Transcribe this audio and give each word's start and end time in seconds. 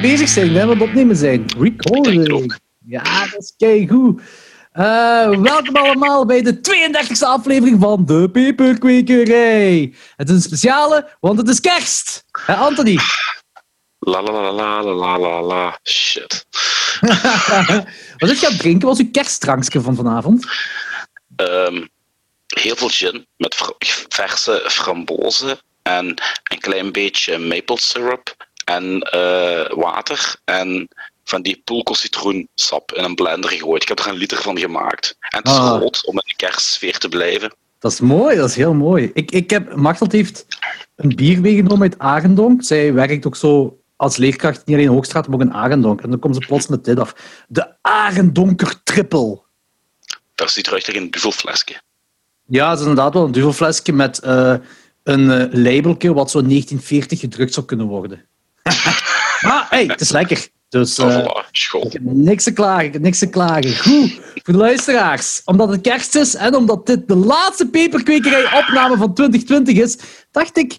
we, 0.00 0.08
bezig 0.08 0.28
zijn. 0.28 0.54
Dat 0.54 0.76
we 0.76 0.82
opnemen 0.82 1.16
zijn. 1.16 1.44
Recording. 1.58 2.58
Ja, 2.86 3.02
dat 3.02 3.42
is 3.42 3.54
keigoed. 3.56 4.22
Eh 4.72 5.40
welkom 5.40 5.76
allemaal 5.76 6.26
bij 6.26 6.42
de 6.42 6.60
32e 6.60 7.18
aflevering 7.18 7.80
van 7.80 8.04
De 8.04 8.30
Peperkwekerij. 8.30 9.94
Het 10.16 10.28
is 10.28 10.34
een 10.34 10.40
speciale, 10.40 11.08
want 11.20 11.38
het 11.38 11.48
is 11.48 11.60
kerst. 11.60 12.24
Hè, 12.46 12.54
Anthony? 12.54 12.98
La 13.98 14.22
la 14.22 14.32
la 14.32 14.52
la 14.52 14.82
la 14.82 14.94
la 14.94 15.18
la 15.18 15.42
la. 15.42 15.78
Shit. 15.82 16.46
Wat 18.18 18.30
is 18.30 18.40
je 18.40 18.46
aan 18.46 18.52
het 18.52 18.60
drinken? 18.60 18.88
Wat 18.88 18.96
was 18.96 19.06
uw 19.06 19.10
kerstdrankje 19.10 19.80
van 19.80 19.94
vanavond? 19.94 20.46
Ehm, 21.36 21.84
heel 22.46 22.76
veel 22.76 22.88
gin 22.88 23.26
met 23.36 23.56
verse 24.08 24.64
frambozen 24.66 25.58
en 25.82 26.06
een 26.42 26.60
klein 26.60 26.92
beetje 26.92 27.38
maple 27.38 27.78
syrup 27.78 28.35
en 28.66 29.00
eh, 29.00 29.76
water 29.76 30.36
en 30.44 30.88
van 31.24 31.42
die 31.42 31.62
citroensap 31.90 32.92
in 32.92 33.04
een 33.04 33.14
blender 33.14 33.50
gegooid. 33.50 33.82
Ik 33.82 33.88
heb 33.88 33.98
er 33.98 34.06
een 34.06 34.16
liter 34.16 34.42
van 34.42 34.58
gemaakt. 34.58 35.16
En 35.20 35.38
het 35.38 35.48
is 35.48 35.52
Ah. 35.52 35.80
rood 35.80 36.06
om 36.06 36.14
in 36.14 36.22
de 36.26 36.36
kerstsfeer 36.36 36.98
te 36.98 37.08
blijven. 37.08 37.54
Dat 37.78 37.92
is 37.92 38.00
mooi, 38.00 38.36
dat 38.36 38.48
is 38.48 38.56
heel 38.56 38.74
mooi. 38.74 39.10
Ik, 39.14 39.30
ik 39.30 39.50
heb, 39.50 39.96
heeft 40.10 40.46
een 40.96 41.14
bier 41.16 41.40
meegenomen 41.40 41.82
uit 41.82 41.98
Arendonk. 41.98 42.64
Zij 42.64 42.92
werkt 42.92 43.26
ook 43.26 43.36
zo 43.36 43.80
als 43.96 44.16
leerkracht, 44.16 44.66
niet 44.66 44.76
alleen 44.76 44.88
in 44.88 44.94
Hoogstraat, 44.94 45.26
maar 45.26 45.34
ook 45.36 45.44
in 45.44 45.54
Arendonk. 45.54 46.00
En 46.00 46.10
dan 46.10 46.18
komt 46.18 46.34
ze 46.34 46.46
plots 46.46 46.66
met 46.66 46.84
dit 46.84 46.98
af. 46.98 47.14
De 47.48 47.74
Arendonker 47.80 48.82
Triple. 48.82 49.40
Dat 50.34 50.50
ziet 50.50 50.66
eruit 50.66 50.86
als 50.86 50.96
een 50.96 51.10
duvelflesje. 51.10 51.80
Ja, 52.46 52.70
het 52.70 52.78
is 52.80 52.86
inderdaad 52.86 53.14
wel 53.14 53.24
een 53.24 53.32
duvelflesje 53.32 53.92
met 53.92 54.18
eh, 54.18 54.54
een 55.02 55.62
labeltje 55.62 56.12
wat 56.12 56.30
zo 56.30 56.38
in 56.38 56.48
1940 56.48 57.20
gedrukt 57.20 57.54
zou 57.54 57.66
kunnen 57.66 57.86
worden. 57.86 58.26
Maar 59.40 59.66
hey, 59.70 59.84
het 59.84 60.00
is 60.00 60.10
lekker. 60.10 60.48
Dus 60.68 60.98
Oh, 60.98 61.12
eh, 61.12 61.82
ik 61.82 61.92
heb 61.92 62.02
niks 62.02 62.44
te 62.44 62.52
klagen, 62.52 62.84
ik 62.84 62.92
heb 62.92 63.02
niks 63.02 63.18
te 63.18 63.28
klagen. 63.28 63.78
Goed, 63.78 64.20
voor 64.34 64.54
de 64.54 64.60
luisteraars, 64.60 65.42
omdat 65.44 65.68
het 65.68 65.80
kerst 65.80 66.14
is 66.14 66.34
en 66.34 66.54
omdat 66.54 66.86
dit 66.86 67.08
de 67.08 67.16
laatste 67.16 67.68
peperkwekerij-opname 67.68 68.96
van 68.96 69.14
2020 69.14 69.76
is, 69.76 69.98
dacht 70.30 70.56
ik 70.58 70.78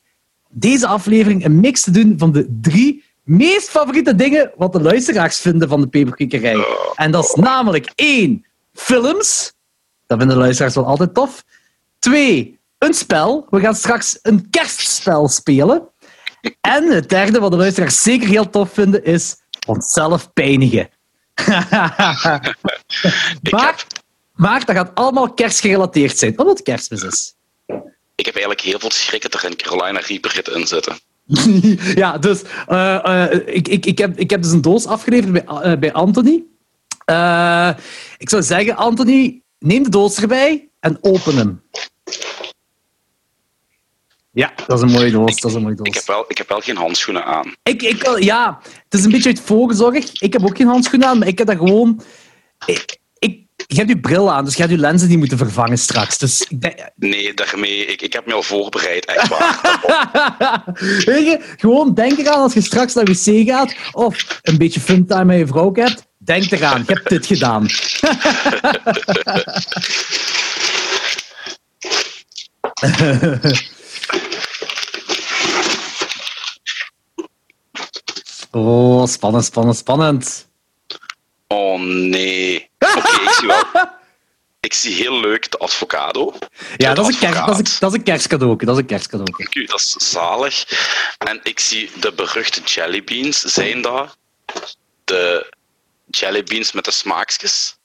deze 0.50 0.88
aflevering 0.88 1.46
een 1.46 1.60
mix 1.60 1.82
te 1.82 1.92
doen 1.92 2.16
van 2.18 2.32
de 2.32 2.58
drie 2.62 3.04
meest 3.24 3.70
favoriete 3.70 4.16
dingen 4.16 4.52
wat 4.56 4.74
de 4.74 4.82
luisteraars 4.82 5.40
vinden 5.40 5.70
van 5.70 5.82
de 5.82 5.88
peperkwekerij. 5.88 6.66
En 6.96 7.12
dat 7.12 7.24
is 7.24 7.34
namelijk 7.34 7.92
één, 7.96 8.46
films. 8.74 9.54
Dat 10.06 10.18
vinden 10.18 10.36
de 10.38 10.44
luisteraars 10.44 10.76
wel 10.76 10.86
altijd 10.86 11.14
tof. 11.14 11.44
Twee, 12.00 12.60
een 12.78 12.94
spel. 12.94 13.48
We 13.50 13.60
gaan 13.60 13.76
straks 13.76 14.20
een 14.22 14.50
kerstspel 14.50 15.28
spelen. 15.28 15.88
En 16.62 16.92
het 16.92 17.10
derde, 17.10 17.40
wat 17.40 17.52
de 17.52 17.58
luisteraars 17.58 18.02
zeker 18.02 18.28
heel 18.28 18.50
tof 18.50 18.74
vinden, 18.74 19.04
is 19.04 19.36
onszelf 19.68 20.34
pijnigen. 20.34 20.90
Maar, 23.52 23.86
maar 24.36 24.66
dat 24.66 24.76
gaat 24.76 24.96
allemaal 24.96 25.34
kerstgerelateerd 25.34 26.18
zijn, 26.18 26.40
omdat 26.40 26.58
het 26.58 26.66
kerstmis 26.66 27.04
is. 27.04 27.36
ik 28.16 28.26
heb 28.26 28.36
eigenlijk 28.36 28.62
heel 28.62 28.80
veel 28.80 28.92
schrikken 28.92 29.30
er 29.30 29.46
in 29.46 29.56
Carolina 29.56 30.00
Reaper 30.00 30.56
in 30.56 30.68
zitten. 30.68 31.00
ja, 32.02 32.18
dus 32.18 32.42
eh, 32.68 33.32
eh, 33.32 33.42
ik, 33.46 33.68
ik, 33.68 33.86
ik, 33.86 33.98
heb, 33.98 34.20
ik 34.20 34.30
heb 34.30 34.42
dus 34.42 34.52
een 34.52 34.62
doos 34.62 34.86
afgeleverd 34.86 35.32
bij, 35.32 35.44
eh, 35.46 35.80
bij 35.80 35.94
Anthony. 35.94 36.44
Ik 38.18 38.30
zou 38.30 38.44
zeggen, 38.44 38.76
Anthony, 38.76 39.42
neem 39.60 39.84
de 39.84 39.90
doos 39.90 40.18
erbij 40.22 40.70
en 40.80 40.98
open 41.02 41.36
hem. 41.36 41.62
Ja, 44.38 44.54
dat 44.68 44.78
is 44.78 44.84
een 44.84 44.92
mooie 44.98 45.12
doos. 45.12 45.40
Dat 45.40 45.50
is 45.52 45.56
een 45.58 45.64
mooie 45.64 45.76
doos. 45.76 45.88
Ik 45.88 45.94
heb 45.94 46.06
wel, 46.06 46.26
ik 46.28 46.38
heb 46.38 46.50
wel 46.50 46.60
geen 46.60 46.76
handschoenen 46.78 47.26
aan. 47.26 47.54
Ik, 47.64 47.82
ik, 47.82 48.18
ja, 48.20 48.60
het 48.84 48.94
is 49.00 49.04
een 49.06 49.12
beetje 49.12 49.30
uit 49.30 49.42
voorzorg. 49.42 50.22
Ik 50.22 50.34
heb 50.34 50.46
ook 50.46 50.58
geen 50.58 50.68
handschoenen 50.68 51.08
aan, 51.08 51.18
maar 51.18 51.28
ik 51.28 51.38
heb 51.38 51.48
dat 51.48 51.58
gewoon... 51.58 52.02
Ik, 52.66 52.98
ik, 53.20 53.40
je 53.68 53.76
hebt 53.76 53.90
je 53.90 54.00
bril 54.00 54.32
aan, 54.32 54.46
dus 54.46 54.54
je 54.54 54.60
hebt 54.62 54.74
je 54.74 54.80
lenzen 54.80 55.08
die 55.08 55.18
moeten 55.18 55.38
vervangen 55.38 55.78
straks. 55.78 56.18
Dus 56.18 56.42
ik 56.50 56.62
denk- 56.62 56.90
Nee, 56.96 57.34
daarmee, 57.34 57.86
ik, 57.86 58.02
ik 58.02 58.14
heb 58.14 58.26
me 58.26 58.34
al 58.34 58.44
voorbereid, 58.44 59.06
echt 59.06 59.28
waar. 59.28 60.64
Weet 61.06 61.26
je, 61.26 61.40
gewoon 61.58 61.94
denk 61.94 62.18
eraan 62.18 62.42
als 62.42 62.54
je 62.54 62.62
straks 62.62 62.94
naar 62.94 63.06
wc 63.06 63.48
gaat 63.50 63.76
of 63.92 64.40
een 64.42 64.58
beetje 64.58 64.80
funtime 64.80 65.26
met 65.26 65.38
je 65.38 65.48
vrouw 65.48 65.74
hebt. 65.74 66.06
Denk 66.18 66.52
eraan, 66.52 66.84
je 66.88 66.94
hebt 66.94 67.10
dit 67.10 67.26
gedaan. 67.26 67.66
Oh, 78.52 79.06
spannend, 79.06 79.46
spannend, 79.46 79.78
spannend. 79.78 80.48
Oh 81.48 81.80
nee. 81.80 82.70
Oké, 82.80 83.22
ik 83.22 83.30
zie 83.30 83.48
wel. 83.48 83.64
Ik 84.60 84.74
zie 84.74 84.94
heel 84.94 85.20
leuk 85.20 85.52
de 85.52 85.60
avocado. 85.60 86.34
Ja, 86.78 86.94
dat 86.94 87.08
is 87.08 87.14
een, 87.14 87.20
kerst, 87.20 87.46
dat 87.46 87.48
is 87.48 87.56
advocaat. 87.56 87.58
een, 87.58 87.80
dat 87.80 87.92
is 87.92 87.98
een 87.98 88.04
kerstcadeau. 88.04 88.66
Dat 88.66 88.76
is 88.76 88.82
een 88.82 88.88
kerstcadeau. 88.88 89.32
Oké, 89.32 89.66
dat 89.66 89.80
is 89.80 89.92
zalig. 89.92 90.66
En 91.18 91.40
ik 91.44 91.60
zie 91.60 91.90
de 92.00 92.14
beruchte 92.14 92.62
jellybeans. 92.62 93.40
Zijn 93.40 93.82
dat 93.82 94.18
de 95.04 95.54
jellybeans 96.06 96.72
met 96.72 96.86
de 96.86 96.92
smaakjes? 96.92 97.78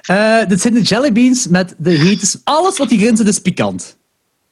Eh, 0.00 0.46
dit 0.46 0.60
zijn 0.60 0.74
de 0.74 0.82
jellybeans 0.82 1.46
met 1.46 1.74
de 1.78 1.90
hete... 1.90 2.40
Alles 2.44 2.78
wat 2.78 2.90
hierin 2.90 3.16
zit 3.16 3.28
is 3.28 3.38
pikant. 3.38 3.96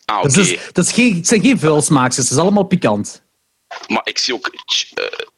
Ah, 0.04 0.18
oké. 0.18 0.32
Dus 0.32 0.86
is 0.86 0.92
geen, 0.92 1.16
het 1.16 1.26
zijn 1.26 1.40
geen 1.40 1.58
vuilsmaakjes, 1.58 2.16
het 2.16 2.30
is 2.30 2.42
allemaal 2.42 2.64
pikant. 2.64 3.22
Maar 3.88 4.02
ik 4.04 4.18
zie 4.18 4.34
ook... 4.34 4.50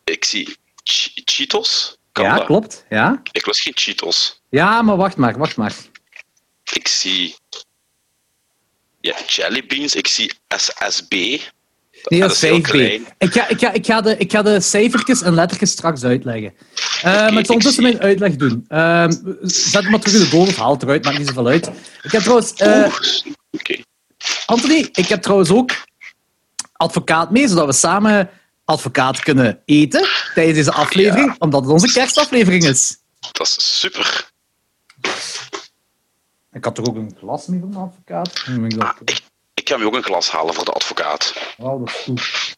ik 0.05 0.25
zie 0.25 0.57
ch- 0.85 1.11
Cheetos. 1.25 1.97
Kan 2.13 2.25
ja, 2.25 2.37
dat? 2.37 2.45
klopt. 2.47 2.85
Ja. 2.89 3.21
Ik 3.33 3.47
lust 3.47 3.61
geen 3.61 3.73
Cheetos. 3.77 4.41
ja, 4.51 4.83
maar 4.83 4.97
wacht 4.97 5.17
maar, 5.17 5.39
wacht 5.39 5.57
maar. 5.57 5.75
Ik 6.73 6.89
zie... 6.89 7.37
Ja, 9.01 9.15
jellybeans. 9.27 9.95
Ik 9.95 10.07
zie 10.07 10.33
SSB. 10.57 11.11
Nee, 12.09 12.21
dat 12.21 12.31
is 12.33 12.41
heel 12.41 12.59
5B. 12.59 12.63
klein. 12.63 13.07
Ik 13.19 13.33
ga, 13.33 13.49
ik, 13.49 13.59
ga, 13.59 13.73
ik, 13.73 13.87
ga 13.87 14.01
de, 14.01 14.17
ik 14.17 14.31
ga 14.33 14.43
de 14.43 14.61
cijfertjes 14.61 15.23
en 15.23 15.35
lettertjes 15.35 15.71
straks 15.71 16.05
uitleggen. 16.05 16.55
Eh, 17.03 17.03
maar 17.03 17.23
ik 17.39 17.47
zal 17.47 17.55
ondertussen 17.55 17.73
zie- 17.73 17.83
mijn 17.83 18.01
uitleg 18.01 18.37
doen. 18.37 18.65
Ehm, 18.69 19.13
zet 19.43 19.91
maar 19.91 20.01
terug 20.01 20.23
in 20.25 20.31
de 20.31 20.37
of 20.37 20.57
haal 20.57 20.73
het 20.73 20.83
eruit, 20.83 21.05
maakt 21.05 21.19
niet 21.19 21.27
zoveel 21.27 21.47
uit. 21.47 21.71
Ik 22.03 22.11
heb 22.13 22.21
trouwens... 22.21 22.53
Oeh, 22.63 22.97
Oké. 23.51 23.83
Anthony, 24.47 24.89
ik 24.93 25.07
heb 25.07 25.23
trouwens 25.23 25.51
ook 25.51 25.71
advocaat 26.73 27.31
mee, 27.31 27.49
zodat 27.49 27.67
we 27.67 27.73
samen 27.73 28.31
advocaat 28.65 29.21
kunnen 29.21 29.63
eten 29.65 30.09
tijdens 30.35 30.57
deze 30.57 30.73
aflevering, 30.73 31.27
Ja. 31.29 31.37
omdat 31.39 31.63
het 31.63 31.71
onze 31.71 31.93
kerstaflevering 31.93 32.65
is. 32.65 32.97
Dat 33.33 33.47
is 33.47 33.81
super. 33.81 34.31
Ik 36.53 36.65
had 36.65 36.75
toch 36.75 36.87
ook 36.87 36.97
een 36.97 37.17
glas 37.19 37.47
mee 37.47 37.61
van 37.61 37.71
de 37.71 37.79
advocaat? 37.79 38.45
Ik 38.65 38.79
dacht, 38.79 39.23
Ik, 39.55 39.79
me 39.79 39.85
ook 39.87 39.95
een 39.95 40.03
glas 40.03 40.31
halen 40.31 40.55
voor 40.55 40.65
de 40.65 40.73
advocaat. 40.73 41.35
oh, 41.59 41.79
dat 41.79 41.89
is 41.89 41.95
goed. 41.95 42.57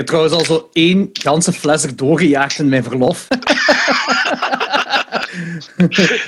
Heb 0.00 0.06
trouwens 0.08 0.34
al 0.34 0.44
zo 0.44 0.68
één 0.72 1.08
ganse 1.12 1.52
fles 1.52 1.82
er 1.82 1.96
doorgejaagd 1.96 2.58
in 2.58 2.68
mijn 2.68 2.82
verlof. 2.82 3.28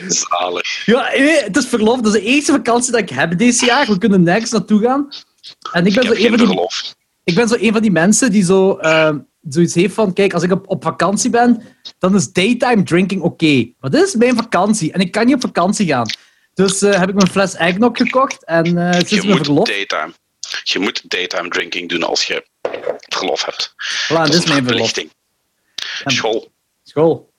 Zalig. 0.09 0.87
Ja, 0.87 1.09
het 1.45 1.57
is 1.57 1.67
verlof. 1.67 2.01
Dat 2.01 2.15
is 2.15 2.21
de 2.21 2.27
eerste 2.27 2.53
vakantie 2.53 2.93
dat 2.93 3.01
ik 3.01 3.11
heb 3.11 3.39
deze 3.39 3.65
jaar. 3.65 3.87
We 3.87 3.99
kunnen 3.99 4.23
nergens 4.23 4.51
naartoe 4.51 4.81
gaan. 4.83 5.09
En 5.73 5.87
ik 5.87 5.95
ben, 5.95 6.03
Ik 6.03 6.09
zo 6.09 6.15
heb 6.15 6.23
een 6.23 6.29
van 6.29 6.37
die, 6.39 6.47
verlof. 6.47 6.95
ik 7.25 7.35
ben 7.35 7.49
zo 7.49 7.55
een 7.59 7.73
van 7.73 7.83
die 7.83 7.91
mensen 7.91 8.31
die 8.31 8.45
zo, 8.45 8.77
ehm, 8.77 9.19
zoiets 9.49 9.75
heeft 9.75 9.95
van... 9.95 10.13
Kijk, 10.13 10.33
als 10.35 10.43
ik 10.43 10.53
op, 10.53 10.69
op 10.69 10.83
vakantie 10.83 11.31
ben, 11.31 11.63
dan 11.99 12.15
is 12.15 12.33
daytime 12.33 12.83
drinking 12.83 13.23
oké. 13.23 13.71
Maar 13.81 13.91
dit 13.91 14.07
is 14.07 14.15
mijn 14.15 14.37
vakantie. 14.37 14.93
En 14.93 15.01
ik 15.01 15.11
kan 15.13 15.27
niet 15.27 15.35
op 15.35 15.41
vakantie 15.41 15.87
gaan. 15.87 16.07
Dus 16.55 16.83
eh, 16.83 16.99
heb 16.99 17.09
ik 17.09 17.15
mijn 17.15 17.31
fles 17.31 17.55
eggnog 17.55 17.97
gekocht. 17.97 18.45
En 18.45 18.79
eh 18.79 18.95
het 18.95 19.05
is 19.05 19.11
Je 19.11 19.17
mijn 19.17 19.29
moet, 19.37 19.47
verlof. 19.47 19.67
daytime, 19.67 20.13
je 20.63 20.79
moet 20.79 21.11
daytime 21.11 21.49
drinking 21.49 21.89
doen 21.89 22.03
als 22.03 22.25
je 22.25 22.51
verlof 23.09 23.45
hebt. 23.45 23.75
Voilà, 24.09 24.17
Dat 24.17 24.27
dit 24.27 24.35
is 24.35 24.47
mijn 24.49 24.65
verplichting. 24.65 25.11
School. 26.05 26.53
School. 26.83 27.33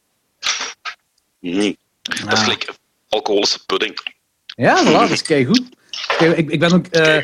Nee. 1.40 1.78
Dat 2.02 2.16
is 2.18 2.24
Ah. 2.26 2.40
gelijk 2.44 2.74
alcoholische 3.10 3.66
pudding. 3.66 4.00
Ja, 4.46 4.86
voilà, 4.86 4.92
dat 4.92 5.10
is 5.10 5.22
keigoed. 5.22 5.62
Kijk, 6.18 6.38
ik, 6.38 6.50
ik 6.52 6.60
ben 6.60 6.74
ook... 6.74 6.86
eh, 6.88 7.24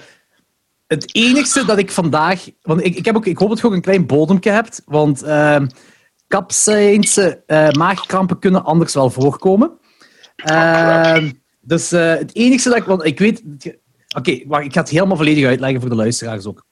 het 0.87 1.15
enigste 1.15 1.65
dat 1.65 1.77
ik 1.77 1.91
vandaag... 1.91 2.45
Want 2.61 2.85
ik, 2.85 2.95
ik, 2.95 3.05
heb 3.05 3.15
ook, 3.15 3.25
ik 3.25 3.37
hoop 3.37 3.49
dat 3.49 3.59
je 3.59 3.65
ook 3.65 3.73
een 3.73 3.81
klein 3.81 4.05
bodempje 4.05 4.51
hebt. 4.51 4.81
Want 4.85 5.23
uh, 5.23 5.59
maagkrampen 7.71 8.39
kunnen 8.39 8.63
anders 8.63 8.93
wel 8.93 9.09
voorkomen. 9.09 9.79
Ehm, 10.35 11.31
dus 11.61 11.91
eh, 11.91 12.09
het 12.09 12.35
enigste 12.35 12.69
dat 12.69 12.77
ik... 12.77 12.83
Want 12.83 13.05
ik 13.05 13.19
weet... 13.19 13.43
Oké, 14.17 14.43
wacht, 14.47 14.65
ik 14.65 14.73
ga 14.73 14.79
het 14.79 14.89
helemaal 14.89 15.17
volledig 15.17 15.45
uitleggen 15.45 15.79
voor 15.81 15.89
de 15.89 15.95
luisteraars 15.95 16.45
ook. 16.45 16.65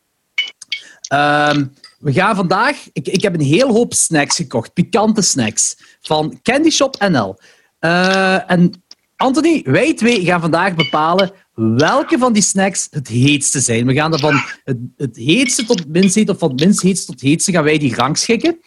Ehm, 1.08 1.66
we 2.00 2.14
gaan 2.14 2.36
vandaag... 2.36 2.90
Ik, 2.94 3.08
ik 3.08 3.22
heb 3.22 3.34
een 3.34 3.42
heel 3.46 3.70
hoop 3.70 3.94
snacks 3.94 4.36
gekocht. 4.36 4.74
Pikante 4.74 5.22
snacks. 5.22 5.78
Van 6.02 6.40
Candy 6.42 6.70
Shop 6.70 7.08
NL. 7.10 7.40
Eh, 7.80 8.52
en 8.52 8.84
Anthony, 9.16 9.62
wij 9.66 9.94
twee 9.94 10.26
gaan 10.26 10.42
vandaag 10.42 10.76
bepalen 10.76 11.32
welke 11.54 12.18
van 12.18 12.34
die 12.34 12.42
snacks 12.42 12.88
het 12.92 13.08
heetste 13.08 13.60
zijn. 13.60 13.86
We 13.86 13.94
gaan 13.94 14.14
er 14.14 14.20
van 14.20 14.42
het, 14.64 14.78
het 14.98 15.16
heetste 15.16 15.66
tot 15.66 15.88
minst 15.88 16.16
heet, 16.16 16.30
of 16.30 16.38
van 16.38 16.50
het 16.50 16.60
minst 16.60 16.82
heetste 16.82 17.12
tot 17.12 17.22
heetste, 17.22 17.52
gaan 17.52 17.64
wij 17.64 17.78
die 17.78 17.96
rangschikken. 17.96 18.60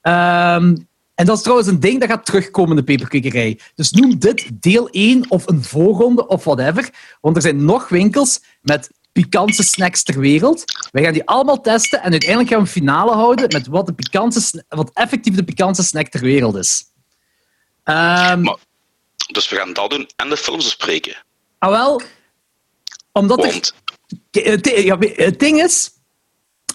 Ehm, 0.00 0.76
en 1.14 1.26
dat 1.26 1.36
is 1.36 1.42
trouwens 1.42 1.68
een 1.68 1.80
ding 1.80 2.00
dat 2.00 2.08
gaat 2.08 2.26
terugkomen 2.26 2.70
in 2.70 2.76
de 2.76 2.82
peperkwekerij. 2.84 3.58
Dus 3.74 3.90
noem 3.90 4.18
dit 4.18 4.50
deel 4.54 4.88
1 4.90 5.30
of 5.30 5.48
een 5.48 5.62
voorronde 5.64 6.26
of 6.26 6.44
whatever. 6.44 6.90
Want 7.20 7.36
er 7.36 7.42
zijn 7.42 7.64
nog 7.64 7.88
winkels 7.88 8.42
met 8.60 8.90
pikante 9.12 9.62
snacks 9.62 10.02
ter 10.02 10.18
wereld. 10.18 10.64
Wij 10.90 11.02
gaan 11.02 11.12
die 11.12 11.24
allemaal 11.26 11.60
testen 11.60 12.02
en 12.02 12.10
uiteindelijk 12.10 12.50
gaan 12.50 12.58
we 12.60 12.64
een 12.66 12.72
finale 12.72 13.12
houden 13.12 13.48
met 13.48 13.66
wat, 13.66 13.86
de 13.86 13.92
pikante, 13.92 14.40
sna- 14.40 14.62
wat 14.68 14.90
effectief 14.94 15.34
de 15.34 15.44
pikante 15.44 15.82
snack 15.82 16.08
ter 16.08 16.20
wereld 16.20 16.56
is. 16.56 16.84
Ehm 17.84 18.40
Maar- 18.40 18.56
Dus 19.32 19.48
we 19.48 19.56
gaan 19.56 19.72
dat 19.72 19.90
doen 19.90 20.08
en 20.16 20.28
de 20.28 20.36
films 20.36 20.64
bespreken. 20.64 21.16
ah, 21.58 21.70
wel, 21.70 22.02
omdat 23.12 23.38
Want 23.38 23.74
Het, 24.30 24.72
ja, 24.84 24.98
het 24.98 25.38
ding 25.40 25.62
is, 25.62 25.90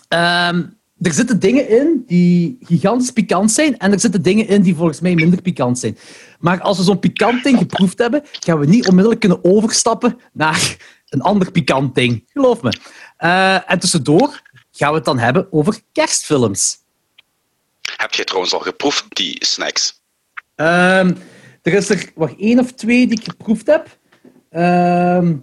ehm, 0.08 0.64
er 1.02 1.14
zitten 1.14 1.40
dingen 1.40 1.70
in 1.70 2.04
die 2.08 2.58
gigantisch 2.62 3.12
pikant 3.12 3.52
zijn 3.52 3.78
en 3.78 3.92
er 3.92 4.00
zitten 4.00 4.22
dingen 4.22 4.48
in 4.48 4.62
die 4.62 4.76
volgens 4.76 5.00
mij 5.00 5.16
minder 5.16 5.42
pikant 5.42 5.80
zijn. 5.80 5.98
Maar 6.40 6.62
als 6.62 6.78
we 6.78 6.84
zo'n 6.84 7.00
pikant 7.00 7.44
ding 7.44 7.58
geproefd 7.58 7.98
hebben, 7.98 8.24
gaan 8.40 8.60
we 8.60 8.66
niet 8.66 8.88
onmiddellijk 8.88 9.22
kunnen 9.22 9.44
overstappen 9.44 10.20
naar 10.34 10.78
een 11.10 11.22
ander 11.22 11.52
pikant 11.52 11.96
ding. 11.96 12.24
Geloof 12.34 12.62
me. 12.62 12.80
Eh, 13.18 13.72
en 13.72 13.80
tussendoor 13.80 14.42
gaan 14.72 14.90
we 14.90 14.96
het 14.96 15.06
dan 15.06 15.20
hebben 15.20 15.48
over 15.52 15.80
kerstfilms. 15.92 16.78
heb 17.98 18.14
jij 18.14 18.26
trouwens 18.26 18.54
al 18.54 18.60
geproefd, 18.60 19.06
die 19.10 19.46
snacks? 19.46 20.02
Ehm, 20.56 21.14
er 21.62 21.74
is 21.74 21.90
er 21.90 22.12
wacht, 22.16 22.34
één 22.40 22.60
of 22.60 22.72
twee 22.72 23.08
die 23.08 23.20
ik 23.20 23.24
geproefd 23.28 23.68
heb. 23.68 23.98
Ehm, 24.50 25.36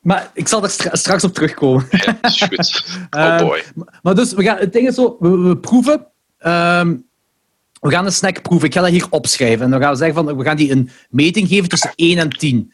maar 0.00 0.30
ik 0.34 0.48
zal 0.48 0.62
er 0.62 0.70
stra- 0.70 0.94
straks 0.96 1.24
op 1.24 1.34
terugkomen. 1.34 1.86
Ja, 1.90 2.18
is 2.22 2.40
goed. 2.42 2.84
Oh 3.10 3.20
Ehm, 3.24 3.44
boy. 3.44 3.62
Maar 4.02 4.14
dus, 4.14 4.32
we 4.32 4.42
gaan, 4.42 4.56
het 4.58 4.72
ding 4.72 4.88
is 4.88 4.94
zo, 4.94 5.16
we, 5.20 5.28
we 5.38 5.56
proeven. 5.58 6.06
we 7.80 7.90
gaan 7.90 8.04
een 8.04 8.12
snack 8.12 8.42
proeven. 8.42 8.68
Ik 8.68 8.74
ga 8.74 8.80
dat 8.80 8.90
hier 8.90 9.06
opschrijven. 9.10 9.64
En 9.64 9.70
dan 9.70 9.80
gaan 9.80 9.90
we 9.92 9.96
zeggen 9.96 10.24
van, 10.24 10.36
we 10.36 10.44
gaan 10.44 10.56
die 10.56 10.70
een 10.70 10.90
meting 11.10 11.48
geven 11.48 11.68
tussen 11.68 11.92
1 11.94 12.18
en 12.18 12.28
10. 12.30 12.72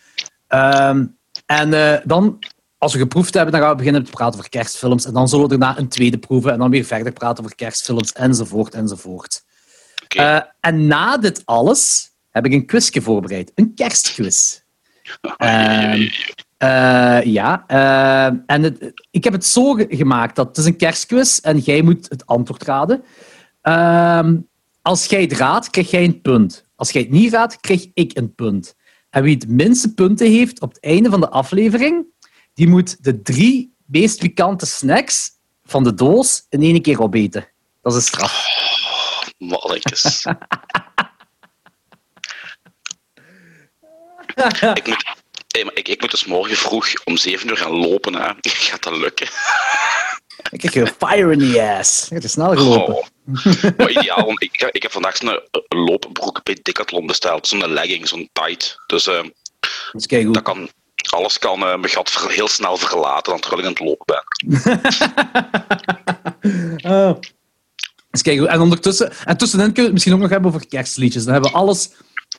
Ehm, 1.47 1.73
en 1.73 1.95
eh, 1.95 2.01
dan, 2.05 2.39
als 2.79 2.93
we 2.93 2.99
geproefd 2.99 3.35
hebben, 3.35 3.53
dan 3.53 3.61
gaan 3.61 3.71
we 3.71 3.77
beginnen 3.77 4.05
te 4.05 4.11
praten 4.11 4.39
over 4.39 4.51
kerstfilms. 4.51 5.05
En 5.05 5.13
dan 5.13 5.29
zullen 5.29 5.49
we 5.49 5.59
daarna 5.59 5.79
een 5.79 5.89
tweede 5.89 6.19
proeven. 6.19 6.53
En 6.53 6.59
dan 6.59 6.71
weer 6.71 6.85
verder 6.85 7.13
praten 7.13 7.45
over 7.45 7.57
kerstfilms, 7.57 8.13
enzovoort, 8.13 8.75
enzovoort. 8.75 9.45
Oké. 10.05 10.19
Eh, 10.23 10.41
en 10.61 10.87
na 10.87 11.17
dit 11.19 11.43
alles 11.45 12.11
heb 12.31 12.47
ik 12.47 12.53
een 12.53 12.67
quizje 12.67 13.03
voorbereid. 13.03 13.53
Een 13.55 13.75
kerstquiz. 13.75 14.61
ehm, 15.37 16.09
eh, 16.57 17.23
ja, 17.23 17.65
eh, 17.67 18.39
en 18.47 18.63
het, 18.63 18.93
ik 19.11 19.25
heb 19.25 19.33
het 19.33 19.47
zo 19.47 19.73
ge- 19.73 19.87
gemaakt 19.91 20.37
dat 20.37 20.47
het 20.47 20.57
is 20.57 20.65
een 20.65 20.77
kerstquiz 20.77 21.39
en 21.39 21.59
jij 21.59 21.83
moet 21.83 22.09
het 22.09 22.27
antwoord 22.27 22.63
raden. 22.63 23.05
Ehm, 23.61 24.37
als 24.83 25.07
jij 25.07 25.21
het 25.21 25.33
raadt, 25.33 25.71
krijg 25.71 25.91
jij 25.91 26.05
een 26.05 26.21
punt. 26.21 26.65
Als 26.77 26.91
jij 26.91 27.03
het 27.03 27.11
niet 27.11 27.33
raadt, 27.33 27.61
krijg 27.61 27.87
ik 27.95 28.17
een 28.17 28.35
punt. 28.35 28.75
En 29.15 29.23
wie 29.23 29.35
het 29.35 29.49
minste 29.49 29.95
punten 29.95 30.31
heeft 30.31 30.61
op 30.61 30.69
het 30.69 30.83
einde 30.83 31.11
van 31.11 31.21
de 31.21 31.31
aflevering, 31.31 32.07
die 32.55 32.69
moet 32.69 33.05
de 33.05 33.23
drie 33.23 33.75
meest 33.87 34.19
pikante 34.19 34.67
snacks 34.67 35.31
van 35.65 35.85
de 35.85 35.95
doos 35.95 36.47
in 36.49 36.63
één 36.63 36.83
keer 36.83 37.03
opeten. 37.03 37.49
Dat 37.83 37.93
is 37.93 37.99
een 37.99 38.05
straf. 38.05 38.47
Mannetjes. 39.39 40.25
ik, 44.75 44.87
moet, 44.87 45.05
hey, 45.49 45.65
maar 45.65 45.75
ik, 45.75 45.89
ik 45.89 46.01
moet 46.01 46.11
dus 46.11 46.25
morgen 46.25 46.57
vroeg 46.57 47.05
om 47.05 47.17
7 47.17 47.49
uur 47.49 47.57
gaan 47.57 47.77
lopen. 47.77 48.15
Hè. 48.15 48.33
Gaat 48.71 48.83
dat 48.83 48.97
lukken? 48.97 49.29
Dan 50.51 50.59
krijg 50.59 50.75
je 50.75 50.95
fire 51.07 51.33
in 51.33 51.39
the 51.39 51.63
ass. 51.63 52.09
Hebt 52.09 52.23
te 52.23 52.29
snel 52.29 52.57
gelopen. 52.57 52.95
Oh. 52.95 53.05
Maar 53.77 53.91
ideaal, 53.91 54.25
want 54.27 54.43
ik, 54.43 54.71
ik 54.71 54.83
heb 54.83 54.93
vandaag 54.93 55.17
zo'n 55.17 55.29
eh, 55.29 55.39
loopbroek 55.69 56.43
bij 56.43 56.59
Decathlon 56.63 57.07
besteld. 57.07 57.47
Zo'n 57.47 57.69
legging, 57.69 58.09
zo'n 58.09 58.29
tight. 58.33 58.79
Dus 58.87 59.07
eh, 59.07 59.23
Dat 59.93 60.11
is 60.11 60.43
kan, 60.43 60.69
alles 61.11 61.39
kan 61.39 61.61
eh, 61.61 61.77
mijn 61.77 61.89
gat 61.89 62.29
heel 62.29 62.49
snel 62.49 62.77
verlaten 62.77 63.33
dan 63.33 63.41
terwijl 63.41 63.63
ik 63.63 63.67
aan 63.67 63.73
het 63.73 63.81
lopen 63.81 64.07
ben. 64.07 64.25
Dat 68.15 68.23
is 68.23 68.33
keigoed. 68.33 68.49
En 68.49 68.61
ondertussen, 68.61 69.13
en 69.25 69.37
tussenin 69.37 69.65
kunnen 69.65 69.75
we 69.75 69.83
het 69.83 69.93
misschien 69.93 70.15
ook 70.15 70.21
nog 70.21 70.31
hebben 70.31 70.51
over 70.55 70.69
kerstliedjes. 70.69 71.25
Dan 71.25 71.33
hebben 71.33 71.51
we 71.51 71.57
alles 71.57 71.91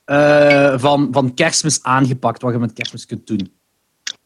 eh, 0.06 0.74
van, 0.78 1.08
van 1.12 1.34
kerstmis 1.34 1.84
aangepakt, 1.84 2.42
wat 2.42 2.54
je 2.54 2.60
met 2.60 2.74
kerstmis 2.74 3.06
kunt 3.06 3.28
doen. 3.28 3.54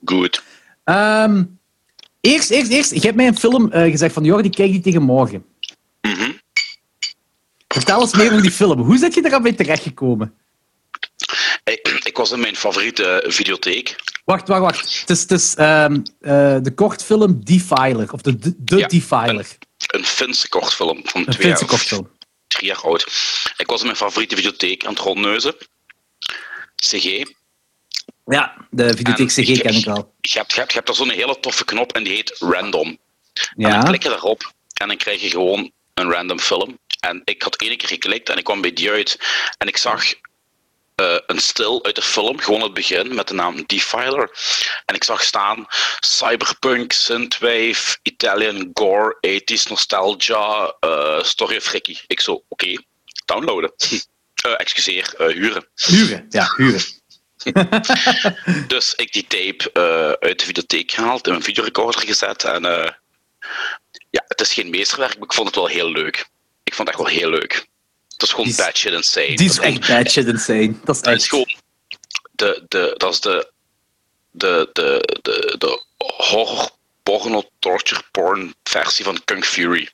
Goed. 0.06 0.44
Ehm, 0.84 1.44
eerst, 2.22 2.50
eerst, 2.50 2.72
eerst. 2.72 2.92
Je 2.94 3.00
hebt 3.00 3.16
mij 3.16 3.28
een 3.28 3.38
film 3.38 3.72
eh, 3.72 3.92
gezegd 3.92 4.14
van, 4.14 4.24
Jordi, 4.24 4.50
kijk 4.50 4.72
die 4.72 4.82
tegen 4.82 5.02
morgen. 5.02 5.46
Mhm. 6.02 6.32
Vertel 7.68 8.02
eens 8.02 8.16
meer 8.16 8.30
over 8.30 8.42
die 8.42 8.52
film. 8.52 8.80
Hoe 8.82 8.98
zit 8.98 9.14
je 9.14 9.22
er 9.22 9.34
aan 9.34 9.42
bij 9.44 9.54
terechtgekomen? 9.54 10.34
Hey, 11.64 11.80
ik 12.04 12.18
was 12.18 12.32
in 12.32 12.40
mijn 12.40 12.56
favoriete 12.56 13.24
videotheek. 13.28 13.96
Wacht, 14.26 14.48
wacht, 14.48 14.62
wacht. 14.62 15.00
Het 15.00 15.10
is, 15.10 15.22
het 15.22 15.32
is 15.32 15.56
ehm, 15.56 16.02
eh, 16.20 16.58
de 16.62 16.72
kortfilm 16.76 17.46
Defiler, 17.46 18.14
of 18.14 18.22
de, 18.22 18.36
de, 18.38 18.54
de 18.58 18.78
Ja, 18.78 18.88
Defiler. 18.88 19.48
Een 19.88 20.06
Finse 20.06 20.50
kortfilm 20.50 21.02
van 21.04 21.22
Een 21.26 21.34
twee 21.34 21.48
jaar, 21.48 21.58
Finse 21.58 21.64
of 21.64 21.70
kortfilm. 21.70 22.10
drie 22.48 22.68
jaar 22.68 22.82
oud. 22.82 23.02
Ik 23.58 23.68
was 23.68 23.80
in 23.80 23.86
mijn 23.86 23.98
favoriete 23.98 24.36
videotheek 24.36 24.86
aan 24.86 24.94
het 24.94 25.02
rondneuzen. 25.02 25.56
CG. 26.76 27.24
Ja, 28.30 28.56
de 28.70 28.96
videotheek 28.98 29.28
CG 29.28 29.62
ken 29.62 29.74
ik 29.76 29.86
wel. 29.86 30.14
Je 30.22 30.38
hebt, 30.38 30.52
je 30.54 30.60
hebt, 30.60 30.72
je 30.72 30.76
hebt 30.76 30.88
daar 30.88 30.96
zo'n 30.96 31.10
hele 31.10 31.40
toffe 31.40 31.66
knop 31.66 31.92
en 31.94 32.04
die 32.04 32.14
heet 32.14 32.36
Random. 32.40 32.88
En 32.88 32.98
dan 33.56 33.72
Ja. 33.72 33.80
klik 33.84 34.04
je 34.04 34.10
daarop 34.10 34.54
en 34.74 34.88
dan 34.88 34.98
krijg 34.98 35.22
je 35.22 35.30
gewoon 35.30 35.72
een 35.94 36.12
random 36.12 36.40
film. 36.40 36.80
En 37.00 37.22
ik 37.26 37.42
had 37.42 37.56
één 37.56 37.78
keer 37.78 37.88
geklikt 37.90 38.30
en 38.30 38.38
ik 38.38 38.44
kwam 38.44 38.62
bij 38.62 38.74
die 38.74 38.92
uit. 38.92 39.18
En 39.58 39.68
ik 39.68 39.78
zag 39.78 40.04
eh, 40.96 41.16
een 41.28 41.40
stil 41.40 41.84
uit 41.86 41.96
de 41.96 42.02
film, 42.02 42.40
gewoon 42.40 42.62
het 42.62 42.74
begin, 42.74 43.16
met 43.16 43.28
de 43.28 43.34
naam 43.34 43.64
Defiler. 43.66 44.30
En 44.86 44.96
ik 44.96 45.04
zag 45.04 45.24
staan 45.24 45.66
cyberpunk, 46.00 46.92
synthwave, 46.92 47.98
Italian 48.04 48.70
gore, 48.74 49.18
80s 49.22 49.64
nostalgia, 49.70 50.76
eh, 50.80 51.24
story 51.24 51.58
of 51.58 51.72
Ricky. 51.72 51.98
Ik 52.08 52.20
zo, 52.20 52.44
oké, 52.48 52.76
downloaden. 53.26 53.74
Eh, 54.40 54.54
excuseer, 54.58 55.14
huren. 55.18 55.68
Huren. 55.76 56.26
Ja, 56.30 56.54
huren. 56.58 56.82
Dus 58.68 58.94
ik 58.96 59.14
die 59.14 59.28
tape 59.28 59.72
eh, 59.74 60.28
uit 60.28 60.40
de 60.40 60.46
videotheek 60.46 60.92
gehaald, 60.92 61.26
in 61.26 61.32
mijn 61.32 61.44
videorecorder 61.44 62.02
gezet. 62.02 62.44
En 62.44 62.66
eh, 62.66 62.92
ja, 64.10 64.24
het 64.28 64.42
is 64.42 64.54
geen 64.54 64.70
meesterwerk, 64.70 65.14
maar 65.16 65.24
ik 65.28 65.34
vond 65.34 65.48
het 65.48 65.56
wel 65.56 65.68
heel 65.68 65.92
leuk. 65.92 66.30
Ik 66.64 66.74
vond 66.74 66.88
het 66.88 66.98
echt 66.98 67.08
wel 67.08 67.18
heel 67.20 67.30
leuk. 67.30 67.68
Het 68.10 68.22
is 68.22 68.30
gewoon 68.30 68.48
is- 68.48 68.56
bad 68.56 68.78
shit 68.78 68.94
insane. 68.94 69.36
Die 69.36 69.50
is 69.50 69.56
Dat 69.56 69.64
echt 69.66 69.88
bad 69.88 70.12
shit 70.12 70.28
insane. 70.28 70.74
Dat 70.84 70.96
is 70.96 71.02
is 71.02 71.08
echt... 71.08 71.28
gewoon 71.30 71.56
de, 72.32 72.64
de, 72.68 72.94
dat 72.98 73.14
is 73.14 73.20
de, 73.20 73.52
de, 74.32 74.70
de, 74.74 75.18
de, 75.22 75.56
de 75.58 75.84
horror 75.98 76.70
porno 77.04 77.44
torture 77.60 78.02
porn 78.12 78.54
versie 78.64 79.06
van 79.06 79.22
Kung 79.26 79.46
Fury. 79.46 79.90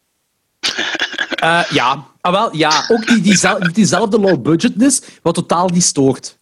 Eh, 1.35 1.63
ja, 1.69 2.07
ah, 2.21 2.31
wel, 2.31 2.55
ja. 2.55 2.85
Ook 2.87 3.07
die, 3.07 3.21
die, 3.21 3.35
zel- 3.37 3.73
diezelfde 3.73 4.19
low 4.19 4.41
budgetness, 4.41 5.01
wat 5.21 5.33
totaal 5.35 5.67
niet 5.67 5.83
stoort. 5.83 6.37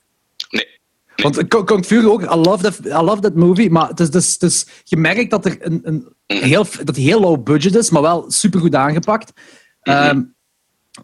Want 1.16 1.86
Fury 1.86 2.06
ook, 2.06 2.22
I 2.22 2.36
love 2.36 2.64
that, 2.64 2.80
I 2.86 3.04
love 3.04 3.22
that 3.22 3.36
movie, 3.36 3.70
maar 3.70 3.88
het 3.88 4.16
is, 4.16 4.38
is, 4.38 4.66
je 4.84 4.98
merkt 4.98 5.32
dat 5.32 5.46
er 5.46 5.58
een, 5.60 5.82
een 5.84 6.14
heel, 6.28 6.66
dat 6.84 6.96
heel 6.96 7.20
low 7.20 7.44
budget 7.44 7.76
is, 7.76 7.90
maar 7.90 8.02
wel 8.02 8.32
supergoed 8.32 8.76
aangepakt. 8.76 9.32
Ehm, 9.82 10.22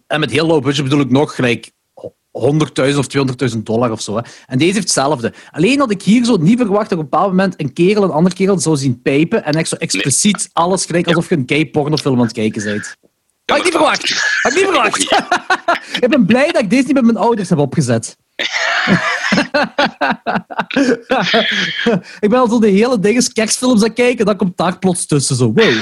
en 0.08 0.20
met 0.20 0.32
heel 0.32 0.46
low 0.46 0.64
budget 0.64 0.84
bedoel 0.84 1.00
ik 1.00 1.12
nog 1.12 1.36
gelijk 1.36 1.72
100.000 2.32 2.98
of 2.98 3.08
200.000 3.54 3.58
dollar 3.64 3.92
of 3.92 4.02
zo. 4.02 4.16
Hè. 4.16 4.22
En 4.46 4.58
deze 4.58 4.74
heeft 4.74 4.84
hetzelfde. 4.84 5.34
Alleen 5.52 5.80
had 5.80 5.92
ik 5.92 6.02
hier 6.02 6.26
zo 6.26 6.38
niet 6.38 6.58
verwacht 6.58 6.90
dat 6.90 6.98
op 6.98 7.04
een 7.04 7.10
bepaald 7.10 7.30
moment 7.30 7.60
een 7.60 7.74
kerel 7.74 8.04
een 8.04 8.10
andere 8.10 8.36
kerel 8.36 8.60
zou 8.60 8.78
zien 8.78 9.02
pijpen 9.02 9.44
en 9.44 9.54
echt 9.54 9.68
zo 9.68 9.76
expliciet 9.76 10.50
alles 10.54 10.86
gelijk 10.86 11.08
alsof 11.08 11.30
je 11.30 11.36
een 11.36 11.44
gay 11.46 11.66
pornofilm 11.66 12.18
aan 12.18 12.24
het 12.24 12.34
kijken 12.34 12.64
bent. 12.64 12.96
Had 13.46 13.58
ik 13.58 13.64
niet 13.64 13.74
verwacht. 13.74 14.14
Had 14.42 14.52
ik 14.52 14.58
niet 14.58 14.68
verwacht. 14.68 15.02
ik 16.04 16.10
ben 16.10 16.26
blij 16.26 16.52
dat 16.52 16.62
ik 16.62 16.70
deze 16.70 16.86
niet 16.86 16.94
met 16.94 17.04
mijn 17.04 17.18
ouders 17.18 17.50
heb 17.50 17.58
opgezet. 17.58 18.18
ik 22.20 22.30
ben 22.30 22.40
al 22.40 22.50
zo 22.50 22.60
de 22.60 22.68
hele 22.68 23.00
dingen 23.00 23.34
kerstfilms 23.34 23.84
aan 23.84 23.94
kijken, 23.94 24.26
dan 24.26 24.36
komt 24.36 24.58
daar 24.58 24.80
plots 24.80 25.06
tussen 25.06 25.36
zo. 25.36 25.54
Wow. 25.54 25.66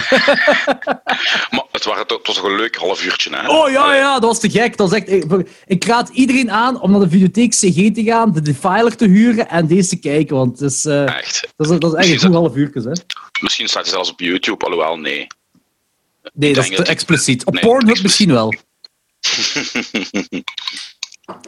Maar 1.49 1.63
het, 1.71 1.85
waren, 1.85 2.01
het 2.01 2.27
was 2.27 2.35
toch 2.35 2.43
een 2.43 2.55
leuk 2.55 2.75
half 2.75 3.05
uurtje, 3.05 3.35
hè? 3.35 3.47
Oh 3.47 3.69
ja, 3.69 3.95
ja, 3.95 4.13
dat 4.13 4.23
was 4.29 4.39
te 4.39 4.49
gek. 4.49 4.77
Dat 4.77 4.89
was 4.89 4.99
echt, 4.99 5.09
ik, 5.09 5.25
ik 5.65 5.85
raad 5.85 6.09
iedereen 6.09 6.51
aan 6.51 6.81
om 6.81 6.91
naar 6.91 6.99
de 6.99 7.09
videotheek 7.09 7.51
CG 7.51 7.91
te 7.93 8.03
gaan, 8.03 8.33
de 8.33 8.41
Defiler 8.41 8.95
te 8.95 9.07
huren 9.07 9.49
en 9.49 9.67
deze 9.67 9.89
te 9.89 9.99
kijken. 9.99 10.35
Want 10.35 10.59
het 10.59 10.71
is, 10.71 10.85
eh, 10.85 11.17
Echt. 11.17 11.47
dat, 11.55 11.71
is, 11.71 11.79
dat 11.79 11.93
is 11.93 11.99
echt 11.99 12.09
een 12.09 12.19
goed 12.27 12.33
half 12.39 12.55
uurtje. 12.55 12.81
Hè. 12.81 12.91
Misschien 13.41 13.67
staat 13.67 13.83
hij 13.83 13.91
zelfs 13.91 14.11
op 14.11 14.19
YouTube, 14.19 14.65
alhoewel 14.65 14.97
nee. 14.97 15.27
Nee, 16.33 16.53
dat 16.53 16.69
is 16.69 16.75
te 16.75 16.83
expliciet. 16.83 17.45
Op 17.45 17.53
Nee, 17.53 17.63
Pornhub 17.63 18.01
misschien 18.01 18.31
wel. 18.31 18.53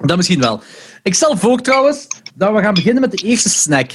dat 0.01 0.17
misschien 0.17 0.39
wel. 0.39 0.61
Ik 1.03 1.13
stel 1.13 1.37
voor 1.37 1.61
trouwens 1.61 2.07
dat 2.35 2.53
we 2.53 2.61
gaan 2.61 2.73
beginnen 2.73 3.01
met 3.01 3.11
de 3.11 3.25
eerste 3.25 3.49
snack. 3.49 3.91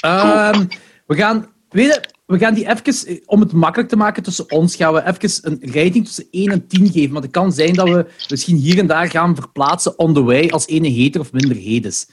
Ehm, 0.00 0.66
we, 1.06 1.14
gaan, 1.14 1.52
weet 1.68 1.86
je, 1.86 2.00
we 2.26 2.38
gaan 2.38 2.54
die 2.54 2.68
even, 2.68 3.22
om 3.26 3.40
het 3.40 3.52
makkelijk 3.52 3.88
te 3.88 3.96
maken 3.96 4.22
tussen 4.22 4.50
ons, 4.50 4.76
gaan 4.76 4.92
we 4.94 5.06
even 5.06 5.30
een 5.42 5.72
rating 5.72 6.04
tussen 6.04 6.28
1 6.30 6.50
en 6.50 6.66
10 6.66 6.90
geven. 6.90 7.12
Want 7.12 7.24
het 7.24 7.32
kan 7.32 7.52
zijn 7.52 7.74
dat 7.74 7.88
we 7.88 8.06
misschien 8.28 8.56
hier 8.56 8.78
en 8.78 8.86
daar 8.86 9.10
gaan 9.10 9.34
verplaatsen 9.34 9.98
on 9.98 10.14
the 10.14 10.22
way 10.22 10.48
als 10.48 10.66
ene 10.66 10.88
heter 10.88 11.20
of 11.20 11.32
minder 11.32 11.56
heet 11.56 11.84
is. 11.84 12.08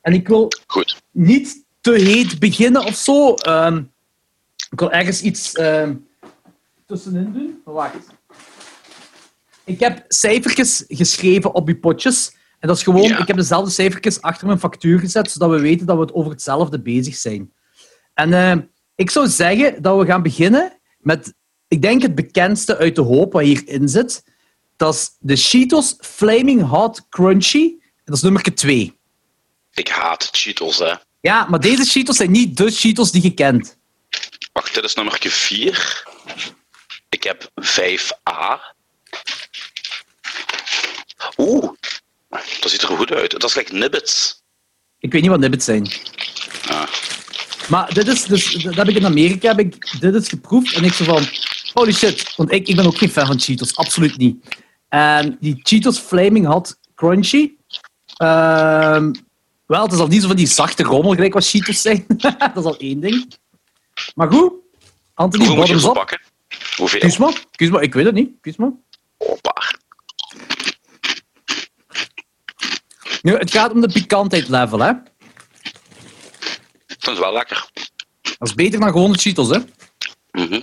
En 0.00 0.12
ik 0.12 0.28
wil 0.28 0.48
Goed. 0.66 1.02
niet 1.10 1.64
te 1.80 1.92
heet 1.92 2.38
beginnen 2.38 2.84
of 2.84 2.94
zo. 2.94 3.34
Ehm, 3.34 3.82
ik 4.70 4.78
wil 4.78 4.92
ergens 4.92 5.20
iets 5.22 5.52
ehm, 5.52 5.94
tussenin 6.86 7.32
doen. 7.32 7.60
Wacht. 7.64 8.06
Ik 9.64 9.80
heb 9.80 10.04
cijfertjes 10.08 10.84
geschreven 10.88 11.54
op 11.54 11.66
die 11.66 11.76
potjes. 11.76 12.36
En 12.66 12.72
dat 12.72 12.80
is 12.80 12.86
gewoon, 12.86 13.08
Ja. 13.08 13.18
ik 13.18 13.26
heb 13.26 13.36
dezelfde 13.36 13.70
cijfertjes 13.70 14.20
achter 14.20 14.46
mijn 14.46 14.58
factuur 14.58 14.98
gezet, 14.98 15.30
zodat 15.30 15.50
we 15.50 15.60
weten 15.60 15.86
dat 15.86 15.96
we 15.96 16.02
het 16.02 16.12
over 16.12 16.30
hetzelfde 16.30 16.80
bezig 16.80 17.16
zijn. 17.16 17.52
En 18.14 18.32
eh, 18.32 18.56
ik 18.94 19.10
zou 19.10 19.28
zeggen 19.28 19.82
dat 19.82 19.98
we 19.98 20.06
gaan 20.06 20.22
beginnen 20.22 20.78
met, 20.98 21.34
ik 21.68 21.82
denk 21.82 22.02
het 22.02 22.14
bekendste 22.14 22.76
uit 22.76 22.94
de 22.94 23.00
hoop 23.00 23.32
wat 23.32 23.42
hierin 23.42 23.88
zit. 23.88 24.24
Dat 24.76 24.94
is 24.94 25.16
de 25.18 25.36
Cheetos 25.36 25.94
Flaming 26.00 26.68
Hot 26.68 27.06
Crunchy. 27.08 27.74
Dat 28.04 28.16
is 28.16 28.22
nummer 28.22 28.54
2. 28.54 28.98
Ik 29.74 29.88
haat 29.88 30.28
Cheetos, 30.32 30.78
hè. 30.78 30.94
Ja, 31.20 31.46
maar 31.48 31.60
deze 31.60 31.84
Cheetos 31.84 32.16
zijn 32.16 32.30
niet 32.30 32.56
de 32.56 32.70
Cheetos 32.70 33.10
die 33.12 33.22
je 33.22 33.34
kent. 33.34 33.76
Wacht, 34.52 34.74
dit 34.74 34.84
is 34.84 34.94
nummer 34.94 35.18
4. 35.20 36.04
Ik 37.08 37.22
heb 37.22 37.50
5A. 37.60 38.74
Oeh, 41.36 41.70
dat 42.60 42.70
ziet 42.70 42.82
er 42.82 42.88
goed 42.88 43.12
uit. 43.12 43.30
Dat 43.30 43.44
is 43.44 43.54
like 43.54 43.74
Nibbits. 43.74 44.44
Ik 44.98 45.12
weet 45.12 45.22
niet 45.22 45.30
wat 45.30 45.40
nibbits 45.40 45.64
zijn. 45.64 45.90
Ah. 46.68 46.82
Maar 47.68 47.94
dit 47.94 48.08
is, 48.08 48.24
dus, 48.24 48.52
dat 48.52 48.74
heb 48.74 48.88
ik 48.88 48.96
in 48.96 49.06
Amerika 49.06 49.48
heb 49.48 49.58
ik 49.58 50.00
dit 50.00 50.14
is 50.14 50.28
geproefd 50.28 50.74
en 50.74 50.84
ik 50.84 50.92
zo 50.92 51.04
van, 51.04 51.22
holy 51.72 51.92
shit. 51.92 52.36
Want 52.36 52.52
ik, 52.52 52.68
ik 52.68 52.76
ben 52.76 52.86
ook 52.86 52.98
geen 52.98 53.10
fan 53.10 53.26
van 53.26 53.40
Cheetos, 53.40 53.76
absoluut 53.76 54.16
niet. 54.16 54.44
En 54.88 55.36
die 55.40 55.60
Cheetos 55.62 55.98
Flaming 55.98 56.46
Hot 56.46 56.78
Crunchy, 56.94 57.52
ehm, 58.16 59.12
wel, 59.66 59.82
het 59.82 59.92
is 59.92 59.98
al 59.98 60.06
niet 60.06 60.20
zo 60.20 60.26
van 60.26 60.36
die 60.36 60.46
zachte 60.46 60.82
rommel 60.82 61.14
gelijk 61.14 61.32
wat 61.32 61.48
Cheetos 61.48 61.80
zijn. 61.82 62.04
dat 62.38 62.56
is 62.56 62.64
al 62.64 62.76
één 62.76 63.00
ding. 63.00 63.34
Maar 64.14 64.32
goed, 64.32 64.52
Anthony, 65.14 65.44
Hoeveel 65.44 65.64
moet 65.64 65.66
je 65.68 65.74
bottoms 65.74 65.96
up. 65.96 66.06
pakken? 66.06 66.20
Hoeveel? 66.76 67.00
Kies 67.00 67.16
maar, 67.16 67.44
kies 67.50 67.70
maar, 67.70 67.82
ik 67.82 67.94
weet 67.94 68.04
het 68.04 68.14
niet. 68.14 68.30
Kies 68.40 68.56
maar. 68.56 68.72
Hoppa. 69.18 69.54
Nu, 73.26 73.36
het 73.36 73.50
gaat 73.50 73.72
om 73.72 73.80
de 73.80 73.92
pikantheid 73.92 74.48
level, 74.48 74.78
hè. 74.78 74.92
Dat 76.86 77.12
is 77.12 77.18
wel 77.18 77.32
lekker. 77.32 77.70
Dat 78.22 78.48
is 78.48 78.54
beter 78.54 78.80
dan 78.80 78.88
gewone 78.88 79.18
Cheetos, 79.18 79.48
hè. 79.48 79.58
Mhm. 80.30 80.62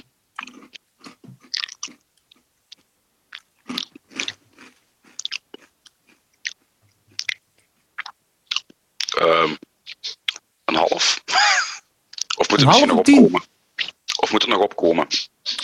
Ehm, 9.17 9.55
een 10.65 10.75
half. 10.75 11.23
Of 12.37 12.49
moet 12.49 12.59
er 12.59 12.67
misschien 12.67 12.87
nog 12.87 12.97
opkomen? 12.97 13.43
Of 14.19 14.31
moet 14.31 14.43
er 14.43 14.49
nog 14.49 14.61
opkomen? 14.61 15.07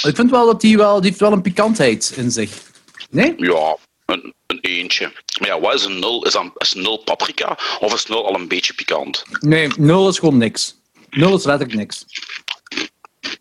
Ik 0.02 0.16
vind 0.16 0.32
wel 0.32 0.46
dat 0.46 0.62
die 0.62 0.78
wel, 0.78 0.96
die 0.96 1.10
heeft 1.10 1.22
wel 1.22 1.32
een 1.32 1.42
pikantheid 1.42 2.14
in 2.16 2.32
zich. 2.32 2.62
Nee? 3.10 3.34
Ja, 3.38 3.78
een, 4.12 4.34
een 4.48 4.60
eentje. 4.60 5.12
Maar 5.40 5.48
ja, 5.48 5.60
wat 5.60 5.74
is 5.74 5.84
een 5.84 6.00
nul? 6.00 6.26
Is, 6.26 6.34
dan, 6.34 6.54
is 6.58 6.74
nul 6.74 6.98
paprika 6.98 7.58
of 7.80 7.94
is 7.94 8.06
nul 8.06 8.28
al 8.28 8.36
een 8.36 8.48
beetje 8.48 8.74
pikant? 8.74 9.24
Nee, 9.40 9.68
nul 9.78 10.10
is 10.10 10.20
gewoon 10.20 10.38
niks. 10.38 10.76
Nul 11.10 11.36
is 11.38 11.44
letterlijk 11.44 11.78
niks. 11.80 12.06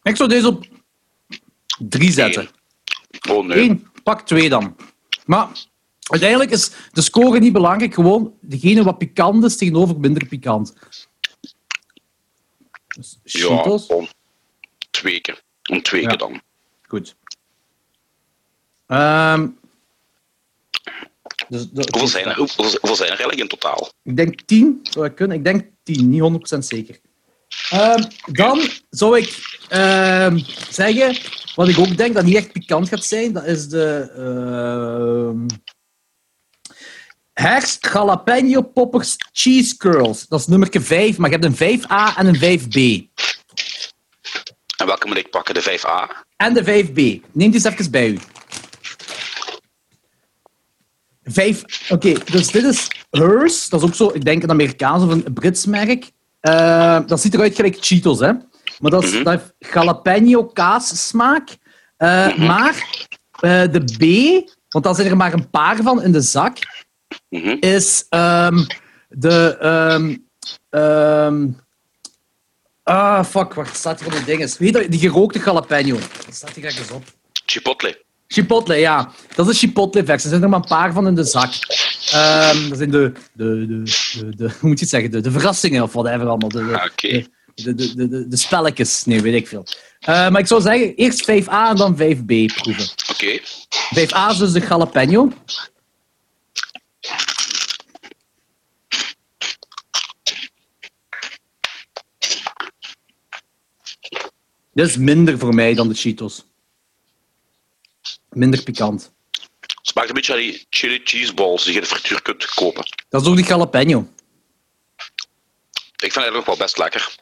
Ik 0.03 0.17
zou 0.17 0.29
deze 0.29 0.47
op 0.47 0.67
drie 1.79 2.13
zetten. 2.13 2.49
Oh 3.31 3.47
nee. 3.47 3.59
Eén, 3.69 3.87
pak 4.03 4.27
twee 4.27 4.49
dan. 4.49 4.77
Maar 5.27 5.49
uiteindelijk 6.03 6.51
is 6.51 6.71
de 6.93 7.03
score 7.03 7.39
niet 7.39 7.53
belangrijk. 7.53 7.95
Gewoon 7.95 8.35
degene 8.41 8.83
wat 8.83 8.99
pikant 8.99 9.45
is 9.45 9.57
tegenover 9.57 10.01
minder 10.01 10.27
pikant. 10.27 10.75
Dus 12.97 13.19
Ja, 13.23 13.49
om 13.89 14.09
twee 14.91 15.21
keer. 15.21 15.43
Om 15.71 15.83
twee 15.83 16.03
Ja. 16.03 16.09
keer 16.09 16.19
dan. 16.19 16.43
Goed. 16.83 17.17
Ehm, 18.87 19.49
dus 21.49 21.69
de- 21.71 21.89
Hoeveel 21.91 22.09
zijn, 22.09 22.25
er, 22.27 22.37
hoeveel, 22.37 22.65
hoeveel 22.65 22.97
zijn 22.97 23.11
er 23.11 23.19
eigenlijk 23.19 23.41
in 23.41 23.49
totaal? 23.59 23.93
Ik 24.03 24.17
denk 24.17 24.41
10 24.47 24.79
zou 24.83 25.07
ik 25.07 25.15
kunnen. 25.15 25.37
Ik 25.37 25.45
denk 25.45 25.65
10, 25.83 26.09
niet 26.09 26.21
100% 26.55 26.59
zeker. 26.59 26.99
Ehm, 27.71 28.03
dan 28.33 28.61
zou 28.91 29.19
ik 29.19 29.59
ehm, 29.69 30.39
zeggen, 30.71 31.17
wat 31.55 31.69
ik 31.69 31.79
ook 31.79 31.97
denk 31.97 32.15
dat 32.15 32.25
niet 32.25 32.37
echt 32.37 32.53
pikant 32.53 32.89
gaat 32.89 33.05
zijn, 33.05 33.33
dat 33.33 33.45
is 33.45 33.69
de 33.69 34.11
ehm 34.17 35.47
Herfst 37.33 37.89
Jalapeno 37.93 38.63
Poppers 38.63 39.17
Cheese 39.33 39.77
Curls. 39.77 40.27
Dat 40.29 40.41
is 40.41 40.47
nummer 40.47 40.69
5, 40.73 41.19
maar 41.19 41.31
je 41.31 41.37
hebt 41.39 41.61
een 41.61 41.81
5A 41.81 42.17
en 42.17 42.27
een 42.27 42.37
5B. 42.37 43.07
En 44.77 44.87
welke 44.87 45.07
moet 45.07 45.17
ik 45.17 45.31
pakken? 45.31 45.55
De 45.55 45.63
5A? 45.63 46.27
En 46.37 46.55
de 46.55 46.63
5B. 46.65 46.97
Neem 47.33 47.51
die 47.51 47.55
eens 47.55 47.65
even 47.65 47.91
bij 47.91 48.09
u. 48.09 48.19
Vijf. 51.29 51.65
Oké, 51.91 52.13
dus 52.25 52.47
dit 52.51 52.65
is 52.65 52.89
Hers. 53.11 53.69
Dat 53.69 53.83
is 53.83 53.89
ook 53.89 53.95
zo, 53.95 54.11
ik 54.15 54.25
denk 54.25 54.43
een 54.43 54.51
Amerikaans 54.51 55.03
of 55.05 55.11
een 55.11 55.33
Brits 55.35 55.67
merk. 55.67 56.11
Eh, 56.41 56.99
dat 57.07 57.21
ziet 57.21 57.35
eruit 57.35 57.55
gelijk 57.55 57.77
Cheetos, 57.81 58.19
hè. 58.21 58.33
Maar 58.79 58.91
dat, 58.91 59.03
is, 59.05 59.13
Mhm. 59.13 59.23
dat 59.25 59.33
heeft 59.41 59.73
jalapeno 59.75 60.45
kaas 60.45 61.09
smaak. 61.09 61.49
Eh, 61.97 62.37
Maar 62.37 63.07
eh, 63.41 63.63
de 63.73 63.85
B, 63.85 64.03
want 64.69 64.85
daar 64.85 64.95
zijn 64.95 65.07
er 65.09 65.17
maar 65.17 65.33
een 65.33 65.51
paar 65.51 65.77
van 65.83 66.03
in 66.03 66.13
de 66.13 66.21
zak, 66.21 66.59
Mhm. 67.29 67.57
is 67.61 68.07
ehm, 68.09 68.65
de... 69.09 69.57
ehm, 69.61 70.17
ehm, 70.71 71.47
ah, 72.83 73.25
fuck, 73.25 73.55
wacht, 73.55 73.77
staat 73.77 73.99
hier 74.01 74.09
op 74.09 74.15
de 74.19 74.25
dinges. 74.25 74.59
Weet 74.59 74.77
je, 74.77 74.89
die 74.89 75.01
gerookte 75.01 75.39
jalapeno. 75.39 75.95
Dat 76.27 76.35
staat 76.35 76.55
hier 76.55 76.65
ergens 76.65 76.91
op. 76.91 77.05
Chipotle. 77.47 78.05
Chipotle, 78.33 78.75
ja. 78.77 79.13
Dat 79.35 79.49
is 79.49 79.53
de 79.61 79.67
Chipotle-versie. 79.67 80.25
Er 80.25 80.29
zijn 80.31 80.43
er 80.43 80.49
maar 80.49 80.59
een 80.61 80.69
paar 80.69 80.93
van 80.93 81.07
in 81.07 81.15
de 81.15 81.25
zak. 81.25 81.53
Ehm, 82.11 82.69
dat 82.69 82.79
zijn 82.79 82.91
de, 82.91 83.13
de, 83.33 83.67
de, 83.67 83.83
de, 84.21 84.37
de- 84.37 84.51
hoe 84.61 84.69
moet 84.69 84.79
je 84.79 84.85
het 84.85 84.89
zeggen, 84.89 85.11
de, 85.11 85.21
de 85.21 85.31
verrassingen 85.31 85.83
of 85.83 85.93
whatever 85.93 86.27
allemaal. 86.29 86.49
De, 86.49 86.67
de, 86.67 86.79
Ah, 86.81 86.85
de, 86.97 87.75
de, 87.75 87.95
de, 87.95 88.09
de, 88.09 88.29
de 88.29 88.37
spelletjes. 88.37 89.05
Nee, 89.05 89.23
weet 89.23 89.35
ik 89.35 89.49
veel. 89.49 89.67
Eh, 90.01 90.29
maar 90.29 90.41
ik 90.41 90.47
zou 90.47 90.61
zeggen, 90.61 90.95
eerst 90.95 91.23
5A 91.31 91.69
en 91.69 91.77
dan 91.77 91.95
5B 91.97 92.27
proeven. 92.63 92.89
Oké. 93.11 93.39
5A 93.95 94.31
is 94.31 94.37
dus 94.39 94.53
de 94.53 94.61
jalapeno. 94.69 95.33
Dit 104.73 104.87
is 104.87 104.97
minder 104.97 105.39
voor 105.39 105.55
mij 105.55 105.75
dan 105.75 105.89
de 105.89 105.95
Cheetos. 105.95 106.45
Minder 108.31 108.63
pikant. 108.63 109.13
Smaakt 109.83 110.09
een 110.09 110.15
beetje 110.15 110.33
aan 110.33 110.39
die 110.39 110.67
chili 110.71 111.01
cheese 111.05 111.35
balls 111.35 111.65
die 111.65 111.73
je 111.73 111.79
in 111.81 111.85
de 111.85 111.91
frituur 111.95 112.23
kunt 112.23 112.45
kopen. 112.55 112.85
Dat 113.09 113.23
is 113.23 113.29
ook 113.29 113.37
die 113.37 113.45
jalapeno. 113.45 113.99
Ik 114.01 114.07
vind 116.13 116.15
het 116.15 116.17
eigenlijk 116.17 116.35
nog 116.35 116.45
wel 116.47 116.57
best 116.57 116.79
lekker. 116.79 117.17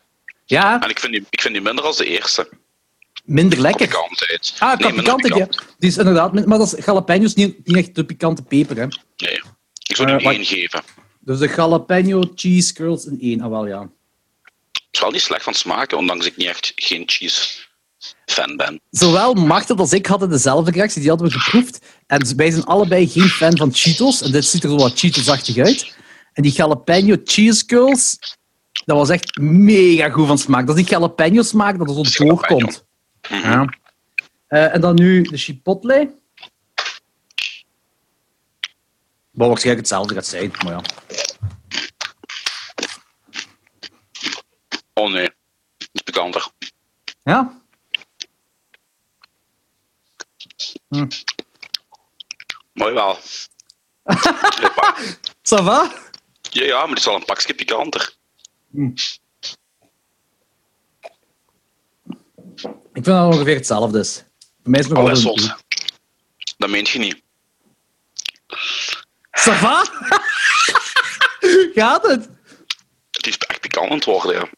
Ja, 0.44 0.80
En 0.82 0.90
ik 0.90 0.98
vind 0.98 1.12
die, 1.12 1.26
ik 1.30 1.40
vind 1.40 1.54
die 1.54 1.62
minder 1.62 1.84
als 1.84 1.96
de 1.96 2.06
eerste. 2.06 2.48
minder 3.24 3.58
Qua 3.58 3.68
lekker. 3.68 3.86
pikantheid. 3.88 4.54
Ah, 4.58 4.78
qua 4.78 4.90
pikantheid, 4.90 5.36
ja. 5.36 5.46
Die 5.78 5.90
is 5.90 5.96
inderdaad... 5.96 6.46
Maar 6.46 6.58
dat 6.58 6.72
is 6.78 6.84
jalapeno 6.84 7.24
is 7.24 7.34
niet, 7.34 7.66
niet 7.66 7.76
echt 7.76 7.94
de 7.94 8.04
pikante 8.04 8.42
peper, 8.42 8.76
hè. 8.76 8.86
Nee. 9.16 9.40
Ik 9.88 9.96
zou 9.96 10.08
die 10.08 10.16
Eh, 10.16 10.24
wat- 10.24 10.32
één 10.34 10.44
geven. 10.44 10.82
Dus 11.20 11.38
de 11.38 11.52
jalapeno 11.56 12.32
cheese 12.34 12.72
curls 12.74 13.04
in 13.06 13.18
één. 13.20 13.40
Ah, 13.40 13.50
wel, 13.50 13.66
ja. 13.66 13.80
Het 13.80 13.90
is 14.90 15.00
wel 15.00 15.10
niet 15.10 15.20
slecht 15.22 15.42
van 15.42 15.54
smaken, 15.54 15.98
ondanks 15.98 16.26
ik 16.26 16.36
niet 16.36 16.48
echt 16.48 16.72
geen 16.74 17.02
cheese 17.06 17.64
fan 18.26 18.56
ben. 18.56 18.80
Zowel 18.90 19.34
Martel 19.34 19.76
als 19.76 19.92
ik 19.92 20.06
hadden 20.06 20.30
dezelfde 20.30 20.70
reactie. 20.70 21.00
Die 21.00 21.10
hadden 21.10 21.28
we 21.28 21.38
geproefd. 21.38 21.80
En 22.06 22.36
wij 22.36 22.50
zijn 22.50 22.64
allebei 22.64 23.08
geen 23.08 23.28
fan 23.28 23.56
van 23.56 23.72
Cheetos. 23.72 24.22
En 24.22 24.32
dit 24.32 24.44
ziet 24.44 24.64
er 24.64 24.70
zo 24.70 24.76
wat 24.76 24.98
Cheetos-achtig 24.98 25.56
uit. 25.56 25.94
En 26.32 26.42
die 26.42 26.52
jalapeno 26.52 27.16
cheese 27.24 27.66
curls, 27.66 28.18
dat 28.84 28.96
was 28.96 29.08
echt 29.08 29.38
mega 29.38 30.08
goed 30.08 30.26
van 30.26 30.38
smaak. 30.38 30.66
Dat 30.66 30.76
is 30.76 30.82
die 30.82 30.90
jalapeno 30.90 31.42
smaak 31.42 31.78
dat 31.78 31.88
er 31.88 32.06
zo 32.06 32.24
doorkomt. 32.24 32.84
Ja. 33.28 33.74
Eh, 34.46 34.74
en 34.74 34.80
dan 34.80 34.94
nu 34.94 35.22
de 35.22 35.36
chipotle. 35.36 36.14
Wat 39.30 39.48
waarschijnlijk 39.48 39.86
hetzelfde 39.86 40.14
gaat 40.14 40.26
zijn, 40.26 40.52
maar 40.64 40.72
ja. 40.72 40.82
Oh 44.94 45.12
nee, 45.12 45.24
het 45.78 45.88
is 45.92 46.00
pikanter. 46.00 46.50
Ja? 47.22 47.62
Hm. 50.88 51.06
Mooi 52.72 52.94
wel. 52.94 53.18
Ça 55.50 55.62
va? 55.62 55.92
Ja, 56.50 56.64
ja, 56.64 56.78
maar 56.80 56.88
het 56.88 56.98
is 56.98 57.04
wel 57.04 57.14
een 57.14 57.24
pakje 57.24 57.54
pikanter. 57.54 58.14
Ik 62.92 63.02
vind 63.02 63.04
dat 63.04 63.34
ongeveer 63.34 63.54
hetzelfde 63.54 63.98
is. 63.98 64.24
Voor 64.62 64.70
mij 64.70 64.80
is 64.80 64.86
het 64.86 64.94
nog 64.94 65.04
Allee, 65.04 65.16
zot. 65.16 65.54
Dat 66.56 66.70
meent 66.70 66.88
je 66.88 66.98
niet. 66.98 67.22
Ça 69.40 69.52
va? 69.52 69.84
Gaat 71.74 72.06
het? 72.06 72.28
Het 73.10 73.26
is 73.26 73.36
echt 73.38 73.60
pikant 73.60 73.90
aan 73.90 73.96
het 73.96 74.04
worden, 74.04 74.34
ja. 74.34 74.48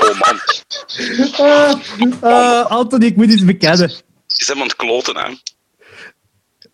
Oh 0.00 0.20
man, 0.20 0.40
eh, 2.20 2.66
Anthony, 2.66 3.04
ik 3.06 3.16
moet 3.16 3.30
iets 3.32 3.44
bekennen. 3.44 3.88
je 4.26 4.44
bent 4.46 4.58
aan 4.58 4.66
het 4.66 4.76
kloten, 4.76 5.16
hè. 5.16 5.34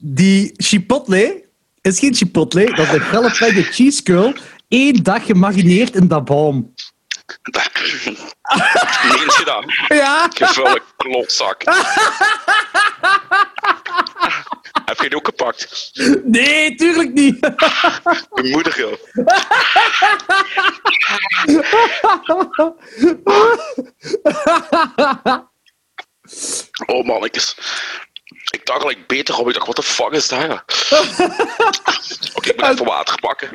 Die 0.04 0.52
chipotle 0.56 1.44
is 1.80 1.98
geen 1.98 2.14
chipotle, 2.14 2.64
dat 2.64 2.86
is 2.86 2.92
een 2.92 3.04
jalapeno 3.10 3.62
cheese 3.62 4.02
curl. 4.02 4.34
Eén 4.68 5.02
dag 5.02 5.26
gemarineerd 5.26 5.94
in 5.94 6.08
dat 6.08 6.24
boom. 6.24 6.74
Dat... 7.42 7.70
Meent 9.08 9.36
je 9.36 9.42
dat? 9.44 9.64
Ja? 9.88 10.28
Gevulle 10.34 10.82
klotzak. 10.96 11.62
Heb 14.84 14.96
je 14.96 15.04
het 15.04 15.14
ook 15.14 15.26
gepakt? 15.26 15.90
Nee, 16.24 16.74
tuurlijk 16.74 17.12
niet. 17.12 17.40
Mijn 18.30 18.50
moeder, 18.50 18.78
joh. 18.78 18.98
Oh 26.86 27.04
man, 27.04 27.28
ik, 28.52 28.66
dacht 28.66 28.80
gelijk 28.80 29.06
beter 29.06 29.38
op. 29.38 29.48
Ik 29.48 29.54
dacht, 29.54 29.66
wat 29.66 29.76
de 29.76 29.82
fuck 29.82 30.10
is 30.10 30.28
dat? 30.28 30.40
ja? 30.40 30.54
Oké, 32.36 32.48
ik 32.50 32.56
moet 32.60 32.68
even 32.68 32.84
water 32.84 33.18
pakken. 33.20 33.48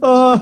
Oh. 0.00 0.40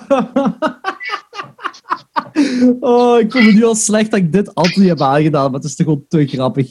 oh, 2.80 3.18
ik 3.20 3.32
voel 3.32 3.42
me 3.42 3.52
nu 3.52 3.64
al 3.64 3.74
slecht 3.74 4.10
dat 4.10 4.20
ik 4.20 4.32
dit 4.32 4.54
Anthony 4.54 4.88
heb 4.88 5.00
aangedaan, 5.00 5.44
maar 5.50 5.60
het 5.60 5.68
is 5.68 5.76
toch 5.76 5.86
gewoon 5.86 6.04
te 6.08 6.26
grappig. 6.26 6.70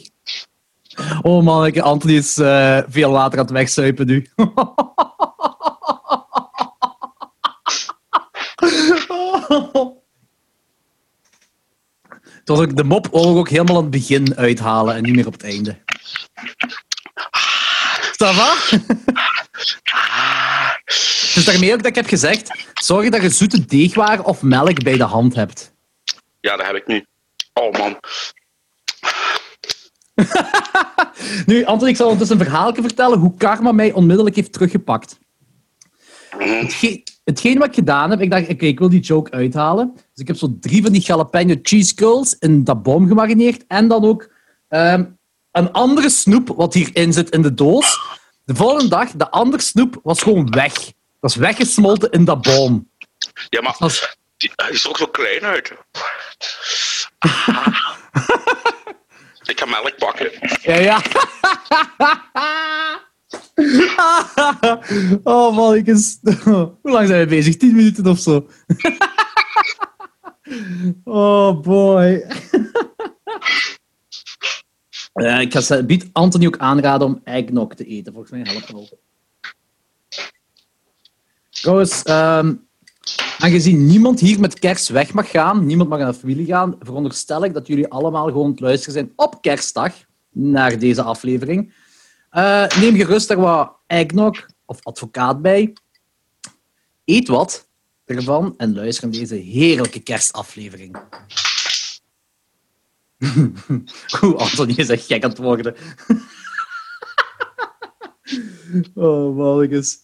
Oh 1.22 1.44
man, 1.44 1.66
ik- 1.66 1.80
Anthony 1.80 2.16
is 2.16 2.38
eh, 2.38 2.80
veel 2.90 3.12
water 3.12 3.40
aan 3.40 3.46
het 3.46 3.54
wegzuipen 3.54 4.06
nu. 4.08 4.30
Het 12.42 12.50
was 12.50 12.60
ook, 12.60 12.76
de 12.76 12.84
mop 12.84 13.08
ik 13.08 13.14
ook 13.14 13.50
helemaal 13.50 13.76
aan 13.76 13.82
het 13.82 13.92
begin 13.92 14.36
uithalen 14.36 14.96
en 14.96 15.04
niet 15.04 15.16
meer 15.16 15.28
op 15.28 15.34
het 15.34 15.44
einde. 15.44 15.78
Ça 18.22 18.34
va? 18.34 18.54
Dus 21.34 21.46
daarmee 21.46 21.72
ook 21.72 21.78
dat 21.78 21.86
ik 21.86 21.96
heb 21.96 22.08
gezegd, 22.08 22.66
zorg 22.74 23.10
dat 23.10 23.22
je 23.22 23.30
zoete 23.30 23.66
deegwaar 23.66 24.24
of 24.24 24.42
melk 24.42 24.84
bij 24.84 24.98
de 24.98 25.04
hand 25.04 25.36
hebt. 25.36 25.74
Ja, 26.40 26.56
dat 26.56 26.66
heb 26.66 26.76
ik 26.76 26.88
nu. 26.88 27.06
Oh 27.54 27.78
man. 27.78 27.98
Nu, 31.46 31.64
Anton, 31.66 31.88
ik 31.88 31.96
zal 31.96 32.06
ondertussen 32.06 32.40
een 32.40 32.46
verhaaltje 32.46 32.82
vertellen 32.82 33.20
hoe 33.20 33.38
karma 33.38 33.72
mij 33.72 33.92
onmiddellijk 33.92 34.36
heeft 34.36 34.54
teruggepakt. 34.54 35.20
Mhm. 36.38 36.50
Hetgeen, 36.50 37.04
hetgeen 37.24 37.58
wat 37.58 37.68
ik 37.68 37.74
gedaan 37.74 38.10
heb, 38.10 38.22
ik 38.22 38.32
dacht, 38.32 38.50
oké, 38.50 38.66
ik 38.66 38.80
wil 38.80 38.90
die 38.90 39.00
joke 39.00 39.32
uithalen. 39.32 39.92
Dus 39.96 40.04
ik 40.16 40.28
heb 40.28 40.38
zo 40.38 40.58
drie 40.60 40.82
van 40.84 40.92
die 40.92 41.02
jalapeno 41.02 41.56
cheese 41.62 41.94
curls 41.96 42.36
in 42.40 42.64
dat 42.64 42.84
boom 42.84 43.08
gemarineerd. 43.08 43.64
En 43.68 43.88
dan 43.88 44.06
ook 44.06 44.30
ehm, 44.68 45.06
een 45.52 45.72
andere 45.72 46.10
snoep 46.10 46.48
wat 46.56 46.74
hierin 46.74 47.14
zit 47.14 47.30
in 47.30 47.42
de 47.42 47.54
doos. 47.54 48.00
De 48.46 48.56
volgende 48.56 48.90
dag, 48.90 49.12
de 49.12 49.30
andere 49.32 49.64
snoep 49.64 50.00
was 50.04 50.22
gewoon 50.22 50.50
weg. 50.50 50.74
Dat 50.74 50.94
was 51.20 51.36
weggesmolten 51.36 52.10
in 52.12 52.26
dat 52.26 52.42
boom. 52.42 52.90
Ja, 53.50 53.62
maar 53.62 53.76
was- 53.80 54.18
die, 54.38 54.52
hij 54.56 54.70
is 54.70 54.84
er 54.84 54.90
ook 54.90 54.98
zo 54.98 55.06
klein 55.08 55.44
uit. 55.44 55.72
Ah. 57.20 57.68
ik 59.44 59.60
ga 59.60 59.66
melk 59.66 59.98
pakken. 59.98 60.32
Ja, 60.62 60.76
ja. 60.76 61.02
oh 65.24 65.56
man, 65.56 65.76
ik 65.76 65.88
is... 65.88 66.20
Hoe 66.44 66.78
lang 66.82 67.08
zijn 67.08 67.20
we 67.20 67.26
bezig? 67.26 67.58
10 67.58 67.76
minuten 67.76 68.08
of 68.08 68.20
zo. 68.20 68.48
oh 71.04 71.62
boy. 71.62 72.26
Ik 75.14 75.54
ga 75.54 75.84
bied 75.84 76.10
Anthony 76.12 76.46
ook 76.46 76.58
aanraden 76.58 77.08
om 77.08 77.22
eggnog 77.24 77.74
te 77.74 77.86
eten. 77.86 78.14
Volgens 78.14 78.32
mij 78.32 78.42
helpt 78.44 78.72
wel. 78.72 79.00
Trouwens, 81.50 82.04
ehm, 82.04 82.54
aangezien 83.40 83.86
niemand 83.86 84.20
hier 84.20 84.40
met 84.40 84.60
kerst 84.60 84.90
weg 84.90 85.14
mag 85.14 85.30
gaan, 85.30 85.66
niemand 85.66 85.90
mag 85.90 86.00
naar 86.00 86.12
de 86.12 86.18
familie 86.18 86.46
gaan, 86.46 86.76
veronderstel 86.80 87.44
ik 87.44 87.54
dat 87.54 87.68
jullie 87.68 87.88
allemaal 87.88 88.26
gewoon 88.26 88.54
luisteren 88.56 88.94
zijn 88.94 89.12
op 89.16 89.42
kerstdag 89.42 89.94
naar 90.30 90.80
deze 90.80 91.02
aflevering. 91.02 91.74
Eh, 92.32 92.68
neem 92.68 92.96
gerust 92.96 93.30
er 93.30 93.40
wat 93.40 93.76
eggnog 93.88 94.46
of 94.66 94.86
advocaat 94.86 95.42
bij. 95.42 95.74
Eet 97.06 97.28
wat 97.28 97.70
ervan 98.06 98.54
en 98.58 98.76
luister 98.76 99.08
naar 99.08 99.20
deze 99.20 99.36
heerlijke 99.36 100.00
kerstaflevering. 100.00 100.98
Oeh, 104.22 104.36
Anthony 104.36 104.74
is 104.76 104.90
echt 104.90 105.06
gek 105.06 105.24
aan 105.24 105.30
het 105.30 105.40
worden. 105.40 105.76
oh, 108.94 109.36
mannetjes. 109.36 109.98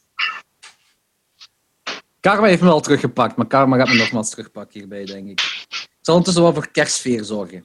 Karma 2.19 2.47
heeft 2.47 2.61
me 2.61 2.69
al 2.69 2.81
teruggepakt, 2.81 3.35
maar 3.35 3.47
Karma 3.47 3.77
gaat 3.77 3.87
me 3.87 3.95
nogmaals 3.95 4.29
terugpakken 4.29 4.79
hierbij, 4.79 5.05
denk 5.05 5.29
ik. 5.29 5.65
Ik 5.69 5.97
zal 6.01 6.15
ondertussen 6.15 6.43
wel 6.43 6.53
voor 6.53 6.71
kerstsfeer 6.71 7.23
zorgen. 7.23 7.61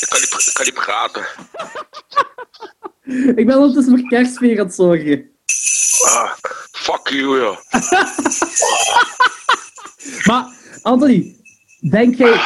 Ik 0.00 0.08
kan 0.08 0.20
niet, 0.20 0.30
ik 3.38 3.46
ben 3.46 3.56
ondertussen 3.56 3.98
voor 3.98 4.08
kerstsfeer 4.08 4.58
aan 4.58 4.66
het 4.66 4.74
zorgen. 4.74 5.30
Ah, 6.04 6.32
fuck 6.72 7.08
you, 7.08 7.40
joh. 7.40 7.58
Maar, 10.26 10.46
Anthony, 10.82 11.36
denk 11.90 12.14
jij, 12.14 12.40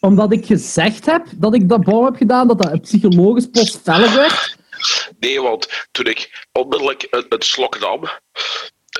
omdat 0.00 0.32
ik 0.32 0.46
gezegd 0.46 1.06
heb 1.06 1.26
dat 1.34 1.54
ik 1.54 1.68
dat 1.68 1.84
bouw 1.84 2.04
heb 2.04 2.16
gedaan, 2.16 2.48
dat 2.48 2.62
dat 2.62 2.80
psychologisch 2.80 3.50
plots 3.50 3.78
feller 3.82 4.14
werd? 4.14 4.56
Nee, 5.18 5.40
want 5.40 5.86
toen 5.92 6.06
ik 6.06 6.46
onmiddellijk 6.52 7.06
het, 7.10 7.26
het 7.28 7.44
slok 7.44 7.78
nam... 7.78 8.08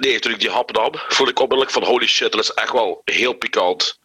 Nee, 0.01 0.19
toen 0.19 0.33
ik 0.33 0.41
die 0.41 0.51
hap 0.51 0.73
nam, 0.73 0.91
voelde 0.93 1.33
ik 1.33 1.39
onmiddellijk 1.39 1.71
van 1.71 1.85
holy 1.85 2.07
shit, 2.07 2.33
dat 2.33 2.41
is 2.41 2.53
echt 2.53 2.73
wel 2.73 3.03
heel 3.05 3.33
pikant. 3.33 3.99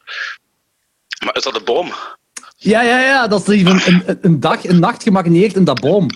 Maar 1.24 1.36
is 1.36 1.44
dat 1.44 1.56
een 1.56 1.64
bom? 1.64 1.94
Ja, 2.62 2.82
ja, 2.82 3.00
ja, 3.02 3.28
dat 3.28 3.48
is 3.48 3.62
een, 3.62 3.82
een, 3.88 4.18
een 4.22 4.40
dag, 4.40 4.66
een 4.66 4.80
nacht 4.80 5.04
gemarineerd 5.04 5.56
in 5.56 5.64
dat 5.64 5.80
boom. 5.82 6.10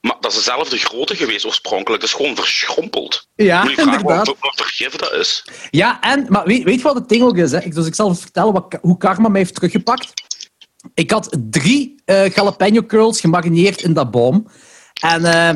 Maar 0.00 0.16
dat 0.20 0.30
is 0.30 0.36
dezelfde 0.36 0.76
grootte 0.76 1.16
geweest 1.16 1.44
oorspronkelijk. 1.46 2.00
Dat 2.00 2.10
is 2.10 2.16
gewoon 2.16 2.36
verschrompeld. 2.36 3.28
Ja, 3.34 3.60
Moet 3.60 3.70
je 3.70 3.74
vragen 3.76 3.92
inderdaad. 4.00 4.26
wat, 4.26 4.36
wat 4.40 4.52
voor 4.56 4.66
gif 4.66 4.96
dat 4.96 5.12
is? 5.12 5.44
Ja, 5.70 6.00
en, 6.00 6.26
maar 6.28 6.44
weet, 6.46 6.62
weet 6.62 6.76
je 6.76 6.82
wat 6.82 6.94
het 6.94 7.08
ding 7.08 7.22
ook 7.22 7.36
is? 7.36 7.50
Hè? 7.52 7.62
Ik- 7.62 7.74
Dus 7.74 7.86
ik 7.86 7.94
zal 7.94 8.08
eens 8.08 8.20
vertellen 8.20 8.52
wat, 8.52 8.78
hoe 8.80 8.96
karma 8.96 9.28
mij 9.28 9.40
heeft 9.40 9.54
teruggepakt. 9.54 10.12
Ik 10.94 11.10
had 11.10 11.36
drie 11.50 12.02
eh 12.04 12.28
jalapeno 12.34 12.82
curls 12.86 13.20
gemarineerd 13.20 13.82
in 13.82 13.92
dat 13.92 14.10
boom. 14.10 14.46
En, 15.00 15.24
eh, 15.24 15.48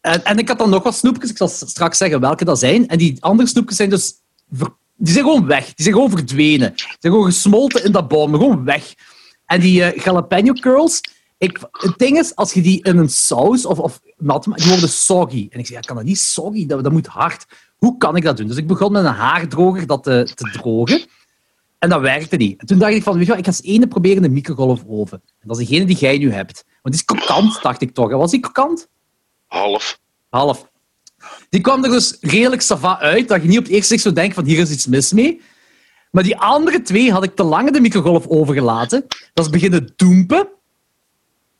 en, 0.00 0.24
en 0.24 0.38
ik 0.38 0.48
had 0.48 0.58
dan 0.58 0.70
nog 0.70 0.82
wat 0.82 0.94
snoepjes. 0.96 1.30
Ik 1.30 1.36
zal 1.36 1.48
straks 1.48 1.98
zeggen 1.98 2.20
welke 2.20 2.44
dat 2.44 2.58
zijn. 2.58 2.88
En 2.88 2.98
die 2.98 3.16
andere 3.20 3.48
snoepjes 3.48 3.76
zijn 3.76 3.90
dus... 3.90 4.12
ver- 4.52 4.76
die 4.96 5.12
zijn 5.12 5.24
gewoon 5.24 5.46
weg. 5.46 5.64
Die 5.64 5.74
zijn 5.76 5.94
gewoon 5.94 6.10
verdwenen. 6.10 6.72
Die 6.74 6.84
zijn 6.86 7.12
gewoon 7.12 7.24
gesmolten 7.24 7.84
in 7.84 7.92
dat 7.92 8.08
boom. 8.08 8.32
Gewoon 8.32 8.64
weg. 8.64 8.94
En 9.48 9.60
die 9.60 9.82
eh, 9.82 10.04
jalapeno 10.04 10.52
curls... 10.52 11.00
Ik, 11.38 11.58
het 11.70 11.98
ding 11.98 12.18
is, 12.18 12.34
als 12.34 12.52
je 12.52 12.60
die 12.60 12.82
in 12.82 12.98
een 12.98 13.08
saus 13.08 13.66
of, 13.66 13.78
of 13.78 14.00
nat 14.16 14.46
maakt, 14.46 14.60
die 14.60 14.70
worden 14.70 14.88
soggy. 14.88 15.46
En 15.50 15.58
ik 15.58 15.66
zei, 15.66 15.78
ja, 15.78 15.86
kan 15.86 15.96
dat 15.96 16.04
niet 16.04 16.18
soggy? 16.18 16.66
Dat, 16.66 16.82
dat 16.84 16.92
moet 16.92 17.06
hard. 17.06 17.46
Hoe 17.76 17.96
kan 17.96 18.16
ik 18.16 18.22
dat 18.22 18.36
doen? 18.36 18.46
Dus 18.46 18.56
ik 18.56 18.66
begon 18.66 18.92
met 18.92 19.04
een 19.04 19.12
haardroger 19.12 19.86
dat 19.86 20.02
te, 20.02 20.30
te 20.34 20.50
drogen. 20.50 21.06
En 21.78 21.88
dat 21.88 22.00
werkte 22.00 22.36
niet. 22.36 22.60
En 22.60 22.66
toen 22.66 22.78
dacht 22.78 22.92
ik 22.92 23.02
van, 23.02 23.12
weet 23.12 23.22
je 23.22 23.28
wat, 23.28 23.38
ik 23.38 23.44
ga 23.44 23.50
eens 23.50 23.62
ene 23.62 23.86
proberen 23.86 24.16
in 24.16 24.22
de 24.22 24.28
microgolfoven. 24.28 25.22
En 25.40 25.48
dat 25.48 25.58
is 25.58 25.66
degene 25.66 25.86
die 25.86 25.96
jij 25.96 26.18
nu 26.18 26.32
hebt. 26.32 26.64
Want 26.82 26.94
die 26.94 26.94
is 26.94 27.04
krokant, 27.04 27.62
dacht 27.62 27.80
ik 27.80 27.94
toch. 27.94 28.10
En 28.10 28.18
Was 28.18 28.30
die 28.30 28.40
krokant? 28.40 28.88
Half. 29.46 30.00
Half. 30.28 30.70
Die 31.48 31.60
kwam 31.60 31.84
er 31.84 31.90
dus 31.90 32.16
redelijk 32.20 32.62
sava 32.62 32.98
uit, 32.98 33.28
dat 33.28 33.42
je 33.42 33.48
niet 33.48 33.58
op 33.58 33.64
het 33.64 33.72
eerste 33.72 33.88
zicht 33.88 34.02
zou 34.02 34.14
denken 34.14 34.34
van 34.34 34.44
hier 34.44 34.58
is 34.58 34.70
iets 34.70 34.86
mis 34.86 35.12
mee. 35.12 35.40
Maar 36.10 36.22
die 36.22 36.36
andere 36.36 36.82
twee 36.82 37.12
had 37.12 37.24
ik 37.24 37.34
te 37.34 37.42
lang 37.42 37.70
de 37.70 37.80
microgolfoven 37.80 38.54
gelaten. 38.54 39.06
Dat 39.34 39.44
is 39.44 39.50
beginnen 39.50 39.92
doempen. 39.96 40.48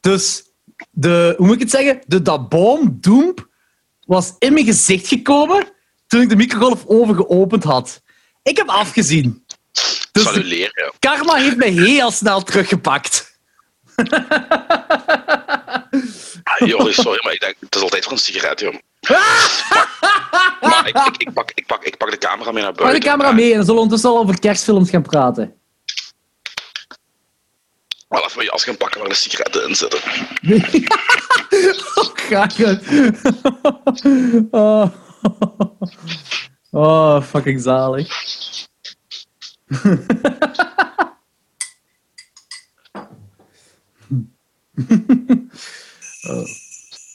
Dus 0.00 0.42
de, 0.90 1.34
hoe 1.36 1.46
moet 1.46 1.54
ik 1.54 1.60
het 1.60 1.70
zeggen? 1.70 2.00
De 2.06 2.22
daboom 2.22 2.98
doemp 3.00 3.48
was 4.06 4.34
in 4.38 4.52
mijn 4.52 4.64
gezicht 4.64 5.08
gekomen 5.08 5.68
toen 6.06 6.20
ik 6.20 6.28
de 6.28 6.36
microgolfoven 6.36 7.14
geopend 7.14 7.64
had. 7.64 8.02
Ik 8.42 8.56
heb 8.56 8.68
afgezien. 8.68 9.44
Dus 10.12 10.22
zal 10.22 10.36
u 10.36 10.40
de 10.40 10.44
leren. 10.44 10.72
ja. 10.74 10.92
karma 10.98 11.34
heeft 11.34 11.56
mij 11.56 11.70
heel 11.70 12.10
snel 12.10 12.42
teruggepakt. 12.42 13.38
Ah, 16.42 16.68
joh, 16.68 16.90
sorry, 16.92 17.20
maar 17.22 17.32
ik 17.32 17.40
denk, 17.40 17.56
het 17.60 17.74
is 17.74 17.82
altijd 17.82 18.04
voor 18.04 18.12
een 18.12 18.18
sigaret, 18.18 18.60
joh. 18.60 18.74
maar 20.60 20.88
ik, 20.88 20.96
ik, 20.96 21.16
ik, 21.16 21.32
pak, 21.32 21.50
ik, 21.54 21.66
pak, 21.66 21.84
ik 21.84 21.96
pak 21.96 22.10
de 22.10 22.18
camera 22.18 22.52
mee 22.52 22.62
naar 22.62 22.72
Pak 22.72 22.82
buiten. 22.82 23.00
de 23.00 23.06
camera 23.08 23.32
mee 23.32 23.50
en 23.50 23.56
dan 23.56 23.64
zullen 23.64 23.74
we 23.74 23.80
ondertussen 23.80 24.10
al 24.10 24.18
over 24.18 24.40
kerstfilms 24.40 24.90
gaan 24.90 25.02
praten. 25.02 25.54
Wel 28.08 28.24
even 28.24 28.44
je 28.44 28.50
as 28.50 28.64
gaan 28.64 28.76
pakken 28.76 29.00
waar 29.00 29.08
de 29.08 29.14
sigaretten 29.14 29.68
in 29.68 29.74
zitten. 29.74 30.00
Oh, 31.94 32.14
graag. 32.14 32.56
Oh. 34.50 34.90
oh, 36.70 37.22
fucking 37.22 37.60
zalig. 37.60 38.08
Oh. 46.28 46.67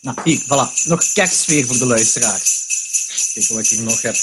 Nou, 0.04 0.18
hier, 0.24 0.40
voilà. 0.40 0.88
Nog 0.88 1.12
kerstsfeer 1.14 1.66
voor 1.66 1.78
de 1.78 1.86
luisteraars. 1.86 3.32
Kijk 3.34 3.48
wat 3.48 3.60
ik 3.60 3.68
hier 3.68 3.82
nog 3.84 4.02
heb. 4.02 4.16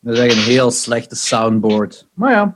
Dat 0.00 0.14
is 0.14 0.18
echt 0.18 0.36
een 0.36 0.42
heel 0.42 0.70
slechte 0.70 1.14
soundboard. 1.14 2.06
Maar 2.14 2.32
ja. 2.32 2.54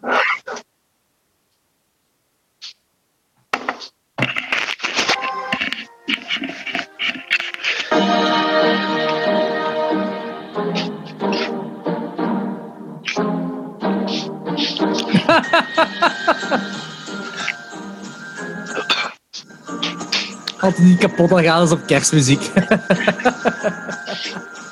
Niet 20.87 20.99
kapot 20.99 21.29
dan 21.29 21.42
gaan 21.42 21.62
is 21.62 21.70
op 21.70 21.87
kerstmuziek. 21.87 22.55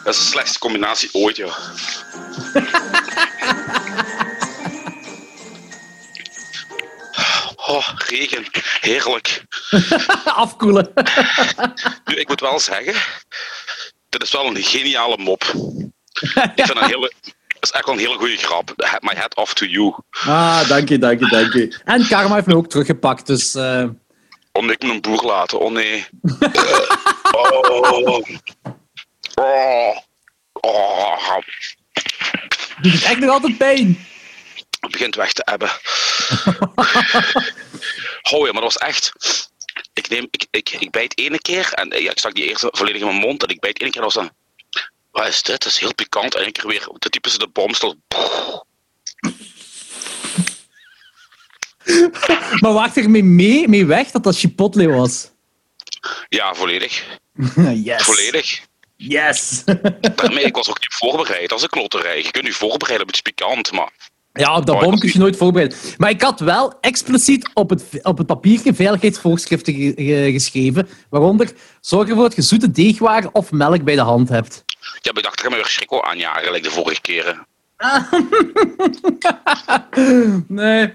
Dat 0.04 0.14
is 0.14 0.18
de 0.18 0.24
slechtste 0.24 0.58
combinatie 0.58 1.08
ooit, 1.12 1.36
joh. 1.36 1.56
Oh, 7.66 7.88
regen. 7.94 8.44
Heerlijk. 8.80 9.42
Afkoelen. 10.24 10.92
Nu, 12.04 12.14
ik 12.14 12.28
moet 12.28 12.40
wel 12.40 12.58
zeggen, 12.58 12.94
dit 14.08 14.22
is 14.22 14.32
wel 14.32 14.46
een 14.46 14.62
geniale 14.62 15.16
mop. 15.18 15.44
Ik 16.54 16.64
vind 16.66 16.76
een 16.76 16.84
hele... 16.84 17.12
Dat 17.48 17.62
is 17.62 17.70
echt 17.70 17.84
wel 17.84 17.94
een 17.94 18.00
hele 18.00 18.18
goede 18.18 18.36
grap. 18.36 18.74
My 19.00 19.14
hat 19.16 19.34
off 19.36 19.54
to 19.54 19.66
you. 19.66 19.94
Ah, 20.26 20.68
dank 20.68 20.88
je, 20.88 20.98
dank 20.98 21.20
je, 21.20 21.26
dank 21.26 21.52
je. 21.52 21.80
En 21.84 22.06
Karma 22.06 22.34
heeft 22.34 22.46
me 22.46 22.56
ook 22.56 22.68
teruggepakt, 22.68 23.26
dus... 23.26 23.54
eh, 23.54 23.84
Oh 24.56 24.62
nee, 24.62 24.72
ik 24.72 24.82
moet 24.82 24.94
een 24.94 25.00
boer 25.00 25.24
laten. 25.24 25.58
Oh 25.58 25.70
nee. 25.70 26.06
Eh, 29.34 29.98
oh. 30.12 30.42
Oh. 30.52 30.60
Oh. 30.60 31.38
doet 32.80 32.92
het 32.92 33.02
echt 33.02 33.18
nog 33.18 33.30
altijd 33.30 33.58
pijn. 33.58 34.06
Het 34.80 34.90
begint 34.90 35.14
weg 35.14 35.32
te 35.32 35.44
ebben. 35.44 35.70
Oh 38.32 38.46
ja, 38.46 38.52
maar 38.52 38.62
dat 38.62 38.72
was 38.72 38.76
echt... 38.76 39.12
Ik, 39.92 40.08
neem, 40.08 40.28
ik, 40.30 40.46
ik, 40.50 40.70
ik 40.70 40.90
bijt 40.90 41.18
ene 41.18 41.40
keer 41.40 41.72
en 41.72 42.02
ja, 42.02 42.10
ik 42.10 42.18
stak 42.18 42.34
die 42.34 42.48
eerst 42.48 42.66
volledig 42.70 43.00
in 43.00 43.06
mijn 43.06 43.18
mond 43.18 43.42
en 43.42 43.48
ik 43.48 43.60
bijt 43.60 43.80
ene 43.80 43.90
keer 43.90 43.98
en 44.00 44.04
was 44.04 44.14
dan... 44.14 44.30
Wat 45.10 45.26
is 45.26 45.42
dit? 45.42 45.62
Dat 45.62 45.72
is 45.72 45.78
heel 45.78 45.94
pikant. 45.94 46.34
En 46.34 46.42
één 46.42 46.52
keer 46.52 46.66
weer 46.66 46.88
de 46.98 47.08
typische 47.08 47.38
de 47.38 47.48
bomstel. 47.48 47.96
Maar 52.60 52.72
wacht 52.72 52.96
er 52.96 53.10
mee, 53.10 53.24
mee, 53.24 53.68
mee 53.68 53.86
weg 53.86 54.10
dat 54.10 54.22
dat 54.24 54.38
Chipotle 54.38 54.88
was. 54.88 55.30
Ja, 56.28 56.54
volledig. 56.54 57.04
yes. 57.84 58.02
Volledig. 58.02 58.60
Yes. 58.96 59.64
Daarmee, 60.16 60.44
ik 60.44 60.54
was 60.56 60.68
ook 60.70 60.80
niet 60.80 60.94
voorbereid. 60.94 61.48
Dat 61.48 61.58
is 61.58 61.64
een 61.64 61.70
klotterij. 61.70 62.22
Je 62.22 62.30
kunt 62.30 62.46
je 62.46 62.52
voorbereiden 62.52 63.02
op 63.06 63.08
iets 63.12 63.20
pikant, 63.20 63.72
maar... 63.72 63.90
Ja, 64.32 64.56
op 64.56 64.66
dat 64.66 64.78
bom 64.78 64.94
ik 64.94 65.00
kun 65.00 65.10
je 65.12 65.18
nooit 65.18 65.36
voorbereiden. 65.36 65.78
Maar 65.98 66.10
ik 66.10 66.22
had 66.22 66.40
wel 66.40 66.72
expliciet 66.80 67.50
op 67.54 67.70
het, 67.70 67.84
op 68.02 68.18
het 68.18 68.26
papiertje 68.26 68.74
veiligheidsvoorschriften 68.74 69.74
ge- 69.74 69.92
ge- 69.96 70.30
geschreven, 70.32 70.88
waaronder 71.10 71.52
zorg 71.80 72.08
ervoor 72.08 72.22
dat 72.24 72.34
je 72.36 72.42
zoete 72.42 72.70
deegwaar 72.70 73.28
of 73.32 73.50
melk 73.52 73.82
bij 73.84 73.94
de 73.94 74.00
hand 74.00 74.28
hebt. 74.28 74.64
Ja, 74.66 75.12
maar 75.12 75.16
ik 75.16 75.22
dacht, 75.22 75.38
ik 75.38 75.44
ga 75.44 75.48
me 75.50 75.54
weer 75.56 75.66
schrikkel 75.66 76.04
aanjagen, 76.04 76.52
like 76.52 76.68
de 76.68 76.74
vorige 76.74 77.00
keren. 77.00 77.46
Nee. 80.48 80.92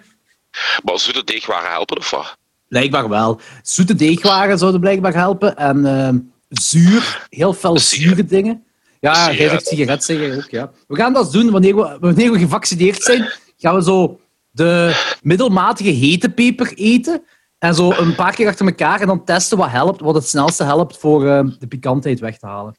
Maar 0.83 0.99
zoete 0.99 1.23
deegwaren 1.23 1.69
helpen 1.71 1.97
of 1.97 2.09
wat? 2.09 2.37
Blijkbaar 2.67 3.09
wel. 3.09 3.39
Zoete 3.61 3.95
deegwaren 3.95 4.57
zouden 4.57 4.79
blijkbaar 4.81 5.13
helpen. 5.13 5.55
En 5.57 5.85
ehm, 5.85 6.17
zuur, 6.49 7.27
heel 7.29 7.53
fel 7.53 7.77
Sigaret. 7.77 8.09
zure 8.09 8.25
dingen. 8.27 8.63
Ja, 8.99 9.13
jij 9.13 9.33
Sigaret. 9.33 9.49
zegt 9.51 9.65
sigaret 9.67 10.03
zeggen 10.03 10.35
ook, 10.37 10.49
ja. 10.49 10.71
We 10.87 10.95
gaan 10.95 11.13
dat 11.13 11.31
doen 11.31 11.51
wanneer 11.51 11.75
we, 11.75 11.97
wanneer 11.99 12.31
we 12.31 12.39
gevaccineerd 12.39 13.01
zijn. 13.03 13.31
Gaan 13.57 13.75
we 13.75 13.83
zo 13.83 14.19
de 14.51 15.01
middelmatige 15.21 15.89
hete 15.89 16.29
peper 16.29 16.73
eten. 16.75 17.23
En 17.57 17.75
zo 17.75 17.91
een 17.91 18.15
paar 18.15 18.35
keer 18.35 18.47
achter 18.47 18.65
elkaar. 18.65 19.01
En 19.01 19.07
dan 19.07 19.23
testen 19.25 19.57
wat 19.57 19.69
helpt, 19.69 20.01
wat 20.01 20.15
het 20.15 20.27
snelste 20.27 20.63
helpt 20.63 20.97
voor 20.97 21.27
ehm, 21.27 21.49
de 21.59 21.67
pikantheid 21.67 22.19
weg 22.19 22.37
te 22.37 22.45
halen. 22.45 22.77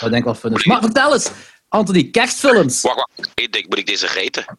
Dat 0.00 0.10
denk 0.10 0.14
ik 0.14 0.24
wel 0.24 0.34
fun 0.34 0.52
is. 0.52 0.64
Maar 0.64 0.80
vertel 0.80 1.12
eens, 1.12 1.30
Anthony, 1.68 2.04
kerstfilms. 2.10 2.80
Wacht, 2.82 2.96
wacht. 2.96 3.30
Eén 3.34 3.50
ding, 3.50 3.68
moet 3.68 3.78
ik 3.78 3.86
deze 3.86 4.06
rijten? 4.06 4.58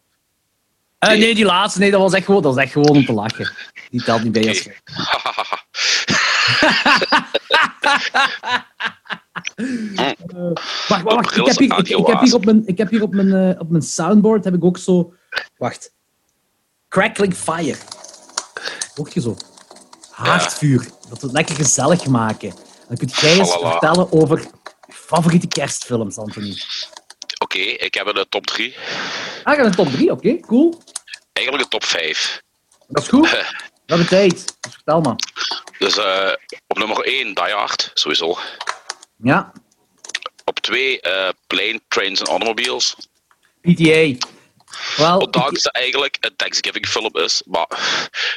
Eh, 1.02 1.10
nee, 1.10 1.36
die 1.36 1.46
laatste, 1.46 1.80
nee, 1.80 1.92
dat 1.92 2.02
was 2.02 2.14
echt 2.14 2.26
gewoon, 2.26 2.42
dat 2.42 2.54
was 2.54 2.64
echt 2.64 2.72
gewoon 2.72 2.90
om 2.90 3.06
te 3.06 3.14
lachen. 3.14 3.52
Die 3.90 4.04
telt 4.04 4.24
niet 4.24 4.32
bij 4.32 4.48
als. 4.48 4.68
Wacht, 10.88 11.04
wacht, 11.04 11.38
Ik 11.38 11.46
heb 11.46 11.58
hier, 11.58 11.78
ik, 11.78 11.88
ik 11.90 12.08
heb 12.08 12.20
hier 12.20 12.34
op 12.34 12.46
mijn, 12.46 12.64
ik 12.66 12.78
heb 12.78 12.90
hier 12.90 13.02
op 13.02 13.14
mijn, 13.14 13.34
eh, 13.34 13.60
op 13.60 13.70
mijn 13.70 13.84
soundboard 13.84 14.44
heb 14.44 14.54
ik 14.54 14.64
ook 14.64 14.78
zo... 14.78 15.14
Wacht. 15.58 15.94
Crackling 16.90 17.34
Fire. 17.34 17.78
Hoort 18.96 19.14
je 19.14 19.22
zo? 19.22 19.38
Haardvuur. 20.12 20.88
Dat 21.10 21.20
we 21.20 21.28
het 21.28 21.36
lekker 21.36 21.56
gezellig 21.56 22.06
maken. 22.06 22.54
Dan 22.88 22.98
kun 22.98 23.08
jij 23.08 23.38
eens 23.38 23.52
vertellen 23.52 24.12
over 24.12 24.40
je 24.88 24.94
favoriete 24.94 25.48
kerstfilms, 25.48 26.18
Anthony. 26.18 26.56
Oké, 27.52 27.60
ik 27.60 27.94
heb 27.94 28.08
een 28.08 28.26
top 28.30 28.46
3. 28.48 28.76
Ah, 29.44 29.56
je 29.56 29.62
hebt 29.62 29.78
een 29.78 29.86
top 29.86 29.94
3, 29.94 30.12
oké, 30.12 30.40
cool. 30.40 30.82
Eigenlijk 31.34 31.64
een 31.66 31.70
top 31.80 31.86
5. 31.86 32.42
Dat 32.88 33.04
is 33.04 33.10
goed. 33.10 33.30
We 33.30 33.46
hebben 33.86 34.08
tijd. 34.08 34.56
Dus 34.62 34.74
vertel 34.74 35.02
maar. 35.02 35.16
Dus 35.78 35.98
eh, 35.98 36.32
op 36.68 36.78
nummer 36.78 37.00
1 37.04 37.34
Die 37.34 37.44
Hard, 37.54 37.92
sowieso. 37.94 38.38
Ja, 39.18 39.52
Op 40.46 40.60
2 40.60 41.02
eh 41.02 41.30
Plane, 41.48 41.82
Trains 41.88 42.20
and 42.20 42.30
Automobiles. 42.30 42.96
PTA. 43.62 44.28
Wel, 44.98 45.18
Ondanks 45.18 45.64
dat 45.64 45.74
eigenlijk 45.74 46.18
een 46.20 46.36
Thanksgiving 46.36 46.88
film 46.88 47.10
is. 47.14 47.44
Maar 47.46 47.68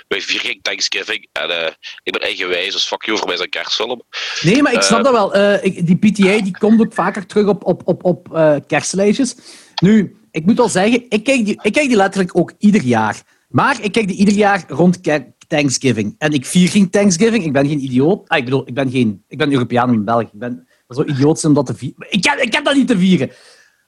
wij 0.09 0.20
vieren 0.20 0.47
geen 0.47 0.62
Thanksgiving. 0.62 1.29
En 1.33 1.51
eh, 1.51 1.73
ik 2.03 2.12
ben 2.12 2.23
eigenwijs, 2.23 2.73
dus 2.73 2.87
fuck 2.87 3.05
you 3.05 3.18
voor 3.18 3.27
mij 3.27 3.37
is 3.37 3.42
een 3.42 3.49
kerstfilm. 3.49 4.03
Nee, 4.40 4.62
maar 4.62 4.73
ik 4.73 4.83
snap 4.83 4.99
Eh, 4.99 5.05
dat 5.05 5.12
wel. 5.12 5.35
Eh, 5.35 5.64
ik, 5.64 5.87
die 5.87 5.97
PTA 5.97 6.42
die 6.42 6.59
komt 6.59 6.81
ook 6.81 6.94
vaker 6.94 7.27
terug 7.27 7.47
op, 7.47 7.64
op, 7.64 7.83
op, 7.85 8.05
op 8.05 8.29
kerstlijstjes. 8.66 9.35
Nu, 9.83 10.16
ik 10.31 10.47
moet 10.47 10.57
wel 10.57 10.68
zeggen, 10.68 11.05
ik 11.09 11.25
kijk, 11.25 11.44
die, 11.44 11.59
ik 11.62 11.73
kijk 11.73 11.88
die 11.88 11.97
letterlijk 11.97 12.38
ook 12.38 12.53
ieder 12.59 12.83
jaar. 12.83 13.23
Maar 13.49 13.83
ik 13.83 13.92
kijk 13.92 14.09
die 14.09 14.16
ieder 14.16 14.35
jaar 14.35 14.64
rond 14.68 15.01
Thanksgiving. 15.49 16.14
En 16.18 16.33
ik 16.33 16.47
vier 16.47 16.68
geen 16.68 16.90
Thanksgiving. 16.90 17.44
Ik 17.44 17.53
ben 17.53 17.68
geen 17.68 17.85
idioot. 17.85 18.29
Ah, 18.29 18.38
ik 18.38 18.44
bedoel, 18.44 18.62
ik 18.66 18.75
ben, 18.75 18.90
geen, 18.90 19.25
ik 19.29 19.38
ben 19.38 19.53
Europeaan 19.53 19.88
en 19.88 20.05
Belg. 20.05 20.23
Ik 20.23 20.29
ben 20.33 20.68
zo 20.88 21.05
idioot 21.05 21.40
zijn 21.40 21.53
om 21.53 21.64
dat 21.64 21.66
te 21.66 21.75
vieren. 21.75 22.07
Ik 22.11 22.25
heb, 22.25 22.38
ik 22.38 22.53
heb 22.53 22.64
dat 22.64 22.75
niet 22.75 22.88
te 22.88 22.99
vieren. 22.99 23.31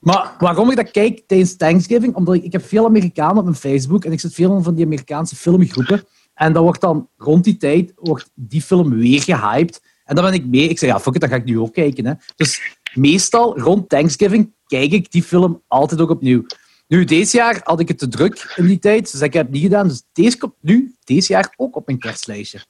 Maar 0.00 0.34
waarom 0.38 0.70
ik 0.70 0.76
dat 0.76 0.90
kijk 0.90 1.22
tijdens 1.26 1.56
Thanksgiving? 1.56 2.14
Omdat 2.14 2.34
ik, 2.34 2.44
ik 2.44 2.52
heb 2.52 2.64
veel 2.64 2.84
Amerikanen 2.84 3.36
op 3.36 3.44
mijn 3.44 3.56
Facebook 3.56 4.04
en 4.04 4.12
ik 4.12 4.20
zit 4.20 4.34
veel 4.34 4.62
van 4.62 4.74
die 4.74 4.84
Amerikaanse 4.84 5.36
filmgroepen. 5.36 6.04
En 6.34 6.52
dan 6.52 6.62
wordt 6.62 6.80
dan 6.80 7.08
rond 7.16 7.44
die 7.44 7.56
tijd 7.56 7.92
wordt 7.94 8.30
die 8.34 8.62
film 8.62 8.98
weer 8.98 9.22
gehyped. 9.22 9.82
En 10.04 10.14
dan 10.14 10.24
ben 10.24 10.34
ik 10.34 10.46
mee. 10.46 10.68
Ik 10.68 10.78
zeg, 10.78 10.90
ja, 10.90 11.00
fuck 11.00 11.14
it, 11.14 11.20
dan 11.20 11.30
ga 11.30 11.36
ik 11.36 11.44
nu 11.44 11.58
ook 11.58 11.72
kijken. 11.72 12.06
Hè. 12.06 12.12
Dus 12.36 12.76
meestal 12.94 13.58
rond 13.58 13.88
Thanksgiving 13.88 14.54
kijk 14.66 14.92
ik 14.92 15.10
die 15.10 15.22
film 15.22 15.62
altijd 15.68 16.00
ook 16.00 16.10
opnieuw. 16.10 16.46
Nu, 16.88 17.04
deze 17.04 17.36
jaar 17.36 17.60
had 17.64 17.80
ik 17.80 17.88
het 17.88 17.98
te 17.98 18.08
druk 18.08 18.54
in 18.56 18.66
die 18.66 18.78
tijd, 18.78 19.12
dus 19.12 19.20
ik 19.20 19.32
heb 19.32 19.44
het 19.44 19.54
niet 19.54 19.62
gedaan. 19.62 19.88
Dus 19.88 20.02
deze 20.12 20.38
komt 20.38 20.54
nu, 20.60 20.94
deze 21.04 21.32
jaar, 21.32 21.54
ook 21.56 21.76
op 21.76 21.86
mijn 21.86 21.98
kerstlijstje. 21.98 22.64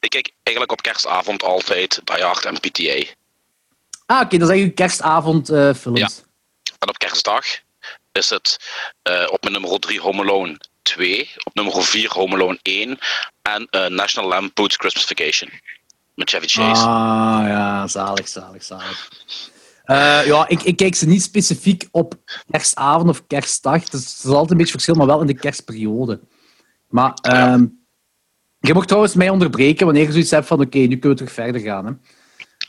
Ik 0.00 0.10
kijk 0.10 0.34
eigenlijk 0.42 0.78
op 0.78 0.82
kerstavond 0.82 1.42
altijd 1.42 2.00
Die 2.04 2.22
Hard 2.22 2.44
en 2.44 2.54
PTA. 2.54 3.14
Ah, 4.06 4.20
oké, 4.20 4.38
dat 4.38 4.48
zijn 4.48 4.60
uw 4.60 4.72
kerstavondfilms. 4.72 6.00
Ja. 6.00 6.92
kerstdag 6.98 7.44
is 8.12 8.30
het 8.30 8.56
eh, 9.02 9.26
op 9.30 9.42
mijn 9.42 9.52
nummer 9.52 9.80
3 9.80 10.00
Home 10.00 10.22
Alone 10.22 10.60
2, 10.82 11.30
op 11.44 11.54
nummer 11.54 11.82
4 11.82 12.12
Home 12.12 12.34
Alone 12.34 12.58
1 12.62 12.98
en 13.42 13.68
uh, 13.70 13.86
National 13.86 14.28
Lampoon's 14.28 14.76
Christmas 14.76 15.04
Vacation 15.04 15.50
met 16.14 16.30
Chevy 16.30 16.46
Chase. 16.46 16.82
Ah, 16.82 17.48
ja, 17.48 17.86
zalig, 17.86 18.28
zalig, 18.28 18.62
zalig. 18.64 19.08
Uh, 19.86 20.26
ja, 20.26 20.48
ik, 20.48 20.62
ik 20.62 20.76
kijk 20.76 20.94
ze 20.94 21.06
niet 21.06 21.22
specifiek 21.22 21.88
op 21.90 22.14
kerstavond 22.50 23.08
of 23.08 23.26
kerstdag. 23.26 23.88
Dus 23.88 24.00
het 24.00 24.24
is 24.24 24.24
altijd 24.24 24.50
een 24.50 24.56
beetje 24.56 24.72
verschil, 24.72 24.94
maar 24.94 25.06
wel 25.06 25.20
in 25.20 25.26
de 25.26 25.38
kerstperiode. 25.38 26.20
Maar 26.88 27.14
uh, 27.30 27.62
je 28.60 28.74
mag 28.74 28.86
trouwens 28.86 29.14
mij 29.14 29.28
onderbreken 29.28 29.86
wanneer 29.86 30.04
je 30.04 30.12
zoiets 30.12 30.30
hebt 30.30 30.46
van 30.46 30.60
oké, 30.60 30.78
nu 30.78 30.98
kunnen 30.98 31.08
we 31.08 31.14
terug 31.14 31.32
verder 31.32 31.60
gaan. 31.60 31.86
Hè. 31.86 31.92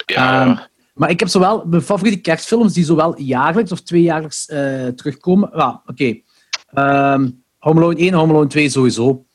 Ja. 0.05 0.45
Uh, 0.45 0.59
maar 0.97 1.09
ik 1.09 1.19
heb 1.19 1.29
zowel 1.29 1.65
mijn 1.65 1.81
favoriete 1.81 2.21
kerstfilms 2.21 2.73
die 2.73 2.85
zowel 2.85 3.19
jaarlijks 3.19 3.71
of 3.71 3.81
tweejaarlijks 3.81 4.49
uh, 4.49 4.87
terugkomen. 4.87 5.49
Ja, 5.53 5.81
oké. 5.85 6.23
Okay. 6.71 7.13
Um, 7.13 7.43
Home 7.57 7.79
Alone 7.79 7.95
1 7.99 8.07
en 8.07 8.13
Home 8.13 8.33
Alone 8.33 8.47
2 8.47 8.69
sowieso. 8.69 9.25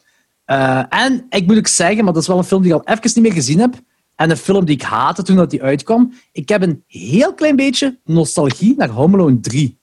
Uh, 0.46 0.82
en 0.88 1.26
ik 1.28 1.46
moet 1.46 1.56
ook 1.56 1.66
zeggen, 1.66 2.04
maar 2.04 2.12
dat 2.12 2.22
is 2.22 2.28
wel 2.28 2.38
een 2.38 2.44
film 2.44 2.62
die 2.62 2.74
ik 2.74 2.78
al 2.78 2.94
even 2.94 3.10
niet 3.14 3.22
meer 3.22 3.32
gezien 3.32 3.58
heb. 3.58 3.74
En 4.14 4.30
een 4.30 4.36
film 4.36 4.64
die 4.64 4.74
ik 4.74 4.82
haatte 4.82 5.22
toen 5.22 5.36
dat 5.36 5.50
die 5.50 5.62
uitkwam. 5.62 6.12
Ik 6.32 6.48
heb 6.48 6.62
een 6.62 6.84
heel 6.86 7.34
klein 7.34 7.56
beetje 7.56 7.98
nostalgie 8.04 8.74
naar 8.76 8.88
Home 8.88 9.16
Alone 9.16 9.40
3. 9.40 9.78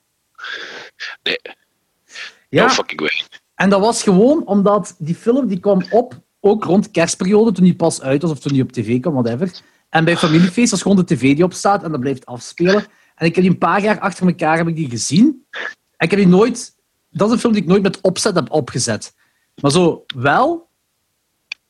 Nee. 1.22 1.38
Ja. 2.48 2.64
No 2.64 2.68
fucking 2.68 3.00
way. 3.00 3.22
En 3.54 3.70
dat 3.70 3.80
was 3.80 4.02
gewoon 4.02 4.46
omdat 4.46 4.94
die 4.98 5.14
film 5.14 5.48
die 5.48 5.60
kwam 5.60 5.82
op, 5.90 6.20
ook 6.40 6.64
rond 6.64 6.90
kerstperiode, 6.90 7.52
toen 7.52 7.64
die 7.64 7.76
pas 7.76 8.02
uit 8.02 8.22
was 8.22 8.30
of 8.30 8.38
toen 8.38 8.52
die 8.52 8.62
op 8.62 8.72
tv 8.72 9.00
kwam, 9.00 9.12
whatever. 9.12 9.60
En 9.90 10.04
bij 10.04 10.16
Familiefeest 10.16 10.70
was 10.70 10.82
gewoon 10.82 10.96
de 10.96 11.04
tv 11.04 11.20
die 11.20 11.44
op 11.44 11.52
staat 11.52 11.82
en 11.82 11.90
dat 11.90 12.00
blijft 12.00 12.26
afspelen. 12.26 12.86
En 13.14 13.26
ik 13.26 13.34
heb 13.34 13.44
die 13.44 13.52
een 13.52 13.58
paar 13.58 13.82
jaar 13.82 13.98
achter 13.98 14.26
elkaar 14.26 14.56
heb 14.56 14.68
ik 14.68 14.76
die 14.76 14.90
gezien. 14.90 15.46
En 15.96 16.06
ik 16.06 16.10
heb 16.10 16.18
die 16.18 16.28
nooit... 16.28 16.74
Dat 17.10 17.28
is 17.28 17.34
een 17.34 17.40
film 17.40 17.52
die 17.52 17.62
ik 17.62 17.68
nooit 17.68 17.82
met 17.82 18.00
opzet 18.00 18.34
heb 18.34 18.50
opgezet. 18.50 19.14
Maar 19.60 19.70
zo 19.70 20.04
wel... 20.16 20.68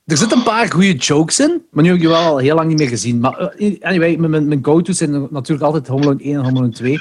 Er 0.04 0.16
zitten 0.16 0.38
een 0.38 0.44
paar 0.44 0.70
goede 0.70 0.94
jokes 0.94 1.40
in, 1.40 1.62
maar 1.70 1.82
nu 1.82 1.88
heb 1.88 1.98
ik 1.98 2.04
die 2.04 2.14
wel 2.14 2.24
al 2.24 2.38
heel 2.38 2.54
lang 2.54 2.68
niet 2.68 2.78
meer 2.78 2.88
gezien. 2.88 3.20
Maar 3.20 3.54
uh, 3.58 3.80
anyway, 3.80 4.16
mijn, 4.16 4.58
go-to's 4.62 4.96
zijn 4.96 5.28
natuurlijk 5.30 5.62
altijd 5.62 5.86
Home 5.86 6.02
Alone 6.02 6.22
1 6.22 6.34
en 6.34 6.44
Home 6.44 6.56
Alone 6.56 6.72
2. 6.72 6.98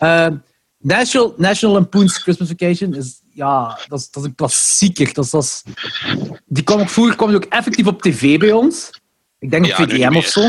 Uh, 0.00 0.26
National, 0.78 1.34
National 1.36 1.74
Lampoon's 1.74 2.18
Christmas 2.18 2.48
Vacation 2.48 2.94
is, 2.94 3.20
ja, 3.30 3.78
dat 3.88 3.98
is, 3.98 4.10
dat 4.10 4.22
is 4.22 4.28
een 4.28 4.34
klassieker. 4.34 5.14
Dat 5.14 5.24
is, 5.24 5.30
dat 5.30 5.42
is, 5.42 5.62
die 6.44 6.64
kwam 6.64 6.80
ook, 6.80 6.88
vroeger 6.88 7.16
kwam 7.16 7.28
die 7.28 7.36
ook 7.36 7.44
effectief 7.44 7.86
op 7.86 8.02
tv 8.02 8.38
bij 8.38 8.52
ons. 8.52 8.90
Ik 9.38 9.50
denk 9.50 9.64
op 9.78 9.90
Ja, 9.90 10.10
nu 10.10 10.16
of 10.16 10.26
zo. 10.26 10.40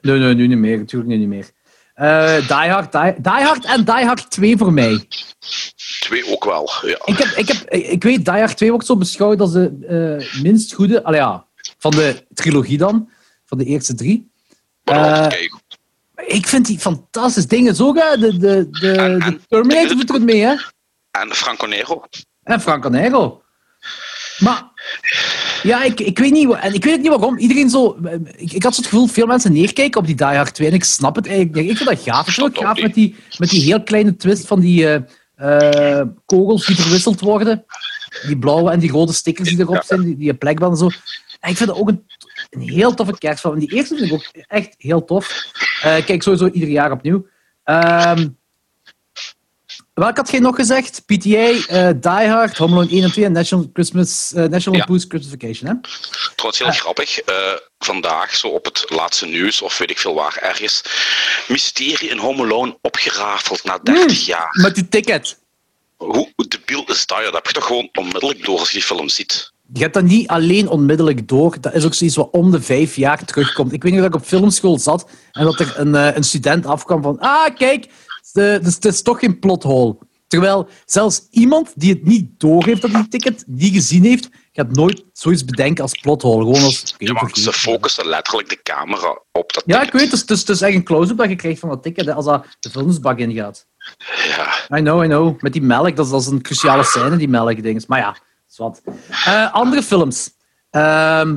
Nee, 0.00 0.18
nee, 0.18 0.34
nu 0.34 0.46
niet 0.46 0.58
meer. 0.58 0.78
Natuurlijk 0.78 1.10
nu 1.10 1.16
niet 1.16 1.28
meer. 1.28 1.50
Eh 1.94 2.36
Die, 2.36 2.70
Hard, 2.70 2.92
Die, 2.92 3.14
Die 3.20 3.32
Hard 3.32 3.64
en 3.64 3.84
Die 3.84 4.04
Hard 4.04 4.30
2 4.30 4.56
voor 4.56 4.72
mij. 4.72 5.06
Twee 6.00 6.26
ook 6.32 6.44
wel, 6.44 6.70
ja. 6.82 6.98
Ik, 7.04 7.16
heb, 7.18 7.28
ik, 7.28 7.48
heb, 7.48 7.70
ik 7.70 8.02
weet, 8.02 8.24
Die 8.24 8.34
Hard 8.34 8.56
2 8.56 8.70
wordt 8.70 8.86
zo 8.86 8.96
beschouwd 8.96 9.40
als 9.40 9.52
de 9.52 9.76
eh, 10.32 10.42
minst 10.42 10.72
goede... 10.72 11.04
Allee, 11.04 11.20
ja, 11.20 11.46
van 11.78 11.90
de 11.90 12.26
trilogie 12.34 12.78
dan. 12.78 13.10
Van 13.44 13.58
de 13.58 13.64
eerste 13.64 13.94
drie. 13.94 14.30
Eh, 14.84 15.26
Ik 16.26 16.46
vind 16.46 16.66
die 16.66 16.78
fantastisch 16.78 17.46
dingen. 17.46 17.74
Zo, 17.74 17.94
hè. 17.94 18.18
De, 18.18 18.38
de, 18.38 18.68
de, 18.70 18.92
En- 18.92 19.18
de 19.18 19.24
en- 19.24 19.40
Terminator 19.48 19.96
doet 19.96 20.08
er 20.08 20.14
goed 20.14 20.24
mee, 20.24 20.40
hè. 20.40 20.54
en 21.10 21.34
Franco 21.34 21.66
Nero. 21.66 22.02
En 22.42 22.60
Franco 22.60 22.88
Nero. 22.88 23.42
Maar... 24.38 24.69
Ja, 25.62 25.82
ik, 25.82 26.00
ik 26.00 26.18
weet 26.18 26.32
niet... 26.32 26.52
En 26.52 26.74
ik 26.74 26.84
weet 26.84 26.94
ook 26.94 27.00
niet 27.00 27.08
waarom. 27.08 27.38
Iedereen 27.38 27.70
zo... 27.70 27.96
Ik, 28.36 28.52
ik 28.52 28.62
had 28.62 28.74
zo 28.74 28.80
het 28.80 28.90
gevoel, 28.90 29.06
veel 29.06 29.26
mensen 29.26 29.52
neerkijken 29.52 30.00
op 30.00 30.06
die 30.06 30.14
Die 30.14 30.26
Hard 30.26 30.54
2. 30.54 30.68
En 30.68 30.74
ik 30.74 30.84
snap 30.84 31.16
het 31.16 31.26
eigenlijk. 31.26 31.68
Ik 31.68 31.76
vind 31.76 31.88
dat 31.88 32.00
gaaf. 32.00 32.26
Ik 32.26 32.32
vind 32.32 32.58
gaaf 32.58 32.82
met 32.82 32.94
die, 32.94 33.16
met 33.38 33.50
die 33.50 33.62
heel 33.62 33.82
kleine 33.82 34.16
twist 34.16 34.46
van 34.46 34.60
die 34.60 34.86
eh, 34.86 35.98
eh, 36.00 36.06
kogels 36.26 36.66
die 36.66 36.76
verwisseld 36.76 37.20
worden. 37.20 37.64
Die 38.26 38.38
blauwe 38.38 38.70
en 38.70 38.78
die 38.78 38.90
rode 38.90 39.12
stickers 39.12 39.48
die 39.48 39.58
erop 39.58 39.82
zijn. 39.82 40.02
Die, 40.02 40.16
die 40.16 40.34
plekband 40.34 40.72
en 40.72 40.78
zo. 40.78 40.98
En 41.40 41.50
ik 41.50 41.56
vind 41.56 41.68
dat 41.68 41.78
ook 41.78 41.88
een, 41.88 42.06
een 42.50 42.60
heel 42.60 42.94
toffe 42.94 43.18
kerstfilm. 43.18 43.54
En 43.54 43.60
die 43.60 43.74
eerste 43.74 43.96
vind 43.96 44.06
ik 44.08 44.12
ook 44.12 44.44
echt 44.46 44.74
heel 44.78 45.04
tof. 45.04 45.50
Eh, 45.82 46.04
kijk 46.04 46.22
sowieso 46.22 46.48
ieder 46.48 46.68
jaar 46.68 46.92
opnieuw. 46.92 47.26
Ehm 47.64 48.26
Welk 50.00 50.16
had 50.16 50.30
jij 50.30 50.40
nog 50.40 50.56
gezegd? 50.56 51.02
PTA, 51.06 51.50
eh 51.68 51.90
Die 52.00 52.28
Hard, 52.28 52.56
Home 52.56 52.72
Alone 52.72 52.90
1 52.90 53.02
en 53.02 53.12
2 53.12 53.24
en 53.24 53.32
National, 53.32 53.70
Christmas, 53.72 54.32
eh, 54.32 54.44
National 54.44 54.78
Ja. 54.78 54.78
Lampoon's 54.78 55.04
Christmas. 55.08 55.60
Hè? 55.60 55.74
Trouwens, 56.34 56.58
heel 56.58 56.72
grappig. 56.72 57.20
eh, 57.20 57.34
vandaag, 57.78 58.36
zo 58.36 58.48
op 58.48 58.64
het 58.64 58.84
laatste 58.88 59.26
nieuws, 59.26 59.62
of 59.62 59.78
weet 59.78 59.90
ik 59.90 59.98
veel 59.98 60.14
waar, 60.14 60.38
ergens. 60.42 60.82
Mysterie 61.48 62.08
in 62.08 62.18
Home 62.18 62.42
Alone 62.42 62.78
opgerafeld 62.80 63.64
na 63.64 63.78
30 63.82 64.26
jaar. 64.26 64.48
Met 64.62 64.74
die 64.74 64.88
ticket. 64.88 65.38
Hoe 65.96 66.32
debiel 66.48 66.84
is 66.86 67.06
dat? 67.06 67.22
Dat 67.24 67.34
heb 67.34 67.46
je 67.46 67.52
toch 67.52 67.66
gewoon 67.66 67.88
onmiddellijk 67.92 68.44
door 68.44 68.58
als 68.58 68.68
je 68.68 68.74
die 68.74 68.86
film 68.86 69.08
ziet. 69.08 69.52
Je 69.72 69.80
hebt 69.80 69.94
dat 69.94 70.04
niet 70.04 70.28
alleen 70.28 70.68
onmiddellijk 70.68 71.28
door. 71.28 71.60
Dat 71.60 71.74
is 71.74 71.84
ook 71.84 71.94
zoiets 71.94 72.16
wat 72.16 72.28
om 72.30 72.50
de 72.50 72.62
vijf 72.62 72.96
jaar 72.96 73.24
terugkomt. 73.24 73.72
Ik 73.72 73.82
weet 73.82 73.92
niet 73.92 74.00
dat 74.00 74.10
ik 74.14 74.20
op 74.20 74.26
filmschool 74.26 74.78
zat 74.78 75.10
en 75.32 75.44
dat 75.44 75.60
er 75.60 75.72
een, 75.76 75.94
een 75.94 76.24
student 76.24 76.66
afkwam 76.66 77.02
van 77.02 77.18
ah, 77.18 77.54
kijk, 77.54 77.86
het 78.32 78.66
is, 78.66 78.74
het 78.74 78.84
is 78.84 79.02
toch 79.02 79.18
geen 79.18 79.38
plothole. 79.38 79.98
Terwijl 80.26 80.68
zelfs 80.84 81.26
iemand 81.30 81.72
die 81.74 81.92
het 81.92 82.04
niet 82.04 82.40
doorheeft 82.40 82.82
dat 82.82 82.90
die 82.90 83.08
ticket 83.08 83.44
niet 83.46 83.72
gezien 83.72 84.04
heeft, 84.04 84.28
gaat 84.52 84.72
nooit 84.72 85.04
zoiets 85.12 85.44
bedenken 85.44 85.82
als 85.82 86.00
plothole. 86.00 86.44
Gewoon 86.44 86.62
als... 86.62 86.94
Ja, 86.98 87.12
maar 87.12 87.30
ze 87.32 87.52
focussen 87.52 88.06
letterlijk 88.06 88.48
de 88.48 88.62
camera 88.62 89.18
op 89.32 89.52
dat 89.52 89.62
Ja, 89.66 89.82
ik 89.82 89.92
weet. 89.92 90.02
Het 90.02 90.12
is, 90.12 90.20
het 90.20 90.30
is, 90.30 90.38
het 90.38 90.48
is 90.48 90.60
echt 90.60 90.74
een 90.74 90.84
close-up 90.84 91.16
dat 91.16 91.28
je 91.28 91.36
krijgt 91.36 91.60
van 91.60 91.68
dat 91.68 91.82
ticket 91.82 92.06
hè, 92.06 92.14
als 92.14 92.24
dat 92.24 92.46
de 92.60 92.70
vuilnisbak 92.70 93.18
ingaat. 93.18 93.66
Ja. 94.36 94.78
I 94.78 94.80
know, 94.80 95.04
I 95.04 95.06
know. 95.06 95.40
Met 95.40 95.52
die 95.52 95.62
melk, 95.62 95.96
dat 95.96 96.04
is, 96.04 96.10
dat 96.10 96.20
is 96.20 96.26
een 96.26 96.42
cruciale 96.42 96.84
scène, 96.84 97.16
die 97.16 97.28
melkdings. 97.28 97.86
Maar 97.86 97.98
ja, 97.98 98.16
is 98.50 98.56
wat. 98.56 98.82
Eh, 99.24 99.52
andere 99.52 99.82
films. 99.82 100.30
Ehm 100.70 101.36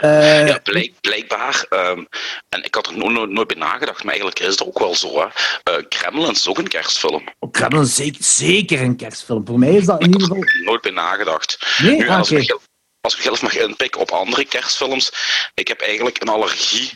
eh, 0.00 0.46
Ja, 0.48 0.58
blijk, 0.58 0.92
blijkbaar. 1.00 1.66
ehm, 1.68 2.04
en 2.48 2.64
ik 2.64 2.74
had 2.74 2.86
er 2.86 2.96
no- 2.96 3.08
no- 3.08 3.24
nooit 3.26 3.46
bij 3.48 3.56
nagedacht, 3.56 3.98
maar 4.04 4.12
eigenlijk 4.14 4.40
is 4.40 4.46
het 4.46 4.64
ook 4.66 4.78
wel 4.78 4.94
zo. 4.94 5.18
Hè. 5.20 5.26
Eh, 5.72 5.84
Gremlins 5.88 6.38
is 6.40 6.48
ook 6.48 6.58
een 6.58 6.68
kerstfilm. 6.68 7.24
Gremlins 7.52 7.88
is 7.88 7.96
zeker, 7.96 8.24
zeker 8.24 8.80
een 8.80 8.96
kerstfilm. 8.96 9.46
Voor 9.46 9.58
mij 9.58 9.74
is 9.74 9.84
dat 9.86 10.00
in 10.00 10.06
ieder 10.06 10.20
geval... 10.20 10.44
Nooit 10.64 10.80
bij 10.80 10.90
nagedacht. 10.90 11.76
Nee? 11.78 11.96
Nu, 11.96 12.08
Ah, 12.08 12.16
als, 12.18 12.30
ik, 12.30 12.58
als 13.00 13.16
ik 13.16 13.22
zelf 13.22 13.42
mag 13.42 13.56
inpikken 13.56 14.00
op 14.00 14.10
andere 14.10 14.44
kerstfilms, 14.44 15.12
ik 15.54 15.68
heb 15.68 15.80
eigenlijk 15.80 16.20
een 16.22 16.28
allergie 16.28 16.90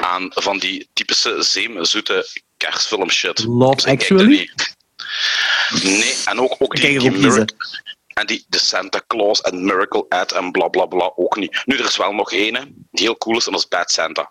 aan 0.00 0.26
van 0.34 0.58
die 0.58 0.88
typische 0.92 1.42
zeemzoete 1.42 2.28
kerstfilm 2.56 3.10
shit. 3.10 3.44
Love 3.44 3.74
Dus 3.74 3.84
ik 3.84 3.90
Actually? 4.00 4.50
dat. 4.54 4.74
Nee, 5.82 6.14
en 6.24 6.40
ook, 6.40 6.54
ook 6.58 6.74
Ik 6.74 6.80
die, 6.80 7.10
die 7.10 7.44
en 8.14 8.26
die 8.26 8.44
de 8.48 8.58
Santa 8.58 9.00
Claus 9.06 9.40
en 9.40 9.64
Miracle 9.64 10.06
Ad 10.08 10.32
en 10.32 10.50
bla 10.50 10.68
bla 10.68 10.86
bla 10.86 11.12
ook 11.16 11.36
niet. 11.36 11.62
Nu, 11.64 11.76
er 11.76 11.84
is 11.84 11.96
wel 11.96 12.12
nog 12.12 12.32
ene 12.32 12.60
die 12.90 13.04
heel 13.06 13.16
cool 13.16 13.36
is 13.36 13.46
en 13.46 13.52
dat 13.52 13.60
is 13.60 13.68
Bad 13.68 13.90
Santa. 13.90 14.30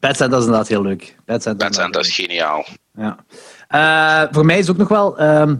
Bad 0.00 0.16
Santa 0.16 0.36
is 0.36 0.44
inderdaad 0.44 0.68
heel 0.68 0.82
leuk. 0.82 1.16
Bad 1.24 1.42
Santa, 1.42 1.64
Bad 1.64 1.74
Santa 1.74 2.00
is 2.00 2.14
geniaal. 2.14 2.66
Ja. 2.94 3.24
Eh, 3.68 4.32
voor 4.32 4.44
mij 4.44 4.58
is 4.58 4.70
ook 4.70 4.76
nog 4.76 4.88
wel 4.88 5.18
ehm, 5.18 5.56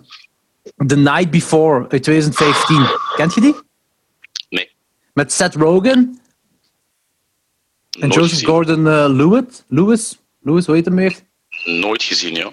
The 0.87 0.97
Night 0.97 1.31
Before 1.31 1.89
uit 1.89 2.03
2015. 2.03 2.87
Kent 3.17 3.35
je 3.35 3.41
die? 3.41 3.55
Nee, 4.49 4.71
Met 5.13 5.33
Seth 5.33 5.55
Rogen 5.55 6.21
en 7.91 8.09
nooit 8.09 8.15
Joseph 8.15 8.31
gezien. 8.31 8.49
Gordon-Lewis. 8.49 9.63
Lewis? 9.69 10.19
Lewis, 10.41 10.67
hoe 10.67 10.75
heet 10.75 10.85
hem 10.85 10.95
meer? 10.95 11.15
Nooit 11.65 12.03
gezien, 12.03 12.35
ja. 12.35 12.53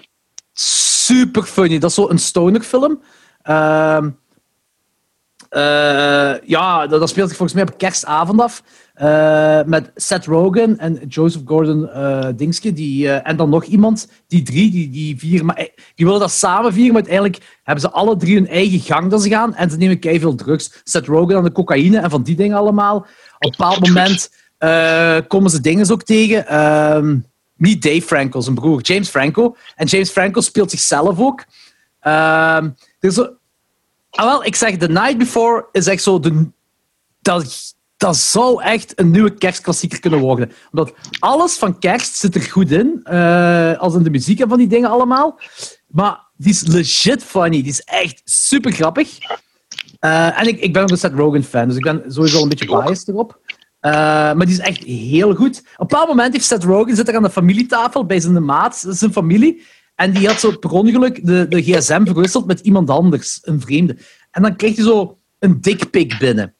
super 0.52 1.42
funny. 1.42 1.78
Dat 1.78 1.90
is 1.90 1.96
zo 1.96 2.08
een 2.08 2.18
stoner 2.18 2.60
film. 2.60 3.02
Ehm, 3.42 4.04
eh, 4.04 4.12
ja, 6.44 6.86
dat, 6.86 7.08
speelt 7.08 7.28
zich 7.28 7.36
volgens 7.36 7.52
mij 7.52 7.62
op 7.62 7.78
kerstavond 7.78 8.40
af. 8.40 8.62
Eh, 8.94 9.62
met 9.66 9.90
Seth 9.94 10.26
Rogen 10.26 10.78
en 10.78 11.00
Joseph 11.08 11.42
Gordon 11.46 11.88
eh 11.88 12.28
Dingske. 12.36 12.72
Die, 12.72 13.08
eh, 13.08 13.30
en 13.30 13.36
dan 13.36 13.50
nog 13.50 13.64
iemand. 13.64 14.08
Die 14.26 14.42
drie, 14.42 14.70
die, 14.70 14.90
die 14.90 15.18
vier. 15.18 15.44
Maar, 15.44 15.56
eh, 15.56 15.68
die 15.94 16.06
willen 16.06 16.20
dat 16.20 16.30
samen 16.30 16.72
vieren, 16.72 16.92
maar 16.92 17.02
uiteindelijk 17.02 17.58
hebben 17.62 17.84
ze 17.84 17.90
alle 17.90 18.16
drie 18.16 18.34
hun 18.34 18.48
eigen 18.48 18.80
gang 18.80 19.10
dat 19.10 19.22
ze 19.22 19.28
gaan. 19.28 19.54
En 19.54 19.70
ze 19.70 19.76
nemen 19.76 20.20
veel 20.20 20.34
drugs. 20.34 20.80
Seth 20.84 21.06
Rogen 21.06 21.36
aan 21.36 21.44
de 21.44 21.52
cocaïne 21.52 21.98
en 21.98 22.10
van 22.10 22.22
die 22.22 22.36
dingen 22.36 22.56
allemaal. 22.56 22.96
Op 22.96 23.06
een 23.38 23.50
bepaald 23.50 23.80
moment 23.80 24.30
eh, 24.58 25.18
komen 25.28 25.50
ze 25.50 25.60
dingen 25.60 25.90
ook 25.90 26.02
tegen. 26.02 26.46
Ehm, 26.46 27.18
niet 27.56 27.82
Dave 27.82 28.02
Franco, 28.02 28.40
zijn 28.40 28.54
broer, 28.54 28.82
James 28.82 29.08
Franco. 29.08 29.56
En 29.74 29.86
James 29.86 30.10
Franco 30.10 30.40
speelt 30.40 30.70
zichzelf 30.70 31.20
ook. 31.20 31.44
Ehm, 32.00 32.64
er 33.00 33.08
is 33.08 33.28
ah, 34.14 34.24
wel, 34.24 34.44
ik 34.44 34.56
zeg, 34.56 34.76
The 34.76 34.88
Night 34.88 35.18
Before 35.18 35.68
is 35.72 35.86
echt 35.86 36.02
zo... 36.02 36.20
De, 36.20 36.48
dat, 37.20 37.74
dat 37.96 38.16
zou 38.16 38.62
echt 38.62 39.00
een 39.00 39.10
nieuwe 39.10 39.34
kerstklassieker 39.34 40.00
kunnen 40.00 40.20
worden. 40.20 40.52
Omdat 40.70 40.94
alles 41.18 41.56
van 41.56 41.78
kerst 41.78 42.14
zit 42.16 42.34
er 42.34 42.42
goed 42.42 42.70
in. 42.70 43.00
eh, 43.04 43.78
als 43.78 43.94
in 43.94 44.02
de 44.02 44.10
muziek 44.10 44.40
en 44.40 44.48
van 44.48 44.58
die 44.58 44.66
dingen 44.66 44.90
allemaal. 44.90 45.40
Maar 45.86 46.24
die 46.36 46.50
is 46.52 46.66
legit 46.66 47.24
funny. 47.24 47.62
Die 47.62 47.72
is 47.72 47.80
echt 47.80 48.22
super 48.24 48.72
grappig. 48.72 49.18
Eh, 50.00 50.40
en 50.40 50.46
ik, 50.46 50.60
ik 50.60 50.72
ben 50.72 50.82
ook 50.82 50.90
een 50.90 50.98
Seth 50.98 51.14
Rogen 51.14 51.44
fan, 51.44 51.68
dus 51.68 51.76
ik 51.76 51.82
ben 51.82 52.02
sowieso 52.08 52.42
een 52.42 52.48
beetje 52.48 52.66
biased 52.66 53.08
erop. 53.08 53.40
Eh, 53.80 53.92
maar 53.92 54.46
die 54.46 54.54
is 54.54 54.58
echt 54.58 54.84
heel 54.84 55.34
goed. 55.34 55.58
Op 55.58 55.64
een 55.64 55.86
bepaald 55.86 56.08
moment 56.08 56.32
heeft 56.32 56.44
Seth 56.44 56.64
Rogen 56.64 56.96
zit 56.96 57.08
er 57.08 57.16
aan 57.16 57.22
de 57.22 57.30
familietafel 57.30 58.06
bij 58.06 58.20
zijn 58.20 58.44
maat, 58.44 58.84
zijn 58.88 59.12
familie. 59.12 59.62
En 59.94 60.12
die 60.12 60.26
had 60.26 60.40
zo 60.40 60.58
per 60.58 60.70
ongeluk 60.70 61.26
de, 61.26 61.48
de 61.48 61.62
gsm 61.62 62.04
verwisseld 62.04 62.46
met 62.46 62.60
iemand 62.60 62.90
anders, 62.90 63.38
een 63.42 63.60
vreemde. 63.60 63.96
En 64.30 64.42
dan 64.42 64.56
kreeg 64.56 64.76
hij 64.76 64.84
zo 64.84 65.18
een 65.38 65.60
dickpic 65.60 66.18
binnen. 66.18 66.54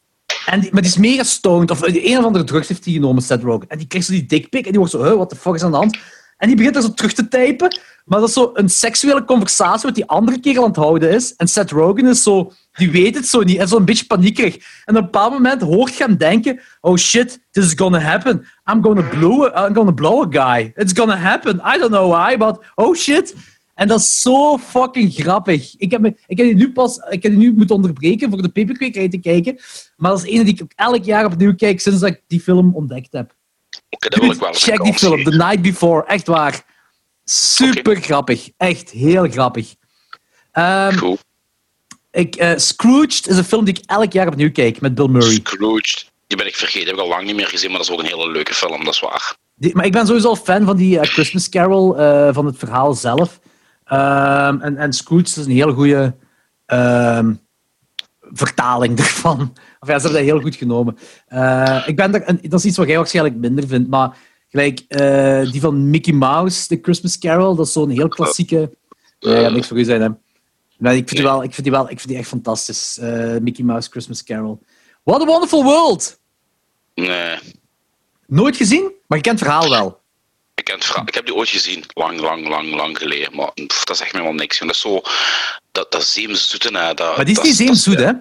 En 0.46 0.60
die, 0.60 0.72
maar 0.72 0.82
die 0.82 0.90
is 0.90 0.96
mega 0.96 1.22
stoned. 1.22 1.70
Of 1.70 1.82
een 1.82 2.18
of 2.18 2.24
andere 2.24 2.44
drugs 2.44 2.68
heeft 2.68 2.84
hij 2.84 2.94
genomen, 2.94 3.22
Seth 3.22 3.42
Rogen. 3.42 3.68
En 3.68 3.78
die 3.78 3.86
krijgt 3.86 4.06
zo 4.06 4.12
die 4.12 4.26
dickpic 4.26 4.64
en 4.64 4.70
die 4.70 4.78
wordt 4.78 4.92
zo, 4.92 5.16
what 5.16 5.28
the 5.28 5.36
fuck 5.36 5.54
is 5.54 5.62
aan 5.62 5.70
de 5.70 5.76
hand? 5.76 5.98
En 6.36 6.46
die 6.46 6.56
begint 6.56 6.76
er 6.76 6.82
zo 6.82 6.92
terug 6.92 7.12
te 7.12 7.28
typen. 7.28 7.80
Maar 8.04 8.20
dat 8.20 8.28
is 8.28 8.34
zo 8.34 8.50
een 8.54 8.68
seksuele 8.68 9.24
conversatie 9.24 9.86
wat 9.86 9.94
die 9.94 10.06
andere 10.06 10.40
kerel 10.40 10.62
aan 10.62 10.68
het 10.68 10.76
houden 10.76 11.10
is. 11.10 11.34
En 11.34 11.48
Seth 11.48 11.70
Rogen 11.70 12.06
is 12.06 12.22
zo... 12.22 12.52
Die 12.74 12.90
weet 12.90 13.14
het 13.14 13.26
zo 13.26 13.42
niet. 13.42 13.58
En 13.58 13.68
zo 13.68 13.76
een 13.76 13.84
beetje 13.84 14.06
paniekerig. 14.06 14.54
En 14.54 14.96
op 14.96 14.96
een 14.96 15.02
bepaald 15.04 15.32
moment 15.32 15.62
hoort 15.62 15.96
je 15.96 16.04
hem 16.04 16.16
denken... 16.16 16.60
Oh 16.80 16.96
shit, 16.96 17.40
this 17.50 17.64
is 17.64 17.72
gonna 17.76 17.98
happen. 17.98 18.46
I'm 18.72 18.82
gonna 18.82 19.08
blow, 19.08 19.44
I'm 19.44 19.74
gonna 19.74 19.92
blow 19.92 20.36
a 20.36 20.56
guy. 20.56 20.72
It's 20.76 20.92
gonna 20.98 21.16
happen. 21.16 21.56
I 21.56 21.78
don't 21.78 21.90
know 21.90 22.12
why, 22.12 22.36
but... 22.36 22.58
Oh 22.74 22.94
shit. 22.94 23.34
En 23.74 23.88
dat 23.88 24.00
is 24.00 24.20
zo 24.20 24.58
fucking 24.58 25.14
grappig. 25.14 25.74
Ik 25.76 25.90
heb, 25.90 26.00
me, 26.00 26.16
ik 26.26 26.36
heb 26.36 26.46
die 26.46 26.54
nu 26.54 26.72
pas 26.72 26.96
ik 26.96 27.22
heb 27.22 27.32
die 27.32 27.40
nu 27.40 27.54
moeten 27.54 27.76
onderbreken 27.76 28.30
voor 28.30 28.42
de 28.42 28.48
peperkwekerij 28.48 29.08
te 29.08 29.18
kijken. 29.18 29.58
Maar 29.96 30.10
dat 30.10 30.24
is 30.24 30.32
een 30.32 30.44
die 30.44 30.54
ik 30.54 30.72
elk 30.74 31.04
jaar 31.04 31.24
opnieuw 31.24 31.54
kijk 31.54 31.80
sinds 31.80 32.00
dat 32.00 32.10
ik 32.10 32.22
die 32.26 32.40
film 32.40 32.74
ontdekt 32.74 33.12
heb. 33.12 33.34
Oké, 33.90 34.08
dat 34.08 34.20
wil 34.20 34.30
ik 34.30 34.38
wel 34.38 34.52
Check 34.52 34.82
die 34.82 34.94
film, 34.94 35.24
The. 35.24 35.30
Night 35.30 35.62
Before. 35.62 36.06
Echt 36.06 36.26
waar. 36.26 36.64
Super 37.24 37.96
grappig. 37.96 38.50
Echt 38.56 38.90
heel 38.90 39.30
grappig. 39.30 39.74
Ehm, 40.52 40.96
Cool. 40.96 41.18
Ik, 42.14 42.34
eh, 42.36 42.52
Scrooged 42.56 43.28
is 43.28 43.36
een 43.36 43.44
film 43.44 43.64
die 43.64 43.74
ik 43.78 43.82
elk 43.86 44.12
jaar 44.12 44.26
opnieuw 44.26 44.52
kijk 44.52 44.80
met 44.80 44.94
Bill 44.94 45.06
Murray. 45.08 45.30
Scrooged. 45.32 46.12
Die 46.26 46.36
ben 46.36 46.46
ik 46.46 46.54
vergeten, 46.54 46.86
heb 46.86 46.96
ik 46.96 47.02
al 47.02 47.08
lang 47.08 47.24
niet 47.26 47.36
meer 47.36 47.46
gezien, 47.46 47.68
maar 47.70 47.78
dat 47.78 47.88
is 47.88 47.94
ook 47.94 48.00
een 48.00 48.06
hele 48.06 48.30
leuke 48.30 48.54
film, 48.54 48.84
dat 48.84 48.94
is 48.94 49.00
waar. 49.00 49.36
Die- 49.56 49.74
maar 49.74 49.84
ik 49.84 49.92
ben 49.92 50.06
sowieso 50.06 50.28
al 50.28 50.36
fan 50.36 50.64
van 50.64 50.76
die 50.76 50.98
eh, 50.98 51.06
Christmas 51.08 51.48
Carol, 51.48 51.98
eh, 51.98 52.28
van 52.32 52.46
het 52.46 52.58
verhaal 52.58 52.94
zelf. 52.94 53.40
Ehm, 53.84 54.60
en, 54.60 54.76
en 54.76 54.92
Scrooge 54.92 55.24
is 55.24 55.36
een 55.36 55.50
hele 55.50 55.72
goede 55.72 56.14
ehm, 56.66 57.34
vertaling 58.20 58.98
ervan. 59.04 59.40
Of 59.80 59.88
ja, 59.88 59.98
ze 59.98 60.04
hebben 60.06 60.12
dat 60.12 60.30
heel 60.32 60.40
goed 60.40 60.56
genomen. 60.56 60.94
Ik 61.86 61.96
ben 61.96 62.14
er, 62.14 62.22
en 62.22 62.40
dat 62.42 62.58
is 62.58 62.64
iets 62.66 62.76
wat 62.76 62.86
jij 62.86 62.96
waarschijnlijk 62.96 63.36
minder 63.36 63.66
vindt, 63.66 63.88
maar 63.88 64.16
gelijk 64.48 64.88
die 65.52 65.60
van 65.60 65.90
Mickey 65.90 66.12
Mouse, 66.14 66.66
The 66.66 66.78
Christmas 66.82 67.18
Carol, 67.18 67.54
dat 67.54 67.66
is 67.66 67.72
zo'n 67.72 67.90
heel 67.90 68.08
klassieke... 68.08 68.70
Gaat 69.18 69.52
niks 69.52 69.68
voor 69.68 69.78
u 69.78 69.84
zijn, 69.84 70.00
hè. 70.00 70.08
Nee, 70.78 70.96
ik, 70.96 71.08
vind 71.08 71.20
die 71.20 71.22
wel, 71.30 71.42
ik, 71.42 71.52
vind 71.52 71.62
die 71.62 71.72
wel, 71.72 71.82
ik 71.90 71.96
vind 71.98 72.08
die 72.08 72.16
echt 72.18 72.28
fantastisch. 72.28 72.98
eh, 72.98 73.36
Mickey 73.40 73.64
Mouse 73.64 73.90
Christmas 73.90 74.24
Carol. 74.24 74.62
What 75.02 75.20
a 75.22 75.24
Wonderful 75.24 75.62
World! 75.64 76.18
Nee, 76.94 77.38
Nooit 78.26 78.56
gezien, 78.56 78.92
maar 79.06 79.18
je 79.18 79.24
kent 79.24 79.40
het 79.40 79.48
verhaal 79.48 79.68
wel. 79.70 80.00
ik, 80.54 80.64
ken 80.64 80.74
het 80.74 80.84
verhaal- 80.84 81.06
ik 81.06 81.14
heb 81.14 81.26
die 81.26 81.34
ooit 81.34 81.48
gezien, 81.48 81.84
lang, 81.94 82.20
lang, 82.20 82.48
lang, 82.48 82.74
lang 82.74 82.98
geleden. 82.98 83.36
Maar 83.36 83.52
pff, 83.52 83.84
dat 83.84 83.96
is 83.96 84.02
echt 84.02 84.12
helemaal 84.12 84.32
niks. 84.34 84.58
Dat 84.58 84.70
is 84.70 84.80
zo... 84.80 85.00
Dat, 85.72 85.92
dat 85.92 86.04
zeemzoete, 86.04 86.78
hè. 86.78 86.94
Dat, 86.94 87.16
Maar 87.16 87.24
die 87.24 87.26
is 87.34 87.34
dat 87.34 87.44
niet 87.44 87.54
zeemzoet, 87.56 87.98
hè? 87.98 88.12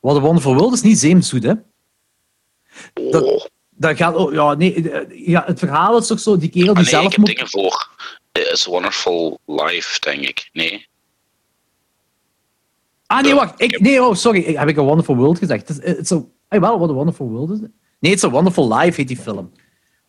What 0.00 0.16
a 0.16 0.20
Wonderful 0.20 0.54
World 0.54 0.72
is 0.74 0.80
niet 0.82 0.98
zeemzoet, 0.98 1.42
hè? 1.42 1.52
dat- 3.10 3.22
Oh. 3.22 3.44
Dat 3.78 3.96
gaat, 3.96 4.14
oh, 4.14 4.32
ja, 4.32 4.54
nee, 4.54 4.90
eh, 4.90 5.26
ja, 5.28 5.42
het 5.46 5.58
verhaal 5.58 5.98
is 5.98 6.06
toch 6.06 6.20
zo, 6.20 6.36
die 6.36 6.48
kerel 6.48 6.68
Ah, 6.68 6.74
die 6.74 6.84
nee, 6.84 6.92
ik 6.94 6.98
zelf 7.00 7.08
heb 7.10 7.16
moet... 7.16 7.26
dingen 7.26 7.48
voor. 7.48 7.90
Eh, 8.32 8.42
It's 8.42 8.66
a 8.66 8.70
Wonderful 8.70 9.40
Life, 9.46 10.00
denk 10.00 10.22
ik. 10.22 10.48
Nee. 10.52 10.86
Ah, 13.06 13.22
nee, 13.22 13.34
wacht. 13.34 13.60
Ik, 13.62 13.80
nee, 13.80 14.02
oh, 14.04 14.14
sorry. 14.14 14.40
Ik- 14.40 14.56
Heb 14.56 14.68
ik 14.68 14.76
een 14.76 14.84
Wonderful 14.84 15.16
World 15.16 15.38
gezegd? 15.38 15.68
Het 15.68 15.82
is, 15.84 15.94
it's 15.98 16.12
a, 16.12 16.22
hey, 16.48 16.60
wel, 16.60 16.78
What 16.78 16.90
a 16.90 16.92
Wonderful 16.92 17.28
World 17.28 17.50
is 17.50 17.60
het? 17.60 17.70
Nee, 17.98 18.12
It's 18.12 18.24
a 18.24 18.30
Wonderful 18.30 18.74
Life 18.76 18.96
heet 19.00 19.08
die 19.08 19.16
film. 19.16 19.52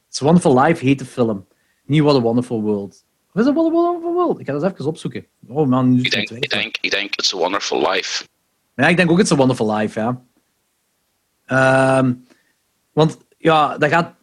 It's 0.10 0.22
a 0.22 0.26
Wonderful 0.26 0.60
Life 0.62 0.86
heet 0.86 1.00
de 1.00 1.06
film. 1.06 1.48
Niet 1.86 2.02
What 2.02 2.16
a 2.16 2.20
Wonderful 2.22 2.62
World. 2.62 3.06
Of 3.34 3.40
is 3.42 3.46
het 3.46 3.56
What 3.56 3.66
a 3.68 3.72
Wonderful 3.72 4.14
World? 4.14 4.40
Ik 4.40 4.46
ga 4.46 4.52
dat 4.54 4.64
eens 4.64 4.72
even 4.74 4.86
opzoeken. 4.86 5.26
Oh 5.48 5.68
man, 5.68 5.94
nu 5.94 6.02
Ik 6.02 6.12
denk, 6.12 6.30
ik, 6.30 6.50
denk, 6.50 6.78
ik 6.82 6.92
denk 6.92 7.16
It's 7.16 7.34
a 7.34 7.38
Wonderful 7.38 7.92
Life. 7.92 8.26
Ja, 8.76 8.88
ik 8.88 8.98
denk 8.98 9.12
ook 9.12 9.20
It's 9.20 9.32
a 9.32 9.36
Wonderful 9.36 9.74
Life, 9.76 10.00
ja. 10.00 10.22
Ehm, 11.46 12.14
want 12.94 13.18
ja, 13.38 13.78
dat 13.78 13.90
gaat... 13.90 14.16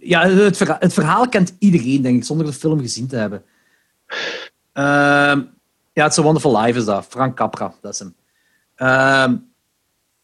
Ja, 0.00 0.28
het 0.28 0.56
verhaal, 0.56 0.76
het 0.78 0.92
verhaal 0.92 1.28
kent 1.28 1.56
iedereen, 1.58 2.02
denk 2.02 2.16
ik, 2.16 2.24
zonder 2.24 2.46
de 2.46 2.52
film 2.52 2.80
gezien 2.80 3.06
te 3.06 3.16
hebben. 3.16 3.44
Ehm, 4.72 5.42
ja, 5.92 6.06
It's 6.06 6.18
a 6.18 6.22
Wonderful 6.22 6.60
Life 6.60 6.78
is 6.78 6.84
dat. 6.84 7.06
Frank 7.08 7.36
Capra, 7.36 7.74
dat 7.80 7.92
is 7.92 7.98
hem. 7.98 8.14
Ehm, 8.76 9.36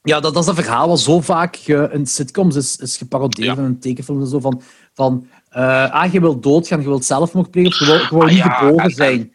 ja, 0.03 0.21
dat, 0.21 0.35
dat 0.35 0.43
is 0.43 0.49
een 0.49 0.55
verhaal 0.55 0.89
wat 0.89 1.01
zo 1.01 1.21
vaak 1.21 1.57
ge- 1.57 1.89
in 1.93 2.07
sitcoms 2.07 2.57
is, 2.57 2.77
is 2.77 2.97
geparodeerd 2.97 3.57
Ja. 3.57 3.63
en 3.63 3.69
in 3.69 3.81
tekenfilms 3.81 4.31
zo 4.31 4.41
van... 4.41 4.63
van 4.95 5.29
eh, 5.49 5.91
ah, 5.93 6.13
je 6.13 6.21
wilt 6.21 6.43
doodgaan, 6.43 6.81
je 6.81 6.87
wilt 6.87 7.05
zelfmoord 7.05 7.51
plegen, 7.51 7.71
of 7.73 7.79
je 7.79 7.85
wilt 7.87 8.01
gewoon 8.03 8.23
Ah, 8.23 8.29
niet 8.29 8.39
ja, 8.39 8.51
geboren 8.51 8.79
en- 8.79 8.85
en- 8.85 8.91
zijn. 8.95 9.35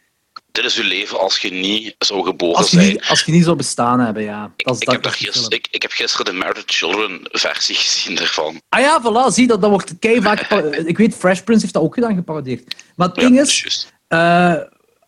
Dit 0.52 0.64
is 0.64 0.76
uw 0.78 0.88
leven 0.88 1.20
als 1.20 1.38
je 1.38 1.50
niet 1.52 1.94
zou 1.98 2.24
geboren 2.24 2.56
Als 2.56 2.70
je, 2.70 2.76
zijn. 2.76 2.88
niet, 2.92 3.08
als 3.08 3.22
je 3.22 3.32
niet 3.32 3.44
zou 3.44 3.56
bestaan 3.56 4.00
hebben, 4.00 4.22
ja. 4.22 4.52
Dat 4.56 4.74
is, 4.74 4.80
ik, 4.80 4.86
dat 4.86 4.94
heb 4.94 5.04
gisteren, 5.12 5.50
ik, 5.50 5.68
ik 5.70 5.82
heb 5.82 5.90
gisteren 5.90 6.24
de 6.24 6.32
Married 6.32 6.62
Children 6.66 7.18
versie 7.22 7.74
gezien 7.74 8.18
ervan. 8.18 8.60
Ah 8.68 8.80
ja, 8.80 9.00
voilà, 9.02 9.32
zie, 9.34 9.46
dat, 9.46 9.60
dat 9.60 9.70
wordt 9.70 9.98
kei 9.98 10.22
vaak... 10.22 10.40
Ik 10.92 10.96
weet, 10.98 11.14
Fresh 11.14 11.40
Prince 11.40 11.62
heeft 11.62 11.74
dat 11.74 11.82
ook 11.82 11.94
gedaan, 11.94 12.14
geparodeerd. 12.14 12.76
Maar 12.96 13.06
het 13.08 13.16
ding 13.16 13.36
dat 13.36 13.46
is, 13.46 13.86
eh, 14.08 14.54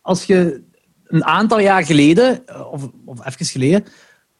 als 0.03 0.25
je 0.25 0.63
een 1.07 1.25
aantal 1.25 1.61
jaar 1.61 1.85
geleden, 1.85 2.47
eh, 2.47 2.73
of, 2.73 2.89
of 3.05 3.27
even 3.27 3.47
geleden, 3.47 3.85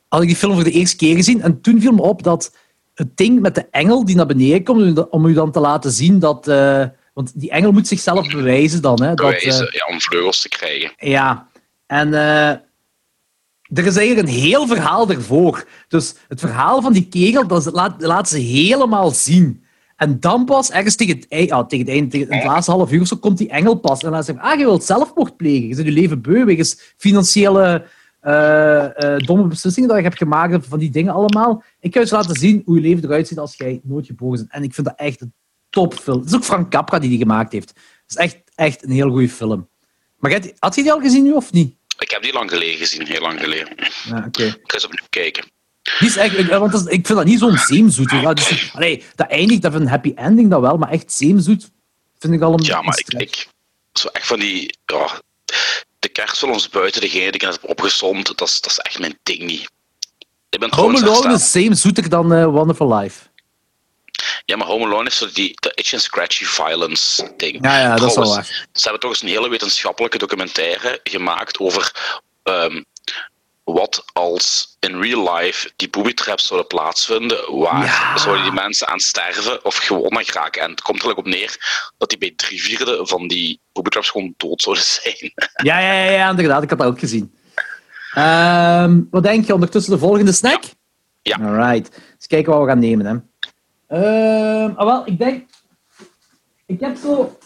had 0.09 0.23
ik 0.23 0.29
die 0.29 0.37
film 0.37 0.55
voor 0.55 0.65
de 0.65 0.71
eerste 0.71 0.97
keer 0.97 1.17
gezien 1.17 1.43
en 1.43 1.61
toen 1.61 1.81
viel 1.81 1.93
me 1.93 2.03
op 2.03 2.23
dat 2.23 2.57
het 2.95 3.17
ding 3.17 3.41
met 3.41 3.55
de 3.55 3.67
engel 3.71 4.05
die 4.05 4.17
naar 4.17 4.27
beneden 4.27 4.65
komt, 4.65 5.09
om 5.09 5.27
u 5.27 5.33
dan 5.33 5.53
te 5.53 5.61
laten 5.61 5.91
zien 5.91 6.19
dat... 6.19 6.49
eh, 6.49 6.85
want 7.15 7.41
die 7.41 7.51
engel 7.51 7.73
moet 7.73 7.89
zichzelf 7.89 8.29
bewijzen 8.29 8.83
dan. 8.83 9.03
Hè, 9.03 9.15
dat, 9.15 9.33
eh, 9.33 9.39
Bewijzen, 9.39 9.69
ja, 9.73 9.95
om 9.95 10.01
vleugels 10.01 10.41
te 10.41 10.49
krijgen. 10.49 10.93
ja, 10.97 11.49
en 11.87 12.13
er 12.13 13.87
is 13.87 13.97
eigenlijk 13.97 14.29
een 14.29 14.35
heel 14.35 14.67
verhaal 14.67 15.11
ervoor. 15.11 15.67
Dus 15.89 16.15
het 16.29 16.41
verhaal 16.41 16.83
van 16.83 16.93
die 16.93 17.09
kegel, 17.09 17.47
dat 17.47 17.95
laat 17.99 18.29
ze 18.29 18.39
helemaal 18.39 19.11
zien. 19.11 19.64
En 19.97 20.21
dan 20.21 20.45
pas, 20.45 20.71
ergens 20.71 20.95
tegen 20.97 21.17
het, 21.17 21.27
ei- 21.29 21.47
ja, 21.47 21.65
tegen 21.65 21.85
het 21.87 21.95
einde, 21.95 22.11
tegen 22.11 22.35
het 22.35 22.45
laatste 22.45 22.71
half 22.71 22.93
uur 22.93 23.01
of 23.01 23.07
zo, 23.07 23.17
komt 23.17 23.39
die 23.39 23.49
engel 23.49 23.75
pas. 23.75 24.03
En 24.03 24.11
dan 24.11 24.25
zegt 24.25 24.39
hij, 24.41 24.51
ah, 24.53 24.59
je 24.59 24.65
wilt 24.65 24.85
zelfmoord 24.85 25.37
plegen. 25.37 25.69
Je 25.69 25.75
bent 25.75 25.87
je 25.87 25.93
leven 25.93 26.23
beu 26.23 26.45
wegens 26.45 26.95
financiële 26.97 27.87
eh, 28.21 29.15
eh, 29.15 29.19
domme 29.19 29.47
beslissingen 29.47 29.89
dat 29.89 29.99
je 29.99 30.05
hebt 30.05 30.17
gemaakt 30.19 30.67
van 30.67 30.79
die 30.79 30.91
dingen 30.91 31.13
allemaal. 31.13 31.63
Ik 31.81 31.93
ga 31.93 31.99
je 31.99 32.01
eens 32.01 32.11
laten 32.11 32.35
zien 32.35 32.63
hoe 32.65 32.75
je 32.77 32.81
leven 32.81 33.05
eruit 33.05 33.29
ziet 33.29 33.39
als 33.39 33.55
jij 33.57 33.81
nooit 33.83 34.07
geboren 34.07 34.39
bent. 34.39 34.51
En 34.53 34.63
ik 34.63 34.75
vind 34.75 34.87
dat 34.87 34.97
echt 34.99 35.21
een 35.21 35.33
topfilm. 35.71 36.19
Het 36.21 36.29
is 36.29 36.35
ook 36.35 36.45
Frank 36.45 36.71
Capra 36.71 36.99
die 36.99 37.09
die 37.09 37.19
gemaakt 37.19 37.53
heeft. 37.53 37.69
Het 37.69 37.77
is 38.07 38.17
echt, 38.17 38.39
echt 38.55 38.83
een 38.85 38.91
heel 38.91 39.11
goede 39.11 39.29
film. 39.29 39.69
Maar 40.19 40.31
jij- 40.31 40.55
had 40.59 40.75
je 40.75 40.83
die 40.83 40.93
al 40.93 41.01
gezien 41.01 41.23
nu 41.25 41.33
of 41.33 41.53
niet? 41.53 41.75
Ik 41.99 42.11
heb 42.11 42.23
die 42.23 42.33
lang 42.33 42.51
geleden 42.51 42.77
gezien, 42.79 43.07
heel 43.07 43.21
lang 43.21 43.41
geleden. 43.41 43.69
Ja, 44.09 44.25
oké. 44.27 44.43
Ik 44.45 44.61
ga 44.63 44.75
eens 44.75 44.85
opnieuw 44.85 45.07
kijken. 45.11 45.45
Die 45.99 46.09
is 46.09 46.17
echt, 46.17 46.39
ik- 46.39 46.47
want 46.49 46.73
dat 46.73 46.81
is- 46.81 46.87
ik 46.93 47.07
vind 47.07 47.19
dat 47.19 47.25
niet 47.27 47.39
zo'n 47.39 47.59
zeemzoet. 47.59 48.11
Dus, 48.11 48.71
allee, 48.75 49.05
dat 49.15 49.29
eindigt 49.29 49.63
met 49.63 49.75
een 49.75 49.89
happy 49.89 50.13
ending, 50.17 50.51
dat 50.51 50.61
wel, 50.61 50.77
maar 50.77 50.91
echt 50.91 51.13
zeemzoet 51.13 51.71
vind 52.19 52.35
ik 52.35 52.43
al 52.43 52.53
een 52.53 52.63
Ja, 52.65 52.83
maar 52.83 52.99
ik, 52.99 53.49
zo 53.93 54.09
echt 54.09 54.27
van 54.27 54.39
die, 54.39 54.77
ja, 54.87 55.21
de 55.99 56.09
kerstfilms 56.09 56.69
buiten 56.69 57.01
degene 57.01 57.25
die 57.25 57.33
ik 57.33 57.43
net 57.43 57.53
heb 57.61 57.71
opgezond, 57.71 58.27
dat 58.39 58.49
is, 58.49 58.61
dat 58.61 58.71
is 58.71 58.79
echt 58.79 58.99
mijn 58.99 59.19
ding 59.23 59.43
niet. 59.43 59.71
Ik 60.51 60.61
ben 60.61 60.75
Home 60.75 60.99
Alone 60.99 61.35
is 61.35 61.51
zeemzoeter 61.51 62.09
dan 62.09 62.33
eh, 62.33 62.45
Wonderful 62.45 62.95
Life. 62.95 63.21
Ja, 64.45 64.57
maar 64.57 64.67
Home 64.67 64.85
Alone 64.85 65.09
is 65.09 65.17
zo 65.17 65.29
die 65.33 65.57
de 65.61 65.73
itch 65.75 65.93
and 65.93 66.03
scratchy 66.03 66.45
violence 66.45 67.33
ding. 67.37 67.59
Ja, 67.65 67.79
ja, 67.81 67.97
dat 67.97 68.09
is 68.09 68.15
wel 68.17 68.29
waar. 68.35 68.67
Ze 68.73 68.83
hebben 68.83 69.01
toch 69.01 69.11
eens 69.11 69.23
een 69.23 69.29
hele 69.29 69.49
wetenschappelijke 69.49 70.19
documentaire 70.19 71.01
gemaakt 71.05 71.59
over 71.59 71.93
ehm, 72.43 72.83
wat 73.65 74.05
als 74.13 74.77
in 74.81 75.01
real 75.01 75.35
life 75.35 75.73
die 75.77 75.91
booby 75.91 76.15
traps 76.15 76.47
zouden 76.47 76.69
plaatsvinden, 76.69 77.57
waar 77.59 77.85
Ja. 77.85 78.19
zouden 78.19 78.45
die 78.45 78.53
mensen 78.53 78.89
aan 78.89 79.01
sterven 79.01 79.65
of 79.65 79.77
gewoon 79.77 80.17
aan 80.17 80.25
geraken. 80.25 80.63
En 80.63 80.71
het 80.71 80.83
komt 80.83 81.03
er 81.03 81.15
op 81.17 81.27
neer 81.27 81.57
dat 81.99 82.09
die 82.09 82.19
bij 82.19 82.33
drie 82.37 82.63
vierde 82.63 83.07
van 83.07 83.29
die 83.29 83.61
booby 83.73 83.91
traps 83.91 84.11
gewoon 84.11 84.35
dood 84.37 84.63
zouden 84.63 84.85
zijn. 84.85 85.33
Ja, 85.63 85.79
ja, 85.79 85.93
ja, 85.93 86.11
ja, 86.11 86.31
inderdaad, 86.31 86.63
ik 86.63 86.71
had 86.71 86.79
dat 86.79 86.89
ook 86.89 86.99
gezien. 86.99 87.35
Ehm, 88.15 89.01
wat 89.11 89.23
denk 89.23 89.47
je 89.47 89.55
ondertussen 89.55 89.93
de 89.93 89.99
volgende 89.99 90.33
snack? 90.33 90.63
Ja. 91.23 91.37
Alright. 91.37 91.97
Eens 92.15 92.27
kijken 92.27 92.53
wat 92.53 92.61
we 92.63 92.69
gaan 92.69 92.79
nemen. 92.79 93.07
Hè. 93.07 93.17
Ehm, 93.89 94.71
ah, 94.77 94.87
wel, 94.87 95.03
ik 95.07 95.19
denk... 95.19 95.49
Ik 96.67 96.81
heb 96.81 96.97
zo... 97.03 97.39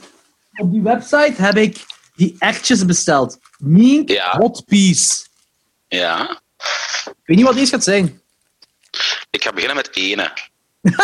Op 0.56 0.72
die 0.72 0.82
website 0.82 1.32
heb 1.36 1.56
ik 1.56 1.84
die 2.16 2.36
ertjes 2.38 2.84
besteld. 2.84 3.38
Mink 3.58 4.08
Ja. 4.10 4.36
Hot 4.38 4.64
Peas. 4.64 5.27
Ja. 5.89 6.41
Ik 7.07 7.14
weet 7.24 7.36
niet 7.36 7.47
wat 7.47 7.55
deze 7.55 7.70
gaat 7.70 7.84
zijn. 7.84 8.20
Ik 9.30 9.43
ga 9.43 9.53
beginnen 9.53 9.76
met 9.76 9.97
ene. 9.97 10.32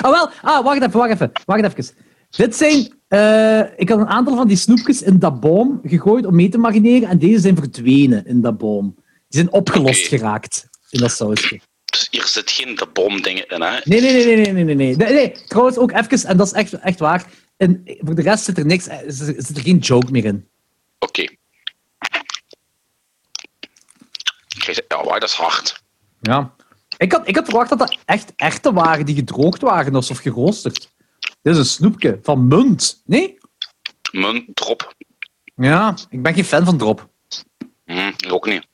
Ah, 0.00 0.10
wel. 0.10 0.30
Ah, 0.42 0.64
wacht 0.64 0.82
even, 0.82 0.98
wacht 0.98 1.10
even. 1.12 1.32
Wacht 1.44 1.64
even. 1.64 1.94
Dit 2.30 2.56
zijn... 2.56 2.94
eh, 3.08 3.78
ik 3.78 3.88
had 3.88 3.98
een 3.98 4.06
aantal 4.06 4.36
van 4.36 4.48
die 4.48 4.56
snoepjes 4.56 5.02
in 5.02 5.18
dat 5.18 5.40
boom 5.40 5.80
gegooid 5.84 6.26
om 6.26 6.34
mee 6.34 6.48
te 6.48 6.58
marineren 6.58 7.08
en 7.08 7.18
deze 7.18 7.40
zijn 7.40 7.56
verdwenen 7.56 8.26
in 8.26 8.40
dat 8.40 8.58
boom. 8.58 8.94
Die 8.94 9.04
zijn 9.40 9.52
opgelost 9.52 10.06
geraakt 10.06 10.68
in 10.90 11.00
dat 11.00 11.12
sausje. 11.12 11.60
Dus 11.84 12.08
hier 12.10 12.26
zit 12.26 12.50
geen 12.50 12.74
de 12.74 12.86
bomdingen 12.92 13.48
in, 13.48 13.60
hè? 13.62 13.78
Nee, 13.84 14.00
nee, 14.00 14.12
nee, 14.12 14.36
nee, 14.36 14.52
nee, 14.52 14.64
nee, 14.64 14.96
nee, 14.96 15.12
nee. 15.12 15.32
Trouwens, 15.46 15.76
ook 15.76 15.92
even, 15.92 16.28
en 16.28 16.36
dat 16.36 16.46
is 16.46 16.52
echt, 16.52 16.72
echt 16.72 16.98
waar. 16.98 17.26
En 17.56 17.82
voor 17.98 18.14
de 18.14 18.22
rest 18.22 18.44
zit 18.44 18.58
er 18.58 18.66
niks, 18.66 18.86
eh, 18.86 18.98
zit 19.06 19.46
zit 19.46 19.56
er 19.56 19.62
geen 19.62 19.78
joke 19.78 20.10
meer 20.10 20.24
in. 20.24 20.48
Oké. 20.98 21.26
Ja, 24.74 25.18
dat 25.18 25.22
is 25.22 25.34
hard. 25.34 25.82
Ja. 26.20 26.54
Ik 26.96 27.12
had, 27.12 27.28
ik 27.28 27.36
had 27.36 27.44
verwacht 27.44 27.68
dat 27.68 27.78
dat 27.78 27.98
echt 28.04 28.32
echte 28.36 28.72
waren 28.72 29.06
die 29.06 29.14
gedroogd 29.14 29.60
waren 29.60 29.94
of 29.94 30.18
geroosterd. 30.18 30.90
Dit 31.42 31.52
is 31.52 31.58
een 31.58 31.64
snoepje 31.64 32.18
van 32.22 32.48
munt. 32.48 33.02
Nee? 33.04 33.38
Munt, 34.12 34.56
drop. 34.56 34.94
Ja, 35.54 35.94
ik 36.08 36.22
ben 36.22 36.34
geen 36.34 36.44
fan 36.44 36.64
van 36.64 36.78
drop. 36.78 37.08
Ik 37.84 38.32
ook 38.32 38.46
niet. 38.46 38.66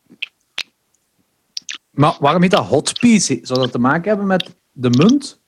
Maar 1.91 2.17
waarom 2.21 2.43
heet 2.43 2.51
dat 2.51 2.67
hot 2.67 2.99
piece? 3.01 3.39
Zou 3.43 3.61
dat 3.61 3.73
te 3.73 3.79
maken 3.79 4.09
hebben 4.09 4.27
met 4.27 4.55
de 4.73 4.91
munt? 4.91 5.41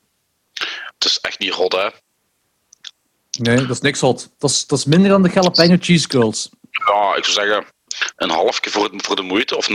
Het 0.94 1.04
is 1.04 1.18
echt 1.20 1.38
niet 1.38 1.52
hot, 1.52 1.72
hè. 1.72 1.88
Nee, 3.38 3.56
dat 3.56 3.70
is 3.70 3.80
niks 3.80 4.00
hot. 4.00 4.30
Dat 4.38 4.50
is, 4.50 4.66
dat 4.66 4.78
is 4.78 4.84
minder 4.84 5.08
dan 5.08 5.22
de 5.22 5.30
jalapeno 5.30 5.76
cheese 5.80 6.08
curls. 6.08 6.50
Ja, 6.70 7.14
ik 7.16 7.24
zou 7.24 7.46
zeggen 7.48 7.66
een 8.16 8.30
halfje 8.30 8.70
voor, 8.70 8.90
voor 8.96 9.16
de 9.16 9.22
moeite, 9.22 9.56
of 9.56 9.68
0,25. 9.68 9.74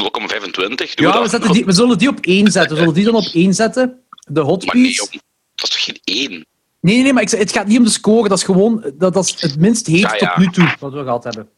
Doe 0.52 0.90
Ja, 0.96 1.22
we, 1.22 1.30
zetten 1.30 1.52
die, 1.52 1.66
we 1.66 1.72
zullen 1.72 1.98
die 1.98 2.10
op 2.10 2.20
één 2.20 2.52
zetten. 2.52 2.72
We 2.72 2.78
zullen 2.78 2.94
die 2.94 3.06
dan 3.06 3.16
op 3.16 3.30
één 3.34 3.54
zetten. 3.54 4.04
De 4.28 4.40
hot 4.40 4.66
Maar 4.66 4.76
nee, 4.76 4.96
dat 4.96 5.10
is 5.56 5.70
toch 5.70 5.84
geen 5.84 6.00
één? 6.04 6.46
Nee, 6.82 7.02
nee, 7.02 7.14
maar 7.14 7.24
ik, 7.24 7.30
het 7.30 7.52
gaat 7.52 7.68
niet 7.68 7.78
om 7.78 7.84
de 7.84 7.90
score. 7.90 8.30
Dat 8.30 8.38
is 8.38 8.44
gewoon 8.44 8.94
dat, 8.98 9.14
dat 9.14 9.26
is 9.26 9.42
het 9.42 9.60
minst 9.60 9.88
heet 9.88 10.00
Ja, 10.00 10.16
ja. 10.16 10.34
tot 10.34 10.38
nu 10.38 10.48
toe 10.52 10.76
wat 10.80 10.94
we 10.94 11.04
gehad 11.04 11.24
hebben. 11.24 11.50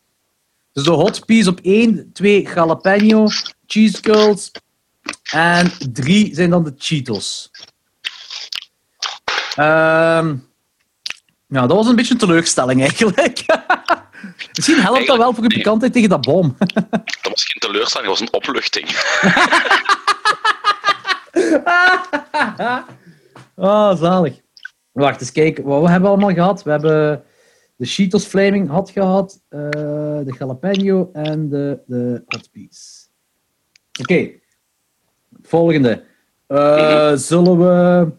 Dus 0.73 0.83
de 0.83 0.91
hot 0.91 1.25
piece 1.25 1.49
op 1.49 1.59
1, 1.61 2.09
2 2.13 2.41
jalapeno, 2.41 3.27
cheese 3.67 4.01
curls. 4.01 4.51
En 5.31 5.71
3 5.91 6.35
zijn 6.35 6.49
dan 6.49 6.63
de 6.63 6.73
Cheetos. 6.77 7.51
Ehm 9.55 10.35
ja, 11.47 11.67
dat 11.67 11.77
was 11.77 11.87
een 11.87 11.95
beetje 11.95 12.13
een 12.13 12.19
teleurstelling 12.19 12.81
eigenlijk. 12.81 13.45
Misschien 14.53 14.79
helpt 14.79 15.07
dat 15.07 15.17
wel 15.17 15.33
voor 15.33 15.43
uw 15.43 15.49
nee. 15.49 15.57
bekendheid 15.57 15.93
tegen 15.93 16.09
dat 16.09 16.21
bom. 16.21 16.55
Dat 17.21 17.33
was 17.33 17.43
geen 17.45 17.59
teleurstelling, 17.59 18.09
dat 18.09 18.19
was 18.19 18.27
een 18.27 18.33
opluchting. 18.33 18.87
Ah, 23.55 23.97
zalig. 23.97 24.41
Wacht 24.91 25.21
eens 25.21 25.31
kijken. 25.31 25.63
Wat 25.63 25.81
hebben 25.81 26.01
we 26.01 26.07
allemaal 26.07 26.33
gehad? 26.33 26.63
We 26.63 26.71
hebben 26.71 27.23
de 27.75 27.85
Cheetos 27.85 28.25
Flaming 28.25 28.69
had 28.69 28.89
gehad, 28.89 29.41
eh, 29.49 29.59
de 30.23 30.35
jalapeno 30.39 31.09
en 31.13 31.49
de, 31.49 31.79
de 31.85 32.23
hot 32.25 32.51
piece. 32.51 33.07
Oké. 33.99 34.29
Volgende. 35.41 36.03
Eh, 36.47 37.13
Zullen 37.15 37.57
we... 37.57 38.11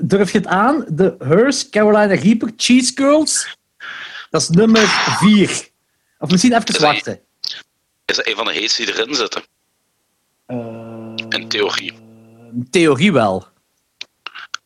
Durf 0.00 0.32
je 0.32 0.38
het 0.38 0.46
aan? 0.46 0.84
De 0.88 1.14
Hearst 1.18 1.68
Carolina 1.68 2.14
Reaper 2.14 2.50
Cheese 2.56 2.94
Curls. 2.94 3.58
Dat 4.32 4.40
is 4.42 4.48
nummer 4.48 4.86
4. 5.20 5.68
Of 6.18 6.30
misschien 6.30 6.52
even 6.52 6.80
wachten. 6.80 7.20
Is 8.04 8.16
dat 8.16 8.26
een 8.26 8.36
van 8.36 8.44
de 8.46 8.52
heetste 8.52 8.84
die 8.84 8.94
erin 8.94 9.14
zitten? 9.14 9.42
Eh, 10.46 11.12
In 11.28 11.48
theorie. 11.48 11.92
in 12.52 12.66
theorie 12.70 13.12
wel. 13.12 13.48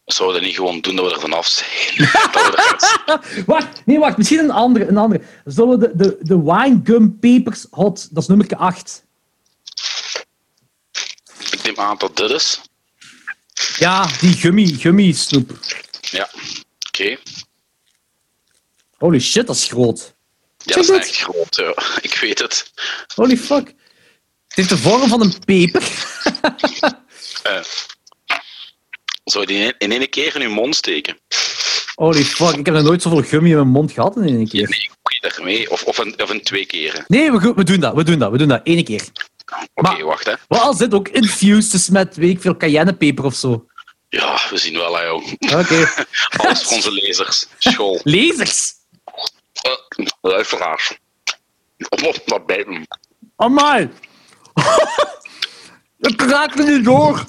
Zouden 0.04 0.34
we 0.36 0.40
dat 0.40 0.48
niet 0.50 0.58
gewoon 0.58 0.80
doen 0.80 0.96
dat 0.96 1.04
we 1.06 1.14
er 1.14 1.20
vanaf 1.20 1.46
zijn? 1.46 2.10
Wacht, 3.46 3.86
nee, 3.86 3.98
wacht. 3.98 4.16
Misschien 4.16 4.38
een 4.38 4.50
andere. 4.50 4.86
Een 4.88 4.96
andere. 4.96 5.22
Zullen 5.44 5.78
we 5.78 5.86
de, 5.88 5.96
de, 5.96 6.16
de 6.20 6.42
Wine 6.42 6.80
Gum 6.84 7.18
Papers 7.18 7.66
Hot, 7.70 8.08
dat 8.14 8.22
is 8.22 8.28
nummer 8.28 8.56
8. 8.56 9.04
Ik 11.50 11.62
neem 11.62 11.78
aan 11.78 11.98
dat 11.98 12.16
dit 12.16 12.30
is. 12.30 12.60
Ja, 13.78 14.06
die 14.20 14.32
gummy, 14.32 14.66
gummy 14.66 15.12
snoep. 15.12 15.50
Ja. 16.00 16.28
Oké. 16.88 17.16
Holy 18.98 19.20
shit, 19.20 19.46
dat 19.46 19.56
is 19.56 19.64
groot. 19.64 20.14
Ja, 20.58 20.74
dat 20.74 20.84
is 20.84 20.90
echt 20.90 21.16
groot. 21.16 21.56
Ja. 21.56 21.74
Ik 22.08 22.18
weet 22.20 22.38
het. 22.38 22.72
Holy 23.14 23.36
fuck. 23.36 23.66
Het 23.66 24.56
heeft 24.56 24.68
de 24.68 24.78
vorm 24.78 25.08
van 25.08 25.20
een 25.20 25.44
peper. 25.44 25.82
Eh, 27.42 27.62
zou 29.24 29.46
je 29.46 29.52
die 29.52 29.74
in, 29.78 29.92
één 29.92 30.08
keer 30.08 30.34
in 30.34 30.40
je 30.40 30.48
mond 30.48 30.76
steken? 30.76 31.18
Holy 31.94 32.24
fuck, 32.24 32.56
ik 32.56 32.66
heb 32.66 32.74
nog 32.74 32.84
nooit 32.84 33.02
zoveel 33.02 33.22
gummy 33.22 33.48
in 33.48 33.54
mijn 33.54 33.68
mond 33.68 33.92
gehad 33.92 34.16
in 34.16 34.24
één 34.24 34.48
keer. 34.48 34.68
nee, 34.68 34.90
je 35.20 35.28
daarmee? 35.28 35.70
Of, 35.70 35.84
of, 35.84 35.98
in, 35.98 36.22
of 36.22 36.30
in 36.30 36.42
twee 36.42 36.66
keren? 36.66 37.04
Nee, 37.08 37.32
we, 37.32 37.52
we 37.54 37.64
doen 37.64 37.80
dat, 37.80 37.94
we 37.94 38.04
doen 38.04 38.18
dat, 38.18 38.30
we 38.30 38.38
doen 38.38 38.48
dat. 38.48 38.60
Eén 38.64 38.84
keer. 38.84 39.02
Oké, 39.74 40.02
wacht 40.02 40.26
hè. 40.26 40.32
Wat 40.48 40.60
als 40.60 40.78
dit 40.78 40.94
ook 40.94 41.08
infused 41.08 41.72
is 41.72 41.88
met, 41.88 42.16
weet 42.16 42.30
ik 42.30 42.40
veel, 42.40 42.56
cayennepeper 42.56 43.24
of 43.24 43.34
zo? 43.34 43.66
Ja, 44.08 44.40
we 44.50 44.58
zien 44.58 44.76
wel, 44.76 44.96
hè, 44.96 45.02
joh. 45.02 45.32
Oké. 45.38 45.88
Alles 46.36 46.62
voor 46.62 46.72
onze 46.72 46.92
lezers. 46.92 47.46
School. 47.58 48.00
Lasers! 48.02 48.75
Uh, 49.66 50.06
luisteraars. 50.20 50.98
Dat 52.24 52.46
bijt 52.46 52.66
me. 52.66 52.86
Amai! 53.36 53.90
Ik 55.98 56.20
raak 56.20 56.54
er 56.58 56.64
niet 56.64 56.84
door. 56.84 57.24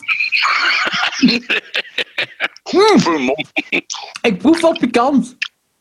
Mond. 3.19 3.51
ik 4.21 4.37
proef 4.37 4.61
wat 4.61 4.79
pikant. 4.79 5.35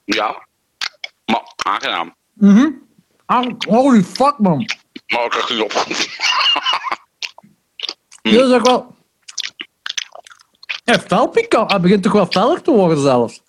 Ja. 0.04 0.46
Maar 1.24 1.52
aangenaam. 1.56 2.14
Ah, 3.26 3.52
holy 3.68 4.02
fuck, 4.02 4.38
man. 4.38 4.64
Maar 5.06 5.24
ik 5.24 5.30
krijg 5.30 5.50
niet 5.50 5.60
op. 5.60 5.72
Dit 8.22 8.34
is 8.40 8.52
ook 8.52 8.66
wel... 8.66 8.94
Ja, 10.84 10.98
fel 11.00 11.28
pikant. 11.28 11.70
Hij 11.70 11.80
begint 11.80 12.02
toch 12.02 12.12
wel 12.12 12.26
feller 12.26 12.62
te 12.62 12.70
worden 12.70 12.98
zelfs. 12.98 13.42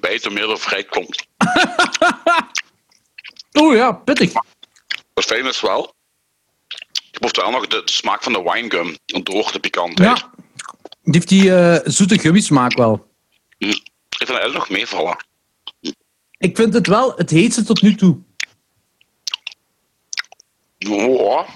Bijt, 0.00 0.24
hoe 0.24 0.32
meer 0.32 0.50
er 0.50 0.58
vrij 0.58 0.84
komt. 0.84 1.26
Oeh 3.58 3.76
ja, 3.76 3.92
pittig. 3.92 4.32
Het 5.14 5.24
fijn 5.24 5.46
is 5.46 5.60
wel. 5.60 5.94
Je 7.10 7.18
proeft 7.18 7.36
wel 7.36 7.50
nog 7.50 7.66
de, 7.66 7.82
de 7.84 7.92
smaak 7.92 8.22
van 8.22 8.32
de 8.32 8.42
winegum. 8.42 8.96
Door 9.04 9.52
de 9.52 9.60
pikantheid. 9.60 10.18
Ja. 10.18 10.30
Die 11.02 11.12
heeft 11.14 11.28
die 11.28 11.54
eh, 11.54 11.80
zoete 11.84 12.18
gummismaak 12.18 12.76
wel. 12.76 13.08
Hm. 13.58 13.64
Ik 13.68 14.26
vind 14.26 14.28
het 14.42 14.52
nog 14.52 14.68
meevallen. 14.68 15.16
Ik 16.38 16.56
vind 16.56 16.74
het 16.74 16.86
wel 16.86 17.12
het 17.16 17.30
heetste 17.30 17.62
tot 17.62 17.82
nu 17.82 17.94
toe. 17.94 18.18
Oh. 20.88 21.48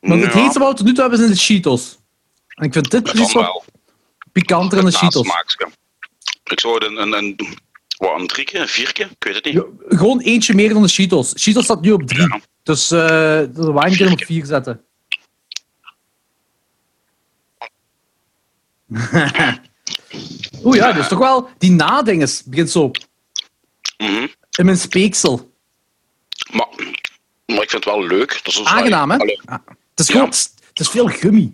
Want 0.00 0.22
het 0.22 0.32
Ja, 0.32 0.38
heetste 0.40 0.58
wat 0.58 0.68
we 0.68 0.76
tot 0.76 0.86
nu 0.86 0.92
toe 0.92 1.00
hebben 1.00 1.18
zijn 1.18 1.30
de 1.30 1.36
Cheetos. 1.36 1.98
En 2.48 2.64
ik 2.64 2.72
vind 2.72 2.90
dit 2.90 3.02
precies 3.02 3.32
wel. 3.32 3.64
pikanter 4.32 4.76
dan 4.82 4.90
de 4.90 4.96
Cheetos. 4.96 5.28
Ik 6.52 6.60
zou 6.60 6.74
het 6.74 6.82
een, 6.84 6.96
een, 7.02 7.12
een, 7.12 7.36
wat, 7.96 8.20
een 8.20 8.26
drieke, 8.26 8.58
een 8.58 8.68
vierke, 8.68 9.02
ik 9.02 9.24
weet 9.24 9.34
het 9.34 9.44
niet. 9.44 9.54
Ja, 9.54 9.64
gewoon 9.88 10.20
eentje 10.20 10.54
meer 10.54 10.72
dan 10.72 10.82
de 10.82 10.88
Cheetos. 10.88 11.32
Cheetos 11.36 11.64
staat 11.64 11.80
nu 11.80 11.92
op 11.92 12.06
drie. 12.06 12.28
Ja. 12.28 12.40
Dus 12.62 12.90
eh 12.90 12.98
de 12.98 13.72
wine 13.74 14.10
op 14.12 14.24
vier 14.24 14.44
zetten. 14.46 14.84
Oeh 20.64 20.76
ja, 20.76 20.92
dus 20.92 21.08
toch 21.08 21.18
wel... 21.18 21.48
Die 21.58 21.70
nadinges 21.70 22.42
begint 22.44 22.70
zo 22.70 22.90
Mhm. 23.98 24.26
in 24.58 24.64
mijn 24.64 24.76
speeksel. 24.76 25.52
Maar, 26.52 26.68
maar 27.46 27.62
ik 27.62 27.70
vind 27.70 27.72
het 27.72 27.84
wel 27.84 28.06
leuk. 28.06 28.40
Dat 28.42 28.52
is 28.54 28.64
Aangenaam, 28.64 29.10
hè? 29.10 29.16
Ah, 29.44 29.58
Het 29.66 30.00
is 30.00 30.08
gewoon... 30.10 30.26
Het 30.28 30.80
is 30.80 30.88
veel 30.88 31.06
gummy. 31.06 31.52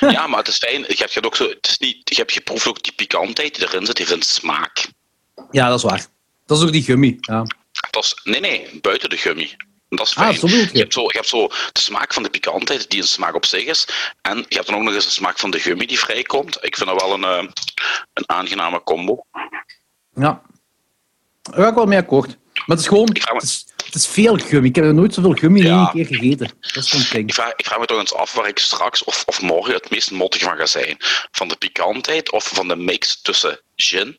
Ja, 0.00 0.26
maar 0.26 0.38
het 0.38 0.48
is 0.48 0.56
fijn. 0.58 0.80
Je 0.88 0.94
hebt, 0.96 1.12
je 1.12 1.22
ook 1.24 1.36
zo, 1.36 1.48
het 1.48 1.66
is 1.68 1.78
niet, 1.78 2.08
je 2.08 2.14
hebt 2.14 2.32
geproefd 2.32 2.66
ook 2.68 2.82
die 2.82 2.92
pikantheid 2.92 3.54
die 3.54 3.68
erin 3.68 3.86
zit, 3.86 3.98
heeft 3.98 4.10
een 4.10 4.22
smaak. 4.22 4.86
Ja, 5.50 5.68
dat 5.68 5.78
is 5.78 5.84
waar. 5.84 6.06
Dat 6.46 6.58
is 6.58 6.64
ook 6.64 6.72
die 6.72 6.82
gummy. 6.82 7.16
Ja. 7.20 7.44
Dat 7.90 8.04
is, 8.04 8.20
nee, 8.24 8.40
nee, 8.40 8.78
buiten 8.80 9.10
de 9.10 9.16
gummy. 9.16 9.56
Dat 9.88 10.06
is 10.06 10.16
Ah, 10.16 10.22
fijn. 10.34 10.50
je. 10.52 10.68
je, 10.72 10.78
hebt 10.78 10.92
zo, 10.92 11.02
je 11.02 11.12
hebt 11.12 11.28
zo 11.28 11.46
de 11.72 11.80
smaak 11.80 12.12
van 12.14 12.22
de 12.22 12.30
pikantheid, 12.30 12.90
die 12.90 13.00
een 13.00 13.06
smaak 13.06 13.34
op 13.34 13.44
zich 13.46 13.64
is. 13.64 13.88
En 14.22 14.36
je 14.48 14.54
hebt 14.54 14.66
dan 14.66 14.76
ook 14.76 14.82
nog 14.82 14.94
eens 14.94 15.04
de 15.04 15.10
smaak 15.10 15.38
van 15.38 15.50
de 15.50 15.58
gummy 15.60 15.86
die 15.86 15.98
vrijkomt. 15.98 16.58
Ik 16.60 16.76
vind 16.76 16.88
dat 16.88 17.00
wel 17.00 17.12
een, 17.14 17.24
eh, 17.24 17.50
een 18.12 18.28
aangename 18.28 18.82
combo. 18.82 19.24
Ja. 20.14 20.42
Daar 21.42 21.60
ga 21.62 21.68
ik 21.68 21.74
wel 21.74 21.86
mee 21.86 21.98
akkoord. 21.98 22.26
Maar 22.52 22.64
het 22.66 22.80
is 22.80 22.86
gewoon... 22.86 23.08
vraag 23.12 23.32
me- 23.34 23.40
Het 23.40 23.48
is, 23.48 23.66
het 23.92 24.02
is 24.02 24.06
veel 24.08 24.36
gummy. 24.36 24.68
Ik 24.68 24.74
heb 24.74 24.84
nog 24.84 24.94
nooit 24.94 25.14
zoveel 25.14 25.32
gummy 25.32 25.58
in 25.60 25.66
Ja. 25.66 25.78
één 25.78 25.90
keer 26.06 26.18
gegeten. 26.18 26.50
Dat 26.60 26.84
is 26.84 26.88
zo'n 26.88 27.20
Ik 27.20 27.34
vraag, 27.34 27.52
ik 27.56 27.66
vraag 27.66 27.78
me 27.78 27.86
toch 27.86 27.98
eens 27.98 28.14
af 28.14 28.32
waar 28.32 28.48
ik 28.48 28.58
straks 28.58 29.04
of, 29.04 29.22
of 29.26 29.42
morgen 29.42 29.74
het 29.74 29.90
meest 29.90 30.10
mottig 30.10 30.42
van 30.42 30.56
ga 30.56 30.66
zijn. 30.66 30.96
Van 31.30 31.48
de 31.48 31.56
pikantheid 31.56 32.30
of 32.30 32.48
van 32.48 32.68
de 32.68 32.76
mix 32.76 33.22
tussen 33.22 33.60
gin, 33.76 34.18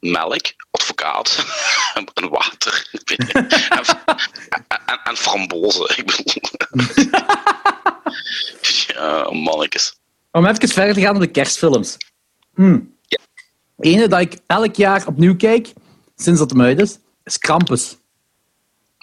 melk, 0.00 0.52
advocaat 0.70 1.44
en 2.14 2.28
water. 2.28 2.88
En, 3.06 3.38
en, 3.68 4.76
en, 4.86 5.00
en 5.04 5.16
frambozen. 5.16 5.98
Ik 5.98 6.06
bedoel. 6.06 6.42
ja, 8.86 9.30
mannetjes. 9.30 9.94
Om 10.30 10.46
even 10.46 10.68
verder 10.68 10.94
te 10.94 11.00
gaan 11.00 11.12
naar 11.12 11.22
de 11.22 11.30
kerstfilms. 11.30 11.96
Hmm. 12.54 12.94
Ja. 13.06 13.18
Ene 13.78 14.08
dat 14.08 14.20
ik 14.20 14.38
elk 14.46 14.74
jaar 14.74 15.06
opnieuw 15.06 15.36
kijk, 15.36 15.72
sinds 16.16 16.38
dat 16.38 16.50
het 16.50 16.60
uit 16.60 16.80
is, 16.80 16.98
is 17.24 17.38
Krampus. 17.38 17.96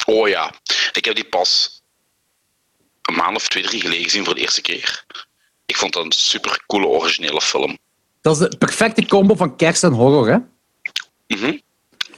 Oh 0.06 0.28
ja, 0.28 0.54
ik 0.92 1.06
heb 1.06 1.16
die 1.16 1.24
pas 1.26 1.82
een 3.02 3.16
maand 3.16 3.36
of 3.36 3.48
twee, 3.48 3.64
drie 3.64 3.82
geleden 3.82 4.04
gezien 4.04 4.26
voor 4.26 4.36
de 4.36 4.42
eerste 4.42 4.62
keer. 4.62 5.06
Ik 5.66 5.78
vond 5.78 5.94
dat 5.94 6.06
een 6.06 6.12
super 6.12 6.64
coole 6.68 6.88
originele 6.88 7.42
film. 7.42 7.78
Dat 8.22 8.42
is 8.42 8.50
de 8.50 8.58
perfecte 8.58 9.06
combo 9.06 9.36
van 9.36 9.56
kerst 9.56 9.84
en 9.84 9.92
horror, 9.92 10.28
hè? 10.28 10.38
Mhm. 11.28 11.58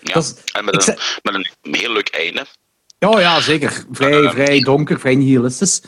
Ja, 0.01 0.15
is- 0.15 0.34
en 0.53 0.65
met 0.65 0.76
een, 0.76 0.82
zeg- 0.82 1.19
met 1.23 1.34
een 1.61 1.76
heel 1.76 1.91
leuk 1.91 2.07
einde. 2.09 2.45
Oh 2.99 3.19
ja, 3.19 3.41
zeker. 3.41 3.86
Vrij, 3.91 4.11
Ehm. 4.23 4.30
vrij 4.32 4.59
donker, 4.59 4.99
vrij 4.99 5.15
nihilistisch. 5.15 5.82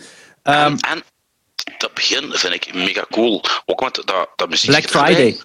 Ehm, 0.43 0.55
en, 0.71 0.79
en 0.79 1.03
dat 1.77 1.93
begin 1.93 2.31
vind 2.33 2.53
ik 2.53 2.73
mega 2.73 3.05
cool. 3.11 3.43
Ook 3.65 3.81
met 3.81 4.01
dat, 4.05 4.29
dat 4.35 4.49
muziek 4.49 4.69
Black 4.69 4.83
Friday. 4.89 5.41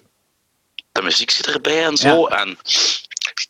de 0.91 1.01
muziek 1.01 1.29
zit 1.31 1.47
erbij 1.47 1.85
en 1.85 1.97
zo. 1.97 2.25
En 2.27 2.57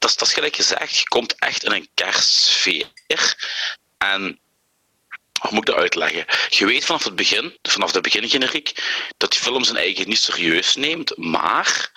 dat, 0.03 0.11
is- 0.11 0.17
dat 0.17 0.31
gelijk 0.33 0.55
gezegd, 0.55 0.97
je 0.97 1.07
komt 1.07 1.35
echt 1.39 1.63
in 1.63 1.71
een 1.71 1.89
kerstsfeer. 1.93 2.91
En 3.97 4.39
hoe 5.39 5.51
moet 5.51 5.59
ik 5.59 5.65
dat 5.65 5.75
uitleggen? 5.75 6.25
Je 6.49 6.65
weet 6.65 6.85
vanaf 6.85 7.03
het 7.03 7.15
begin, 7.15 7.57
vanaf 7.61 7.91
de 7.91 8.01
begingeneriek, 8.01 8.83
dat 9.17 9.31
die 9.31 9.41
film 9.41 9.63
zijn 9.63 9.77
eigen 9.77 10.07
niet 10.09 10.19
serieus 10.19 10.75
neemt, 10.75 11.17
maar 11.17 11.91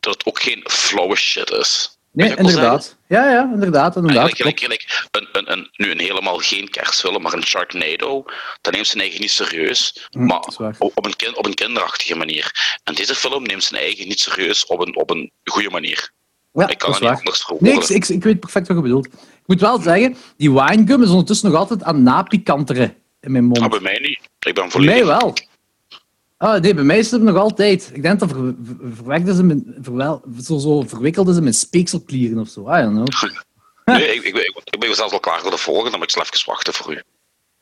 dat 0.00 0.14
het 0.14 0.24
ook 0.26 0.40
geen 0.42 0.64
flauwe 0.70 1.16
shit 1.16 1.50
is. 1.50 1.95
Nee, 2.16 2.36
inderdaad. 2.36 2.96
Ja, 3.08 3.30
ja, 3.30 3.50
inderdaad. 3.52 3.96
inderdaad. 3.96 4.34
Gelijk, 4.36 4.60
gelijk 4.60 5.06
een, 5.10 5.28
een, 5.32 5.52
een, 5.52 5.68
nu 5.76 5.90
een 5.90 5.98
helemaal 5.98 6.38
geen 6.38 6.68
kerstfilm, 6.70 7.22
maar 7.22 7.32
een 7.32 7.42
Sharknado, 7.46 8.24
dat 8.60 8.72
neemt 8.72 8.86
zijn 8.86 9.02
eigen 9.02 9.20
niet 9.20 9.30
serieus, 9.30 10.08
Hm, 10.10 10.24
maar 10.24 10.44
op, 10.78 11.04
een 11.06 11.16
kind, 11.16 11.36
op 11.36 11.46
een 11.46 11.54
kinderachtige 11.54 12.14
manier. 12.16 12.78
En 12.84 12.94
deze 12.94 13.14
film 13.14 13.42
neemt 13.42 13.64
zijn 13.64 13.80
eigen 13.82 14.08
niet 14.08 14.20
serieus 14.20 14.66
op 14.66 14.80
een, 14.80 14.96
op 14.96 15.10
een 15.10 15.30
goede 15.44 15.70
manier. 15.70 16.10
Ja, 16.52 16.68
ik 16.68 16.78
kan 16.78 16.90
dat 16.90 17.00
het 17.00 17.08
niet 17.08 17.18
anders 17.18 17.46
Nee, 17.48 17.58
verwoorden. 17.60 17.96
ik, 17.96 18.02
ik, 18.04 18.08
ik 18.16 18.22
weet 18.22 18.40
perfect 18.40 18.66
wat 18.68 18.76
je 18.76 18.82
bedoelt. 18.82 19.06
Ik 19.06 19.12
moet 19.46 19.60
wel 19.60 19.80
zeggen, 19.80 20.16
die 20.36 20.52
winegum 20.52 21.02
is 21.02 21.08
ondertussen 21.10 21.50
nog 21.50 21.58
altijd 21.58 21.82
aan 21.82 22.02
napikanteren 22.02 22.94
in 23.20 23.32
mijn 23.32 23.44
mond. 23.44 23.60
Maar 23.60 23.68
bij 23.68 23.80
mij 23.80 23.98
niet. 23.98 24.18
Ik 24.20 24.54
ben 24.54 24.54
Bij 24.54 24.70
volledig... 24.70 24.94
mij 24.94 25.06
wel. 25.06 25.34
Ah, 26.36 26.60
nee, 26.60 26.74
bij 26.74 26.84
mij 26.84 26.98
is 26.98 27.10
het 27.10 27.22
nog 27.22 27.36
altijd. 27.36 27.90
Ik 27.92 28.02
denk 28.02 28.20
dat 28.20 28.30
ver, 28.30 29.44
mijn, 29.44 29.76
verwel, 29.82 30.22
zo, 30.42 30.58
zo 30.58 30.82
verwikkeld 30.82 31.28
is 31.28 31.36
in 31.36 31.42
mijn 31.42 31.54
speekselklieren 31.54 32.38
of 32.38 32.48
zo. 32.48 32.60
I 32.60 32.82
don't 32.82 32.92
know. 33.10 33.30
Nee, 33.84 34.14
ik, 34.14 34.22
ik, 34.22 34.32
ben- 34.32 34.42
ik, 34.44 34.60
ik 34.64 34.80
ben 34.80 34.94
zelfs 34.94 35.12
al 35.12 35.20
klaar 35.20 35.40
voor 35.40 35.50
de 35.50 35.58
volgende, 35.58 35.90
dan 35.90 35.98
moet 35.98 36.16
ik 36.16 36.22
even 36.22 36.46
wachten 36.50 36.74
voor 36.74 36.92
u. 36.92 37.02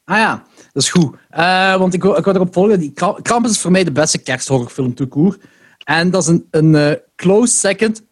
Ah 0.04 0.16
ja, 0.16 0.46
dat 0.72 0.82
is 0.82 0.90
goed. 0.90 1.16
Eh, 1.30 1.76
want 1.76 1.94
ik 1.94 2.02
wil, 2.02 2.16
ik 2.16 2.24
wil 2.24 2.34
erop 2.34 2.52
volgen. 2.54 2.78
Die 2.78 2.92
Kra- 2.92 3.18
Krampus 3.22 3.50
is 3.50 3.60
voor 3.60 3.70
mij 3.70 3.84
de 3.84 3.92
beste 3.92 4.18
kersthorrorfilm 4.22 5.08
court. 5.08 5.42
En 5.84 6.10
dat 6.10 6.22
is 6.22 6.28
een, 6.28 6.48
een 6.50 6.74
eh, 6.74 6.92
close 7.16 7.54
second 7.56 8.02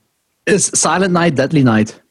is 0.45 0.69
Silent 0.81 1.13
Night, 1.13 1.37
Deadly 1.37 1.63
Night. 1.63 2.03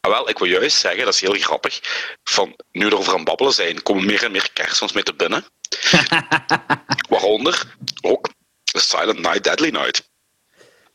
Ah, 0.00 0.10
wel, 0.12 0.28
ik 0.28 0.38
wil 0.38 0.48
juist 0.48 0.76
zeggen, 0.76 1.04
dat 1.04 1.14
is 1.14 1.20
heel 1.20 1.32
grappig, 1.34 1.80
van 2.24 2.56
nu 2.72 2.84
we 2.84 2.90
erover 2.92 3.14
aan 3.14 3.24
babbelen 3.24 3.52
zijn, 3.52 3.82
komen 3.82 4.06
meer 4.06 4.24
en 4.24 4.32
meer 4.32 4.50
kerstfilms 4.52 4.92
mee 4.92 5.02
te 5.02 5.14
binnen. 5.14 5.44
Waaronder 7.10 7.76
ook 8.00 8.28
Silent 8.64 9.20
Night, 9.20 9.44
Deadly 9.44 9.70
Night. 9.70 10.10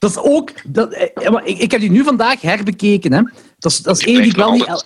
Dat 0.04 0.12
is 0.12 0.18
ook... 0.18 0.52
Dat, 0.66 0.94
eh, 0.94 1.30
maar 1.30 1.46
ik, 1.46 1.58
ik 1.58 1.72
heb 1.72 1.80
die 1.80 1.92
nu 1.92 2.04
vandaag 2.04 2.42
herbekeken. 2.42 3.14
Hè. 3.14 3.22
Dat 3.58 3.72
is, 3.72 3.78
dat 3.78 3.98
is 3.98 4.06
één 4.06 4.22
die 4.22 4.30
ik 4.32 4.36
wel 4.36 4.52
niet... 4.52 4.66
el-. 4.66 4.84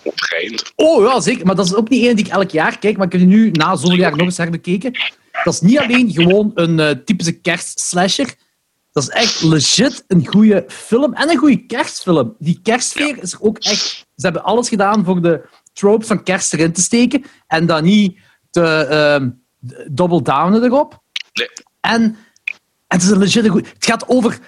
Oh 0.76 1.04
ja, 1.04 1.20
zeker. 1.20 1.46
Maar 1.46 1.54
dat 1.54 1.66
is 1.66 1.74
ook 1.74 1.88
niet 1.88 2.04
één 2.04 2.16
die 2.16 2.24
ik 2.24 2.30
elk 2.30 2.50
jaar 2.50 2.78
kijk. 2.78 2.96
Maar 2.96 3.06
ik 3.06 3.12
heb 3.12 3.20
die 3.20 3.30
nu 3.30 3.50
na 3.50 3.76
zoveel 3.76 3.96
jaar 3.96 4.16
nog 4.16 4.26
eens 4.26 4.36
herbekeken. 4.36 4.98
Dat 5.44 5.54
is 5.54 5.60
niet 5.60 5.78
alleen 5.78 6.12
gewoon 6.12 6.50
een 6.54 6.80
eh, 6.80 6.90
typische 7.04 7.40
kerstslasher. 7.40 8.34
Dat 8.92 9.02
is 9.02 9.08
echt 9.08 9.42
legit 9.42 10.04
een 10.06 10.26
goede 10.26 10.64
film 10.68 11.14
en 11.14 11.30
een 11.30 11.36
goede 11.36 11.66
kerstfilm. 11.66 12.34
Die 12.38 12.60
kerstsfeer 12.62 13.22
is 13.22 13.32
er 13.32 13.42
ook 13.42 13.58
echt... 13.58 14.06
Ze 14.16 14.24
hebben 14.26 14.44
alles 14.44 14.68
gedaan 14.68 15.04
voor 15.04 15.22
de 15.22 15.48
tropes 15.72 16.06
van 16.06 16.22
kerst 16.22 16.52
erin 16.52 16.72
te 16.72 16.80
steken. 16.80 17.24
En 17.46 17.66
dan 17.66 17.84
niet 17.84 18.18
te 18.50 18.64
ehm, 18.64 19.30
double 19.88 20.22
downen 20.22 20.62
erop. 20.64 21.02
Nee, 21.32 21.48
En, 21.80 22.02
en 22.02 22.16
het 22.86 23.02
is 23.02 23.08
een 23.08 23.18
legit 23.18 23.48
goed... 23.48 23.68
Het 23.68 23.84
gaat 23.86 24.08
over 24.08 24.38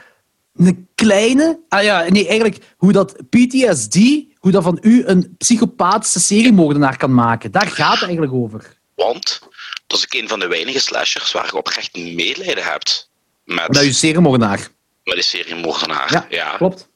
een 0.54 0.88
kleine... 0.94 1.60
Ah 1.68 1.82
ja, 1.82 2.08
nee, 2.08 2.28
eigenlijk 2.28 2.74
hoe 2.76 2.92
dat 2.92 3.16
PTSD, 3.30 3.94
hoe 4.38 4.50
dat 4.50 4.62
van 4.62 4.78
u 4.80 5.06
een 5.06 5.34
psychopathische 5.38 6.20
seriemoordenaar 6.20 6.96
kan 6.96 7.14
maken. 7.14 7.50
Daar 7.50 7.66
gaat 7.66 7.92
het 7.92 8.02
eigenlijk 8.02 8.32
over. 8.32 8.78
want 8.94 9.38
dat 9.86 9.98
is 9.98 10.04
ook 10.04 10.22
een 10.22 10.28
van 10.28 10.38
de 10.38 10.46
weinige 10.46 10.80
slashers 10.80 11.32
waar 11.32 11.46
je 11.46 11.56
oprecht 11.56 11.96
medelijden 11.96 12.64
hebt 12.64 13.10
met, 13.44 13.66
Dat 13.66 13.82
is 13.82 13.88
een 13.88 13.94
seriemoordenaar. 13.94 14.68
met 15.04 15.14
die 15.14 15.22
serie 15.22 15.54
Moordenaar. 15.54 16.12
Ja, 16.12 16.26
Ja, 16.28 16.56
klopt. 16.56 16.88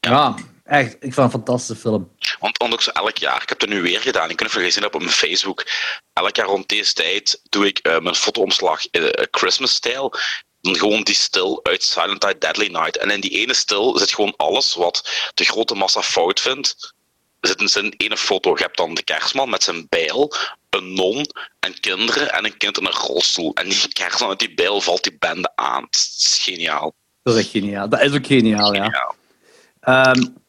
Ja, 0.00 0.34
echt. 0.64 0.92
Ik 0.92 1.00
vind 1.00 1.16
het 1.16 1.24
een 1.24 1.30
fantastische 1.30 1.82
film. 1.82 2.10
Want, 2.40 2.82
zo 2.82 2.90
elk 2.90 3.16
jaar, 3.16 3.42
ik 3.42 3.48
heb 3.48 3.60
het 3.60 3.70
nu 3.70 3.82
weer 3.82 4.00
gedaan, 4.00 4.30
ik 4.30 4.36
kan 4.36 4.46
het 4.46 4.56
gezien 4.56 4.82
hebben 4.82 5.00
op 5.00 5.06
mijn 5.06 5.16
Facebook. 5.16 5.64
Elk 6.12 6.36
jaar 6.36 6.46
rond 6.46 6.68
deze 6.68 6.92
tijd 6.92 7.40
doe 7.48 7.66
ik 7.66 7.78
eh, 7.78 7.98
mijn 7.98 8.14
fotoomslag 8.14 8.80
in 8.90 9.10
eh, 9.10 9.26
Christmas-stijl. 9.30 10.14
Dan 10.60 10.76
gewoon 10.76 11.02
die 11.02 11.14
stil 11.14 11.60
uit 11.62 11.82
Silent 11.82 12.22
Night, 12.22 12.40
Deadly 12.40 12.68
Night. 12.68 12.96
En 12.96 13.10
in 13.10 13.20
die 13.20 13.30
ene 13.30 13.54
stil 13.54 13.98
zit 13.98 14.14
gewoon 14.14 14.34
alles 14.36 14.74
wat 14.74 15.30
de 15.34 15.44
grote 15.44 15.74
massa 15.74 16.02
fout 16.02 16.40
vindt. 16.40 16.94
Er 17.40 17.48
zit 17.48 17.60
in 17.60 17.68
zijn 17.68 17.94
ene 17.96 18.16
foto. 18.16 18.50
Je 18.56 18.62
hebt 18.62 18.76
dan 18.76 18.94
de 18.94 19.02
kerstman 19.02 19.50
met 19.50 19.62
zijn 19.62 19.86
bijl, 19.88 20.32
een 20.70 20.94
non 20.94 21.26
en 21.60 21.80
kinderen 21.80 22.32
en 22.32 22.44
een 22.44 22.56
kind 22.56 22.78
in 22.78 22.86
een 22.86 22.92
rolstoel. 22.92 23.54
En 23.54 23.68
die 23.68 23.88
kerstman 23.88 24.28
met 24.28 24.38
die 24.38 24.54
bijl 24.54 24.80
valt 24.80 25.02
die 25.02 25.16
bende 25.18 25.52
aan. 25.54 25.82
Het 25.82 25.94
is 25.94 26.40
geniaal. 26.42 26.94
Dat 27.22 27.34
is 27.34 27.40
echt 27.40 27.50
geniaal. 27.50 27.88
Dat 27.88 28.00
is 28.00 28.14
ook 28.14 28.26
geniaal, 28.26 28.74
ja. 28.74 28.84
Geniaal. 28.84 30.40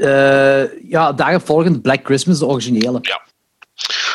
Eh, 0.00 0.88
ja, 0.90 1.12
daarop 1.12 1.46
volgend 1.46 1.82
Black 1.82 2.04
Christmas, 2.04 2.38
de 2.38 2.46
originele. 2.46 2.98
Ja. 3.02 3.22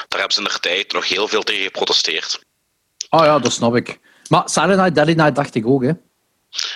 Daar 0.07 0.19
hebben 0.19 0.32
ze 0.32 0.39
in 0.41 0.47
de 0.53 0.59
tijd 0.59 0.93
nog 0.93 1.07
heel 1.07 1.28
veel 1.28 1.43
tegen 1.43 1.63
geprotesteerd. 1.63 2.45
Oh 3.09 3.23
ja, 3.23 3.39
dat 3.39 3.51
snap 3.51 3.75
ik. 3.75 3.99
Maar 4.30 4.49
Silent 4.49 4.75
Night, 4.78 4.95
Deadly 4.95 5.13
Night 5.13 5.36
dacht 5.36 5.55
ik 5.55 5.67
ook, 5.67 5.84
hè. 5.84 5.91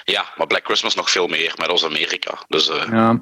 Ja, 0.04 0.26
maar 0.38 0.47
Black 0.47 0.66
Christmas 0.66 0.95
nog 0.95 1.10
veel 1.12 1.28
meer, 1.28 1.54
maar 1.58 1.68
dat 1.68 1.84
Amerika. 1.84 2.45
Dus 2.47 2.70
eh, 2.70 2.88
Ja. 2.91 3.22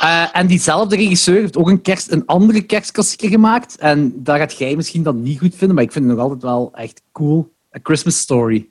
Eh, 0.00 0.36
en 0.36 0.46
diezelfde 0.46 0.96
regisseur 0.96 1.40
heeft 1.40 1.56
ook 1.56 1.68
een, 1.68 1.82
kerst, 1.82 2.10
een 2.10 2.26
andere 2.26 2.60
kerstklassieker 2.62 3.28
gemaakt. 3.28 3.76
En 3.78 4.12
daar 4.22 4.38
gaat 4.38 4.58
jij 4.58 4.76
misschien 4.76 5.02
dan 5.02 5.22
niet 5.22 5.38
goed 5.38 5.54
vinden, 5.56 5.74
maar 5.74 5.84
ik 5.84 5.92
vind 5.92 6.04
het 6.04 6.14
nog 6.14 6.22
altijd 6.24 6.42
wel 6.42 6.70
echt 6.74 7.02
cool. 7.12 7.52
A 7.76 7.78
Christmas 7.82 8.18
Story. 8.18 8.68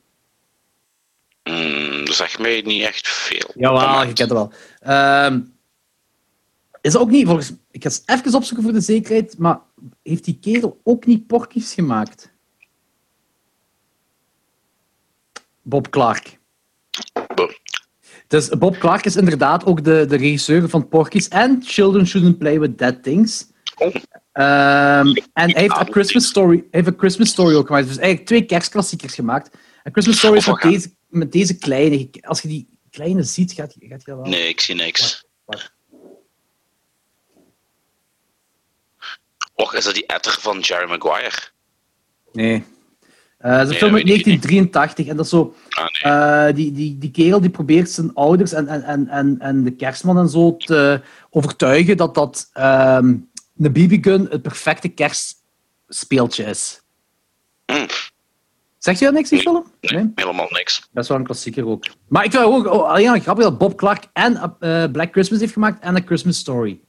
mm, 1.43 2.05
dat 2.05 2.15
zegt 2.15 2.39
mij 2.39 2.61
niet 2.65 2.83
echt 2.83 3.07
veel. 3.07 3.51
Jawel, 3.55 3.99
je 3.99 4.05
kent 4.05 4.19
het 4.19 4.31
wel. 4.31 4.51
Ehm, 4.79 5.39
is 6.81 6.97
ook 6.97 7.09
niet, 7.09 7.25
volgens 7.25 7.53
ik 7.71 7.83
ga 7.83 7.89
eens 7.89 8.03
even 8.05 8.33
opzoeken 8.33 8.63
voor 8.65 8.73
de 8.73 8.81
zekerheid, 8.81 9.37
maar 9.37 9.59
heeft 10.03 10.25
die 10.25 10.39
kerel 10.39 10.79
ook 10.83 11.05
niet 11.05 11.27
Porky's 11.27 11.73
gemaakt? 11.73 12.31
Bob 15.61 15.89
Clark. 15.89 16.37
Dus 18.27 18.49
Bob 18.49 18.77
Clark 18.77 19.05
is 19.05 19.15
inderdaad 19.15 19.65
ook 19.65 19.83
de, 19.83 20.05
de 20.07 20.15
regisseur 20.15 20.69
van 20.69 20.87
Porky's 20.87 21.27
en 21.27 21.61
Children 21.65 22.07
Shouldn't 22.07 22.37
Play 22.37 22.59
With 22.59 22.77
Dead 22.77 23.03
Things. 23.03 23.47
Oh, 23.77 23.95
Ehm, 24.31 25.07
en 25.33 25.51
hij 25.51 25.61
heeft 25.61 25.71
A 25.77 25.83
Christmas 25.83 26.27
Story, 26.27 26.57
hij 26.57 26.67
heeft 26.69 26.87
A 26.87 26.93
Christmas 26.97 27.29
Story 27.29 27.55
ook 27.55 27.65
gemaakt. 27.67 27.87
Dus 27.87 27.97
eigenlijk 27.97 28.27
twee 28.27 28.45
kerstklassiekers 28.45 29.13
gemaakt. 29.13 29.55
A 29.87 29.89
Christmas 29.91 30.17
Story 30.17 30.37
is 30.37 30.45
met 30.47 30.61
deze, 30.61 30.89
met 31.07 31.31
deze 31.31 31.57
kleine. 31.57 32.09
Als 32.21 32.41
je 32.41 32.47
die 32.47 32.79
kleine 32.89 33.23
ziet, 33.23 33.51
gaat, 33.51 33.75
je- 33.79 33.87
gaat 33.87 34.05
je 34.05 34.15
wel... 34.15 34.25
nee, 34.25 34.47
ik 34.47 34.59
zie 34.61 34.75
niks. 34.75 35.25
Wacht. 35.45 35.73
Och, 39.61 39.73
is 39.75 39.83
dat 39.83 39.93
die 39.93 40.05
etter 40.05 40.37
van 40.39 40.59
Jerry 40.59 40.89
Maguire? 40.89 41.37
Nee. 42.31 42.63
Eh, 43.37 43.57
het 43.57 43.67
is 43.67 43.73
een 43.73 43.75
film 43.75 43.91
dat 43.91 43.99
uit 43.99 44.09
weet 44.09 44.25
ik 44.25 44.41
1983 44.41 45.07
en 45.07 45.15
dat 45.15 45.25
is 45.25 45.31
zo. 45.31 45.55
Ah, 45.69 45.85
nee. 46.03 46.13
eh, 46.13 46.55
die, 46.55 46.71
die, 46.71 46.97
die 46.97 47.11
kerel 47.11 47.41
die 47.41 47.49
probeert 47.49 47.89
zijn 47.89 48.13
ouders 48.13 48.51
en, 48.51 48.67
en, 48.67 49.07
en, 49.07 49.39
en, 49.39 49.63
de 49.63 49.71
kerstman 49.71 50.17
en 50.17 50.29
zo 50.29 50.57
te 50.57 51.01
overtuigen 51.29 51.97
dat 51.97 52.15
dat 52.15 52.49
ehm 52.53 53.15
een 53.57 53.71
BB-gun 53.71 54.27
het 54.29 54.41
perfecte 54.41 54.87
kerstspeeltje 54.87 56.43
is. 56.43 56.81
Hm. 57.65 57.87
Zegt 58.77 58.99
je 58.99 59.05
dat 59.05 59.13
niks, 59.13 59.29
die 59.29 59.39
film? 59.39 59.65
Nee, 59.81 60.11
helemaal 60.15 60.47
niks. 60.49 60.87
Dat 60.91 61.03
is 61.03 61.09
wel 61.09 61.17
een 61.17 61.23
klassieker 61.23 61.67
ook. 61.67 61.85
Maar 62.07 62.23
ik 62.23 62.31
vind 62.31 62.43
het 62.43 62.53
ook 62.53 62.65
oh, 62.65 62.89
alleen 62.89 63.21
grappig 63.21 63.43
dat 63.43 63.57
Bob 63.57 63.77
Clark 63.77 64.03
en 64.13 64.55
eh, 64.59 64.83
Black 64.91 65.11
Christmas 65.11 65.39
heeft 65.39 65.53
gemaakt 65.53 65.83
en 65.83 65.95
A 65.95 66.01
Christmas 66.05 66.37
Story. 66.37 66.79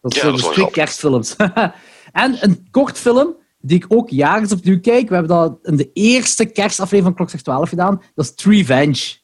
Dat, 0.00 0.14
Ja, 0.14 0.22
dat 0.22 0.34
is 0.34 0.36
dus 0.36 0.42
twee 0.42 0.54
grappig. 0.54 0.74
kerstfilms. 0.74 1.36
en 2.12 2.36
een 2.40 2.68
kort 2.70 2.98
film 2.98 3.36
die 3.60 3.76
ik 3.76 3.84
ook 3.88 4.10
jaarlijks 4.10 4.52
opnieuw 4.52 4.80
kijk. 4.80 5.08
We 5.08 5.14
hebben 5.14 5.36
dat 5.36 5.58
in 5.62 5.76
de 5.76 5.90
eerste 5.92 6.44
kerstaflevering 6.44 7.04
van 7.04 7.14
Klokslag 7.14 7.42
12 7.42 7.68
gedaan. 7.68 8.02
Dat 8.14 8.32
is 8.36 8.44
Revenge. 8.44 9.20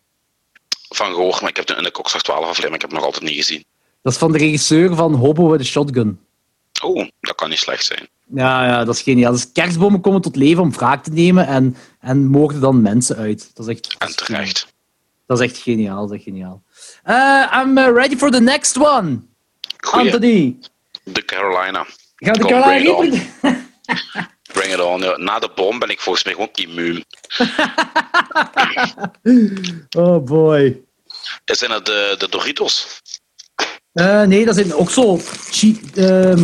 Van 0.88 1.14
gehoord, 1.14 1.40
maar 1.40 1.50
ik 1.50 1.56
heb 1.56 1.68
het 1.68 1.76
in 1.76 1.82
de 1.82 1.90
Kokslag 1.90 2.22
12 2.22 2.40
aflevering, 2.40 2.74
ik 2.74 2.80
heb 2.80 2.90
het 2.90 2.98
nog 2.98 3.08
altijd 3.08 3.24
niet 3.24 3.44
gezien. 3.44 3.64
Dat 4.02 4.12
is 4.12 4.18
van 4.18 4.32
de 4.32 4.38
regisseur 4.38 4.94
van 4.94 5.14
Hobo 5.14 5.50
with 5.50 5.60
a 5.60 5.64
Shotgun. 5.64 6.20
Oh, 6.82 7.08
dat 7.20 7.34
kan 7.34 7.48
niet 7.48 7.58
slecht 7.58 7.84
zijn. 7.84 8.08
Ja, 8.34 8.66
ja, 8.66 8.84
dat 8.84 8.94
is 8.94 9.02
geniaal. 9.02 9.32
Dus 9.32 9.52
kerstbomen 9.52 10.00
komen 10.00 10.20
tot 10.20 10.36
leven 10.36 10.62
om 10.62 10.72
wraak 10.72 11.02
te 11.02 11.10
nemen 11.10 11.46
en, 11.46 11.76
en 12.00 12.26
moorden 12.26 12.60
dan 12.60 12.82
mensen 12.82 13.16
uit. 13.16 13.50
Dat 13.54 13.68
is 13.68 13.74
echt, 13.74 13.94
En 13.98 14.16
terecht. 14.16 14.66
Dat 15.26 15.40
is 15.40 15.46
echt 15.50 15.58
geniaal. 15.58 16.00
Dat 16.00 16.10
is 16.10 16.16
echt 16.16 16.24
geniaal. 16.24 16.62
Uh, 17.06 17.60
I'm 17.62 17.78
uh, 17.78 17.92
ready 17.94 18.16
for 18.16 18.30
the 18.30 18.40
next 18.40 18.76
one. 18.76 19.20
Goeie, 19.76 20.04
Anthony. 20.04 20.58
de 21.04 21.24
Carolina. 21.24 21.86
Gaat 22.18 22.34
de 22.34 22.40
Kom, 22.40 22.50
Carolina 22.50 22.94
bring 22.96 23.14
it 23.14 23.22
Reaper- 23.42 23.66
Bring 24.52 24.72
it 24.72 24.80
on. 24.80 25.00
Ja, 25.00 25.16
Na 25.16 25.38
de 25.38 25.50
bom 25.54 25.78
ben 25.78 25.88
ik 25.88 26.00
volgens 26.00 26.24
mij 26.24 26.32
gewoon 26.34 26.48
immuun. 26.52 27.04
Oh 29.96 30.24
boy. 30.24 30.80
Zijn 31.44 31.70
het 31.70 31.86
de, 31.86 32.14
de 32.18 32.28
Doritos? 32.28 33.00
Eh, 33.92 34.22
nee, 34.22 34.44
dat 34.44 34.54
zijn 34.54 34.74
ook 34.74 34.90
zo 34.90 35.20
chi- 35.50 35.80
ehm, 35.94 36.42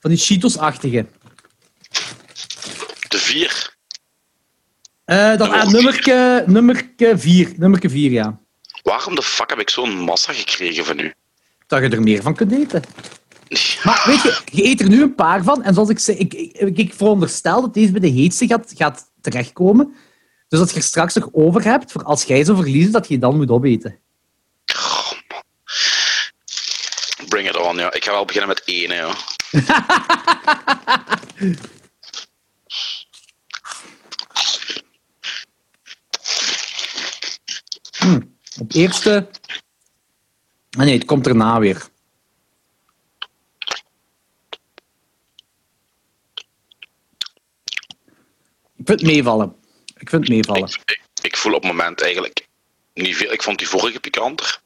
van 0.00 0.10
die 0.10 0.18
Cheetos-achtige. 0.18 1.06
De 3.08 3.18
vier? 3.18 3.76
Eh 5.04 5.36
dat 5.36 5.48
ah, 5.48 5.66
nummerke, 5.66 6.44
nummerke 6.46 7.18
4. 7.18 7.52
Nummerke 7.56 7.90
4, 7.90 8.10
ja. 8.10 8.40
Waarom 8.82 9.14
de 9.14 9.22
fuck 9.22 9.50
heb 9.50 9.60
ik 9.60 9.70
zo'n 9.70 9.90
massa 9.98 10.32
gekregen 10.32 10.84
van 10.84 10.98
u? 10.98 11.14
Dat 11.66 11.82
je 11.82 11.88
er 11.88 12.02
meer 12.02 12.22
van 12.22 12.34
kunt 12.34 12.52
eten. 12.52 12.82
Maar 13.84 14.02
weet 14.06 14.22
je, 14.22 14.40
je 14.44 14.64
eet 14.64 14.80
er 14.80 14.88
nu 14.88 15.02
een 15.02 15.14
paar 15.14 15.42
van. 15.42 15.62
En 15.62 15.74
zoals 15.74 15.88
ik 15.88 15.98
zei, 15.98 16.16
ik, 16.16 16.34
ik, 16.34 16.78
ik 16.78 16.94
veronderstel 16.94 17.60
dat 17.60 17.74
deze 17.74 17.92
bij 17.92 18.00
de 18.00 18.08
heetste 18.08 18.46
gaat, 18.46 18.72
gaat 18.76 19.10
terechtkomen. 19.20 19.94
Dus 20.48 20.58
dat 20.58 20.70
je 20.70 20.76
er 20.76 20.82
straks 20.82 21.14
nog 21.14 21.28
over 21.32 21.64
hebt, 21.64 21.92
voor 21.92 22.04
als 22.04 22.24
jij 22.24 22.44
zo 22.44 22.54
verliezen, 22.54 22.92
dat 22.92 23.08
je 23.08 23.18
dan 23.18 23.36
moet 23.36 23.50
opeten. 23.50 23.98
Oh. 24.76 25.12
Bring 27.28 27.48
it 27.48 27.56
on, 27.56 27.76
ja. 27.76 27.92
Ik 27.92 28.04
ga 28.04 28.10
wel 28.10 28.24
beginnen 28.24 28.48
met 28.48 28.62
één, 28.64 28.94
ja. 28.94 29.14
Op 38.60 38.74
eerste... 38.74 39.28
Ah 40.70 40.84
nee, 40.84 40.94
het 40.94 41.04
komt 41.04 41.26
erna 41.26 41.58
weer. 41.58 41.90
Vind 48.86 49.00
het 49.00 49.10
meevallen. 49.10 49.54
Ik 49.98 50.08
vind 50.08 50.22
het 50.22 50.28
meevallen. 50.28 50.68
Ik, 50.68 50.80
ik, 50.84 51.00
ik 51.22 51.36
voel 51.36 51.54
op 51.54 51.62
het 51.62 51.72
moment 51.72 52.00
eigenlijk 52.00 52.46
niet 52.94 53.16
veel. 53.16 53.32
Ik 53.32 53.42
vond 53.42 53.58
die 53.58 53.68
vorige 53.68 54.00
pikanter. 54.00 54.60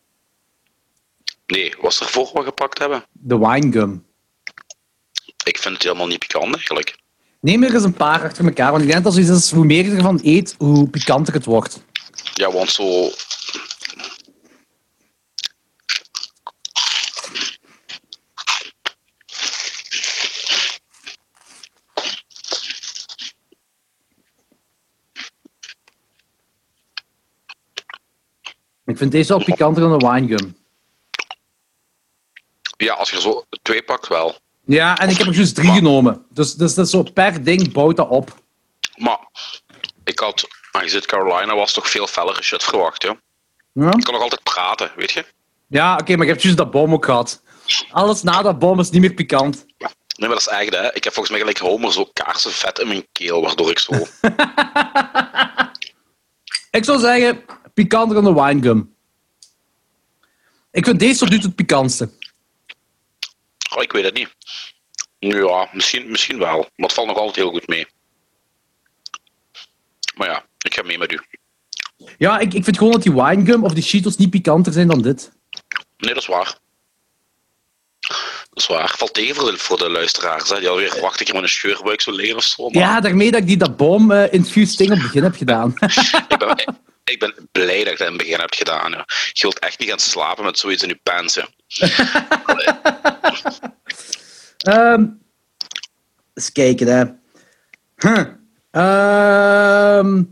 Nee, 1.47 1.75
was 1.81 2.01
er 2.01 2.07
voor 2.07 2.31
wat 2.33 2.45
gepakt 2.45 2.79
hebben? 2.79 3.05
De 3.13 3.39
winegum. 3.39 4.05
Ik 5.45 5.59
vind 5.59 5.75
het 5.75 5.83
helemaal 5.83 6.07
niet 6.07 6.19
pikant 6.19 6.55
eigenlijk. 6.55 6.97
Neem 7.41 7.63
er 7.63 7.75
eens 7.75 7.85
een 7.85 7.93
paar 7.93 8.23
achter 8.23 8.45
elkaar, 8.45 8.71
want 8.71 8.83
ik 8.83 8.91
denk 8.91 9.05
dat 9.05 9.13
zoiets 9.13 9.31
is, 9.31 9.51
hoe 9.51 9.65
meer 9.65 9.85
je 9.85 9.91
ervan 9.91 10.21
eet, 10.23 10.55
hoe 10.59 10.89
pikanter 10.89 11.35
het 11.35 11.45
wordt. 11.45 11.83
Ja, 12.35 12.53
want 12.53 12.71
zo. 12.71 13.11
Ik 28.97 29.03
vind 29.03 29.15
deze 29.15 29.29
wel 29.29 29.45
pikanter 29.45 29.83
dan 29.83 29.99
de 29.99 30.07
winegum. 30.07 30.57
Ja, 32.77 32.95
als 32.95 33.11
je 33.11 33.17
er 33.17 33.23
zo 33.23 33.45
twee 33.63 33.83
pakt, 33.83 34.09
wel. 34.09 34.37
Ja, 34.65 34.99
en 34.99 35.09
ik 35.09 35.17
heb 35.17 35.27
er 35.27 35.35
juist 35.35 35.55
drie 35.55 35.71
genomen. 35.71 36.27
Dus, 36.31 36.55
dus 36.55 36.75
dat 36.75 36.85
is 36.85 36.91
zo 36.91 37.03
per 37.03 37.45
ding 37.45 37.73
bouwt 37.73 37.97
dat 37.97 38.09
op. 38.09 38.35
Maar 38.97 39.19
ik 40.05 40.19
had, 40.19 40.49
aangezien 40.73 41.01
Carolina 41.07 41.55
was, 41.55 41.73
toch 41.73 41.91
veel 41.91 42.07
fellere 42.07 42.43
shit 42.43 42.63
verwacht, 42.63 43.03
ja. 43.03 43.17
Ja, 43.73 43.93
Ik 43.93 44.05
kan 44.05 44.13
nog 44.13 44.23
altijd 44.23 44.43
praten, 44.43 44.93
weet 44.97 45.11
je? 45.11 45.25
ja 45.67 45.97
oké, 45.97 46.17
maar 46.17 46.27
je 46.27 46.33
hebt 46.33 46.43
juist 46.43 46.59
dat 46.59 46.71
bom 46.71 46.93
ook 46.93 47.05
gehad. 47.05 47.43
Alles 47.91 48.23
na 48.23 48.43
dat 48.43 48.59
bom 48.59 48.81
is 48.81 48.91
niet 48.91 49.01
meer 49.01 49.15
pikant. 49.15 49.67
Nee, 49.77 49.89
maar 50.17 50.29
dat 50.29 50.41
is 50.41 50.49
echt, 50.49 50.75
hè. 50.75 50.95
Ik 50.95 51.05
heb 51.05 51.13
volgens 51.13 51.31
mij 51.31 51.39
gelijk 51.39 51.59
Homer 51.59 51.93
zo 51.93 52.11
kaarsenvet 52.13 52.79
in 52.79 52.89
mijn 52.89 53.07
keel, 53.13 53.43
waardoor 53.43 53.71
ik 53.71 53.79
zo... 53.79 53.93
Ik 56.71 56.85
zou 56.85 56.99
zeggen, 56.99 57.45
pikanter 57.77 58.23
dan 58.23 58.35
de 58.35 58.43
winegum. 58.43 58.95
Ik 60.71 60.85
vind 60.85 60.99
deze 60.99 61.19
tot 61.19 61.29
nu 61.31 61.37
toe 61.37 61.47
het 61.47 61.57
pikantste. 61.57 62.11
Oh, 63.77 63.83
ik 63.83 63.93
weet 63.93 64.05
het 64.05 64.15
niet. 64.15 64.35
Ja, 65.19 65.69
misschien, 65.73 66.11
misschien 66.11 66.39
wel. 66.39 66.59
Maar 66.59 66.87
het 66.87 66.93
valt 66.93 67.07
nog 67.07 67.17
altijd 67.17 67.37
heel 67.37 67.51
goed 67.51 67.67
mee. 67.67 67.87
Maar 70.15 70.29
ja, 70.29 70.45
ik 70.59 70.75
ga 70.75 70.83
mee 70.83 70.99
met 70.99 71.13
u. 71.13 71.21
Ja, 72.19 72.39
ik, 72.39 72.55
ik 72.55 72.65
vind 72.65 72.79
gewoon 72.79 72.93
dat 72.93 73.03
die 73.03 73.13
winegum 73.13 73.65
of 73.65 73.73
die 73.73 73.83
Cheetos 73.83 74.17
niet 74.17 74.31
pikanter 74.31 74.73
zijn 74.73 74.89
dan 74.89 75.03
dit. 75.03 75.33
Nee, 75.97 76.15
dat 76.15 76.23
is 76.23 76.29
waar. 76.29 76.59
Dat 78.01 78.65
is 78.65 78.67
waar. 78.67 78.95
Valt 78.97 79.15
tegen 79.15 79.35
voor 79.35 79.51
de, 79.51 79.59
voor 79.59 79.79
de 79.79 79.91
luisteraars. 79.91 80.49
Hè. 80.49 80.59
Die 80.59 80.69
alweer 80.69 80.91
verwacht 80.91 81.21
ik 81.21 81.29
er 81.29 81.35
met 81.35 81.43
een 81.43 81.49
scheurbuik 81.49 82.01
zou 82.01 82.17
liggen 82.17 82.37
of 82.37 82.45
zo. 82.45 82.69
Maar 82.69 82.83
Ja, 82.83 83.01
daarmee 83.01 83.31
dat 83.31 83.41
ik 83.41 83.47
die 83.47 83.57
dat 83.57 83.77
boom 83.77 84.11
eh 84.11 84.33
infused 84.33 84.79
ding 84.79 84.91
op 84.91 84.97
het 84.97 85.07
begin 85.07 85.23
heb 85.23 85.37
gedaan. 85.37 85.75
ik, 86.29 86.39
ben, 86.39 86.79
ik 87.11 87.19
ben 87.19 87.49
blij 87.53 87.85
dat 87.85 87.93
ik 87.93 87.99
dat 87.99 88.07
in 88.07 88.13
het 88.13 88.23
begin 88.23 88.41
heb 88.41 88.55
gedaan. 88.55 88.91
Je 89.33 89.43
wilt 89.43 89.59
echt 89.59 89.79
niet 89.79 89.89
gaan 89.89 89.99
slapen 89.99 90.45
met 90.45 90.59
zoiets 90.59 90.83
in 90.83 90.89
je 90.89 91.01
pants. 91.03 91.39
Ehm 94.57 95.05
eens 96.35 96.53
kijken, 96.53 96.87
hè. 96.87 97.05
Huh. 97.97 98.27
Ehm 98.71 100.23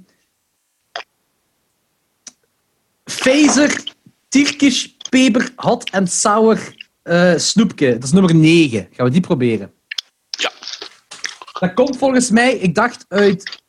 Phaser, 3.05 3.83
Turkish 4.29 4.87
peper, 5.11 5.53
hot 5.57 5.91
and 5.91 6.13
sour 6.13 6.75
eh, 7.03 7.37
snoepje. 7.37 7.93
Dat 7.93 8.05
is 8.05 8.13
nummer 8.13 8.35
9. 8.35 8.89
Gaan 8.93 9.07
we 9.07 9.13
die 9.13 9.21
proberen? 9.21 9.73
ja. 10.31 10.53
Dat 11.53 11.75
komt 11.75 11.97
volgens 11.97 12.31
mij, 12.31 12.55
ik 12.55 12.75
dacht, 12.75 13.05
uit 13.09 13.63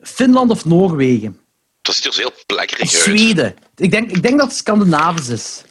Finland 0.00 0.50
of 0.50 0.64
Noorwegen. 0.64 1.40
Dat 1.82 1.94
ziet 1.94 2.04
er 2.04 2.12
zo 2.12 2.20
heel 2.20 2.32
plekkerig 2.46 2.80
uit. 2.94 3.02
Zweden. 3.02 3.54
Ik 3.76 3.90
denk, 3.90 4.10
ik 4.10 4.22
denk 4.22 4.38
dat 4.38 4.48
het 4.48 4.56
Scandinavisch 4.56 5.28
is. 5.28 5.62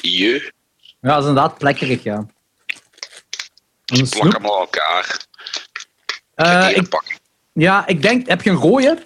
Je, 0.00 0.52
Ja, 1.00 1.08
dat 1.14 1.22
is 1.22 1.28
inderdaad 1.28 1.58
plekkerig, 1.58 2.02
ja. 2.02 2.26
Een 3.86 4.08
plak 4.08 4.32
hem 4.32 4.44
aan 4.46 4.58
elkaar. 4.58 5.26
Eh, 6.34 6.76
ik, 6.76 6.88
pak. 6.88 7.04
ja, 7.52 7.86
ik 7.86 8.02
denk... 8.02 8.28
Heb 8.28 8.42
je 8.42 8.50
een 8.50 8.56
rode? 8.56 9.02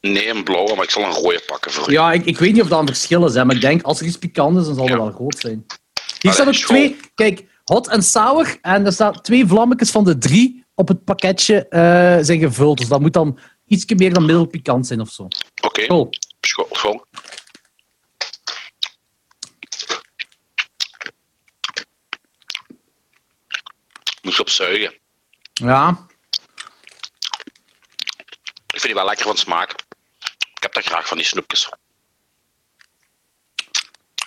Nee, 0.00 0.28
een 0.28 0.44
blauwe, 0.44 0.74
maar 0.74 0.84
ik 0.84 0.90
zal 0.90 1.02
een 1.02 1.12
rode 1.12 1.42
pakken 1.46 1.72
voor 1.72 1.88
u. 1.88 1.92
Ja, 1.92 2.12
ik, 2.12 2.24
ik 2.24 2.38
weet 2.38 2.52
niet 2.52 2.62
of 2.62 2.68
dat 2.68 2.80
een 2.80 2.86
verschil 2.86 3.26
is, 3.26 3.34
hè, 3.34 3.44
maar 3.44 3.54
ik 3.54 3.60
denk 3.60 3.82
als 3.82 4.00
er 4.00 4.06
iets 4.06 4.18
pikant 4.18 4.56
is, 4.58 4.64
dan 4.64 4.74
zal 4.74 4.84
het 4.84 4.92
Ja. 4.92 5.00
wel 5.02 5.12
groot 5.12 5.38
zijn. 5.38 5.66
Hier 6.20 6.32
staan 6.32 6.48
ook 6.48 6.54
twee... 6.54 6.96
Kijk, 7.14 7.44
hot 7.64 7.88
en 7.88 8.02
sour. 8.02 8.58
En 8.62 8.86
er 8.86 8.92
staan 8.92 9.20
twee 9.20 9.46
vlammetjes 9.46 9.90
van 9.90 10.04
de 10.04 10.18
drie 10.18 10.64
op 10.74 10.88
het 10.88 11.04
pakketje 11.04 11.68
eh, 11.68 12.18
zijn 12.20 12.38
gevuld. 12.38 12.78
Dus 12.78 12.88
dat 12.88 13.00
moet 13.00 13.12
dan 13.12 13.38
iets 13.68 13.84
meer 13.94 14.12
dan 14.12 14.24
middelpikant 14.24 14.86
zijn 14.86 15.00
of 15.00 15.10
zo. 15.10 15.28
Oké, 15.62 15.86
Cool. 15.86 16.08
school. 16.40 17.06
je 24.20 24.40
opzuigen. 24.40 24.98
Ja. 25.52 26.06
Ik 28.66 28.80
vind 28.80 28.82
die 28.82 28.94
wel 28.94 29.04
lekker 29.04 29.26
van 29.26 29.36
smaak. 29.36 29.70
Ik 30.54 30.62
heb 30.62 30.72
dat 30.74 30.84
graag 30.84 31.08
van 31.08 31.16
die 31.16 31.26
snoepjes. 31.26 31.68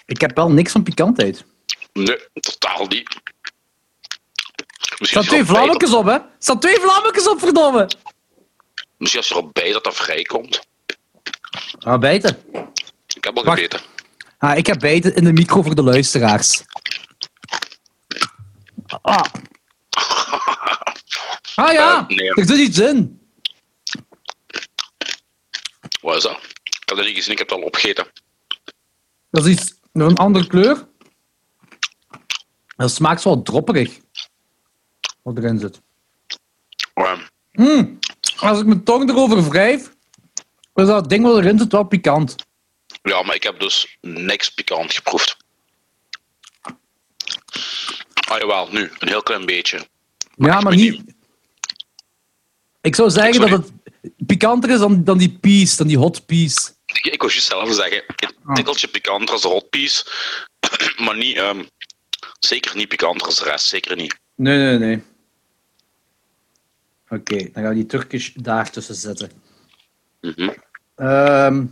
Ik 0.05 0.21
heb 0.21 0.35
wel 0.35 0.51
niks 0.51 0.71
van 0.71 0.83
pikantheid. 0.83 1.45
Nee, 1.93 2.19
totaal 2.33 2.85
niet. 2.85 3.19
Er 4.99 5.07
staan 5.07 5.23
twee 5.23 5.45
vlammetjes 5.45 5.93
op, 5.93 6.05
hè? 6.05 6.11
Er 6.13 6.29
staan 6.39 6.59
twee 6.59 6.79
vlammetjes 6.79 7.27
op, 7.27 7.39
verdomme! 7.39 7.89
Misschien 9.01 9.19
als 9.21 9.27
je 9.29 9.35
erop 9.35 9.53
bijt 9.53 9.73
dat 9.73 9.83
dat 9.83 9.95
vrijkomt. 9.95 10.67
Ah, 11.79 11.99
bijten. 11.99 12.37
Ik 13.15 13.23
heb 13.23 13.37
al 13.37 13.43
Wacht. 13.43 13.55
gebeten. 13.59 13.81
Ah, 14.37 14.57
ik 14.57 14.65
heb 14.65 14.79
bijten 14.79 15.15
in 15.15 15.23
de 15.23 15.33
micro 15.33 15.61
voor 15.61 15.75
de 15.75 15.83
luisteraars. 15.83 16.63
Ah. 19.01 19.23
Ah 21.55 21.71
ja, 21.73 21.99
Eh, 22.09 22.15
nee. 22.17 22.33
er 22.33 22.45
zit 22.45 22.57
iets 22.57 22.79
in. 22.79 23.21
Wat 26.01 26.15
is 26.15 26.23
dat? 26.23 26.37
Ik 26.63 26.81
heb 26.85 26.97
dat 26.97 27.05
niet 27.05 27.15
gezien, 27.15 27.31
ik 27.31 27.37
heb 27.37 27.49
het 27.49 27.57
al 27.57 27.63
opgegeten. 27.63 28.07
Dat 29.31 29.45
is 29.45 29.51
iets 29.51 29.73
met 29.91 30.09
een 30.09 30.17
andere 30.17 30.47
kleur. 30.47 30.87
Dat 32.75 32.91
smaakt 32.91 33.21
zo 33.21 33.29
wat 33.35 33.45
dropperig. 33.45 33.99
Wat 35.21 35.37
erin 35.37 35.59
zit. 35.59 35.81
Mm. 37.51 37.99
Als 38.41 38.59
ik 38.59 38.65
mijn 38.65 38.83
tong 38.83 39.09
erover 39.09 39.49
wrijf, 39.49 39.91
is 40.75 40.85
dat 40.85 41.09
ding 41.09 41.23
wat 41.23 41.37
erin 41.37 41.59
zit 41.59 41.71
wel 41.71 41.83
pikant. 41.83 42.35
ja, 43.03 43.21
maar 43.23 43.35
ik 43.35 43.43
heb 43.43 43.59
dus 43.59 43.97
niks 44.01 44.49
pikant 44.49 44.93
geproefd. 44.93 45.37
Ah 48.29 48.39
jawel, 48.39 48.67
nu, 48.71 48.91
een 48.99 49.07
heel 49.07 49.23
klein 49.23 49.45
beetje. 49.45 49.87
Ja, 50.35 50.59
maar 50.59 50.75
niet... 50.75 51.01
Ik 52.81 52.95
zou 52.95 53.09
zeggen 53.09 53.33
Sorry. 53.33 53.49
dat 53.49 53.71
het 54.01 54.13
pikanter 54.25 54.69
is 54.69 54.79
dan, 54.79 55.03
dan 55.03 55.17
die 55.17 55.37
peas, 55.41 55.75
dan 55.77 55.87
die 55.87 55.97
hot 55.97 56.25
peas. 56.25 56.73
Ik, 56.85 57.05
ik 57.05 57.21
wou 57.21 57.31
juist 57.31 57.47
zelf 57.47 57.73
zeggen, 57.73 58.03
een 58.15 58.35
Ah. 58.45 58.55
tikkeltje 58.55 58.87
pikanter 58.87 59.33
als 59.33 59.41
de 59.41 59.47
hotpies, 59.47 60.05
maar 61.05 61.17
niet, 61.17 61.35
ehm, 61.37 61.63
zeker 62.39 62.75
niet 62.75 62.87
pikanter 62.87 63.25
als 63.27 63.37
de 63.37 63.43
rest, 63.43 63.65
zeker 63.67 63.95
niet. 63.95 64.19
Nee, 64.35 64.57
nee, 64.57 64.77
nee. 64.77 65.03
Oké, 67.11 67.37
dan 67.37 67.51
gaan 67.63 67.67
we 67.69 67.73
die 67.73 67.85
Turkish 67.85 68.29
daar 68.33 68.69
tussen 68.71 68.95
zetten. 68.95 69.31
Mhm. 70.21 70.49
Ehm 70.95 71.65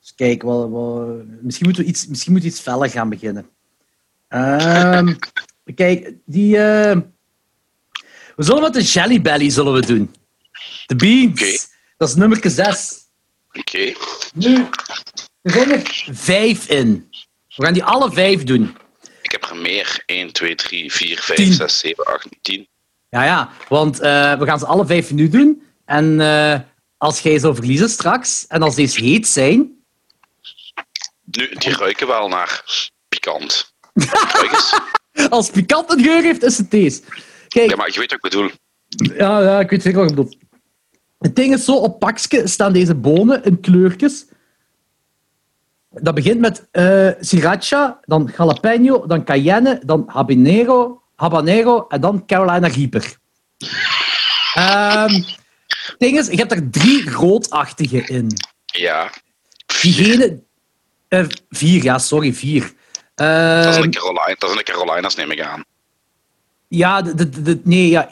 Dus 0.00 0.14
kijk, 0.14 0.42
wel, 0.42 0.72
wel- 0.72 1.24
misschien, 1.40 1.66
moeten 1.66 1.82
we 1.84 1.88
iets, 1.88 2.06
misschien 2.06 2.32
moeten 2.32 2.50
we 2.50 2.56
iets 2.56 2.64
feller 2.64 2.90
gaan 2.90 3.08
beginnen. 3.08 3.48
Ehm, 4.28 5.14
kijk, 5.74 6.12
die... 6.24 6.56
eh, 6.56 6.96
we 8.36 8.42
zullen 8.44 8.62
met 8.62 8.72
de 8.72 8.82
Jelly 8.82 9.20
Belly 9.22 9.50
zullen 9.50 9.72
we 9.72 9.86
doen. 9.86 10.14
De 10.86 10.96
beans. 10.96 11.40
Oké. 11.42 11.56
Dat 11.96 12.08
is 12.08 12.14
nummer 12.14 12.50
6. 12.50 12.92
Oké. 13.52 13.92
Nu, 14.34 14.66
er 15.42 15.50
zijn 15.52 15.70
er 15.70 16.04
vijf 16.12 16.68
in. 16.68 17.08
We 17.56 17.64
gaan 17.64 17.72
die 17.72 17.84
alle 17.84 18.12
vijf 18.12 18.44
doen. 18.44 18.76
Ik 19.22 19.30
heb 19.30 19.44
er 19.44 19.56
meer. 19.56 20.02
1, 20.06 20.32
2, 20.32 20.54
3, 20.54 20.92
4, 20.92 21.18
5, 21.18 21.38
Tien. 21.38 21.52
6, 21.52 21.78
7, 21.78 22.04
8, 22.04 22.28
10. 22.42 22.68
Ja, 23.14 23.24
ja, 23.24 23.50
want 23.68 24.00
eh, 24.00 24.38
we 24.38 24.44
gaan 24.44 24.58
ze 24.58 24.66
alle 24.66 24.86
vijf 24.86 25.12
nu 25.12 25.28
doen. 25.28 25.62
En 25.84 26.20
eh, 26.20 26.60
als 26.96 27.20
jij 27.20 27.38
zou 27.38 27.54
verliezen 27.54 27.88
straks, 27.88 28.46
en 28.46 28.62
als 28.62 28.74
deze 28.74 29.04
heet 29.04 29.28
zijn, 29.28 29.56
Nu, 31.24 31.48
die 31.54 31.76
ruiken 31.76 32.06
wel 32.06 32.28
naar 32.28 32.64
pikant. 33.08 33.74
Als 35.30 35.50
pikant 35.50 35.92
een 35.92 36.04
geur 36.04 36.22
heeft, 36.22 36.42
is 36.42 36.58
het 36.58 36.70
deze. 36.70 37.02
Kijk, 37.48 37.70
Ja, 37.70 37.76
maar 37.76 37.90
je 37.92 37.98
weet 37.98 38.10
wat 38.10 38.24
ik 38.24 38.30
bedoel. 38.30 38.50
Ja, 39.16 39.40
ja, 39.42 39.60
ik 39.60 39.70
weet 39.70 39.82
zeker 39.82 39.98
wat 40.00 40.08
je 40.08 40.14
bedoelt. 40.14 40.36
Het 41.18 41.36
ding 41.36 41.54
is 41.54 41.64
zo, 41.64 41.74
op 41.74 41.98
pakje 41.98 42.46
staan 42.46 42.72
deze 42.72 42.94
bonen 42.94 43.44
in 43.44 43.60
kleurtjes. 43.60 44.26
Dat 45.90 46.14
begint 46.14 46.40
met 46.40 46.68
eh 46.70 47.10
sriracha, 47.20 48.00
dan 48.04 48.32
jalapeno, 48.36 49.06
dan 49.06 49.24
cayenne, 49.24 49.80
dan 49.84 50.04
habanero, 50.06 51.03
habanero 51.16 51.86
en 51.88 52.00
dan 52.00 52.26
Carolina 52.26 52.68
Reaper. 52.68 53.16
Ehm, 54.54 55.12
het 55.66 55.94
ding 55.98 56.18
is, 56.18 56.26
je 56.26 56.36
hebt 56.36 56.52
er 56.52 56.70
drie 56.70 57.10
roodachtige 57.10 57.96
in. 58.06 58.30
Ja. 58.64 59.10
Diegene... 59.82 60.42
eh, 61.08 61.24
vier, 61.50 61.82
ja, 61.82 61.98
sorry, 61.98 62.32
vier. 62.32 62.62
Dat 63.14 63.66
is 63.66 63.74
Ehm, 63.74 63.82
een 63.82 63.90
Carolina, 63.90 64.34
dat 64.38 64.50
is 64.50 64.56
een 64.56 64.64
Carolinas, 64.64 65.14
neem 65.14 65.30
ik 65.30 65.40
aan. 65.40 65.64
ja, 66.68 67.02
de, 67.02 67.14
de, 67.14 67.42
de- 67.42 67.60
nee, 67.64 67.88
ja, 67.88 68.08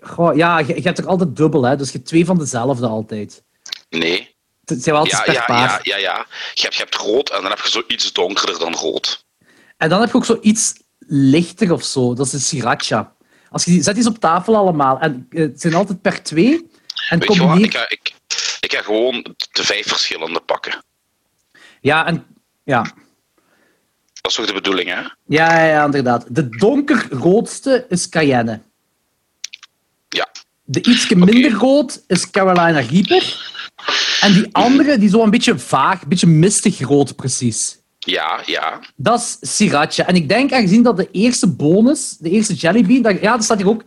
goh, 0.00 0.36
ja 0.36 0.58
je, 0.58 0.66
je 0.74 0.80
hebt 0.82 0.98
er 0.98 1.06
altijd 1.06 1.36
dubbel, 1.36 1.62
hè, 1.64 1.76
dus 1.76 1.86
je 1.86 1.92
hebt 1.96 2.06
twee 2.08 2.24
van 2.24 2.38
dezelfde 2.38 2.86
altijd. 2.86 3.42
Nee. 3.90 4.32
Het 4.64 4.82
zijn 4.82 4.94
wel 4.94 5.04
altijd 5.04 5.18
Ja, 5.18 5.24
per 5.24 5.34
ja, 5.34 5.44
paar. 5.44 5.80
ja, 5.82 5.96
ja, 5.96 5.96
ja. 5.96 6.26
Je 6.54 6.62
hebt, 6.62 6.74
je 6.74 6.80
hebt 6.82 6.94
rood 6.94 7.30
en 7.30 7.40
dan 7.42 7.50
heb 7.50 7.58
je 7.60 7.70
zo 7.70 7.82
iets 7.86 8.12
donkerder 8.12 8.58
dan 8.58 8.74
rood. 8.74 9.24
En 9.76 9.88
dan 9.88 10.00
heb 10.00 10.08
je 10.10 10.14
ook 10.16 10.24
zo 10.24 10.38
iets 10.40 10.72
lichter 11.06 11.72
of 11.72 11.84
zo. 11.84 12.14
Dat 12.14 12.26
is 12.26 12.32
een 12.32 12.40
sriracha. 12.40 13.12
Als 13.50 13.64
je 13.64 13.82
zet 13.82 13.94
die 13.94 14.06
op 14.06 14.18
tafel 14.18 14.56
allemaal. 14.56 14.98
En 15.00 15.26
eh, 15.30 15.40
het 15.40 15.60
zijn 15.60 15.74
altijd 15.74 16.02
per 16.02 16.22
twee. 16.22 16.70
En 17.08 17.18
Weet 17.18 17.34
je. 17.34 17.58
Ik 17.58 17.76
ga, 17.76 17.88
ik, 17.88 18.12
ik 18.60 18.72
ga 18.72 18.82
gewoon 18.82 19.34
de 19.52 19.64
vijf 19.64 19.88
verschillende 19.88 20.40
pakken. 20.40 20.84
Ja, 21.80 22.06
en... 22.06 22.26
Ja. 22.64 22.82
Dat 24.20 24.30
is 24.30 24.34
toch 24.34 24.46
de 24.46 24.52
bedoeling, 24.52 24.88
hè? 24.88 25.00
Ja, 25.26 25.58
ja, 25.58 25.64
ja, 25.64 25.84
inderdaad. 25.84 26.26
De 26.28 26.48
donkerroodste 26.48 27.86
is 27.88 28.08
cayenne. 28.08 28.62
Ja. 30.08 30.28
De 30.64 30.82
ietske 30.82 31.16
minder 31.16 31.52
rood 31.52 32.04
is 32.06 32.30
Carolina 32.30 32.80
Reaper. 32.80 33.52
En 34.20 34.32
die 34.32 34.48
andere, 34.52 34.98
die 34.98 35.08
zo 35.08 35.22
een 35.22 35.30
beetje 35.30 35.58
vaag, 35.58 36.02
een 36.02 36.08
beetje 36.08 36.26
mistig 36.26 36.80
rood 36.80 37.16
precies. 37.16 37.78
Ja, 38.04 38.42
ja. 38.46 38.80
Dat 38.96 39.18
is 39.40 39.56
sriracha. 39.56 40.06
En 40.06 40.14
ik 40.14 40.28
denk, 40.28 40.52
aangezien 40.52 40.82
dat 40.82 40.96
de 40.96 41.08
eerste 41.10 41.48
bonus, 41.48 42.16
de 42.18 42.30
eerste 42.30 42.54
jellybean, 42.54 43.02
dat, 43.02 43.20
ja, 43.20 43.32
dat 43.32 43.44
staat 43.44 43.56
hier 43.58 43.68
ook. 43.68 43.82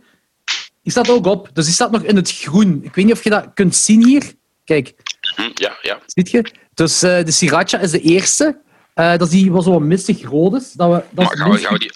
Die 0.82 0.92
staat 0.92 1.10
ook 1.10 1.26
op. 1.26 1.50
Dus 1.52 1.64
die 1.64 1.74
staat 1.74 1.90
nog 1.90 2.02
in 2.02 2.16
het 2.16 2.30
groen. 2.32 2.80
Ik 2.82 2.94
weet 2.94 3.04
niet 3.04 3.14
of 3.14 3.24
je 3.24 3.30
dat 3.30 3.46
kunt 3.54 3.76
zien 3.76 4.04
hier. 4.06 4.32
Kijk, 4.64 4.94
Hm, 5.36 5.50
ja, 5.54 5.76
ja. 5.82 5.98
ziet 6.06 6.30
je? 6.30 6.52
Dus 6.74 7.02
eh, 7.02 7.24
de 7.24 7.30
sriracha 7.30 7.78
is 7.78 7.90
de 7.90 8.00
eerste. 8.00 8.60
Eh, 8.94 9.10
dat 9.10 9.20
is 9.22 9.28
die 9.30 9.50
wat 9.52 9.64
zo 9.64 9.80
mistig 9.80 10.22
rood 10.28 10.54
is. 10.54 10.72
Dat 10.72 10.88
we, 10.92 11.02
dat 11.10 11.24
Maar 11.24 11.36
gaan 11.36 11.44
we, 11.44 11.48
minst- 11.52 11.64
gaan 11.64 11.72
we 11.74 11.78
die 11.78 11.92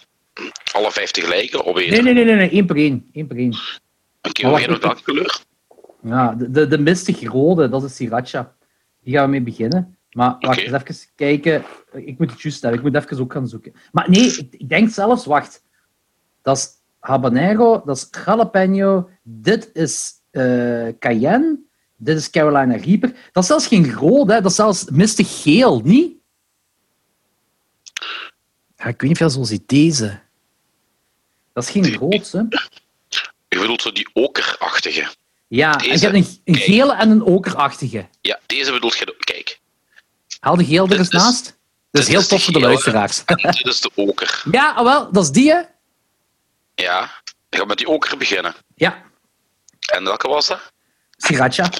alle 0.72 0.92
vijf 0.92 1.10
tegelijk 1.10 1.66
opeten? 1.66 1.90
Nee, 1.92 2.02
nee, 2.02 2.12
nee, 2.14 2.24
nee, 2.24 2.34
nee. 2.34 2.50
één 2.50 2.66
per 2.66 2.76
één. 2.76 3.08
Eén 3.12 3.26
per 3.26 3.36
één. 3.36 3.54
Oké, 4.22 4.42
nog 4.46 4.58
ik- 4.60 4.66
welke 4.82 5.02
kleur? 5.02 5.40
Ja, 6.02 6.34
de, 6.34 6.50
de, 6.50 6.66
de 6.66 6.78
mistig 6.78 7.20
rode, 7.30 7.68
dat 7.68 7.84
is 7.84 7.94
sriracha. 7.94 8.54
Die 9.04 9.14
gaan 9.14 9.24
we 9.24 9.30
mee 9.30 9.42
beginnen. 9.42 9.96
Maar 10.12 10.36
wacht 10.40 10.58
Oké. 10.58 10.60
eens 10.60 10.82
even 10.82 11.06
kijken. 11.14 11.64
Ik 11.92 12.18
moet 12.18 12.30
het 12.30 12.40
juist 12.42 12.62
hebben. 12.62 12.80
Ik 12.80 12.86
moet 12.92 13.04
even 13.04 13.20
ook 13.20 13.32
gaan 13.32 13.48
zoeken. 13.48 13.74
Maar 13.92 14.10
nee, 14.10 14.26
ik, 14.26 14.46
ik 14.50 14.68
denk 14.68 14.90
zelfs, 14.90 15.24
wacht. 15.24 15.62
Dat 16.42 16.56
is 16.56 16.68
habanero, 17.00 17.82
dat 17.84 17.96
is 17.96 18.08
jalapeno, 18.24 19.10
dit 19.22 19.70
is 19.72 20.12
eh, 20.30 20.88
cayenne, 20.98 21.58
dit 21.96 22.16
is 22.16 22.30
Carolina 22.30 22.76
Reaper. 22.76 23.12
Dat 23.32 23.42
is 23.42 23.48
zelfs 23.48 23.66
geen 23.66 23.92
rood, 23.92 24.28
hè. 24.30 24.40
dat 24.40 24.50
is 24.50 24.54
zelfs 24.56 24.84
mistig 24.90 25.42
geel, 25.42 25.80
niet? 25.80 26.12
Ja, 28.76 28.84
ik 28.84 29.00
weet 29.00 29.10
niet 29.10 29.20
of 29.22 29.26
je 29.26 29.30
zo 29.30 29.42
ziet 29.44 29.68
deze. 29.68 30.20
Dat 31.52 31.64
is 31.64 31.70
geen 31.70 31.82
Die- 31.82 31.96
rood, 31.96 32.30
hè? 32.32 32.40
Je 33.48 33.58
bedoelt 33.58 33.82
zo 33.82 33.92
die 33.92 34.08
okerachtige. 34.12 35.08
Ja, 35.48 35.78
en 35.80 35.98
je 35.98 36.06
hebt 36.06 36.14
een, 36.44 36.54
gele 36.56 36.94
en 36.94 37.10
een 37.10 37.22
okerachtige. 37.22 38.06
Ja, 38.20 38.40
deze 38.46 38.72
bedoelt 38.72 38.96
je... 38.96 39.16
Kijk. 39.18 39.60
Haal 40.42 40.56
de 40.56 40.64
geel 40.64 40.88
er 40.88 40.98
eens 40.98 41.08
is- 41.08 41.20
naast. 41.20 41.58
Dat 41.90 42.02
is 42.02 42.08
heel 42.08 42.20
is 42.20 42.26
tof 42.28 42.42
voor 42.44 42.52
de 42.52 42.60
luisteraars. 42.60 43.22
En 43.26 43.36
dit 43.36 43.66
is 43.66 43.80
de 43.80 43.90
oker. 43.94 44.42
Ja, 44.50 44.72
ah, 44.72 44.84
wel, 44.84 45.12
dat 45.12 45.22
is 45.24 45.30
die, 45.30 45.50
hè? 45.52 45.60
Ja. 46.74 47.10
Ik 47.50 47.58
ga 47.58 47.64
met 47.64 47.78
die 47.78 47.88
oker 47.88 48.16
beginnen. 48.16 48.54
Ja, 48.74 49.02
En 49.92 50.04
welke 50.04 50.28
was 50.28 50.46
dat? 50.46 50.72
sriracha. 51.16 51.70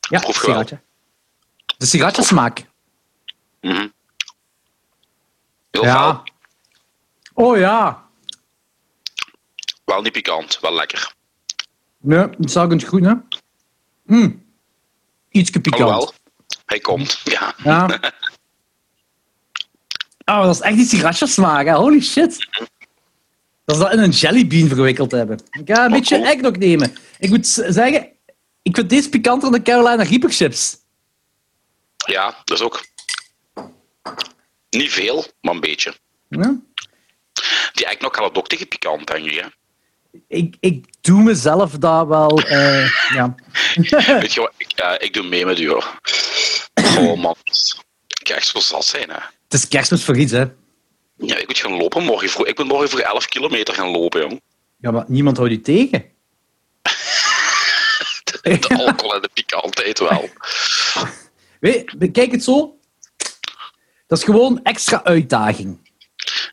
Ja, 0.00 0.18
Proef 0.18 0.34
sriracha. 0.36 0.80
De 1.76 1.86
sriracha 1.86 2.22
smaak. 2.22 2.64
Mhm. 3.60 3.88
Heel 5.70 5.82
Ja. 5.84 5.94
fel. 5.94 6.22
Oh 7.34 7.56
ja. 7.58 8.06
Wel 9.84 10.02
niet 10.02 10.12
pikant, 10.12 10.58
wel 10.60 10.74
lekker. 10.74 11.12
Nee, 11.98 12.18
het 12.18 12.50
zag 12.50 12.70
een 12.70 12.80
groen, 12.82 13.02
hè? 13.02 13.14
Mm. 14.04 14.46
Ietske 15.30 15.60
pikant. 15.60 15.82
Alhoewel, 15.82 16.12
hij 16.68 16.78
komt. 16.78 17.20
Ja. 17.24 17.54
Ja. 17.64 17.88
Oh, 20.24 20.42
dat 20.42 20.54
is 20.54 20.60
echt 20.60 20.90
die 20.90 21.26
smaak, 21.28 21.66
hè? 21.66 21.72
Holy 21.72 22.00
shit. 22.00 22.48
Dat 23.64 23.76
ze 23.76 23.82
dat 23.82 23.92
in 23.92 23.98
een 23.98 24.10
jellybean 24.10 24.68
verwikkeld 24.68 25.10
hebben. 25.10 25.40
Ik 25.50 25.74
ga 25.74 25.84
een 25.84 25.92
beetje 25.92 26.16
cool. 26.16 26.28
eggnog 26.28 26.56
nemen. 26.56 26.96
Ik 27.18 27.28
moet 27.28 27.46
zeggen, 27.46 28.08
ik 28.62 28.76
vind 28.76 28.90
deze 28.90 29.08
pikanter 29.08 29.50
dan 29.50 29.58
de 29.58 29.70
Carolina 29.70 30.02
Reaper 30.02 30.30
chips. 30.30 30.76
Ja, 32.06 32.34
dat 32.44 32.58
is 32.58 32.64
ook... 32.64 32.86
Niet 34.70 34.92
veel, 34.92 35.24
maar 35.40 35.54
een 35.54 35.60
beetje. 35.60 35.94
Ja? 36.28 36.56
Die 37.72 37.86
eggnog 37.86 38.16
had 38.16 38.28
het 38.28 38.38
ook 38.38 38.48
tegen 38.48 38.68
pikant, 38.68 39.06
denk 39.06 39.24
ik. 39.24 39.40
Hè? 39.40 39.48
ik, 40.28 40.56
ik 40.60 40.84
doe 41.00 41.22
mezelf 41.22 41.72
dat 41.72 42.06
wel. 42.06 42.40
eh, 42.40 42.90
ja. 43.14 43.34
Weet 44.20 44.34
je 44.34 44.40
wat, 44.40 44.52
ik, 44.56 44.72
ja, 44.78 44.98
ik 44.98 45.12
doe 45.14 45.24
mee 45.24 45.46
met 45.46 45.58
u, 45.58 45.68
hoor. 45.68 45.98
Oh 46.96 47.16
man, 47.22 47.36
zo 48.40 48.58
zat 48.60 48.84
zijn, 48.84 49.10
hè. 49.10 49.18
Het 49.44 49.54
is 49.54 49.68
kerstmis 49.68 50.04
voor 50.04 50.16
iets, 50.16 50.32
hè? 50.32 50.44
Ja, 51.16 51.36
ik 51.36 51.46
moet 51.46 51.58
gaan 51.58 51.76
lopen 51.76 52.04
morgen 52.04 52.28
vroeg. 52.28 52.46
Ik 52.46 52.58
moet 52.58 52.66
morgen 52.66 52.88
vroeg 52.88 53.00
11 53.00 53.26
kilometer 53.26 53.74
gaan 53.74 53.88
lopen, 53.88 54.20
jong. 54.20 54.40
Ja, 54.80 54.90
maar 54.90 55.04
niemand 55.08 55.36
houdt 55.36 55.52
u 55.52 55.60
tegen. 55.60 56.04
De 58.32 58.74
alcohol 58.76 59.14
en 59.14 59.22
de 59.22 59.30
pikantheid 59.34 59.98
wel. 59.98 60.28
Weet, 61.60 61.98
bekijk 61.98 62.30
het 62.30 62.44
zo. 62.44 62.78
Dat 64.06 64.18
is 64.18 64.24
gewoon 64.24 64.62
extra 64.62 65.04
uitdaging. 65.04 65.90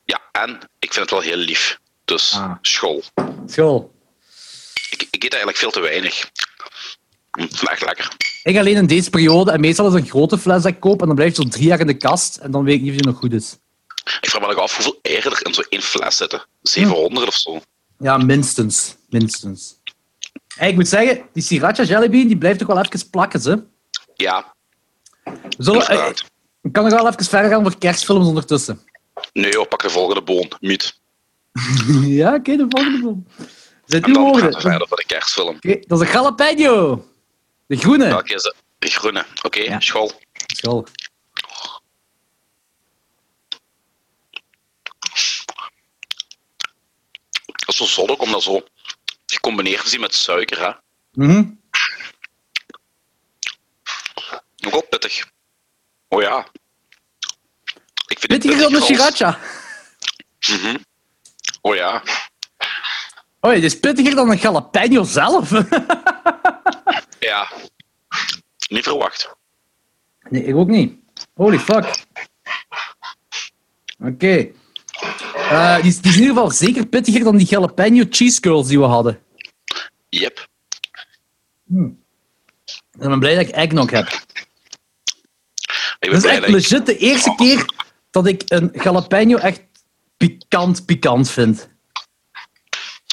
Ja, 0.06 0.22
en 0.32 0.60
ik 0.80 0.94
vind 0.94 0.96
het 0.96 1.10
wel 1.10 1.20
heel 1.30 1.36
lief. 1.38 1.80
Dus 2.06 2.34
Ah. 2.34 2.52
school. 2.62 3.04
School. 3.48 3.94
Ik, 4.90 5.08
ik 5.12 5.24
eet 5.24 5.32
eigenlijk 5.32 5.58
veel 5.58 5.72
te 5.72 5.80
weinig. 5.80 6.30
Vandaag 7.32 7.80
lekker. 7.80 8.08
Ik 8.46 8.58
alleen 8.58 8.76
in 8.76 8.86
deze 8.86 9.10
periode, 9.10 9.52
en 9.52 9.60
meestal 9.60 9.88
is 9.88 9.94
een 9.94 10.08
grote 10.08 10.38
fles 10.38 10.64
dat 10.64 10.72
ik 10.72 10.80
koop, 10.80 11.02
en 11.02 11.08
dan 11.08 11.16
blijft 11.16 11.38
het 11.38 11.46
zo 11.46 11.52
drie 11.52 11.68
jaar 11.68 11.80
in 11.80 11.88
de 11.88 11.98
kast, 11.98 12.38
en 12.38 12.52
dan 12.52 12.64
weet 12.64 12.76
ik 12.76 12.82
niet 12.82 12.90
of 12.90 12.98
die 12.98 13.06
nog 13.06 13.18
goed 13.18 13.34
is. 13.34 13.58
Ik 14.22 14.30
vraag 14.30 14.42
me 14.42 14.48
nog 14.48 14.58
af 14.58 14.76
hoeveel 14.76 15.00
eieren 15.02 15.32
er 15.32 15.46
in 15.46 15.54
zo'n 15.54 15.66
één 15.70 15.82
fles 15.82 16.18
zitten. 16.18 16.46
700 16.62 17.28
of 17.28 17.34
zo. 17.34 17.60
Ja, 18.00 18.18
minstens. 18.18 18.96
Minstens. 19.10 19.76
Ik 20.60 20.76
moet 20.76 20.88
zeggen, 20.88 21.22
die 21.34 21.44
Sriracha 21.44 21.84
Jellybean, 21.84 22.28
die 22.28 22.38
blijft 22.38 22.60
toch 22.60 22.68
wel 22.68 22.84
even 22.84 23.10
plakken, 23.10 23.40
ze. 23.40 23.64
Ja, 24.16 24.54
zullen, 25.58 25.88
eh, 25.88 26.10
ik 26.62 26.72
kan 26.72 26.84
nog 26.84 26.94
wel 26.94 27.08
even 27.08 27.26
verder 27.26 27.52
gaan 27.52 27.62
voor 27.62 27.78
kerstfilms 27.78 28.28
ondertussen. 28.28 28.82
Nee 29.34 29.52
joh, 29.52 29.68
pak 29.68 29.82
de 29.82 29.90
volgende 29.90 30.22
boon. 30.22 30.52
Miet. 30.60 31.00
ja, 32.22 32.34
oké, 32.34 32.56
de 32.56 32.66
volgende 32.70 33.24
En 33.88 34.10
u 34.10 34.14
dan 34.14 34.40
gaan 34.40 34.52
we 34.52 34.60
verder 34.60 34.88
voor 34.88 34.98
de 34.98 35.06
kerstfilm. 35.06 35.56
Oké, 35.56 35.80
dat 35.88 36.02
is 36.02 36.08
een 36.08 36.14
jalapeno. 36.14 37.06
De 37.68 37.78
groene. 37.78 38.08
Welke? 38.08 38.54
De 38.80 38.88
groene. 38.88 39.20
Oké, 39.20 39.46
okay, 39.46 39.64
ja. 39.64 39.80
school. 39.80 40.12
Dat 47.46 47.68
is 47.68 47.76
zo 47.76 47.86
zonnig 47.86 48.18
om 48.18 48.32
dat 48.32 48.44
zo 48.44 48.64
gecombineerd 49.26 49.84
te 49.84 49.90
zien 49.90 50.00
met 50.00 50.16
suiker, 50.16 50.60
hè? 50.60 50.72
Mhm. 51.12 51.32
-hmm. 51.32 51.64
Pittig. 54.90 55.28
Oh 56.08 56.22
ja. 56.22 56.48
Ik 58.08 58.20
vind 58.20 58.28
Pittiger 58.28 58.58
dan 58.58 58.72
de 58.72 58.82
sriracha. 58.82 59.40
Mhm. 60.48 60.78
Oh 61.62 61.76
ja. 61.76 62.04
Oh, 63.40 63.52
het 63.52 63.64
is 63.64 63.80
pittiger 63.80 64.16
dan 64.16 64.30
een 64.32 64.38
jalapeno 64.38 65.04
zelf. 65.04 65.50
Ja. 67.26 67.52
Niet 68.70 68.84
verwacht. 68.84 69.36
nee, 70.30 70.44
ik 70.44 70.56
ook 70.56 70.68
niet. 70.68 70.98
Holy 71.34 71.60
fuck. 71.60 72.04
Oké. 74.00 74.52
Eh, 75.34 75.76
die, 75.76 75.86
is- 75.86 76.02
die 76.02 76.12
is 76.12 76.16
in 76.18 76.22
ieder 76.22 76.36
geval 76.36 76.52
zeker 76.52 76.86
pittiger 76.88 77.24
dan 77.24 77.38
die 77.38 77.48
jalapeno 77.48 78.04
cheese 78.10 78.40
curls 78.40 78.68
die 78.68 78.80
we 78.80 78.86
hadden. 78.86 79.22
Yep. 80.10 80.48
Ik 81.68 83.00
ben 83.10 83.20
blij 83.20 83.36
dat 83.36 83.48
ik 83.48 83.56
eggnog 83.56 83.90
heb. 83.92 84.08
Ik 84.08 84.24
ben 86.00 86.12
Dat 86.12 86.24
is 86.24 86.30
echt 86.30 86.44
ik- 86.44 86.48
legit 86.50 86.86
de 86.86 86.98
eerste 86.98 87.34
keer 87.36 87.66
dat 88.12 88.28
ik 88.28 88.44
een 88.46 88.70
jalapeno 88.74 89.38
echt 89.38 89.62
pikant 90.18 90.86
pikant 90.86 91.30
vind. 91.32 91.70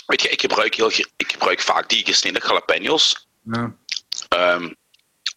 Weet 0.06 0.22
je, 0.22 0.28
ik 0.28 0.40
gebruik, 0.40 0.74
heel, 0.74 0.90
ik 1.16 1.32
gebruik 1.32 1.60
vaak 1.60 1.88
die 1.88 2.04
gesneden 2.04 2.42
jalapenos 2.46 3.28
Ja. 3.42 3.76
Ehm, 4.32 4.70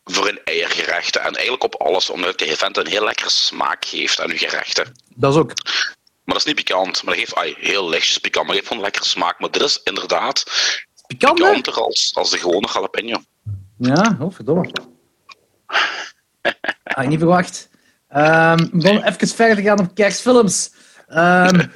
voor 0.03 0.29
in 0.29 0.39
eiergerechten 0.43 1.21
en 1.21 1.33
eigenlijk 1.33 1.63
op 1.63 1.75
alles, 1.75 2.09
omdat 2.09 2.39
de 2.39 2.45
event 2.45 2.77
een 2.77 2.87
heel 2.87 3.03
lekkere 3.03 3.29
smaak 3.29 3.85
geeft 3.85 4.21
aan 4.21 4.29
uw 4.29 4.37
gerechten. 4.37 4.91
Dat 5.15 5.33
is 5.33 5.39
ook. 5.39 5.53
Maar 6.23 6.35
dat 6.35 6.45
is 6.45 6.53
niet 6.53 6.65
pikant, 6.65 7.03
maar 7.03 7.15
dat 7.15 7.23
geeft 7.23 7.35
ai, 7.35 7.55
heel 7.57 7.89
lichtjes 7.89 8.17
pikant, 8.17 8.45
maar 8.45 8.55
dat 8.55 8.55
geeft 8.55 8.67
gewoon 8.67 8.83
lekkere 8.83 9.05
smaak. 9.05 9.39
Maar 9.39 9.51
dit 9.51 9.61
is 9.61 9.79
inderdaad 9.83 10.43
Pikant, 11.07 11.39
hè? 11.39 11.45
pikanter 11.45 11.73
als, 11.73 12.11
als 12.15 12.29
de 12.29 12.37
gewone 12.37 12.67
jalapeno. 12.73 13.21
Ja, 13.77 14.17
oh, 14.19 14.33
verdomme. 14.33 14.71
Had 16.83 17.03
ik 17.03 17.09
niet 17.09 17.19
verwacht. 17.19 17.69
Ehm 18.07 18.67
om 18.71 18.79
dan 18.79 19.03
even 19.03 19.27
verder 19.27 19.55
te 19.55 19.61
gaan 19.61 19.79
op 19.79 19.95
kerstfilms. 19.95 20.71
Ehm 21.07 21.59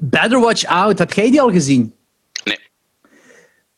Better 0.00 0.40
Watch 0.40 0.64
Out, 0.64 0.98
heb 0.98 1.12
jij 1.12 1.30
die 1.30 1.40
al 1.40 1.50
gezien? 1.50 1.94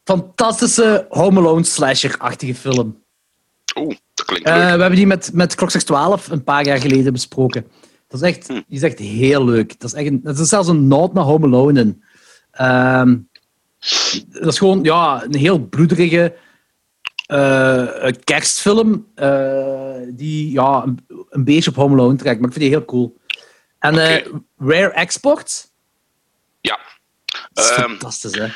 Fantastische 0.04 1.06
Home 1.08 1.38
Alone 1.40 1.64
slasher-achtige 1.64 2.54
film. 2.54 3.02
Oeh, 3.78 3.96
dat 4.14 4.26
klinkt 4.26 4.48
Eh, 4.48 4.54
we 4.54 4.60
hebben 4.80 4.94
die 4.94 5.06
met, 5.06 5.30
met 5.32 5.54
Klokslag 5.54 5.82
12 5.82 6.28
een 6.30 6.44
paar 6.44 6.64
jaar 6.66 6.78
geleden 6.80 7.12
besproken. 7.12 7.66
Dat 8.08 8.22
is 8.22 8.28
echt, 8.28 8.46
Hm. 8.48 8.52
die 8.52 8.64
is 8.68 8.82
echt 8.82 8.98
heel 8.98 9.44
leuk. 9.44 9.80
Dat 9.80 9.92
is, 9.92 9.96
echt 9.98 10.06
een, 10.08 10.20
dat 10.22 10.38
is 10.38 10.48
zelfs 10.48 10.68
een 10.68 10.88
noot 10.88 11.12
naar 11.12 11.24
Home 11.24 11.46
Alone 11.46 11.80
in. 11.80 12.02
Ehm, 12.50 13.16
dat 14.28 14.46
is 14.52 14.58
gewoon 14.58 14.82
ja, 14.82 15.22
een 15.24 15.34
heel 15.34 15.58
bloederige 15.58 16.36
eh, 17.26 18.12
kerstfilm 18.24 19.06
eh, 19.14 19.96
die 20.08 20.50
ja, 20.52 20.82
een, 20.82 21.06
een 21.28 21.44
beetje 21.44 21.70
op 21.70 21.76
Home 21.76 21.94
Alone 21.94 22.16
trekt. 22.16 22.40
Maar 22.40 22.48
ik 22.50 22.56
vind 22.56 22.64
die 22.70 22.74
heel 22.78 22.84
cool. 22.84 23.16
En. 23.78 23.94
Rare 24.58 24.90
Export, 24.92 25.70
Ja. 26.60 26.78
dat 27.52 27.64
is 27.64 27.70
Ehm, 27.70 27.80
fantastisch, 27.80 28.34
hè? 28.38 28.46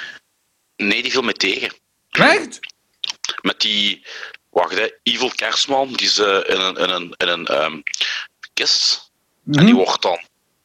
Nee, 0.87 1.03
die 1.03 1.11
viel 1.11 1.23
me 1.23 1.33
tegen. 1.33 1.73
Echt? 2.11 2.59
Met 3.43 3.61
die, 3.61 4.07
wacht 4.51 4.75
hè, 4.79 4.89
evil 5.03 5.31
kerstman, 5.35 5.93
die 5.93 6.09
ze 6.09 6.45
in 6.49 6.61
een, 6.61 6.77
in 6.77 6.89
een, 6.95 7.15
in 7.17 7.29
een 7.29 7.47
ehm, 7.47 7.81
kist. 8.55 9.11
En 9.47 9.53
die 9.53 9.75
Mhm. 9.75 9.85
wordt 9.85 10.03
dan, 10.03 10.19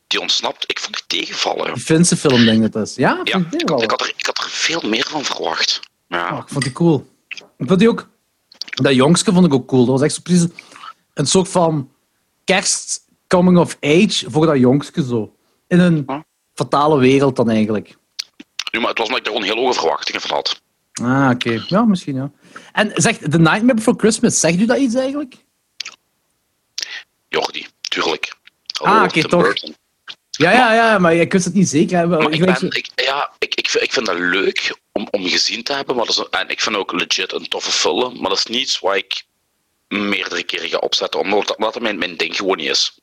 die 0.07 0.21
ontsnapt. 0.21 0.63
Ik 0.67 0.79
vond 0.79 0.93
die 1.07 1.19
tegenvallen. 1.19 1.73
Die 1.73 1.83
Finse 1.83 2.17
film, 2.17 2.45
denk 2.45 2.63
ik 2.65 2.71
dat 2.71 2.87
is. 2.87 2.95
Ja, 2.95 3.19
ik 3.23 3.67
wel. 3.69 3.81
ik, 3.83 3.89
had 3.91 4.01
er, 4.01 4.13
ik 4.17 4.25
had 4.25 4.37
er 4.37 4.49
veel 4.49 4.81
meer 4.81 5.05
van 5.07 5.23
verwacht. 5.23 5.79
Ja. 6.07 6.31
Oh, 6.31 6.37
ik 6.37 6.47
vond 6.49 6.63
die 6.63 6.73
cool. 6.73 7.07
Ik 7.57 7.67
vond 7.67 7.79
die 7.79 7.89
ook... 7.89 8.09
Dat 8.69 8.93
jongske 8.93 9.33
vond 9.33 9.45
ik 9.45 9.53
ook 9.53 9.67
cool. 9.67 9.85
Dat 9.85 9.93
was 9.99 10.01
echt 10.01 10.13
zo 10.13 10.21
precies 10.21 10.45
een 11.13 11.25
soort 11.27 11.49
van 11.49 11.91
kerst 12.43 13.01
coming 13.27 13.57
of 13.57 13.77
age 13.81 14.25
voor 14.31 14.45
dat 14.45 14.57
jongske 14.59 15.03
zo. 15.05 15.35
In 15.67 15.79
een 15.79 16.03
Huh? 16.07 16.19
fatale 16.53 16.97
wereld 16.99 17.35
dan 17.35 17.49
eigenlijk. 17.49 17.95
Nu, 18.73 18.79
maar 18.79 18.89
het 18.89 18.97
was 18.97 19.07
omdat 19.07 19.19
ik 19.19 19.25
daar 19.25 19.33
gewoon 19.33 19.55
heel 19.55 19.65
hoge 19.65 19.79
verwachtingen 19.79 20.21
van 20.21 20.29
had. 20.29 20.61
Ah, 20.93 21.29
oké. 21.33 21.63
Ja, 21.67 21.85
misschien 21.85 22.15
ja. 22.15 22.31
En 22.71 22.91
zegt 22.95 23.31
The 23.31 23.39
Nightmare 23.39 23.73
Before 23.73 23.97
Christmas, 23.97 24.39
zegt 24.39 24.59
u 24.59 24.65
dat 24.65 24.77
iets 24.77 24.95
eigenlijk? 24.95 25.35
Jordi, 27.27 27.67
tuurlijk. 27.81 28.35
Ah, 28.81 29.03
oké, 29.03 29.27
toch. 29.27 29.41
Burton. 29.41 29.75
Ja, 30.29 30.51
ja, 30.51 30.73
ja, 30.73 30.99
maar 30.99 31.15
ik 31.15 31.31
wist 31.31 31.45
het 31.45 31.53
niet 31.53 31.67
zeker. 31.69 32.07
Maar 32.07 32.31
Ik 32.31 32.45
ben, 32.45 32.81
ja, 32.95 33.31
ik, 33.39 33.55
ik, 33.55 33.69
vind, 33.69 33.83
ik 33.83 33.93
vind 33.93 34.05
dat 34.05 34.17
leuk 34.17 34.77
om, 34.91 35.07
om 35.11 35.27
gezien 35.27 35.63
te 35.63 35.73
hebben. 35.73 35.95
Maar 35.95 36.05
dat 36.05 36.15
is, 36.15 36.39
en 36.39 36.49
ik 36.49 36.61
vind 36.61 36.75
ook 36.75 36.91
legit 36.91 37.33
een 37.33 37.47
toffe 37.47 37.71
film. 37.71 38.19
Maar 38.19 38.29
dat 38.29 38.37
is 38.37 38.45
niets 38.45 38.79
waar 38.79 38.97
ik 38.97 39.23
meerdere 39.87 40.43
keren 40.43 40.69
ga 40.69 40.77
opzetten. 40.77 41.19
Omdat 41.19 41.47
dat, 41.47 41.57
omdat 41.57 41.73
dat 41.73 41.81
mijn, 41.81 41.97
mijn 41.97 42.17
ding 42.17 42.35
gewoon 42.35 42.57
niet 42.57 42.69
is. 42.69 42.99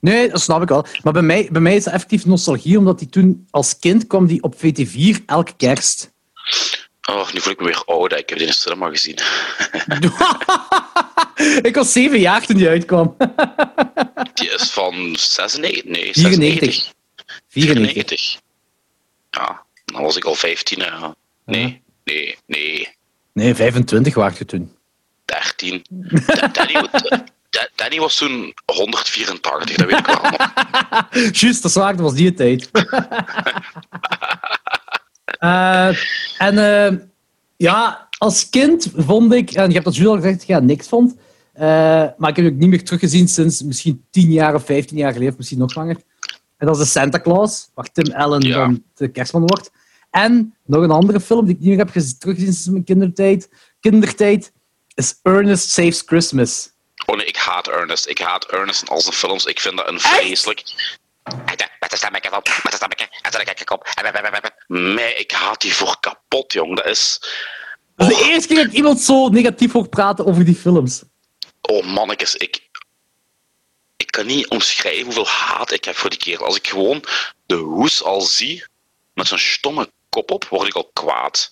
Nee, 0.00 0.28
dat 0.28 0.40
snap 0.40 0.62
ik 0.62 0.68
wel. 0.68 0.86
Maar 1.02 1.12
bij 1.12 1.22
mij, 1.22 1.48
bij 1.52 1.60
mij 1.60 1.76
is 1.76 1.84
het 1.84 1.94
effectief 1.94 2.26
nostalgie, 2.26 2.78
omdat 2.78 2.98
die 2.98 3.08
toen 3.08 3.46
als 3.50 3.78
kind 3.78 4.06
kwam 4.06 4.26
die 4.26 4.42
op 4.42 4.54
VT4 4.56 5.24
elke 5.26 5.52
kerst. 5.56 6.12
Oh, 7.10 7.32
nu 7.32 7.40
voel 7.40 7.52
ik 7.52 7.58
me 7.58 7.64
weer 7.64 7.82
oud. 7.84 8.12
Ik 8.12 8.28
heb 8.28 8.38
die 8.38 8.46
in 8.46 8.52
de 8.52 8.58
cinema 8.58 8.88
gezien. 8.90 9.18
ik 11.68 11.74
was 11.74 11.92
zeven 11.92 12.20
jaar 12.20 12.46
toen 12.46 12.56
die 12.56 12.68
uitkwam. 12.68 13.16
Die 14.34 14.50
is 14.50 14.70
van 14.70 15.16
96? 15.18 15.84
Nee, 15.84 16.12
94. 16.12 16.12
96. 16.12 16.92
94. 17.48 18.38
Ja, 19.30 19.62
dan 19.84 20.02
was 20.02 20.16
ik 20.16 20.24
al 20.24 20.34
15. 20.34 20.78
Ja. 20.78 21.14
Nee, 21.44 21.82
nee, 22.04 22.36
nee. 22.46 22.88
Nee, 23.32 23.54
25 23.54 24.14
waart 24.14 24.38
je 24.38 24.44
toen. 24.44 24.76
13. 25.24 25.84
Da- 25.88 26.46
Danny, 26.48 26.72
Da- 26.72 27.24
Danny 27.74 27.98
was 27.98 28.16
toen 28.16 28.54
184, 28.74 29.76
dat 29.76 29.86
weet 29.86 29.98
ik 29.98 30.06
wel 30.06 30.20
nog. 30.22 30.50
Juist, 31.40 31.62
dat 31.62 31.70
is 31.70 31.76
waar, 31.76 31.92
dat 31.92 32.00
was 32.04 32.14
die 32.14 32.34
tijd. 32.34 32.70
Eh, 35.38 35.88
en 36.38 36.58
eh, 36.58 36.98
ja, 37.56 38.08
als 38.18 38.48
kind 38.48 38.90
vond 38.96 39.32
ik, 39.32 39.50
en 39.50 39.66
je 39.66 39.72
hebt 39.72 39.84
dat 39.84 39.94
juist 39.96 40.10
al 40.10 40.16
gezegd, 40.16 40.38
dat 40.38 40.46
ja, 40.46 40.58
niks 40.58 40.88
vond. 40.88 41.14
Eh, 41.52 41.64
maar 42.16 42.30
ik 42.30 42.36
heb 42.36 42.44
het 42.44 42.54
ook 42.54 42.60
niet 42.60 42.68
meer 42.68 42.84
teruggezien 42.84 43.28
sinds 43.28 43.62
misschien 43.62 44.04
10 44.10 44.30
jaar 44.30 44.54
of 44.54 44.64
15 44.64 44.96
jaar 44.96 45.12
geleden, 45.12 45.34
misschien 45.36 45.58
nog 45.58 45.74
langer. 45.74 45.96
En 46.56 46.66
dat 46.66 46.76
is 46.78 46.82
de 46.82 46.88
Santa 46.88 47.20
Claus, 47.20 47.68
waar 47.74 47.92
Tim 47.92 48.12
Allen 48.14 48.40
Ja. 48.40 48.56
dan 48.56 48.82
de 48.94 49.08
kerstman 49.08 49.46
wordt. 49.46 49.70
En 50.10 50.54
nog 50.66 50.82
een 50.82 50.90
andere 50.90 51.20
film 51.20 51.44
die 51.44 51.54
ik 51.54 51.60
niet 51.60 51.68
meer 51.68 51.78
heb 51.78 51.90
gez- 51.90 52.18
teruggezien 52.18 52.52
sinds 52.52 52.68
mijn 52.68 52.84
kindertijd, 52.84 53.50
kindertijd 53.80 54.52
is 54.94 55.18
Ernest 55.22 55.70
Saves 55.70 56.02
Christmas. 56.06 56.70
Oh 57.48 57.54
haat 57.54 57.68
Ernest. 57.68 58.06
Ik 58.06 58.18
haat 58.18 58.46
Ernest 58.46 58.82
in 58.82 58.88
al 58.88 59.00
zijn 59.00 59.14
films. 59.14 59.44
Ik 59.44 59.60
vind 59.60 59.76
dat 59.76 59.88
een 59.88 60.00
vreselijk... 60.00 60.62
Met 61.80 61.90
de 61.90 61.96
stemmetje 61.96 62.36
op, 62.36 62.46
met 62.62 62.70
de 62.70 62.76
stemmetje, 62.76 63.08
en 63.22 63.30
dan 63.30 63.44
kijk 63.44 63.60
ik 63.60 63.70
op. 63.70 63.88
Nee, 64.66 65.14
ik 65.14 65.30
haat 65.30 65.60
die 65.60 65.74
voor 65.74 66.00
kapot, 66.00 66.52
jong. 66.52 66.76
Dat 66.76 66.86
is... 66.86 67.20
Is 67.96 68.06
de 68.06 68.28
eerste 68.30 68.54
keer 68.54 68.64
dat 68.64 68.72
iemand 68.72 69.00
zo 69.00 69.28
negatief 69.28 69.72
hoor 69.72 69.88
praten 69.88 70.26
over 70.26 70.44
die 70.44 70.54
films. 70.54 71.02
Oh 71.60 71.84
mannetjes, 71.84 72.34
ik... 72.34 72.68
Ik 73.96 74.10
kan 74.10 74.26
niet 74.26 74.48
omschrijven 74.48 75.04
hoeveel 75.04 75.26
haat 75.26 75.72
ik 75.72 75.84
heb 75.84 75.96
voor 75.96 76.10
die 76.10 76.18
kerel. 76.18 76.46
Als 76.46 76.56
ik 76.56 76.68
gewoon 76.68 77.04
de 77.46 77.54
hoes 77.54 78.02
al 78.02 78.20
zie, 78.20 78.64
met 79.14 79.26
zijn 79.26 79.40
stomme 79.40 79.92
kop 80.08 80.30
op, 80.30 80.44
word 80.44 80.68
ik 80.68 80.74
al 80.74 80.90
kwaad. 80.92 81.50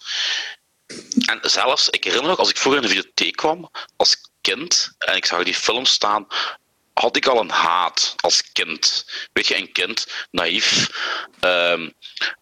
En 1.26 1.38
zelfs, 1.42 1.88
ik 1.88 2.05
herinner 2.05 2.30
me, 2.30 2.36
als 2.36 2.51
ik 2.51 2.57
vroeger 2.57 2.82
in 2.82 2.88
de 2.88 2.94
videotheek 2.94 3.36
kwam, 3.36 3.70
als 3.97 4.25
kind, 4.47 4.94
en 4.99 5.16
ik 5.16 5.26
zag 5.26 5.44
die 5.44 5.55
film 5.55 5.84
staan, 5.84 6.26
had 6.92 7.16
ik 7.16 7.26
al 7.26 7.40
een 7.40 7.51
haat 7.51 8.14
als 8.16 8.53
kind. 8.53 9.07
Weet 9.32 9.47
je, 9.47 9.57
een 9.57 9.72
kind, 9.72 10.07
naïef, 10.30 10.90
ehm, 11.40 11.90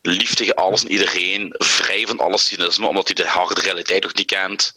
lief 0.02 0.34
tegen 0.34 0.54
alles 0.54 0.82
en 0.82 0.90
iedereen, 0.90 1.54
vrij 1.58 2.06
van 2.06 2.18
alles 2.18 2.44
cynisme, 2.44 2.86
omdat 2.86 3.06
hij 3.06 3.14
de 3.14 3.26
harde 3.26 3.60
realiteit 3.60 4.02
nog 4.02 4.14
niet 4.14 4.26
kent. 4.26 4.72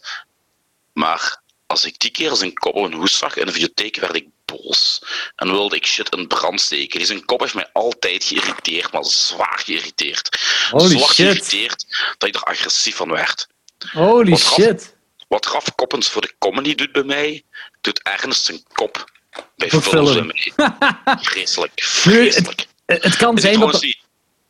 Maar 0.92 1.42
als 1.66 1.84
ik 1.84 1.98
die 1.98 2.10
keer 2.10 2.34
zijn 2.34 2.52
kop 2.52 2.74
op 2.74 2.84
een 2.84 2.98
hoes 2.98 3.18
zag 3.18 3.36
in 3.36 3.46
de 3.46 3.52
videotheek, 3.52 3.96
werd 3.96 4.14
ik 4.16 4.26
boos. 4.44 5.02
En 5.36 5.50
wilde 5.50 5.76
ik 5.76 5.86
shit 5.86 6.14
in 6.14 6.26
brand 6.26 6.60
steken. 6.60 6.98
Die 6.98 7.06
zijn 7.06 7.24
kop 7.24 7.40
heeft 7.40 7.54
mij 7.54 7.70
altijd 7.72 8.24
geïrriteerd, 8.24 8.92
maar 8.92 9.04
zwaar 9.04 9.60
geïrriteerd. 9.64 10.38
Holy 10.70 10.88
zwaar 10.88 11.08
shit. 11.08 11.14
geïrriteerd 11.14 11.84
dat 12.18 12.28
ik 12.28 12.34
er 12.34 12.42
agressief 12.42 12.96
van 12.96 13.10
werd. 13.10 13.46
Holy 13.92 14.36
shit. 14.36 14.96
Wat 15.28 15.46
Raf 15.46 15.74
Koppens 15.74 16.10
voor 16.10 16.22
de 16.22 16.34
comedy 16.38 16.74
doet 16.74 16.92
bij 16.92 17.02
mij, 17.04 17.42
doet 17.80 18.00
Ernst 18.02 18.44
zijn 18.44 18.58
kop 18.72 19.10
bij 19.56 19.70
Voor 19.70 19.82
films 19.82 20.10
film. 20.10 20.26
bij 20.26 20.36
mij. 20.56 21.16
Vreselijk, 21.22 21.72
Nu, 21.76 21.82
vreselijk. 22.12 22.66
het, 22.86 23.02
het 23.02 23.16
kan 23.16 23.36
Is 23.36 23.42
zijn 23.42 23.60
dat... 23.60 23.82
niet, 23.82 23.98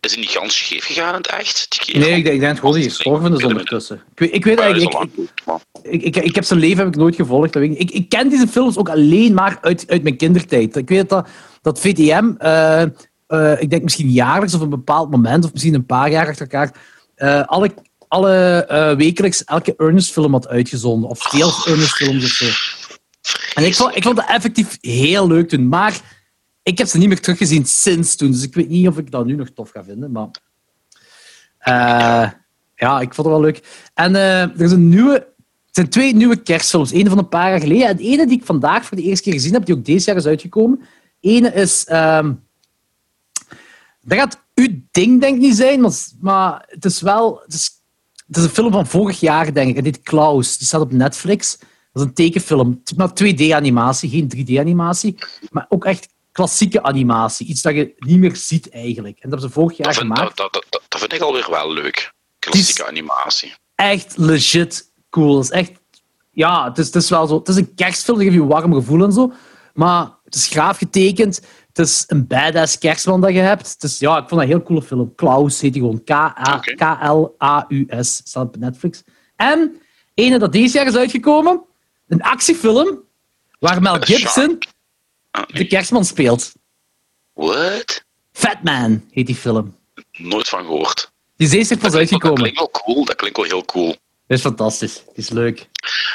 is 0.00 0.12
hij 0.12 0.20
niet 0.20 0.30
gans 0.30 0.56
scheef 0.58 0.84
gegaan 0.84 1.08
in 1.08 1.14
het 1.14 1.26
echt? 1.26 1.86
Die? 1.86 1.98
Nee, 1.98 2.16
ik 2.16 2.22
denk, 2.22 2.34
ik 2.34 2.40
denk 2.40 2.56
gewoon 2.58 2.72
dat 2.72 2.80
hij 2.80 2.90
gestorven 2.90 3.36
is 3.36 3.44
ondertussen. 3.44 4.02
Ik 4.12 4.18
weet, 4.18 4.34
ik 4.34 4.44
weet 4.44 4.58
eigenlijk... 4.58 4.94
Ik, 5.82 6.02
ik, 6.02 6.16
ik, 6.16 6.24
ik 6.24 6.34
heb 6.34 6.44
zijn 6.44 6.58
leven 6.60 6.78
heb 6.78 6.88
ik 6.88 6.96
nooit 6.96 7.14
gevolgd. 7.14 7.56
ik, 7.56 7.90
ik 7.90 8.08
ken 8.08 8.28
deze 8.28 8.48
films 8.48 8.76
ook 8.76 8.88
alleen 8.88 9.34
maar 9.34 9.58
uit, 9.60 9.84
uit 9.88 10.02
mijn 10.02 10.16
kindertijd. 10.16 10.76
Ik 10.76 10.88
weet 10.88 11.08
dat, 11.08 11.28
dat 11.62 11.80
VTM, 11.80 12.32
eh, 12.38 12.82
eh, 13.26 13.60
ik 13.60 13.70
denk 13.70 13.82
misschien 13.82 14.10
jaarlijks 14.10 14.54
of 14.54 14.60
een 14.60 14.68
bepaald 14.68 15.10
moment, 15.10 15.44
of 15.44 15.52
misschien 15.52 15.74
een 15.74 15.86
paar 15.86 16.10
jaar 16.10 16.28
achter 16.28 16.42
elkaar, 16.42 16.72
eh, 17.14 17.42
alle, 17.46 17.74
alle 18.08 18.64
eh, 18.64 18.96
wekelijks 18.96 19.44
elke 19.44 19.74
Ernest-film 19.76 20.32
had 20.32 20.48
uitgezonden. 20.48 21.10
Of 21.10 21.22
veel 21.22 21.52
Ernest-films 21.66 22.24
of 22.24 22.30
zo. 22.30 22.46
En 23.54 23.64
ik 23.64 23.74
vond, 23.74 23.96
ik 23.96 24.02
vond 24.02 24.16
dat 24.16 24.28
effectief 24.28 24.78
heel 24.80 25.26
leuk 25.26 25.48
toen. 25.48 25.68
Maar 25.68 26.00
ik 26.62 26.78
heb 26.78 26.86
ze 26.86 26.98
niet 26.98 27.08
meer 27.08 27.20
teruggezien 27.20 27.66
sinds 27.66 28.16
toen, 28.16 28.30
dus 28.30 28.42
ik 28.42 28.54
weet 28.54 28.68
niet 28.68 28.88
of 28.88 28.98
ik 28.98 29.10
dat 29.10 29.26
nu 29.26 29.34
nog 29.34 29.48
tof 29.54 29.70
ga 29.70 29.84
vinden. 29.84 30.12
Maar 30.12 30.28
eh, 31.58 32.30
ja, 32.74 33.00
ik 33.00 33.14
vond 33.14 33.26
het 33.26 33.36
wel 33.36 33.40
leuk. 33.40 33.88
En 33.94 34.14
eh, 34.14 34.42
er 34.42 34.60
is 34.60 34.72
een 34.72 34.88
nieuwe, 34.88 35.18
er 35.18 35.26
zijn 35.70 35.88
twee 35.88 36.14
nieuwe 36.14 36.42
kerstfilms. 36.42 36.92
Eén 36.92 37.08
van 37.08 37.18
een 37.18 37.28
paar 37.28 37.50
jaar 37.50 37.60
geleden 37.60 37.88
en 37.88 37.96
de 37.96 38.02
ene 38.02 38.26
die 38.26 38.38
ik 38.38 38.44
vandaag 38.44 38.84
voor 38.84 38.96
de 38.96 39.02
eerste 39.02 39.24
keer 39.24 39.32
gezien 39.32 39.52
heb, 39.52 39.64
die 39.66 39.74
ook 39.74 39.84
deze 39.84 40.06
jaar 40.06 40.16
is 40.16 40.26
uitgekomen. 40.26 40.80
Ene 41.20 41.52
is... 41.52 41.84
ehm, 41.84 42.32
dat 44.00 44.18
gaat 44.18 44.44
uw 44.54 44.68
ding, 44.90 45.20
denk 45.20 45.34
ik, 45.34 45.40
niet 45.40 45.56
zijn, 45.56 45.80
maar, 45.80 45.92
maar 46.20 46.64
het 46.66 46.84
is 46.84 47.00
wel... 47.00 47.40
Het 47.44 47.54
is, 47.54 47.76
het 48.28 48.36
is 48.36 48.42
een 48.42 48.50
film 48.50 48.72
van 48.72 48.86
vorig 48.86 49.20
jaar, 49.20 49.52
denk 49.52 49.68
ik. 49.68 49.76
Het 49.76 49.84
heet 49.84 50.02
Klaus. 50.02 50.58
Die 50.58 50.66
staat 50.66 50.80
op 50.80 50.92
Netflix. 50.92 51.58
Dat 51.58 51.68
is 51.92 52.02
een 52.02 52.14
tekenfilm. 52.14 52.82
Maar 52.96 53.10
2D-animatie, 53.10 54.10
geen 54.10 54.32
3D-animatie. 54.36 55.18
Maar 55.50 55.66
ook 55.68 55.84
echt 55.84 56.08
klassieke 56.32 56.82
animatie. 56.82 57.46
Iets 57.46 57.62
dat 57.62 57.74
je 57.74 57.94
niet 57.98 58.18
meer 58.18 58.36
ziet, 58.36 58.70
eigenlijk. 58.70 59.18
En 59.18 59.30
dat 59.30 59.40
hebben 59.40 59.48
ze 59.48 59.54
vorig 59.60 59.76
jaar 59.76 59.86
Dat 59.86 59.96
vind, 59.96 60.14
gemaakt. 60.14 60.36
dat, 60.36 60.52
dat, 60.52 60.66
dat, 60.68 60.82
dat 60.88 61.00
vind 61.00 61.12
ik 61.12 61.20
alweer 61.20 61.46
wel 61.50 61.72
leuk. 61.72 62.12
Klassieke 62.38 62.86
animatie. 62.86 63.54
echt 63.74 64.16
legit 64.16 64.92
cool. 65.10 65.36
Het 65.36 65.44
is 65.44 65.50
echt... 65.50 65.72
Ja, 66.30 66.68
het 66.68 66.78
is, 66.78 66.86
het 66.86 66.94
is 66.94 67.08
wel 67.10 67.26
zo... 67.26 67.38
Het 67.38 67.48
is 67.48 67.56
een 67.56 67.74
kerstfilm, 67.74 68.16
dat 68.16 68.26
geeft 68.26 68.38
je 68.38 68.42
een 68.42 68.48
warm 68.48 68.74
gevoel 68.74 69.04
en 69.04 69.12
zo. 69.12 69.32
Maar 69.74 70.10
het 70.24 70.34
is 70.34 70.46
graaf 70.46 70.78
getekend. 70.78 71.40
Het 71.78 71.86
is 71.88 72.04
een 72.06 72.26
badass 72.26 72.78
kerstman 72.78 73.20
dat 73.20 73.32
je 73.32 73.38
hebt. 73.38 73.70
Het 73.72 73.82
is, 73.82 73.98
ja, 73.98 74.12
ik 74.12 74.28
vond 74.28 74.30
dat 74.30 74.40
een 74.40 74.46
heel 74.46 74.62
coole 74.62 74.82
film. 74.82 75.14
Klaus 75.14 75.60
heet 75.60 75.74
hij 75.74 75.80
gewoon. 75.82 76.04
K-L-A-U-S. 76.74 78.20
Staat 78.24 78.46
op 78.46 78.56
Netflix. 78.56 79.02
En 79.36 79.80
ene 80.14 80.38
dat 80.38 80.52
deze 80.52 80.76
jaar 80.76 80.86
is 80.86 80.96
uitgekomen. 80.96 81.62
Een 82.08 82.22
actiefilm 82.22 82.98
waar 83.58 83.82
Mel. 83.82 84.00
Gibson 84.00 84.58
Ah, 85.30 85.42
de 85.46 85.66
kerstman 85.66 86.04
speelt. 86.04 86.52
What? 87.32 88.04
Fatman 88.32 89.04
heet 89.10 89.26
die 89.26 89.34
film. 89.34 89.76
Nooit 90.12 90.48
van 90.48 90.60
gehoord. 90.64 91.12
Die 91.36 91.46
is 91.46 91.52
deze 91.52 91.68
jaar 91.68 91.78
pas 91.78 91.90
Dat 91.90 92.00
uitgekomen. 92.00 92.36
klinkt 92.38 92.58
wel 92.58 92.70
cool. 92.70 93.04
Dat 93.04 93.16
klinkt 93.16 93.36
wel 93.36 93.46
heel 93.46 93.64
cool. 93.64 93.96
Dat 94.28 94.36
is 94.38 94.44
fantastisch. 94.44 94.94
Die 94.94 95.12
is 95.14 95.28
leuk. 95.28 95.68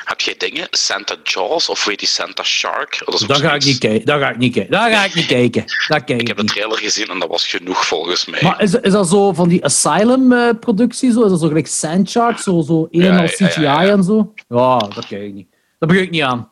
Heb 0.06 0.22
jij 0.22 0.36
dingen? 0.38 0.68
Santa 0.70 1.16
Jaws 1.24 1.70
of 1.70 1.86
weet 1.86 2.02
je 2.02 2.08
Santa 2.08 2.44
Shark? 2.44 3.02
Dat 3.06 3.14
is 3.14 3.20
Dat 3.28 3.38
ga 3.38 3.54
ik 3.54 3.66
niet 3.66 3.78
kijken. 3.78 4.06
Dat 4.06 4.20
ga 4.20 4.30
ik 4.30 4.38
niet 4.38 4.54
kijken. 4.54 4.72
Dat 4.72 4.92
ga 4.92 5.04
ik 5.04 5.16
niet 5.16 5.26
kijken. 5.26 5.64
Dat 5.88 6.04
kijk 6.04 6.22
Ik 6.22 6.28
heb 6.28 6.38
de 6.38 6.44
niet. 6.44 6.52
trailer 6.52 6.78
gezien 6.78 7.08
en 7.08 7.20
dat 7.20 7.30
was 7.30 7.48
genoeg 7.48 7.86
volgens 7.88 8.26
mij. 8.26 8.40
Maar 8.44 8.62
is, 8.62 8.74
is 8.74 8.92
dat 8.92 9.10
zo 9.10 9.34
van 9.34 9.50
die 9.50 9.64
Asylum-productie? 9.66 11.12
zo? 11.12 11.24
Is 11.24 11.30
dat 11.30 11.40
zo 11.40 11.48
gelijk 11.48 11.68
Sandshark? 11.68 12.38
Zo, 12.40 12.62
zo 12.62 12.88
een 12.92 13.02
en 13.02 13.18
al 13.20 13.26
CGI 13.26 13.62
ja. 13.62 13.86
en 13.88 14.04
zo? 14.04 14.34
Ja, 14.48 14.78
dat 14.78 15.06
kijk 15.08 15.22
ik 15.24 15.34
niet. 15.34 15.48
Dat 15.80 15.90
begrijp 15.90 16.06
ik 16.08 16.14
niet 16.14 16.24
aan. 16.24 16.52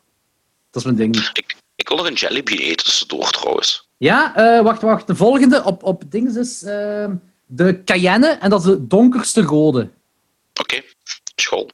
Dat 0.70 0.80
is 0.80 0.84
mijn 0.84 0.96
ding 0.96 1.14
niet. 1.14 1.30
ik, 1.32 1.56
ik 1.76 1.88
wil 1.88 1.96
nog 1.96 2.06
een 2.06 2.14
jellybean 2.14 2.58
eten 2.58 2.84
tussendoor 2.84 3.30
trouwens. 3.30 3.88
Ja, 3.96 4.34
eh, 4.36 4.62
wacht, 4.62 4.82
wacht. 4.82 5.06
De 5.06 5.14
volgende 5.16 5.64
op, 5.64 5.82
op 5.82 6.02
dings 6.08 6.34
is 6.36 6.62
eh, 6.62 7.06
de 7.46 7.84
Cayenne. 7.84 8.26
En 8.26 8.50
dat 8.50 8.60
is 8.60 8.66
de 8.66 8.86
donkerste 8.86 9.42
rode. 9.42 9.88
Oké, 10.60 10.82
school. 11.42 11.70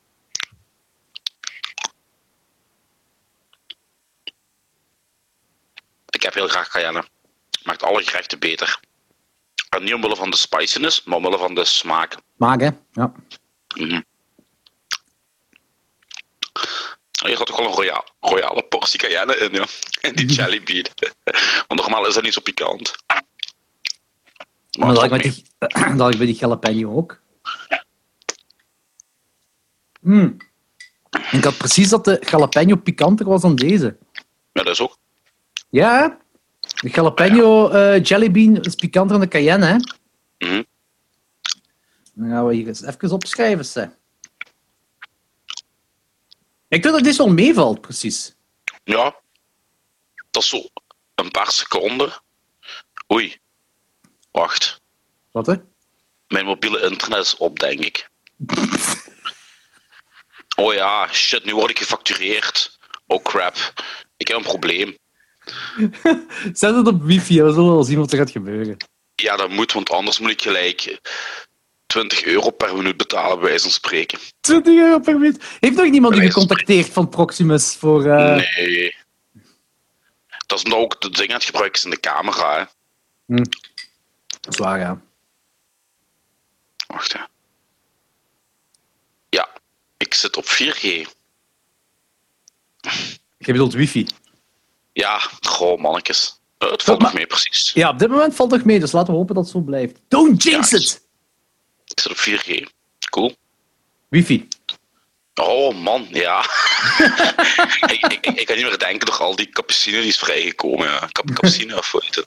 Ik 6.11 6.23
heb 6.23 6.35
heel 6.35 6.49
graag 6.49 6.69
cayenne. 6.69 7.05
Maakt 7.63 7.83
alle 7.83 8.03
gerechten 8.03 8.39
beter. 8.39 8.81
En 9.69 9.85
niet 9.85 9.95
omwille 9.95 10.17
van 10.17 10.31
de 10.31 10.37
spiciness, 10.37 11.05
maar 11.05 11.17
omwille 11.17 11.39
van 11.39 11.55
de 11.55 11.65
smaak. 11.65 12.17
Maak, 12.37 12.61
hè? 12.61 12.71
Ja. 12.93 13.13
Mhm. 13.75 14.01
Hier 17.25 17.37
had 17.37 17.47
toch 17.47 17.59
wel 17.59 17.67
een 17.67 17.75
roya 17.75 18.05
royale 18.21 18.63
portie 18.63 18.99
cayenne 18.99 19.37
in, 19.37 19.53
ja. 19.53 19.67
En 20.01 20.15
die 20.15 20.27
jellybean. 20.27 20.87
Want 21.69 21.81
normaal 21.81 22.07
is 22.07 22.15
dat 22.15 22.23
niet 22.23 22.33
zo 22.33 22.41
pikant. 22.41 22.97
Maar 23.07 23.25
Maar 24.79 24.95
dat 24.95 25.05
ik, 25.05 25.11
met 25.11 25.23
die, 25.23 25.45
dat 25.97 26.13
ik 26.13 26.19
bij 26.19 26.27
die 26.27 26.37
jalapeno 26.37 26.97
ook. 26.97 27.21
Mm. 30.09 30.37
Ik 31.31 31.45
had 31.45 31.57
precies 31.57 31.89
dat 31.89 32.05
de 32.05 32.23
jalapeno 32.31 32.77
pikanter 32.77 33.27
was 33.27 33.41
dan 33.43 33.57
deze. 33.57 33.97
Ja, 34.53 34.63
dat 34.63 34.73
is 34.73 34.81
ook. 34.81 34.97
Ja, 35.69 36.01
hè? 36.01 36.09
de 36.81 36.89
jalapeno 36.89 37.69
eh 37.69 38.03
jellybean 38.03 38.57
is 38.57 38.75
pikanter 38.75 39.13
dan 39.19 39.21
de 39.21 39.29
cayenne, 39.29 39.67
hè? 39.67 39.77
Mhm. 40.47 40.63
Dan 42.15 42.29
gaan 42.31 42.47
we 42.47 42.55
hier 42.55 42.67
eens 42.67 42.83
even 42.83 43.11
opschrijven, 43.11 43.65
zeg. 43.65 43.89
Ik 46.69 46.83
vind 46.83 46.95
dat 46.95 47.05
dit 47.05 47.17
wel 47.17 47.33
meevalt, 47.33 47.81
precies. 47.81 48.35
Ja, 48.85 49.17
dat 50.31 50.43
is 50.43 50.49
zo 50.49 50.63
een 51.15 51.31
paar 51.31 51.51
seconden. 51.51 52.13
Oei, 53.13 53.39
wacht. 54.31 54.81
Wat, 55.31 55.47
hè? 55.47 55.55
Mijn 56.29 56.45
mobiele 56.45 56.81
internet 56.81 57.25
is 57.25 57.37
op, 57.37 57.59
denk 57.59 57.81
ik. 57.81 58.11
Oh 60.59 60.75
ja, 60.75 61.09
shit, 61.13 61.45
nu 61.45 61.55
word 61.55 61.71
ik 61.71 61.79
gefactureerd. 61.79 62.79
Oh 63.07 63.23
crap, 63.23 63.57
ik 64.17 64.29
heb 64.29 64.37
een 64.37 64.43
probleem. 64.43 64.97
Zet 66.53 66.75
het 66.75 66.87
op 66.87 67.03
wifi, 67.03 67.43
we 67.43 67.53
zullen 67.53 67.73
wel 67.73 67.83
zien 67.83 67.99
wat 67.99 68.13
er 68.13 68.19
gaat 68.19 68.31
gebeuren. 68.31 68.77
Ja, 69.15 69.37
dat 69.37 69.51
moet, 69.51 69.73
want 69.73 69.91
anders 69.91 70.19
moet 70.19 70.31
ik 70.31 70.43
gelijk 70.43 71.01
20 71.87 72.25
euro 72.25 72.51
per 72.51 72.77
minuut 72.77 72.97
betalen, 72.97 73.39
bij 73.39 73.49
wijze 73.49 73.63
van 73.63 73.71
spreken. 73.73 74.19
20 74.41 74.75
euro 74.75 74.99
per 74.99 75.19
minuut. 75.19 75.45
Heeft 75.61 75.77
nog 75.77 75.91
niemand 75.91 76.17
u 76.17 76.21
gecontacteerd 76.21 76.89
van 76.89 77.09
Proximus 77.09 77.75
voor... 77.75 78.07
eh, 78.07 78.35
Nee. 78.57 78.97
Dat 80.47 80.59
is 80.59 80.65
omdat 80.65 80.79
ook 80.79 81.01
de 81.01 81.11
ding 81.11 81.29
aan 81.29 81.35
het 81.35 81.45
gebruiken 81.45 81.79
is 81.79 81.85
in 81.85 81.91
de 81.91 82.01
camera. 82.01 82.57
Hè. 82.59 82.65
hm. 83.35 83.45
Dat 84.41 84.53
is 84.53 84.59
waar, 84.59 84.79
ja. 84.79 85.01
Wacht, 86.87 87.13
hè. 87.13 87.21
Ik 90.09 90.15
zit 90.15 90.37
op 90.37 90.45
4G. 90.47 90.81
Je 93.39 93.53
bedoelt 93.53 93.73
wifi. 93.73 94.07
Ja, 94.93 95.19
goh, 95.41 95.79
mannetjes. 95.81 96.41
Eh, 96.59 96.71
het 96.71 96.83
valt 96.83 97.01
nog 97.01 97.13
mee, 97.13 97.27
precies. 97.27 97.71
Ja, 97.75 97.89
op 97.89 97.99
dit 97.99 98.09
moment 98.09 98.35
valt 98.35 98.51
het 98.51 98.59
nog 98.61 98.69
mee, 98.69 98.81
dus 98.81 98.93
laten 98.93 99.13
we 99.13 99.19
hopen 99.19 99.35
dat 99.35 99.45
het 99.45 99.53
zo 99.53 99.61
blijft. 99.61 99.99
Don't 100.09 100.43
jinx 100.43 100.71
Ja. 100.71 100.77
it! 100.79 101.01
Ik 101.85 102.01
zit 102.01 102.11
op 102.13 102.17
4G. 102.19 102.63
Cool. 103.11 103.37
Wifi. 104.09 104.49
Oh 105.35 105.75
man, 105.83 106.07
ja. 106.11 106.41
ik, 107.81 107.91
ik, 108.03 108.13
ik, 108.13 108.27
ik 108.27 108.47
kan 108.47 108.57
niet 108.57 108.65
meer 108.67 108.79
denken 108.79 109.07
door 109.07 109.17
al 109.17 109.37
die 109.37 109.49
cappuccino 109.49 109.99
die 109.99 110.09
is 110.09 110.19
vrijgekomen. 110.19 110.87
Ja. 110.87 110.99
Cap, 111.13 111.27
cappuccino 111.27 111.77
of 111.77 111.91
hoe 111.93 112.05
heet 112.05 112.15
het? 112.15 112.27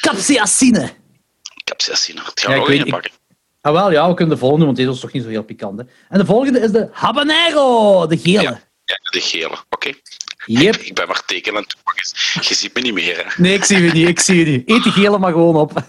Capsiacine. 0.00 0.94
Gaan 1.64 2.50
Ja, 2.50 2.54
ik 2.54 2.60
ook 2.60 2.68
weet- 2.68 2.84
in 2.84 2.90
pakken. 2.90 3.10
Ah 3.62 3.72
wel, 3.72 3.90
ja, 3.90 4.08
we 4.08 4.14
kunnen 4.14 4.34
de 4.34 4.40
volgende, 4.40 4.64
want 4.64 4.76
deze 4.76 4.90
is 4.90 5.00
toch 5.00 5.12
niet 5.12 5.22
zo 5.22 5.28
heel 5.28 5.42
pikant. 5.42 5.78
Hè. 5.78 5.84
En 6.08 6.18
de 6.18 6.24
volgende 6.26 6.60
is 6.60 6.70
de 6.70 6.88
habanero, 6.92 8.06
de 8.06 8.18
gele. 8.18 8.42
Ja, 8.42 8.60
ja, 8.84 8.96
de 9.10 9.20
gele. 9.20 9.56
Oké. 9.70 9.92
Yep. 10.46 10.76
Ik 10.76 10.94
ben 10.94 11.06
maar 11.06 11.24
tekenen 11.24 11.56
aan 11.56 11.62
het 11.62 11.76
doen. 11.84 12.42
Je 12.42 12.54
ziet 12.54 12.74
me 12.74 12.80
niet 12.80 12.94
meer. 12.94 13.16
Hè. 13.16 13.42
Nee, 13.42 13.54
ik 13.54 13.64
zie 13.64 13.82
je 13.82 13.92
niet, 13.92 14.08
ik 14.08 14.20
zie 14.20 14.38
je 14.38 14.44
niet. 14.44 14.70
Eet 14.70 14.82
die 14.82 14.92
gele 14.92 15.18
maar 15.18 15.32
gewoon 15.32 15.56
op. 15.56 15.72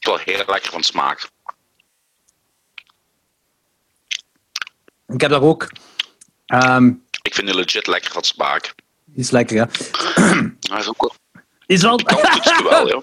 Wel 0.00 0.16
heel 0.18 0.44
lekker 0.46 0.70
van 0.70 0.82
smaak. 0.82 1.28
ik 5.08 5.20
heb 5.20 5.30
daar 5.30 5.42
ook... 5.42 5.70
ehm 6.46 6.92
Ik 7.22 7.34
vind 7.34 7.46
die 7.46 7.56
legit 7.56 7.86
lekker 7.86 8.12
van 8.12 8.22
smaak. 8.22 8.74
die 9.04 9.24
is 9.24 9.30
lekker, 9.30 9.56
ja. 9.56 9.68
Dat 10.58 10.78
is 10.80 10.88
ook 10.88 11.00
wel. 11.00 11.14
Is 11.66 11.82
wel... 11.82 11.96
Kan 11.96 12.16
toetsen 12.16 12.64
wel, 12.64 12.88
ja. 12.88 13.02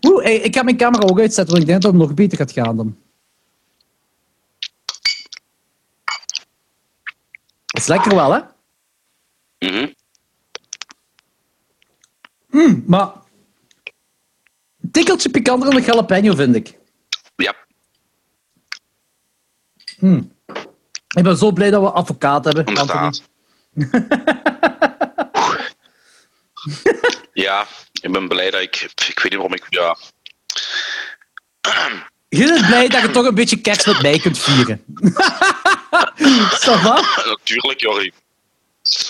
Oeh, 0.06 0.24
hey, 0.24 0.36
ik 0.36 0.56
ga 0.56 0.62
mijn 0.62 0.76
camera 0.76 1.08
ook 1.08 1.20
uitzetten, 1.20 1.54
want 1.54 1.58
ik 1.58 1.66
denk 1.68 1.82
dat 1.82 1.92
het 1.92 2.00
nog 2.00 2.14
beter 2.14 2.38
gaat 2.38 2.52
gaan 2.52 2.76
dan. 2.76 2.96
is 7.72 7.86
lekker 7.86 8.14
wel, 8.14 8.32
hè? 8.32 8.40
Mhm. 9.58 9.92
Maar... 12.86 13.12
Een 14.80 14.90
tikkeltje 14.90 15.30
pikanter 15.30 15.70
dan 15.70 15.80
de 15.80 15.86
jalapeno, 15.86 16.34
vind 16.34 16.54
ik. 16.54 16.78
Ja, 17.36 17.54
Ik 21.08 21.22
ben 21.22 21.36
zo 21.36 21.52
blij 21.52 21.70
dat 21.70 21.82
we 21.82 21.90
advocaat 21.90 22.44
hebben. 22.44 22.64
Inderdaad. 22.64 23.22
ja, 27.32 27.66
ik 28.00 28.12
ben 28.12 28.28
blij 28.28 28.50
dat 28.50 28.60
ik. 28.60 28.80
Ik 29.08 29.18
weet 29.18 29.32
niet 29.32 29.34
waarom 29.34 29.54
ik. 29.54 29.66
Ja, 29.68 29.96
Je 32.28 32.44
bent 32.46 32.66
blij 32.66 32.88
dat 32.88 33.02
je 33.02 33.10
toch 33.10 33.26
een 33.26 33.34
beetje 33.34 33.60
kerst 33.60 33.86
met 33.86 34.02
mij 34.02 34.18
kunt 34.18 34.38
vieren. 34.38 34.84
Natuurlijk, 37.24 37.80
Jordi. 37.80 38.12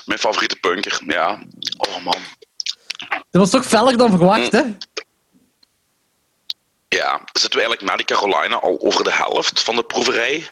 Mijn 0.05 0.19
favoriete 0.19 0.57
punker, 0.57 1.01
ja. 1.07 1.43
Oh 1.77 2.05
man. 2.05 2.17
Dat 3.09 3.41
was 3.41 3.51
toch 3.51 3.67
feller 3.67 3.97
dan 3.97 4.11
verwacht, 4.11 4.53
hè? 4.53 4.63
Ja, 6.89 7.21
zitten 7.33 7.61
we 7.61 7.67
eigenlijk 7.67 7.83
na 7.83 7.97
die 7.97 8.07
Carolina 8.07 8.57
al 8.57 8.81
over 8.81 9.05
de 9.05 9.13
helft 9.13 9.63
van 9.63 9.77
de 9.77 9.83
proeverij? 9.85 10.51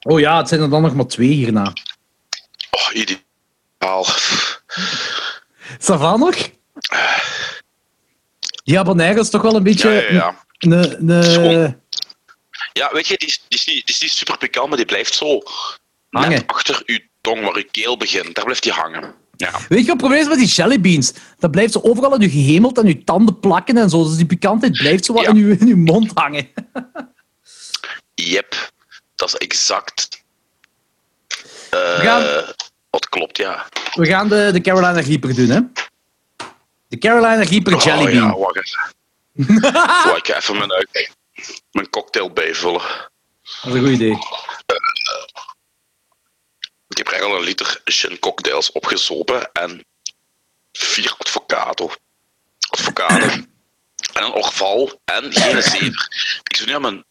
Oh 0.00 0.20
ja, 0.20 0.36
het 0.36 0.48
zijn 0.48 0.60
er 0.60 0.70
dan 0.70 0.82
nog 0.82 0.94
maar 0.94 1.06
twee 1.06 1.28
hierna. 1.28 1.72
Oh, 2.70 2.94
ideaal. 2.94 4.06
Savan 5.82 6.20
nog? 6.20 6.36
Die 8.64 8.76
habanero 8.76 9.20
is 9.20 9.30
toch 9.30 9.42
wel 9.42 9.54
een 9.56 9.62
beetje... 9.62 9.90
Ja, 9.90 10.34
ja, 10.58 10.94
ja. 11.50 11.78
Ja, 12.72 12.90
weet 12.92 13.06
je, 13.08 13.16
die 13.16 13.28
is, 13.28 13.42
die 13.48 13.58
is, 13.58 13.66
niet, 13.66 13.86
die 13.86 13.94
is 13.94 14.00
niet 14.00 14.10
super 14.10 14.38
pikant, 14.38 14.68
maar 14.68 14.76
die 14.76 14.86
blijft 14.86 15.14
zo 15.14 15.38
Hangen. 16.10 16.30
net 16.30 16.46
achter 16.46 16.82
uw 16.86 16.98
tong, 17.20 17.40
waar 17.44 17.54
uw 17.54 17.64
keel 17.70 17.96
begint. 17.96 18.34
Daar 18.34 18.44
blijft 18.44 18.62
die 18.62 18.72
hangen. 18.72 19.14
Ja. 19.36 19.50
Weet 19.50 19.60
je 19.68 19.76
wat 19.76 19.86
het 19.86 19.96
probleem 19.96 20.20
is 20.20 20.28
met 20.28 20.38
die 20.38 20.46
jellybeans? 20.46 21.12
Dat 21.38 21.50
blijft 21.50 21.72
zo 21.72 21.80
overal 21.82 22.14
in 22.14 22.20
je 22.20 22.30
gehemeld 22.30 22.78
en 22.78 22.86
je 22.86 23.04
tanden 23.04 23.40
plakken 23.40 23.76
en 23.76 23.90
zo. 23.90 24.04
Dus 24.04 24.16
die 24.16 24.26
pikantheid 24.26 24.72
blijft 24.72 25.04
zo 25.04 25.12
wat 25.12 25.22
Ja. 25.24 25.28
in, 25.30 25.36
je, 25.36 25.56
in 25.58 25.66
je 25.66 25.76
mond 25.76 26.10
hangen. 26.14 26.48
Yep, 28.14 28.70
dat 29.14 29.28
is 29.28 29.34
exact. 29.34 30.22
eh, 31.70 31.78
gaan- 31.98 32.44
Wat 32.90 33.08
klopt, 33.08 33.36
ja. 33.36 33.66
We 33.94 34.06
gaan 34.06 34.28
de, 34.28 34.50
de 34.52 34.60
Carolina 34.60 35.00
Reaper 35.00 35.34
doen, 35.34 35.48
hè? 35.48 35.60
De 36.88 36.98
Carolina 36.98 37.42
Reaper 37.42 37.74
Oh, 37.74 37.82
Jellybean. 37.82 38.14
ja, 38.26 38.36
wacht 38.44 38.56
even. 38.56 39.62
Wacht, 39.72 40.16
ik 40.16 40.26
ga 40.26 40.36
even 40.36 40.56
mijn, 40.58 40.86
mijn 41.70 41.90
cocktail 41.90 42.30
bijvullen. 42.32 42.80
Dat 42.82 43.64
is 43.64 43.72
een 43.72 43.80
goed 43.80 43.88
idee. 43.88 44.18
Ik 46.88 46.96
heb 46.96 47.08
er 47.10 47.22
al 47.22 47.36
een 47.36 47.42
liter 47.44 47.80
gin 47.84 48.18
cocktails 48.18 48.72
opgezopen 48.72 49.52
en 49.52 49.84
vier 50.72 51.14
avocado. 51.18 51.90
Avocado. 52.78 53.26
en 53.26 53.46
een 54.12 54.32
orval 54.32 55.00
en 55.04 55.32
geen 55.32 55.62
zever. 55.72 56.40
Ik 56.42 56.56
zo 56.56 56.64
nu 56.64 56.74
aan 56.74 56.80
mijn 56.80 57.04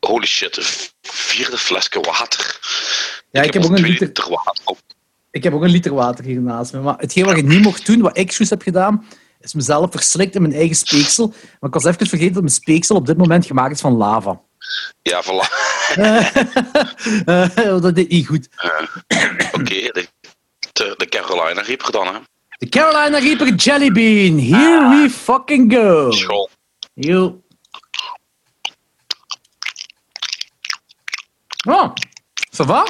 holy 0.00 0.26
shit, 0.26 0.56
een 0.56 0.64
vierde 1.02 1.58
flesje 1.58 2.00
water. 2.00 2.58
Ja, 3.30 3.42
ik 3.42 3.52
heb 3.52 3.64
ook 3.64 3.70
een 3.70 3.76
twee 3.76 3.90
liter- 3.90 4.28
water 4.30 4.62
op. 4.64 4.78
Ik 5.38 5.44
heb 5.44 5.52
ook 5.52 5.62
een 5.62 5.70
liter 5.70 5.94
water 5.94 6.24
hier 6.24 6.40
naast 6.40 6.72
me. 6.72 6.80
Maar 6.80 6.98
hetgeen 6.98 7.24
wat 7.24 7.36
ik 7.36 7.44
niet 7.44 7.62
mocht 7.62 7.86
doen, 7.86 8.00
wat 8.00 8.18
ik 8.18 8.30
juist 8.30 8.50
heb 8.50 8.62
gedaan, 8.62 9.04
is 9.40 9.54
mezelf 9.54 9.90
verslikt 9.90 10.34
in 10.34 10.42
mijn 10.42 10.54
eigen 10.54 10.76
speeksel. 10.76 11.26
Maar 11.60 11.70
ik 11.70 11.74
was 11.74 11.84
even 11.84 12.06
vergeten 12.06 12.32
dat 12.32 12.42
mijn 12.42 12.54
speeksel 12.54 12.96
op 12.96 13.06
dit 13.06 13.16
moment 13.16 13.46
gemaakt 13.46 13.74
is 13.74 13.80
van 13.80 13.96
lava. 13.96 14.40
Ja, 15.02 15.22
voilà. 15.22 15.46
Eh, 15.94 17.80
dat 17.82 17.94
deed 17.94 18.08
niet 18.08 18.26
goed. 18.26 18.48
Oké, 19.52 19.74
de, 19.74 20.08
de, 20.72 20.94
de 20.96 21.06
Carolina 21.08 21.60
Reaper 21.60 21.92
dan, 21.92 22.06
hè. 22.06 22.18
De 22.58 22.68
Carolina 22.68 23.18
Reaper 23.18 23.54
Jellybean. 23.54 24.38
Here 24.38 24.88
we 24.88 25.10
fucking 25.10 25.72
go. 25.74 26.10
School. 26.10 26.50
Yo. 26.94 27.42
Oh, 31.68 31.92
ça 32.50 32.64
va? 32.64 32.84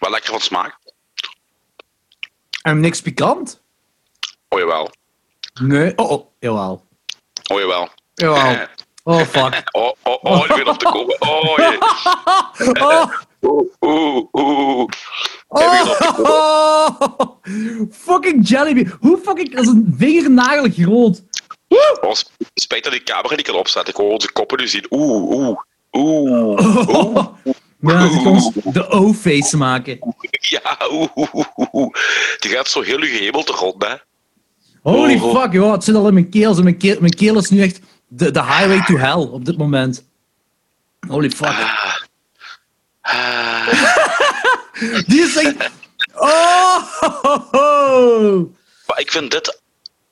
Wel 0.00 0.10
lekker 0.10 0.30
van 0.30 0.40
smaak. 0.40 0.79
En 2.62 2.80
niks 2.80 3.00
pikant? 3.02 3.62
Oh 4.48 4.58
jawel. 4.58 4.90
Nee. 5.62 5.92
Oh, 5.96 6.10
oh. 6.10 6.26
Jawel. 6.38 6.86
Oh 7.52 7.58
jawel. 7.60 7.88
Jawel. 8.14 8.66
Oh, 9.04 9.20
fuck. 9.20 9.62
Oh, 9.72 9.92
oh, 10.02 10.18
oh, 10.24 10.44
ik 10.48 10.54
weet 10.54 10.68
op 10.68 10.78
te 10.78 10.84
komen. 10.84 11.20
Oh, 11.20 11.56
jee. 11.56 11.78
Oh, 12.82 13.12
Oeh, 13.80 14.24
oeh. 14.32 14.86
oh. 15.48 17.20
Fucking 18.06 18.48
Jellybean. 18.48 18.96
Hoe 19.00 19.18
fucking... 19.18 19.54
Dat 19.54 19.64
is 19.64 19.68
een 19.70 19.94
vingernagel 19.98 20.68
groot. 20.70 21.22
Oh, 22.00 22.12
sp- 22.14 22.30
spijt 22.54 22.84
dat 22.84 22.92
die 22.92 23.02
camera 23.02 23.34
niet 23.34 23.46
kan 23.46 23.54
opzetten. 23.54 23.94
Ik 23.94 24.00
hoor 24.00 24.10
onze 24.12 24.32
koppen 24.32 24.58
nu 24.58 24.68
zien. 24.68 24.86
Oeh, 24.90 25.22
oeh, 25.30 25.58
oeh. 25.92 26.88
Oh. 26.88 27.36
Ja, 27.90 28.08
ze 28.10 28.16
kan 28.22 28.26
ons 28.26 28.50
de 28.64 28.88
O-face 28.88 29.56
maken. 29.56 29.98
Ja, 30.30 30.76
oeh, 30.90 31.16
oeh, 31.16 31.34
oeh, 31.34 31.74
oeh. 31.74 31.94
Die 32.38 32.50
gaat 32.50 32.68
zo 32.68 32.80
heel 32.80 32.98
uw 32.98 33.06
hemelte 33.18 33.52
rond, 33.52 33.84
hè. 33.84 33.94
Holy 34.82 35.18
Oh. 35.20 35.40
fuck, 35.40 35.52
joh. 35.52 35.72
Het 35.72 35.84
zit 35.84 35.94
al 35.94 36.06
in 36.08 36.14
mijn 36.14 36.28
keel. 36.30 36.62
Mijn 36.62 36.76
keel, 36.76 36.96
mijn 37.00 37.14
keel 37.14 37.38
is 37.38 37.50
nu 37.50 37.62
echt 37.62 37.80
de, 38.08 38.30
de 38.30 38.42
highway 38.44 38.84
to 38.86 38.96
hell 38.96 39.26
op 39.26 39.44
dit 39.44 39.56
moment. 39.58 40.04
Holy 41.08 41.30
fuck. 41.30 41.48
Ah. 41.48 41.94
Ah. 43.00 43.66
Die 45.06 45.20
is 45.22 45.36
echt... 45.36 45.70
Oh! 46.14 46.82
Maar 48.86 49.00
ik 49.00 49.10
vind 49.10 49.30
dit... 49.30 49.58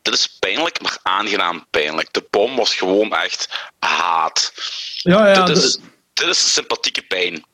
Dit 0.03 0.15
is 0.15 0.37
pijnlijk, 0.39 0.81
maar 0.83 0.99
aangenaam 1.03 1.67
pijnlijk. 1.71 2.13
De 2.13 2.27
bom 2.31 2.57
was 2.57 2.75
gewoon 2.75 3.13
echt 3.15 3.49
haat. 3.79 4.53
Ja, 4.97 5.29
ja, 5.33 5.45
dit, 5.45 5.57
is, 5.57 5.79
dit 6.13 6.29
is 6.29 6.53
sympathieke 6.53 7.03
pijn. 7.03 7.45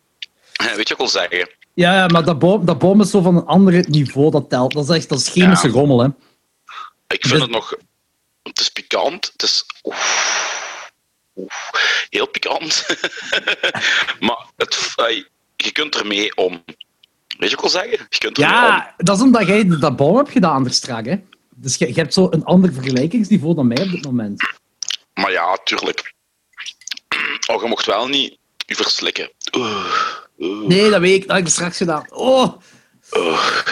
Weet 0.56 0.70
je 0.70 0.76
wat 0.76 0.90
ik 0.90 0.96
wil 0.96 1.08
zeggen? 1.08 1.48
ja, 1.74 1.94
ja, 1.94 2.06
maar 2.06 2.24
dat 2.24 2.38
boom, 2.38 2.64
dat 2.64 2.78
boom 2.78 3.00
is 3.00 3.10
zo 3.10 3.20
van 3.22 3.36
een 3.36 3.44
ander 3.46 3.84
niveau, 3.88 4.30
dat 4.30 4.48
telt. 4.50 4.72
Dat 4.72 4.88
is 4.90 4.96
echt 4.96 5.08
dat 5.08 5.18
is 5.18 5.28
chemische 5.28 5.66
Ja. 5.66 5.72
rommel, 5.72 6.00
hè. 6.00 6.06
Ik 7.06 7.20
vind 7.26 7.32
Dit- 7.32 7.40
het 7.42 7.50
nog... 7.50 7.74
Het 8.42 8.60
is 8.60 8.68
pikant. 8.68 9.30
Het 9.32 9.42
is... 9.42 9.64
oef, 9.82 10.92
oef, 11.36 11.70
heel 12.10 12.26
pikant. 12.26 12.86
maar 14.26 14.46
het, 14.56 14.94
je 15.56 15.72
kunt 15.72 15.94
ermee 15.94 16.36
om. 16.36 16.62
Weet 16.64 16.76
je 17.28 17.36
wat 17.38 17.50
ik 17.52 17.60
wil 17.60 17.68
zeggen? 17.70 18.06
Je 18.10 18.18
kunt 18.18 18.38
ermee 18.38 18.54
om. 18.56 18.62
Ja, 18.64 18.94
dat 18.96 19.16
is 19.16 19.22
omdat 19.22 19.46
jij 19.46 19.68
dat 19.78 19.96
boom 19.96 20.16
hebt 20.16 20.30
gedaan 20.30 20.64
er 20.64 20.72
strak, 20.72 21.04
hè. 21.06 21.16
Dus 21.54 21.76
je, 21.76 21.86
je 21.86 21.94
hebt 21.94 22.12
zo 22.14 22.26
een 22.30 22.44
ander 22.44 22.72
vergelijkingsniveau 22.72 23.54
dan 23.54 23.66
mij 23.66 23.82
op 23.82 23.90
dit 23.90 24.04
moment. 24.04 24.42
Maar 25.14 25.32
ja, 25.32 25.58
tuurlijk. 25.64 26.12
Oh, 27.50 27.62
je 27.62 27.68
mocht 27.68 27.86
wel 27.86 28.06
niet 28.08 28.38
je 28.66 28.74
verslikken. 28.74 29.30
Oeh, 29.56 30.13
oeh, 30.38 30.66
Nee, 30.66 30.90
dat 30.90 31.00
weet 31.00 31.14
ik. 31.22 31.26
Dat 31.26 31.36
heb 31.36 31.46
ik 31.46 31.52
straks 31.52 31.76
gedaan. 31.76 32.04
Oh! 32.12 32.52
oeh. 33.18 33.62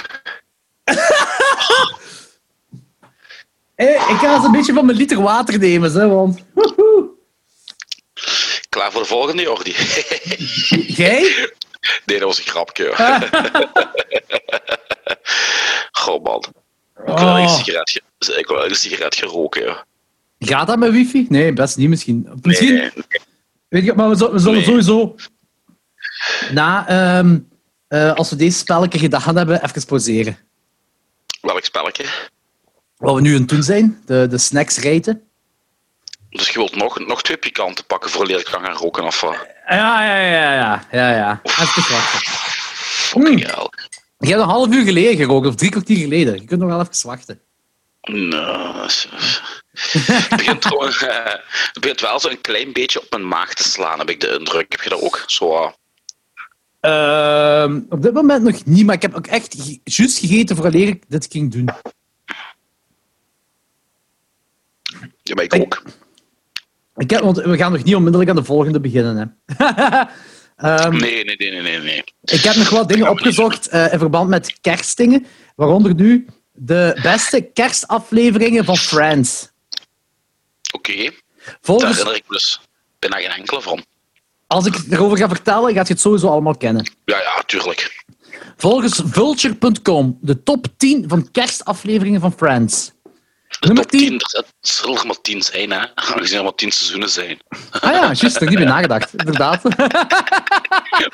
Hé, 3.74 3.88
ik 3.90 4.16
ga 4.20 4.34
eens 4.34 4.44
een 4.44 4.52
beetje 4.52 4.72
van 4.72 4.86
mijn 4.86 4.96
liter 4.98 5.22
water 5.22 5.58
nemen, 5.58 5.92
hè, 5.92 6.08
want... 6.08 6.44
Woehoe. 6.54 7.08
Klaar 8.68 8.92
voor 8.92 9.00
de 9.02 9.06
volgende, 9.08 9.42
Jordi? 9.42 9.74
Jij? 11.02 11.20
nee, 12.06 12.18
dat 12.18 12.28
was 12.28 12.38
een 12.38 12.44
grapje. 12.44 12.92
Goh, 15.92 16.22
man. 16.22 16.44
Ik 17.06 17.18
wil 17.18 17.26
een 17.28 17.44
Oh. 17.46 17.56
sigaret, 17.56 17.90
ge- 18.18 18.38
ik 18.38 18.46
wil 18.46 18.64
een 18.64 18.74
sigaret 18.74 19.14
geroken. 19.14 19.62
Ja. 19.64 19.84
Gaat 20.38 20.66
dat 20.66 20.78
met 20.78 20.92
wifi? 20.92 21.26
Nee, 21.28 21.52
best 21.52 21.76
niet 21.76 21.88
misschien. 21.88 22.28
Misschien, 22.42 22.74
Nee, 22.74 22.90
nee. 22.94 23.04
Weet 23.68 23.84
je, 23.84 23.92
maar 23.94 24.08
we, 24.08 24.16
zullen- 24.16 24.32
we 24.32 24.38
zullen 24.38 24.54
Nee. 24.56 24.64
sowieso... 24.64 25.14
Na, 26.50 26.88
ehm, 26.88 27.38
eh, 27.88 28.14
als 28.14 28.30
we 28.30 28.36
deze 28.36 28.58
spelletje 28.58 28.98
gedaan 28.98 29.36
hebben, 29.36 29.64
even 29.64 29.86
pauzeren. 29.86 30.38
Welk 31.40 31.64
spelletje? 31.64 32.04
Wat 32.96 33.14
we 33.14 33.20
nu 33.20 33.34
aan 33.34 33.40
het 33.40 33.48
doen 33.48 33.62
zijn, 33.62 34.02
de, 34.06 34.26
de 34.30 34.38
snacks 34.38 34.78
rijten. 34.78 35.22
Dus 36.30 36.48
je 36.48 36.58
wilt 36.58 36.76
nog, 36.76 36.98
nog 37.06 37.22
twee 37.22 37.36
pikanten 37.36 37.86
pakken 37.86 38.10
voor 38.10 38.30
ik 38.30 38.44
kan 38.44 38.64
gaan 38.64 38.76
roken 38.76 39.04
of 39.04 39.20
wat? 39.20 39.46
Ja, 39.66 40.04
ja, 40.04 40.16
ja, 40.16 40.54
ja. 40.54 40.84
ja, 40.90 41.10
ja. 41.14 41.40
Even 41.42 41.92
wachten. 41.92 42.20
Fucking 43.10 43.46
hell. 43.46 43.68
Je 44.18 44.28
hebt 44.28 44.40
een 44.40 44.48
half 44.48 44.74
uur 44.74 44.84
geleden 44.84 45.16
gerookt, 45.16 45.46
of 45.46 45.54
drie 45.54 45.70
kwartier 45.70 45.96
geleden. 45.96 46.34
Je 46.34 46.44
kunt 46.44 46.60
nog 46.60 46.68
wel 46.68 46.80
even 46.80 47.08
wachten. 47.08 47.40
Nou, 48.02 48.88
het 49.72 50.28
begint, 50.28 50.66
gewoon, 50.66 50.92
eh, 50.92 51.24
het 51.50 51.78
begint 51.80 52.00
wel 52.00 52.20
zo 52.20 52.28
een 52.28 52.40
klein 52.40 52.72
beetje 52.72 53.00
op 53.00 53.10
mijn 53.10 53.28
maag 53.28 53.54
te 53.54 53.68
slaan, 53.68 53.98
heb 53.98 54.10
ik 54.10 54.20
de 54.20 54.36
indruk. 54.38 54.72
Heb 54.72 54.82
je 54.82 54.88
dat 54.88 55.00
ook? 55.00 55.24
Zo, 55.26 55.74
eh, 56.82 57.62
Ehm, 57.62 57.80
op 57.88 58.02
dit 58.02 58.12
moment 58.12 58.42
nog 58.42 58.64
niet, 58.64 58.86
maar 58.86 58.94
ik 58.94 59.02
heb 59.02 59.14
ook 59.14 59.26
echt 59.26 59.54
ge- 59.58 59.80
juist 59.84 60.18
gegeten 60.18 60.56
vooraleer 60.56 60.88
ik 60.88 61.04
dit 61.08 61.26
ging 61.30 61.52
doen. 61.52 61.68
ja, 65.22 65.34
maar 65.34 65.44
ik 65.44 65.54
ook. 65.54 65.82
Ik 66.96 67.10
heb, 67.10 67.20
want 67.20 67.36
we 67.36 67.56
gaan 67.56 67.72
nog 67.72 67.84
niet 67.84 67.94
onmiddellijk 67.94 68.30
aan 68.30 68.36
de 68.36 68.44
volgende 68.44 68.80
beginnen. 68.80 69.16
Hè. 69.46 69.54
Ehm, 70.56 70.96
Nee, 70.96 71.24
nee, 71.24 71.36
nee, 71.36 71.62
nee, 71.62 71.78
nee. 71.78 72.04
Ik 72.22 72.40
heb 72.42 72.54
nog 72.54 72.70
wat 72.70 72.88
dingen 72.88 73.08
opgezocht 73.10 73.68
eh, 73.68 73.92
in 73.92 73.98
verband 73.98 74.28
met 74.28 74.58
kerstdingen. 74.60 75.26
Waaronder 75.56 75.94
nu 75.94 76.26
de 76.52 76.98
beste 77.02 77.40
kerstafleveringen 77.40 78.64
van 78.64 78.76
Friends. 78.76 79.50
Oké, 80.72 80.94
daar 81.04 81.58
Volgens, 81.60 81.90
herinner 81.90 82.14
ik 82.16 82.24
me 82.28 82.34
dus 82.34 82.60
bijna 82.98 83.16
geen 83.16 83.30
enkele 83.30 83.60
van. 83.60 83.84
Als 84.52 84.66
ik 84.66 84.74
erover 84.90 85.18
ga 85.18 85.28
vertellen, 85.28 85.74
gaat 85.74 85.86
je 85.86 85.92
het 85.92 86.02
sowieso 86.02 86.28
allemaal 86.28 86.56
kennen. 86.56 86.90
Ja, 87.04 87.18
ja, 87.18 87.42
tuurlijk. 87.46 88.04
Volgens 88.56 89.02
Vulture.com, 89.04 90.18
de 90.20 90.42
top 90.42 90.66
10 90.76 91.04
van 91.08 91.30
kerstafleveringen 91.30 92.20
van 92.20 92.32
Friends. 92.32 92.92
De 93.60 93.66
Nummer 93.66 93.86
top 93.86 94.00
10, 94.00 94.08
10. 94.08 94.20
er 94.20 94.44
zullen 94.60 94.98
er 94.98 95.06
maar 95.06 95.20
10 95.20 95.42
zijn, 95.42 95.70
hè? 95.70 95.94
Aangezien 95.94 96.38
er 96.38 96.44
maar 96.44 96.54
10 96.54 96.70
seizoenen 96.70 97.10
zijn. 97.10 97.38
Ah 97.70 97.92
ja, 97.92 98.00
juist, 98.00 98.20
daar 98.20 98.48
heb 98.48 98.58
bij 98.58 98.64
nagedacht. 98.64 99.14
Inderdaad. 99.16 99.62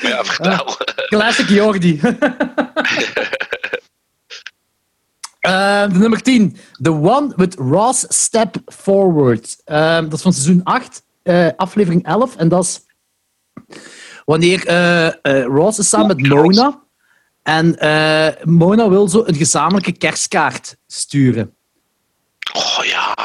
Ja, 0.00 0.24
vertel. 0.24 0.76
Classic 1.08 1.48
Jordi. 1.48 2.00
De 5.40 5.88
nummer 5.92 6.22
10. 6.22 6.56
The 6.82 6.92
One 6.92 7.32
with 7.36 7.54
Ross 7.54 8.06
Step 8.08 8.56
Forward. 8.66 9.56
Eh, 9.64 10.00
dat 10.00 10.12
is 10.12 10.22
van 10.22 10.32
seizoen 10.32 10.60
8, 10.64 11.02
eh, 11.22 11.48
aflevering 11.56 12.04
11. 12.04 12.36
En 12.36 12.48
dat 12.48 12.64
is 12.64 12.80
wanneer 14.28 14.66
eh, 14.66 15.06
eh, 15.06 15.44
Ross 15.44 15.78
is 15.78 15.88
samen 15.88 16.06
met 16.06 16.28
Mona. 16.28 16.82
En 17.42 17.78
eh, 17.78 18.44
Mona 18.44 18.88
wil 18.88 19.08
zo 19.08 19.22
een 19.26 19.34
gezamenlijke 19.34 19.92
kerstkaart 19.92 20.76
sturen. 20.86 21.54
Oh 22.52 22.78
ja. 22.84 23.16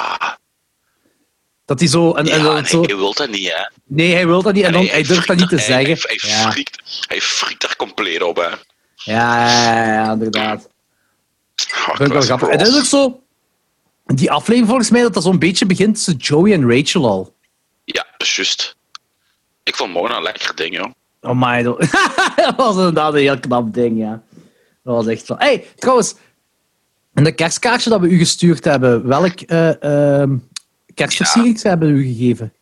Dat 1.66 1.80
hij 1.80 1.88
zo... 1.88 2.12
En, 2.14 2.26
Ja, 2.26 2.34
en 2.34 2.42
zo 2.66 2.78
hij, 2.80 2.86
hij 2.88 2.96
wil 2.96 3.14
dat 3.14 3.30
niet, 3.30 3.52
hè. 3.54 3.64
nee, 3.84 4.14
hij 4.14 4.28
wil 4.28 4.42
dat 4.42 4.54
niet 4.54 4.64
en, 4.64 4.72
dan, 4.72 4.82
Nee, 4.82 4.92
hij 4.92 5.04
durft 5.04 5.28
dat 5.28 5.38
niet 5.38 5.50
te 5.50 5.56
hij- 5.56 5.64
zeggen. 5.66 5.98
Hij, 6.08 6.20
hij, 6.22 6.30
ja. 6.30 6.52
friekt, 6.52 7.06
hij 7.08 7.22
friekt 7.22 7.62
daar 7.62 7.76
compleet 7.76 8.22
op, 8.24 8.36
hè. 8.36 8.48
Ja, 8.96 9.48
ja, 9.48 9.74
ja, 9.76 9.94
ja, 9.94 10.12
inderdaad. 10.12 10.58
Oh, 10.60 11.88
Dat 11.88 11.98
vind 11.98 12.00
ik 12.00 12.00
wel 12.00 12.08
classic 12.08 12.26
grappig. 12.28 12.50
En 12.50 12.58
dat 12.58 12.68
is 12.68 12.78
ook 12.78 12.86
zo... 12.86 13.22
Die 14.06 14.32
aflevering 14.32 14.68
volgens 14.68 14.90
mij, 14.90 15.02
dat 15.02 15.14
dat 15.14 15.24
zo'n 15.24 15.40
beetje 15.40 15.66
begint 15.66 15.96
tussen 15.96 16.16
Joey 16.16 16.54
en 16.54 16.70
Rachel 16.78 17.08
al. 17.08 17.36
Ja, 17.84 18.06
dat 18.18 18.28
is 18.28 18.36
juist. 18.36 18.76
Ik 19.64 19.76
vond 19.76 19.94
Mona 19.94 20.18
een 20.18 20.24
lekker 20.24 20.56
ding, 20.56 20.76
joh. 20.76 20.92
Oh 21.22 21.32
my, 21.36 21.64
dat 21.64 21.80
dat 22.36 22.56
was 22.56 22.76
inderdaad 22.76 23.14
een 23.14 23.20
heel 23.20 23.40
knap 23.40 23.74
ding, 23.74 23.98
ja. 24.00 24.24
Dat 24.84 24.96
was 24.96 25.08
echt 25.08 25.26
zo. 25.26 25.36
hey, 25.38 25.68
trouwens, 25.76 26.16
in 27.14 27.24
de 27.24 27.36
kerstkaartje 27.36 27.90
dat 27.90 28.00
we 28.00 28.08
u 28.08 28.18
gestuurd 28.18 28.64
hebben, 28.64 29.08
welk 29.08 29.42
ehm 29.42 30.36
kerstversiering 30.94 31.62
hebben 31.62 31.94
we 31.94 32.00
u 32.00 32.14
gegeven? 32.14 32.54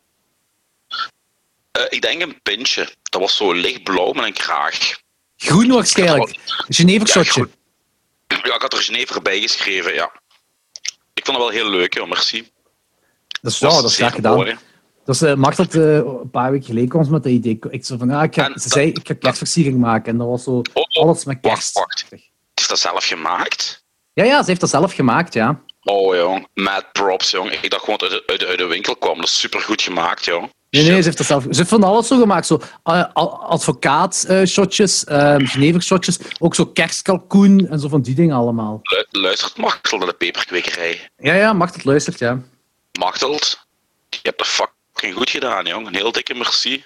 Eh, 1.71 1.83
ik 1.89 2.01
denk 2.01 2.21
een 2.21 2.41
pintje. 2.41 2.89
Dat 3.03 3.21
was 3.21 3.35
zo 3.35 3.53
lichtblauw 3.53 4.11
met 4.11 4.25
een 4.25 4.33
kraag. 4.33 4.99
Groen 5.37 5.71
waarschijnlijk. 5.71 6.29
Een 6.67 6.73
Genevershotje. 6.73 7.49
Ja, 8.27 8.37
Ja, 8.43 8.55
ik 8.55 8.61
had 8.61 8.73
er 8.73 8.81
Genever 8.81 9.21
bij 9.21 9.41
geschreven, 9.41 9.93
ja. 9.93 10.11
Ik 11.13 11.25
vond 11.25 11.37
het 11.37 11.45
wel 11.47 11.55
heel 11.55 11.69
leuk, 11.69 11.93
joh, 11.93 12.07
merci. 12.07 12.51
dat 13.41 13.51
is, 13.51 13.59
ja, 13.59 13.69
dat 13.69 13.85
is 13.85 13.95
graag 13.95 14.13
gedaan. 14.13 14.35
mooi. 14.35 14.57
Dus 15.11 15.21
uh, 15.21 15.33
Macht 15.33 15.57
had 15.57 15.75
eh, 15.75 15.95
een 15.95 16.29
paar 16.31 16.51
weken 16.51 16.65
geleden 16.65 16.89
kwam 16.89 17.03
ze 17.03 17.11
met 17.11 17.23
dat 17.23 17.31
idee. 17.31 17.59
Ik 17.69 17.85
zo 17.85 17.97
van, 17.97 18.09
ja, 18.09 18.23
ik 18.23 18.33
ga, 18.35 18.41
En 18.45 18.53
ze 18.53 18.59
dat- 18.59 18.71
zei, 18.71 18.87
ik 18.87 19.07
ga 19.07 19.13
kerstversiering 19.13 19.79
maken. 19.79 20.11
En 20.11 20.17
dat 20.17 20.27
was 20.27 20.43
zo 20.43 20.51
Oh, 20.51 20.63
oh, 20.73 21.03
alles 21.03 21.25
met 21.25 21.37
kerst. 21.41 21.73
wacht. 21.73 22.05
Is 22.53 22.67
dat 22.67 22.79
zelf 22.79 23.05
gemaakt? 23.05 23.83
Ja, 24.13 24.23
ja, 24.23 24.39
ze 24.41 24.47
heeft 24.49 24.59
dat 24.61 24.69
zelf 24.69 24.93
gemaakt, 24.93 25.33
ja. 25.33 25.61
Oh, 25.83 26.15
jong. 26.15 26.47
Mad 26.53 26.85
props, 26.91 27.31
jong. 27.31 27.51
Ik 27.51 27.69
dacht 27.69 27.83
gewoon 27.83 27.99
dat 27.99 28.11
het 28.11 28.23
uit, 28.25 28.39
de- 28.39 28.47
uit 28.47 28.57
de 28.57 28.65
winkel 28.65 28.95
kwam. 28.95 29.15
Dat 29.15 29.25
is 29.25 29.39
supergoed 29.39 29.81
gemaakt, 29.81 30.25
jong. 30.25 30.49
Nee, 30.69 30.83
nee, 30.83 30.97
ze 30.97 31.03
heeft 31.03 31.17
dat 31.17 31.27
zelf... 31.27 31.43
Ze 31.49 31.57
heeft 31.57 31.69
van 31.69 31.83
alles 31.83 32.07
zo 32.07 32.19
gemaakt. 32.19 32.45
Zo 32.45 32.59
uh, 32.85 33.13
advocaat-shotjes, 33.47 35.05
uh, 35.09 35.35
Genever-shotjes, 35.37 36.19
ook 36.39 36.55
zo 36.55 36.65
kerstkalkoen 36.65 37.67
en 37.69 37.79
zo 37.79 37.87
van 37.87 38.01
die 38.01 38.15
dingen 38.15 38.35
allemaal. 38.35 38.79
Lu- 38.83 39.21
Luistert 39.21 39.57
Machtel 39.57 39.97
naar 39.97 40.07
de 40.07 40.13
peperkwekerij? 40.13 41.09
Ja, 41.17 41.33
ja, 41.33 41.53
Macht 41.53 41.73
het 41.75 41.83
luistert, 41.85 42.19
ja. 42.19 42.39
Machteld, 42.99 43.59
je 44.09 44.19
hebt 44.21 44.37
dat 44.37 44.47
fucking 45.01 45.17
goed 45.17 45.29
gedaan, 45.29 45.65
jong. 45.65 45.87
Een 45.87 45.95
heel 45.95 46.11
dikke 46.11 46.33
merci. 46.33 46.83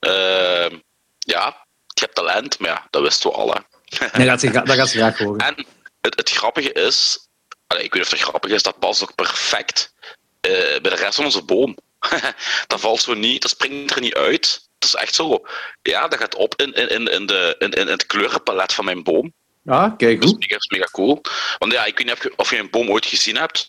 Ehm, 0.00 0.78
ja, 1.18 1.66
je 1.86 2.00
hebt 2.00 2.14
talent, 2.14 2.58
maar 2.58 2.70
ja, 2.70 2.86
dat 2.90 3.02
wisten 3.02 3.30
we 3.30 3.36
al, 3.36 3.52
hè. 3.52 3.60
Nee, 3.98 4.10
dat, 4.26 4.40
gaat 4.40 4.40
ze, 4.40 4.50
dat 4.50 4.70
gaat 4.70 4.88
ze 4.88 4.98
graag 4.98 5.18
horen. 5.18 5.38
En 5.38 5.66
het, 6.00 6.16
het 6.16 6.30
grappige 6.30 6.72
is, 6.72 7.28
allee, 7.66 7.84
ik 7.84 7.92
weet 7.92 8.02
niet 8.02 8.12
of 8.12 8.18
het 8.18 8.28
grappig 8.28 8.50
is, 8.50 8.62
dat 8.62 8.78
past 8.78 9.02
ook 9.02 9.14
perfect 9.14 9.92
eh, 10.40 10.52
bij 10.52 10.80
de 10.80 10.94
rest 10.94 11.14
van 11.14 11.24
onze 11.24 11.42
boom. 11.42 11.76
dat 12.66 12.80
valt 12.80 13.00
zo 13.00 13.14
niet, 13.14 13.42
dat 13.42 13.50
springt 13.50 13.94
er 13.94 14.00
niet 14.00 14.14
uit. 14.14 14.68
Dat 14.78 14.88
is 14.88 14.94
echt 14.94 15.14
zo, 15.14 15.42
ja, 15.82 16.08
dat 16.08 16.18
gaat 16.18 16.34
op 16.34 16.54
in, 16.56 16.72
in, 16.72 17.06
in, 17.06 17.26
de, 17.26 17.54
in, 17.58 17.70
in 17.70 17.86
het 17.86 18.06
kleurenpalet 18.06 18.72
van 18.72 18.84
mijn 18.84 19.02
boom. 19.02 19.32
Ja, 19.70 19.94
kijk 19.96 20.20
Dat 20.20 20.24
is 20.24 20.30
goed. 20.30 20.40
mega, 20.40 20.56
is 20.56 20.66
mega 20.68 20.88
cool. 20.92 21.20
Want 21.58 21.72
ja, 21.72 21.84
ik 21.84 21.98
weet 21.98 22.06
niet 22.06 22.16
of 22.16 22.22
je, 22.22 22.32
of 22.36 22.50
je 22.50 22.58
een 22.58 22.70
boom 22.70 22.90
ooit 22.90 23.06
gezien 23.06 23.36
hebt. 23.36 23.66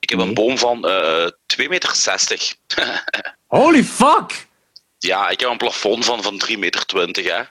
Ik 0.00 0.08
heb 0.10 0.18
Nee. 0.18 0.28
een 0.28 0.34
boom 0.34 0.58
van 0.58 0.88
eh 0.88 1.26
2,60 1.46 1.68
meter. 1.68 1.92
Holy 3.46 3.84
fuck! 3.84 4.48
Ja, 4.98 5.28
ik 5.28 5.40
heb 5.40 5.50
een 5.50 5.56
plafond 5.56 6.04
van, 6.04 6.22
van 6.22 6.42
3,20 6.48 6.58
meter. 6.58 6.84
Hè. 7.24 7.42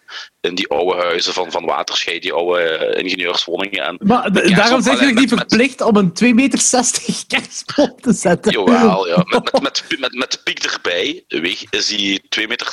In 0.41 0.55
die 0.55 0.67
oude 0.69 1.01
huizen 1.01 1.33
van, 1.33 1.51
van 1.51 1.65
Waterschei, 1.65 2.19
die 2.19 2.33
oude 2.33 2.61
eh, 2.61 3.03
ingenieurswoningen. 3.03 3.83
En 3.85 3.97
Maar 3.99 4.31
daarom 4.55 4.81
zijn 4.81 4.97
jullie 4.97 5.13
niet 5.19 5.29
verplicht 5.29 5.81
om 5.81 5.95
een 5.95 6.09
2,60 6.23 6.33
meter 6.33 6.59
kerstboom 7.27 7.95
te 8.01 8.13
zetten. 8.13 8.51
Jawel, 8.51 9.07
ja. 9.07 9.15
Met, 9.25 9.51
met, 9.51 9.61
met, 9.61 9.99
met, 9.99 10.13
met 10.13 10.31
de 10.31 10.39
piek 10.43 10.63
erbij 10.63 11.23
weeg, 11.27 11.63
is 11.69 11.87
die 11.87 12.21
2,60 12.39 12.47
meter. 12.47 12.67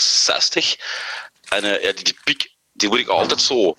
En 1.48 1.64
eh, 1.64 1.82
ja, 1.82 1.92
die, 1.92 2.04
die 2.04 2.16
piek 2.24 2.54
die 2.72 2.88
moet 2.88 2.98
ik 2.98 3.08
altijd 3.08 3.40
zo 3.40 3.76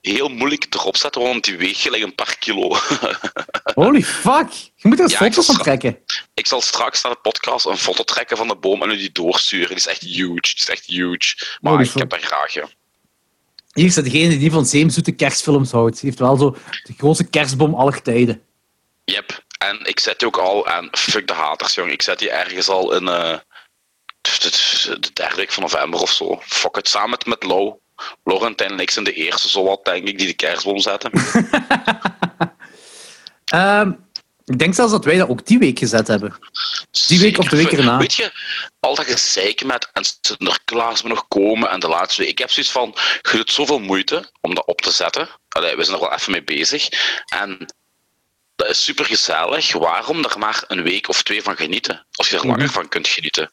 heel 0.00 0.28
moeilijk 0.28 0.66
erop 0.74 0.96
zetten, 0.96 1.22
want 1.22 1.44
die 1.44 1.56
weegt 1.56 1.80
gelijk 1.80 2.02
een 2.02 2.14
paar 2.14 2.36
kilo. 2.38 2.76
Holy 3.74 4.02
fuck! 4.02 4.50
Je 4.52 4.88
moet 4.88 5.00
er 5.00 5.08
Ja, 5.10 5.20
ik 5.20 5.32
foto's 5.32 5.46
van 5.46 5.56
trekken. 5.58 5.98
ik 6.34 6.46
zal 6.46 6.60
straks 6.60 7.02
naar 7.02 7.12
de 7.12 7.18
podcast 7.22 7.66
een 7.66 7.76
foto 7.76 8.02
trekken 8.04 8.36
van 8.36 8.48
de 8.48 8.56
boom 8.56 8.82
en 8.82 8.90
u 8.90 8.96
die 8.96 9.12
doorsturen. 9.12 9.66
Die 9.68 9.76
is 9.76 9.86
echt 9.86 10.02
huge. 10.02 10.40
Die 10.40 10.54
is 10.56 10.68
echt 10.68 10.86
huge. 10.86 11.58
Maar 11.60 11.72
Holy 11.72 11.84
ik 11.84 11.90
fuck. 11.90 12.00
heb 12.00 12.10
dat 12.10 12.20
graag, 12.22 12.52
ja. 12.52 12.68
Hier 13.72 13.84
is 13.86 13.94
degene 13.94 14.38
die 14.38 14.50
van 14.50 14.66
zeemzoete 14.66 15.12
kerstfilms 15.12 15.70
houdt. 15.70 15.94
Die 16.00 16.04
heeft 16.08 16.18
wel 16.18 16.36
zo 16.36 16.50
de 16.82 16.94
grootste 16.96 17.24
kerstboom 17.24 17.74
aller 17.74 18.02
tijden. 18.02 18.42
Yep. 19.04 19.44
En 19.58 19.78
ik 19.84 20.00
zet 20.00 20.18
die 20.18 20.28
ook 20.28 20.38
al 20.38 20.66
aan 20.66 20.88
fuck 20.92 21.26
de 21.26 21.32
haters, 21.32 21.74
jong. 21.74 21.90
Ik 21.90 22.02
zet 22.02 22.18
die 22.18 22.30
ergens 22.30 22.68
al 22.68 22.92
in 22.94 23.08
eh, 23.08 23.38
de, 24.20 24.30
de- 24.40 24.96
de 25.00 25.10
derde 25.12 25.36
week 25.36 25.52
van 25.52 25.62
november 25.62 26.00
of 26.00 26.12
zo. 26.12 26.40
Fuck 26.46 26.76
het, 26.76 26.88
samen 26.88 27.18
met, 27.26 27.44
Lau. 27.44 27.72
Laurentijn 28.24 28.88
zijn 28.90 29.04
de 29.04 29.12
eerste, 29.12 29.48
zowat, 29.48 29.84
denk 29.84 30.08
ik, 30.08 30.18
die 30.18 30.26
de 30.26 30.34
kerstboom 30.34 30.78
zetten. 30.78 31.10
Ehm, 33.44 33.92
ik 34.44 34.58
denk 34.58 34.74
zelfs 34.74 34.92
dat 34.92 35.04
wij 35.04 35.16
dat 35.16 35.28
ook 35.28 35.46
die 35.46 35.58
week 35.58 35.78
gezet 35.78 36.06
hebben. 36.06 36.36
Die 37.06 37.20
week 37.20 37.38
of 37.38 37.48
de 37.48 37.56
week 37.56 37.72
erna. 37.72 37.98
Weet 37.98 38.14
je, 38.14 38.32
al 38.80 38.94
dat 38.94 39.04
gezeik 39.04 39.64
met 39.64 39.88
en 39.92 40.04
Sinterklaas 40.20 41.02
moet 41.02 41.12
nog 41.12 41.28
komen 41.28 41.70
en 41.70 41.80
de 41.80 41.88
laatste 41.88 42.20
week. 42.20 42.30
Ik 42.30 42.38
heb 42.38 42.50
zoiets 42.50 42.72
van, 42.72 42.94
je 43.30 43.36
doet 43.36 43.52
zoveel 43.52 43.78
moeite 43.80 44.30
om 44.40 44.54
dat 44.54 44.66
op 44.66 44.80
te 44.80 44.90
zetten. 44.90 45.28
Allee, 45.48 45.76
we 45.76 45.84
zijn 45.84 45.96
er 45.96 46.02
wel 46.02 46.12
even 46.12 46.32
mee 46.32 46.44
bezig. 46.44 46.88
En 47.26 47.74
dat 48.56 48.68
is 48.68 48.84
super 48.84 49.04
gezellig. 49.04 49.72
Waarom 49.72 50.24
er 50.24 50.38
maar 50.38 50.64
een 50.66 50.82
week 50.82 51.08
of 51.08 51.22
twee 51.22 51.42
van 51.42 51.56
genieten? 51.56 52.06
Als 52.12 52.30
je 52.30 52.36
er 52.36 52.46
langer 52.46 52.64
Mhm. 52.64 52.72
van 52.72 52.88
kunt 52.88 53.08
genieten. 53.08 53.52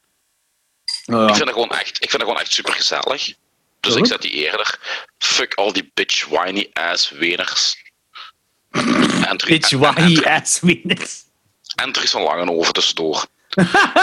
Oh, 1.06 1.22
Ik 1.28 1.36
vind 1.36 1.46
dat 1.46 1.54
gewoon 1.54 1.70
echt, 1.70 1.90
ik 1.90 2.10
vind 2.10 2.12
dat 2.12 2.22
gewoon 2.22 2.40
echt 2.40 2.54
super 2.54 2.74
gezellig. 2.74 3.34
Dus 3.80 3.94
Ja. 3.94 4.00
ik 4.00 4.06
zet 4.06 4.22
die 4.22 4.32
eerder. 4.32 4.80
Fuck 5.18 5.54
al 5.54 5.74
die 5.74 5.92
bitch 5.94 6.26
whiny 6.28 6.70
ass 6.74 7.10
weners. 7.12 7.76
En 8.72 9.38
Bitch, 9.48 9.70
why 9.72 10.22
ass 10.24 10.60
winners. 10.60 11.24
En 11.76 11.94
er 11.94 12.04
is 12.04 12.14
een 12.14 12.22
lange 12.22 12.52
over 12.52 12.74
tussendoor. 12.74 13.26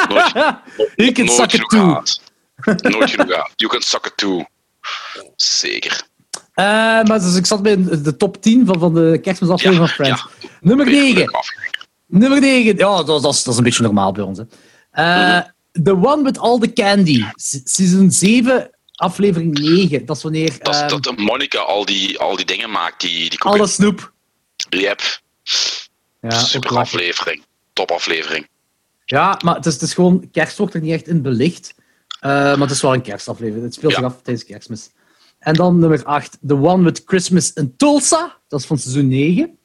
Nooit, 0.09 0.33
You 0.97 1.13
can 1.13 1.25
nooit 1.25 1.31
suck 1.39 1.53
it 1.53 1.69
too. 1.69 2.03
Nooit 2.91 3.11
genoeg 3.11 3.27
gehad. 3.27 3.51
You 3.57 3.71
can 3.73 3.83
suck 3.83 4.07
it 4.07 4.17
too. 4.17 4.45
Zeker. 5.37 6.03
Eh, 6.55 6.65
maar 7.03 7.21
dus 7.21 7.35
ik 7.37 7.47
zat 7.47 7.63
bij 7.63 7.77
de 8.03 8.17
top 8.17 8.43
10 8.43 8.67
van, 8.67 8.79
van 8.79 8.95
de 8.95 9.19
kerstmisaflevering 9.23 9.89
van 9.89 9.95
Friends. 10.07 10.27
ja. 10.41 10.49
Nummer 10.61 10.87
Weer 10.87 11.03
9. 11.03 11.15
leuk 11.19 11.31
afgekeken. 11.31 11.87
Nummer 12.07 12.41
9. 12.41 12.77
Ja, 12.77 13.03
dat, 13.03 13.23
dat, 13.23 13.35
is, 13.35 13.43
dat 13.43 13.53
is 13.53 13.59
een 13.59 13.65
beetje 13.65 13.83
normaal 13.83 14.13
bij 14.13 14.25
ons. 14.25 14.39
Hè. 14.39 14.45
Eh, 14.91 15.43
The 15.83 15.93
One 15.97 16.23
with 16.23 16.39
All 16.39 16.59
the 16.59 16.73
Candy. 16.73 17.25
Se- 17.35 17.61
Season 17.65 18.11
7, 18.11 18.71
aflevering 18.95 19.59
9. 19.59 20.07
Dat 20.07 20.17
is 20.17 20.23
wanneer 20.23 20.59
Dat, 20.63 20.75
ehm, 20.75 21.01
dat 21.01 21.17
Monica 21.17 21.59
al 21.59 21.85
die, 21.85 22.19
al 22.19 22.37
die 22.37 22.45
dingen 22.47 22.71
maakt, 22.71 23.01
die, 23.01 23.31
die 23.31 23.41
alle 23.41 23.67
snoep. 23.67 24.13
Yep. 24.69 25.01
Ja, 26.21 26.31
Super 26.31 26.77
aflevering. 26.79 27.43
Top 27.73 27.91
aflevering. 27.91 28.49
Ja, 29.05 29.39
maar 29.45 29.55
het 29.55 29.67
is, 29.67 29.73
het 29.73 29.83
is 29.83 29.95
gewoon... 29.95 30.31
Kerst 30.31 30.59
wordt 30.59 30.75
er 30.75 30.81
niet 30.81 30.93
echt 30.93 31.09
in 31.09 31.23
belicht. 31.23 31.75
Eh, 32.21 32.31
maar 32.31 32.59
het 32.59 32.71
is 32.71 32.81
wel 32.83 32.95
een 32.95 33.03
kerstaflevering. 33.03 33.65
Het 33.65 33.75
speelt 33.75 33.93
Ja. 33.93 33.99
zich 33.99 34.07
af 34.07 34.23
tijdens 34.23 34.47
kerstmis. 34.47 34.91
En 35.39 35.55
dan 35.55 35.79
nummer 35.79 36.05
8. 36.05 36.39
The 36.47 36.55
One 36.55 36.83
with 36.85 37.03
Christmas 37.07 37.53
in 37.53 37.75
Tulsa. 37.77 38.39
Dat 38.49 38.61
is 38.61 38.67
van 38.67 38.79
seizoen 38.79 39.09
9. 39.09 39.59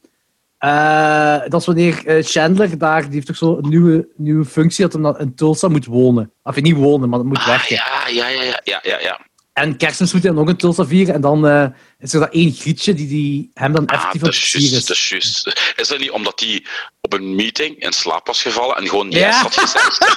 Eh, 0.59 1.39
dat 1.47 1.59
is 1.61 1.65
wanneer 1.65 2.05
eh, 2.05 2.23
Chandler 2.23 2.77
daar... 2.77 3.03
Die 3.03 3.13
heeft 3.13 3.27
toch 3.27 3.37
zo 3.37 3.57
een 3.57 3.69
nieuwe, 3.69 4.07
nieuwe 4.15 4.45
functie 4.45 4.83
dat 4.83 4.93
hij 4.93 5.01
dan 5.01 5.19
in 5.19 5.35
Tulsa 5.35 5.67
moet 5.67 5.85
wonen. 5.85 6.31
Of 6.43 6.61
niet 6.61 6.75
wonen, 6.75 7.09
maar 7.09 7.19
dat 7.19 7.27
moet 7.27 7.37
Ah, 7.37 7.47
werken. 7.47 7.75
ja, 7.75 8.07
ja, 8.07 8.27
ja, 8.27 8.41
ja, 8.43 8.59
ja, 8.63 8.79
ja, 8.83 8.99
ja. 8.99 9.19
En 9.53 9.77
kerstmis 9.77 10.13
moet 10.13 10.23
hij 10.23 10.31
dan 10.31 10.41
ook 10.41 10.49
in 10.49 10.55
Tulsa 10.55 10.85
vieren. 10.85 11.13
En 11.15 11.21
dan 11.21 11.47
eh, 11.47 11.65
is 11.99 12.13
er 12.13 12.19
dat 12.19 12.33
één 12.33 12.51
grietje 12.51 12.93
die, 12.93 13.07
die 13.07 13.51
hem 13.53 13.71
dan 13.73 13.85
Ah, 13.85 13.95
effectief 13.95 14.21
dat 14.21 14.29
aan 14.29 14.35
het 14.35 14.43
is 14.45 14.51
juist, 14.69 14.87
dat 14.87 14.95
is. 14.95 15.01
is 15.03 15.09
juist. 15.09 15.73
Is 15.75 15.87
dat 15.87 15.99
niet 15.99 16.11
omdat 16.11 16.39
hij 16.39 16.65
op 17.01 17.13
een 17.13 17.35
meeting 17.35 17.75
in 17.83 17.91
slaap 17.93 18.27
was 18.27 18.41
gevallen 18.41 18.75
en 18.77 18.87
gewoon 18.87 19.09
yes 19.09 19.19
Ja. 19.21 19.41
had 19.41 19.53
gezegd? 19.57 20.15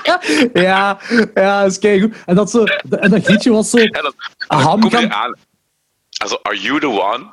ja, 0.69 0.99
ja, 1.35 1.63
dat 1.63 1.71
is 1.71 1.79
keigoed. 1.79 2.15
En 2.27 2.35
dat, 2.35 2.51
zo, 2.51 2.65
en 2.91 3.11
dat 3.11 3.25
grietje 3.25 3.51
was 3.53 3.71
zo... 3.71 3.77
En 3.77 4.13
dan, 4.49 4.81
kom 4.81 5.01
je 5.01 5.11
aan. 5.15 5.35
Also, 6.17 6.39
are 6.43 6.61
you 6.61 6.81
the 6.81 6.89
one 6.89 7.31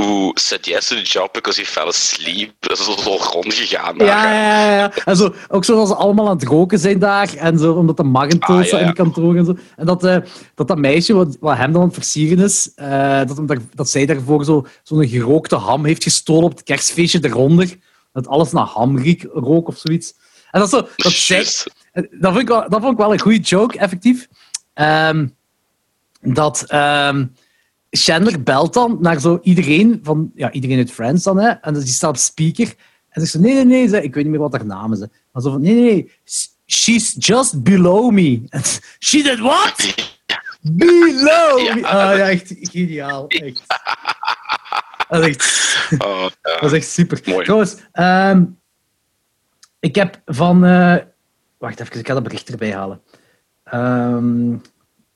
who 0.00 0.30
said 0.34 0.66
yes 0.66 0.86
to 0.88 0.94
the 0.94 1.02
job 1.02 1.32
because 1.32 1.60
he 1.60 1.66
fell 1.66 1.86
asleep? 1.86 2.52
Dat 2.60 2.78
is 2.78 2.84
zo 2.84 2.96
zo 2.96 3.16
rondgegaan. 3.16 3.94
Ja, 3.96 4.04
ja, 4.32 4.60
ja, 4.64 4.76
ja. 4.76 4.92
En 5.04 5.16
zo, 5.16 5.34
ook 5.48 5.64
zo 5.64 5.76
dat 5.76 5.88
ze 5.88 5.94
allemaal 5.94 6.28
aan 6.28 6.36
het 6.38 6.44
roken 6.48 6.78
zijn 6.78 6.98
daar. 6.98 7.34
En 7.34 7.58
zo, 7.58 7.72
omdat 7.72 7.96
de 7.96 8.02
mag 8.02 8.28
in 8.28 8.38
Tulsa 8.38 8.60
Ah, 8.62 8.66
ja, 8.70 8.76
ja. 8.78 8.82
in 8.82 8.86
de 8.86 8.92
kantoor 9.02 9.36
en 9.36 9.44
zo. 9.44 9.56
En 9.76 9.86
dat, 9.86 10.04
eh, 10.04 10.16
dat, 10.54 10.68
dat 10.68 10.78
meisje, 10.78 11.12
wat, 11.14 11.36
wat 11.40 11.56
hem 11.56 11.72
dan 11.72 11.80
aan 11.80 11.86
het 11.86 11.96
versieren 11.96 12.44
is, 12.44 12.72
eh, 12.74 13.18
dat, 13.26 13.36
hem 13.36 13.46
daar, 13.46 13.58
dat 13.74 13.88
zij 13.90 14.06
daarvoor 14.06 14.44
zo- 14.44 14.66
zo'n 14.82 15.08
gerookte 15.08 15.56
ham 15.56 15.84
heeft 15.84 16.02
gestolen 16.02 16.44
op 16.44 16.50
het 16.50 16.62
kerstfeestje 16.62 17.18
eronder. 17.22 17.76
Dat 18.12 18.26
alles 18.28 18.52
naar 18.52 18.66
ham 18.66 18.98
riek, 18.98 19.26
rook 19.32 19.68
of 19.68 19.76
zoiets. 19.78 20.14
En 20.50 20.60
dat, 20.60 20.70
zo, 20.70 20.88
dat, 20.96 21.12
zij, 21.12 21.36
Juist. 21.36 21.70
dat, 21.92 22.06
vond 22.20 22.38
ik 22.38 22.48
wel, 22.48 22.68
dat 22.68 22.80
vond 22.80 22.92
ik 22.92 22.98
wel 22.98 23.12
een 23.12 23.20
goede 23.20 23.38
joke, 23.38 23.78
effectief. 23.78 24.28
Ehm, 24.74 25.26
dat, 26.20 26.64
ehm, 26.68 27.26
Chandler 27.90 28.42
belt 28.42 28.74
dan 28.74 28.98
naar 29.00 29.20
zo 29.20 29.38
iedereen 29.42 30.00
van, 30.02 30.30
ja, 30.34 30.50
iedereen 30.52 30.78
uit 30.78 30.90
Friends 30.92 31.24
dan, 31.24 31.38
hè. 31.38 31.48
En 31.48 31.74
die 31.74 31.86
staat 31.86 32.10
op 32.10 32.16
speaker. 32.16 32.74
En 33.08 33.20
zegt 33.20 33.30
ze, 33.32 33.40
nee, 33.40 33.54
nee, 33.54 33.64
nee, 33.64 33.88
ze, 33.88 34.02
ik 34.02 34.14
weet 34.14 34.22
niet 34.24 34.32
meer 34.32 34.40
wat 34.42 34.52
haar 34.52 34.66
naam 34.66 34.92
is. 34.92 34.98
Hè. 35.00 35.06
Maar 35.32 35.42
zo 35.42 35.50
van, 35.50 35.60
nee, 35.60 35.74
nee, 35.74 35.82
nee, 35.84 36.10
she's 36.66 37.14
just 37.18 37.62
below 37.62 38.10
me. 38.12 38.42
She 39.08 39.22
did 39.22 39.38
what? 39.38 39.94
Below 40.60 41.58
Ja. 41.64 41.74
me. 41.74 41.86
Ah, 41.86 42.16
ja, 42.16 42.28
echt 42.28 42.54
geniaal. 42.60 43.26
Echt. 43.46 43.62
Dat 45.08 45.26
is 45.26 45.36
echt, 45.36 46.02
Oh, 46.04 46.20
ja. 46.42 46.60
dat 46.60 46.62
is 46.62 46.72
echt 46.72 46.90
super. 46.90 47.20
Mooi. 47.24 47.44
Trouwens, 47.44 47.76
ehm, 47.92 48.44
ik 49.80 49.94
heb 49.94 50.20
van... 50.24 50.64
eh, 50.64 50.96
wacht 51.58 51.80
even, 51.80 51.98
ik 51.98 52.06
ga 52.06 52.14
dat 52.14 52.22
bericht 52.22 52.48
erbij 52.48 52.72
halen. 52.72 53.00
Ehm, 53.64 54.56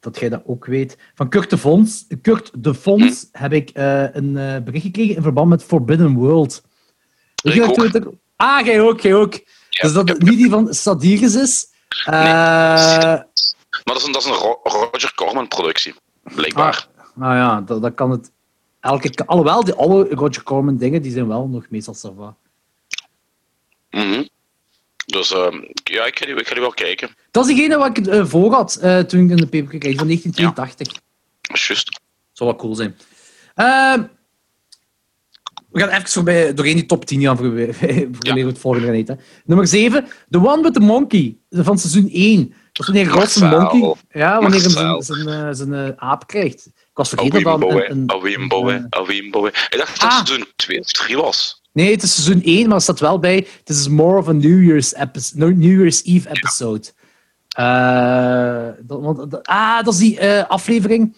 dat 0.02 0.18
jij 0.18 0.28
dat 0.28 0.42
ook 0.46 0.64
weet. 0.66 0.98
Van 1.14 1.28
Kurt 1.28 1.50
de 1.50 1.58
Vons, 1.58 2.06
Kurt 2.22 2.50
de 2.64 2.74
Vons 2.74 3.28
heb 3.32 3.52
ik 3.52 3.70
eh, 3.70 4.14
een 4.14 4.36
eh, 4.36 4.62
bericht 4.62 4.84
gekregen 4.84 5.16
in 5.16 5.22
verband 5.22 5.48
met 5.48 5.64
Forbidden 5.64 6.12
World. 6.14 6.62
Ik 7.42 7.62
ook. 7.62 7.74
Twitter- 7.74 8.10
Ah, 8.36 8.66
jij 8.66 8.80
ook, 8.80 9.00
jij 9.00 9.14
ook. 9.14 9.32
dus 9.70 9.92
dat 9.92 10.08
het 10.08 10.22
niet 10.22 10.36
die 10.38 10.50
van 10.50 10.74
Sadiris 10.74 11.34
is. 11.34 11.66
Eh, 12.04 12.12
Maar 12.12 13.26
dat 13.84 13.96
is 13.96 14.04
een, 14.06 14.12
dat 14.12 14.22
is 14.22 14.28
een 14.28 14.34
Ro- 14.34 14.60
Roger 14.62 15.12
Corman-productie, 15.14 15.94
blijkbaar. 16.34 16.88
nou 17.14 17.34
ja, 17.36 17.60
dat, 17.60 17.82
dat 17.82 17.94
kan 17.94 18.10
het 18.10 18.30
elke... 18.80 19.12
Alhoewel, 19.26 19.64
die 19.64 19.74
oude 19.74 20.14
Roger 20.14 20.42
Corman 20.42 20.76
dingen, 20.76 21.02
die 21.02 21.12
zijn 21.12 21.28
wel 21.28 21.48
nog 21.48 21.66
meestal 21.70 21.94
ça 21.94 22.16
va. 22.16 22.36
Mhm. 23.90 24.24
Dus 25.12 25.32
ehm, 25.32 25.56
ja, 25.84 26.04
ik 26.06 26.18
ga, 26.18 26.26
die, 26.26 26.34
ik 26.34 26.46
ga 26.46 26.52
die 26.52 26.62
wel 26.62 26.72
kijken. 26.72 27.10
Dat 27.30 27.46
is 27.48 27.54
degene 27.56 27.76
wat 27.78 27.98
ik 27.98 28.06
eh, 28.06 28.24
voor 28.24 28.52
had 28.52 28.74
eh, 28.76 28.98
toen 28.98 29.24
ik 29.24 29.30
in 29.30 29.36
de 29.36 29.46
paper 29.46 29.78
kreeg, 29.78 29.96
van 29.96 30.06
1982. 30.06 30.92
Juist. 31.68 32.00
Zou 32.32 32.50
wel 32.50 32.58
cool 32.58 32.74
zijn. 32.74 32.96
Ehm, 33.54 34.02
we 35.70 35.80
gaan 35.80 35.88
even 35.88 36.08
voorbij, 36.08 36.54
doorheen 36.54 36.74
die 36.74 36.86
top 36.86 37.04
10 37.04 37.20
gaan 37.20 37.36
voor, 37.36 37.46
voor 38.12 38.36
Ja. 38.36 38.46
het 38.46 38.58
volgende 38.58 38.86
gaat 38.86 38.96
heten. 38.96 39.20
Nummer 39.44 39.66
7, 39.66 40.06
The 40.30 40.38
One 40.38 40.62
with 40.62 40.74
the 40.74 40.80
Monkey, 40.80 41.36
van 41.50 41.78
seizoen 41.78 42.08
1. 42.12 42.48
Dat 42.72 42.88
is 42.88 42.92
wanneer 42.94 43.12
Ross 43.12 43.36
een 43.36 43.48
monkey... 43.48 43.94
Ja, 44.10 44.40
wanneer 44.40 44.60
hij 44.60 45.02
zijn, 45.02 45.28
eh, 45.28 45.48
zijn 45.50 46.00
aap 46.00 46.26
krijgt. 46.26 46.66
Ik 46.66 46.72
was 46.98 47.08
vergeten 47.08 47.42
dat 47.42 47.60
hè. 47.60 47.90
een... 47.90 47.90
een- 47.90 48.50
een-. 48.50 49.46
Ik 49.46 49.76
dacht 49.78 50.00
dat 50.00 50.10
Ah. 50.10 50.18
het 50.18 50.26
seizoen 50.28 50.46
2 50.56 50.80
of 50.80 50.86
3 50.92 51.16
was. 51.16 51.61
Nee, 51.72 51.90
het 51.90 52.02
is 52.02 52.14
seizoen 52.14 52.42
1, 52.42 52.66
maar 52.66 52.76
er 52.76 52.82
staat 52.82 53.00
wel 53.00 53.18
bij... 53.18 53.46
This 53.64 53.78
is 53.78 53.88
more 53.88 54.18
of 54.18 54.28
a 54.28 54.32
New 54.32 54.64
Year's, 54.64 54.94
episode, 54.94 55.54
New 55.54 55.78
Year's 55.78 56.02
Eve 56.04 56.28
episode. 56.28 56.92
Eh, 57.48 58.68
dat, 58.78 59.46
ah, 59.46 59.84
dat 59.84 59.94
is 59.94 59.98
die 59.98 60.18
eh, 60.18 60.48
aflevering 60.48 61.16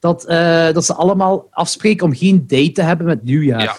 dat, 0.00 0.24
eh, 0.24 0.72
dat 0.72 0.84
ze 0.84 0.94
allemaal 0.94 1.48
afspreken 1.50 2.06
om 2.06 2.16
geen 2.16 2.46
date 2.46 2.72
te 2.72 2.82
hebben 2.82 3.06
met 3.06 3.22
nieuwjaar. 3.24 3.62
Ja. 3.62 3.76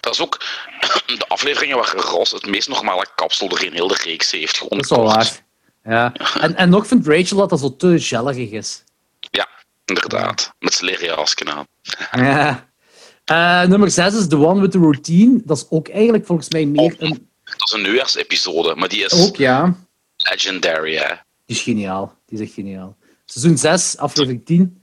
Dat 0.00 0.12
is 0.12 0.20
ook 0.20 0.44
de 1.18 1.24
afleveringen 1.28 1.76
waar 1.76 1.94
Ross 1.96 2.32
het 2.32 2.46
meest 2.46 2.68
normale 2.68 3.06
kapsel 3.14 3.48
doorheen 3.48 3.72
heel 3.72 3.88
de 3.88 4.00
reeks 4.04 4.30
heeft. 4.30 4.56
Gewoon 4.56 4.78
Dat 4.78 4.84
is 4.84 4.96
wel 4.96 5.04
waar. 5.04 5.44
Ja. 5.84 6.12
En, 6.40 6.56
en 6.56 6.68
nog 6.68 6.86
vindt 6.86 7.06
Rachel 7.06 7.36
dat 7.36 7.50
dat 7.50 7.60
zo 7.60 7.76
te 7.76 8.00
gellig 8.00 8.36
is. 8.36 8.84
Ja, 9.20 9.48
inderdaad. 9.84 10.52
Met 10.58 10.80
leren 10.80 11.06
jasje 11.06 11.44
aan. 11.44 11.66
Ja. 12.12 12.68
Eh, 13.26 13.66
nummer 13.66 13.90
6 13.90 14.14
is 14.14 14.28
The 14.28 14.38
One 14.38 14.60
with 14.60 14.70
the 14.70 14.78
Routine. 14.78 15.40
Dat 15.44 15.56
is 15.56 15.66
ook 15.70 15.88
eigenlijk 15.88 16.26
volgens 16.26 16.50
mij 16.50 16.66
meer 16.66 16.94
een... 16.98 17.28
Dat 17.44 17.68
is 17.68 17.72
een 17.72 17.82
nieuwjaarsepisode, 17.82 18.74
maar 18.74 18.88
die 18.88 19.04
is 19.04 19.26
Ook, 19.26 19.36
ja. 19.36 19.76
legendary, 20.16 20.96
hè. 20.96 21.14
Die 21.46 21.56
is 21.56 21.62
geniaal. 21.62 22.18
Die 22.26 22.38
is 22.38 22.44
echt 22.44 22.54
geniaal. 22.54 22.96
Seizoen 23.24 23.58
6, 23.58 23.96
aflevering 23.96 24.44
10. 24.44 24.82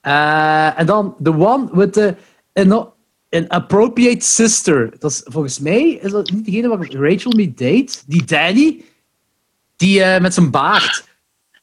Eh, 0.00 0.78
en 0.78 0.86
dan 0.86 1.16
The 1.22 1.36
One 1.36 1.68
with 1.72 1.92
the 1.92 2.16
an, 2.52 3.48
Appropriate 3.48 4.24
Sister. 4.24 4.94
Dat 4.98 5.10
is 5.10 5.20
volgens 5.24 5.58
mij 5.58 5.98
is 6.02 6.10
dat 6.10 6.30
niet 6.30 6.44
degene 6.44 6.68
waar 6.68 6.92
Rachel 6.92 7.32
mee 7.32 7.54
date. 7.54 7.98
Die 8.06 8.24
Danny. 8.24 8.84
Die 9.76 10.02
eh, 10.02 10.20
met 10.20 10.34
zijn 10.34 10.50
baard. 10.50 11.04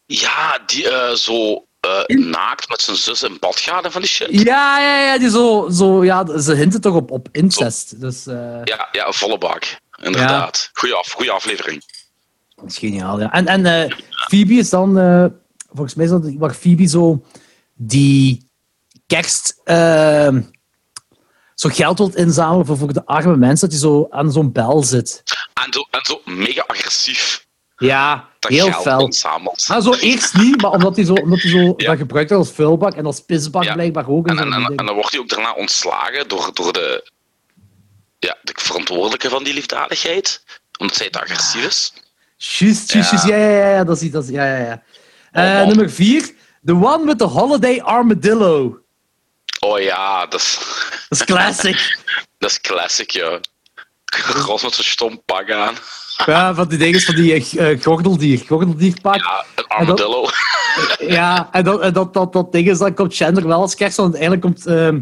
Ja, 0.05 0.59
die 0.65 0.87
zo 1.15 1.65
eh, 2.05 2.17
naakt 2.25 2.69
met 2.69 2.81
zijn 2.81 2.97
zus 2.97 3.23
in 3.23 3.37
bad 3.39 3.59
gaat 3.59 3.85
en 3.85 3.91
van 3.91 4.01
die 4.01 4.09
shit. 4.09 4.27
Ja, 4.31 4.79
ja, 4.79 5.05
ja. 5.05 5.17
Die 5.17 5.29
zo, 5.29 5.69
zo, 5.71 6.03
ja 6.03 6.39
ze 6.39 6.53
hinten 6.53 6.81
toch 6.81 6.95
op, 6.95 7.11
op 7.11 7.27
incest. 7.31 8.01
Dus 8.01 8.27
eh, 8.27 8.61
Ja, 8.63 8.87
ja, 8.91 9.11
volle 9.11 9.37
bak. 9.37 9.77
Inderdaad. 10.01 10.69
Goeie, 10.73 10.95
af, 10.95 11.11
goeie 11.11 11.31
aflevering. 11.31 11.83
dat 12.55 12.65
is 12.69 12.77
geniaal, 12.77 13.19
ja. 13.19 13.31
En, 13.31 13.47
en 13.47 13.65
eh, 13.65 13.95
Phoebe 14.09 14.53
is 14.53 14.69
dan... 14.69 14.93
volgens 15.67 15.95
mij 15.95 16.05
is 16.05 16.11
dat 16.11 16.33
waar 16.37 16.53
Phoebe 16.53 16.85
zo 16.85 17.23
die 17.73 18.49
kerst... 19.07 19.61
eh, 19.63 20.35
zo 21.55 21.69
geld 21.69 21.97
wilt 21.97 22.15
inzamelen 22.15 22.65
voor, 22.65 22.77
voor 22.77 22.93
de 22.93 23.05
arme 23.05 23.37
mensen, 23.37 23.69
dat 23.69 23.79
hij 23.79 23.89
zo 23.89 24.07
aan 24.09 24.31
zo'n 24.31 24.51
bel 24.51 24.83
zit. 24.83 25.23
En 25.65 25.73
zo, 25.73 25.85
en 25.91 26.05
zo 26.05 26.21
mega 26.25 26.63
agressief. 26.67 27.47
Ja, 27.79 28.27
Dat 28.39 28.51
heel 28.51 28.71
fel. 28.71 29.11
Maar 29.67 29.81
zo 29.81 29.93
eerst 29.93 30.33
niet, 30.37 30.61
maar 30.61 30.71
omdat 30.71 30.95
hij 30.95 31.05
zo, 31.05 31.13
omdat 31.13 31.41
hij 31.41 31.51
zo 31.51 31.73
Ja. 31.77 31.87
dat 31.89 31.97
gebruikt 31.97 32.31
als 32.31 32.51
vuilbak 32.51 32.93
en 32.93 33.05
als 33.05 33.19
pisbak 33.19 33.63
Ja. 33.63 33.73
blijkbaar 33.73 34.07
ook. 34.09 34.27
En, 34.27 34.75
dan 34.75 34.93
wordt 34.93 35.11
hij 35.11 35.19
ook 35.19 35.29
daarna 35.29 35.53
ontslagen 35.53 36.27
door, 36.27 36.49
door 36.53 36.73
de, 36.73 37.11
ja, 38.19 38.37
de 38.41 38.53
verantwoordelijke 38.55 39.29
van 39.29 39.43
die 39.43 39.53
liefdadigheid. 39.53 40.43
Omdat 40.79 40.95
zij 40.95 41.09
te 41.09 41.21
agressief 41.21 41.65
is. 41.65 41.93
Juist, 42.37 42.91
juist. 42.91 43.11
Ja, 43.25 43.35
ja, 43.35 43.49
ja, 43.49 43.69
ja, 43.69 43.83
dat 43.83 44.01
is, 44.01 44.11
dat 44.11 44.23
is, 44.23 44.29
ja, 44.29 44.45
ja, 44.45 44.57
ja. 44.57 44.83
Eh, 45.31 45.43
Oh, 45.43 45.57
man. 45.57 45.67
nummer 45.67 45.89
vier, 45.89 46.21
The 46.65 46.73
One 46.73 47.05
with 47.05 47.17
the 47.17 47.23
Holiday 47.25 47.79
Armadillo. 47.81 48.79
Oh 49.59 49.79
ja, 49.79 50.25
dat 50.25 50.39
is, 50.39 50.57
Dat 51.09 51.19
is 51.19 51.25
classic. 51.25 51.97
dat 52.37 52.49
is 52.49 52.61
classic, 52.61 53.09
ja. 53.11 53.39
Gros 54.05 54.63
met 54.63 54.73
zo'n 54.73 54.83
stom 54.83 55.21
pak 55.25 55.51
aan. 55.51 55.75
Ja, 56.25 56.53
van 56.53 56.67
die 56.67 56.77
dingen 56.77 57.01
van 57.01 57.15
die 57.15 57.33
eh, 57.59 57.81
gordeldier, 57.81 58.39
gordeldierpak. 58.47 59.15
Ja, 59.15 59.45
een 59.55 59.67
armadillo. 59.67 60.25
Ja, 60.99 61.49
en, 61.51 61.63
dat, 61.63 61.81
en 61.81 61.93
dat, 61.93 62.13
dat, 62.13 62.33
dat 62.33 62.51
ding 62.51 62.69
is, 62.69 62.77
dan 62.77 62.93
komt 62.93 63.15
Chandler 63.15 63.47
wel 63.47 63.61
als 63.61 63.75
kerst, 63.75 63.97
want 63.97 64.15
uiteindelijk 64.15 64.55
komt 64.55 64.65
ehm, 64.65 64.99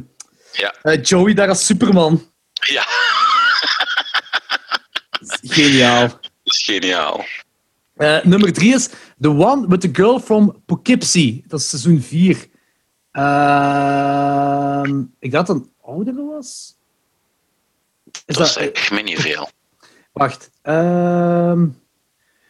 Ja, 0.51 0.73
eh, 0.81 1.03
Joey 1.03 1.33
daar 1.33 1.49
als 1.49 1.65
Superman. 1.65 2.31
ja, 2.53 2.85
Geniaal. 5.55 6.07
dat 6.07 6.29
is 6.43 6.63
geniaal. 6.65 7.25
Nummer 8.23 8.53
drie 8.53 8.73
is 8.73 8.89
The 9.19 9.29
One 9.29 9.67
with 9.67 9.81
the 9.81 9.89
Girl 9.91 10.19
from 10.19 10.63
Poughkeepsie. 10.65 11.43
Dat 11.47 11.59
is 11.59 11.69
seizoen 11.69 12.01
4. 12.01 12.37
ik 15.19 15.31
dacht 15.31 15.47
dat 15.47 15.55
het 15.55 15.65
een 15.65 15.71
oudere 15.81 16.25
was. 16.25 16.75
Is 18.25 18.35
Dat 18.35 18.53
dat, 18.53 18.71
is 18.73 18.89
mij 18.89 19.01
niet 19.01 19.19
veel. 19.19 19.49
Wacht. 20.17 20.49
Ehm, 20.61 21.65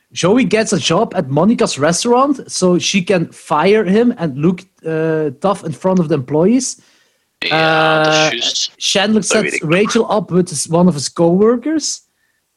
Joey 0.10 0.46
gets 0.50 0.74
a 0.74 0.78
job 0.78 1.14
at 1.14 1.28
Monica's 1.28 1.78
restaurant 1.78 2.44
so 2.46 2.78
she 2.80 3.04
can 3.04 3.28
fire 3.32 3.84
him 3.90 4.14
and 4.16 4.38
look 4.38 4.60
eh, 4.82 5.26
tough 5.40 5.64
in 5.66 5.74
front 5.74 6.00
of 6.00 6.08
the 6.08 6.14
employees. 6.14 6.80
Ja, 7.38 8.04
dat 8.04 8.14
is 8.14 8.20
Eh, 8.20 8.30
juist. 8.32 8.74
Chandler 8.76 9.24
sets. 9.24 9.62
Rachel 9.62 10.16
up 10.18 10.30
with 10.30 10.50
his- 10.50 10.68
one 10.70 10.88
of 10.88 10.94
his 10.94 11.14
coworkers. 11.14 12.00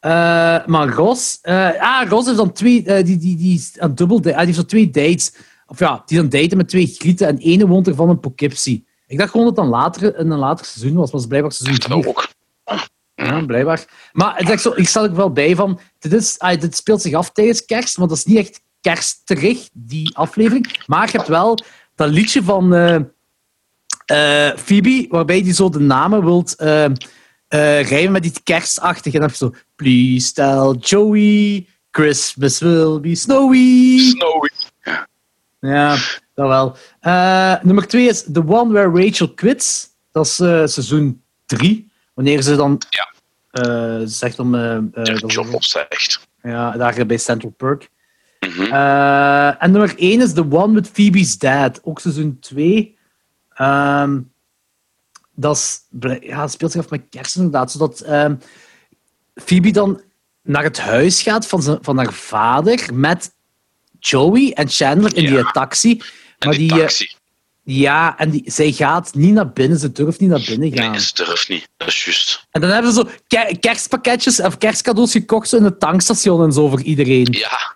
Eh 0.01 0.67
maar 0.67 0.89
Ross... 0.89 1.39
ah, 1.43 2.09
Ross 2.09 2.27
heeft 2.27 2.39
dan 2.39 2.53
twee... 2.53 2.83
die, 3.03 3.19
die, 3.19 3.37
die 3.37 3.55
is 3.55 3.73
aan 3.79 3.95
dubbel... 3.95 4.21
die 4.21 4.35
heeft 4.35 4.55
zo 4.55 4.65
twee 4.65 4.91
dates. 4.91 5.33
Of 5.67 5.79
ja, 5.79 6.03
die 6.07 6.19
het 6.19 6.31
daten 6.31 6.57
met 6.57 6.69
twee 6.69 6.87
grieten 6.87 7.27
en 7.27 7.39
ene 7.39 7.67
woont 7.67 7.87
er 7.87 7.95
van 7.95 8.09
in 8.11 8.21
Poughkeepsie. 8.21 8.87
Ik 9.07 9.19
dacht 9.19 9.31
gewoon 9.31 9.47
dat 9.47 9.57
het 9.57 9.65
dan 9.65 9.75
later, 9.81 10.19
in 10.19 10.31
een 10.31 10.39
later 10.39 10.67
seizoen 10.67 10.97
was, 10.97 11.05
maar 11.13 11.21
het 11.21 11.21
is 11.21 11.27
blijkbaar 11.27 11.53
seizoen 11.53 11.79
Dat 11.89 11.99
4. 11.99 12.09
ook. 12.09 12.29
Ja, 13.25 13.45
blijkbaar. 13.45 13.85
Maar 14.13 14.37
het 14.37 14.47
is 14.47 14.51
echt 14.51 14.63
zo, 14.63 14.73
ik 14.75 14.89
sta 14.89 15.03
er 15.03 15.15
wel 15.15 15.33
bij 15.33 15.55
van... 15.55 15.81
Dit, 15.99 16.13
is, 16.13 16.39
ah, 16.39 16.61
dit 16.61 16.77
speelt 16.77 17.03
zich 17.03 17.15
af 17.15 17.31
tijdens 17.31 17.65
kerst, 17.65 17.97
want 17.97 18.09
dat 18.09 18.19
is 18.19 18.25
niet 18.25 18.39
echt 18.39 18.61
kerstterig, 18.81 19.69
die 19.73 20.17
aflevering. 20.17 20.83
Maar 20.87 21.11
je 21.11 21.17
hebt 21.17 21.29
wel 21.29 21.59
dat 21.95 22.11
liedje 22.11 22.43
van 22.43 22.75
eh, 24.07 24.51
Phoebe, 24.57 25.07
waarbij 25.09 25.43
die 25.43 25.53
zo 25.53 25.69
de 25.69 25.81
namen 25.81 26.25
wilt 26.25 26.55
eh, 26.57 26.87
rijmen 27.83 28.13
met 28.13 28.25
iets 28.25 28.43
kerstachtig. 28.43 29.15
En 29.15 29.21
dan 29.21 29.29
heb 29.29 29.39
je 29.39 29.45
zo... 29.45 29.55
Please 29.77 30.33
tell 30.33 30.77
Joey, 30.81 31.67
Christmas 31.91 32.59
will 32.59 33.01
be 33.01 33.15
snowy. 33.15 33.99
Snowy. 33.99 34.51
Ja, 35.61 35.97
dat 36.35 36.49
wel. 36.49 36.77
Nummer 37.63 37.87
twee 37.87 38.09
is 38.09 38.25
The 38.33 38.47
One 38.47 38.73
Where 38.73 39.05
Rachel 39.05 39.35
Quits. 39.35 39.89
Dat 40.13 40.27
is 40.27 40.35
seizoen 40.35 41.23
drie. 41.47 41.90
Wanneer 42.21 42.43
ze 42.43 42.57
dan 42.57 42.83
Ja. 42.91 43.13
eh, 43.51 44.01
zegt 44.05 44.39
om... 44.39 44.53
De 44.53 45.23
job 45.27 45.55
opzegt. 45.55 46.29
ja, 46.43 46.71
daar 46.71 47.07
bij 47.07 47.17
Central 47.19 47.51
Perk. 47.57 47.89
Mhm. 48.41 48.63
Eh, 48.63 49.63
en 49.63 49.71
nummer 49.71 49.95
1 49.97 50.21
is 50.21 50.33
The 50.33 50.47
One 50.53 50.75
with 50.75 50.89
Phoebe's 50.93 51.39
Dad. 51.39 51.81
Ook 51.85 52.01
seizoen 52.01 52.39
2. 52.41 52.99
Ehm 53.55 54.19
dat, 55.35 55.57
is, 55.57 55.87
ja, 56.21 56.41
dat 56.41 56.51
speelt 56.53 56.73
zich 56.73 56.85
af 56.85 56.91
met 56.91 57.03
kerst 57.11 57.37
inderdaad. 57.37 57.73
Zodat 57.73 58.01
ehm, 58.01 58.35
Phoebe 59.35 59.71
dan 59.71 60.03
naar 60.43 60.63
het 60.63 60.79
huis 60.81 61.23
gaat 61.23 61.47
van, 61.47 61.63
zijn, 61.63 61.79
van 61.81 61.97
haar 61.97 62.13
vader 62.13 62.95
met 62.95 63.35
Joey 63.99 64.53
en 64.53 64.69
Chandler 64.69 65.17
in 65.17 65.23
Ja. 65.23 65.31
die 65.31 65.53
taxi. 65.53 65.91
En 66.39 66.49
Maar 66.49 66.57
die 66.57 66.69
die, 66.69 66.77
eh, 66.77 66.83
taxi. 66.85 67.11
Ja, 67.65 68.19
en 68.19 68.31
die, 68.31 68.43
zij 68.47 68.73
gaat 68.73 69.15
niet 69.15 69.33
naar 69.33 69.53
binnen. 69.53 69.79
Ze 69.79 69.93
durft 69.93 70.21
niet 70.21 70.31
naar 70.31 70.45
binnen 70.47 70.73
gaan. 70.79 70.91
Nee, 70.91 71.01
ze 71.01 71.15
durft 71.15 71.49
niet. 71.49 71.69
Dat 71.77 71.89
is 71.89 72.05
juist. 72.05 72.47
En 72.51 72.61
dan 72.61 72.71
hebben 72.71 72.93
ze 72.93 73.01
zo 73.01 73.11
ke- 73.29 73.57
kerstpakketjes 73.61 74.41
of 74.41 74.59
kerstcadeaus 74.59 75.13
gekocht 75.13 75.49
zo 75.49 75.57
in 75.57 75.65
het 75.65 75.81
tankstation 75.81 76.43
en 76.43 76.53
zo 76.53 76.69
voor 76.69 76.83
iedereen. 76.83 77.27
Ja, 77.31 77.75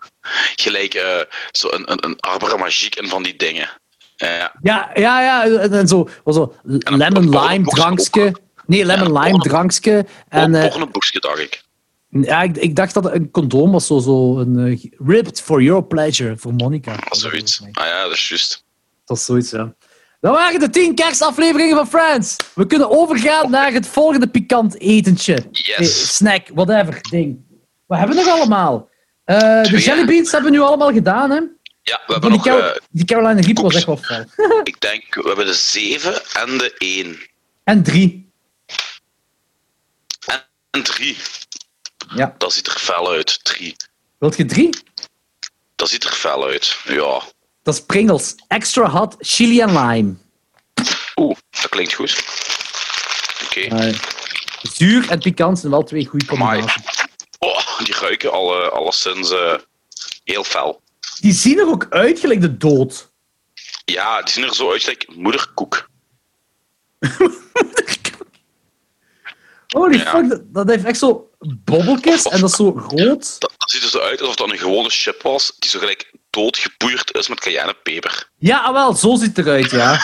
gelijk 0.56 0.94
eh, 0.94 1.20
zo 1.50 1.68
een, 1.70 1.92
een, 1.92 2.16
een 2.20 2.58
magiek 2.58 2.94
en 2.94 3.08
van 3.08 3.22
die 3.22 3.36
dingen. 3.36 3.68
Ja, 4.16 4.52
Ja, 4.62 4.90
ja. 4.94 5.44
En, 5.44 5.72
en 5.72 5.88
zo, 5.88 6.08
zo 6.26 6.54
lemon 6.84 7.28
lime 7.40 7.64
drankje. 7.64 8.34
Nee, 8.66 8.84
lemon 8.84 9.12
Ja, 9.12 9.20
lime 9.20 9.38
drankje. 9.38 10.06
En 10.28 10.50
nog 10.50 10.74
een 10.74 10.90
boekje, 10.90 11.20
dacht 11.20 11.38
ik. 11.38 11.62
ja, 12.08 12.42
ik, 12.42 12.56
ik 12.56 12.76
dacht 12.76 12.94
dat 12.94 13.12
een 13.12 13.30
condoom 13.30 13.72
was, 13.72 13.86
zo, 13.86 13.98
zo 13.98 14.38
een 14.38 14.58
eh, 14.58 14.84
ribbed 15.06 15.40
for 15.40 15.62
your 15.62 15.84
pleasure, 15.84 16.36
voor 16.36 16.52
Monica. 16.54 16.96
Zoiets. 17.10 17.60
Ah 17.72 17.86
ja, 17.86 18.02
dat 18.02 18.12
is 18.12 18.28
juist. 18.28 18.63
Dat 19.04 19.16
is 19.16 19.24
zoiets, 19.24 19.50
ja. 19.50 19.74
Dat 20.20 20.34
waren 20.34 20.60
de 20.60 20.70
tien 20.70 20.94
kerstafleveringen 20.94 21.76
van 21.76 21.88
Friends. 21.88 22.36
We 22.54 22.66
kunnen 22.66 22.90
overgaan 22.90 23.50
naar 23.50 23.72
het 23.72 23.86
volgende 23.86 24.26
pikant 24.28 24.80
etentje. 24.80 25.38
Yes. 25.50 25.76
Eh, 25.78 25.86
snack, 26.08 26.48
whatever, 26.54 27.00
ding. 27.10 27.38
Wat 27.86 27.98
hebben 27.98 28.16
we 28.16 28.22
nog 28.22 28.32
allemaal? 28.32 28.88
Eh, 29.24 29.62
de 29.62 29.78
jellybeans 29.78 30.32
hebben 30.32 30.50
we 30.50 30.56
nu 30.56 30.62
allemaal 30.62 30.92
gedaan, 30.92 31.30
hè? 31.30 31.40
Ja, 31.82 32.00
we 32.06 32.12
hebben 32.12 32.30
Die, 32.30 32.38
nog, 32.38 32.46
Car- 32.46 32.70
eh, 32.74 32.80
die 32.90 33.04
Carolina 33.04 33.40
Reaper 33.40 33.62
was 33.62 33.74
echt 33.74 33.86
wel 33.86 33.96
fel. 33.96 34.24
ik 34.62 34.80
denk, 34.80 35.14
we 35.14 35.26
hebben 35.26 35.46
de 35.46 35.54
7 35.54 36.22
en 36.32 36.58
de 36.58 36.74
1. 36.78 37.18
En 37.64 37.82
drie. 37.82 38.32
En 40.70 40.82
3. 40.82 41.16
Ja. 42.14 42.34
Dat 42.38 42.52
ziet 42.52 42.66
er 42.66 42.78
fel 42.78 43.10
uit. 43.10 43.44
3. 43.44 43.76
Wilt 44.18 44.36
je 44.36 44.44
drie? 44.44 44.70
Dat 45.76 45.88
ziet 45.88 46.04
er 46.04 46.12
fel 46.12 46.46
uit. 46.46 46.76
Ja. 46.84 47.22
Dat 47.64 47.74
is 47.74 47.80
Pringles. 47.80 48.34
Extra 48.48 48.88
hot 48.90 49.16
chili 49.18 49.60
en 49.60 49.78
lime. 49.78 50.14
Oeh, 51.16 51.36
dat 51.50 51.68
klinkt 51.68 51.92
goed. 51.92 52.24
Oké. 53.44 53.92
Zuur 54.62 55.10
en 55.10 55.18
pikant 55.18 55.58
zijn 55.58 55.72
wel 55.72 55.82
twee 55.82 56.06
goede 56.06 56.26
combinaties. 56.26 56.82
Oh, 57.38 57.78
die 57.78 57.94
ruiken 57.94 58.32
al, 58.32 58.62
eh, 58.62 58.68
alleszins 58.72 59.30
eh, 59.30 59.54
heel 60.24 60.44
fel. 60.44 60.82
Die 61.20 61.32
zien 61.32 61.58
er 61.58 61.66
ook 61.68 61.86
uit 61.90 62.18
gelijk 62.18 62.40
de 62.40 62.56
dood. 62.56 63.12
Ja, 63.84 64.22
die 64.22 64.32
zien 64.32 64.44
er 64.44 64.54
zo 64.54 64.70
uit 64.72 64.82
gelijk 64.82 65.06
moederkoek. 65.16 65.88
Holy 69.68 69.96
Ja. 69.96 70.10
fuck, 70.10 70.28
dat, 70.28 70.40
dat 70.54 70.68
heeft 70.68 70.84
echt 70.84 70.98
zo 70.98 71.30
bobbeltjes 71.64 72.22
en 72.24 72.40
dat 72.40 72.50
is 72.50 72.56
zo 72.56 72.70
rood. 72.70 73.36
Dat, 73.40 73.52
dat 73.56 73.70
ziet 73.70 73.82
er 73.82 73.88
zo 73.88 73.98
uit 73.98 74.20
alsof 74.20 74.36
dat 74.36 74.50
een 74.50 74.58
gewone 74.58 74.90
chip 74.90 75.22
was, 75.22 75.52
die 75.58 75.70
zo 75.70 75.78
gelijk 75.78 76.12
doodgepoeierd 76.34 77.14
is 77.14 77.28
met 77.28 77.40
cayennepeper. 77.40 78.30
Ja, 78.38 78.58
ah, 78.60 78.72
wel, 78.72 78.94
zo 78.94 79.16
ziet 79.16 79.36
het 79.36 79.46
eruit, 79.46 79.70
ja. 79.70 80.00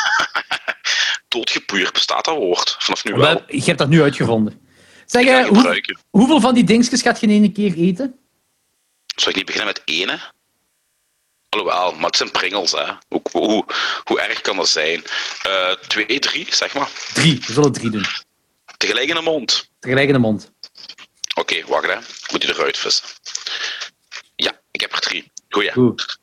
Doodgepoeierd, 1.28 1.93
bestaat 1.93 2.24
dat 2.24 2.36
woord? 2.36 2.77
Vanaf 2.78 3.05
nu 3.05 3.12
wel. 3.12 3.43
Je 3.47 3.62
hebt 3.62 3.78
dat 3.78 3.89
nu 3.89 4.02
uitgevonden. 4.02 4.69
Zeg, 5.07 5.23
Ik 5.23 5.28
ga 5.28 5.40
eh, 5.40 5.48
hoe, 5.48 5.98
hoeveel 6.11 6.40
van 6.40 6.55
die 6.55 6.65
dingetjes 6.65 7.02
gaat 7.02 7.20
je 7.20 7.27
in 7.27 7.43
één 7.43 7.52
keer 7.52 7.74
eten? 7.77 8.19
Zou 9.16 9.31
ik 9.31 9.36
niet 9.36 9.47
beginnen 9.47 9.73
met 9.74 9.82
ene? 9.85 10.19
Alhoewel, 11.48 11.93
maar 11.93 12.07
het 12.07 12.16
zijn 12.16 12.31
pringels, 12.31 12.73
hè. 12.73 12.93
Hoe, 13.09 13.20
hoe, 13.32 13.65
hoe 14.05 14.20
erg 14.20 14.40
kan 14.40 14.57
dat 14.57 14.69
zijn? 14.69 15.05
Eh, 15.43 15.73
twee, 15.73 16.19
drie, 16.19 16.47
zeg 16.51 16.74
maar. 16.74 16.90
Drie, 17.12 17.43
we 17.47 17.52
zullen 17.52 17.73
drie 17.73 17.90
doen. 17.90 18.07
Tegelijk 18.77 19.09
in 19.09 19.15
de 19.15 19.20
mond. 19.23 19.70
Tegelijk 19.81 20.07
in 20.07 20.12
de 20.12 20.19
mond. 20.19 20.52
Oké, 21.35 21.66
wacht 21.66 21.86
hè. 21.86 21.97
Moet 22.32 22.40
die 22.40 22.51
eruit 22.51 22.78
vissen. 22.78 23.09
Ja, 24.36 24.61
ik 24.70 24.81
heb 24.81 24.93
er 24.93 25.01
drie. 25.01 25.31
Goeie. 25.48 25.73
Goed. 25.73 26.19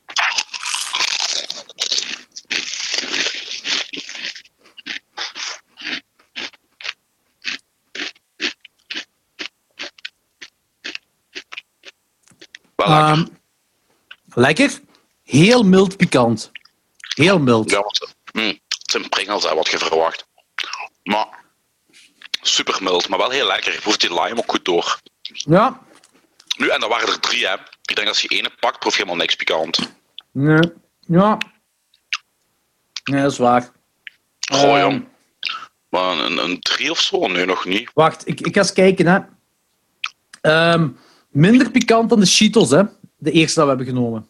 Lekker. 12.88 12.96
Ehm, 12.96 13.26
lekker. 14.34 14.80
Heel 15.24 15.62
mild 15.62 15.96
pikant. 15.96 16.50
Heel 17.14 17.38
mild. 17.38 17.70
Ja, 17.70 17.80
want, 17.80 18.14
hm, 18.32 18.40
het 18.68 18.90
zijn 18.90 19.08
pringels, 19.08 19.44
hè, 19.44 19.54
wat 19.54 19.68
je 19.68 19.78
verwacht. 19.78 20.26
Maar 21.02 21.26
super 22.42 22.82
mild, 22.82 23.08
maar 23.08 23.18
wel 23.18 23.30
heel 23.30 23.46
lekker. 23.46 23.72
Je 23.72 23.80
proeft 23.80 24.00
die 24.00 24.20
lime 24.22 24.36
ook 24.36 24.50
goed 24.50 24.64
door. 24.64 25.00
Ja. 25.22 25.80
Nu, 26.56 26.68
en 26.68 26.80
dan 26.80 26.88
waren 26.88 27.08
er 27.08 27.20
drie, 27.20 27.46
hè. 27.46 27.54
Ik 27.84 27.96
denk 27.96 28.08
als 28.08 28.20
je 28.20 28.28
ene 28.28 28.50
pakt, 28.60 28.78
proef 28.78 28.92
je 28.92 29.02
helemaal 29.02 29.20
niks 29.20 29.34
pikant. 29.34 29.78
Nee. 30.38 30.72
Ja. 31.00 31.38
Nee, 33.04 33.22
dat 33.22 33.32
is 33.32 33.38
waar. 33.38 33.70
Ehm, 34.40 34.80
jong. 34.80 35.04
Maar 35.88 36.18
een, 36.18 36.38
een 36.44 36.60
drie 36.60 36.90
of 36.90 37.00
zo? 37.00 37.26
Nee, 37.26 37.44
nog 37.44 37.64
niet. 37.64 37.90
Wacht, 37.94 38.28
ik, 38.28 38.40
ik 38.40 38.54
ga 38.54 38.60
eens 38.60 38.72
kijken. 38.72 39.06
Hè. 39.06 39.18
Ehm, 40.40 40.88
minder 41.28 41.70
pikant 41.70 42.08
dan 42.08 42.20
de 42.20 42.26
Cheetos, 42.26 42.70
hè. 42.70 42.82
De 43.16 43.30
eerste 43.30 43.54
dat 43.54 43.68
we 43.68 43.76
hebben 43.76 43.94
genomen. 43.94 44.26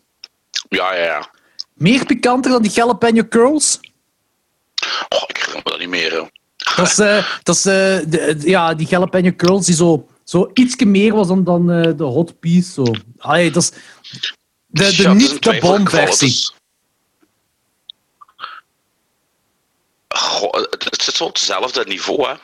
Ja, 0.68 0.94
ja, 0.94 1.04
ja. 1.04 1.30
Meer 1.74 2.06
pikanter 2.06 2.50
dan 2.50 2.62
die 2.62 2.70
jalapeno 2.70 3.28
curls. 3.28 3.80
Oh, 5.08 5.22
ik 5.26 5.36
herinner 5.36 5.64
dat 5.64 5.78
niet 5.78 5.88
meer, 5.88 6.10
hè. 6.10 6.22
Dat 6.76 6.86
is, 6.86 6.98
eh, 6.98 7.38
dat 7.42 7.56
is 7.56 7.66
eh, 7.66 8.10
de, 8.10 8.36
ja, 8.44 8.74
die 8.74 8.86
jalapeno 8.86 9.32
curls 9.36 9.66
die 9.66 9.74
zo, 9.74 10.08
zo 10.24 10.50
ietsje 10.54 10.84
meer 10.84 11.14
was 11.14 11.28
dan, 11.28 11.44
dan 11.44 11.70
eh, 11.70 11.96
de 11.96 12.04
hot 12.04 12.38
piece. 12.38 12.72
Zo. 12.72 12.84
Allee, 13.18 13.50
dat 13.50 13.62
is 13.62 13.72
de, 14.68 14.96
de 14.96 15.08
niet 15.08 15.42
de 15.42 15.58
bomversie. 15.60 16.28
dus- 16.28 16.52
Goh, 20.08 20.52
het, 20.70 21.02
zit 21.02 21.14
zo 21.14 21.24
op 21.24 21.34
hetzelfde 21.34 21.84
niveau, 21.84 22.28
hè. 22.28 22.34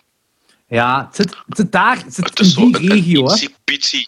Ja, 0.68 1.05
het 1.06 1.16
zit, 1.16 1.36
het 1.46 1.56
zit 1.56 1.72
daar, 1.72 1.96
het 1.96 2.14
zit 2.14 2.24
Het 2.28 2.38
in 2.38 2.44
is 2.46 2.55
die 2.55 2.64
een, 2.64 2.88
regio. 2.88 3.28
een. 3.28 4.06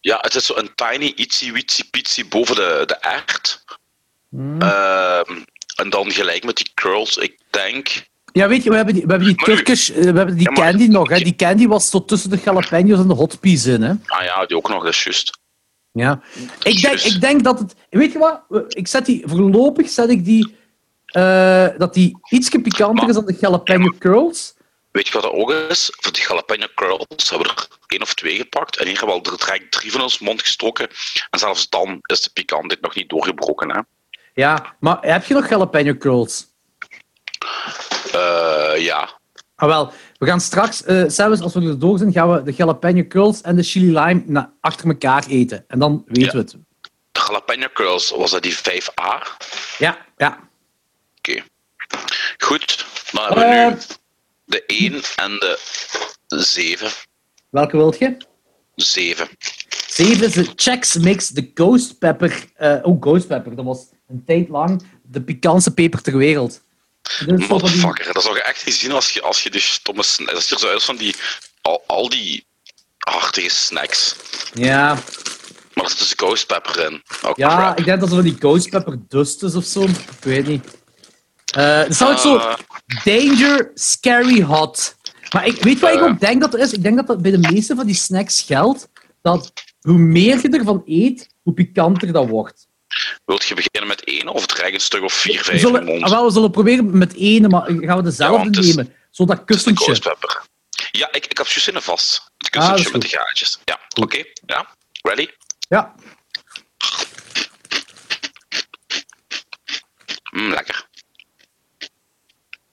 Ja, 0.00 0.18
het 0.20 0.34
is 0.34 0.46
zo 0.46 0.56
een 0.56 0.70
tiny 0.74 1.12
itsy 1.16 1.52
witsy 1.52 1.90
pitsy 1.90 2.28
boven 2.28 2.54
de, 2.54 2.82
de 2.86 3.02
aard. 3.02 3.64
Hmm. 4.28 4.60
Ehm, 4.62 5.38
en 5.76 5.90
dan 5.90 6.10
gelijk 6.12 6.44
met 6.44 6.56
die 6.56 6.70
curls, 6.74 7.16
ik 7.16 7.38
denk... 7.50 8.08
Ja, 8.32 8.48
weet 8.48 8.62
je, 8.62 8.70
we 8.70 8.76
hebben 8.76 8.94
die, 8.94 9.02
we 9.04 9.10
hebben 9.10 9.28
die 9.28 9.44
Turkish, 9.44 9.88
eh, 9.90 9.96
we 9.96 10.04
hebben 10.04 10.36
die 10.36 10.44
Ja, 10.44 10.50
maar- 10.50 10.70
candy 10.70 10.86
nog. 10.86 11.08
Hè. 11.08 11.18
Die 11.18 11.36
candy 11.36 11.66
was 11.66 11.90
zo 11.90 12.04
tussen 12.04 12.30
de 12.30 12.40
jalapenos 12.44 12.98
en 12.98 13.08
de 13.08 13.14
hot 13.14 13.40
peas 13.40 13.64
in. 13.66 13.82
Hè. 13.82 13.92
Ah 14.06 14.24
ja, 14.24 14.46
die 14.46 14.56
ook 14.56 14.68
nog, 14.68 14.82
dat 14.84 14.92
is 14.92 15.04
juist. 15.04 15.38
Ja. 15.94 16.20
Ik, 16.62 16.80
denk, 16.80 17.00
ik 17.00 17.20
denk 17.20 17.44
dat 17.44 17.58
het... 17.58 17.74
Weet 17.90 18.12
je 18.12 18.18
wat? 18.18 18.42
Ik 18.68 18.88
zet 18.88 19.06
die... 19.06 19.22
Voorlopig 19.26 19.88
zet 19.88 20.10
ik 20.10 20.24
die... 20.24 20.56
eh, 21.06 21.68
dat 21.78 21.94
die 21.94 22.18
ietsje 22.28 22.60
pikanter 22.60 23.08
is 23.08 23.14
dan 23.14 23.26
de 23.26 23.36
jalapeno 23.40 23.92
curls. 23.98 24.54
Weet 24.90 25.06
je 25.06 25.12
wat 25.12 25.22
dat 25.22 25.32
ook 25.32 25.52
is? 25.52 25.92
Voor 26.00 26.12
die 26.12 26.22
jalapeno 26.28 26.66
curls 26.74 27.30
hebben 27.30 27.48
we 27.48 27.54
er 27.54 27.68
één 27.86 28.02
of 28.02 28.14
twee 28.14 28.36
gepakt. 28.36 28.76
En 28.76 28.86
hier 28.86 28.98
hebben 28.98 29.16
we 29.16 29.28
al 29.30 29.36
direct 29.36 29.72
drie 29.72 29.92
van 29.92 30.00
ons 30.00 30.18
mond 30.18 30.42
gestoken. 30.42 30.88
En 31.30 31.38
zelfs 31.38 31.68
dan 31.68 31.98
is 32.06 32.20
de 32.20 32.30
pikantheid 32.32 32.80
nog 32.80 32.94
niet 32.94 33.08
doorgebroken. 33.08 33.70
Hè? 33.70 33.80
Ja, 34.34 34.76
maar 34.80 34.98
heb 35.00 35.24
je 35.24 35.34
nog 35.34 35.48
jalapeno 35.48 35.96
curls? 35.96 36.46
Eh, 38.12 38.72
ja. 38.76 39.08
Ah, 39.56 39.68
wel. 39.68 39.92
We 40.24 40.30
gaan 40.30 40.40
straks, 40.40 40.84
eh 40.84 41.04
zelfs 41.06 41.40
als 41.40 41.54
we 41.54 41.60
er 41.60 41.78
door 41.78 41.98
zijn, 41.98 42.12
gaan 42.12 42.32
we 42.32 42.42
de 42.42 42.52
jalapeno 42.52 43.06
curls 43.06 43.40
en 43.40 43.56
de 43.56 43.62
chili 43.62 43.98
lime 43.98 44.50
achter 44.60 44.86
elkaar 44.88 45.26
eten. 45.26 45.64
En 45.68 45.78
dan 45.78 46.02
weten 46.06 46.22
Ja. 46.24 46.30
we 46.32 46.38
het. 46.38 46.50
De 47.12 47.20
jalapeno 47.26 47.66
curls, 47.74 48.10
was 48.10 48.30
dat 48.30 48.42
die 48.42 48.54
5A? 48.56 49.14
Oké. 49.16 49.26
Ja, 49.78 49.98
ja. 50.16 50.38
Goed. 52.38 52.86
Dan 53.12 53.24
hebben 53.24 53.44
we 53.44 53.54
Eh, 53.54 53.68
nu 53.72 53.78
de 54.44 54.62
1 54.66 54.92
en 55.16 55.30
de 55.38 55.58
7. 56.28 56.88
welke 57.50 57.76
wilt 57.76 57.98
je? 57.98 58.16
7. 58.74 59.28
Zeven 59.86 60.26
is 60.26 60.32
de 60.32 60.52
Chex 60.56 60.94
Mix, 60.98 61.28
de 61.28 61.50
Ghost 61.54 61.98
Pepper. 61.98 62.44
eh 62.54 62.78
oh, 62.82 63.00
Ghost 63.02 63.26
Pepper. 63.26 63.56
Dat 63.56 63.64
was 63.64 63.86
een 64.08 64.22
tijd 64.26 64.48
lang 64.48 64.82
de 65.02 65.22
pikantste 65.22 65.74
peper 65.74 66.02
ter 66.02 66.16
wereld. 66.16 66.62
Die- 67.26 67.46
Motherfucker, 67.48 68.12
dat 68.12 68.22
zou 68.22 68.34
je 68.34 68.42
echt 68.42 68.66
niet 68.66 68.74
zien 68.74 68.92
als 68.92 69.10
je, 69.10 69.22
als 69.22 69.42
je 69.42 69.50
die 69.50 69.60
stomme 69.60 70.02
snacks... 70.02 70.32
Dat 70.32 70.42
ziet 70.42 70.50
er 70.52 70.58
zo 70.58 70.68
uit 70.68 70.84
van 70.84 70.96
die... 70.96 71.14
Al, 71.60 71.82
al 71.86 72.08
die 72.08 72.46
hartige 72.98 73.48
snacks. 73.50 74.16
Ja, 74.54 74.94
Maar 75.74 75.84
er 75.84 75.90
zit 75.90 75.98
dus 75.98 76.12
ghost 76.16 76.46
pepper 76.46 76.84
in. 76.90 77.02
Oh, 77.22 77.32
ja 77.36 77.56
crap. 77.56 77.78
ik 77.78 77.84
denk 77.84 78.00
dat 78.00 78.08
ze 78.08 78.14
van 78.14 78.24
die 78.24 78.36
Ghost 78.38 78.70
Pepper 78.70 78.98
dust 79.08 79.42
is 79.42 79.54
of 79.54 79.64
zo. 79.64 79.82
Ik 79.82 79.96
weet 80.20 80.46
niet. 80.46 80.64
Eh 81.54 81.86
er 81.86 81.94
staat 81.94 82.10
ook 82.10 82.18
zo 82.18 82.36
Eh, 82.36 82.54
Danger 83.04 83.70
Scary 83.74 84.42
Hot. 84.42 84.94
Maar 85.32 85.46
ik, 85.46 85.62
weet 85.62 85.80
wat 85.80 85.92
ik 85.92 85.98
Eh. 86.00 86.04
ook 86.04 86.20
denk 86.20 86.40
dat 86.40 86.54
er 86.54 86.60
is? 86.60 86.72
Ik 86.72 86.82
denk 86.82 86.96
dat 86.96 87.06
dat 87.06 87.22
bij 87.22 87.30
de 87.30 87.38
meeste 87.52 87.74
van 87.74 87.86
die 87.86 87.94
snacks 87.94 88.40
geldt. 88.42 88.88
Dat 89.22 89.52
hoe 89.80 89.98
meer 89.98 90.38
je 90.42 90.48
ervan 90.48 90.82
eet, 90.86 91.26
hoe 91.42 91.54
pikanter 91.54 92.12
dat 92.12 92.28
wordt. 92.28 92.66
Wilt 93.24 93.44
je 93.44 93.54
beginnen 93.54 93.86
met 93.88 94.04
één 94.04 94.28
of 94.28 94.46
dreig 94.46 94.74
een 94.74 94.80
stuk 94.80 95.02
of 95.02 95.12
vier, 95.12 95.38
We 95.38 95.44
vijf 95.44 95.62
in 95.62 95.72
de 95.72 95.78
zullen, 95.78 96.02
ah, 96.02 96.10
wel, 96.10 96.24
we 96.26 96.32
zullen 96.32 96.50
proberen 96.50 96.98
met 96.98 97.14
ene, 97.14 97.48
maar 97.48 97.62
gaan 97.66 97.96
we 97.96 98.02
dezelfde 98.02 98.50
Ja, 98.50 98.58
is- 98.60 98.66
nemen? 98.74 98.94
Zo 99.10 99.24
dat 99.24 99.44
kussentje. 99.44 100.16
Ja, 100.90 101.08
ik, 101.12 101.26
ik 101.26 101.38
heb 101.38 101.46
juist 101.46 101.68
in 101.68 101.80
vast. 101.80 102.30
Het 102.38 102.46
Ah, 102.46 102.50
kussentje 102.52 102.84
is 102.86 102.92
met 102.92 103.02
de 103.02 103.08
gaatjes. 103.08 103.58
Ja, 103.64 103.80
oké. 104.00 104.22
Ja, 104.46 104.68
ready? 105.02 105.28
Ja. 105.68 105.94
Mm, 110.30 110.50
lekker. 110.50 110.86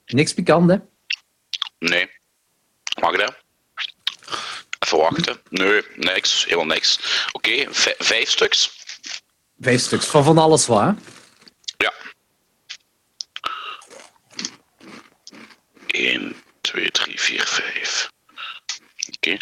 Niks 0.06 0.34
pikant, 0.34 0.70
hè? 0.70 0.76
Nee. 1.78 2.10
Mag 3.00 3.16
dat? 3.16 3.34
Even 4.78 4.98
wachten. 4.98 5.40
Nee, 5.50 5.82
niks. 5.96 6.44
Helemaal 6.44 6.66
niks. 6.66 6.98
Oké, 7.32 7.64
vij- 7.74 7.94
vijf 7.98 8.30
stuks. 8.30 8.81
Vijf 9.62 9.80
stuks 9.80 10.06
van 10.06 10.24
van 10.24 10.38
alles 10.38 10.66
wat, 10.66 10.80
hè? 10.80 10.90
Ja. 11.76 11.92
1, 15.86 16.34
2, 16.60 16.90
3, 16.90 17.20
4, 17.20 17.46
5. 17.46 18.10
Oké. 19.16 19.36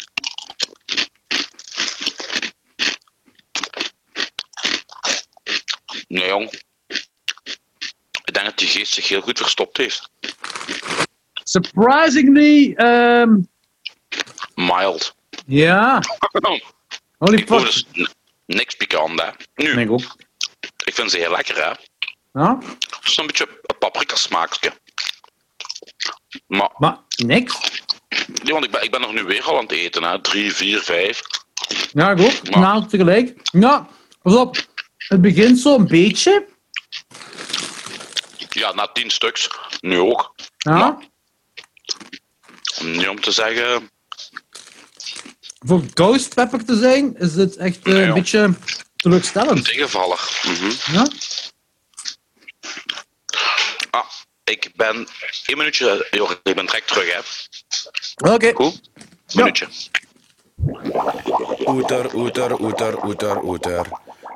Nee, 6.07 6.27
jong. 6.27 6.51
Ik 8.23 8.33
denk 8.33 8.45
dat 8.45 8.57
die 8.57 8.67
geest 8.67 8.93
zich 8.93 9.07
heel 9.07 9.21
goed 9.21 9.37
verstopt 9.37 9.77
heeft. 9.77 10.09
Surprisingly, 11.43 12.73
ehm 12.75 13.39
Mild. 14.55 15.15
ja. 15.45 16.01
Holy 17.17 17.45
fuck. 17.47 17.85
Niks 18.55 18.75
pikant, 18.75 19.21
hè. 19.21 19.29
Nu, 19.55 19.75
Nee, 19.75 19.85
ik 19.85 19.91
ook. 19.91 20.15
ik 20.85 20.93
vind 20.93 21.11
ze 21.11 21.17
heel 21.17 21.31
lekker, 21.31 21.55
hè. 21.55 21.71
Ja, 22.41 22.57
Het 22.89 23.05
is 23.05 23.17
een 23.17 23.25
beetje 23.27 23.47
een 23.61 23.77
paprika 23.77 24.15
smaakje. 24.15 24.71
Maar, 26.47 26.69
maar 26.77 26.97
niks. 27.15 27.57
nee, 28.43 28.53
want 28.53 28.65
ik 28.65 28.71
ben, 28.71 28.83
ik 28.83 28.91
ben 28.91 29.01
er 29.03 29.13
nu 29.13 29.23
weer 29.23 29.43
al 29.43 29.55
aan 29.57 29.63
het 29.63 29.71
eten, 29.71 30.03
hè. 30.03 30.21
3, 30.21 30.53
4, 30.53 30.81
5. 30.81 31.21
Ja, 31.93 32.11
ik 32.11 32.19
ook. 32.19 32.31
Ja. 32.43 32.59
Nou, 32.59 32.87
tegelijk. 32.87 33.33
Ja, 33.51 33.87
pas 34.21 34.35
op. 34.35 34.57
Het 34.97 35.21
begint 35.21 35.59
zo 35.59 35.75
een 35.75 35.87
beetje. 35.87 36.47
Ja, 38.49 38.73
na 38.73 38.87
10 38.87 39.09
stuks. 39.09 39.49
Nu 39.79 39.99
ook. 39.99 40.35
Ja. 40.57 40.73
Maar- 40.77 40.97
Niet 42.83 43.07
om 43.07 43.21
te 43.21 43.31
zeggen. 43.31 43.89
Voor 45.65 45.83
ghost 45.93 46.33
pepper 46.35 46.65
te 46.65 46.75
zijn, 46.75 47.17
is 47.17 47.35
het 47.35 47.55
echt 47.57 47.77
eh, 47.87 47.93
Nee, 47.93 48.03
een 48.03 48.13
beetje 48.13 48.53
teleurstellend. 48.95 49.65
tegenvallig. 49.65 50.43
Mhm. 50.45 50.93
Ja? 50.95 51.07
Ah, 53.89 54.05
ik 54.43 54.71
ben 54.75 54.95
één 55.45 55.57
minuutje. 55.57 56.07
Joh, 56.11 56.31
ik 56.43 56.55
ben 56.55 56.65
direct 56.65 56.87
terug, 56.87 57.13
hè. 57.13 57.19
Oké. 58.33 58.51
Goed? 58.53 58.81
Ja. 59.27 59.39
Minuutje. 59.39 59.67
Oeter, 61.65 62.15
oeter, 62.15 62.59
oeter, 62.61 63.03
oeter, 63.05 63.43
oeter. 63.43 63.85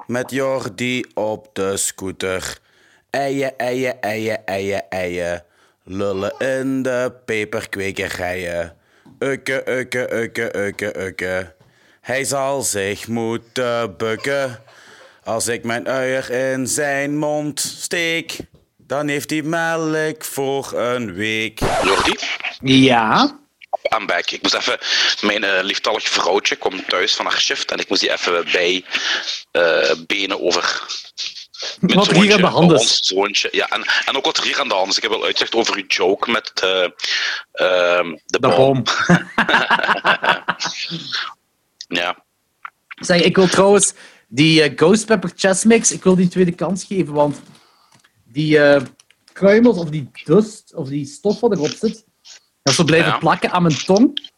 Met 0.07 0.31
Jordi 0.31 1.05
op 1.13 1.49
de 1.53 1.77
scooter. 1.77 2.57
Eien, 3.09 3.57
eien, 3.57 4.01
eien, 4.01 4.45
eien, 4.45 4.89
eien. 4.89 5.43
Lullen 5.83 6.37
in 6.39 6.81
de 6.83 7.13
peperkwekerijen. 7.25 8.77
Ukke, 9.19 9.63
ukke, 9.69 10.09
ukke, 10.13 10.57
ukke, 10.57 10.99
ukke. 10.99 11.53
Hij 12.01 12.23
zal 12.23 12.61
zich 12.61 13.07
moeten 13.07 13.97
bukken. 13.97 14.63
Als 15.23 15.47
ik 15.47 15.63
mijn 15.63 15.87
uier 15.87 16.31
in 16.31 16.67
zijn 16.67 17.17
mond 17.17 17.59
steek, 17.59 18.37
dan 18.77 19.07
heeft 19.07 19.29
hij 19.29 19.41
melk 19.41 20.23
voor 20.23 20.73
een 20.73 21.13
week. 21.13 21.59
Jordi, 21.83 22.15
Ja. 22.59 23.39
I'm 23.99 24.05
back. 24.05 24.31
Ik 24.31 24.41
moest 24.41 24.55
even. 24.55 24.77
Mijn 25.21 25.63
lieftallig 25.63 26.03
vrouwtje 26.03 26.55
komt 26.55 26.89
thuis 26.89 27.15
van 27.15 27.25
haar 27.25 27.39
shift 27.39 27.71
en 27.71 27.79
ik 27.79 27.89
moest 27.89 28.01
die 28.01 28.11
even 28.11 28.45
bij 28.51 28.83
eh, 29.51 29.91
benen 30.07 30.41
over. 30.41 30.81
Mijn 31.79 31.97
Wat 31.97 32.07
er 32.07 32.15
hier 32.15 32.33
aan 32.33 32.41
de 32.41 32.45
hand 32.45 32.71
is. 32.71 32.79
Ons 32.79 32.99
zoontje. 33.07 33.49
Ja, 33.51 33.69
en, 33.69 33.85
en 34.05 34.15
ook 34.17 34.25
wat 34.25 34.37
er 34.37 34.43
hier 34.43 34.59
aan 34.59 34.67
de 34.67 34.73
hand 34.73 34.89
is. 34.89 34.97
Ik 34.97 35.03
heb 35.03 35.11
wel 35.11 35.23
uitgelegd 35.23 35.55
over 35.55 35.75
uw 35.75 35.85
joke 35.87 36.31
met 36.31 36.51
eh, 36.61 36.89
ehm, 37.51 38.15
de, 38.25 38.39
boom. 38.39 38.83
Ja. 41.87 42.23
Zeg, 42.95 43.21
ik 43.21 43.35
wil 43.35 43.47
trouwens 43.47 43.93
die 44.27 44.61
eh, 44.61 44.71
Ghost 44.75 45.05
Pepper 45.05 45.31
Chess 45.35 45.63
Mix, 45.63 45.91
ik 45.91 46.03
wil 46.03 46.15
die 46.15 46.27
tweede 46.27 46.51
kans 46.51 46.83
geven, 46.83 47.13
want 47.13 47.41
die 48.23 48.59
eh 48.59 48.81
kruimels 49.33 49.77
of 49.77 49.89
die 49.89 50.09
dust 50.23 50.73
of 50.73 50.87
die 50.87 51.05
stof 51.05 51.39
wat 51.39 51.51
erop 51.51 51.71
zit, 51.79 52.05
dat 52.63 52.73
zo 52.73 52.83
blijven 52.83 53.11
Ja. 53.11 53.17
plakken 53.17 53.51
aan 53.51 53.61
mijn 53.61 53.77
tong. 53.85 54.31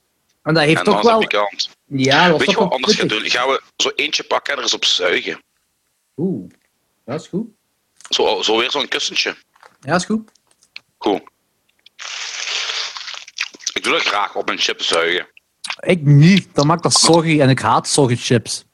En 0.44 0.54
dat 0.54 0.64
heeft 0.64 0.78
En 0.78 0.84
toch 0.84 1.02
wel... 1.02 1.20
pikant. 1.20 1.70
Ja, 1.86 2.28
dat 2.28 2.40
Weet 2.40 2.50
je 2.50 2.58
wat 2.58 2.72
anders 2.72 2.96
gaan 2.96 3.08
doen? 3.08 3.30
Gaan 3.30 3.48
we 3.48 3.62
zo 3.78 3.92
eentje 3.96 4.24
pakken 4.24 4.52
en 4.52 4.58
er 4.58 4.64
eens 4.64 4.74
op 4.74 4.86
zuigen. 4.86 5.44
Oeh, 6.16 6.52
dat 7.08 7.22
is 7.22 7.28
goed. 7.28 7.48
Zo, 8.10 8.42
zo 8.42 8.58
weer 8.58 8.72
zo'n 8.72 8.88
kussentje. 8.88 9.36
Ja, 9.80 9.96
is 9.96 10.06
goed. 10.06 10.32
Goed. 10.98 11.22
Ik 13.74 13.84
doe 13.84 13.94
dat 13.94 14.02
graag 14.02 14.36
op 14.36 14.46
mijn 14.46 14.58
chip 14.58 14.82
zuigen. 14.82 15.28
Ik 15.80 16.02
niet, 16.02 16.56
dan 16.56 16.68
maakt 16.68 16.84
dat 16.84 16.94
soggy 16.94 17.42
en 17.42 17.50
ik 17.50 17.60
haat 17.60 17.88
soggy 17.88 18.16
chips. 18.16 18.66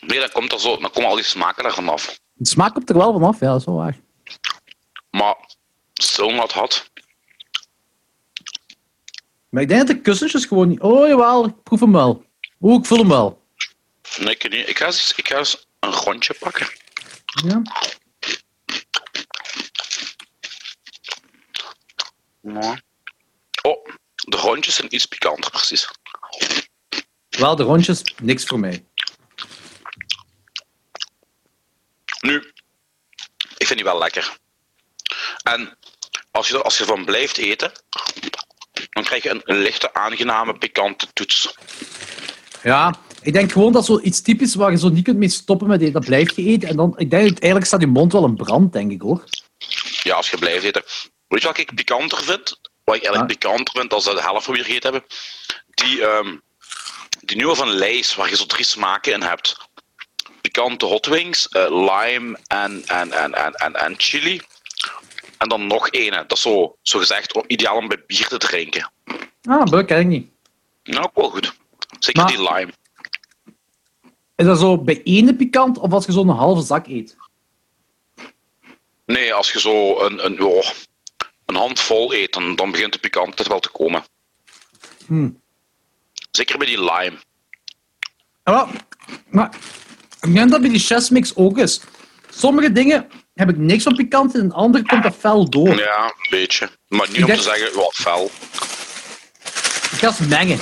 Nee, 0.00 0.18
dan 0.18 0.30
komt 0.30 0.52
er 0.52 0.60
zo, 0.60 0.76
dan 0.76 0.90
komen 0.90 1.10
al 1.10 1.16
die 1.16 1.24
smaken 1.24 1.64
er 1.64 1.72
vanaf. 1.72 2.18
Het 2.38 2.48
smaak 2.48 2.74
komt 2.74 2.90
er 2.90 2.96
wel 2.96 3.12
vanaf, 3.12 3.40
ja, 3.40 3.46
dat 3.46 3.60
is 3.60 3.66
wel 3.66 3.74
waar. 3.74 3.98
Maar 5.10 5.36
zo 5.92 6.30
not 6.30 6.52
hot. 6.52 6.90
Maar 9.48 9.62
ik 9.62 9.68
denk 9.68 9.86
dat 9.86 9.96
de 9.96 10.02
kussentjes 10.02 10.44
gewoon 10.44 10.68
niet... 10.68 10.80
Oh, 10.80 11.08
jawel, 11.08 11.46
ik 11.46 11.62
proef 11.62 11.80
hem 11.80 11.92
wel. 11.92 12.24
Oeh, 12.60 12.78
ik 12.78 12.86
voel 12.86 12.98
hem 12.98 13.08
wel. 13.08 13.42
Nee, 14.18 14.34
ik, 14.34 14.50
niet. 14.50 14.68
ik, 14.68 14.78
ga 14.78 14.86
eens, 14.86 15.12
ik 15.16 15.28
ga 15.28 15.38
eens 15.38 15.66
een 15.80 15.92
rondje 15.92 16.34
pakken. 16.40 16.66
Ja. 17.34 17.62
Oh, 23.62 23.86
de 24.14 24.36
rondjes 24.36 24.74
zijn 24.74 24.94
iets 24.94 25.06
pikanter, 25.06 25.50
precies. 25.50 25.88
Wel, 27.28 27.56
de 27.56 27.62
rondjes, 27.62 28.02
niks 28.22 28.44
voor 28.44 28.58
mij. 28.58 28.84
Nu, 32.20 32.52
ik 33.56 33.66
vind 33.66 33.78
die 33.78 33.84
wel 33.84 33.98
lekker. 33.98 34.36
En 35.42 35.78
als 36.30 36.48
je, 36.48 36.62
als 36.62 36.76
je 36.76 36.80
ervan 36.80 37.04
blijft 37.04 37.36
eten, 37.36 37.72
dan 38.90 39.04
krijg 39.04 39.22
je 39.22 39.30
een, 39.30 39.42
een 39.44 39.58
lichte, 39.58 39.94
aangename, 39.94 40.58
pikante 40.58 41.12
toets. 41.12 41.54
Ja, 42.62 42.94
ik 43.24 43.32
denk 43.32 43.52
gewoon 43.52 43.72
dat 43.72 43.84
zo 43.84 44.00
iets 44.02 44.20
typisch 44.22 44.54
waar 44.54 44.70
je 44.70 44.78
zo 44.78 44.88
niet 44.88 45.04
kunt 45.04 45.16
mee 45.18 45.28
stoppen 45.28 45.66
met 45.68 45.80
eten, 45.80 45.92
dat 45.92 46.04
blijf 46.04 46.36
je 46.36 46.42
eten. 46.44 46.68
En 46.68 46.76
dan, 46.76 46.94
ik 46.96 47.10
denk, 47.10 47.22
uiteindelijk 47.22 47.66
staat 47.66 47.80
je 47.80 47.86
mond 47.86 48.12
wel 48.12 48.24
in 48.24 48.36
brand, 48.36 48.72
denk 48.72 48.90
ik 48.90 49.00
hoor. 49.00 49.24
Ja, 50.02 50.14
als 50.14 50.30
je 50.30 50.38
blijft 50.38 50.64
eten. 50.64 50.82
Weet 51.28 51.40
je 51.42 51.46
wat 51.48 51.58
ik 51.58 51.74
pikanter 51.74 52.18
vind? 52.24 52.60
Wat 52.84 52.94
ik 52.96 53.02
eigenlijk 53.02 53.38
pikanter 53.38 53.74
vind 53.80 53.92
als 53.92 54.04
we 54.04 54.14
de 54.14 54.20
helft 54.22 54.46
weer 54.46 54.64
gegeten 54.64 54.92
hebben? 54.92 55.08
Die, 55.70 56.06
ehm, 56.06 56.36
die 57.20 57.36
nieuwe 57.36 57.54
van 57.54 57.68
Lay's, 57.74 58.14
waar 58.14 58.28
je 58.28 58.36
zo 58.36 58.46
drie 58.46 58.64
smaken 58.64 59.12
in 59.12 59.22
hebt. 59.22 59.56
Pikante 60.40 60.84
hot 60.86 61.06
wings, 61.06 61.48
eh, 61.48 61.68
lime 61.70 62.38
en, 62.46 62.82
en, 62.86 63.12
en, 63.12 63.34
en, 63.34 63.52
en, 63.54 63.74
en 63.74 63.94
chili. 63.96 64.40
En 65.38 65.48
dan 65.48 65.66
nog 65.66 65.90
ene. 65.90 66.16
Dat 66.26 66.32
is 66.36 66.40
zo, 66.42 66.76
zo 66.82 66.98
gezegd 66.98 67.34
om- 67.34 67.44
ideaal 67.46 67.76
om 67.76 67.88
bij 67.88 68.02
bier 68.06 68.28
te 68.28 68.36
drinken. 68.38 68.90
Ah, 69.42 69.64
dat 69.66 69.84
ken 69.84 69.98
ik 70.00 70.06
niet. 70.06 70.28
Nou, 70.82 71.04
ook 71.04 71.14
wel 71.14 71.30
goed. 71.30 71.54
Zeker 71.98 72.22
Maar- 72.22 72.30
die 72.32 72.42
lime. 72.52 72.72
Is 74.36 74.44
dat 74.46 74.58
zo 74.58 74.78
bij 74.78 75.00
ene 75.04 75.34
pikant 75.34 75.78
of 75.78 75.92
als 75.92 76.06
je 76.06 76.12
zo'n 76.12 76.28
halve 76.28 76.62
zak 76.62 76.86
eet? 76.86 77.16
Nee, 79.06 79.34
als 79.34 79.52
je 79.52 79.60
zo 79.60 80.00
een, 80.00 80.24
een, 80.24 80.42
oh, 80.42 80.66
een 81.46 81.54
handvol 81.54 82.14
eet, 82.14 82.32
dan, 82.32 82.56
dan 82.56 82.70
begint 82.70 82.92
de 82.92 82.98
pikantheid 82.98 83.48
wel 83.48 83.60
te 83.60 83.68
komen. 83.70 84.04
Hmm. 85.06 85.40
Zeker 86.30 86.58
bij 86.58 86.66
die 86.66 86.78
lime. 86.78 87.12
Ja, 88.44 88.68
maar 89.28 89.56
ik 90.20 90.34
denk 90.34 90.50
dat 90.50 90.60
bij 90.60 90.70
die 90.70 90.78
chessmix 90.78 91.36
ook 91.36 91.58
is. 91.58 91.80
Sommige 92.30 92.72
dingen 92.72 93.08
heb 93.34 93.48
ik 93.48 93.56
niks 93.56 93.82
van 93.82 93.94
pikant 93.96 94.34
en 94.34 94.52
andere 94.52 94.84
komt 94.84 95.02
dat 95.02 95.14
fel 95.16 95.48
door. 95.50 95.76
Ja, 95.76 96.04
een 96.04 96.26
beetje. 96.30 96.68
Maar 96.88 97.06
niet 97.06 97.16
Ik 97.16 97.20
om 97.22 97.26
denk- 97.26 97.38
te 97.38 97.44
zeggen, 97.44 97.74
wat 97.76 97.94
fel. 97.94 98.24
Ik 99.92 99.98
ga 100.00 100.10
het 100.12 100.28
mengen. 100.28 100.58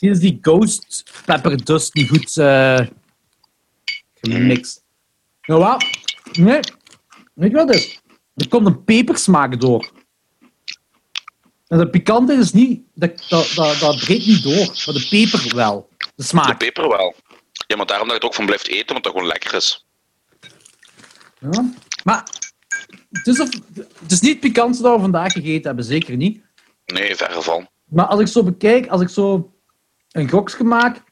Is 0.00 0.18
die 0.18 0.38
ghost 0.40 1.04
pepper 1.24 1.64
dust 1.64 1.94
niet 1.94 2.08
goed 2.08 2.36
eh 2.36 2.80
gemixt. 4.14 4.84
Nou 5.42 5.60
wat? 5.60 5.84
Nee. 6.32 6.60
Weet 7.34 7.50
je 7.50 7.56
wat 7.56 7.68
het 7.68 7.76
is? 7.76 8.00
Er 8.34 8.48
komt 8.48 8.66
een 8.66 8.84
pepersmaak 8.84 9.60
door. 9.60 9.90
En 11.66 11.78
de 11.78 11.90
pikante 11.90 12.32
is 12.34 12.52
niet... 12.52 12.80
Dat, 12.94 13.24
dat, 13.28 13.52
dat, 13.54 13.78
dat 13.78 13.96
breekt 13.96 14.26
niet 14.26 14.42
door. 14.42 14.66
Maar 14.66 14.94
de 14.94 15.06
peper 15.10 15.54
wel. 15.56 15.88
De 15.98 16.06
De 16.16 16.22
smaak. 16.22 16.58
peper 16.58 16.88
wel. 16.88 17.14
Ja, 17.66 17.76
maar 17.76 17.86
daarom 17.86 18.08
dat 18.08 18.16
je 18.16 18.22
het 18.22 18.30
ook 18.30 18.34
van 18.34 18.46
blijft 18.46 18.68
eten, 18.68 18.88
omdat 18.88 19.04
het 19.04 19.12
gewoon 19.12 19.26
lekker 19.28 19.54
is. 19.54 19.86
Ja. 21.40 21.70
Maar 22.04 22.28
het 23.10 23.26
is, 23.26 23.40
of, 23.40 23.48
het 24.00 24.12
is 24.12 24.20
niet 24.20 24.30
het 24.30 24.40
pikantste 24.40 24.82
dat 24.82 24.94
we 24.94 25.00
vandaag 25.00 25.32
gegeten 25.32 25.62
hebben. 25.62 25.84
Zeker 25.84 26.16
niet. 26.16 26.42
Nee, 26.86 27.16
verre 27.16 27.42
van. 27.42 27.68
Maar 27.84 28.06
als 28.06 28.20
ik 28.20 28.26
zo 28.26 28.42
bekijk, 28.42 28.86
als 28.86 29.00
ik 29.00 29.08
zo 29.08 29.54
een 30.16 30.30
gokje 30.30 30.64
maak. 30.64 31.02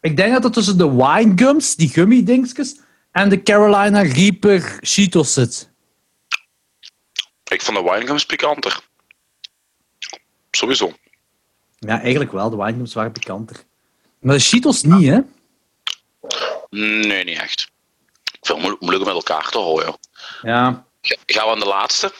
Ik 0.00 0.16
denk 0.16 0.32
dat 0.32 0.42
het 0.44 0.52
tussen 0.52 0.78
de 0.78 0.90
wine 0.90 1.32
gums, 1.36 1.76
die 1.76 1.88
gummy 1.88 2.22
dingetjes, 2.24 2.80
en 3.10 3.28
de 3.28 3.42
Carolina 3.42 4.00
Reaper 4.02 4.78
Cheetos 4.80 5.32
zit. 5.32 5.70
Ik 7.44 7.62
vond 7.62 7.76
de 7.78 7.82
winegums 7.92 8.26
pikanter. 8.26 8.80
Sowieso. 10.50 10.92
Ja, 11.78 12.00
eigenlijk 12.00 12.32
wel. 12.32 12.50
De 12.50 12.56
winegums 12.56 12.94
waren 12.94 13.12
pikanter. 13.12 13.56
Maar 14.20 14.34
de 14.34 14.40
Cheetos 14.42 14.82
niet, 14.82 15.06
hè? 15.08 15.18
Nee, 16.70 17.24
niet 17.24 17.38
echt. 17.38 17.70
Ik 18.24 18.46
vind 18.46 18.62
het 18.62 18.80
moeilijk 18.80 19.04
om 19.06 19.14
met 19.14 19.26
elkaar 19.26 19.48
te 19.50 19.58
houden. 19.58 19.96
Ja. 20.42 20.86
Ga- 21.00 21.16
Gaan 21.26 21.46
we 21.46 21.52
aan 21.52 21.58
de 21.60 21.66
laatste? 21.66 22.12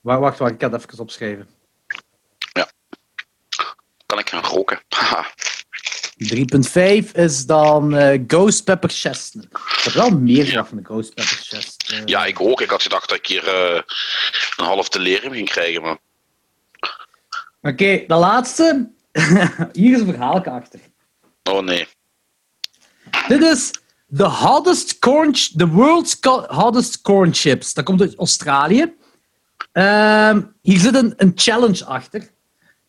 Wacht, 0.00 0.20
wacht, 0.20 0.38
wacht. 0.38 0.52
Ik 0.52 0.60
ga 0.60 0.70
het 0.70 0.82
even 0.84 0.98
opschrijven. 0.98 1.48
Kan 4.08 4.18
ik 4.18 4.28
gaan 4.28 4.44
roken? 4.44 4.80
Haha. 4.88 5.26
3.5 7.04 7.12
is 7.12 7.46
dan 7.46 7.96
eh, 7.96 8.20
Ghost 8.26 8.64
Pepper 8.64 8.90
Chestnut. 8.90 9.44
Ik 9.44 9.80
heb 9.82 9.92
wel 9.92 10.10
meer 10.10 10.64
van 10.66 10.76
de 10.76 10.84
Ghost 10.84 11.14
Pepper 11.14 11.36
Chestnut. 11.36 12.08
Ja, 12.08 12.24
ik 12.24 12.40
ook. 12.40 12.60
Ik 12.60 12.70
had 12.70 12.82
gedacht 12.82 13.08
dat 13.08 13.18
ik 13.18 13.26
hier 13.26 13.48
eh, 13.48 13.82
een 14.56 14.64
half 14.64 14.88
delirium 14.88 15.32
ging 15.32 15.48
krijgen, 15.48 15.82
maar... 15.82 15.98
Oké, 17.62 18.04
de 18.06 18.14
laatste. 18.14 18.90
Hier 19.72 19.94
is 19.94 20.00
een 20.00 20.06
verhaal 20.06 20.44
achter. 20.44 20.80
Oh 21.42 21.62
nee. 21.62 21.88
Dit 23.28 23.42
is 23.42 23.70
the 24.16 24.28
hottest 24.28 24.98
corn, 24.98 25.32
the 25.32 25.68
world's 25.68 26.16
hottest 26.46 27.00
corn 27.00 27.34
chips. 27.34 27.74
Dat 27.74 27.84
komt 27.84 28.00
uit 28.00 28.16
Australië. 28.16 28.94
Ehm, 29.72 30.42
hier 30.62 30.78
zit 30.78 30.94
een, 30.94 31.14
een 31.16 31.32
challenge 31.34 31.84
achter. 31.84 32.36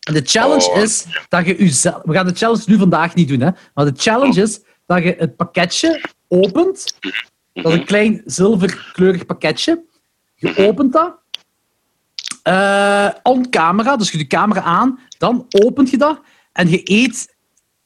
En 0.00 0.14
de 0.14 0.22
challenge 0.24 0.70
Oh. 0.70 0.76
is 0.82 1.06
dat 1.28 1.46
je 1.46 1.56
jezelf... 1.56 2.02
We 2.04 2.12
gaan 2.12 2.26
de 2.26 2.34
challenge 2.34 2.62
nu 2.66 2.78
vandaag 2.78 3.14
niet 3.14 3.28
doen, 3.28 3.40
hè. 3.40 3.50
Maar 3.74 3.84
de 3.84 3.92
challenge 3.96 4.42
is 4.42 4.60
dat 4.86 5.02
je 5.02 5.14
het 5.18 5.36
pakketje 5.36 6.00
opent. 6.28 6.94
Dat 7.52 7.72
is 7.72 7.78
een 7.78 7.84
klein 7.84 8.22
zilverkleurig 8.24 9.26
pakketje. 9.26 9.84
Je 10.34 10.56
opent 10.56 10.92
dat. 10.92 11.14
eh 12.42 13.08
on 13.22 13.50
camera, 13.50 13.96
dus 13.96 14.10
je 14.10 14.18
doet 14.18 14.30
de 14.30 14.36
camera 14.36 14.60
aan. 14.62 14.98
Dan 15.18 15.46
opent 15.48 15.90
je 15.90 15.96
dat. 15.98 16.20
En 16.52 16.68
je 16.68 16.80
eet 16.84 17.34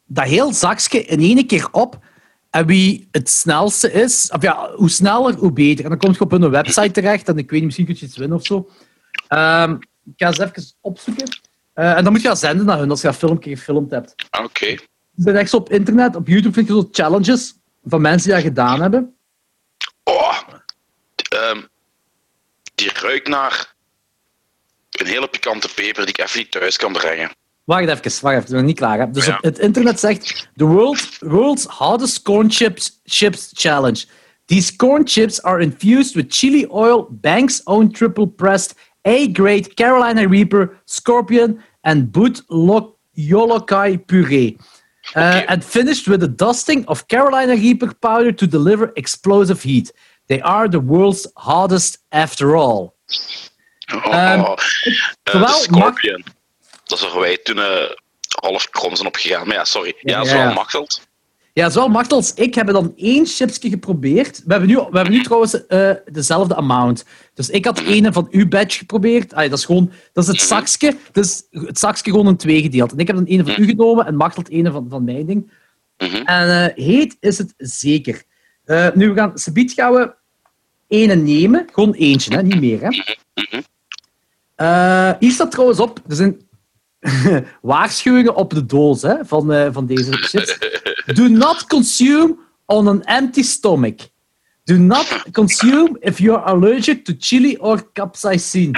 dat 0.07 0.25
heel 0.25 0.53
zakje 0.53 1.05
in 1.05 1.21
één 1.21 1.47
keer 1.47 1.69
op. 1.73 1.99
En 2.51 2.67
wie 2.67 3.09
het 3.11 3.29
snelste 3.31 3.93
is, 3.93 4.31
of 4.33 4.43
ja, 4.43 4.71
hoe 4.75 4.91
sneller, 4.91 5.35
hoe 5.35 5.53
beter. 5.53 5.85
En 5.85 5.91
dan 5.91 5.99
kom 5.99 6.13
je 6.13 6.21
op 6.21 6.31
hun 6.31 6.51
website 6.51 6.91
terecht 6.91 7.29
en 7.29 7.39
ik 7.39 7.51
weet 7.51 7.53
niet, 7.53 7.65
misschien 7.65 7.87
kun 7.87 7.97
je 7.99 8.07
iets 8.07 8.17
winnen 8.17 8.39
of 8.39 8.47
zo. 8.47 8.69
Ehm, 9.29 9.73
ik 10.05 10.13
ga 10.17 10.27
eens 10.27 10.39
even 10.39 10.65
opzoeken. 10.81 11.29
Eh, 11.75 11.97
en 11.97 12.03
dan 12.05 12.13
moet 12.13 12.23
je 12.23 12.29
dat 12.29 12.39
zenden 12.39 12.67
naar 12.67 12.79
hun 12.79 12.91
als 12.91 13.01
je 13.01 13.07
dat 13.07 13.17
filmpje 13.17 13.57
gefilmd 13.57 13.91
hebt. 13.91 14.15
Oké. 14.43 14.67
Er 14.67 14.79
zijn 15.15 15.37
echt 15.37 15.55
op 15.55 15.71
internet, 15.71 16.17
op 16.17 16.27
YouTube 16.29 16.55
vind 16.55 16.67
je 16.69 16.73
zo 16.75 16.89
challenges 16.93 17.55
van 17.85 18.01
mensen 18.01 18.27
die 18.29 18.37
dat 18.37 18.47
gedaan 18.47 18.81
hebben. 18.81 19.15
Oh. 20.05 20.39
Ehm, 21.29 21.61
die 22.75 22.91
ruikt 22.93 23.29
naar 23.29 23.75
een 24.91 25.07
hele 25.07 25.29
pikante 25.29 25.69
peper 25.75 26.07
die 26.07 26.15
ik 26.15 26.21
even 26.21 26.39
niet 26.39 26.51
thuis 26.51 26.77
kan 26.77 26.93
brengen. 26.93 27.31
Wacht 27.65 27.81
even, 27.89 28.23
wacht 28.23 28.35
even, 28.37 28.39
ik 28.49 28.49
ben 28.51 28.65
niet 28.65 28.77
klaar. 28.77 28.99
Hè. 28.99 29.11
Dus 29.11 29.27
Ja. 29.27 29.37
op 29.37 29.43
het 29.43 29.59
internet 29.59 30.01
zegt 30.01 30.49
the 30.57 30.65
world, 30.65 31.17
world's 31.21 31.65
hottest 31.65 32.23
corn 32.23 32.51
chips, 32.51 33.01
chips 33.05 33.51
challenge. 33.53 34.05
These 34.45 34.77
corn 34.77 35.03
chips 35.09 35.43
are 35.43 35.61
infused 35.63 36.15
with 36.15 36.27
chili 36.35 36.67
oil, 36.69 37.07
Banks' 37.11 37.61
own 37.65 37.91
triple 37.91 38.29
pressed 38.29 38.75
A-grade 39.07 39.77
Carolina 39.77 40.27
Reaper, 40.27 40.79
Scorpion, 40.87 41.63
and 41.83 42.11
Boot 42.11 42.41
Lo- 42.49 42.97
Yolokai 43.17 44.07
puree. 44.07 44.57
Uh, 45.15 45.43
and 45.49 45.63
finished 45.63 46.09
with 46.09 46.23
a 46.23 46.29
dusting 46.29 46.87
of 46.87 47.07
Carolina 47.09 47.55
Reaper 47.55 47.93
powder 47.95 48.33
to 48.33 48.47
deliver 48.47 48.93
explosive 48.97 49.63
heat. 49.63 49.93
They 50.29 50.41
are 50.41 50.67
the 50.69 50.81
world's 50.81 51.27
hottest 51.37 51.99
after 52.11 52.57
all. 52.57 52.95
Oh, 53.93 54.57
de 55.23 55.49
Scorpion. 55.49 56.25
Dat 56.85 56.99
is 56.99 57.05
waar 57.13 57.21
wij 57.21 57.39
toen 57.39 57.59
eh, 57.59 57.91
half 58.43 58.71
krom 58.71 58.97
zijn 58.97 59.09
opgegaan. 59.09 59.47
Maar 59.47 59.57
ja, 59.57 59.65
sorry. 59.65 59.95
Ja, 60.01 60.17
dat 60.17 60.27
is 60.27 60.33
wel 60.33 60.53
makkelijk. 60.53 60.93
Ja, 61.55 61.71
zowel 61.71 61.89
Martel 61.89 62.17
als 62.17 62.35
ik 62.35 62.55
hebben 62.55 62.75
dan 62.75 62.93
één 62.97 63.27
chipsje 63.27 63.69
geprobeerd. 63.69 64.43
We 64.45 64.53
hebben 64.53 64.69
nu, 64.69 64.77
we 64.77 64.97
hebben 64.97 65.13
nu 65.13 65.23
trouwens 65.23 65.67
eh, 65.67 65.91
dezelfde 66.13 66.55
amount. 66.55 67.05
Dus 67.35 67.51
ik 67.51 67.65
had 67.65 67.79
ene 67.81 68.13
van 68.13 68.29
uw 68.31 68.49
batch 68.49 68.79
geprobeerd. 68.79 69.35
Allee, 69.35 69.49
dat 69.49 69.59
is 69.59 69.65
gewoon 69.65 69.93
dat 70.13 70.25
is 70.25 70.31
het 70.31 70.41
zakje. 70.41 70.97
Dus 71.13 71.43
het 71.51 71.79
zakje 71.79 72.11
gewoon 72.11 72.27
in 72.27 72.37
twee 72.37 72.63
gedeeld. 72.63 72.93
En 72.93 72.99
ik 72.99 73.07
heb 73.07 73.17
dan 73.17 73.25
ene 73.25 73.45
van 73.45 73.63
u 73.63 73.67
genomen 73.67 74.07
en 74.07 74.17
Martel 74.17 74.45
ene 74.49 74.71
van, 74.71 74.87
van 74.89 75.05
mijn 75.05 75.27
ding. 75.27 75.53
Mhm. 75.99 76.17
En 76.17 76.75
eh, 76.75 76.85
heet 76.85 77.17
is 77.21 77.39
het 77.39 77.55
zeker. 77.57 78.23
Eh, 78.65 78.89
nu, 78.95 79.09
we 79.09 79.15
gaan, 79.15 79.39
Sabiet 79.39 79.73
gaan 79.73 79.93
we 79.93 80.15
ene 80.89 81.15
nemen. 81.15 81.67
Gewoon 81.73 81.93
eentje, 81.93 82.35
hè? 82.35 82.43
niet 82.43 82.61
meer. 82.61 82.81
Hè? 82.81 82.89
Mhm. 83.35 83.63
Hier 85.19 85.33
staat 85.33 85.51
trouwens 85.51 85.81
op, 85.81 86.01
er 86.09 86.17
zijn 86.17 86.41
waarschuwingen 87.63 88.35
op 88.35 88.51
de 88.51 88.67
doos 88.67 89.03
hè, 89.03 89.25
van, 89.25 89.73
van 89.73 89.87
deze 89.87 90.13
chips. 90.13 90.59
Do 91.07 91.29
not 91.29 91.69
consume 91.69 92.37
on 92.67 92.89
an 92.89 93.03
empty 93.07 93.43
stomach. 93.43 94.01
Do 94.67 94.79
not 94.79 95.07
consume 95.33 95.97
if 96.01 96.19
you 96.21 96.35
are 96.37 96.47
allergic 96.55 97.05
to 97.05 97.13
chili 97.19 97.57
or 97.59 97.83
capsaicin. 97.93 98.73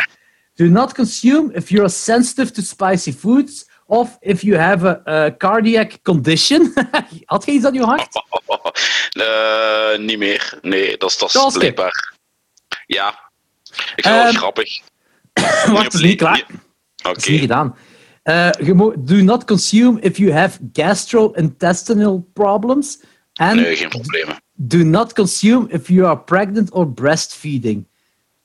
Do 0.56 0.68
not 0.68 0.94
consume 0.94 1.52
if 1.54 1.68
you 1.70 1.80
are 1.82 1.88
sensitive 1.90 2.50
to 2.52 2.62
spicy 2.62 3.12
foods 3.12 3.66
of 3.88 4.18
if 4.20 4.42
you 4.42 4.58
have 4.58 4.84
a, 4.84 5.02
a 5.06 5.30
cardiac 5.30 6.02
condition. 6.02 6.72
Had 7.26 7.44
je 7.44 7.52
iets 7.52 7.64
aan 7.64 7.74
je 7.74 7.82
hart? 7.84 8.08
Eh, 9.16 9.98
niet 9.98 10.18
meer. 10.18 10.58
Nee, 10.62 10.96
dat 10.96 11.10
is, 11.10 11.16
dat 11.18 11.28
is 11.28 11.34
Zoals 11.34 11.52
ik. 11.54 11.58
blijkbaar. 11.60 12.12
Ja. 12.86 13.08
Ik 13.94 14.04
vind 14.04 14.04
het 14.04 14.14
wel 14.14 14.24
Ehm, 14.26 14.34
grappig. 14.36 14.80
Wacht, 15.72 15.94
is 15.94 16.00
niet 16.00 16.16
klaar. 16.18 16.46
Oké. 17.02 17.16
Is 17.16 17.26
niet 17.28 17.40
gedaan. 17.40 17.76
Eh, 18.26 18.50
do 18.98 19.22
not 19.22 19.44
consume 19.44 20.00
if 20.00 20.16
you 20.18 20.32
have 20.32 20.58
gastrointestinal 20.72 22.24
problems. 22.32 23.00
And 23.34 23.60
Nee, 23.60 23.76
geen 23.76 23.88
problemen. 23.88 24.36
do 24.54 24.84
not 24.84 25.12
consume 25.12 25.66
if 25.70 25.88
you 25.88 26.06
are 26.06 26.18
pregnant 26.18 26.70
or 26.72 26.92
breastfeeding. 26.94 27.86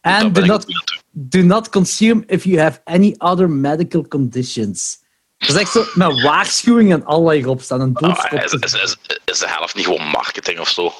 And 0.01 0.35
do 0.35 0.45
not, 0.45 0.65
do 1.11 1.43
not 1.43 1.69
consume 1.69 2.23
if 2.27 2.43
you 2.43 2.59
have 2.59 2.81
any 2.83 3.15
other 3.17 3.49
medical 3.49 4.07
conditions. 4.07 4.99
Dat 5.37 5.49
is 5.49 5.55
echt 5.55 5.71
zo 5.71 5.83
met 5.93 6.21
waarschuwingen 6.21 6.99
en 6.99 7.05
allerlei 7.05 7.39
erop 7.39 7.61
staan. 7.61 7.81
Een. 7.81 7.95
Ah, 7.95 8.43
is, 8.43 8.53
is, 8.53 8.73
is, 8.73 8.97
is 9.25 9.39
de 9.39 9.47
helft 9.47 9.75
niet 9.75 9.85
gewoon 9.85 10.07
marketing 10.07 10.59
of 10.59 10.69
zo? 10.69 10.91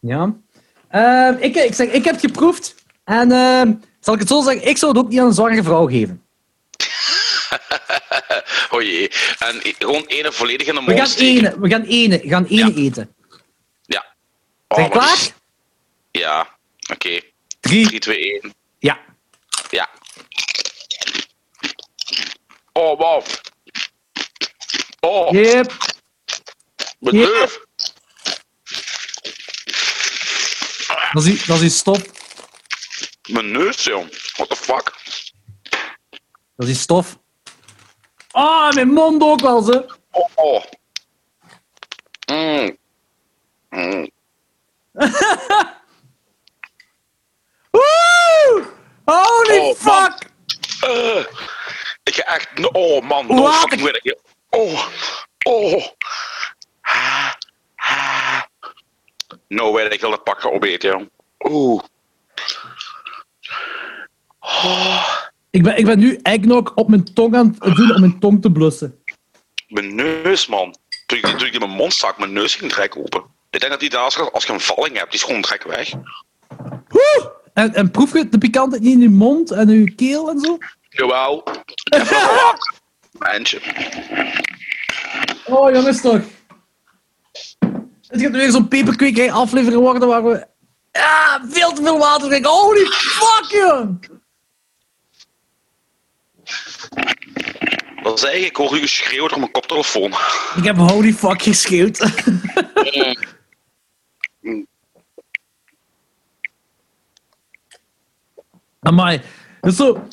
Ja. 0.00 0.36
Ehm, 0.88 1.34
ik, 1.40 1.54
ik, 1.56 1.74
zeg, 1.74 1.88
ik 1.88 2.04
heb 2.04 2.14
het 2.14 2.24
geproefd. 2.24 2.74
En 3.04 3.32
ehm, 3.32 3.72
zal 4.00 4.14
ik 4.14 4.20
het 4.20 4.28
zo 4.28 4.42
zeggen, 4.42 4.68
ik 4.68 4.76
zou 4.76 4.92
het 4.92 5.00
ook 5.04 5.08
niet 5.10 5.20
aan 5.20 5.26
een 5.26 5.32
zwangere 5.32 5.62
vrouw 5.62 5.86
geven. 5.86 6.22
Oh 8.70 8.82
jee. 8.82 9.08
En 9.38 9.60
gewoon 9.78 10.04
ene 10.06 10.32
volledig 10.32 10.66
in 10.66 10.74
de 10.74 10.82
We 10.84 10.96
gaan 10.96 11.12
ene, 11.16 11.60
we 11.60 11.68
gaan 11.68 11.82
ene, 11.84 12.20
gaan 12.24 12.44
ene 12.44 12.74
Ja. 12.74 12.76
eten. 12.82 13.14
Ja. 13.82 14.14
Oh, 14.68 14.78
Zijn 14.78 14.90
klaar? 14.90 15.12
is- 15.12 15.32
Ja. 16.10 16.58
Oké. 16.92 17.20
Drie. 17.60 17.86
3, 17.86 17.98
2, 18.00 18.18
1. 18.42 18.54
Ja. 18.78 19.00
Ja. 19.70 19.90
Oh, 22.72 22.98
wow. 22.98 23.24
Oh, 25.00 25.30
Yep. 25.32 25.72
neus. 26.98 27.58
Dat 31.12 31.24
is, 31.24 31.44
dat 31.44 31.60
is 31.60 31.76
stof. 31.78 32.02
Mijn 33.28 33.50
neus, 33.52 33.84
jong. 33.84 34.08
What 34.36 34.48
the 34.48 34.56
fuck? 34.56 34.92
Dat 36.56 36.68
is 36.68 36.80
stof. 36.80 37.18
Ah, 38.34 38.72
mijn 38.72 38.88
mond 38.88 39.22
ook 39.22 39.40
wel, 39.40 39.62
ze. 39.62 39.86
Oh, 40.10 40.28
oh. 40.34 40.62
Mm. 42.26 42.76
Mm. 43.70 44.10
Holy 49.04 49.58
Oh, 49.58 49.74
fuck! 49.74 50.30
Eh, 50.80 51.24
ik 52.02 52.14
ga 52.14 52.22
echt... 52.22 52.48
Oh, 52.72 53.02
man. 53.02 53.26
No 53.26 53.42
Water. 53.42 53.58
fucking 53.60 53.82
way. 53.82 54.16
Oh. 54.50 54.86
Oh. 55.42 55.86
Ah. 56.82 57.32
No 59.48 59.72
way 59.72 59.82
dat 59.82 59.92
ik 59.92 60.00
wil 60.00 60.10
het 60.10 60.24
pakken 60.24 60.52
opeten, 60.52 60.90
jong. 60.90 61.10
Oeh. 61.38 61.82
Ik 65.54 65.62
ben, 65.62 65.76
ik 65.76 65.84
ben 65.84 65.98
nu 65.98 66.18
eggnog 66.22 66.74
op 66.74 66.88
mijn 66.88 67.14
tong 67.14 67.34
aan 67.36 67.56
het 67.58 67.76
doen 67.76 67.94
om 67.94 68.00
mijn 68.00 68.18
tong 68.18 68.42
te 68.42 68.52
blussen. 68.52 69.02
Mijn 69.68 69.94
neus, 69.94 70.46
man. 70.46 70.74
Toen 71.06 71.18
ik, 71.18 71.26
toen 71.26 71.46
ik 71.46 71.52
in 71.52 71.58
mijn 71.58 71.70
mond 71.70 71.92
stak, 71.92 72.18
mijn 72.18 72.32
neus 72.32 72.54
ging 72.54 72.72
direct 72.72 72.96
open. 72.96 73.22
Ik 73.50 73.60
denk 73.60 73.72
dat 73.72 73.80
die 73.80 73.90
daar, 73.90 74.30
als 74.30 74.44
je, 74.44 74.52
een 74.52 74.60
valling 74.60 74.96
hebt, 74.96 75.10
die 75.10 75.20
is 75.20 75.26
gewoon 75.26 75.40
direct 75.40 75.64
weg. 75.64 75.92
Woe! 76.88 77.32
En, 77.52 77.74
en 77.74 77.90
proef 77.90 78.12
je 78.12 78.28
de 78.28 78.38
pikantheid 78.38 78.82
niet 78.82 78.92
in 78.92 79.00
je 79.00 79.08
mond 79.08 79.50
en 79.50 79.68
in 79.68 79.80
je 79.80 79.94
keel 79.94 80.30
en 80.30 80.40
zo? 80.40 80.58
Jawel. 80.88 81.44
Eindje. 83.18 83.60
Oh, 85.46 85.72
jongens 85.72 86.00
toch. 86.00 86.20
Het 88.08 88.22
gaat 88.22 88.30
weer 88.30 88.50
zo'n 88.50 88.68
peperkwekerij 88.68 89.32
aflevering 89.32 89.82
worden 89.82 90.08
waar 90.08 90.24
we 90.24 90.46
ja, 90.92 91.40
veel 91.48 91.72
te 91.72 91.82
veel 91.82 91.98
water 91.98 92.28
drinken. 92.28 92.50
Holy 92.50 92.84
fuck, 92.86 93.44
jong! 93.50 94.22
Dat 98.04 98.18
is 98.18 98.22
eigenlijk, 98.22 98.50
ik 98.50 98.56
hoor 98.56 98.76
u 98.76 98.80
geschreeuwd 98.80 99.30
door 99.30 99.38
mijn 99.38 99.50
koptelefoon. 99.50 100.14
Ik 100.56 100.64
heb 100.64 100.76
holy 100.76 101.12
fuck 101.12 101.42
geschreeuwd. 101.42 101.98
Amai. 108.80 109.22
Dus 109.60 109.76
zo... 109.76 110.08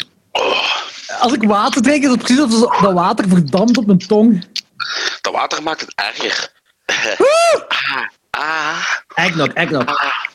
Als 1.19 1.33
ik 1.33 1.43
water 1.43 1.81
drink, 1.81 2.03
is 2.03 2.09
het 2.09 2.17
precies 2.19 2.39
alsof 2.39 2.77
dat 2.77 2.93
water 2.93 3.27
verdampt 3.27 3.77
op 3.77 3.85
mijn 3.85 3.97
tong. 3.97 4.45
Dat 5.21 5.33
water 5.33 5.63
maakt 5.63 5.81
het 5.81 5.93
erger. 5.95 6.51
ah, 6.85 8.07
ah, 8.29 8.85
Eggnog, 9.15 9.47
eggnog. 9.47 9.85
ah. 9.85 10.25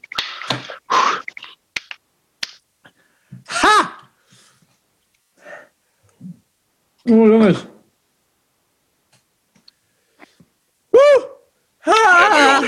Ha! 3.44 3.95
Oh, 7.08 7.26
jongens. 7.26 7.64
Woe! 10.90 11.28
Ha! 11.78 12.62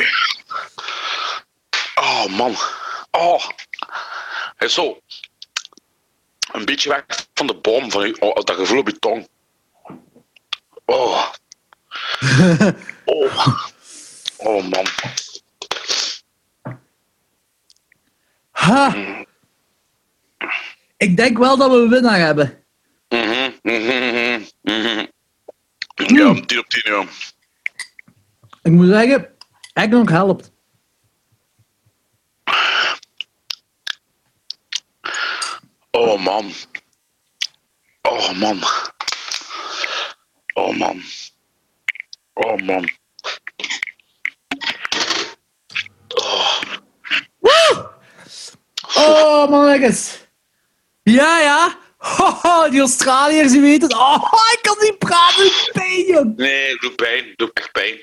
Oh, 1.94 2.26
man. 2.26 2.54
Oh. 3.10 3.48
Is 4.58 4.74
zo... 4.74 5.00
Een 6.52 6.64
beetje 6.64 6.88
weg 6.88 7.04
van 7.34 7.46
de 7.46 7.54
bom, 7.54 7.90
van 7.90 8.02
u, 8.04 8.16
oh, 8.18 8.34
dat 8.34 8.50
gevoel 8.56 8.78
op 8.78 8.88
je 8.88 8.98
tong. 8.98 9.28
Oh. 10.84 11.32
Oh. 13.04 13.62
Oh, 14.36 14.64
man. 14.68 14.86
Ha! 18.50 18.94
Ik 20.96 21.16
denk 21.16 21.38
wel 21.38 21.56
dat 21.56 21.70
we 21.70 21.76
een 21.76 21.88
winnaar 21.88 22.18
hebben. 22.18 22.64
Mhm, 23.08 23.20
mhm, 23.28 23.47
mhm, 23.72 24.44
mhm. 24.62 25.06
Ja, 25.94 26.34
10 26.46 26.58
op 26.58 26.68
10, 26.68 26.82
ja. 26.84 27.04
Ik 28.62 28.72
moet 28.72 28.86
zeggen, 28.86 29.36
eggnog 29.72 30.10
helpt. 30.10 30.52
Oh 35.90 36.24
man. 36.24 36.52
Oh 38.02 38.32
man. 38.38 38.62
Oh 40.54 40.76
man. 40.76 41.02
Oh 42.34 42.56
man. 42.56 42.88
Oh, 48.96 49.48
mannetjes. 49.50 50.26
Ja, 51.02 51.40
ja. 51.40 51.78
Haha, 51.98 52.68
die 52.68 52.80
Australiërs, 52.80 53.52
die 53.52 53.60
weten 53.60 53.88
het. 53.88 53.98
Oh, 53.98 54.32
ik 54.52 54.58
kan 54.62 54.76
niet 54.80 54.98
praten, 54.98 55.44
ik 55.46 55.70
pijn. 55.72 56.32
Nee, 56.36 56.76
doet 56.76 56.96
pijn. 56.96 57.32
Doet 57.36 57.52
echt 57.52 57.72
pijn. 57.72 57.98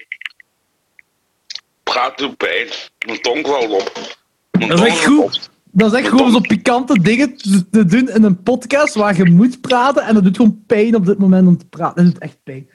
Praat 1.83 2.17
doet 2.17 2.37
pijn. 2.37 2.67
Mijn 3.05 3.21
tong 3.21 3.47
valt 3.47 3.71
op. 3.71 4.15
Mijn 4.51 4.69
Dat 4.69 4.79
is 4.79 4.85
echt 4.85 5.05
goed. 5.05 5.23
op. 5.23 5.31
Dat 5.71 5.93
is 5.93 5.99
echt 5.99 6.09
gewoon 6.09 6.31
zo 6.31 6.39
pikante 6.39 7.01
dingen 7.01 7.37
te, 7.71 7.85
doen 7.85 8.09
in 8.09 8.23
een 8.23 8.43
podcast 8.43 8.95
waar 8.95 9.17
je 9.17 9.25
moet 9.25 9.61
praten. 9.61 10.03
En 10.03 10.13
dat 10.13 10.23
doet 10.23 10.35
gewoon 10.35 10.63
pijn 10.67 10.95
op 10.95 11.05
dit 11.05 11.17
moment 11.17 11.47
om 11.47 11.57
te 11.57 11.65
praten. 11.65 12.03
Dat 12.03 12.13
doet 12.13 12.21
echt 12.21 12.43
pijn. 12.43 12.69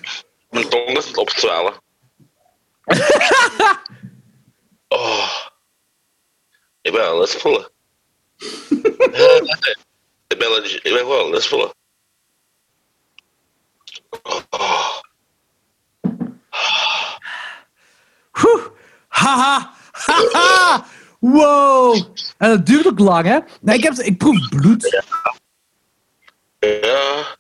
Mijn 0.51 0.69
tong 0.69 0.89
is 0.99 1.07
het 1.07 1.17
opzwellen. 1.17 1.73
oh. 4.89 5.49
Ik 6.83 6.93
ben 6.93 7.01
wel 7.01 7.19
lustvolle. 7.19 7.71
ik 8.69 9.79
legit- 10.39 10.85
ik 10.85 10.93
ben 10.93 11.07
wel 11.09 11.31
lustvolle. 11.31 11.74
Oh. 14.23 14.98
Oeh. 18.44 18.66
Haha. 19.09 19.74
Haha. 19.93 20.86
Wow. 21.20 21.94
En 22.39 22.48
dat 22.51 22.66
duurt 22.66 22.86
ook 22.86 22.98
lang, 22.98 23.27
hè? 23.27 23.39
Nee, 23.61 23.77
ik, 23.77 23.82
heb, 23.82 23.93
ik 23.94 24.19
proef 24.19 24.48
bloed. 24.48 25.05
Ja, 26.59 27.39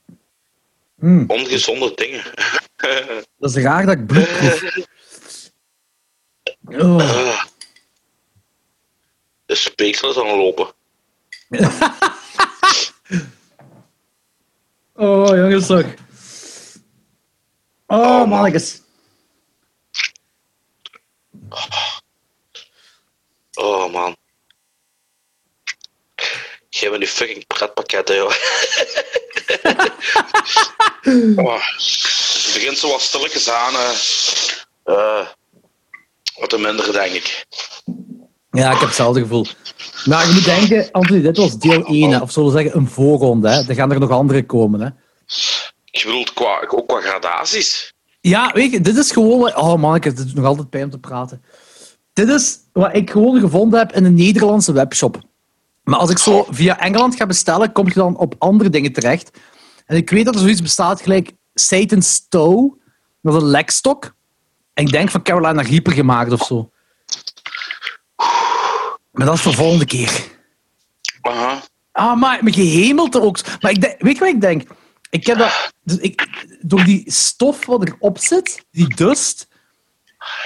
Hmm, 0.98 1.24
ongezonde 1.26 1.94
dingen. 1.94 2.24
dat 3.38 3.56
is 3.56 3.62
raar 3.62 3.86
dat 3.86 3.94
ik 3.94 4.06
bloed 4.06 4.28
proef. 4.38 4.76
Oh. 6.82 7.42
De 9.46 9.54
speeksel 9.54 10.10
is 10.10 10.18
aan 10.18 10.26
het 10.26 10.36
lopen. 10.36 10.72
Oh, 14.94 15.36
jongens. 15.36 15.70
Oh, 17.86 18.26
mannetjes. 18.26 18.82
Oh 23.56 23.88
man. 23.92 24.16
Geef 26.70 26.90
me 26.90 26.98
die 26.98 27.08
fucking 27.08 27.46
pretpakketten, 27.46 28.16
joh. 28.16 28.30
oh, 31.46 31.62
het 31.66 32.50
begint 32.54 32.78
zo 32.78 32.88
wat 32.90 33.00
stilletjes 33.00 33.48
aan. 33.50 33.74
eh, 34.84 35.26
wat 36.38 36.50
te 36.50 36.58
minder, 36.58 36.92
denk 36.92 37.12
ik. 37.14 37.46
Ja, 38.50 38.70
ik 38.72 38.78
heb 38.78 38.88
hetzelfde 38.88 39.20
gevoel. 39.20 39.46
Maar 40.04 40.26
je 40.26 40.32
moet 40.32 40.44
denken, 40.44 40.90
Anthony, 40.92 41.20
dit 41.20 41.36
was 41.36 41.58
deel 41.58 41.84
1, 41.84 42.10
hè, 42.10 42.18
of 42.18 42.32
zullen 42.32 42.52
we 42.52 42.60
zeggen 42.60 42.80
een 42.80 42.88
voorronde. 42.88 43.48
Hè. 43.48 43.68
Er 43.68 43.74
gaan 43.74 43.92
er 43.92 44.00
nog 44.00 44.10
andere 44.10 44.46
komen. 44.46 44.80
Hè. 44.80 44.88
Je 45.84 46.04
bedoelt 46.04 46.32
qua, 46.32 46.64
ook 46.68 46.88
qua 46.88 47.00
gradaties. 47.00 47.92
Ja, 48.20 48.50
weet 48.52 48.72
je, 48.72 48.80
dit 48.80 48.96
is 48.96 49.10
gewoon... 49.10 49.56
Oh 49.56 49.76
man, 49.76 49.94
ik 49.94 50.04
het 50.04 50.16
doet 50.16 50.34
nog 50.34 50.44
altijd 50.44 50.70
pijn 50.70 50.84
om 50.84 50.90
te 50.90 50.98
praten. 50.98 51.42
Dit 52.12 52.28
is 52.28 52.58
wat 52.72 52.94
ik 52.94 53.10
gewoon 53.10 53.40
gevonden 53.40 53.78
heb 53.78 53.92
in 53.92 54.04
een 54.04 54.14
Nederlandse 54.14 54.72
webshop. 54.72 55.20
Maar 55.82 55.98
als 55.98 56.10
ik 56.10 56.18
zo 56.18 56.46
via 56.50 56.80
Engeland 56.80 57.16
ga 57.16 57.26
bestellen, 57.26 57.72
kom 57.72 57.86
je 57.86 57.94
dan 57.94 58.16
op 58.16 58.34
andere 58.38 58.70
dingen 58.70 58.92
terecht. 58.92 59.30
En 59.86 59.96
ik 59.96 60.10
weet 60.10 60.24
dat 60.24 60.34
er 60.34 60.40
zoiets 60.40 60.62
bestaat 60.62 61.02
gelijk 61.02 61.32
Satan's 61.54 62.26
Toe. 62.28 62.76
Dat 63.22 63.34
is 63.34 63.42
een 63.42 63.48
lekstok. 63.48 64.14
En 64.74 64.84
ik 64.84 64.92
denk 64.92 65.10
van 65.10 65.22
Carolina 65.22 65.62
Reaper 65.62 65.92
gemaakt 65.92 66.32
of 66.32 66.42
zo. 66.42 66.70
Maar 69.20 69.28
dat 69.28 69.38
is 69.38 69.44
voor 69.44 69.54
volgende 69.54 69.84
keer. 69.84 70.28
Aha. 71.20 71.62
Ah, 71.92 72.20
maar 72.20 72.38
mijn 72.42 72.54
gehemelte 72.54 73.20
ook. 73.20 73.38
Maar 73.60 73.70
ik 73.70 73.80
denk, 73.80 74.02
weet 74.02 74.12
je 74.12 74.20
wat 74.20 74.28
ik 74.28 74.40
denk? 74.40 74.62
Ik 75.10 75.26
heb 75.26 75.38
dat... 75.38 75.72
Dus 75.84 75.96
ik, 75.96 76.46
door 76.60 76.84
die 76.84 77.12
stof 77.12 77.66
wat 77.66 77.88
erop 77.88 78.18
zit, 78.18 78.64
die 78.70 78.94
dust, 78.94 79.48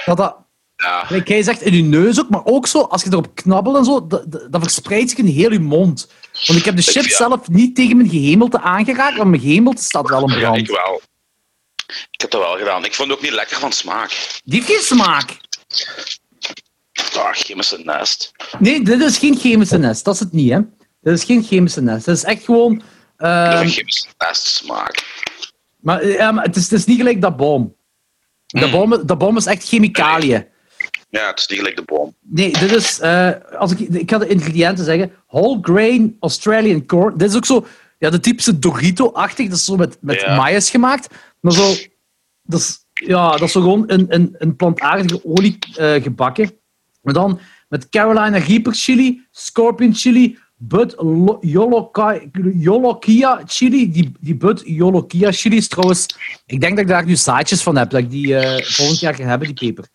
dat 0.05 0.17
dat... 0.17 0.37
Ja. 0.75 1.05
Like 1.09 1.33
jij 1.33 1.43
zegt 1.43 1.61
in 1.61 1.75
je 1.75 1.83
neus 1.83 2.19
ook, 2.19 2.29
maar 2.29 2.45
ook 2.45 2.67
zo, 2.67 2.81
als 2.81 3.03
je 3.03 3.09
erop 3.11 3.35
knabbelt 3.35 3.75
en 3.75 3.85
zo, 3.85 4.07
dat, 4.07 4.61
verspreidt 4.61 5.09
zich 5.09 5.19
in 5.19 5.25
heel 5.25 5.51
je 5.51 5.59
mond. 5.59 6.11
Want 6.45 6.59
ik 6.59 6.65
heb 6.65 6.75
de 6.75 6.81
chips 6.81 7.07
ja. 7.09 7.15
zelf 7.15 7.47
niet 7.49 7.75
tegen 7.75 7.97
mijn 7.97 8.09
gehemelte 8.09 8.61
aangeraakt, 8.61 9.17
maar 9.17 9.27
mijn 9.27 9.41
gehemelte 9.41 9.83
staat 9.83 10.09
wel 10.09 10.29
ja, 10.29 10.39
brand. 10.39 10.57
ik 10.57 10.67
wel. 10.67 11.01
Ik 12.11 12.21
heb 12.21 12.31
dat 12.31 12.41
wel 12.41 12.57
gedaan. 12.57 12.85
Ik 12.85 12.93
vond 12.93 13.09
het 13.09 13.17
ook 13.17 13.23
niet 13.23 13.33
lekker 13.33 13.59
van 13.59 13.71
smaak. 13.71 14.39
Die 14.43 14.59
heeft 14.59 14.71
geen 14.71 14.97
smaak. 14.97 15.37
Ah, 17.17 17.31
chemische 17.33 17.77
nest. 17.83 18.31
Nee, 18.59 18.81
dit 18.83 19.01
is 19.01 19.17
geen 19.17 19.35
chemische 19.37 19.77
nest. 19.77 20.05
Dat 20.05 20.13
is 20.13 20.19
het 20.19 20.31
niet, 20.31 20.51
hè. 20.51 20.59
Dit 21.01 21.13
is 21.13 21.23
geen 21.23 21.43
chemische 21.43 21.81
nest. 21.81 22.05
Dat 22.05 22.15
is 22.15 22.23
echt 22.23 22.43
gewoon... 22.43 22.81
Dat 23.17 23.27
ehm, 23.29 23.63
is 23.65 23.73
chemische 23.75 24.07
nest 24.17 24.45
smaak. 24.47 25.03
Maar, 25.79 25.99
eh, 26.01 26.13
ja, 26.15 26.31
maar 26.31 26.43
het, 26.43 26.55
is, 26.55 26.63
het 26.63 26.79
is 26.79 26.85
niet 26.85 26.97
gelijk 26.97 27.21
dat 27.21 27.37
boom. 27.37 27.75
Dat, 28.45 28.69
Hmm. 28.69 29.17
boom. 29.17 29.37
is 29.37 29.45
echt 29.45 29.67
chemicaliën. 29.67 30.45
Ja, 31.09 31.27
het 31.27 31.39
is 31.39 31.47
niet 31.47 31.57
gelijk 31.59 31.75
de 31.75 31.83
boom. 31.85 32.15
Nee, 32.21 32.51
dit 32.51 32.71
is... 32.71 32.99
eh, 32.99 33.29
als 33.57 33.71
ik, 33.71 33.79
ik 33.79 34.09
ga 34.09 34.17
de 34.17 34.27
ingrediënten 34.27 34.85
zeggen. 34.85 35.11
Whole 35.27 35.57
grain 35.61 36.17
Australian 36.19 36.85
corn. 36.85 37.17
Dit 37.17 37.29
is 37.29 37.35
ook 37.35 37.45
zo... 37.45 37.65
Ja, 37.99 38.09
de 38.09 38.19
typische 38.19 38.59
Dorito-achtig. 38.59 39.47
Dat 39.49 39.57
is 39.57 39.65
zo 39.65 39.75
met, 39.75 39.97
met 40.01 40.21
Ja. 40.21 40.35
maïs 40.35 40.69
gemaakt. 40.69 41.07
Maar 41.39 41.51
zo... 41.53 41.73
Dat 42.43 42.59
is, 42.59 42.85
ja, 42.93 43.31
dat 43.31 43.41
is 43.41 43.51
zo 43.51 43.61
gewoon 43.61 43.83
een, 43.87 44.05
een, 44.09 44.35
een 44.37 44.55
plantaardige 44.55 45.21
olie 45.25 45.57
eh, 45.75 46.03
gebakken. 46.03 46.51
Maar 47.05 47.13
dan 47.13 47.39
met 47.67 47.89
Carolina 47.89 48.37
Reaper 48.37 48.73
chili, 48.73 49.25
Scorpion 49.31 49.93
chili, 49.93 50.37
Bud 50.55 50.95
Yolokia 52.51 53.41
chili. 53.45 53.91
Die, 53.91 54.11
die 54.19 54.35
Bud 54.35 54.61
Yolokia 54.65 55.31
chili 55.31 55.57
is 55.57 55.67
trouwens... 55.67 56.05
Ik 56.45 56.61
denk 56.61 56.75
dat 56.75 56.85
ik 56.85 56.91
daar 56.91 57.05
nu 57.05 57.15
zaadjes 57.15 57.61
van 57.61 57.75
heb. 57.75 57.89
Dat 57.89 57.99
ik 57.99 58.09
die 58.09 58.35
eh, 58.35 58.65
volgend 58.65 58.99
jaar 58.99 59.15
ga 59.15 59.23
hebben, 59.23 59.47
die 59.47 59.67
peper. 59.67 59.87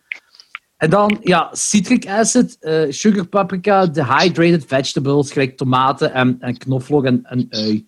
En 0.77 0.89
dan, 0.89 1.19
ja, 1.23 1.49
citric 1.53 2.07
acid, 2.07 2.57
eh, 2.59 2.83
sugar 2.89 3.25
paprika, 3.25 3.85
dehydrated 3.85 4.65
vegetables, 4.67 5.31
gelijk 5.31 5.57
tomaten 5.57 6.13
en, 6.13 6.37
en 6.39 6.57
knoflook 6.57 7.05
en, 7.05 7.19
en 7.23 7.47
ui. 7.49 7.87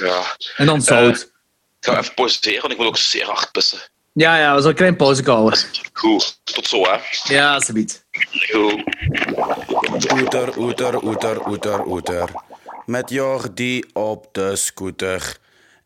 Ja. 0.00 0.36
En 0.56 0.66
dan 0.66 0.82
zout. 0.82 1.32
Ik 1.80 1.90
ga 1.90 1.98
even 1.98 2.14
pauzeren, 2.14 2.60
want 2.60 2.72
ik 2.72 2.78
moet 2.78 2.86
ook 2.86 2.96
zeer 2.96 3.24
hard 3.24 3.52
pissen. 3.52 3.78
Ja, 4.16 4.38
ja, 4.38 4.50
we 4.50 4.56
zullen 4.56 4.70
een 4.70 4.76
klein 4.76 4.96
pauze 4.96 5.22
houden. 5.24 5.58
Goed, 5.92 6.40
tot 6.44 6.66
zo 6.66 6.82
hè. 6.82 6.98
Ja, 7.34 7.54
alsjeblieft. 7.54 8.06
Goed. 8.50 8.84
Oeter, 10.12 10.58
oeter, 10.58 11.04
oeter, 11.04 11.48
oeter, 11.48 11.86
oeter. 11.86 12.28
Met 12.86 13.10
Jordi 13.10 13.84
op 13.92 14.28
de 14.32 14.56
scooter. 14.56 15.36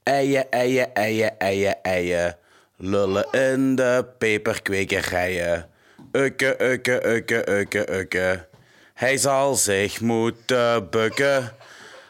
Eien, 0.02 0.50
eien, 0.50 0.94
eien, 0.94 1.38
eien, 1.38 1.82
eien. 1.82 2.36
Lullen 2.76 3.26
in 3.30 3.74
de 3.74 4.06
peperkwekerijen. 4.18 5.68
Ukke, 6.12 6.62
ukke, 6.62 7.06
ukke, 7.06 7.50
ukke, 7.50 7.92
ukke. 7.92 8.46
Hij 8.94 9.16
zal 9.16 9.54
zich 9.54 10.00
moeten 10.00 10.90
bukken. 10.90 11.52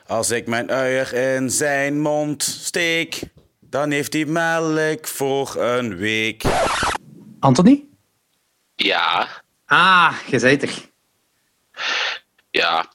Als 0.06 0.30
ik 0.30 0.46
mijn 0.46 0.70
uier 0.70 1.14
in 1.14 1.50
zijn 1.50 2.00
mond 2.00 2.42
steek, 2.42 3.20
dan 3.70 3.90
heeft 3.90 4.12
hij 4.12 4.24
melk 4.24 5.06
voor 5.06 5.56
een 5.56 5.96
week. 5.96 6.42
Anthony? 7.40 7.84
Ja, 8.74 9.28
Ah, 9.66 10.14
er. 10.30 10.70
ja. 12.50 12.86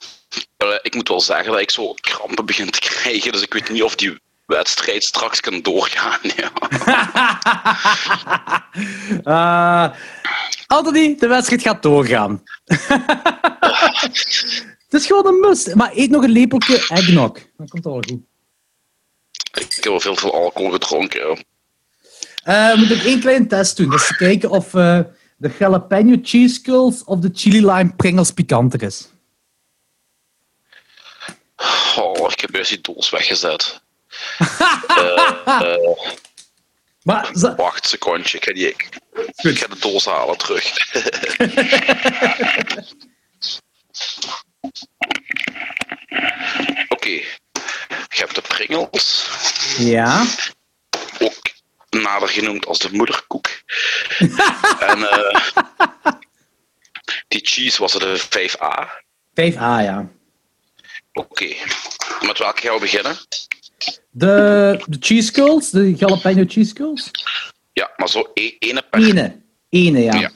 Eh, 0.58 0.68
Ik 0.82 0.96
moet 0.96 1.08
wel 1.08 1.22
zeggen 1.22 1.52
dat 1.52 1.62
ik 1.62 1.72
zo 1.72 1.94
krampen 1.94 2.46
begin 2.46 2.70
te 2.72 2.80
krijgen, 2.80 3.32
dus 3.32 3.42
ik 3.42 3.54
weet 3.54 3.70
niet 3.70 3.84
of 3.84 3.96
die 3.96 4.20
wedstrijd 4.46 5.04
straks 5.04 5.40
kan 5.40 5.62
doorgaan. 5.62 6.20
Ja. 6.36 6.52
Eh, 9.24 9.90
Anthony, 10.68 11.16
de 11.20 11.28
wedstrijd 11.28 11.62
gaat 11.62 11.82
doorgaan. 11.84 12.44
Het 14.90 15.02
is 15.02 15.06
gewoon 15.06 15.28
een 15.28 15.40
must. 15.40 15.76
Maar 15.76 15.92
eet 15.94 16.10
nog 16.10 16.24
een 16.24 16.32
lepeltje 16.32 16.86
eggnog. 16.88 17.32
Dan 17.34 17.68
komt 17.68 17.72
het 17.74 17.84
wel 17.84 18.04
goed. 18.08 18.20
Ik 19.54 19.74
heb 19.74 19.84
wel 19.84 20.00
veel, 20.00 20.16
veel 20.16 20.34
alcohol 20.34 20.72
gedronken. 20.72 21.20
ja. 21.22 21.36
Eh, 22.44 22.72
we 22.74 22.78
moeten 22.78 23.00
één 23.00 23.20
kleine 23.20 23.48
test 23.48 23.78
doen. 23.78 23.90
Dus 23.90 24.16
kijken 24.16 24.50
of 24.50 24.74
eh, 24.74 25.00
de 25.38 25.52
jalapeno 25.60 26.18
cheese 26.22 26.62
curls 26.62 27.04
of 27.04 27.20
de 27.20 27.30
chili 27.34 27.66
lime 27.66 27.94
pringles 27.96 28.32
pikanter 28.32 28.84
is. 28.84 29.08
Oh, 31.96 32.32
ik 32.32 32.40
heb 32.40 32.54
juist 32.54 32.70
die 32.70 32.82
doos 32.82 33.10
weggezet. 33.10 33.82
Eh, 34.88 35.34
Maar 37.04 37.30
wacht 37.56 37.84
een 37.84 37.90
secondje, 37.90 38.38
ik 38.38 38.44
ga, 38.44 38.54
die, 38.54 38.68
ik 38.68 38.90
ga 39.60 39.68
de 39.68 39.80
doos 39.80 40.06
halen 40.06 40.38
terug. 40.38 40.72
Oké, 46.90 47.10
je 47.10 47.26
hebt 48.24 48.36
de 48.36 48.42
pringels, 48.42 49.28
ja. 49.78 50.26
ook 51.20 51.42
nader 51.90 52.30
genoemd 52.30 52.66
als 52.66 52.80
de 52.80 52.90
moederkoek. 52.92 53.48
en 54.90 55.10
eh, 55.10 55.52
die 57.28 57.40
cheese 57.44 57.82
was 57.82 57.94
er 57.94 58.00
de 58.00 58.22
5A. 58.22 59.02
5A, 59.30 59.84
ja. 59.84 60.10
Oké, 61.14 61.56
met 62.22 62.38
welke 62.38 62.62
gaan 62.62 62.74
we 62.74 62.80
beginnen? 62.80 63.18
De, 64.12 64.84
de 64.88 64.98
cheese 65.00 65.32
curls, 65.32 65.70
de 65.70 65.94
jalapeno 65.94 66.44
cheese 66.48 66.74
curls. 66.74 67.12
Ja, 67.74 67.92
maar 67.98 68.10
zo 68.10 68.32
e- 68.34 68.56
ene 68.60 68.82
per 68.82 69.00
Ene. 69.00 69.42
Ene, 69.70 70.00
ja. 70.00 70.14
Ja. 70.14 70.32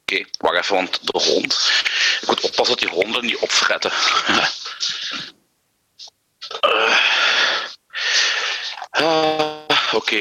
Oké, 0.00 0.24
wacht 0.38 0.56
even, 0.56 0.74
want 0.74 1.12
de 1.12 1.18
hond. 1.18 1.72
Ik 2.20 2.26
moet 2.26 2.40
oppassen 2.40 2.76
dat 2.76 2.78
die 2.78 2.88
honden 2.88 3.24
niet 3.24 3.36
opfretten. 3.36 3.92
Eh. 6.60 6.98
Ah, 8.90 9.94
Oké, 9.94 10.16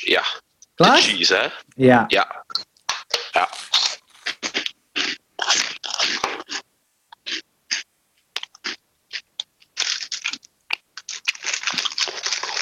ja. 0.00 0.22
De 0.74 0.84
Klaar? 0.84 0.98
cheese, 0.98 1.34
hè? 1.34 1.48
Ja. 1.84 2.04
Ja. 2.08 2.44
Ja. 3.32 3.48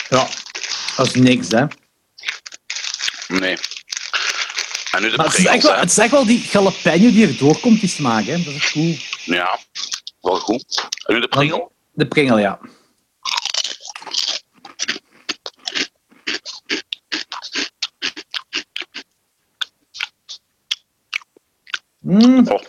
Ja. 0.08 0.28
Dat 0.96 1.06
is 1.06 1.14
niks, 1.14 1.48
hè. 1.48 1.64
Nee. 3.28 3.58
En 4.90 5.02
nu 5.02 5.10
de 5.10 5.16
Maar 5.16 5.26
het 5.26 5.38
is, 5.38 5.46
echt 5.46 5.62
wel, 5.62 5.74
het 5.74 5.90
is 5.90 5.98
echt 5.98 6.10
wel 6.10 6.26
die 6.26 6.48
jalapeno 6.50 7.10
die 7.10 7.26
er 7.26 7.36
doorkomt, 7.38 7.80
die 7.80 7.88
smaak, 7.88 8.24
hè. 8.24 8.42
Dat 8.42 8.54
is 8.54 8.70
cool. 8.70 8.96
Ja, 9.24 9.58
wel 10.20 10.38
goed. 10.40 10.88
En 11.06 11.14
nu 11.14 11.20
de 11.20 11.28
pringel? 11.28 11.72
De 11.96 12.06
pringel, 12.06 12.38
ja. 12.38 12.58
Mm, 22.00 22.48
Oh, 22.48 22.62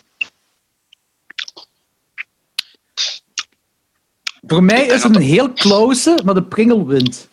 voor 4.47 4.63
mij 4.63 4.85
is 4.85 5.03
het 5.03 5.15
een 5.15 5.21
heel 5.21 5.53
close, 5.53 6.21
maar 6.25 6.33
de 6.33 6.43
pringel 6.43 6.85
wint. 6.87 7.27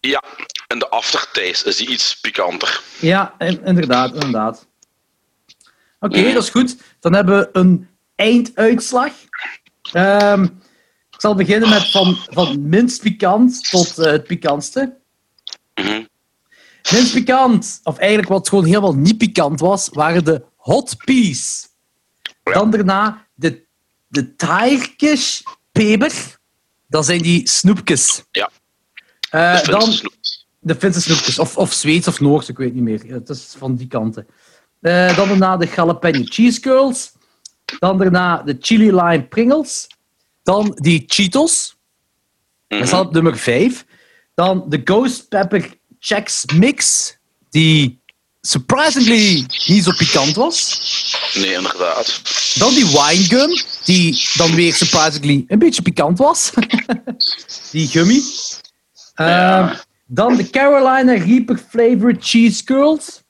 ja. 0.00 0.22
En 0.66 0.78
de 0.78 0.88
aftertaste 0.88 1.68
is 1.68 1.76
die 1.76 1.88
iets 1.88 2.20
pikanter. 2.20 2.82
Ja, 3.00 3.34
in- 3.38 3.64
inderdaad, 3.64 4.12
inderdaad. 4.14 4.66
Oké, 6.00 6.32
dat 6.32 6.42
is 6.42 6.50
goed. 6.50 6.76
Dan 7.00 7.14
hebben 7.14 7.38
we 7.38 7.48
een 7.52 7.88
einduitslag. 8.14 9.12
Ehm, 9.92 10.46
ik 11.20 11.26
zal 11.26 11.34
beginnen 11.34 11.68
met 11.68 11.90
van, 11.90 12.16
van 12.30 12.68
minst 12.68 13.02
pikant 13.02 13.70
tot 13.70 13.98
eh, 13.98 14.10
het 14.12 14.24
pikantste. 14.24 14.96
Mhm. 15.74 16.04
Minst 16.92 17.12
pikant, 17.12 17.80
of 17.82 17.98
eigenlijk 17.98 18.28
wat 18.28 18.48
gewoon 18.48 18.64
helemaal 18.64 18.94
niet 18.94 19.18
pikant 19.18 19.60
was, 19.60 19.88
waren 19.88 20.24
de 20.24 20.44
hot 20.56 20.96
peas. 21.04 21.68
Dan 22.42 22.70
daarna 22.70 23.26
de, 23.34 23.64
de 24.08 24.34
Thai-kish 24.34 25.40
peper. 25.72 26.38
Dat 26.86 27.04
zijn 27.04 27.22
die 27.22 27.48
snoepjes. 27.48 28.24
Ja. 28.30 28.50
Eh, 29.30 29.52
Dus 29.52 29.62
dan 29.62 30.10
de 30.58 30.74
Finse 30.74 31.00
snoepjes, 31.00 31.38
of, 31.38 31.56
of 31.56 31.72
Zweeds 31.72 32.08
of 32.08 32.20
Noors, 32.20 32.48
ik 32.48 32.56
weet 32.56 32.74
niet 32.74 32.82
meer. 32.82 33.04
Het 33.06 33.28
is 33.28 33.54
van 33.58 33.76
die 33.76 33.86
kanten. 33.86 34.26
Eh, 34.80 35.16
dan 35.16 35.28
daarna 35.28 35.56
de 35.56 35.66
jalapeno 35.66 36.20
cheese 36.24 36.60
curls. 36.60 37.12
Dan 37.78 37.98
daarna 37.98 38.42
de 38.42 38.56
chili 38.60 38.94
lime 38.94 39.22
pringles. 39.22 39.86
Dan 40.42 40.78
die 40.80 41.04
Cheetos. 41.06 41.76
Dat 42.68 42.86
staat 42.86 43.06
op 43.06 43.12
nummer 43.12 43.38
5. 43.38 43.84
Dan 44.34 44.64
de 44.68 44.80
Ghost 44.84 45.28
Pepper 45.28 45.78
Chex 45.98 46.44
Mix, 46.54 47.16
die 47.50 48.02
surprisingly 48.40 49.46
niet 49.66 49.84
zo 49.84 49.92
pikant 49.96 50.36
was. 50.36 50.78
Nee, 51.34 51.52
inderdaad. 51.52 52.20
Dan 52.58 52.74
die 52.74 52.86
wine 52.86 53.24
gum, 53.24 53.50
die 53.84 54.26
dan 54.36 54.54
weer 54.54 54.74
surprisingly 54.74 55.44
een 55.46 55.58
beetje 55.58 55.82
pikant 55.82 56.18
was. 56.18 56.50
die 57.72 57.88
gummy. 57.88 58.22
Ehm. 59.14 59.74
Dan 60.06 60.36
de 60.36 60.50
Carolina 60.50 61.12
Reaper 61.12 61.58
Flavored 61.68 62.24
Cheese 62.24 62.64
Curls. 62.64 63.22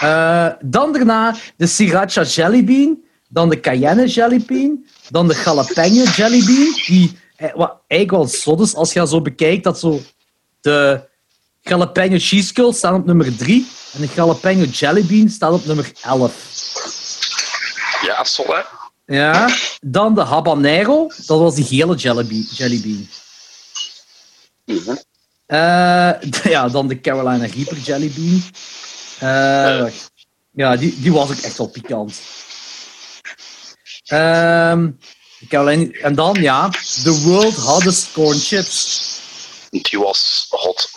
Eh, 0.00 0.48
dan 0.60 0.92
daarna 0.92 1.36
de 1.56 1.66
Sriracha 1.66 2.22
Jelly 2.22 2.64
Bean. 2.64 3.04
Dan 3.32 3.48
de 3.48 3.60
Cayenne 3.60 4.06
Jelly 4.06 4.42
Bean. 4.46 4.86
Dan 5.08 5.28
de 5.28 5.34
Jalapeno 5.44 6.02
Jelly 6.02 6.44
Bean. 6.44 6.80
Die 6.86 7.18
eh, 7.36 7.54
wat 7.54 7.80
eigenlijk 7.86 8.10
wel 8.10 8.40
zot 8.40 8.60
is 8.60 8.74
als 8.74 8.92
je 8.92 8.98
dat 8.98 9.08
zo 9.08 9.20
bekijkt. 9.20 9.64
Dat 9.64 9.78
zo 9.78 10.00
de 10.60 11.08
Jalapeno 11.60 12.16
Cheese 12.18 12.52
Curls 12.52 12.76
staan 12.76 12.94
op 12.94 13.06
nummer 13.06 13.36
3. 13.36 13.66
En 13.92 14.00
de 14.00 14.08
Jalapeno 14.14 14.64
Jelly 14.64 15.04
Bean 15.04 15.28
staat 15.28 15.52
op 15.52 15.64
nummer 15.64 15.92
11. 16.02 16.32
Ja, 18.06 18.24
sol 18.24 18.46
hè? 18.46 18.60
Ja. 19.06 19.48
Dan 19.80 20.14
de 20.14 20.20
habanero. 20.20 21.06
Dat 21.26 21.38
was 21.38 21.54
die 21.54 21.64
gele 21.64 21.94
jelly 21.94 22.26
bean. 22.26 22.46
Jelly 22.50 22.80
bean. 22.80 23.08
Mhm. 24.64 24.96
Eh, 25.46 26.42
ja, 26.52 26.68
dan 26.68 26.88
de 26.88 27.00
Carolina 27.00 27.46
Reaper 27.46 27.76
jelly 27.76 28.12
bean. 28.14 28.42
Eh, 29.18 29.92
ja, 30.50 30.76
die, 30.76 31.00
die 31.00 31.12
was 31.12 31.30
ook 31.30 31.36
echt 31.36 31.58
wel 31.58 31.66
pikant. 31.66 32.20
Ehm, 34.12 34.90
de 35.38 35.46
Carolina, 35.48 35.90
en 35.92 36.14
dan, 36.14 36.34
ja, 36.40 36.68
de 37.02 37.20
world 37.24 37.54
hottest 37.54 38.12
corn 38.12 38.38
chips. 38.38 39.00
Die 39.70 39.98
was 39.98 40.46
hot. 40.48 40.90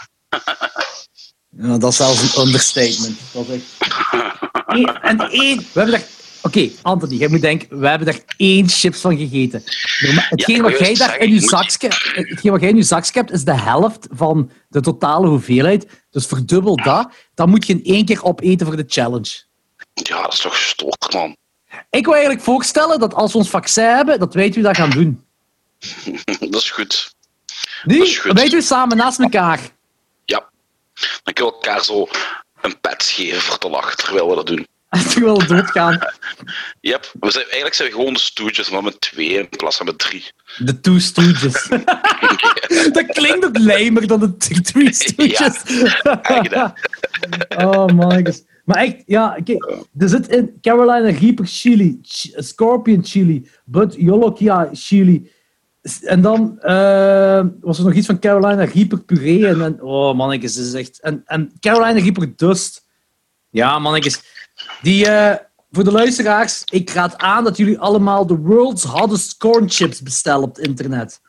Ja, 1.49 1.77
dat 1.77 1.91
is 1.91 1.97
zelfs 1.97 2.35
een 2.35 2.41
understatement. 2.45 3.19
Dat 3.31 3.47
is 3.47 3.61
echt... 3.79 3.93
Eén- 4.77 5.01
en 5.01 5.19
één... 5.19 5.57
We 5.57 5.79
hebben 5.79 5.91
daar... 5.91 6.07
Oké, 6.41 6.69
Anthony, 6.81 7.15
jij 7.15 7.27
moet 7.27 7.41
denken, 7.41 7.79
we 7.79 7.87
hebben 7.87 8.07
daar 8.07 8.21
één 8.37 8.69
chips 8.69 8.99
van 8.99 9.17
gegeten. 9.17 9.63
Hetgeen 10.29 10.55
ik 10.55 10.61
wat 10.61 10.79
jij 10.79 10.93
daar 10.93 11.09
zeggen, 11.09 11.19
in 11.19 11.33
je 11.33 11.41
ik 11.41 11.49
zakje, 11.49 11.87
hetgeen 12.13 12.51
wat 12.51 12.61
jij 12.61 12.69
in 12.69 12.75
je 12.75 12.83
zakje 12.83 13.19
hebt, 13.19 13.31
is 13.31 13.43
de 13.43 13.59
helft 13.59 14.07
van 14.11 14.51
de 14.69 14.81
totale 14.81 15.27
hoeveelheid. 15.27 15.87
Dus 16.09 16.25
verdubbel 16.25 16.75
dat. 16.75 17.09
Dan 17.33 17.49
moet 17.49 17.67
je 17.67 17.73
in 17.73 17.83
één 17.83 18.05
keer 18.05 18.23
opeten 18.23 18.65
voor 18.65 18.75
de 18.75 18.85
challenge. 18.87 19.43
Ja, 19.93 20.21
dat 20.21 20.33
is 20.33 20.39
toch 20.39 20.55
gestoord, 20.55 21.13
man. 21.13 21.35
Ik 21.89 22.05
wil 22.05 22.13
eigenlijk 22.13 22.43
voorstellen 22.43 22.99
dat 22.99 23.13
als 23.13 23.31
we 23.31 23.37
ons 23.37 23.49
vaccin 23.49 23.83
hebben, 23.83 24.19
dat 24.19 24.33
wij 24.33 24.49
twee 24.49 24.63
dat 24.63 24.75
gaan 24.75 24.89
doen. 24.89 25.23
dat 26.39 26.61
is 26.61 26.71
goed. 26.71 27.13
Nu, 27.83 27.97
Dat 27.97 28.07
is 28.07 28.17
goed. 28.17 28.31
wij 28.33 28.47
twee 28.47 28.61
samen 28.61 28.97
naast 28.97 29.19
elkaar. 29.19 29.59
Ja. 30.25 30.49
Dan 31.23 31.33
kunnen 31.33 31.53
we 31.53 31.59
elkaar 31.59 31.83
zo 31.83 32.07
een 32.61 32.79
pet 32.79 33.03
geven 33.03 33.41
voor 33.41 33.57
te 33.57 33.69
lachen 33.69 33.97
terwijl 33.97 34.29
we 34.29 34.35
dat 34.35 34.47
doen. 34.47 34.67
Toch 35.13 35.13
wel 35.23 35.47
doodgaan. 35.47 35.99
Yep. 36.81 37.11
We 37.19 37.31
zijn, 37.31 37.43
eigenlijk 37.43 37.75
zijn 37.75 37.89
we 37.89 37.95
gewoon 37.95 38.13
de 38.13 38.19
Stooges, 38.19 38.69
maar 38.69 38.83
met 38.83 39.01
twee 39.01 39.27
in 39.29 39.49
plaats 39.49 39.77
van 39.77 39.85
met 39.85 39.97
drie. 39.97 40.31
De 40.57 40.79
Two 40.79 40.99
Stooges. 40.99 41.67
dat 42.91 43.05
klinkt 43.05 43.45
ook 43.45 43.57
lijmer 43.57 44.07
dan 44.07 44.19
de 44.19 44.37
Three 44.61 44.93
Stooges. 44.93 45.37
Echt, 45.37 45.69
hè? 46.51 47.65
oh 47.65 47.85
my 47.85 48.25
god. 48.25 48.43
Maar 48.65 48.77
echt, 48.77 49.03
ja, 49.05 49.37
kijk, 49.43 49.77
er 49.97 50.09
zit 50.09 50.27
in 50.27 50.57
Carolina 50.61 51.09
Reaper 51.19 51.45
chili, 51.47 51.99
ch- 52.01 52.31
Scorpion 52.35 53.03
chili, 53.03 53.49
Bud 53.65 53.95
Jolokia 53.97 54.69
chili. 54.73 55.31
En 56.01 56.21
dan 56.21 56.59
eh, 56.59 57.45
was 57.61 57.77
er 57.77 57.83
nog 57.85 57.93
iets 57.93 58.05
van 58.05 58.19
Carolina 58.19 58.63
Reaper 58.63 58.99
puree. 58.99 59.47
En, 59.47 59.61
en, 59.61 59.81
oh 59.81 60.15
mannetjes, 60.15 60.57
is 60.57 60.73
echt... 60.73 60.99
En, 61.01 61.21
en 61.25 61.51
Carolina 61.59 61.99
Reaper 61.99 62.33
dust. 62.35 62.85
Ja, 63.49 63.79
mannetjes. 63.79 64.21
Die, 64.81 65.07
eh, 65.07 65.37
voor 65.71 65.83
de 65.83 65.91
luisteraars, 65.91 66.63
ik 66.69 66.89
raad 66.89 67.17
aan 67.17 67.43
dat 67.43 67.57
jullie 67.57 67.79
allemaal 67.79 68.25
de 68.27 68.37
world's 68.37 68.83
hottest 68.83 69.37
corn 69.37 69.69
chips 69.69 70.01
bestellen 70.01 70.43
op 70.43 70.55
het 70.55 70.67
internet. 70.67 71.21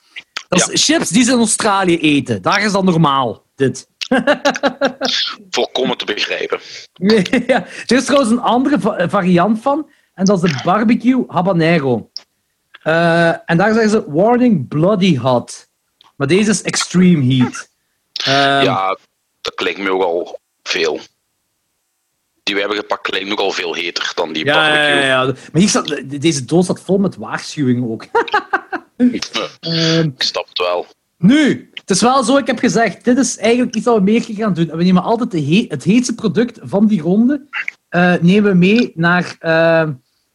Dat 0.49 0.71
is 0.71 0.85
chips 0.85 1.09
die 1.09 1.25
ze 1.25 1.33
in 1.33 1.39
Australië 1.39 1.99
eten. 1.99 2.43
Daar 2.43 2.65
is 2.65 2.73
dat 2.73 2.85
normaal, 2.85 3.45
dit. 3.55 3.89
Volkomen 5.51 5.97
te 5.97 6.05
begrijpen. 6.05 6.61
ja. 7.53 7.67
Er 7.87 7.97
is 7.97 8.05
trouwens 8.05 8.31
een 8.33 8.41
andere 8.41 8.81
va- 8.81 9.09
variant 9.09 9.63
van. 9.63 9.91
En 10.15 10.25
dat 10.25 10.43
is 10.45 10.51
de 10.53 10.61
barbecue 10.65 11.25
habanero. 11.29 12.11
Eh, 12.83 13.29
en 13.51 13.57
daar 13.57 13.73
zeggen 13.73 13.91
ze 13.91 14.11
warning 14.13 14.69
bloody 14.69 15.19
hot. 15.19 15.69
Maar 16.17 16.27
deze 16.27 16.51
is 16.51 16.63
extreme 16.63 17.35
heat. 17.35 17.69
Ehm, 18.25 18.65
ja, 18.65 18.99
dat 19.41 19.55
klinkt 19.55 19.81
me 19.81 19.91
ook 19.91 20.03
al 20.03 20.39
veel. 20.63 21.01
Die 22.43 22.55
we 22.55 22.61
hebben 22.61 22.79
gepakt 22.79 23.03
klinkt 23.03 23.31
ook 23.33 23.41
al 23.41 23.51
veel 23.51 23.75
heter 23.75 24.13
dan 24.15 24.33
die 24.33 24.45
ja, 24.45 24.53
ja, 24.67 24.73
barbecue. 24.75 25.01
ja, 25.07 25.23
ja. 25.23 25.25
Maar 25.27 25.61
hier 25.61 25.69
staat, 25.69 26.21
deze 26.21 26.45
doos 26.45 26.65
staat 26.65 26.81
vol 26.81 26.99
met 26.99 27.17
waarschuwingen 27.17 27.91
ook. 27.91 28.05
Ehm, 28.97 29.15
Ik 30.05 30.23
snap 30.23 30.49
het 30.49 30.59
wel. 30.59 30.87
nu, 31.19 31.71
het 31.87 31.97
is 31.97 32.03
wel 32.03 32.25
zo, 32.25 32.37
ik 32.37 32.47
heb 32.47 32.59
gezegd, 32.59 33.05
dit 33.05 33.19
is 33.19 33.39
eigenlijk 33.39 33.75
iets 33.77 33.85
wat 33.85 33.95
we 33.97 34.03
meer 34.03 34.23
gaan 34.29 34.55
doen. 34.55 34.71
En 34.71 34.77
we 34.77 34.85
nemen 34.85 35.03
altijd 35.03 35.33
he- 35.33 35.65
het 35.69 35.83
heetste 35.85 36.15
product 36.15 36.59
van 36.63 36.87
die 36.87 37.01
ronde 37.01 37.43
eh, 37.89 38.15
nemen 38.21 38.51
we 38.51 38.57
mee 38.57 38.93
naar 38.95 39.37
eh, 39.39 39.89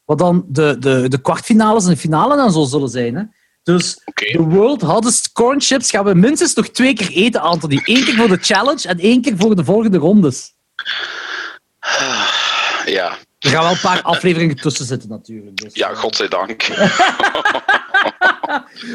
wat 0.05 0.17
dan 0.17 0.45
de, 0.47 0.75
de, 0.79 1.05
de 1.09 1.21
kwartfinales 1.21 1.83
en 1.83 1.89
de 1.89 1.97
finale 1.97 2.41
en 2.43 2.51
zo 2.51 2.63
zullen 2.63 2.89
zijn. 2.89 3.15
Hè? 3.15 3.23
Dus 3.63 3.99
de 4.15 4.41
World 4.41 4.81
Hottest 4.81 5.31
Corn 5.31 5.61
Chips 5.61 5.89
gaan 5.89 6.05
we 6.05 6.13
minstens 6.13 6.53
nog 6.53 6.67
twee 6.67 6.93
keer 6.93 7.09
eten, 7.11 7.41
Anthony. 7.41 7.81
Eén 7.85 8.03
keer 8.03 8.15
voor 8.15 8.27
de 8.27 8.37
challenge 8.41 8.87
en 8.87 8.99
één 8.99 9.21
keer 9.21 9.33
voor 9.37 9.55
de 9.55 9.63
volgende 9.63 9.97
rondes. 9.97 10.53
Ja, 12.85 13.11
Er 13.39 13.49
gaan 13.49 13.63
wel 13.63 13.71
een 13.71 13.79
paar 13.81 14.01
afleveringen 14.01 14.55
tussen 14.55 14.85
zitten 14.85 15.09
natuurlijk. 15.09 15.57
Dus. 15.57 15.73
ja 15.73 15.93
godzijdank. 15.93 16.67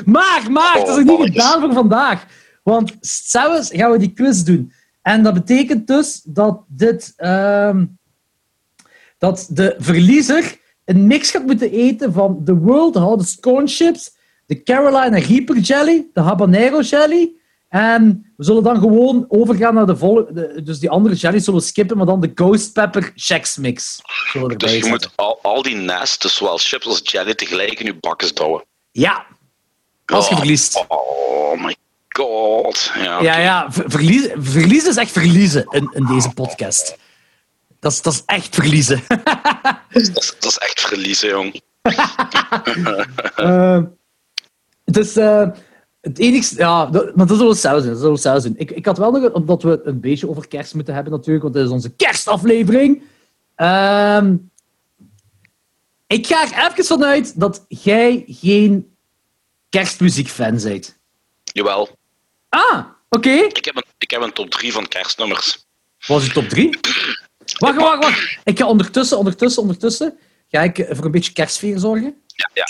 Maar, 0.04 0.42
maar, 0.50 0.72
het 0.74 0.88
is 0.88 0.88
nog 0.88 0.96
Oh, 0.96 0.96
niet 0.98 1.06
mannetjes. 1.06 1.44
gedaan 1.44 1.60
voor 1.60 1.72
vandaag. 1.72 2.24
Want 2.66 2.96
zelfs 3.00 3.70
gaan 3.72 3.90
we 3.90 3.98
die 3.98 4.12
quiz 4.12 4.42
doen. 4.42 4.72
En 5.02 5.22
dat 5.22 5.34
betekent 5.34 5.86
dus 5.86 6.20
dat 6.24 6.62
dit... 6.68 7.12
ehm, 7.16 7.84
dat 9.18 9.46
de 9.50 9.74
verliezer 9.78 10.58
een 10.84 11.06
mix 11.06 11.30
gaat 11.30 11.44
moeten 11.44 11.70
eten 11.70 12.12
van 12.12 12.40
de 12.44 12.54
World 12.54 12.94
Hottest 12.94 13.40
Corn 13.40 13.68
Chips, 13.68 14.16
de 14.46 14.62
Carolina 14.62 15.18
Reaper 15.18 15.58
Jelly, 15.58 16.06
de 16.12 16.20
Habanero 16.20 16.80
Jelly. 16.80 17.32
En 17.68 18.32
we 18.36 18.44
zullen 18.44 18.62
dan 18.62 18.78
gewoon 18.78 19.24
overgaan 19.28 19.74
naar 19.74 19.86
de 19.86 19.96
volgende... 19.96 20.62
Dus 20.62 20.78
die 20.78 20.90
andere 20.90 21.14
jellies 21.14 21.44
zullen 21.44 21.60
we 21.60 21.66
skippen, 21.66 21.96
maar 21.96 22.06
dan 22.06 22.20
de 22.20 22.32
Ghost 22.34 22.72
Pepper 22.72 23.12
Chex 23.14 23.56
Mix. 23.56 24.00
Dus 24.56 24.76
je 24.76 24.86
moet 24.86 25.10
al, 25.14 25.38
al 25.42 25.62
die 25.62 25.76
nest, 25.76 26.22
dus 26.22 26.36
zowel 26.36 26.58
chips 26.58 26.86
als 26.86 27.00
jelly, 27.02 27.34
tegelijk 27.34 27.80
in 27.80 27.86
je 27.86 27.96
bakjes 28.00 28.34
douwen. 28.34 28.64
Ja, 28.92 29.26
als 30.04 30.28
je 30.28 30.32
Oh, 30.32 30.38
verliest. 30.38 30.84
Oh 30.88 31.64
my 31.64 31.76
god. 32.16 32.92
Ja, 32.94 33.38
Ja, 33.38 33.66
verliezen, 33.70 34.44
verliezen 34.44 34.90
is 34.90 34.96
echt 34.96 35.10
verliezen 35.10 35.66
in, 35.70 35.90
in 35.92 36.06
deze 36.06 36.30
podcast. 36.30 36.96
Dat 37.80 37.92
is, 37.92 38.02
dat 38.02 38.12
is 38.12 38.22
echt 38.26 38.54
verliezen. 38.54 39.02
Dat, 39.90 40.02
is, 40.02 40.34
dat 40.38 40.44
is 40.44 40.58
echt 40.58 40.80
verliezen, 40.80 41.28
jong. 41.28 41.60
Dus 44.84 45.14
het 46.00 46.18
enigste... 46.18 46.56
Ja, 46.56 46.86
dat, 46.86 47.16
maar 47.16 47.26
dat 47.26 47.36
zullen 47.36 47.54
we 47.54 47.60
doen. 47.60 47.72
Dat 47.72 47.98
zullen 47.98 48.12
we 48.12 48.18
zelfs 48.18 48.44
doen. 48.44 48.54
Ik, 48.56 48.70
ik 48.70 48.86
had 48.86 48.98
wel 48.98 49.10
nog... 49.10 49.32
Omdat 49.32 49.62
we 49.62 49.80
een 49.84 50.00
beetje 50.00 50.28
over 50.28 50.48
kerst 50.48 50.74
moeten 50.74 50.94
hebben 50.94 51.12
natuurlijk, 51.12 51.42
want 51.42 51.54
dit 51.54 51.64
is 51.64 51.70
onze 51.70 51.90
kerstaflevering. 51.90 53.02
Ehm, 53.54 54.36
ik 56.06 56.26
ga 56.26 56.42
er 56.42 56.70
even 56.70 56.84
vanuit 56.84 57.40
dat 57.40 57.64
jij 57.68 58.24
geen 58.26 58.96
kerstmuziekfan 59.68 60.60
bent. 60.62 60.98
Jawel. 61.42 61.95
Ah, 62.56 62.84
oké. 63.08 63.30
Ik 63.30 63.64
heb, 63.64 63.76
een, 63.76 63.84
ik 63.98 64.10
heb 64.10 64.20
een 64.20 64.32
top 64.32 64.50
3 64.50 64.72
van 64.72 64.88
kerstnummers. 64.88 65.66
Was 66.06 66.26
je 66.26 66.32
top 66.32 66.48
3? 66.48 66.78
Wacht, 67.58 67.76
wacht, 67.76 68.02
wacht. 68.02 68.38
Ik 68.44 68.58
ga 68.58 68.66
ondertussen, 68.66 69.18
ondertussen, 69.18 69.62
ondertussen... 69.62 70.18
Ga 70.48 70.62
ik 70.62 70.86
voor 70.90 71.04
een 71.04 71.10
beetje 71.10 71.32
kerstsfeer 71.32 71.78
zorgen? 71.78 72.22
Ja, 72.26 72.50
ja. 72.52 72.66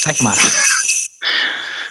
Zeg 0.00 0.20
maar. 0.20 0.36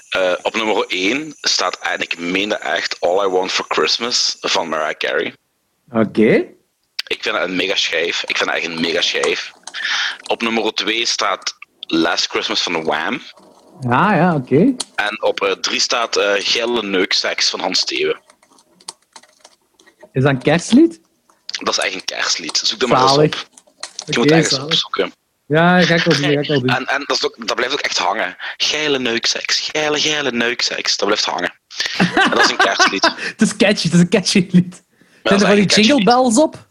Eh, 0.09 0.33
op 0.41 0.55
nummer 0.55 0.85
1 0.87 1.35
staat, 1.41 1.79
en 1.79 2.01
ik 2.01 2.19
meen 2.19 2.49
dat 2.49 2.59
echt, 2.59 2.99
All 2.99 3.25
I 3.25 3.29
Want 3.29 3.51
for 3.51 3.65
Christmas 3.67 4.37
van 4.39 4.69
Mariah 4.69 4.97
Carey. 4.97 5.33
Oké. 5.91 6.45
Ik 7.07 7.23
vind 7.23 7.35
het 7.35 7.43
een 7.43 7.55
mega 7.55 7.75
schijf. 7.75 8.23
Ik 8.27 8.37
vind 8.37 8.49
het 8.49 8.59
echt 8.59 8.67
een 8.67 8.81
mega 8.81 9.01
schijf. 9.01 9.51
Op 10.27 10.41
nummer 10.41 10.73
2 10.73 11.05
staat 11.05 11.57
Last 11.79 12.27
Christmas 12.27 12.61
van 12.61 12.83
Wham. 12.83 13.21
Ja, 13.79 14.15
ja, 14.15 14.35
oké. 14.35 14.75
En 14.95 15.23
op 15.23 15.57
3 15.61 15.79
staat 15.79 16.17
eh 16.17 16.31
Gelle 16.37 16.83
Neukseks 16.83 17.49
van 17.49 17.59
Hans 17.59 17.79
Steeuwen. 17.79 18.21
Is 20.11 20.23
dat 20.23 20.31
een 20.31 20.41
kerstlied? 20.41 21.01
Dat 21.45 21.77
is 21.77 21.83
echt 21.83 21.93
een 21.93 22.05
kerstlied. 22.05 22.57
Zoek 22.57 22.79
dat 22.79 22.89
maar 22.89 23.01
eens 23.01 23.17
op. 23.17 23.47
Je 24.05 24.19
moet 24.19 24.31
ergens 24.31 24.59
opzoeken. 24.59 25.13
Ja, 25.47 25.81
ga 25.81 25.95
ik 25.95 26.03
wel 26.03 26.15
doen. 26.15 26.23
Ga 26.23 26.39
ik 26.39 26.47
wel 26.47 26.59
doen. 26.65 26.69
En, 26.69 26.85
en 26.85 27.03
dat, 27.05 27.25
ook, 27.25 27.47
dat 27.47 27.55
blijft 27.55 27.73
ook 27.73 27.79
echt 27.79 27.97
hangen. 27.97 28.35
Geile 28.57 28.99
neukseks, 28.99 29.69
geile, 29.71 29.99
geile 29.99 30.31
neukseks. 30.31 30.97
Dat 30.97 31.07
blijft 31.07 31.25
hangen. 31.25 31.53
En 31.97 32.29
dat 32.29 32.39
is 32.43 32.49
een 32.49 32.57
kerstlied. 32.57 33.03
Het 33.31 33.41
is 33.41 33.55
catchy, 33.55 33.83
het 33.83 33.93
is 33.93 33.99
een 33.99 34.09
catchy 34.09 34.47
lied. 34.51 34.83
Zijn 35.23 35.39
er 35.39 35.47
van 35.47 35.55
die 35.55 35.65
jingle 35.65 36.03
bells 36.03 36.37
op? 36.37 36.67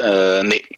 Eh, 0.00 0.40
nee. 0.40 0.77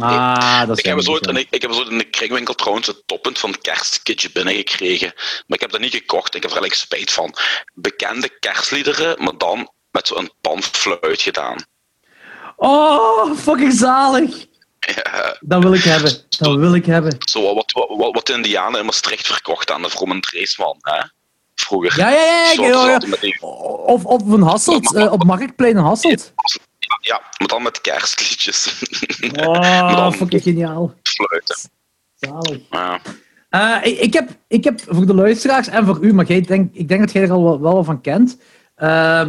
Ah, 0.00 0.66
dat 0.66 0.78
Ik 0.78 0.84
heb, 0.84 1.08
ooit, 1.08 1.26
in, 1.26 1.34
de- 1.34 1.46
ik 1.50 1.62
heb 1.62 1.70
ooit 1.72 1.88
in 1.88 1.98
de 1.98 2.04
kringwinkel 2.10 2.54
trouwens 2.54 2.86
het 2.86 3.02
toppunt 3.06 3.38
van 3.38 3.50
het 3.50 3.60
kerstkitje 3.60 4.30
binnengekregen. 4.32 5.12
Maar 5.16 5.44
ik 5.56 5.60
heb 5.60 5.70
dat 5.70 5.80
niet 5.80 5.94
gekocht. 5.94 6.34
Ik 6.34 6.42
heb 6.42 6.50
er 6.50 6.58
eigenlijk 6.58 6.74
spijt 6.74 7.12
van. 7.12 7.34
Bekende 7.74 8.38
kerstliederen, 8.38 9.22
maar 9.24 9.36
dan 9.38 9.70
met 9.90 10.06
zo'n 10.06 10.30
panfluit 10.40 11.22
gedaan. 11.22 11.56
Oh, 12.56 13.36
fucking 13.36 13.72
zalig. 13.72 14.46
Ja, 14.78 15.36
Dat 15.40 15.62
wil 15.62 15.74
ik 15.74 15.82
hebben. 15.82 16.12
Dat 16.28 16.56
wil 16.56 16.74
ik 16.74 16.86
hebben. 16.86 17.16
zo 17.18 17.54
wat, 17.54 17.72
wat, 17.72 17.88
wat, 17.96 18.14
wat 18.14 18.26
de 18.26 18.32
Indianen 18.32 18.80
in 18.80 18.84
Maastricht 18.86 19.26
verkochten 19.26 19.74
aan 19.74 19.82
de 19.82 19.90
Vroom 19.90 20.10
en 20.10 20.20
Dreesman. 20.20 20.76
Hè? 20.80 21.00
Vroeger. 21.54 21.98
Ja, 21.98 22.10
ja, 22.10 22.20
ja. 22.20 22.54
Zo, 22.54 22.64
ja, 22.64 22.88
ja. 22.88 23.00
Of 23.86 24.04
op 24.04 24.28
een 24.32 24.42
Hasselt, 24.42 24.94
eh, 24.94 25.12
op 25.12 25.24
Marktplein 25.24 25.76
in 25.76 25.82
Hasselt. 25.82 26.32
Ja, 27.00 27.20
maar 27.38 27.48
dan 27.48 27.62
met 27.62 27.80
kerstliedjes. 27.80 28.82
Oh, 29.46 29.96
Dan- 29.96 30.14
fucking 30.14 30.42
geniaal. 30.42 30.94
Fluiten. 31.02 31.56
Zalig. 32.14 32.58
Ja. 32.70 33.00
Eh, 33.48 33.80
ik, 33.92 33.98
ik, 33.98 34.12
heb, 34.12 34.30
ik 34.48 34.64
heb 34.64 34.80
voor 34.88 35.06
de 35.06 35.14
luisteraars 35.14 35.68
en 35.68 35.86
voor 35.86 35.98
u, 36.00 36.12
maar 36.14 36.26
jij 36.26 36.40
denk, 36.40 36.74
ik 36.74 36.88
denk 36.88 37.00
dat 37.00 37.12
jij 37.12 37.22
er 37.22 37.30
al 37.30 37.44
wel, 37.44 37.60
wel 37.60 37.84
van 37.84 38.00
kent, 38.00 38.38
eh, 38.74 39.28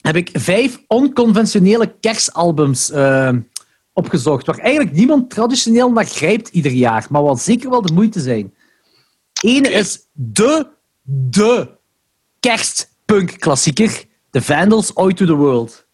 heb 0.00 0.16
ik 0.16 0.30
vijf 0.32 0.80
onconventionele 0.86 1.94
kerstalbums 2.00 2.90
eh, 2.90 3.30
opgezocht, 3.92 4.46
waar 4.46 4.58
eigenlijk 4.58 4.96
niemand 4.96 5.30
traditioneel 5.30 5.90
naar 5.92 6.06
grijpt 6.06 6.48
ieder 6.48 6.72
jaar, 6.72 7.06
maar 7.10 7.22
wat 7.22 7.40
zeker 7.40 7.70
wel 7.70 7.82
de 7.82 7.92
moeite 7.92 8.20
zijn. 8.20 8.54
Ene 9.42 9.68
Oké. 9.68 9.78
is 9.78 10.00
de, 10.12 10.66
de 11.02 11.68
kerstpunk-klassieker, 12.40 14.04
The 14.34 14.42
Vandals, 14.42 14.94
Out 14.94 15.16
to 15.16 15.26
the 15.26 15.34
World. 15.34 15.84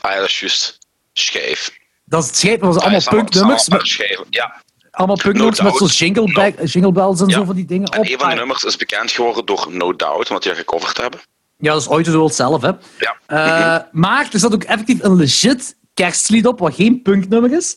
Ah 0.00 0.10
ja, 0.12 0.18
dat 0.18 0.28
is 0.28 0.40
juist. 0.40 0.78
Schijf. 1.12 1.78
Dat 2.04 2.22
is 2.22 2.28
het 2.28 2.38
schijf, 2.38 2.58
dat 2.60 2.66
was 2.66 2.74
Ja, 2.74 2.80
allemaal 2.82 3.00
allemaal- 3.00 3.22
punknummers, 3.24 3.68
allemaal. 3.70 4.26
Ja. 4.30 4.62
allemaal 4.90 5.16
punknummers 5.16 5.58
No 5.58 5.64
met 5.64 5.76
zo'n 5.76 5.88
jingle, 5.88 6.92
bells 6.92 7.20
en 7.20 7.26
Ja. 7.28 7.34
zo 7.38 7.44
van 7.44 7.54
die 7.54 7.64
dingen 7.64 7.88
En 7.88 7.98
op. 7.98 8.04
een 8.06 8.18
van 8.18 8.28
de 8.28 8.34
nummers 8.34 8.62
is 8.62 8.76
bekend 8.76 9.10
geworden 9.10 9.44
door 9.46 9.66
No 9.70 9.96
Doubt, 9.96 10.28
wat 10.28 10.42
die 10.42 10.54
gecoverd 10.54 10.96
hebben. 10.96 11.20
Ja, 11.58 11.72
dat 11.72 11.80
is 11.80 11.88
ooit 11.88 12.04
de 12.04 12.12
World 12.12 12.34
zelf, 12.34 12.62
hè. 12.62 12.70
Ja. 12.98 13.16
Eh, 13.26 13.84
maar 13.92 14.28
er 14.32 14.38
zat 14.38 14.54
ook 14.54 14.62
effectief 14.64 15.02
een 15.02 15.14
legit 15.16 15.76
kerstlied 15.94 16.46
op, 16.46 16.58
wat 16.58 16.74
geen 16.74 17.02
punknummer 17.02 17.52
is. 17.52 17.76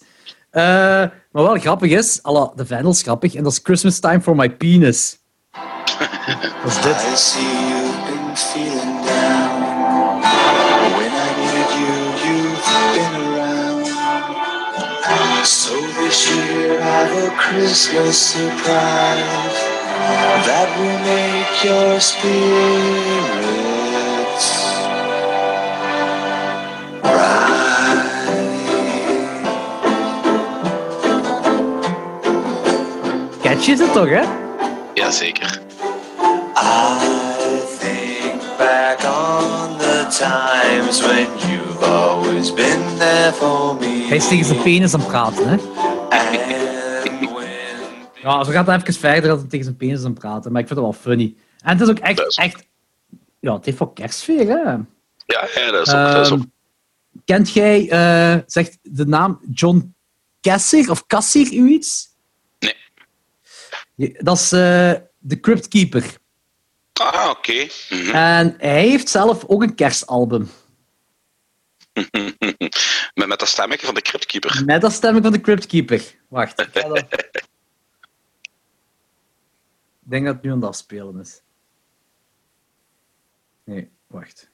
Eh, 0.50 0.64
maar 0.64 1.12
wel 1.32 1.60
grappig 1.60 1.92
is, 1.92 2.20
alla, 2.24 2.52
de 2.56 2.66
Vandals 2.66 3.02
grappig, 3.02 3.34
en 3.34 3.44
dat 3.44 3.52
is 3.52 3.60
Christmas 3.64 4.00
Time 4.00 4.22
for 4.22 4.36
My 4.36 4.50
Penis. 4.50 5.18
dat 6.84 7.04
is 7.14 7.36
dit. 8.54 8.73
Christmas 17.38 18.18
surprise 18.18 19.58
that 20.46 20.68
will 20.80 21.00
make 21.06 21.64
your 21.64 22.00
spirits 22.00 23.54
Catchy 33.42 33.72
is 33.72 33.80
het 33.80 33.94
toch, 33.94 34.10
hè? 34.10 34.22
Jazeker. 34.94 35.60
I 36.56 37.00
think 37.80 38.42
back 38.58 39.04
on 39.04 39.78
the 39.78 40.06
times 40.10 41.02
when 41.02 41.28
you've 41.48 41.84
always 41.84 42.54
been 42.54 42.98
there 42.98 43.32
for 43.34 43.76
me. 43.76 44.06
Hij 44.08 44.18
is 44.18 44.28
tegen 44.28 44.46
zijn 44.46 44.62
penis 44.62 44.94
aan 44.94 45.00
het 45.00 45.10
praten, 45.10 45.50
hè? 45.50 45.56
Ja, 48.24 48.44
zo 48.44 48.52
gaat 48.52 48.68
het 48.68 48.82
even 48.82 48.94
verder 49.00 49.30
dat 49.30 49.40
hij 49.40 49.48
tegen 49.50 49.66
zijn 49.66 49.78
penis 49.78 50.04
aan 50.04 50.14
praten. 50.14 50.52
Maar 50.52 50.62
ik 50.62 50.68
vind 50.68 50.80
het 50.80 50.90
wel 50.90 51.02
funny. 51.02 51.36
En 51.60 51.70
het 51.78 51.82
is 51.82 51.90
ook 51.90 52.00
echt... 52.00 52.20
is- 52.20 52.36
echt 52.36 52.66
ja, 53.40 53.54
het 53.54 53.66
heeft 53.66 53.80
wel 53.80 53.92
kerstsfeer, 53.92 54.48
hè? 54.48 54.54
Ja, 54.64 54.84
ja 55.26 55.72
dat 55.72 55.88
is 55.88 55.94
ook. 55.94 56.12
dat 56.14 56.26
is 56.26 56.32
ook 56.32 56.40
Ehm, 56.40 56.48
kent 57.26 57.54
jij, 57.54 57.90
eh, 57.90 58.42
zegt 58.46 58.78
de 58.82 59.06
naam 59.06 59.40
John 59.54 59.96
Cassier 60.42 60.90
of 60.92 61.06
Cassier 61.08 61.54
u 61.54 61.68
iets? 61.70 62.08
Nee. 62.60 64.16
Dat 64.18 64.38
is 64.38 64.52
eh, 64.52 64.94
de 65.20 65.40
Crypt 65.40 65.68
Keeper. 65.68 66.18
Ah, 66.94 67.30
oké. 67.30 67.68
Mhm. 67.90 68.10
En 68.16 68.56
hij 68.58 68.88
heeft 68.88 69.10
zelf 69.10 69.44
ook 69.48 69.62
een 69.62 69.76
kerstalbum. 69.76 70.50
met, 73.14 73.28
met 73.28 73.40
dat 73.40 73.48
stemmetje 73.48 73.86
van 73.86 73.96
de 73.96 74.02
Cryptkeeper. 74.02 74.62
Met 74.66 74.82
dat 74.82 74.92
stemming 74.94 75.24
van 75.24 75.34
de 75.34 75.42
Crypt 75.42 75.66
Keeper. 75.66 76.16
Wacht. 76.30 76.60
Ik, 76.62 76.70
ga 76.74 76.88
dat... 76.88 77.06
ik 80.06 80.10
denk 80.12 80.26
dat 80.26 80.34
het 80.36 80.44
nu 80.44 80.52
aan 80.52 80.58
het 80.58 80.68
afspelen 80.68 81.20
is. 81.20 81.42
Nee, 83.64 83.90
wacht. 84.08 84.52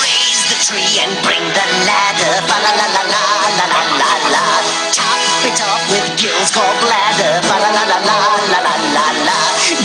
Raise 0.00 0.42
the 0.50 0.58
tree 0.66 0.94
and 1.04 1.14
bring 1.24 1.44
the 1.58 1.66
ladder. 1.88 2.34
Fa 2.48 2.56
la 2.64 2.72
la 2.80 2.86
la 2.96 3.02
la 3.14 3.24
la 3.58 3.66
la 3.72 3.80
la 4.00 4.12
la. 4.34 4.44
Top 4.92 5.44
it 5.48 5.60
up 5.72 5.82
with 5.90 6.08
gills 6.20 6.50
called 6.52 6.78
bladder. 6.84 7.34
Fa 7.48 7.56
la 7.64 7.70
la 7.76 7.84
la 7.90 7.98
la 8.08 8.18
la 8.52 8.60
la 8.64 8.74
la 8.96 9.06
la. 9.26 9.38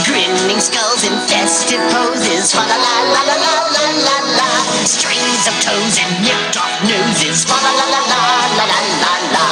Grinning 0.03 0.60
skulls 0.60 1.03
in 1.07 1.15
festive 1.31 1.84
poses. 1.91 2.52
Fa 2.52 2.64
la 2.68 2.77
la 2.85 2.95
la 3.14 3.22
la 3.30 3.35
la 3.43 3.53
la 3.76 3.85
la 4.07 4.18
la. 4.38 4.49
Strings 4.84 5.47
of 5.47 5.56
toes 5.65 5.97
and 6.03 6.14
nipped 6.22 6.45
noses. 6.82 7.44
Fa 7.44 7.56
la 7.61 7.72
la 7.80 7.86
la 7.94 7.99
la 8.11 8.22
la 8.57 8.65
la 8.65 8.80
la 9.02 9.14
la. 9.32 9.45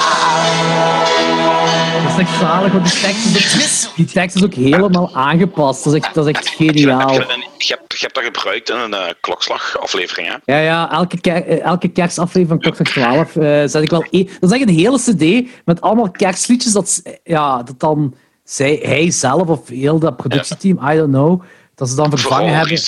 Dat 2.03 2.11
is 2.11 2.17
echt 2.17 2.39
zalig, 2.39 2.71
want 2.71 2.91
die 2.91 3.01
tekst 3.01 3.35
is 3.35 3.88
ook, 3.89 3.95
die 3.95 4.05
tekst 4.05 4.35
is 4.35 4.43
ook 4.43 4.53
helemaal 4.53 5.15
aangepast. 5.15 5.84
Dat 5.84 5.93
is 5.93 6.01
echt, 6.01 6.13
dat 6.13 6.27
is 6.27 6.34
echt 6.35 6.47
geniaal. 6.49 7.11
je, 7.13 7.19
hebt, 7.57 7.93
je 7.93 7.97
hebt 7.99 8.15
dat 8.15 8.23
gebruikt 8.23 8.69
in 8.69 8.75
een 8.75 8.93
eh, 8.93 9.09
klokslagaflevering, 9.21 10.27
hè? 10.27 10.53
Ja, 10.55 10.59
ja, 10.61 10.91
elke, 10.91 11.21
ker- 11.21 11.47
eh, 11.47 11.61
elke 11.63 11.88
kerstaflevering 11.88 12.49
van 12.49 12.59
Klokslag 12.59 12.88
12 12.88 13.35
eh 13.35 13.61
zet 13.65 13.84
ik 13.84 13.89
wel... 13.89 14.05
één- 14.09 14.30
Dat 14.39 14.51
is 14.51 14.59
echt 14.59 14.69
een 14.69 14.75
hele 14.75 14.99
cd 14.99 15.49
met 15.65 15.81
allemaal 15.81 16.11
kerstliedjes 16.11 16.71
dat, 16.73 17.01
ja, 17.23 17.63
dat 17.63 17.80
dan 17.80 18.15
zij, 18.43 18.80
hij 18.84 19.11
zelf 19.11 19.47
of 19.47 19.67
heel 19.67 19.99
dat 19.99 20.17
productieteam, 20.17 20.89
I 20.91 20.95
don't 20.97 21.09
know, 21.11 21.41
dat 21.75 21.89
ze 21.89 21.95
dan 21.95 22.09
vervangen 22.09 22.53
hebben. 22.55 22.69
Dus. 22.75 22.85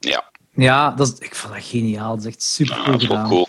Ja, 0.00 0.24
Ja, 0.62 0.90
dat 0.90 1.06
is, 1.06 1.18
ik 1.18 1.34
vond 1.34 1.54
dat 1.54 1.64
geniaal. 1.64 2.16
Dat 2.16 2.24
is 2.24 2.26
echt 2.26 2.42
super 2.42 2.76
ja, 2.76 2.84
cool 2.84 2.98
gedaan. 2.98 3.28
cool. 3.28 3.48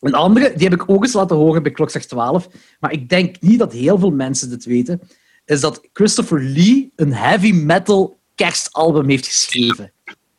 Een 0.00 0.14
andere, 0.14 0.52
die 0.54 0.68
heb 0.68 0.80
ik 0.80 0.90
ook 0.90 1.04
eens 1.04 1.12
laten 1.12 1.36
horen 1.36 1.62
bij 1.62 1.72
Klokslag 1.72 2.04
12, 2.04 2.48
maar 2.80 2.92
ik 2.92 3.08
denk 3.08 3.40
niet 3.40 3.58
dat 3.58 3.72
heel 3.72 3.98
veel 3.98 4.10
mensen 4.10 4.50
dit 4.50 4.64
weten, 4.64 5.00
is 5.44 5.60
dat 5.60 5.88
Christopher 5.92 6.40
Lee 6.40 6.92
een 6.96 7.12
heavy 7.12 7.52
metal 7.52 8.18
kerstalbum 8.34 9.08
heeft 9.08 9.26
geschreven. 9.26 9.92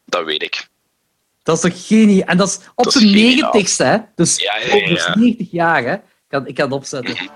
Dat 0.05 0.25
weet 0.25 0.43
ik. 0.43 0.69
Dat 1.43 1.55
is 1.55 1.61
toch 1.61 1.87
geniaal? 1.87 2.27
En 2.27 2.37
dat 2.37 2.47
is 2.47 2.59
op 2.75 2.83
Dat 2.83 2.93
zijn 2.93 3.11
negentigste, 3.11 3.83
hè? 3.83 3.97
Dus, 4.15 4.37
Ja, 4.37 4.57
ja, 4.57 4.75
oh, 4.75 4.87
dus 4.87 5.05
ja. 5.05 5.15
90 5.17 5.51
jaar, 5.51 5.83
hè? 5.83 5.93
Ik 5.93 6.01
kan, 6.27 6.47
ik 6.47 6.55
kan 6.55 6.65
het 6.65 6.73
opzetten. 6.73 7.29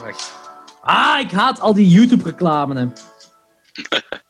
Wacht. 0.00 0.32
Ah, 0.80 1.20
ik 1.20 1.30
haat 1.30 1.60
al 1.60 1.74
die 1.74 1.88
YouTube-reclame. 1.88 2.92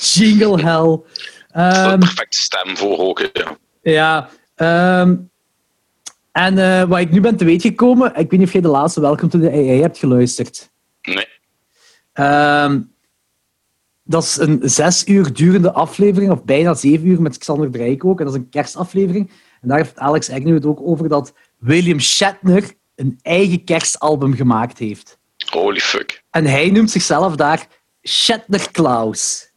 Jingle 0.00 0.62
Hell. 0.62 1.00
Ehm, 1.50 1.98
Perfecte 1.98 2.42
stem 2.42 2.76
voor 2.76 2.98
ook. 2.98 3.30
Ja. 3.32 3.56
ja. 3.82 4.28
ehm, 4.54 5.16
en 6.32 6.58
eh, 6.58 6.88
wat 6.88 6.98
ik 6.98 7.10
nu 7.10 7.20
ben 7.20 7.36
te 7.36 7.44
weten 7.44 7.70
gekomen, 7.70 8.08
ik 8.08 8.30
weet 8.30 8.38
niet 8.38 8.46
of 8.46 8.52
jij 8.52 8.60
de 8.60 8.68
laatste 8.68 9.00
Welcome 9.00 9.30
to 9.30 9.38
the 9.38 9.50
AI 9.50 9.80
hebt 9.80 9.98
geluisterd. 9.98 10.70
Nee. 11.02 11.26
Ehm, 12.12 12.80
dat 14.04 14.22
is 14.22 14.36
een 14.36 14.60
zes 14.62 15.06
uur 15.06 15.32
durende 15.32 15.72
aflevering, 15.72 16.30
of 16.30 16.44
bijna 16.44 16.74
zeven 16.74 17.06
uur, 17.06 17.22
met 17.22 17.38
Xander 17.38 17.70
Dreyk 17.70 18.04
ook. 18.04 18.18
En 18.18 18.24
dat 18.24 18.34
is 18.34 18.40
een 18.40 18.48
kerstaflevering. 18.48 19.30
En 19.60 19.68
daar 19.68 19.76
heeft 19.76 19.98
Alex 19.98 20.30
Agnew 20.30 20.54
het 20.54 20.66
ook 20.66 20.80
over 20.82 21.08
dat 21.08 21.32
William 21.58 22.00
Shatner 22.00 22.74
een 22.94 23.18
eigen 23.22 23.64
kerstalbum 23.64 24.34
gemaakt 24.34 24.78
heeft. 24.78 25.18
Holy 25.50 25.80
fuck. 25.80 26.22
En 26.30 26.44
hij 26.44 26.70
noemt 26.70 26.90
zichzelf 26.90 27.36
daar 27.36 27.66
Shatner 28.02 28.70
Klaus. 28.70 29.49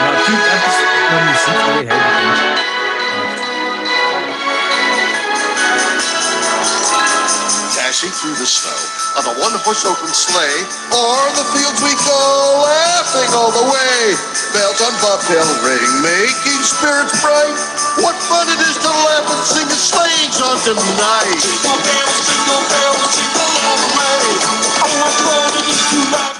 Maar 0.00 0.12
het 0.14 0.26
duurt 0.26 0.44
even 0.44 1.10
naar 1.10 1.24
muziek, 1.24 1.60
hoor, 1.64 1.84
hij. 1.88 2.56
Dashing 7.74 8.12
through 8.12 8.36
the 8.38 8.46
snow 8.46 8.98
on 9.18 9.24
a 9.26 9.34
one-horse 9.42 9.82
open 9.88 10.12
sleigh, 10.14 10.62
o'er 10.94 11.28
the 11.34 11.46
fields 11.50 11.80
we 11.82 11.90
go, 12.06 12.20
laughing 12.62 13.30
all 13.34 13.50
the 13.50 13.66
way. 13.66 14.14
Bells 14.54 14.78
on 14.84 14.94
bobtail 15.02 15.48
ring, 15.66 15.90
making 16.02 16.62
spirits 16.62 17.18
bright. 17.24 17.56
What 18.04 18.14
fun 18.30 18.46
it 18.46 18.60
is 18.62 18.76
to 18.78 18.90
laugh 18.90 19.26
and 19.26 19.42
sing 19.42 19.66
a 19.66 19.78
sleighing 19.78 20.30
song 20.30 20.60
tonight! 20.62 21.40
Jingle 21.42 21.80
bells, 21.82 22.18
jingle 22.28 22.62
bells, 22.70 23.02
jingle 23.16 23.52
all 23.66 23.78
the 23.82 23.90
way. 23.98 24.22
Oh, 24.84 24.92
what 25.02 25.14
fun 25.24 25.50
it 25.58 25.66
is 25.66 25.80
to 25.90 25.98
laugh. 26.14 26.37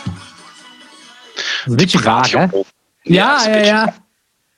Een 1.68 1.76
beetje 1.76 1.98
vaag, 1.98 2.30
hè? 2.30 2.40
Ja, 2.40 2.62
Ja, 3.02 3.46
een 3.46 3.58
ja, 3.58 3.64
ja. 3.64 4.06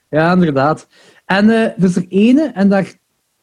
Ja, 0.09 0.31
inderdaad. 0.31 0.87
En 1.25 1.49
eh, 1.49 1.61
er 1.61 1.83
is 1.83 1.95
er 1.95 2.05
ene, 2.09 2.51
en 2.53 2.69
daar 2.69 2.93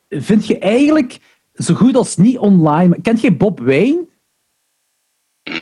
vind 0.08 0.46
je 0.46 0.58
eigenlijk 0.58 1.18
zo 1.54 1.74
goed 1.74 1.96
als 1.96 2.16
niet 2.16 2.38
online. 2.38 3.00
Kent 3.02 3.20
je 3.20 3.36
Bob 3.36 3.60
Wayne? 3.60 4.06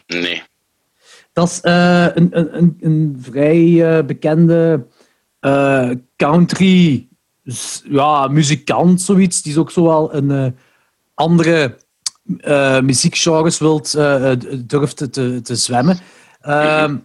Nee. 0.06 0.42
Dat 1.36 1.48
is 1.50 1.60
eh, 1.60 2.06
een, 2.14 2.38
een, 2.38 2.56
een, 2.56 2.76
een 2.80 3.16
vrij 3.20 3.96
eh, 3.98 4.04
bekende 4.04 4.86
country 6.16 7.08
ja, 7.84 8.28
muzikant, 8.28 9.02
zoiets. 9.02 9.42
Die 9.42 9.52
is 9.52 9.58
ook 9.58 9.70
zowel 9.70 10.14
een 10.14 10.30
eh, 10.30 10.46
andere 11.14 11.78
muziekgenres 12.82 13.58
wilt, 13.58 13.92
durft 14.66 14.96
te, 14.96 15.40
te, 15.42 15.56
zwemmen. 15.56 15.98
Ehm, 16.40 16.96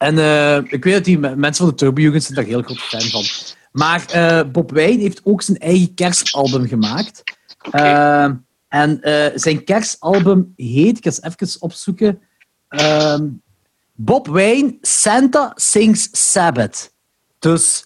En 0.00 0.18
eh, 0.18 0.56
ik 0.72 0.84
weet 0.84 0.94
dat 0.94 1.04
die 1.04 1.18
me- 1.18 1.36
mensen 1.36 1.64
van 1.64 1.74
de 1.74 1.74
Turbo 1.74 2.18
zijn 2.18 2.34
daar 2.34 2.44
heel 2.44 2.62
groot 2.62 2.78
fan 2.80 3.00
van. 3.00 3.24
Maar 3.72 4.04
eh, 4.10 4.50
Bob 4.50 4.70
Wijn 4.70 5.00
heeft 5.00 5.20
ook 5.24 5.42
zijn 5.42 5.58
eigen 5.58 5.94
kerstalbum 5.94 6.66
gemaakt. 6.68 7.22
Ehm, 7.70 8.34
en 8.68 9.00
eh, 9.02 9.26
zijn 9.34 9.64
kerstalbum 9.64 10.52
heet, 10.56 10.96
ik 10.98 11.04
ga 11.04 11.10
eens 11.10 11.22
even 11.22 11.60
opzoeken. 11.60 12.20
ehm, 12.68 13.26
Bob 13.94 14.26
Wayne 14.26 14.78
Santa 14.80 15.52
Sings 15.54 16.08
Sabbath. 16.12 16.92
Dus 17.38 17.84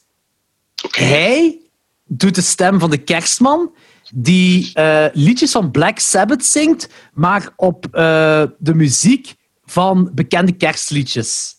hij 0.90 1.60
doet 2.04 2.34
de 2.34 2.40
stem 2.40 2.78
van 2.80 2.90
de 2.90 2.98
kerstman, 2.98 3.74
die 4.14 4.70
eh, 4.74 5.06
liedjes 5.12 5.50
van 5.50 5.70
Black 5.70 5.98
Sabbath 5.98 6.44
zingt, 6.44 6.88
maar 7.12 7.48
op 7.56 7.86
eh, 7.86 8.42
de 8.58 8.74
muziek 8.74 9.34
van 9.64 10.10
bekende 10.14 10.52
kerstliedjes. 10.52 11.54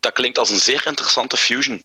Dat 0.00 0.12
klinkt 0.12 0.38
als 0.38 0.50
een 0.50 0.58
zeer 0.58 0.82
interessante 0.86 1.36
fusion. 1.36 1.82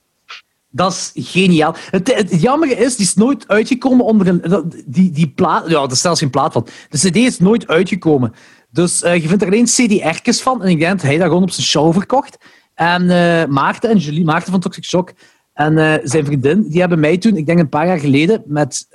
Dat 0.69 1.11
is 1.13 1.29
geniaal. 1.31 1.75
Het, 1.89 2.27
jammer 2.41 2.79
is, 2.79 2.95
die 2.95 3.05
is 3.05 3.13
nooit 3.13 3.47
uitgekomen 3.47 4.05
onder 4.05 4.27
een... 4.27 4.71
Die, 4.85 5.11
die 5.11 5.29
plaat... 5.29 5.69
Ja, 5.69 5.81
er 5.81 5.91
is 5.91 6.01
geen 6.01 6.29
plaat 6.29 6.53
van. 6.53 6.67
De 6.89 6.97
cd 6.97 7.15
is 7.15 7.39
nooit 7.39 7.67
uitgekomen. 7.67 8.33
Dus 8.69 9.01
eh, 9.01 9.21
je 9.21 9.27
vindt 9.27 9.41
er 9.41 9.47
alleen 9.47 9.65
cd-ertjes 9.65 10.41
van. 10.41 10.63
En 10.63 10.69
ik 10.69 10.79
denk 10.79 10.91
dat 10.91 11.01
hij 11.01 11.17
dat 11.17 11.27
gewoon 11.27 11.43
op 11.43 11.51
zijn 11.51 11.67
show 11.67 11.93
verkocht. 11.93 12.37
En 12.73 13.09
eh, 13.09 13.45
Maarten 13.45 13.89
en 13.89 13.97
Julie, 13.97 14.25
Maarten 14.25 14.51
van 14.51 14.59
Toxic 14.59 14.83
Shock 14.83 15.13
en 15.53 15.77
eh, 15.77 15.99
zijn 16.03 16.25
vriendin, 16.25 16.69
die 16.69 16.79
hebben 16.79 16.99
mij 16.99 17.17
toen, 17.17 17.35
ik 17.35 17.45
denk 17.45 17.59
een 17.59 17.69
paar 17.69 17.87
jaar 17.87 17.99
geleden, 17.99 18.43
met, 18.45 18.87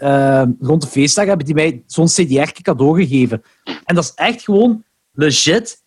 rond 0.61 0.83
de 0.83 0.89
feestdag, 0.89 1.27
hebben 1.27 1.47
die 1.47 1.55
mij 1.55 1.83
zo'n 1.87 2.07
cd-ertje 2.07 2.63
cadeau 2.63 3.03
gegeven. 3.03 3.43
En 3.85 3.95
dat 3.95 4.05
is 4.05 4.13
echt 4.15 4.43
gewoon 4.43 4.85
legit 5.13 5.82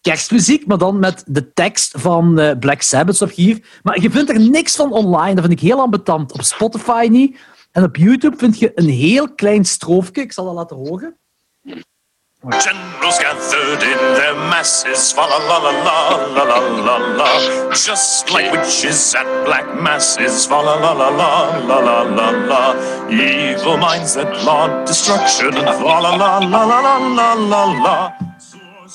kerstmuziek, 0.00 0.66
maar 0.66 0.78
dan 0.78 0.98
met 0.98 1.24
de 1.26 1.52
tekst 1.52 1.94
van 1.96 2.38
eh, 2.38 2.58
Black 2.58 2.82
Sabbath 2.82 3.22
op 3.22 3.30
hier. 3.30 3.62
Maar 3.82 4.00
je 4.00 4.10
vindt 4.10 4.30
er 4.30 4.40
niks 4.40 4.76
van 4.76 4.92
online. 4.92 5.34
Dat 5.34 5.44
vind 5.44 5.60
ik 5.60 5.68
heel 5.68 5.80
ambetant. 5.80 6.32
Op 6.32 6.42
Spotify 6.42 7.08
niet. 7.10 7.38
En 7.72 7.82
op 7.82 7.96
YouTube 7.96 8.36
vind 8.36 8.58
je 8.58 8.72
een 8.74 8.88
heel 8.88 9.34
klein 9.34 9.64
stroofje. 9.64 10.22
Ik 10.22 10.32
zal 10.32 10.44
dat 10.44 10.54
laten 10.54 10.76
horen. 10.76 11.18
Generals 12.48 13.18
gathered 13.18 13.82
in 13.82 13.98
their 14.14 14.34
masses, 14.34 15.14
la 15.14 15.26
la 15.26 15.38
la 15.38 15.58
la 15.58 16.44
la 16.44 16.58
la 16.84 16.96
la. 17.16 17.68
Just 17.68 18.30
like 18.30 18.50
witches 18.50 19.14
at 19.14 19.44
black 19.44 19.66
masses, 19.82 20.48
la 20.48 20.62
la 20.62 20.78
la 20.78 20.92
la 20.94 21.10
la 21.66 21.80
la 21.80 22.02
la 22.02 22.30
la. 22.30 22.74
Evil 23.10 23.76
minds 23.76 24.14
that 24.14 24.32
destruction, 24.86 25.52
la 25.52 25.98
la 25.98 26.16
la 26.16 26.38
la 26.38 27.34
la 27.34 27.64
la 27.84 28.29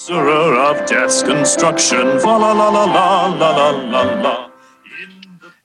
sorcerer 0.05 0.53
of 0.69 0.85
death's 0.85 1.23
construction. 1.23 2.05
La 2.23 2.37
la 2.37 2.53
la 2.53 2.69
la 2.69 3.27
la 3.27 4.21
la 4.21 4.49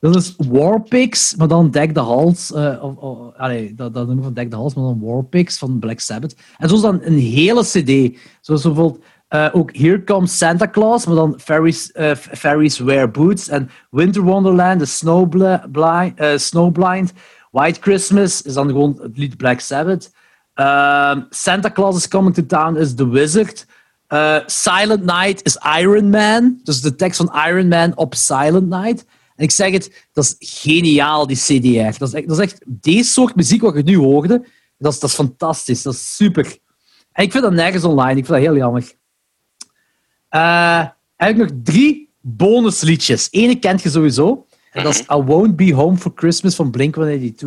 Dat 0.00 0.16
is 0.16 0.34
Warpix, 0.36 1.36
maar 1.36 1.48
dan 1.48 1.70
Deck 1.70 1.92
the 1.92 2.00
Halls. 2.00 2.50
Uh, 2.50 2.82
dat, 3.76 3.94
dat 3.94 4.06
noemen 4.06 4.24
van 4.24 4.34
Dek 4.34 4.50
de 4.50 4.56
Hals, 4.56 4.74
maar 4.74 4.84
dan 4.84 5.00
Warpix 5.00 5.58
van 5.58 5.78
Black 5.78 6.00
Sabbath. 6.00 6.36
En 6.58 6.68
zo 6.68 6.74
is 6.74 6.80
dan 6.80 7.00
een 7.02 7.18
hele 7.18 7.62
CD. 7.62 8.18
Zoals 8.40 8.62
bijvoorbeeld 8.62 9.04
eh, 9.28 9.48
ook 9.52 9.76
Here 9.76 10.04
Comes 10.04 10.38
Santa 10.38 10.68
Claus, 10.68 11.06
maar 11.06 11.16
dan 11.16 11.40
Fairies, 11.40 11.92
eh, 11.92 12.14
Fairies 12.14 12.78
Wear 12.78 13.10
Boots. 13.10 13.48
En 13.48 13.70
Winter 13.90 14.22
Wonderland, 14.22 14.78
The 14.78 15.64
uh, 16.16 16.36
Snowblind. 16.36 17.12
White 17.50 17.80
Christmas 17.80 18.42
is 18.42 18.54
dan 18.54 18.66
gewoon 18.66 18.98
het 19.02 19.18
lied 19.18 19.36
Black 19.36 19.60
Sabbath. 19.60 20.12
Ehm, 20.54 21.20
Santa 21.30 21.70
Claus 21.70 21.96
is 21.96 22.08
Coming 22.08 22.34
to 22.34 22.46
Town 22.46 22.76
is 22.76 22.94
The 22.94 23.08
Wizard. 23.08 23.66
Eh, 24.10 24.38
Silent 24.46 25.04
Night 25.04 25.42
is 25.42 25.56
Iron 25.78 26.10
Man. 26.10 26.60
Dus 26.64 26.80
de 26.80 26.94
tekst 26.94 27.16
van 27.16 27.32
Iron 27.48 27.68
Man 27.68 27.96
op 27.96 28.14
Silent 28.14 28.68
Night. 28.68 29.04
En 29.36 29.44
ik 29.44 29.50
zeg 29.50 29.72
het, 29.72 30.06
dat 30.12 30.24
is 30.24 30.36
geniaal, 30.60 31.26
die 31.26 31.36
CDR. 31.36 31.98
Dat 31.98 32.08
is 32.08 32.14
echt, 32.14 32.28
dat 32.28 32.38
is 32.38 32.44
echt 32.44 32.60
deze 32.66 33.10
soort 33.10 33.34
muziek 33.36 33.60
wat 33.60 33.74
je 33.76 33.82
nu 33.82 33.96
hoorde. 33.96 34.46
Dat 34.78 34.92
is, 34.92 34.98
dat 34.98 35.10
is 35.10 35.16
fantastisch, 35.16 35.82
dat 35.82 35.94
is 35.94 36.16
super. 36.16 36.58
En 37.12 37.24
ik 37.24 37.30
vind 37.30 37.44
dat 37.44 37.52
nergens 37.52 37.84
online, 37.84 38.18
ik 38.18 38.26
vind 38.26 38.28
dat 38.38 38.46
heel 38.46 38.56
jammer. 38.56 38.92
Eh 40.28 40.86
eigenlijk 41.16 41.52
nog 41.52 41.60
drie 41.64 42.10
bonusliedjes. 42.20 43.28
Ene 43.30 43.58
kent 43.58 43.82
je 43.82 43.90
sowieso. 43.90 44.46
En 44.72 44.82
dat 44.84 44.94
is 44.94 45.00
I 45.00 45.14
Won't 45.14 45.56
Be 45.56 45.74
Home 45.74 45.96
for 45.96 46.12
Christmas 46.14 46.54
van 46.54 46.70
Blink-182. 46.70 47.46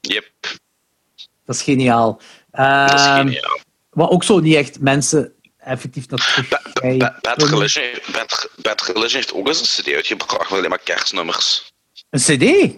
Yep, 0.00 0.30
Dat 1.44 1.54
is 1.56 1.62
geniaal. 1.62 2.20
dat 2.50 2.94
is 2.94 3.00
Ehm, 3.04 3.16
geniaal. 3.16 3.58
Wat 3.90 4.10
ook 4.10 4.24
zo 4.24 4.40
niet 4.40 4.54
echt 4.54 4.80
mensen 4.80 5.32
effectief 5.66 6.06
terug 6.06 6.48
Ba- 6.98 7.18
Bad 7.22 7.42
Religion, 7.42 7.84
Bad, 8.12 8.48
Bad 8.62 8.80
Religion 8.82 9.10
heeft 9.14 9.32
ook 9.34 9.46
eens 9.48 9.60
een 9.78 9.84
cd 9.84 9.94
uitgebracht 9.94 10.50
met 10.50 10.58
alleen 10.58 10.68
maar 10.70 10.80
kerstnummers. 10.84 11.72
Een 12.10 12.20
cd? 12.20 12.76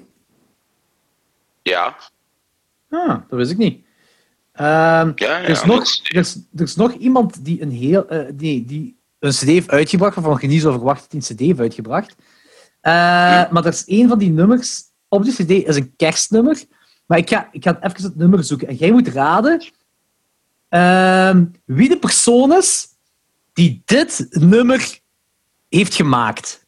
Ja, 1.63 1.97
Ah, 2.91 3.09
dat 3.09 3.39
wist 3.39 3.51
ik 3.51 3.57
niet. 3.57 3.85
Ehm, 4.53 4.67
Ja, 4.67 5.13
ja, 5.15 5.39
er, 5.43 5.49
is 5.49 5.59
dat 5.59 5.67
nog, 5.67 5.79
er, 6.03 6.17
is, 6.17 6.35
er 6.57 6.63
is 6.63 6.77
nog 6.77 6.93
iemand 6.93 7.45
die 7.45 7.63
een 7.63 7.71
heel... 7.71 8.09
eh, 8.09 8.27
die, 8.35 8.65
die 8.65 8.97
een 9.19 9.31
cd 9.31 9.41
heeft 9.41 9.71
uitgebracht, 9.71 10.15
waarvan 10.15 10.39
je 10.41 10.47
niet 10.47 10.61
zou 10.61 10.75
verwachten 10.75 11.03
dat 11.19 11.29
hij 11.29 11.31
een 11.31 11.37
cd 11.37 11.41
heeft 11.47 11.61
uitgebracht. 11.61 12.15
Eh, 12.81 12.93
Maar 13.51 13.65
er 13.65 13.73
is 13.73 13.85
één 13.85 14.09
van 14.09 14.19
die 14.19 14.31
nummers... 14.31 14.83
Op 15.09 15.25
die 15.25 15.33
cd 15.33 15.51
is 15.69 15.77
een 15.77 15.93
kerstnummer. 15.97 16.63
Maar 17.07 17.19
ik 17.19 17.29
ga, 17.29 17.49
ik 17.53 17.63
ga 17.65 17.79
even 17.83 18.03
het 18.03 18.17
nummer 18.17 18.45
zoeken. 18.45 18.69
En 18.69 18.75
jij 18.75 18.91
moet 18.93 19.09
raden 19.09 19.65
wie 21.65 21.89
de 21.89 21.99
persoon 22.01 22.53
is 22.53 22.87
die 23.53 23.83
dit 23.85 24.27
nummer 24.31 24.99
heeft 25.69 25.95
gemaakt. 25.95 26.65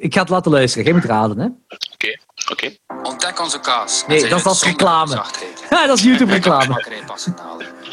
Ik 0.00 0.14
ga 0.14 0.20
het 0.20 0.28
laten 0.28 0.50
luisteren. 0.50 0.84
Jij 0.84 0.94
moet 0.94 1.04
raden, 1.04 1.38
hè? 1.38 1.44
oké, 1.92 2.18
oké. 2.50 2.76
Ontdek 3.02 3.40
onze 3.40 3.60
kaas. 3.60 4.04
Nee, 4.06 4.28
dat 4.28 4.38
is 4.38 4.44
als 4.44 4.64
reclame. 4.64 5.24
Ja, 5.70 5.86
dat 5.86 5.98
is 5.98 6.04
YouTube-reclame. 6.04 7.02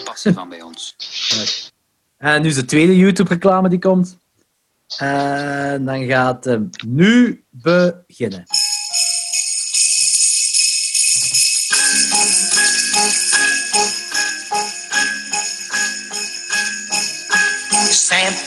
Passie 0.03 0.33
van 0.33 0.49
bij 0.49 0.61
ons. 0.61 0.95
En 2.17 2.41
nu 2.41 2.47
is 2.47 2.55
de 2.55 2.65
tweede 2.65 2.97
YouTube-reclame 2.97 3.69
die 3.69 3.79
komt. 3.79 4.17
En 4.97 5.85
dan 5.85 6.05
gaat 6.05 6.43
hem 6.43 6.69
nu 6.87 7.43
beginnen. 7.49 8.45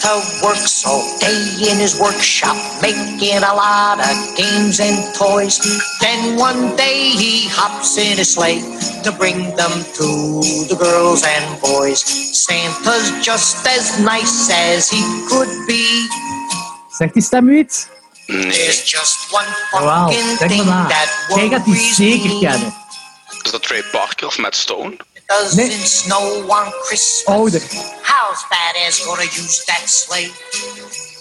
Santa 0.04 0.44
works 0.44 0.84
all 0.86 1.00
day 1.18 1.70
in 1.70 1.78
his 1.78 1.98
workshop, 1.98 2.56
making 2.82 3.38
a 3.38 3.54
lot 3.54 3.98
of 4.00 4.36
games 4.36 4.78
and 4.80 4.98
toys. 5.16 5.58
Then 6.00 6.36
one 6.36 6.76
day 6.76 7.10
he 7.16 7.48
hops 7.48 7.96
in 7.96 8.18
his 8.18 8.34
sleigh 8.34 8.60
to 9.02 9.12
bring 9.12 9.56
them 9.56 9.72
to 9.96 10.06
the 10.68 10.76
girls 10.78 11.24
and 11.24 11.60
boys. 11.60 12.00
Santa's 12.04 13.10
just 13.24 13.66
as 13.66 13.98
nice 14.00 14.50
as 14.52 14.90
he 14.90 15.00
could 15.28 15.48
be. 15.66 16.06
Zegt 16.98 17.14
die 17.14 17.22
stem 17.22 17.48
u 17.48 17.58
iets? 17.58 17.86
Nee, 18.26 18.50
There's 18.50 18.84
just 18.84 19.32
one 19.32 19.46
Wauw, 19.72 20.08
fucking 20.10 20.38
denk 20.38 20.50
thing 20.50 20.64
maar 20.66 20.82
na. 20.82 20.88
that 20.88 21.08
Jij 21.34 21.48
gaat 21.48 21.64
die 21.64 21.94
zeker 21.94 22.28
me. 22.28 22.38
kennen. 22.40 22.74
is 23.44 23.50
dat 23.50 23.62
Trey 23.62 23.82
Parker 23.92 24.26
of 24.26 24.38
Matt 24.38 24.56
Stone? 24.56 24.96
It 25.26 25.30
doesn't 25.30 25.56
Nee. 25.68 25.86
snow 25.86 26.44
on 26.48 26.72
Christmas. 26.84 27.24
Ouder. 27.26 27.62
How's 28.02 28.44
badass 28.50 29.04
gonna 29.04 29.22
use 29.22 29.62
that 29.64 29.82
sleigh? 29.88 30.30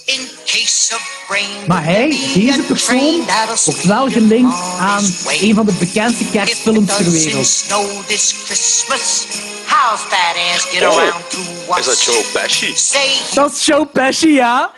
In 0.05 0.27
case 0.45 0.93
of 0.95 1.01
rain. 1.29 1.67
Maar 1.67 1.83
hij, 1.83 2.09
deze 2.33 2.59
persoon, 2.61 3.25
wordt 3.65 3.83
wel 3.83 4.09
gelinkt 4.09 4.55
aan 4.79 5.03
een 5.27 5.55
van 5.55 5.65
de 5.65 5.71
bekendste 5.73 6.25
kerstfilms 6.31 6.95
ter 6.95 7.11
wereld. 7.11 7.47
snow 7.47 8.05
this 8.07 8.33
Christmas. 8.45 9.25
How's 9.67 10.01
badass 10.09 10.63
get 10.71 10.81
Oh, 10.83 10.97
around 10.97 11.29
to 11.29 11.39
us? 11.71 11.79
Is 11.79 11.85
dat 11.85 12.01
Joe 12.03 12.23
Pesci? 12.33 12.75
Dat 13.33 13.51
is 13.51 13.65
Joe 13.65 13.85
Pesci, 13.85 14.33
ja. 14.33 14.71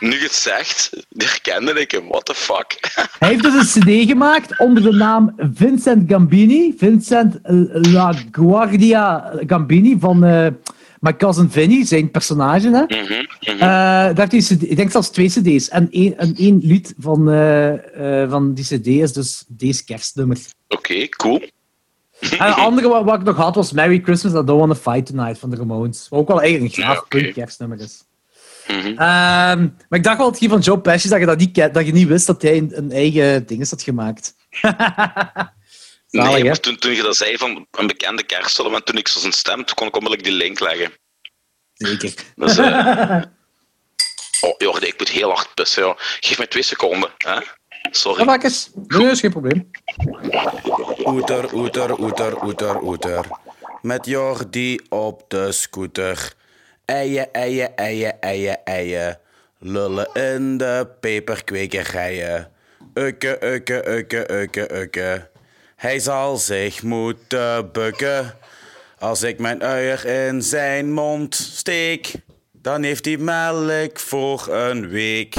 Nu 0.00 0.22
het 0.22 0.32
zegt, 0.32 1.06
herkende 1.16 1.80
ik 1.80 1.90
hem. 1.90 2.08
What 2.08 2.24
the 2.24 2.34
fuck? 2.34 2.78
Hij 3.18 3.28
heeft 3.28 3.42
dus 3.42 3.74
een 3.76 3.82
cd 3.82 4.08
gemaakt 4.08 4.58
onder 4.58 4.82
de 4.82 4.92
naam 4.92 5.34
Vincent 5.54 6.10
Gambini. 6.10 6.74
Vincent 6.76 7.38
La 7.72 8.14
Guardia 8.32 9.32
Gambini 9.46 9.96
van 10.00 10.24
eh 10.24 10.46
My 11.00 11.16
Cousin 11.16 11.50
Vinny, 11.50 11.84
zijn 11.84 12.10
personage. 12.10 12.68
Hè? 12.68 12.86
Daar 13.56 14.16
heeft 14.16 14.32
hij 14.32 14.40
een 14.40 14.58
CD 14.58 14.70
ik 14.70 14.76
denk 14.76 14.90
zelfs 14.90 15.08
twee 15.10 15.28
cd's. 15.28 15.68
En 15.68 15.90
één, 15.90 16.18
en 16.18 16.34
één 16.36 16.60
lied 16.62 16.94
van, 16.98 17.30
eh, 17.30 18.30
van 18.30 18.54
die 18.54 18.64
cd 18.64 18.86
is 18.86 19.12
dus 19.12 19.44
deze 19.48 19.84
kerstnummer. 19.84 20.38
Oké, 20.68 21.08
cool. 21.08 21.42
En 22.20 22.46
een 22.46 22.52
andere 22.68 22.88
wat, 22.88 23.04
wat 23.04 23.20
ik 23.20 23.26
nog 23.26 23.36
had 23.36 23.54
was 23.54 23.72
Merry 23.72 24.00
Christmas, 24.04 24.32
I 24.32 24.44
Don't 24.44 24.58
Wanna 24.58 24.74
Fight 24.74 25.06
Tonight 25.06 25.38
van 25.38 25.50
de 25.50 25.56
Ramones. 25.56 26.06
Wat 26.08 26.20
ook 26.20 26.28
wel 26.28 26.40
eigenlijk 26.40 26.76
een 26.76 26.82
graaf 26.82 27.04
Ja, 27.08 27.32
kerstnummer 27.32 27.80
is. 27.80 28.04
Mhm. 28.68 28.86
Ehm, 28.86 29.68
maar 29.88 29.98
ik 29.98 30.02
dacht 30.02 30.18
wel 30.18 30.30
dat 30.30 30.40
hier 30.40 30.48
van 30.48 30.60
Joe 30.60 30.80
Pesci 30.80 31.08
dat 31.08 31.20
je, 31.20 31.26
dat, 31.26 31.38
niet, 31.38 31.52
kent, 31.52 31.74
dat 31.74 31.86
je 31.86 31.92
niet 31.92 32.08
wist 32.08 32.26
dat 32.26 32.42
hij 32.42 32.56
een, 32.56 32.72
een 32.74 32.92
eigen 32.92 33.46
ding 33.46 33.68
had 33.70 33.82
gemaakt. 33.82 34.34
Zalig, 36.06 36.32
Nee, 36.32 36.44
maar 36.44 36.60
toen, 36.60 36.76
toen 36.76 36.92
je 36.92 37.02
dat 37.02 37.16
zei 37.16 37.36
van 37.36 37.66
een 37.70 37.86
bekende 37.86 38.22
kerstfilm 38.22 38.74
en 38.74 38.84
toen 38.84 38.96
ik 38.96 39.08
zo 39.08 39.20
zijn 39.20 39.32
stem, 39.32 39.64
toen 39.64 39.74
kon 39.74 39.86
ik 39.86 39.96
onmiddellijk 39.96 40.28
die 40.28 40.38
link 40.38 40.60
leggen. 40.60 40.92
Zeker. 41.74 42.14
Dus, 42.34 42.58
eh 42.58 43.22
oh, 44.46 44.54
Jordi, 44.58 44.86
ik 44.86 44.98
moet 44.98 45.08
heel 45.08 45.30
hard 45.30 45.54
pissen. 45.54 45.94
Geef 45.96 46.38
mij 46.38 46.46
twee 46.46 46.62
seconden. 46.62 47.10
Hè? 47.16 47.40
Sorry. 47.90 48.18
Ja, 48.18 48.24
makkers. 48.24 48.70
Nee, 48.86 49.10
is 49.10 49.20
geen 49.20 49.30
probleem. 49.30 49.70
Oeter, 51.04 51.54
oeter, 51.54 51.98
oeter, 52.00 52.44
oeter, 52.44 52.82
oeter. 52.82 53.26
Met 53.82 54.06
Jordi 54.06 54.80
op 54.88 55.24
de 55.28 55.52
scooter. 55.52 56.32
Eien, 56.86 57.32
eien, 57.32 57.76
eien, 57.76 58.20
eien, 58.20 58.64
eien. 58.64 59.18
Lullen 59.58 60.08
in 60.12 60.56
de 60.56 60.88
peperkwekerijen. 61.00 62.50
Ukke, 62.94 63.38
ukke, 63.44 63.88
ukke, 63.88 64.32
ukke, 64.32 64.74
ukke. 64.74 65.28
Hij 65.76 65.98
zal 65.98 66.36
zich 66.36 66.82
moeten 66.82 67.72
bukken. 67.72 68.34
Als 68.98 69.22
ik 69.22 69.38
mijn 69.38 69.62
uier 69.62 70.06
in 70.06 70.42
zijn 70.42 70.92
mond 70.92 71.34
steek. 71.34 72.12
Dan 72.52 72.82
heeft 72.82 73.04
hij 73.04 73.16
melk 73.16 73.98
voor 73.98 74.48
een 74.48 74.88
week. 74.88 75.34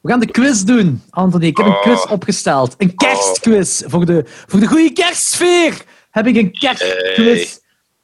We 0.00 0.10
gaan 0.10 0.20
de 0.20 0.30
quiz 0.30 0.62
doen, 0.62 1.02
Anthony. 1.10 1.46
Ik 1.46 1.56
heb 1.56 1.66
een 1.66 1.80
quiz 1.80 2.04
opgesteld. 2.04 2.74
Een 2.78 2.94
kerstquiz. 2.94 3.82
Voor 3.86 4.06
de, 4.06 4.24
voor 4.46 4.60
de 4.60 4.66
goede 4.66 4.92
kerstsfeer 4.92 5.84
heb 6.10 6.26
ik 6.26 6.36
een 6.36 6.52
kerstquiz 6.52 7.58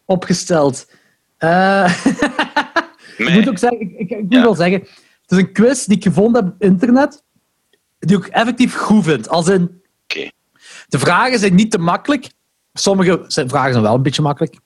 opgesteld. 0.05 0.87
Ik 3.17 3.31
moet 3.31 3.49
ook 3.49 3.59
zeggen, 3.59 3.81
ik, 3.81 3.93
ik, 3.99 4.11
ik 4.11 4.23
moet 4.23 4.33
Ja. 4.33 4.43
wel 4.43 4.55
zeggen, 4.55 4.81
het 4.81 5.31
is 5.31 5.39
een 5.39 5.53
quiz 5.53 5.85
die 5.85 5.97
ik 5.97 6.03
gevonden 6.03 6.45
heb 6.45 6.53
op 6.55 6.63
internet, 6.63 7.23
die 7.99 8.17
ik 8.17 8.27
effectief 8.27 8.75
goed 8.75 9.05
vind. 9.05 9.29
Als 9.29 9.49
in, 9.49 9.81
de 10.89 10.99
vragen 10.99 11.39
zijn 11.39 11.55
niet 11.55 11.71
te 11.71 11.79
makkelijk. 11.79 12.29
Sommige 12.73 13.25
zijn, 13.27 13.49
vragen 13.49 13.71
zijn 13.73 13.83
wel 13.85 13.95
een 13.95 14.03
beetje 14.03 14.23
makkelijk. 14.23 14.57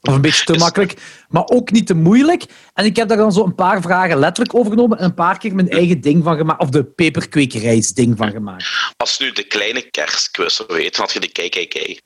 Of 0.00 0.14
een 0.14 0.20
beetje 0.20 0.44
te 0.44 0.58
makkelijk, 0.58 0.94
maar 1.28 1.44
ook 1.46 1.70
niet 1.70 1.86
te 1.86 1.94
moeilijk. 1.94 2.44
En 2.74 2.84
ik 2.84 2.96
heb 2.96 3.08
daar 3.08 3.16
dan 3.16 3.32
zo 3.32 3.44
een 3.44 3.54
paar 3.54 3.80
vragen 3.82 4.18
letterlijk 4.18 4.56
overgenomen 4.56 4.98
en 4.98 5.04
een 5.04 5.14
paar 5.14 5.38
keer 5.38 5.54
mijn 5.54 5.68
eigen 5.70 6.00
ding 6.00 6.24
van 6.24 6.36
gemaakt. 6.36 6.60
Of 6.60 6.68
de 6.68 6.84
peperkwekerijsding 6.84 8.16
van 8.16 8.30
gemaakt. 8.30 8.92
Als 8.96 9.18
nu 9.18 9.32
de 9.32 9.46
kleine 9.46 9.90
kerstquiz 9.90 10.54
zou 10.56 10.68
weten, 10.72 11.02
had 11.02 11.12
je 11.12 11.20
de 11.20 11.28
KKK. 11.28 12.00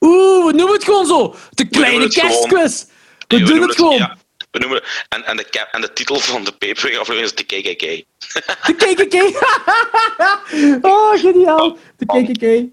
Oeh, 0.00 0.46
we 0.46 0.52
noemen 0.52 0.74
het 0.74 0.84
gewoon 0.84 1.06
zo. 1.06 1.34
De 1.50 1.68
kleine 1.68 2.08
kerstquiz. 2.08 2.84
We 3.28 3.42
doen 3.42 3.60
het 3.62 3.74
gewoon. 3.74 4.16
We 4.54 4.60
noemen 4.60 4.82
en, 5.08 5.24
en, 5.24 5.36
de, 5.36 5.68
en 5.72 5.80
de 5.80 5.92
titel 5.92 6.18
van 6.20 6.44
de 6.44 6.52
paperaflevering 6.52 7.24
is 7.24 7.34
de 7.34 7.42
KKK. 7.44 8.04
De 8.66 8.74
KKK. 8.76 9.14
oh, 10.90 11.12
geniaal. 11.20 11.78
De 11.96 12.06
KKK. 12.06 12.72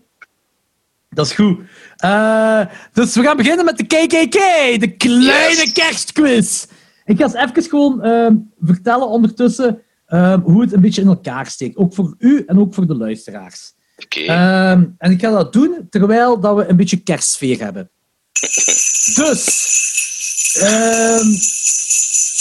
Dat 1.09 1.25
is 1.25 1.33
goed. 1.33 1.59
Eh, 1.97 2.61
dus 2.93 3.15
we 3.15 3.21
gaan 3.23 3.37
beginnen 3.37 3.65
met 3.65 3.77
de 3.77 3.83
KKK. 3.85 4.39
De 4.79 4.95
kleine 4.97 5.61
Yes. 5.63 5.71
kerstquiz. 5.71 6.65
Ik 7.05 7.17
ga 7.17 7.23
eens 7.23 7.33
even 7.33 7.63
gewoon 7.63 8.03
ehm, 8.03 8.35
vertellen 8.61 9.07
ondertussen 9.07 9.81
ehm, 10.05 10.39
hoe 10.39 10.61
het 10.61 10.73
een 10.73 10.81
beetje 10.81 11.01
in 11.01 11.07
elkaar 11.07 11.47
steekt. 11.47 11.77
Ook 11.77 11.93
voor 11.93 12.15
u 12.17 12.43
en 12.47 12.59
ook 12.59 12.73
voor 12.73 12.87
de 12.87 12.95
luisteraars. 12.95 13.73
Oké. 14.03 14.19
Ehm, 14.19 14.85
en 14.97 15.11
ik 15.11 15.19
ga 15.19 15.31
dat 15.31 15.53
doen 15.53 15.87
terwijl 15.89 16.39
dat 16.39 16.55
we 16.55 16.65
een 16.67 16.75
beetje 16.75 16.97
kerstsfeer 17.03 17.59
hebben. 17.63 17.89
Dus, 19.15 19.69
ehm, 20.59 21.27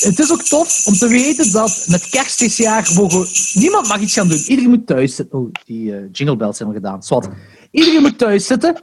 het 0.00 0.18
is 0.18 0.32
ook 0.32 0.42
tof 0.42 0.86
om 0.86 0.94
te 0.94 1.08
weten 1.08 1.52
dat 1.52 1.86
met 1.88 2.08
kerst 2.08 2.38
dit 2.38 2.56
jaar 2.56 2.90
niemand 3.52 3.88
mag 3.88 4.00
iets 4.00 4.14
gaan 4.14 4.28
doen. 4.28 4.38
Iedereen 4.38 4.70
moet 4.70 4.86
thuis 4.86 5.14
zitten. 5.14 5.38
Oh, 5.38 5.50
die 5.64 5.96
eh, 5.96 6.02
jingle 6.12 6.36
bells 6.36 6.56
zijn 6.56 6.68
al 6.68 6.74
gedaan. 6.74 7.02
Zwat. 7.02 7.28
Iedereen 7.70 8.00
moet 8.00 8.18
thuis 8.18 8.46
zitten. 8.46 8.82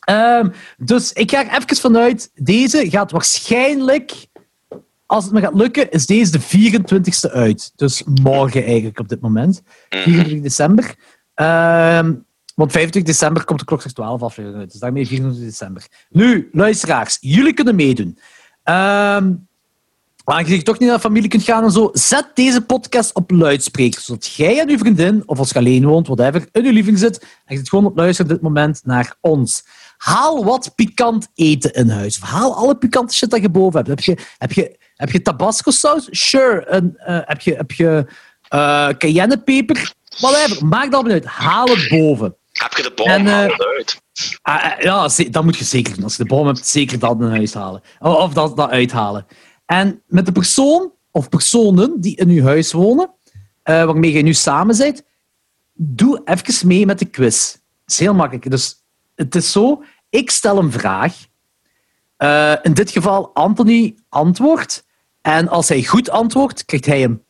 Ehm, 0.00 0.48
dus 0.76 1.12
ik 1.12 1.30
ga 1.30 1.50
er 1.50 1.62
even 1.62 1.76
vanuit. 1.76 2.30
Deze 2.34 2.90
gaat 2.90 3.10
waarschijnlijk, 3.10 4.26
als 5.06 5.24
het 5.24 5.32
me 5.32 5.40
gaat 5.40 5.54
lukken, 5.54 5.90
is 5.90 6.06
deze 6.06 6.30
de 6.30 6.40
24ste 6.40 7.30
uit. 7.32 7.72
Dus 7.76 8.02
morgen 8.22 8.64
eigenlijk 8.64 8.98
op 8.98 9.08
dit 9.08 9.20
moment. 9.20 9.62
24 9.88 10.40
december. 10.40 10.94
Ehm, 11.34 12.14
want 12.54 12.72
25 12.72 13.02
december 13.02 13.44
komt 13.44 13.58
de 13.58 13.64
klok 13.64 13.82
12 13.82 14.22
aflevering 14.22 14.60
uit. 14.60 14.70
Dus 14.70 14.80
daarmee 14.80 15.06
24 15.06 15.44
december. 15.44 15.86
Nu, 16.08 16.48
luisteraars, 16.52 17.18
jullie 17.20 17.54
kunnen 17.54 17.74
meedoen. 17.74 18.18
Ehm 18.62 19.32
Aangezien 20.24 20.56
je 20.56 20.62
toch 20.62 20.78
niet 20.78 20.88
naar 20.88 20.98
familie 20.98 21.28
kunt 21.28 21.42
gaan 21.42 21.64
en 21.64 21.70
zo, 21.70 21.90
zet 21.92 22.30
deze 22.34 22.60
podcast 22.60 23.14
op 23.14 23.30
luidspreker, 23.30 24.00
zodat 24.00 24.26
jij 24.26 24.60
en 24.60 24.68
uw 24.68 24.78
vriendin, 24.78 25.22
of 25.26 25.38
als 25.38 25.50
je 25.50 25.58
alleen 25.58 25.84
woont, 25.84 26.06
whatever, 26.06 26.48
in 26.52 26.64
uw 26.64 26.72
living 26.72 26.98
zit 26.98 27.20
en 27.20 27.28
je 27.46 27.56
zit 27.56 27.68
gewoon 27.68 27.84
op 27.84 27.96
luisteren 27.96 28.30
op 28.30 28.36
dit 28.36 28.46
moment 28.46 28.80
naar 28.84 29.16
ons. 29.20 29.64
Haal 29.96 30.44
wat 30.44 30.72
pikant 30.74 31.28
eten 31.34 31.72
in 31.72 31.88
huis. 31.88 32.18
Of 32.22 32.28
haal 32.28 32.56
alle 32.56 32.76
pikante 32.76 33.14
shit 33.14 33.30
dat 33.30 33.40
je 33.40 33.48
boven 33.48 33.76
hebt. 33.76 33.88
Heb 33.88 34.00
je, 34.00 34.24
heb 34.38 34.52
je, 34.52 34.78
heb 34.94 35.10
je 35.10 35.22
tabasco 35.22 35.70
saus? 35.70 36.08
Sure. 36.10 36.64
En, 36.64 36.94
eh, 36.96 37.18
heb 37.24 37.40
je, 37.40 37.54
heb 37.54 37.70
je 37.70 38.06
eh 38.48 38.88
cayennepeper? 38.88 39.92
Whatever. 40.18 40.66
Maak 40.66 40.90
dat 40.90 41.02
maar 41.02 41.12
uit. 41.12 41.24
Haal 41.24 41.66
het 41.66 41.88
boven. 41.88 42.36
Heb 42.52 42.72
je 42.72 42.82
de 42.82 42.92
bal 42.94 43.06
en, 43.06 43.26
eh, 43.26 43.32
haal 43.32 43.42
het 43.42 43.66
uit? 43.76 44.02
Ah, 44.42 44.80
ja, 44.80 45.08
dat 45.30 45.44
moet 45.44 45.58
je 45.58 45.64
zeker 45.64 45.94
doen. 45.94 46.04
Als 46.04 46.16
je 46.16 46.22
de 46.22 46.28
bom 46.28 46.46
hebt, 46.46 46.66
zeker 46.66 46.98
dat 46.98 47.20
in 47.20 47.28
huis 47.28 47.54
halen. 47.54 47.82
Of, 47.98 48.14
of 48.14 48.32
dat, 48.32 48.56
dat 48.56 48.70
uithalen. 48.70 49.26
En 49.66 50.02
met 50.06 50.26
de 50.26 50.32
persoon 50.32 50.92
of 51.10 51.28
personen 51.28 52.00
die 52.00 52.16
in 52.16 52.30
je 52.30 52.42
huis 52.42 52.72
wonen, 52.72 53.10
eh, 53.62 53.84
waarmee 53.84 54.12
je 54.12 54.22
nu 54.22 54.34
samen 54.34 54.76
bent, 54.76 55.02
doe 55.72 56.20
even 56.24 56.66
mee 56.66 56.86
met 56.86 56.98
de 56.98 57.04
quiz. 57.04 57.52
Het 57.52 57.92
is 57.92 57.98
heel 57.98 58.14
makkelijk. 58.14 58.50
Dus 58.50 58.84
het 59.14 59.34
is 59.34 59.52
zo, 59.52 59.82
ik 60.08 60.30
stel 60.30 60.58
een 60.58 60.72
vraag. 60.72 61.26
Eh, 62.16 62.54
in 62.62 62.74
dit 62.74 62.90
geval 62.90 63.34
Anthony 63.34 63.96
antwoordt. 64.08 64.86
En 65.20 65.48
als 65.48 65.68
hij 65.68 65.84
goed 65.84 66.10
antwoordt, 66.10 66.64
krijgt 66.64 66.86
hij, 66.86 67.04
een, 67.04 67.22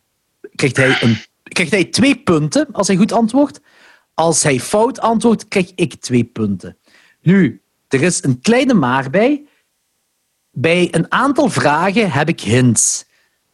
krijgt, 0.55 0.77
hij 0.77 1.27
krijgt 1.43 1.73
hij 1.73 1.85
twee 1.85 2.17
punten 2.17 2.69
als 2.73 2.87
hij 2.87 2.97
goed 2.97 3.13
antwoordt. 3.13 3.61
Als 4.15 4.43
hij 4.43 4.61
fout 4.61 5.01
antwoordt, 5.01 5.49
krijg 5.49 5.73
ik 5.75 5.95
twee 5.95 6.25
punten. 6.25 6.77
Nu, 7.21 7.63
er 7.89 8.03
is 8.03 8.25
een 8.25 8.41
kleine 8.41 8.75
maar 8.75 9.11
bij. 9.11 9.47
Bij 10.55 10.89
een 10.91 11.13
aantal 11.13 11.49
vragen 11.49 12.11
heb 12.11 12.29
ik 12.29 12.41
hints. 12.41 13.05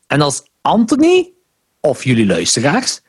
En 0.06 0.20
als 0.20 0.42
Anthony, 0.60 1.32
of 1.80 2.04
jullie 2.04 2.26
luisteraars, 2.26 3.00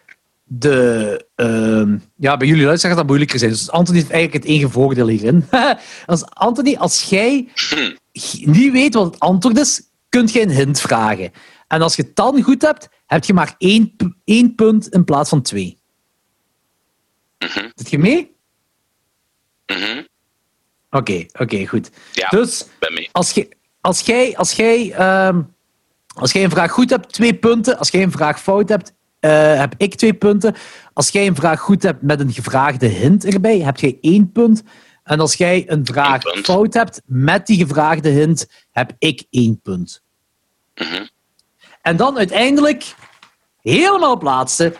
de, 0.43 1.25
ehm, 1.35 1.97
ja, 2.15 2.37
bij 2.37 2.47
jullie 2.47 2.65
luisteraars 2.65 2.97
dat 2.97 3.07
moeilijker 3.07 3.39
zijn. 3.39 3.51
Dus 3.51 3.71
Anthony 3.71 3.97
heeft 3.97 4.11
eigenlijk 4.11 4.43
het 4.43 4.53
enige 4.53 4.71
voordeel 4.71 5.07
hierin. 5.07 5.45
als 6.05 6.25
Anthony, 6.25 6.75
als 6.75 7.03
jij 7.03 7.47
niet 8.45 8.71
weet 8.71 8.93
wat 8.93 9.05
het 9.05 9.19
antwoord 9.19 9.57
is, 9.57 9.81
kunt 10.09 10.31
je 10.31 10.41
een 10.41 10.51
hint 10.51 10.81
vragen. 10.81 11.31
En 11.67 11.81
als 11.81 11.95
je 11.95 12.01
het 12.01 12.15
dan 12.15 12.41
goed 12.41 12.61
hebt, 12.61 12.89
heb 13.05 13.23
je 13.23 13.33
maar 13.33 13.55
één, 13.57 13.95
één 14.23 14.55
punt 14.55 14.87
in 14.89 15.03
plaats 15.03 15.29
van 15.29 15.41
twee. 15.41 15.79
Zit 17.75 17.89
je 17.89 17.97
mee? 17.97 18.35
Mhm. 19.65 20.03
Oké, 20.89 21.25
oké, 21.39 21.65
goed. 21.67 21.89
Ja, 22.11 22.27
Dus 22.27 22.65
als, 23.11 23.31
je, 23.31 23.49
als, 23.81 24.01
jij, 24.01 24.37
als, 24.37 24.51
jij, 24.51 24.93
ehm, 24.93 25.41
als 26.15 26.31
jij 26.31 26.43
een 26.43 26.49
vraag 26.49 26.71
goed 26.71 26.89
hebt, 26.89 27.13
twee 27.13 27.33
punten. 27.33 27.77
Als 27.77 27.89
jij 27.89 28.03
een 28.03 28.11
vraag 28.11 28.41
fout 28.41 28.69
hebt, 28.69 28.93
eh, 29.19 29.59
heb 29.59 29.73
ik 29.77 29.95
twee 29.95 30.13
punten. 30.13 30.55
Als 30.93 31.09
jij 31.09 31.27
een 31.27 31.35
vraag 31.35 31.59
goed 31.59 31.83
hebt 31.83 32.01
met 32.01 32.19
een 32.19 32.31
gevraagde 32.31 32.87
hint 32.87 33.25
erbij, 33.25 33.59
heb 33.59 33.77
jij 33.77 33.97
één 34.01 34.31
punt. 34.31 34.63
En 35.03 35.19
als 35.19 35.33
jij 35.33 35.63
een 35.67 35.85
vraag 35.85 36.21
fout 36.43 36.73
hebt 36.73 37.01
met 37.05 37.45
die 37.47 37.57
gevraagde 37.57 38.09
hint, 38.09 38.47
heb 38.71 38.91
ik 38.97 39.23
één 39.29 39.61
punt. 39.61 40.03
Mhm. 40.75 41.05
En 41.81 41.95
dan 41.95 42.17
uiteindelijk, 42.17 42.95
helemaal 43.61 44.11
op 44.11 44.21
laatste, 44.21 44.73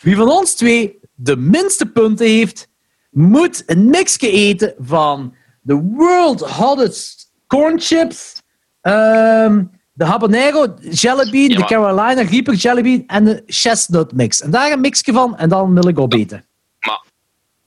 wie 0.00 0.16
van 0.16 0.28
ons 0.28 0.54
twee 0.54 0.98
de 1.14 1.36
minste 1.36 1.86
punten 1.86 2.26
heeft, 2.26 2.68
moet 3.10 3.62
een 3.66 3.90
mixje 3.90 4.30
eten 4.30 4.74
van 4.78 5.34
de 5.60 5.74
world 5.74 6.40
hottest 6.40 7.27
corn 7.48 7.80
chips, 7.80 8.42
ehm, 8.80 9.64
de 9.92 10.04
habanero 10.04 10.74
jelly 10.90 11.30
bean, 11.30 11.48
Ja, 11.48 11.56
de 11.56 11.64
Carolina 11.64 12.22
Reaper 12.22 12.54
jelly 12.54 12.82
bean 12.82 13.04
en 13.06 13.24
de 13.24 13.42
chestnut 13.46 14.12
mix. 14.12 14.40
En 14.40 14.50
daar 14.50 14.72
een 14.72 14.80
mixje 14.80 15.12
van 15.12 15.36
en 15.36 15.48
dan 15.48 15.74
wil 15.74 15.88
ik 15.88 15.98
opeten. 15.98 16.46
Maar 16.80 17.02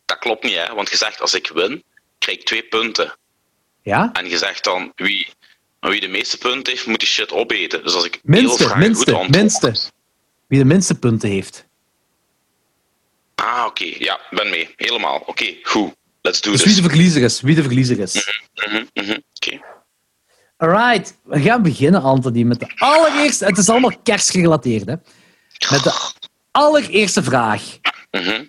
dat 0.06 0.18
klopt 0.18 0.44
niet, 0.44 0.56
hè? 0.56 0.74
Want 0.76 0.90
je 0.90 0.98
zegt 0.98 1.22
als 1.22 1.34
ik 1.34 1.52
win, 1.54 1.84
krijg 2.18 2.38
ik 2.38 2.46
twee 2.46 2.64
punten. 2.64 3.16
Ja? 3.82 4.10
En 4.14 4.30
je 4.30 4.38
zegt 4.38 4.64
dan 4.64 4.92
wie, 4.96 5.28
wie 5.80 6.00
de 6.00 6.08
meeste 6.08 6.38
punten 6.38 6.74
heeft, 6.74 6.88
moet 6.88 7.00
die 7.00 7.08
shit 7.08 7.32
opeten. 7.32 7.84
Dus 7.84 7.94
als 7.94 8.06
ik 8.06 8.20
Minste, 8.24 8.68
heel 8.68 8.76
minste, 8.76 9.14
goed 9.14 9.30
minste. 9.30 9.74
Wie 10.48 10.60
de 10.60 10.66
minste 10.66 11.00
punten 11.00 11.30
heeft. 11.30 11.66
Ah, 13.36 13.66
oké. 13.68 13.94
Ja, 13.98 14.20
ben 14.30 14.50
mee. 14.50 14.74
Helemaal. 14.76 15.24
Oké, 15.26 15.56
goed. 15.64 15.96
Let's 16.22 16.42
do 16.42 16.52
Dus 16.52 16.64
wie 16.64 16.74
this. 16.74 16.84
de 16.84 16.90
verliezer 16.90 17.22
is. 17.24 17.42
Wie 17.42 17.56
de 17.56 17.64
verliezer 17.64 18.00
is. 18.00 18.42
Mhm, 18.68 18.84
mhm, 18.94 19.18
Oké. 19.34 19.60
Alright, 20.58 21.18
we 21.24 21.40
gaan 21.42 21.62
beginnen, 21.62 22.02
Anthony, 22.02 22.44
met 22.44 22.60
de 22.60 22.72
allereerste. 22.76 23.46
Het 23.46 23.58
is 23.58 23.70
allemaal 23.70 23.98
kerstgerelateerd, 24.04 24.86
hè? 24.88 24.96
Met 25.72 25.84
de 25.84 26.12
allereerste 26.52 27.24
vraag. 27.24 27.64
Mhm. 28.12 28.46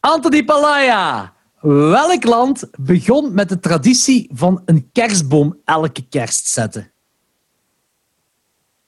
Anthony 0.00 0.44
Palaya, 0.44 1.34
welk 1.60 2.24
land 2.24 2.64
begon 2.80 3.34
met 3.34 3.48
de 3.48 3.60
traditie 3.60 4.30
van 4.34 4.62
een 4.64 4.90
kerstboom 4.92 5.60
elke 5.64 6.08
kerst 6.08 6.46
zetten? 6.46 6.91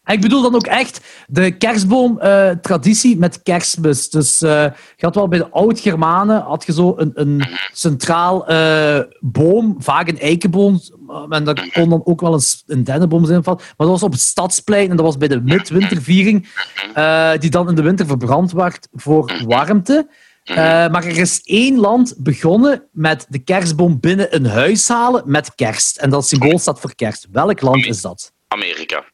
Ik 0.04 0.20
bedoel 0.20 0.42
dan 0.42 0.54
ook 0.54 0.66
echt 0.66 1.00
de 1.26 1.50
kerstboom-traditie 1.50 3.18
met 3.18 3.42
kerstmis. 3.42 4.10
Dus 4.10 4.42
eh, 4.42 4.50
je 4.96 5.04
had 5.04 5.14
wel 5.14 5.28
bij 5.28 5.38
de 5.38 5.50
oud-Germanen 5.50 6.42
had 6.42 6.66
je 6.66 6.72
zo 6.72 6.94
een, 6.96 7.10
een 7.14 7.44
centraal 7.72 8.46
eh, 8.46 9.00
boom, 9.20 9.76
vaak 9.78 10.08
een 10.08 10.18
eikenboom, 10.18 10.80
en 11.28 11.44
dat 11.44 11.72
kon 11.72 11.88
dan 11.88 12.00
ook 12.04 12.20
wel 12.20 12.34
een, 12.34 12.42
een 12.66 12.84
dennenboom 12.84 13.26
zijn. 13.26 13.44
Van. 13.44 13.54
Maar 13.56 13.74
dat 13.76 13.88
was 13.88 14.02
op 14.02 14.12
het 14.12 14.20
stadsplein 14.20 14.90
en 14.90 14.96
dat 14.96 15.04
was 15.04 15.16
bij 15.16 15.28
de 15.28 15.40
midwinterviering, 15.40 16.48
eh, 16.94 17.32
die 17.38 17.50
dan 17.50 17.68
in 17.68 17.74
de 17.74 17.82
winter 17.82 18.06
verbrand 18.06 18.52
werd 18.52 18.88
voor 18.92 19.42
warmte. 19.46 20.08
Eh, 20.44 20.56
maar 20.56 21.04
er 21.04 21.18
is 21.18 21.40
één 21.42 21.78
land 21.78 22.14
begonnen 22.18 22.88
met 22.92 23.26
de 23.28 23.38
kerstboom 23.38 24.00
binnen 24.00 24.34
een 24.34 24.46
huis 24.46 24.88
halen 24.88 25.22
met 25.26 25.54
kerst. 25.54 25.96
En 25.96 26.10
dat 26.10 26.26
symbool 26.26 26.58
staat 26.58 26.80
voor 26.80 26.94
kerst. 26.94 27.26
Welk 27.32 27.60
land 27.60 27.86
is 27.86 28.00
dat? 28.00 28.32
Amerika. 28.48 29.04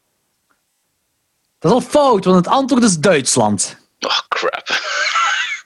Dat 1.60 1.70
is 1.70 1.76
al 1.84 1.90
fout, 1.90 2.24
want 2.24 2.36
het 2.36 2.54
antwoord 2.54 2.82
is 2.82 2.98
Duitsland. 2.98 3.76
Oh, 4.00 4.18
crap. 4.28 4.68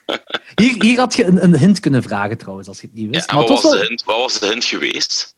Hier, 0.55 0.83
hier 0.83 0.99
had 0.99 1.15
je 1.15 1.25
een, 1.25 1.43
een 1.43 1.57
hint 1.57 1.79
kunnen 1.79 2.03
vragen 2.03 2.37
trouwens, 2.37 2.67
als 2.67 2.81
je 2.81 2.87
het 2.87 2.95
niet 2.95 3.09
wist. 3.09 3.31
maar 3.31 3.47
wat 3.47 3.61
was, 3.61 3.71
de 3.71 3.85
hint, 3.87 4.03
wat 4.03 4.15
was 4.17 4.39
de 4.39 4.47
hint 4.47 4.65
geweest? 4.65 5.35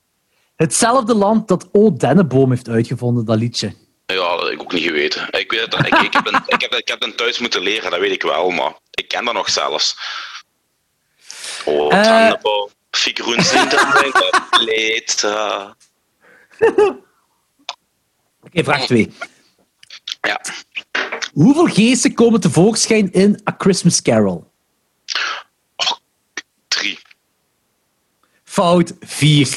hetzelfde 0.55 1.13
land 1.15 1.47
dat 1.47 1.69
O. 1.71 1.93
Denneboom 1.93 2.49
heeft 2.49 2.69
uitgevonden, 2.69 3.25
dat 3.25 3.38
liedje. 3.38 3.75
Ja, 4.05 4.15
dat 4.35 4.41
heb 4.43 4.51
ik 4.51 4.61
ook 4.61 4.71
niet 4.73 4.84
geweten. 4.84 5.27
Ik, 5.31 5.51
weet 5.51 5.71
dat, 5.71 5.79
ik, 5.79 5.97
ik, 5.99 6.13
heb 6.13 6.27
een, 6.27 6.41
ik, 6.47 6.61
heb, 6.61 6.73
ik 6.73 6.88
heb 6.88 7.03
een 7.03 7.15
thuis 7.15 7.39
moeten 7.39 7.61
leren, 7.61 7.91
dat 7.91 7.99
weet 7.99 8.11
ik 8.11 8.21
wel, 8.23 8.49
maar 8.49 8.73
ik 8.91 9.07
ken 9.07 9.25
dat 9.25 9.34
nog 9.34 9.49
zelfs. 9.49 9.97
Oh, 11.65 11.93
Eh. 11.93 12.01
Tannenboom, 12.03 12.69
figuren 12.91 13.43
zijn 13.43 13.69
dan 13.69 14.13
leed. 14.63 15.23
eh. 15.23 15.69
Oké, 18.41 18.63
vraag 18.63 18.85
2. 18.85 19.13
Ja, 20.27 20.41
Hoeveel 21.33 21.65
geesten 21.65 22.13
komen 22.13 22.39
tevoorschijn 22.39 23.11
in 23.11 23.41
A 23.49 23.55
Christmas 23.57 24.01
Carol? 24.01 24.51
drie. 26.67 26.99
Fout 28.43 28.93
4. 28.99 29.47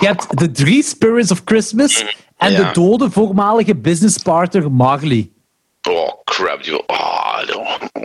Je 0.00 0.06
hebt 0.06 0.38
de 0.38 0.50
drie 0.50 0.82
Spirits 0.82 1.30
of 1.30 1.42
Christmas 1.44 2.04
en 2.36 2.52
Ja. 2.52 2.58
de 2.62 2.70
dode 2.80 3.10
voormalige 3.10 3.74
businesspartner 3.76 4.72
Marley. 4.72 5.30
Oh, 5.88 6.12
crap. 6.24 6.62
Die, 6.62 6.86
oh, 6.86 7.42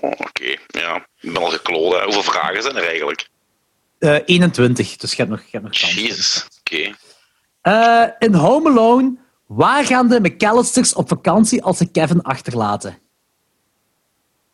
Oké, 0.02 0.56
ja. 0.68 0.95
Ik 1.19 1.34
ben 1.34 1.38
al 1.41 1.49
gekloot. 1.49 1.94
hè. 1.94 2.03
Hoeveel 2.03 2.23
vragen 2.23 2.64
zijn 2.64 2.76
er 2.76 2.88
eigenlijk? 2.88 3.30
Eh 3.99 4.18
21, 4.26 4.95
dus 4.98 5.11
je 5.11 5.18
hebt 5.18 5.30
nog, 5.30 5.39
je 5.41 5.48
hebt 5.52 5.64
nog 5.64 5.80
kans. 5.80 5.94
Jezus, 5.94 6.48
oké. 6.60 6.91
Eh, 7.61 8.03
in 8.19 8.34
Home 8.34 8.69
Alone, 8.69 9.15
waar 9.48 9.86
gaan 9.86 10.07
de 10.07 10.19
McAllisters 10.19 10.94
op 10.94 11.07
vakantie 11.07 11.64
als 11.64 11.78
ze 11.78 11.91
Kevin 11.91 12.22
achterlaten? 12.22 12.99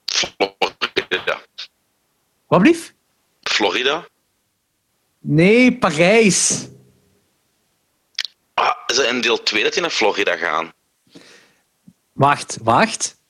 Florida. 0.06 1.42
Wat 2.48 2.62
blief? 2.62 2.94
Florida? 3.42 4.08
Nee, 5.20 5.78
Parijs. 5.78 6.68
Ah, 8.54 8.76
is 8.88 8.98
het 8.98 9.08
in 9.08 9.22
deel 9.22 9.44
2 9.44 9.64
dat 9.64 9.74
die 9.74 9.82
naar 9.82 9.92
Florida 9.92 10.36
gaan? 10.36 10.74
Wacht, 12.14 12.58
wacht. 12.62 13.22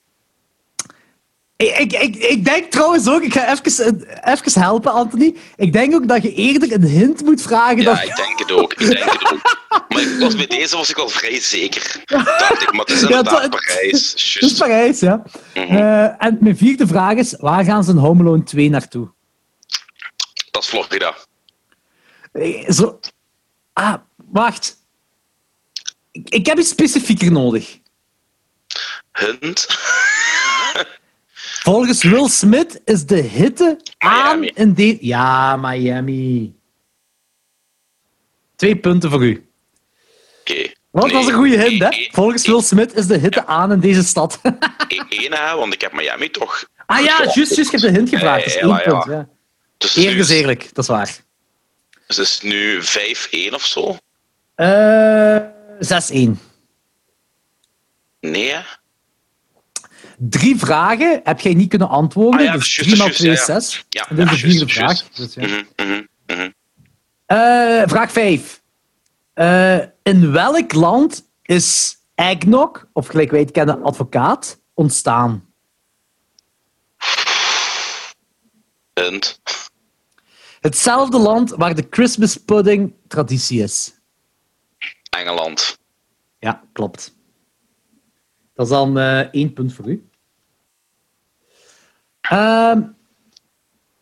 Ik, 1.55 1.93
ik, 1.93 2.15
ik, 2.15 2.45
denk 2.45 2.71
trouwens 2.71 3.09
ook, 3.09 3.21
ik 3.21 3.33
ga 3.33 3.51
even, 3.51 4.05
even 4.23 4.61
helpen, 4.61 4.91
Anthony. 4.91 5.35
Ik 5.55 5.73
denk 5.73 5.93
ook 5.93 6.07
dat 6.07 6.21
je 6.23 6.33
eerder 6.33 6.73
een 6.73 6.83
hint 6.83 7.23
moet 7.23 7.41
vragen. 7.41 7.77
Ja, 7.77 7.83
dan... 7.83 8.03
ik 8.03 8.15
denk 8.15 8.39
het 8.39 8.51
ook. 8.51 8.73
Ik 8.73 8.87
denk 8.87 9.11
het 9.11 9.31
ook. 9.31 9.61
Maar 9.89 10.01
ik 10.01 10.19
was, 10.19 10.35
bij 10.35 10.47
deze 10.47 10.75
was 10.75 10.89
ik 10.89 10.97
al 10.97 11.09
vrij 11.09 11.39
zeker. 11.39 12.03
Dacht 12.05 12.61
ik, 12.61 12.71
maar 12.71 12.85
het 12.85 12.89
is 12.89 13.01
inderdaad 13.01 13.49
Parijs. 13.49 14.11
Het 14.33 14.51
is. 14.51 14.57
Parijs, 14.57 14.99
ja. 14.99 15.23
Mhm. 15.53 15.75
Eh, 15.75 16.25
en 16.25 16.37
mijn 16.41 16.57
vierde 16.57 16.87
vraag 16.87 17.15
is, 17.15 17.35
waar 17.37 17.63
gaan 17.63 17.83
ze 17.83 17.91
in 17.91 17.97
Home 17.97 18.21
Alone 18.21 18.43
2 18.43 18.69
naartoe? 18.69 19.11
Dat 20.51 20.63
is 20.63 20.69
Florida. 20.69 21.15
Eh, 22.31 22.69
Zo... 22.69 22.99
Ah, 23.73 23.95
wacht. 24.15 24.77
Ik, 26.11 26.29
ik 26.29 26.45
heb 26.45 26.57
iets 26.57 26.69
specifieker 26.69 27.31
nodig. 27.31 27.79
Hint. 29.11 29.67
Volgens 31.63 32.03
Will 32.03 32.27
Smith 32.29 32.81
is 32.85 33.05
de 33.05 33.15
hitte 33.15 33.79
aan 33.97 34.39
Miami. 34.39 34.51
in 34.55 34.73
de... 34.73 34.97
Ja, 35.01 35.55
Miami. 35.55 36.55
Twee 38.55 38.75
punten 38.75 39.09
voor 39.09 39.23
u. 39.23 39.47
Oké. 40.39 40.71
Wat 40.91 41.11
was 41.11 41.27
een 41.27 41.33
goede 41.33 41.57
hint, 41.57 41.81
hè? 41.81 42.07
Volgens 42.11 42.47
Will 42.47 42.61
Smith 42.61 42.93
is 42.95 43.07
de 43.07 43.17
hitte 43.17 43.45
aan 43.45 43.71
in 43.71 43.79
deze 43.79 44.03
stad. 44.03 44.39
Eén, 45.09 45.33
hè, 45.33 45.55
want 45.55 45.73
ik 45.73 45.81
heb 45.81 45.93
Miami 45.93 46.29
toch. 46.29 46.65
ah 46.85 46.99
ja, 46.99 47.17
juist, 47.23 47.35
juist. 47.35 47.55
Je 47.55 47.77
hebt 47.77 47.81
de 47.81 47.89
hint 47.89 48.09
gevraagd. 48.09 48.43
Dat 48.43 48.53
is 48.53 48.59
één 48.61 48.67
ja, 48.69 48.77
punt. 48.77 49.05
Ja. 49.05 49.29
Dus 49.77 49.95
Eerlijk 49.95 50.19
is 50.19 50.29
eerlijk, 50.29 50.69
dat 50.73 50.83
is 50.83 50.89
waar. 50.89 51.17
Dus 52.07 52.17
het 52.17 52.27
is 52.27 52.41
nu 52.41 52.81
5-1 53.51 53.53
of 53.53 53.65
zo? 53.65 53.97
Eh 54.55 55.37
6-1. 55.79 56.29
Nee, 58.19 58.51
hè? 58.51 58.61
Drie 60.29 60.57
vragen 60.57 61.21
heb 61.23 61.39
jij 61.39 61.53
niet 61.53 61.69
kunnen 61.69 61.89
antwoorden. 61.89 62.39
Ah 62.39 62.45
ja, 62.45 62.51
dus 62.53 62.75
juist, 62.75 62.89
3 62.89 62.97
maal 62.97 63.05
juist, 63.07 63.19
2 63.19 63.31
ja, 63.31 63.37
is 63.37 63.47
ja. 63.47 63.59
6. 63.59 63.85
Ja, 63.89 64.07
dit 64.15 64.31
is 64.31 64.41
de 64.41 64.47
vierde 64.47 64.67
vraag. 64.67 65.09
Dus. 65.09 65.35
Mhm, 65.35 65.63
mhm, 65.75 66.01
mhm. 66.25 66.49
Eh, 67.25 67.83
vraag 67.85 68.11
5. 68.11 68.61
in 70.03 70.31
welk 70.31 70.73
land 70.73 71.29
is 71.41 71.97
eggnog, 72.15 72.87
of 72.93 73.07
gelijk 73.07 73.31
wij 73.31 73.39
het 73.39 73.51
kennen, 73.51 73.83
advocaat, 73.83 74.59
ontstaan? 74.73 75.45
Hint. 78.93 79.41
Hetzelfde 80.59 81.17
land 81.17 81.49
waar 81.49 81.75
de 81.75 81.87
Christmas 81.89 82.37
pudding 82.37 82.93
traditie 83.07 83.63
is. 83.63 83.99
Engeland. 85.09 85.79
Ja, 86.39 86.63
klopt. 86.73 87.15
Dat 88.53 88.65
is 88.65 88.71
dan 88.71 88.97
eh, 88.97 89.19
één 89.19 89.53
punt 89.53 89.73
voor 89.73 89.87
u. 89.87 90.09
Ehm, 92.33 92.81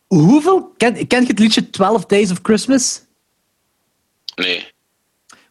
hoeveel... 0.06 0.72
Ken, 0.76 1.06
ken 1.06 1.20
je 1.20 1.26
het 1.26 1.38
liedje 1.38 1.70
12 1.70 2.06
Days 2.06 2.30
of 2.30 2.38
Christmas? 2.42 3.02
Nee. 4.34 4.66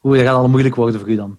Oeh, 0.04 0.18
dat 0.18 0.26
gaat 0.26 0.36
al 0.36 0.50
moeilijk 0.50 0.76
worden 0.76 1.00
voor 1.00 1.10
u 1.10 1.16
dan. 1.16 1.38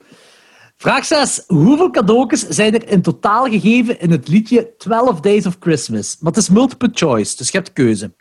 Vraag 0.77 1.05
6. 1.05 1.45
Hoeveel 1.47 1.91
cadeautjes 1.91 2.49
zijn 2.49 2.75
er 2.75 2.89
in 2.89 3.03
totaal 3.03 3.45
gegeven 3.45 4.01
in 4.01 4.11
het 4.11 4.29
liedje 4.29 4.75
12 4.79 5.21
Days 5.21 5.47
of 5.47 5.57
Christmas? 5.61 6.17
Maar 6.21 6.33
het 6.33 6.41
is 6.41 6.49
multiple 6.49 6.91
choice, 6.93 7.37
dus 7.37 7.51
je 7.51 7.57
hebt 7.57 7.73
keuze. 7.73 8.15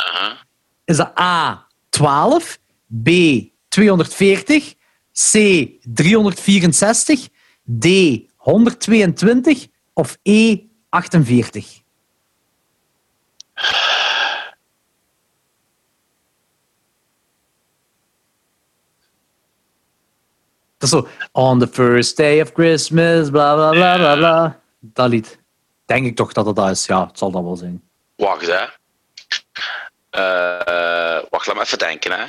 Is 0.86 0.98
dat 0.98 1.20
A, 1.20 1.68
12, 1.90 2.60
B, 3.04 3.10
240, 3.68 4.74
C, 5.12 5.34
364, 5.84 7.28
D, 7.80 7.86
122 8.36 9.68
of 9.94 10.18
E, 10.24 10.58
48? 10.90 11.81
Dat 20.78 20.90
is 20.90 20.90
zo, 20.90 21.08
on 21.32 21.60
the 21.60 21.68
first 21.68 22.18
day 22.18 22.42
of 22.42 22.52
Christmas, 22.54 23.30
bla 23.30 23.56
bla 23.56 23.70
bla 23.72 23.96
bla 23.98 24.16
bla. 24.16 24.60
Dat 24.80 25.10
lied. 25.10 25.40
Denk 25.86 26.06
ik 26.06 26.16
toch 26.16 26.34
dat 26.34 26.46
het 26.46 26.56
dat 26.56 26.70
is. 26.70 26.86
Ja, 26.86 27.08
het 27.08 27.18
zal 27.18 27.32
dat 27.32 27.44
wel 27.44 27.56
zijn. 27.56 27.84
Wacht, 28.16 28.48
hè. 28.48 28.66
Eh, 30.10 31.24
wacht, 31.30 31.48
laat 31.48 31.56
me 31.56 31.62
even 31.62 31.78
denken, 31.78 32.12
hè. 32.12 32.26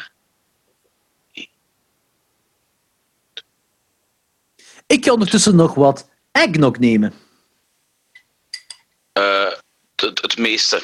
Ik 4.87 5.05
ga 5.05 5.13
ondertussen 5.13 5.57
nog 5.57 5.75
wat 5.75 6.09
eggnog 6.33 6.79
nemen. 6.79 7.13
Eh, 9.13 9.53
het, 9.97 10.23
het 10.23 10.39
meeste. 10.39 10.83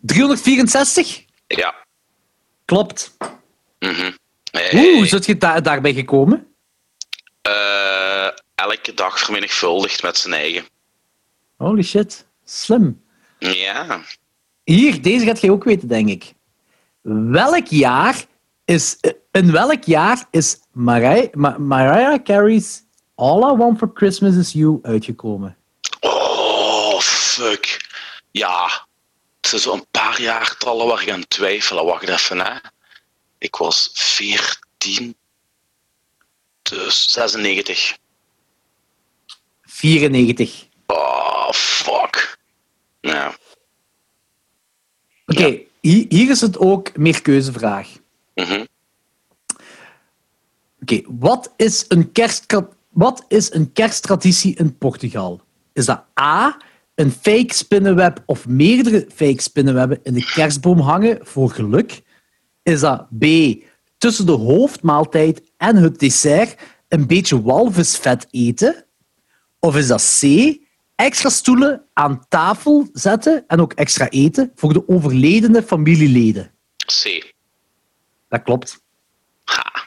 364? 0.00 1.24
Ja. 1.46 1.74
Klopt. 2.64 3.16
Mhm. 3.78 4.10
Hey, 4.50 4.94
hoe 4.96 5.06
zit 5.06 5.26
je 5.26 5.36
daar, 5.36 5.62
daarbij 5.62 5.92
gekomen? 5.94 6.46
eh, 7.42 8.28
elke 8.54 8.94
dag 8.94 9.18
vermenigvuldigd 9.18 10.02
met 10.02 10.16
zijn 10.16 10.34
eigen. 10.34 10.64
Holy 11.56 11.82
shit. 11.82 12.26
Slim. 12.44 13.04
Ja. 13.38 14.00
Hier, 14.64 15.02
deze 15.02 15.24
gaat 15.24 15.40
jij 15.40 15.50
ook 15.50 15.64
weten, 15.64 15.88
denk 15.88 16.08
ik. 16.08 16.32
Welk 17.30 17.66
jaar 17.66 18.24
is... 18.64 18.96
eh, 19.00 19.10
In 19.32 19.52
welk 19.52 19.84
jaar 19.84 20.24
is 20.30 20.60
Mariah, 20.72 21.32
Ma- 21.34 21.58
Mariah 21.58 22.22
Carey's 22.22 22.82
All 23.14 23.52
I 23.52 23.56
Want 23.56 23.78
for 23.78 23.90
Christmas 23.94 24.36
Is 24.36 24.52
You 24.52 24.78
uitgekomen? 24.82 25.56
Oh, 26.00 26.98
fuck. 27.00 27.88
Ja. 28.30 28.86
Zo'n 29.58 29.86
paar 29.90 30.20
jaartallen 30.20 30.86
waar 30.86 31.02
ik 31.02 31.10
aan 31.10 31.28
twijfelen. 31.28 31.84
Wacht 31.84 32.08
even, 32.08 32.38
hè. 32.38 32.58
Ik 33.38 33.56
was 33.56 33.90
14. 33.92 35.16
Dus 36.62 37.12
96. 37.12 37.98
94. 39.62 40.66
Oh, 40.86 41.50
fuck. 41.50 42.38
Ja. 43.00 43.34
Oké, 45.26 45.58
hier, 45.80 46.06
hier 46.08 46.30
is 46.30 46.40
het 46.40 46.58
ook 46.58 46.96
meer 46.96 47.22
keuzevraag. 47.22 47.88
Mhm. 48.34 48.64
Oké, 50.82 51.00
wat, 51.06 51.52
is 51.56 51.84
een 51.88 52.12
kerstka- 52.12 52.68
wat 52.88 53.24
is 53.28 53.52
een 53.52 53.72
kersttraditie 53.72 54.56
in 54.56 54.78
Portugal? 54.78 55.40
Is 55.72 55.84
dat 55.86 56.04
A, 56.20 56.56
een 57.00 57.10
fake 57.10 57.54
spinnenweb 57.54 58.22
of 58.26 58.48
meerdere 58.48 59.06
fake 59.14 59.42
spinnenwebben 59.42 60.00
in 60.02 60.14
de 60.14 60.24
kerstboom 60.34 60.80
hangen 60.80 61.18
voor 61.22 61.50
geluk? 61.50 62.02
Is 62.62 62.80
dat 62.80 63.06
B, 63.18 63.24
tussen 63.98 64.26
de 64.26 64.32
hoofdmaaltijd 64.32 65.42
en 65.56 65.76
het 65.76 65.98
dessert 65.98 66.60
een 66.88 67.06
beetje 67.06 67.42
walvisvet 67.42 68.26
eten? 68.30 68.84
Of 69.58 69.76
is 69.76 69.86
dat 69.86 70.18
C, 70.20 70.56
extra 70.94 71.28
stoelen 71.28 71.84
aan 71.92 72.24
tafel 72.28 72.88
zetten 72.92 73.44
en 73.46 73.60
ook 73.60 73.72
extra 73.72 74.08
eten 74.08 74.52
voor 74.54 74.72
de 74.72 74.88
overledene 74.88 75.62
familieleden? 75.62 76.52
C. 76.76 77.34
Dat 78.28 78.42
klopt. 78.42 78.82
Ha. 79.44 79.79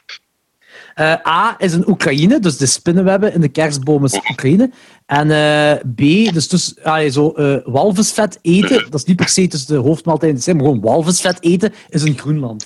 Eh, 0.94 1.26
A 1.26 1.54
is 1.58 1.72
een 1.72 1.88
Oekraïne, 1.88 2.38
dus 2.38 2.56
de 2.56 2.66
spinnenwebben 2.66 3.32
in 3.32 3.40
de 3.40 3.48
kerstboom 3.48 4.04
is 4.04 4.14
Oekraïne. 4.14 4.70
En 5.06 5.30
eh, 5.30 5.80
B, 5.94 6.32
dus, 6.34 6.48
dus 6.48 6.82
ah, 6.82 7.10
zo, 7.10 7.30
eh, 7.30 7.56
walvisvet 7.64 8.38
eten, 8.42 8.90
dat 8.90 9.00
is 9.00 9.04
niet 9.04 9.16
per 9.16 9.28
se 9.28 9.46
tussen 9.46 9.74
de 9.74 9.80
hoofdmaaltijden, 9.80 10.56
maar 10.56 10.64
gewoon 10.64 10.80
walvisvet 10.80 11.42
eten 11.42 11.74
is 11.88 12.02
in 12.02 12.18
Groenland. 12.18 12.64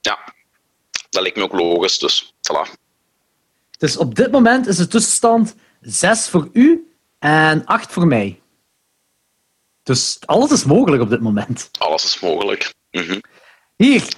Ja. 0.00 0.18
Dat 1.10 1.22
lijkt 1.22 1.36
me 1.36 1.42
ook 1.42 1.52
logisch, 1.52 1.98
dus 1.98 2.34
voilà. 2.34 2.78
Dus 3.78 3.96
op 3.96 4.14
dit 4.14 4.30
moment 4.30 4.66
is 4.66 4.76
de 4.76 4.86
tussenstand 4.86 5.54
6 5.80 6.28
voor 6.28 6.48
u 6.52 6.92
en 7.18 7.64
8 7.64 7.92
voor 7.92 8.06
mij. 8.06 8.40
Dus 9.82 10.18
alles 10.24 10.50
is 10.50 10.64
mogelijk 10.64 11.02
op 11.02 11.10
dit 11.10 11.20
moment. 11.20 11.70
Alles 11.78 12.04
is 12.04 12.20
mogelijk. 12.20 12.74
Mhm. 12.90 13.18
Hier, 13.76 14.08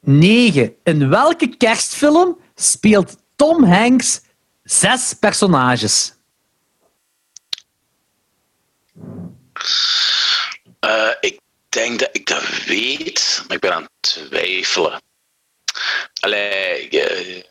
9. 0.00 0.74
In 0.82 1.08
welke 1.08 1.56
kerstfilm 1.56 2.38
speelt 2.54 3.16
Tom 3.36 3.64
Hanks 3.64 4.20
zes 4.62 5.14
personages? 5.20 6.12
Eh, 10.80 11.10
ik 11.20 11.40
denk 11.68 11.98
dat 11.98 12.08
ik 12.12 12.26
dat 12.26 12.64
weet, 12.64 13.42
maar 13.46 13.56
ik 13.56 13.62
ben 13.62 13.74
aan 13.74 13.82
het 13.82 13.90
twijfelen. 14.28 15.02
Allee, 16.20 16.88
eh, 16.88 17.44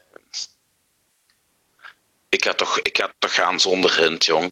ik, 2.30 2.44
ga 2.46 2.54
toch, 2.54 2.80
ik 2.80 2.98
ga 2.98 3.14
toch 3.20 3.34
gaan 3.34 3.60
zonder 3.60 3.98
hint, 3.98 4.26
jong. 4.26 4.52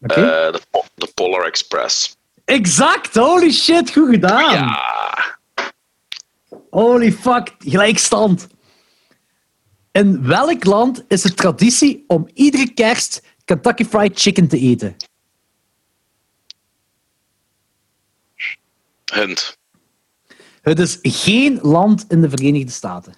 Eh, 0.00 0.52
de 0.94 1.10
Polar 1.14 1.46
Express. 1.46 2.16
Exact, 2.44 3.14
holy 3.14 3.52
shit, 3.52 3.92
goed 3.92 4.10
gedaan. 4.10 4.52
Ja, 4.52 5.38
Holy 6.70 7.12
fuck, 7.12 7.54
gelijkstand. 7.58 8.46
In 9.96 10.26
welk 10.26 10.64
land 10.64 11.04
is 11.08 11.22
het 11.22 11.36
traditie 11.36 12.04
om 12.06 12.28
iedere 12.34 12.72
kerst 12.72 13.22
Kentucky 13.44 13.84
Fried 13.84 14.20
Chicken 14.20 14.48
te 14.48 14.58
eten? 14.58 14.96
hint. 19.12 19.58
Het 20.62 20.78
is 20.78 20.98
geen 21.02 21.58
land 21.62 22.04
in 22.08 22.20
de 22.20 22.28
Verenigde 22.28 22.72
Staten. 22.72 23.14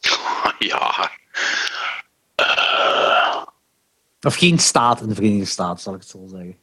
Ja, 0.58 1.10
Of 4.20 4.34
geen 4.34 4.58
staat 4.58 5.00
in 5.00 5.08
de 5.08 5.14
Verenigde 5.14 5.44
Staten, 5.44 5.82
zal 5.82 5.94
ik 5.94 6.00
het 6.00 6.08
zo 6.08 6.26
zeggen. 6.26 6.56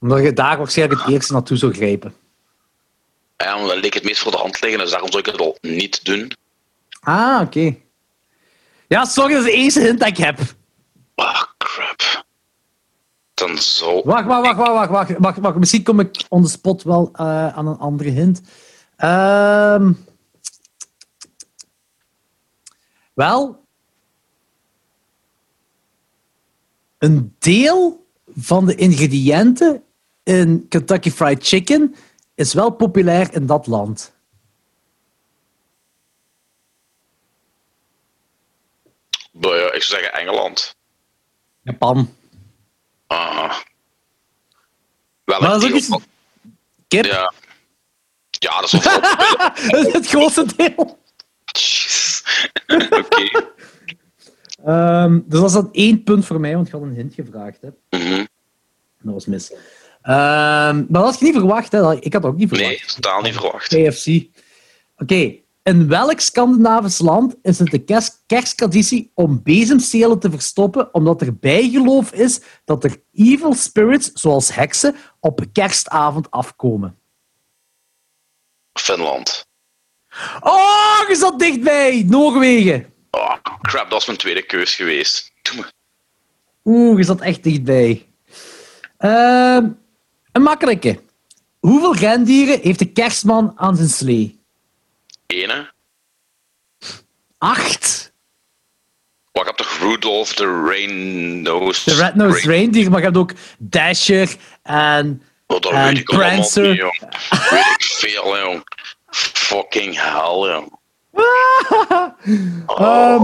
Omdat 0.00 0.22
je 0.22 0.32
daar 0.32 0.58
waarschijnlijk 0.58 1.00
het 1.00 1.10
eerste 1.10 1.32
naartoe 1.32 1.56
zou 1.56 1.72
grijpen. 1.72 2.14
ja 3.36 3.56
maar 3.56 3.66
dat 3.66 3.76
leek 3.76 3.94
het 3.94 4.04
meest 4.04 4.20
voor 4.20 4.32
de 4.32 4.38
hand 4.38 4.60
liggen, 4.60 4.80
dus 4.80 4.90
daarom 4.90 5.10
zou 5.10 5.22
ik 5.22 5.32
het 5.32 5.40
al 5.40 5.58
niet 5.60 6.04
doen. 6.04 6.32
Ah, 7.00 7.40
oké. 7.40 7.76
Ja, 8.90 9.04
sorry, 9.04 9.34
dat 9.34 9.44
is 9.44 9.50
de 9.52 9.58
eerste 9.58 9.80
hint 9.80 9.98
dat 9.98 10.08
ik 10.08 10.16
heb. 10.16 10.38
Ah, 11.14 11.42
crap. 11.58 12.24
Dan 13.34 13.58
zo. 13.58 14.02
Wacht, 14.04 14.26
wacht, 14.26 14.46
wacht, 14.46 14.56
wacht, 14.56 14.68
wacht, 14.68 14.90
wacht, 14.90 15.18
wacht, 15.18 15.38
wacht. 15.38 15.58
Misschien 15.58 15.82
kom 15.82 16.00
ik 16.00 16.24
on 16.28 16.42
the 16.42 16.48
spot 16.48 16.82
wel 16.82 17.10
eh, 17.12 17.56
aan 17.56 17.66
een 17.66 17.78
andere 17.78 18.10
hint. 18.10 18.42
Ehm 18.96 19.92
wel, 23.14 23.64
een 26.98 27.34
deel 27.38 28.06
van 28.36 28.66
de 28.66 28.74
ingrediënten 28.74 29.82
in 30.22 30.68
Kentucky 30.68 31.10
Fried 31.10 31.46
Chicken 31.46 31.94
is 32.34 32.54
wel 32.54 32.70
populair 32.70 33.34
in 33.34 33.46
dat 33.46 33.66
land. 33.66 34.18
Nou 39.40 39.56
ja, 39.56 39.69
ik 39.80 39.86
zou 39.86 40.00
zeggen 40.02 40.20
Engeland. 40.20 40.76
Japan. 41.62 42.14
Ah. 43.06 43.56
Wel 45.24 45.40
Maar 45.40 45.50
dat 45.50 45.58
is 45.58 45.64
ook 45.64 45.68
deel 45.68 45.78
iets... 45.78 45.86
van- 45.86 46.02
Kip, 46.88 47.04
Ja. 47.04 47.32
Ja, 48.30 48.60
dat 48.60 48.72
is 48.72 49.92
het 49.92 50.06
grootste 50.06 50.46
deel. 50.56 50.98
Jeez. 51.44 52.22
Oké. 52.90 53.44
Ehm, 54.64 55.20
dus 55.24 55.40
dat 55.40 55.48
is 55.48 55.52
dan 55.54 55.68
één 55.72 56.02
punt 56.02 56.26
voor 56.26 56.40
mij, 56.40 56.54
want 56.54 56.66
ik 56.66 56.72
had 56.72 56.82
een 56.82 56.94
hint 56.94 57.14
gevraagd. 57.14 57.58
Hè. 57.60 57.98
Mhm. 57.98 58.24
Dat 59.02 59.14
was 59.14 59.26
mis. 59.26 59.52
Ehm, 60.02 60.76
maar 60.76 60.86
dat 60.88 61.04
had 61.04 61.18
je 61.18 61.24
niet 61.24 61.34
verwacht. 61.34 61.72
Hè. 61.72 61.94
Ik 61.96 62.12
had 62.12 62.22
dat 62.22 62.30
ook 62.32 62.36
niet 62.36 62.48
verwacht. 62.48 62.68
Nee, 62.70 62.82
totaal 62.86 63.22
niet 63.22 63.34
verwacht. 63.34 63.66
KFC. 63.68 64.26
Oké. 64.96 65.34
In 65.62 65.88
welk 65.88 66.20
Scandinavisch 66.20 66.98
land 66.98 67.34
is 67.42 67.58
het 67.58 67.70
de 67.70 67.84
kerst 67.84 68.22
kersttraditie 68.26 69.10
om 69.14 69.42
bezemstelen 69.42 70.18
te 70.18 70.30
verstoppen, 70.30 70.94
omdat 70.94 71.20
er 71.20 71.36
bijgeloof 71.36 72.12
is 72.12 72.40
dat 72.64 72.84
er 72.84 73.02
evil 73.12 73.54
spirits, 73.54 74.12
zoals 74.12 74.54
heksen, 74.54 74.96
op 75.20 75.44
kerstavond 75.52 76.30
afkomen? 76.30 76.98
Finland. 78.72 79.46
Oh, 80.40 81.08
je 81.08 81.16
zat 81.16 81.38
dichtbij! 81.38 82.04
Noorwegen! 82.06 82.92
Oh, 83.10 83.36
crap, 83.60 83.82
dat 83.82 83.92
was 83.92 84.06
mijn 84.06 84.18
tweede 84.18 84.42
keus 84.42 84.74
geweest. 84.74 85.32
Doe 85.42 85.56
me. 85.56 85.72
Oeh, 86.64 86.98
je 86.98 87.04
zat 87.04 87.20
echt 87.20 87.42
dichtbij. 87.42 88.06
Ehm, 88.96 89.68
een 90.32 90.42
makkelijke. 90.42 91.00
Hoeveel 91.58 91.94
rendieren 91.94 92.60
heeft 92.60 92.78
de 92.78 92.92
kerstman 92.92 93.52
aan 93.56 93.76
zijn 93.76 93.88
slee? 93.88 94.39
Ene. 95.30 95.72
Acht. 97.38 98.12
Maar 99.32 99.42
ik 99.42 99.48
heb 99.48 99.56
toch 99.56 99.78
Rudolph 99.78 100.34
the 100.34 100.62
Rain-Nosed... 100.66 101.84
De 101.84 101.94
Red-Nosed 101.94 102.44
Reindeer, 102.44 102.90
maar 102.90 102.98
je 102.98 103.04
hebt 103.04 103.16
ook 103.16 103.32
Dasher 103.58 104.36
en... 104.62 105.22
Oh, 105.46 105.60
dat 105.60 105.72
en 105.72 105.84
weet 105.84 105.98
ik 105.98 106.04
Prancer. 106.04 106.68
niet, 106.68 106.76
jong. 106.76 106.98
Weet 107.50 107.74
ik 107.76 107.82
veel, 107.82 108.38
jong. 108.38 108.62
Fucking 109.10 109.94
hell, 109.96 110.52
jong. 110.52 110.78
Ehm, 112.66 113.22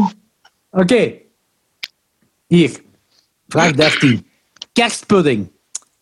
Oké. 0.71 1.13
Hier. 2.47 2.81
Vraag 3.49 3.73
13. 3.73 4.31
Kerstpudding. 4.73 5.53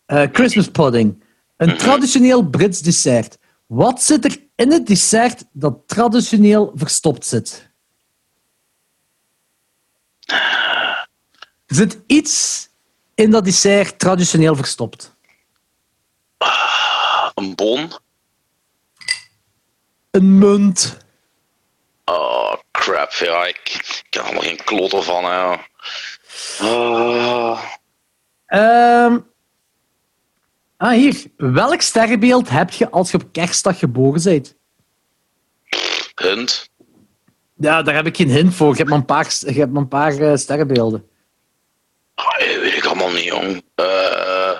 Eh, 0.05 0.23
Christmas 0.31 0.67
pudding. 0.67 1.23
Een 1.57 1.77
traditioneel 1.77 2.43
Brits 2.49 2.79
dessert. 2.79 3.37
Wat 3.67 4.03
zit 4.03 4.25
er 4.25 4.37
in 4.55 4.71
het 4.71 4.87
dessert 4.87 5.43
dat 5.51 5.87
traditioneel 5.87 6.71
verstopt 6.75 7.25
zit? 7.25 7.69
Zit 11.65 11.99
iets 12.07 12.67
in 13.15 13.31
dat 13.31 13.45
dessert 13.45 13.99
traditioneel 13.99 14.55
verstopt. 14.55 15.15
Een 17.33 17.55
bon. 17.55 17.91
Een 20.11 20.37
munt. 20.37 20.97
Oh, 22.05 22.53
crap. 22.71 23.11
Ja, 23.11 23.45
ik, 23.45 23.57
ik 23.57 24.05
heb 24.09 24.13
er 24.13 24.21
allemaal 24.21 24.41
geen 24.41 24.63
klotter 24.63 25.03
van, 25.03 25.23
hè. 25.23 25.55
Oh, 26.61 27.61
Ehm, 28.45 29.19
ah, 30.77 30.91
hier. 30.91 31.23
Welk 31.37 31.81
sterrenbeeld 31.81 32.49
heb 32.49 32.69
je 32.69 32.89
als 32.89 33.11
je 33.11 33.17
op 33.17 33.31
kerstdag 33.31 33.79
geboren 33.79 34.23
bent? 34.23 34.55
hint. 36.21 36.69
Ja, 37.57 37.81
daar 37.81 37.95
heb 37.95 38.05
ik 38.05 38.15
geen 38.15 38.29
hint 38.29 38.53
voor. 38.55 38.69
Je 38.71 38.77
hebt 38.77 38.89
maar 38.89 38.97
een 38.99 39.05
paar, 39.05 39.33
je 39.39 39.59
hebt 39.59 39.71
maar 39.71 39.81
een 39.81 39.87
paar 39.87 40.17
eh, 40.17 40.35
sterrenbeelden. 40.35 41.09
Ah, 42.15 42.37
weet 42.37 42.75
ik 42.75 42.85
allemaal 42.85 43.11
niet, 43.11 43.23
jong. 43.23 43.63
Eh, 43.75 44.59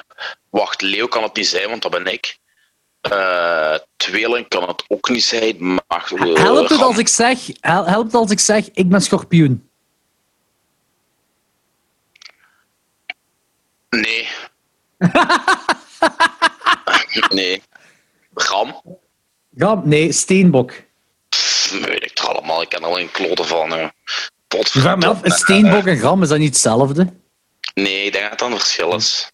wacht, 0.50 0.82
Leo 0.82 1.08
kan 1.08 1.24
het 1.24 1.36
niet 1.36 1.48
zijn, 1.48 1.70
want 1.70 1.82
dat 1.82 1.92
ben 1.92 2.06
ik. 2.06 2.38
Eh, 3.02 3.76
tweeling 3.96 4.48
kan 4.48 4.68
het 4.68 4.84
ook 4.88 5.10
niet 5.10 5.24
zijn. 5.24 5.56
Maar, 5.60 6.12
Helpt 6.34 6.70
het 6.70 6.82
als 6.82 6.98
ik 6.98 7.08
zeg, 7.08 7.40
hel- 7.60 7.86
helpt 7.86 8.12
het 8.12 8.22
als 8.22 8.32
ik 8.32 8.40
zeg, 8.40 8.70
ik 8.74 8.90
ben 8.90 9.02
schorpioen? 9.02 9.70
Nee. 13.90 14.28
nee. 17.30 17.62
Ram? 18.34 18.82
Ja, 19.50 19.82
nee, 19.84 20.12
steenbok. 20.12 20.74
Pff, 21.30 21.80
weet 21.86 22.04
ik 22.04 22.12
het 22.14 22.28
allemaal. 22.28 22.62
Ik 22.62 22.70
ken 22.70 22.80
er 22.82 22.86
alleen 22.88 23.12
kloten 23.12 23.46
van. 23.46 23.72
hè. 23.72 23.84
Ik 23.84 24.68
vraag 24.68 24.98
me 24.98 25.06
af, 25.08 25.22
Potverdomme. 25.22 25.26
is 25.28 25.36
steenbok 25.38 25.86
en 25.86 25.98
gram, 25.98 26.22
is 26.24 26.30
dat 26.30 26.38
niet 26.38 26.48
hetzelfde? 26.50 27.14
Nee, 27.74 28.06
ik 28.06 28.12
denk 28.14 28.24
dat 28.30 28.40
het 28.40 28.50
een 28.50 28.58
verschil 28.58 28.96
is. 28.96 29.32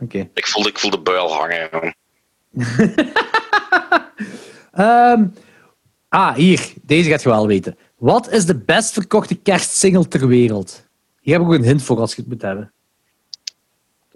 Oké. 0.00 0.28
Ik 0.34 0.46
voelde, 0.46 0.68
ik 0.68 0.78
voelde 0.78 0.96
de 0.96 1.02
buil 1.02 1.32
hangen. 1.34 1.94
Ehm, 4.72 5.26
ah, 6.08 6.34
hier. 6.34 6.72
Deze 6.82 7.10
gaat 7.10 7.22
je 7.22 7.28
wel 7.28 7.46
weten. 7.46 7.78
Wat 7.96 8.30
is 8.32 8.44
de 8.46 8.56
best 8.58 8.92
verkochte 8.92 9.34
kerstsingle 9.34 10.08
ter 10.08 10.26
wereld? 10.28 10.84
Hier 11.20 11.32
heb 11.34 11.42
ik 11.42 11.48
ook 11.48 11.54
een 11.54 11.64
hint 11.64 11.82
voor 11.82 11.98
als 12.00 12.14
je 12.14 12.20
het 12.20 12.30
moet 12.30 12.42
hebben. 12.42 12.72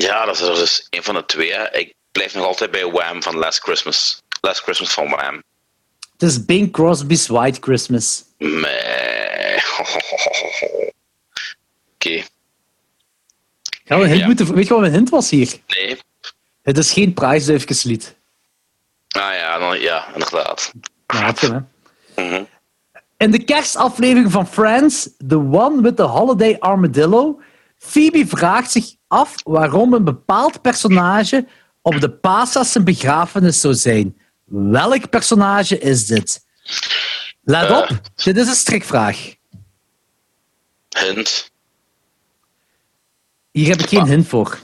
Ja, 0.03 0.25
dat 0.25 0.35
is 0.35 0.41
er 0.41 0.55
dus 0.55 0.87
een 0.91 1.03
van 1.03 1.15
de 1.15 1.25
twee. 1.25 1.53
Ik 1.71 1.95
blijf 2.13 2.35
nog 2.35 2.45
altijd 2.45 2.71
bij 2.71 2.91
Wham 2.91 3.23
van 3.23 3.37
Last 3.37 3.61
Christmas. 3.61 4.23
Last 4.41 4.61
Christmas 4.61 4.93
van 4.93 5.09
Wham. 5.09 5.43
Het 6.13 6.23
is 6.23 6.45
Bing 6.45 6.73
Crosby's 6.73 7.27
White 7.27 7.61
Christmas. 7.61 8.25
Nee. 8.39 9.57
Oké. 11.95 12.23
Hint 13.85 14.17
Ja. 14.19 14.27
moeten... 14.27 14.55
Weet 14.55 14.67
je 14.67 14.73
wat 14.73 14.81
mijn 14.81 14.93
hint 14.93 15.11
was 15.11 15.31
hier? 15.31 15.59
Nee. 15.67 15.99
Het 16.63 16.79
is 16.79 16.93
geen 16.93 17.15
prijsduifjeslied. 17.15 18.17
Ah 19.09 19.35
ja, 19.35 19.59
dan, 19.59 19.81
ja, 19.81 20.13
inderdaad. 20.13 20.73
Je 21.07 21.33
hem, 21.37 21.69
hè. 22.15 22.23
Mhm. 22.25 22.45
In 23.17 23.31
de 23.31 23.45
kerstaflevering 23.45 24.33
van 24.33 24.49
Friends, 24.49 25.09
The 25.29 25.37
One 25.37 25.83
with 25.83 25.97
the 25.97 26.03
Holiday 26.03 26.57
Armadillo, 26.59 27.41
Phoebe 27.79 28.27
vraagt 28.27 28.71
zich 28.71 28.95
af 29.13 29.35
waarom 29.43 29.95
een 29.95 30.05
bepaald 30.05 30.61
personage 30.61 31.47
op 31.83 32.01
de 32.01 32.11
paasas 32.11 32.73
zijn 32.73 32.85
begrafenis 32.85 33.61
zou 33.61 33.75
zijn. 33.75 34.19
Welk 34.45 35.11
personage 35.11 35.79
is 35.79 36.07
dit? 36.07 36.45
Let 37.43 37.71
Eh. 37.71 37.77
op, 37.77 37.89
dit 38.15 38.37
is 38.37 38.49
een 38.49 38.55
strikvraag. 38.55 39.35
Hint. 40.89 41.51
Hier 43.51 43.69
heb 43.69 43.81
ik 43.81 43.89
geen 43.89 44.07
hint 44.07 44.29
voor. 44.29 44.59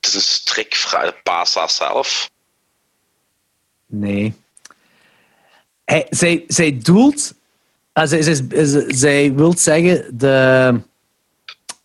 Het 0.00 0.06
is 0.06 0.14
een 0.14 0.20
strikvraag. 0.20 1.04
De 1.04 1.20
Pasa 1.22 1.68
zelf. 1.68 2.30
Nee. 3.86 4.34
Hij, 5.84 6.06
zij, 6.10 6.44
zij 6.46 6.78
doelt... 6.78 7.34
ah, 7.92 8.08
zij, 8.08 8.22
zij, 8.22 8.46
zij, 8.64 8.94
zij 8.94 9.34
wil 9.34 9.58
zeggen 9.58 10.18
de, 10.18 10.80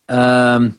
ehm, 0.04 0.70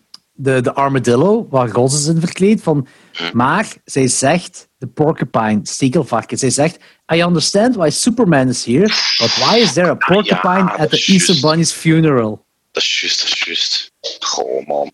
de, 0.42 0.62
de 0.62 0.74
armadillo, 0.74 1.48
waar 1.50 1.70
Ross 1.70 2.00
is 2.00 2.08
in 2.08 2.20
verkleed. 2.20 2.62
Van, 2.62 2.88
maar 3.34 3.74
zij 3.86 4.08
zegt, 4.08 4.70
de 4.78 4.88
porcupine, 4.88 5.60
stekelvarken, 5.64 6.38
zij 6.38 6.50
zegt, 6.50 6.78
I 7.14 7.22
understand 7.22 7.76
why 7.76 7.90
Superman 7.90 8.48
is 8.48 8.66
here, 8.66 8.88
but 9.18 9.36
why 9.36 9.58
is 9.58 9.74
there 9.74 9.90
a 9.90 9.96
porcupine 9.96 10.64
dat 10.64 10.80
at 10.80 10.90
the 10.90 10.96
is 10.96 11.08
Easter. 11.08 11.50
Bunny's 11.50 11.72
funeral? 11.72 12.46
Dat 12.72 12.84
is 12.84 13.00
juist, 13.00 13.22
dat 13.22 13.32
is 13.32 13.44
juist. 13.44 13.92
Goh, 14.20 14.68
man. 14.68 14.92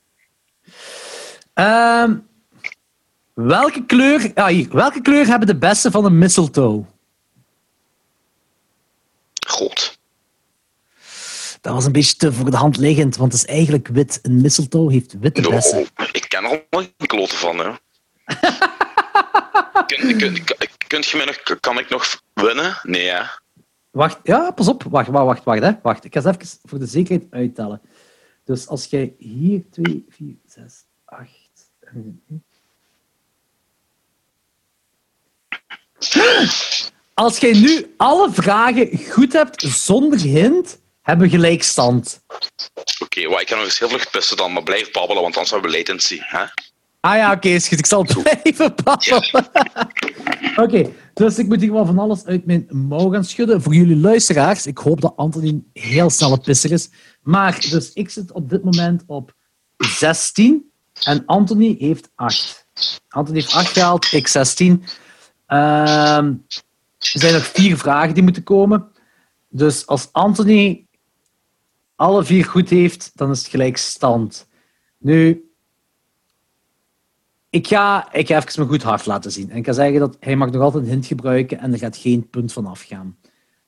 Ehm, 1.54 2.16
welke, 3.34 3.86
kleur, 3.86 4.32
ah, 4.34 4.48
hier, 4.48 4.68
welke 4.72 5.02
kleur 5.02 5.28
hebben 5.28 5.48
de 5.48 5.58
beste 5.58 5.92
van 5.92 6.04
de 6.04 6.10
mistletoe? 6.10 6.86
Goed. 9.48 9.97
Dat 11.62 11.74
was 11.74 11.86
een 11.86 11.92
beetje 11.92 12.16
te 12.16 12.34
voor 12.34 12.52
de 12.52 12.58
hand 12.58 12.78
liggend, 12.78 13.16
want 13.16 13.32
het 13.34 13.42
is 13.42 13.48
eigenlijk 13.48 13.88
wit. 13.88 14.20
Een 14.22 14.42
mistletoe 14.42 14.92
heeft 14.92 15.20
witte 15.20 15.42
No, 15.42 15.50
bessen. 15.50 15.88
ik 16.12 16.26
ken 16.28 16.44
er 16.44 16.46
allemaal 16.50 16.90
geen 16.98 17.08
kloten 17.08 17.38
van, 17.38 17.58
hè. 17.58 17.66
kun, 19.86 20.18
kun, 20.18 20.44
kun- 20.44 20.68
kunt 20.88 21.06
je 21.06 21.18
mij 21.18 21.26
nog, 21.26 21.60
kan 21.60 21.80
ik 21.80 21.90
nog 21.90 22.22
winnen? 22.34 22.78
Nee, 22.84 23.08
hè. 23.08 23.22
Wacht, 23.92 24.20
ja, 24.24 24.52
pas 24.52 24.68
op. 24.68 24.84
Wacht, 24.84 25.08
wacht, 25.10 25.26
wacht, 25.26 25.44
wacht, 25.44 25.62
hè. 25.62 25.72
wacht. 25.82 26.04
Ik 26.04 26.14
ga 26.14 26.24
eens 26.24 26.36
even 26.38 26.60
voor 26.70 26.80
de 26.80 26.86
zekerheid 26.86 27.28
uittellen. 27.32 27.82
Dus 28.44 28.68
als 28.68 28.86
jij 28.86 29.14
hier 29.18 29.64
2, 29.72 30.06
4, 30.10 30.36
6, 30.46 30.86
8. 31.06 31.32
Als 37.14 37.38
jij 37.38 37.54
nu 37.54 37.94
alle 37.98 38.32
vragen 38.32 39.00
goed 39.10 39.34
hebt 39.34 39.62
zonder 39.62 40.20
hint, 40.20 40.80
hebben 41.08 41.30
gelijkstand. 41.30 42.24
Oké, 43.00 43.28
maar 43.30 43.42
ik 43.42 43.48
kan 43.48 43.58
nog 43.58 43.66
eens 43.66 43.80
heel 43.80 43.90
vlug 43.90 44.10
pissen 44.10 44.38
dan, 44.38 44.54
maar 44.54 44.64
blijf 44.64 44.92
babbelen, 44.92 45.22
want 45.22 45.36
anders 45.36 45.52
hebben 45.52 45.72
we 45.72 45.78
latency. 45.78 46.18
Hè? 46.22 46.44
Ah 47.00 47.16
ja, 47.16 47.32
oké, 47.32 47.60
goed. 47.62 47.80
Ik 47.80 47.86
zal 47.86 48.06
blijven 48.06 48.74
babbelen. 48.84 49.50
Oké, 50.64 50.92
dus 51.14 51.38
ik 51.38 51.48
moet 51.48 51.62
hier 51.62 51.74
wel 51.74 51.86
van 51.86 52.00
alles 52.00 52.26
uit 52.26 52.46
mijn 52.46 52.68
mouw 52.70 53.10
gaan 53.10 53.24
schudden. 53.24 53.62
Voor 53.62 53.74
jullie 53.74 53.96
luisteraars, 53.96 54.66
ik 54.66 54.78
hoop 54.78 55.02
dat 55.02 55.14
Anthony 55.16 55.64
heel 55.74 56.10
snel 56.10 56.32
een 56.32 56.42
pisser 56.42 56.72
is. 56.72 56.90
Maar, 57.22 57.66
dus 57.70 57.94
ik 57.94 58.10
zit 58.10 58.32
op 58.32 58.50
dit 58.50 58.64
moment 58.64 59.04
op 59.06 59.34
16 59.78 60.72
en 61.04 61.26
Anthony 61.26 61.76
heeft 61.80 62.10
8. 62.16 62.68
Anthony 63.10 63.40
heeft 63.40 63.54
8 63.54 63.72
gehaald, 63.72 64.12
ik 64.12 64.28
16. 64.28 64.84
Ehm, 65.46 66.34
er 66.98 67.20
zijn 67.20 67.34
nog 67.34 67.46
vier 67.46 67.78
vragen 67.78 68.14
die 68.14 68.24
moeten 68.24 68.44
komen. 68.44 68.92
Dus 69.50 69.88
als 69.88 70.10
Anthony 70.12 70.87
alle 71.98 72.24
vier 72.24 72.46
goed 72.46 72.70
heeft, 72.70 73.12
dan 73.16 73.32
is 73.32 73.40
het 73.40 73.48
gelijk 73.48 73.78
stand. 73.78 74.48
Nu, 74.98 75.52
ik 77.50 77.68
ga, 77.68 78.14
ik 78.14 78.28
ga 78.28 78.38
even 78.38 78.52
mijn 78.56 78.70
goed 78.70 78.84
hart 78.84 79.06
laten 79.06 79.32
zien. 79.32 79.50
En 79.52 79.58
ik 79.58 79.66
ga 79.66 79.72
zeggen 79.72 80.00
dat 80.00 80.18
hij 80.20 80.36
mag 80.36 80.52
nog 80.52 80.62
altijd 80.62 80.84
een 80.84 80.90
hint 80.90 81.06
gebruiken 81.06 81.60
en 81.60 81.74
er 81.74 81.80
gaat 81.80 81.98
geen 81.98 82.30
punt 82.30 82.54
van 82.54 82.66
afgaan. 82.66 83.18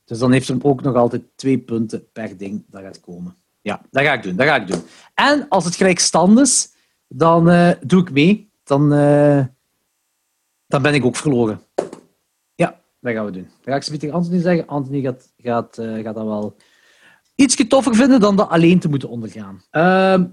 Dus 0.04 0.18
dan 0.18 0.32
heeft 0.32 0.48
hij 0.48 0.58
ook 0.62 0.82
nog 0.82 0.94
altijd 0.94 1.22
twee 1.34 1.58
punten 1.58 2.10
per 2.12 2.36
ding 2.36 2.64
dat 2.68 2.82
gaat 2.82 3.00
komen. 3.00 3.36
Ja, 3.60 3.82
dat 3.90 4.02
ga 4.02 4.12
ik 4.12 4.22
doen. 4.22 4.36
Dat 4.36 4.46
ga 4.46 4.56
ik 4.56 4.66
doen. 4.66 4.82
En 5.14 5.46
als 5.48 5.64
het 5.64 5.76
gelijk 5.76 5.98
stand 5.98 6.38
is, 6.38 6.72
dan 7.08 7.50
eh, 7.50 7.70
doe 7.80 8.00
ik 8.00 8.10
mee. 8.10 8.50
Dan, 8.64 8.92
eh, 8.92 9.44
dan 10.66 10.82
ben 10.82 10.94
ik 10.94 11.04
ook 11.04 11.16
verloren. 11.16 11.60
Ja, 12.54 12.80
dat 13.00 13.12
gaan 13.12 13.24
we 13.24 13.30
doen. 13.30 13.42
Dan 13.42 13.72
ga 13.72 13.74
ik 13.74 13.82
ze 13.82 13.96
tegen 13.96 14.14
Anthony 14.14 14.40
zeggen. 14.40 14.66
Anthony 14.66 15.00
gaat, 15.00 15.32
gaat, 15.38 15.78
eh, 15.78 16.02
gaat 16.02 16.14
dat 16.14 16.24
wel 16.24 16.56
iets 17.40 17.66
toffer 17.68 17.94
vinden 17.94 18.20
dan 18.20 18.36
dat 18.36 18.48
alleen 18.48 18.78
te 18.78 18.88
moeten 18.88 19.08
ondergaan. 19.08 19.62
Ehm, 19.70 20.24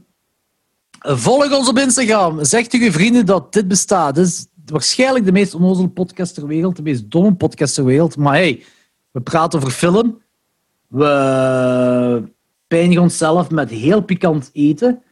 volg 1.00 1.58
ons 1.58 1.68
op 1.70 1.78
Instagram. 1.78 2.46
Zeg 2.46 2.68
tegen 2.68 2.86
je 2.86 2.92
vrienden 2.92 3.26
dat 3.26 3.54
dit 3.54 3.68
bestaat. 3.68 4.16
Dit 4.16 4.26
is 4.26 4.48
waarschijnlijk 4.66 5.26
de 5.26 5.32
meest 5.32 5.54
onnozele 5.54 5.90
podcast 5.90 6.34
ter 6.34 6.48
wereld, 6.48 6.76
de 6.76 6.82
meest 6.82 7.12
domme 7.12 7.36
podcast 7.36 7.76
ter 7.76 7.86
wereld. 7.86 8.18
Maar 8.18 8.34
hey, 8.34 8.64
we 9.12 9.22
praten 9.22 9.60
over 9.60 9.72
film. 9.72 10.22
We 10.88 12.24
pijnigen 12.68 13.02
onszelf 13.02 13.50
met 13.50 13.70
heel 13.70 14.02
pikant 14.02 14.50
eten. 14.54 15.04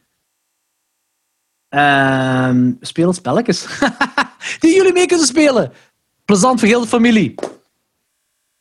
En 1.68 2.76
we 2.80 2.86
spelen 2.86 3.14
spelletjes. 3.14 3.66
Die 4.60 4.74
jullie 4.74 4.92
mee 4.92 5.06
kunnen 5.06 5.26
spelen. 5.26 5.72
Plezant 6.24 6.58
voor 6.60 6.68
heel 6.68 6.80
de 6.80 6.86
familie. 6.86 7.34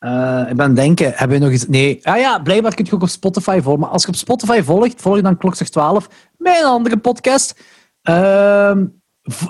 Eh, 0.06 0.50
ik 0.50 0.56
ben 0.56 0.74
denken, 0.74 1.12
hebben 1.16 1.40
we 1.40 1.46
nog 1.46 1.54
iets... 1.54 1.68
Nee. 1.68 2.00
Ah 2.04 2.18
ja, 2.18 2.40
blijkbaar 2.40 2.74
kun 2.74 2.86
je 2.86 2.94
ook 2.94 3.02
op 3.02 3.10
Spotify 3.10 3.60
volgen. 3.62 3.82
Maar 3.82 3.90
als 3.90 4.02
je 4.02 4.08
op 4.08 4.16
Spotify 4.16 4.62
volgt, 4.62 5.02
volg 5.02 5.16
je 5.16 5.22
dan 5.22 5.38
Klokzeg 5.38 5.70
12, 5.70 6.10
mijn 6.38 6.64
andere 6.64 6.98
podcast. 6.98 7.60
Ehm, 8.02 8.86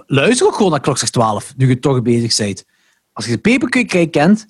luister 0.06 0.48
ook 0.48 0.56
gewoon 0.56 0.72
naar 0.72 0.80
Klokzeg 0.80 1.10
12, 1.10 1.54
nu 1.58 1.68
je 1.68 1.80
toch 1.80 2.02
bezig 2.02 2.38
bent. 2.38 2.66
Als 3.14 3.26
je 3.26 3.32
de 3.32 3.38
Peperkwekerij 3.38 4.08
kent, 4.08 4.46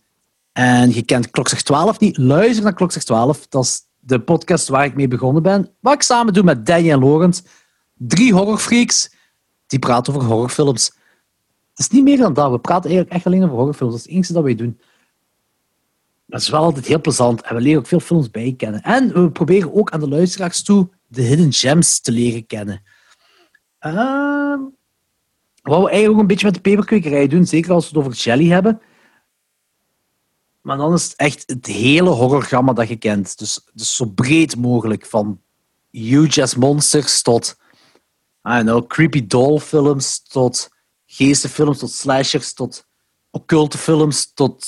en 0.51 0.93
je 0.93 1.01
kent 1.01 1.29
Klokzeg 1.29 1.61
12 1.61 1.99
niet, 1.99 2.17
luister 2.17 2.63
naar 2.63 2.73
Klokzeg 2.73 3.03
12. 3.03 3.47
Dat 3.47 3.63
is 3.63 3.81
de 3.99 4.19
podcast 4.19 4.67
waar 4.67 4.85
ik 4.85 4.95
mee 4.95 5.07
begonnen 5.07 5.43
ben. 5.43 5.69
Wat 5.79 5.93
ik 5.93 6.01
samen 6.01 6.33
doe 6.33 6.43
met 6.43 6.65
Danny 6.65 6.91
en 6.91 6.99
Lorent. 6.99 7.43
Drie 7.93 8.33
horrorfreaks, 8.33 9.11
die 9.67 9.79
praten 9.79 10.15
over 10.15 10.27
horrorfilms. 10.27 10.85
Het 11.69 11.79
is 11.79 11.89
niet 11.89 12.03
meer 12.03 12.17
dan 12.17 12.33
dat. 12.33 12.51
We 12.51 12.59
praten 12.59 12.89
eigenlijk 12.89 13.15
echt 13.15 13.25
alleen 13.25 13.43
over 13.43 13.55
horrorfilms. 13.55 13.91
Dat 13.91 13.99
is 14.01 14.05
het 14.05 14.15
enige 14.15 14.33
dat 14.33 14.43
wij 14.43 14.55
doen. 14.55 14.79
Dat 16.25 16.41
is 16.41 16.49
wel 16.49 16.61
altijd 16.61 16.85
heel 16.85 17.01
plezant 17.01 17.41
en 17.41 17.55
we 17.55 17.61
leren 17.61 17.79
ook 17.79 17.87
veel 17.87 17.99
films 17.99 18.29
bij 18.31 18.53
kennen. 18.57 18.81
En 18.81 19.13
we 19.13 19.31
proberen 19.31 19.73
ook 19.73 19.91
aan 19.91 19.99
de 19.99 20.07
luisteraars 20.07 20.63
toe 20.63 20.89
de 21.07 21.21
hidden 21.21 21.53
gems 21.53 21.99
te 21.99 22.11
leren 22.11 22.45
kennen. 22.45 22.83
Ehm, 23.79 24.59
wat 25.61 25.81
we 25.81 25.89
eigenlijk 25.89 26.13
ook 26.13 26.19
een 26.19 26.27
beetje 26.27 26.45
met 26.45 26.55
de 26.55 26.61
peperkwekerij 26.61 27.27
doen, 27.27 27.45
zeker 27.45 27.71
als 27.71 27.89
we 27.89 27.97
het 27.97 28.05
over 28.05 28.19
jelly 28.19 28.47
hebben. 28.47 28.81
Maar 30.61 30.77
dan 30.77 30.93
is 30.93 31.03
het 31.03 31.15
echt 31.15 31.43
het 31.45 31.65
hele 31.65 32.09
horrorgamma 32.09 32.73
dat 32.73 32.87
je 32.87 32.95
kent. 32.95 33.37
Dus, 33.37 33.69
dus 33.73 33.95
zo 33.95 34.05
breed 34.05 34.55
mogelijk, 34.55 35.05
van 35.05 35.41
huge 35.89 36.41
as 36.41 36.55
monsters 36.55 37.21
tot 37.21 37.57
I 38.47 38.63
don't 38.63 38.87
creepy 38.87 39.27
doll 39.27 39.59
films, 39.59 40.21
tot 40.21 40.69
geestenfilms, 41.05 41.79
tot 41.79 41.91
slashers, 41.91 42.53
tot 42.53 42.87
occulte 43.29 43.77
films, 43.77 44.33
tot 44.33 44.65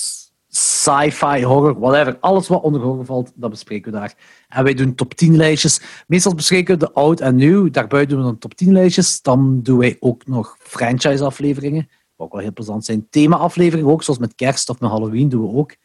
sci-fi, 0.57 1.43
horror, 1.43 1.79
whatever. 1.79 2.17
Alles 2.19 2.47
wat 2.47 2.61
onder 2.61 2.81
horror 2.81 3.05
valt, 3.05 3.31
dat 3.35 3.49
bespreken 3.49 3.91
we 3.91 3.97
daar. 3.97 4.15
En 4.47 4.63
wij 4.63 4.73
doen 4.73 4.95
top 4.95 5.13
10 5.13 5.35
lijstjes. 5.35 5.81
Meestal 6.07 6.35
bespreken 6.35 6.73
we 6.79 6.85
de 6.85 6.91
oud 6.93 7.19
en 7.19 7.35
nieuw. 7.35 7.69
Daarbuiten 7.69 8.15
doen 8.15 8.25
we 8.25 8.31
dan 8.31 8.39
top 8.39 8.53
10 8.55 8.71
lijstjes. 8.71 9.21
Dan 9.21 9.61
doen 9.63 9.77
wij 9.77 9.97
ook 9.99 10.27
nog 10.27 10.55
franchise 10.59 11.23
afleveringen. 11.23 11.89
Wat 12.15 12.25
ook 12.27 12.33
wel 12.33 12.41
heel 12.41 12.53
plezant 12.53 12.85
zijn. 12.85 13.07
Thema-afleveringen 13.09 13.91
ook, 13.91 14.03
zoals 14.03 14.19
met 14.19 14.35
kerst 14.35 14.69
of 14.69 14.79
met 14.79 14.89
Halloween 14.89 15.29
doen 15.29 15.41
we 15.51 15.57
ook. 15.57 15.75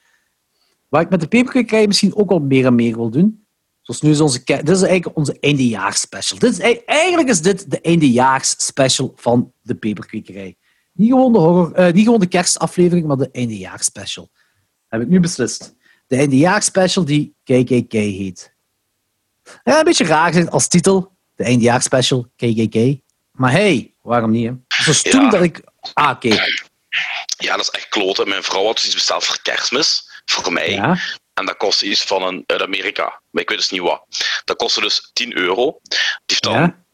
Waar 0.88 1.02
ik 1.02 1.10
met 1.10 1.20
de 1.20 1.26
peperkwekerij 1.28 1.86
misschien 1.86 2.16
ook 2.16 2.28
wel 2.28 2.40
meer 2.40 2.66
en 2.66 2.74
meer 2.74 2.96
wil 2.96 3.10
doen. 3.10 3.44
Zoals 3.80 4.00
nu 4.00 4.10
is 4.10 4.20
onze... 4.20 4.40
Dit 4.44 4.68
is 4.68 4.82
eigenlijk 4.82 5.16
onze 5.16 5.36
eindejaarsspecial. 5.40 6.38
Dit 6.38 6.52
is, 6.52 6.58
ei- 6.58 6.82
eigenlijk 6.86 7.28
is 7.28 7.40
dit 7.40 7.70
de 7.70 7.80
eindejaarsspecial 7.80 9.12
van 9.16 9.52
de 9.60 9.74
peperkwekerij. 9.74 10.56
Niet 10.92 11.08
gewoon 11.10 11.32
de, 11.32 11.38
horror, 11.38 11.72
eh, 11.72 11.92
niet 11.92 12.04
gewoon 12.04 12.20
de 12.20 12.26
kerstaflevering, 12.26 13.06
maar 13.06 13.16
de 13.16 13.30
eindejaarsspecial. 13.32 14.28
Heb 14.92 15.00
ik 15.00 15.08
nu 15.08 15.20
beslist. 15.20 15.74
De 16.06 16.16
eindejaarsspecial 16.16 17.04
die 17.04 17.34
KKK 17.44 17.92
heet. 17.92 18.52
Ja, 19.64 19.78
een 19.78 19.84
beetje 19.84 20.04
raar 20.04 20.32
zijn 20.32 20.50
als 20.50 20.68
titel, 20.68 21.12
De 21.36 21.44
eindjaarspecial, 21.44 22.28
KKK. 22.36 23.00
Maar 23.32 23.50
hey, 23.50 23.94
waarom 24.02 24.30
niet? 24.30 24.46
Hè? 24.48 24.52
Het 24.76 24.86
was 24.86 25.02
toen 25.02 25.22
Ja. 25.22 25.30
dat 25.30 25.42
ik... 25.42 25.62
Ah, 25.92 26.10
oké. 26.10 26.28
Ja, 27.38 27.56
dat 27.56 27.60
is 27.60 27.68
echt 27.70 27.88
kloten. 27.88 28.28
Mijn 28.28 28.42
vrouw 28.42 28.64
had 28.64 28.74
dus 28.74 28.84
iets 28.84 28.94
besteld 28.94 29.24
voor 29.24 29.42
kerstmis. 29.42 30.08
Voor 30.24 30.52
mij. 30.52 30.70
Ja. 30.70 30.98
En 31.34 31.46
dat 31.46 31.56
kostte 31.56 31.86
iets 31.86 32.02
van 32.02 32.22
een 32.22 32.44
uit 32.46 32.62
Amerika. 32.62 33.20
Maar 33.30 33.42
ik 33.42 33.48
weet 33.48 33.58
dus 33.58 33.70
niet 33.70 33.80
wat. 33.80 34.04
Dat 34.44 34.56
kostte 34.56 34.80
dus 34.80 35.10
10 35.12 35.36
euro. 35.36 35.78
Die 35.82 35.98
heeft 36.26 36.42
dan 36.42 36.52
Ja. 36.54 36.84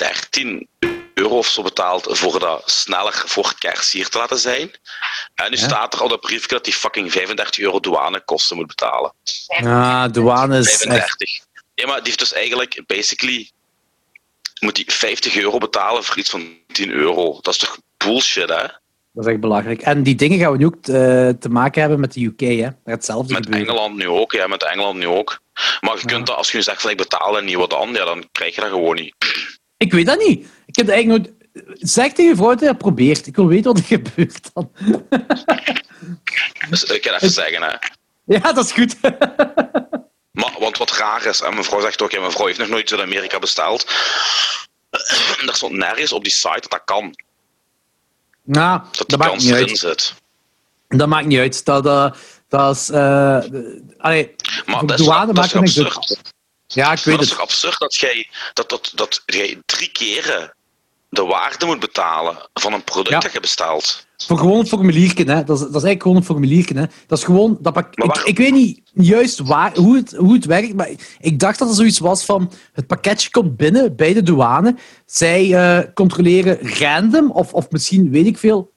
13 0.00 0.68
euro 1.14 1.36
of 1.38 1.46
zo 1.46 1.62
betaald 1.62 2.06
voor 2.18 2.38
dat 2.38 2.70
sneller 2.70 3.22
voor 3.26 3.54
kerst 3.58 3.92
hier 3.92 4.08
te 4.08 4.18
laten 4.18 4.38
zijn. 4.38 4.70
En 5.34 5.50
nu 5.50 5.56
Ja. 5.56 5.62
staat 5.62 5.94
er 5.94 6.02
op 6.02 6.08
dat 6.10 6.20
briefje 6.20 6.48
dat 6.48 6.64
hij 6.66 6.74
fucking 6.74 7.12
35 7.12 7.58
euro 7.64 7.80
douanekosten 7.80 8.56
moet 8.56 8.66
betalen. 8.66 9.12
Ah, 9.46 10.04
douane 10.12 10.58
is 10.58 10.66
echt... 10.66 10.82
35. 10.82 11.40
Ja, 11.74 11.86
maar 11.86 11.96
die 11.96 12.04
heeft 12.04 12.18
dus 12.18 12.32
eigenlijk, 12.32 12.82
basically, 12.86 13.50
moet 14.60 14.76
hij 14.76 14.84
50 14.88 15.36
euro 15.36 15.58
betalen 15.58 16.04
voor 16.04 16.16
iets 16.18 16.30
van 16.30 16.56
10 16.72 16.90
euro. 16.90 17.38
Dat 17.40 17.54
is 17.54 17.60
toch 17.60 17.78
bullshit, 17.96 18.48
hè? 18.48 18.66
Dat 19.12 19.24
is 19.24 19.30
echt 19.32 19.40
belachelijk. 19.40 19.80
En 19.80 20.02
die 20.02 20.14
dingen 20.14 20.38
gaan 20.38 20.52
we 20.52 20.58
nu 20.58 20.64
ook 20.66 20.74
eh, 20.86 21.28
te 21.28 21.48
maken 21.48 21.80
hebben 21.80 22.00
met 22.00 22.12
de 22.12 22.24
UK, 22.24 22.40
hè? 22.40 22.68
Hetzelfde 22.84 23.32
Met 23.32 23.44
gebeuren. 23.44 23.68
Engeland 23.68 23.96
nu 23.96 24.08
ook, 24.08 24.32
ja, 24.32 24.46
met 24.46 24.62
Engeland 24.64 24.98
nu 24.98 25.06
ook. 25.06 25.40
Maar 25.80 25.96
je 25.98 26.04
kunt 26.06 26.26
dat, 26.26 26.36
als 26.36 26.50
je 26.50 26.56
nu 26.56 26.62
zegt 26.62 26.80
van 26.80 26.90
ik 26.90 26.96
betaal 26.96 27.38
en 27.38 27.44
niet 27.44 27.56
wat 27.56 27.70
dan, 27.70 27.92
ja, 27.92 28.04
dan 28.04 28.28
krijg 28.32 28.54
je 28.54 28.60
dat 28.60 28.70
gewoon 28.70 28.94
niet. 28.94 29.14
Ik 29.80 29.92
weet 29.92 30.06
dat 30.06 30.18
niet. 30.18 30.46
Ik 30.66 30.76
heb 30.76 30.86
dat 30.86 30.94
eigenlijk 30.94 31.24
nooit... 31.26 31.38
Zeg 31.90 32.12
tegen 32.12 32.24
je 32.30 32.36
vrouw 32.36 32.48
dat 32.50 32.60
je 32.60 32.66
dat 32.66 32.78
probeert. 32.78 33.26
Ik 33.26 33.36
wil 33.36 33.46
weten 33.46 33.72
wat 33.72 33.78
er 33.78 33.84
gebeurt 33.98 34.50
dan. 34.54 34.70
Dus 36.70 36.84
ik 36.84 37.02
kan 37.02 37.14
even 37.14 37.30
zeggen, 37.30 37.62
hè. 37.62 37.74
Ja, 38.24 38.52
dat 38.52 38.64
is 38.64 38.72
goed. 38.72 38.96
Maar, 40.30 40.56
want 40.58 40.76
wat 40.78 40.90
raar 40.96 41.26
is, 41.26 41.40
en 41.40 41.52
mijn 41.52 41.64
vrouw 41.64 41.80
zegt 41.80 42.02
ook, 42.02 42.10
ja, 42.10 42.20
mijn 42.20 42.32
vrouw 42.32 42.46
heeft 42.46 42.58
nog 42.58 42.68
nooit 42.68 42.92
uit 42.92 43.00
Amerika 43.00 43.38
besteld. 43.38 43.84
Er 45.46 45.54
stond 45.54 45.72
nergens 45.72 46.12
op 46.12 46.22
die 46.24 46.32
site 46.32 46.60
dat 46.60 46.70
dat 46.70 46.82
kan. 46.84 47.14
nou, 48.44 48.80
Dat 48.80 48.96
dat 48.96 49.08
die 49.08 49.18
maakt 49.18 49.30
kans 49.30 49.44
niet 49.44 49.52
erin 49.54 49.68
uit. 49.68 49.78
zit. 49.78 50.14
Dat 50.88 51.08
maakt 51.08 51.26
niet 51.26 51.38
uit. 51.38 51.64
Dat, 51.64 51.86
eh, 51.86 52.10
dat 52.48 52.76
is... 52.76 52.90
eh, 52.90 53.38
allee, 53.98 54.34
Maar 54.66 54.86
dat 54.86 54.98
is, 55.00 55.06
dat 55.06 55.28
is 55.28 55.32
maakt 55.32 55.54
absurd? 55.54 56.18
Ja, 56.72 56.92
ik 56.92 56.98
weet 56.98 57.14
is 57.14 57.20
het. 57.20 57.28
toch 57.30 57.40
absurd 57.40 57.78
dat 57.78 57.94
jij, 57.94 58.28
dat, 58.52 58.68
dat, 58.68 58.92
dat 58.94 59.22
jij 59.26 59.62
drie 59.66 59.88
keren 59.92 60.54
de 61.08 61.22
waarde 61.24 61.66
moet 61.66 61.80
betalen 61.80 62.48
van 62.54 62.72
een 62.72 62.84
product 62.84 63.08
Ja. 63.10 63.20
dat 63.20 63.32
je 63.32 63.40
bestelt. 63.40 64.06
Voor 64.16 64.38
gewoon 64.38 64.58
het 64.58 64.68
formulierken, 64.68 65.28
hè. 65.28 65.44
Dat 65.44 65.56
is, 65.56 65.60
dat 65.60 65.68
is 65.68 65.72
eigenlijk 65.72 66.02
gewoon 66.02 66.16
een 66.16 66.24
formulierken, 66.24 66.76
hè. 66.76 66.84
Dat 67.06 67.18
is 67.18 67.24
gewoon... 67.24 67.58
Dat 67.60 67.72
pak, 67.72 67.94
ik, 67.94 68.16
ik 68.16 68.36
weet 68.38 68.52
niet 68.52 68.80
juist 68.94 69.38
waar, 69.38 69.76
hoe, 69.76 69.96
het, 69.96 70.12
hoe 70.16 70.32
het 70.32 70.44
werkt, 70.44 70.74
maar 70.74 70.90
ik 71.18 71.38
dacht 71.38 71.58
dat 71.58 71.68
er 71.68 71.74
zoiets 71.74 71.98
was 71.98 72.24
van... 72.24 72.52
Het 72.72 72.86
pakketje 72.86 73.30
komt 73.30 73.56
binnen 73.56 73.96
bij 73.96 74.12
de 74.12 74.22
douane. 74.22 74.76
Zij 75.06 75.54
eh, 75.54 75.92
controleren 75.94 76.78
random, 76.78 77.30
of, 77.30 77.52
of 77.52 77.70
misschien 77.70 78.10
weet 78.10 78.26
ik 78.26 78.38
veel... 78.38 78.72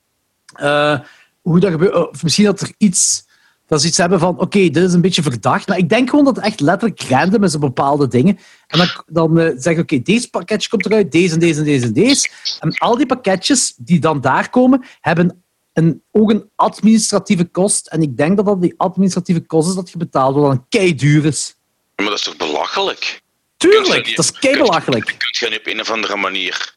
eh, 0.54 1.00
hoe 1.42 1.60
dat 1.60 1.72
gebeurt. 1.72 2.10
Of 2.10 2.24
misschien 2.24 2.46
dat 2.46 2.62
er 2.62 2.72
iets... 2.78 3.26
Dat 3.74 3.82
ze 3.82 3.88
iets 3.88 3.98
hebben 3.98 4.20
van, 4.20 4.40
oké, 4.40 4.70
dit 4.70 4.84
is 4.84 4.94
een 4.94 5.02
beetje 5.02 5.22
verdacht. 5.22 5.68
Maar 5.68 5.78
ik 5.78 5.90
denk 5.90 6.10
gewoon 6.10 6.26
dat 6.26 6.36
het 6.36 6.46
echt 6.46 6.60
letterlijk 6.60 7.02
random 7.02 7.44
is 7.44 7.56
op 7.56 7.62
bepaalde 7.62 8.08
dingen. 8.08 8.40
En 8.68 8.78
dan, 8.78 8.88
dan 9.06 9.40
eh, 9.40 9.52
zeg 9.58 9.74
ik, 9.74 9.80
oké, 9.80 10.02
deze 10.02 10.30
pakketje 10.30 10.70
komt 10.70 10.86
eruit, 10.86 11.12
deze 11.12 11.34
en 11.34 11.40
deze 11.40 11.60
en 11.60 11.66
deze 11.66 11.86
en 11.86 11.94
deze. 11.94 12.30
En 12.60 12.78
al 12.78 12.98
die 12.98 13.06
pakketjes 13.06 13.74
die 13.78 14.00
dan 14.00 14.22
daar 14.22 14.50
komen, 14.50 14.86
hebben 15.02 15.44
een, 15.74 16.04
ook 16.12 16.32
een 16.32 16.50
administratieve 16.56 17.46
kost. 17.46 17.88
En 17.88 18.02
ik 18.02 18.18
denk 18.18 18.36
dat 18.36 18.46
dat 18.46 18.62
die 18.62 18.74
administratieve 18.78 19.42
kost 19.42 19.70
is 19.70 19.76
dat 19.76 19.90
je 19.90 19.98
betaalt, 19.98 20.36
wat 20.36 20.44
dan 20.44 20.66
kei 20.70 20.96
duur 20.96 21.26
is. 21.26 21.56
Maar 21.96 22.06
dat 22.06 22.18
is 22.18 22.24
toch 22.24 22.38
belachelijk? 22.38 23.22
Tuurlijk, 23.58 24.16
dat 24.16 24.26
is 24.26 24.32
kei 24.32 24.58
belachelijk. 24.58 25.06
Kun 25.06 25.18
je 25.30 25.50
niet 25.50 25.60
op 25.60 25.68
een 25.68 25.80
of 25.80 25.92
andere 25.92 26.16
manier 26.16 26.76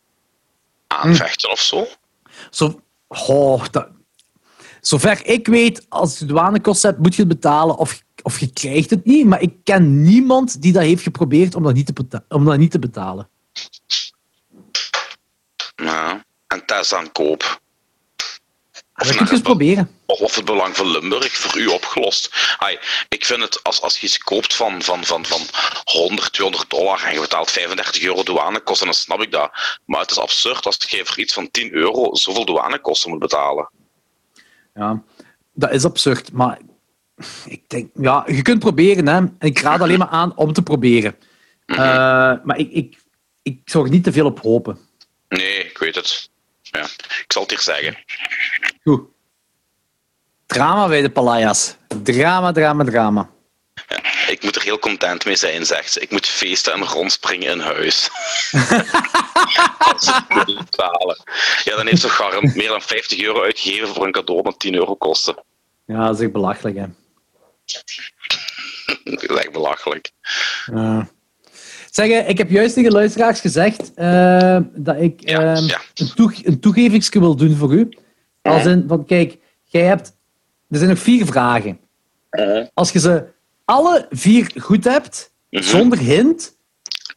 aanvechten 0.86 1.50
of 1.50 1.60
zo? 1.60 1.86
Zo, 2.50 2.80
oh, 3.08 3.64
dat, 3.70 3.88
zover 4.86 5.26
ik 5.26 5.46
weet, 5.46 5.86
als 5.88 6.18
je 6.18 6.24
douanekosten 6.24 6.90
hebt, 6.90 7.02
moet 7.02 7.14
je 7.14 7.22
het 7.22 7.30
betalen 7.30 7.76
of, 7.76 8.02
of 8.22 8.38
je 8.38 8.52
krijgt 8.52 8.90
het 8.90 9.04
niet. 9.04 9.26
Maar 9.26 9.40
ik 9.40 9.54
ken 9.64 10.02
niemand 10.02 10.62
die 10.62 10.72
dat 10.72 10.82
heeft 10.82 11.02
geprobeerd 11.02 11.54
om 11.54 11.62
dat 11.62 11.74
niet 11.74 11.86
te, 11.94 12.22
om 12.28 12.44
dat 12.44 12.58
niet 12.58 12.70
te 12.70 12.78
betalen. 12.78 13.28
Ja. 15.76 16.24
En 16.46 16.66
test 16.66 16.94
aan 16.94 17.12
koop. 17.12 17.60
Dat 18.94 19.16
kun 19.16 19.26
je 19.26 19.32
eens 19.32 19.40
proberen. 19.40 19.90
Of, 20.06 20.20
of 20.20 20.34
het 20.34 20.44
belang 20.44 20.76
van 20.76 20.90
Limburg 20.90 21.36
voor 21.36 21.60
u 21.60 21.66
opgelost. 21.66 22.54
Ai, 22.58 22.78
ik 23.08 23.24
vind 23.24 23.42
het, 23.42 23.62
als, 23.62 23.80
als 23.80 23.98
je 23.98 24.06
iets 24.06 24.18
koopt 24.18 24.54
van, 24.54 24.82
van, 24.82 25.04
van, 25.04 25.24
van 25.24 25.40
100, 25.84 26.32
200 26.32 26.70
dollar 26.70 27.04
en 27.04 27.12
je 27.12 27.20
betaalt 27.20 27.50
35 27.50 28.02
euro 28.02 28.22
douanekosten, 28.22 28.86
dan 28.86 28.94
snap 28.94 29.22
ik 29.22 29.30
dat. 29.30 29.50
Maar 29.84 30.00
het 30.00 30.10
is 30.10 30.18
absurd 30.18 30.66
als 30.66 30.76
je 30.88 31.04
voor 31.04 31.18
iets 31.18 31.32
van 31.32 31.50
10 31.50 31.72
euro 31.72 32.14
zoveel 32.14 32.44
douanekosten 32.44 33.10
moet 33.10 33.18
betalen. 33.18 33.70
Ja, 34.76 35.02
dat 35.52 35.70
is 35.70 35.84
absurd. 35.84 36.32
Maar 36.32 36.58
ik 37.46 37.68
denk, 37.68 37.90
ja, 37.94 38.24
je 38.26 38.42
kunt 38.42 38.58
proberen. 38.58 39.06
Hè. 39.08 39.46
Ik 39.46 39.58
raad 39.58 39.80
alleen 39.80 39.98
maar 39.98 40.08
aan 40.08 40.36
om 40.36 40.52
te 40.52 40.62
proberen. 40.62 41.16
Eh, 41.66 41.76
maar 42.44 42.58
ik, 42.58 42.72
ik, 42.72 42.98
ik 43.42 43.60
zou 43.64 43.84
er 43.84 43.90
niet 43.90 44.04
te 44.04 44.12
veel 44.12 44.26
op 44.26 44.40
hopen. 44.40 44.78
Nee, 45.28 45.64
ik 45.64 45.78
weet 45.78 45.94
het. 45.94 46.30
Ja, 46.62 46.84
ik 46.84 47.24
zal 47.28 47.42
het 47.42 47.50
hier 47.50 47.60
zeggen. 47.60 47.96
Goed. 48.82 49.02
Drama 50.46 50.88
bij 50.88 51.02
de 51.02 51.10
Palaya's. 51.10 51.76
Drama, 52.02 52.52
drama, 52.52 52.84
drama. 52.84 53.30
Ik 54.28 54.42
moet 54.42 54.56
er 54.56 54.62
heel 54.62 54.78
content 54.78 55.24
mee 55.24 55.36
zijn, 55.36 55.66
zegt 55.66 55.92
ze. 55.92 56.00
Ik 56.00 56.10
moet 56.10 56.26
feesten 56.26 56.72
en 56.72 56.84
rondspringen 56.84 57.52
in 57.52 57.60
huis. 57.60 58.10
Als 59.78 60.04
ze 60.04 60.14
het 60.14 60.28
moeten 60.28 60.56
betalen. 60.56 61.16
Ja, 61.64 61.76
dan 61.76 61.86
heeft 61.86 62.00
ze 62.00 62.08
garant 62.08 62.54
meer 62.54 62.68
dan 62.68 62.82
50 62.82 63.20
euro 63.20 63.42
uitgegeven 63.42 63.88
voor 63.88 64.06
een 64.06 64.12
cadeau 64.12 64.42
dat 64.42 64.58
10 64.58 64.74
euro 64.74 64.94
kostte. 64.94 65.44
Ja, 65.86 66.06
dat 66.06 66.16
is 66.16 66.22
echt 66.22 66.32
belachelijk. 66.32 66.76
Hè. 66.76 66.86
Dat 69.04 69.22
is 69.22 69.36
echt 69.36 69.52
belachelijk. 69.52 70.10
Ja. 70.66 71.08
Zeg, 71.90 72.26
ik 72.26 72.38
heb 72.38 72.50
juist 72.50 72.74
tegen 72.74 72.92
luisteraars 72.92 73.40
gezegd 73.40 73.94
eh, 73.94 74.58
dat 74.74 74.96
ik 75.00 75.28
Ja, 75.28 75.54
eh, 75.54 75.66
ja. 75.66 75.80
een, 75.94 76.14
toeg 76.14 76.32
toegevingsje 76.60 77.18
wil 77.18 77.36
doen 77.36 77.56
voor 77.56 77.72
u. 77.72 77.88
Als 78.42 78.64
in, 78.64 78.84
van 78.88 79.04
kijk, 79.04 79.36
jij 79.64 79.82
hebt... 79.82 80.16
Er 80.70 80.76
zijn 80.76 80.90
nog 80.90 80.98
vier 80.98 81.26
vragen. 81.26 81.78
Als 82.74 82.92
je 82.92 82.98
ze 82.98 83.24
alle 83.66 84.06
vier 84.10 84.52
goed 84.58 84.84
hebt, 84.84 85.32
zonder 85.50 85.98
hint, 85.98 86.56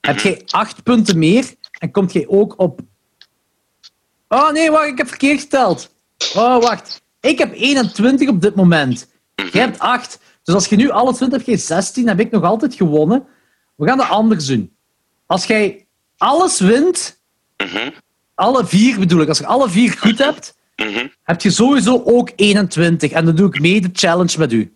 heb 0.01 0.19
jij 0.19 0.41
acht 0.49 0.83
punten 0.83 1.17
meer 1.17 1.53
en 1.79 1.91
komt 1.91 2.13
jij 2.13 2.27
ook 2.27 2.59
op... 2.59 2.79
Oh 4.27 4.51
nee, 4.51 4.71
wacht, 4.71 4.87
ik 4.87 4.97
heb 4.97 5.07
verkeerd 5.07 5.39
geteld. 5.39 5.95
Oh, 6.35 6.61
wacht. 6.61 7.01
Ik 7.19 7.37
heb 7.37 7.53
21 7.53 8.29
op 8.29 8.41
dit 8.41 8.55
moment. 8.55 9.07
Jij 9.51 9.61
hebt 9.61 9.79
8. 9.79 10.19
Dus 10.43 10.55
als 10.55 10.67
je 10.67 10.75
nu 10.75 10.89
alle 10.89 11.13
20 11.13 11.37
hebt, 11.37 11.49
heb 11.49 11.55
je 11.55 11.61
16, 11.61 12.07
heb 12.07 12.19
ik 12.19 12.31
nog 12.31 12.43
altijd 12.43 12.73
gewonnen. 12.73 13.27
We 13.75 13.87
gaan 13.87 13.99
het 13.99 14.09
anders 14.09 14.45
doen. 14.45 14.75
Als 15.25 15.45
jij 15.45 15.87
alles 16.17 16.59
wint, 16.59 17.19
Mhm, 17.63 17.89
alle 18.35 18.65
vier 18.65 18.99
bedoel 18.99 19.21
ik, 19.21 19.27
als 19.27 19.37
je 19.37 19.45
alle 19.45 19.69
vier 19.69 19.91
goed 19.91 20.17
hebt, 20.17 20.57
mhm. 20.75 21.07
heb 21.23 21.41
je 21.41 21.51
sowieso 21.51 22.01
ook 22.05 22.31
21. 22.35 23.11
En 23.11 23.25
dan 23.25 23.35
doe 23.35 23.47
ik 23.47 23.59
mee 23.59 23.81
de 23.81 23.89
challenge 23.93 24.39
met 24.39 24.51
u. 24.51 24.73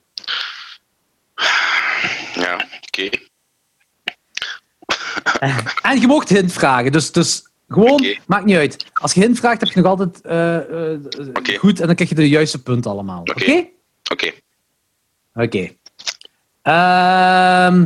Ja, 2.33 2.67
oké. 2.81 3.09
En 5.81 5.99
je 5.99 6.07
mocht 6.07 6.29
hint 6.29 6.53
vragen. 6.53 6.91
Dus, 6.91 7.11
dus 7.11 7.47
gewoon, 7.67 8.05
maakt 8.25 8.45
niet 8.45 8.55
uit. 8.55 8.85
Als 8.93 9.13
je 9.13 9.19
hint 9.19 9.37
vraagt, 9.37 9.61
heb 9.61 9.69
je 9.69 9.81
nog 9.81 9.89
altijd 9.89 10.21
eh, 10.21 10.91
eh, 10.93 10.99
goed 11.59 11.79
en 11.79 11.85
dan 11.85 11.95
krijg 11.95 12.09
je 12.09 12.15
de 12.15 12.29
juiste 12.29 12.61
punten 12.61 12.91
allemaal. 12.91 13.19
Oké? 13.19 13.67
Oké. 14.11 14.31
Oké. 15.33 15.69
Ehm, 16.61 17.85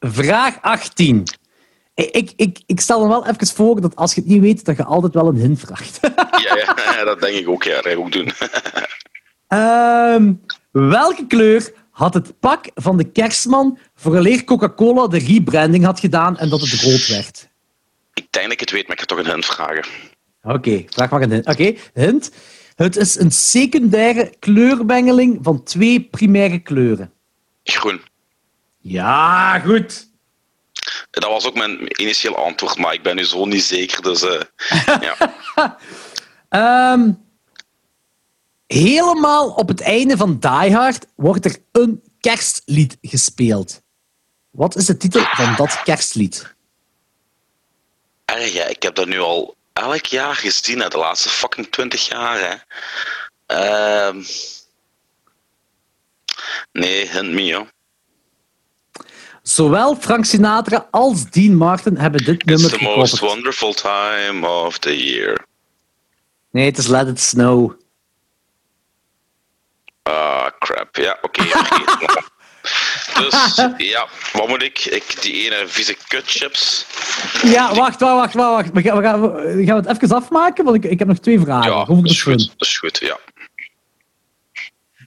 vraag 0.00 0.58
18. 0.60 1.22
Ik, 1.94 2.32
ik, 2.36 2.58
ik, 2.66 2.80
stel 2.80 3.02
me 3.02 3.08
wel 3.08 3.26
even 3.26 3.46
voor 3.46 3.80
dat 3.80 3.96
als 3.96 4.14
je 4.14 4.20
het 4.20 4.30
niet 4.30 4.40
weet, 4.40 4.64
dat 4.64 4.76
je 4.76 4.84
altijd 4.84 5.14
wel 5.14 5.28
een 5.28 5.36
hint 5.36 5.60
vraagt. 5.60 6.00
Ja, 6.38 6.56
ja, 6.56 7.04
dat 7.04 7.20
denk 7.20 7.36
ik 7.36 7.48
ook. 7.48 7.62
Ja, 7.62 7.74
dat 7.74 7.84
ga 7.84 7.90
ik 7.90 7.98
ook 7.98 8.12
doen. 8.12 8.32
Ehm, 9.48 10.32
welke 10.70 11.26
kleur 11.26 11.72
had 11.98 12.14
het 12.14 12.40
pak 12.40 12.70
van 12.74 12.96
de 12.96 13.10
kerstman 13.10 13.78
vooraleer 13.94 14.44
Coca-Cola 14.44 15.06
de 15.06 15.18
rebranding 15.18 15.84
had 15.84 16.00
gedaan 16.00 16.38
en 16.38 16.48
dat 16.48 16.60
het 16.60 16.80
rood 16.82 17.06
werd? 17.06 17.48
ik 18.14 18.26
denk 18.30 18.44
dat 18.44 18.52
ik 18.52 18.60
het 18.60 18.70
weet, 18.70 18.82
maar 18.82 18.92
ik 18.92 19.00
ga 19.00 19.06
toch 19.06 19.18
een 19.18 19.30
hint 19.32 19.44
vragen. 19.44 19.84
Oké, 20.42 20.84
vraag 20.88 21.10
maar 21.10 21.22
een 21.22 21.30
hint. 21.30 21.46
Oké, 21.46 21.74
hint. 21.94 22.30
Het 22.74 22.96
is 22.96 23.18
een 23.18 23.30
secundaire 23.30 24.32
kleurmengeling 24.38 25.38
van 25.42 25.62
twee 25.62 26.00
primaire 26.00 26.58
kleuren. 26.58 27.12
Groen. 27.64 28.00
Ja, 28.78 29.58
goed. 29.58 30.08
Dat 31.10 31.24
was 31.24 31.46
ook 31.46 31.54
mijn 31.54 32.00
initieel 32.00 32.36
antwoord, 32.36 32.78
maar 32.78 32.94
ik 32.94 33.02
ben 33.02 33.16
nu 33.16 33.24
zo 33.24 33.44
niet 33.44 33.62
zeker. 33.62 34.02
Dus 34.02 34.22
eh, 34.22 34.40
ja. 35.06 35.78
Ehm, 36.48 37.10
helemaal 38.68 39.50
op 39.50 39.68
het 39.68 39.80
einde 39.80 40.16
van 40.16 40.38
Die 40.38 40.74
Hard 40.74 41.06
wordt 41.14 41.44
er 41.44 41.56
een 41.72 42.02
kerstlied 42.20 42.96
gespeeld. 43.02 43.82
Wat 44.50 44.76
is 44.76 44.86
de 44.86 44.96
titel 44.96 45.22
van 45.22 45.54
dat 45.56 45.82
kerstlied? 45.82 46.56
erg, 48.28 48.52
hè. 48.52 48.68
Ik 48.68 48.82
heb 48.82 48.94
dat 48.94 49.06
nu 49.06 49.20
al 49.20 49.56
elk 49.72 50.04
jaar 50.06 50.34
gezien, 50.34 50.80
hè. 50.80 50.88
De 50.88 50.98
laatste 50.98 51.28
fucking 51.28 51.66
20 51.70 52.08
jaar, 52.08 52.38
hè. 52.38 52.54
Ehm 53.46 54.22
nee, 56.72 57.08
hint 57.08 57.30
me, 57.30 57.54
hoor. 57.54 57.70
Zowel 59.42 59.96
Frank 59.96 60.24
Sinatra 60.24 60.88
als 60.90 61.30
Dean 61.30 61.54
Martin 61.54 61.96
hebben 61.96 62.24
dit 62.24 62.34
It's 62.34 62.44
nummer 62.44 62.78
the 62.78 62.84
most 62.84 63.18
wonderful 63.18 63.72
time 63.72 64.48
of 64.48 64.78
the 64.78 65.04
year. 65.04 65.46
Nee, 66.50 66.64
het 66.64 66.78
is 66.78 66.86
Let 66.86 67.08
It 67.08 67.20
Snow. 67.20 67.72
Ah, 70.08 70.46
crap. 70.58 70.96
Ja, 70.96 71.18
oké. 71.22 71.42
dus, 73.20 73.54
ja, 73.76 74.08
wat 74.32 74.48
moet 74.48 74.62
ik? 74.62 74.84
ik? 74.84 75.22
Die 75.22 75.44
ene 75.44 75.64
vieze 75.66 75.96
kutchips. 76.08 76.86
Ja, 77.42 77.74
wacht, 77.74 78.00
wacht, 78.00 78.14
wacht, 78.14 78.34
wacht. 78.34 78.72
We 78.72 78.82
gaan, 78.82 78.96
we 78.96 79.02
gaan, 79.02 79.32
we 79.32 79.64
gaan 79.64 79.76
het 79.76 79.86
even 79.86 80.16
afmaken, 80.16 80.64
want 80.64 80.76
ik, 80.76 80.90
ik 80.90 80.98
heb 80.98 81.08
nog 81.08 81.18
twee 81.18 81.40
vragen. 81.40 81.72
Ja, 81.72 81.84
dat 81.84 82.04
is 82.04 82.22
goed. 82.22 82.52
Dat 82.56 82.68
is 82.68 82.78
goed, 82.78 82.98
ja. 82.98 83.18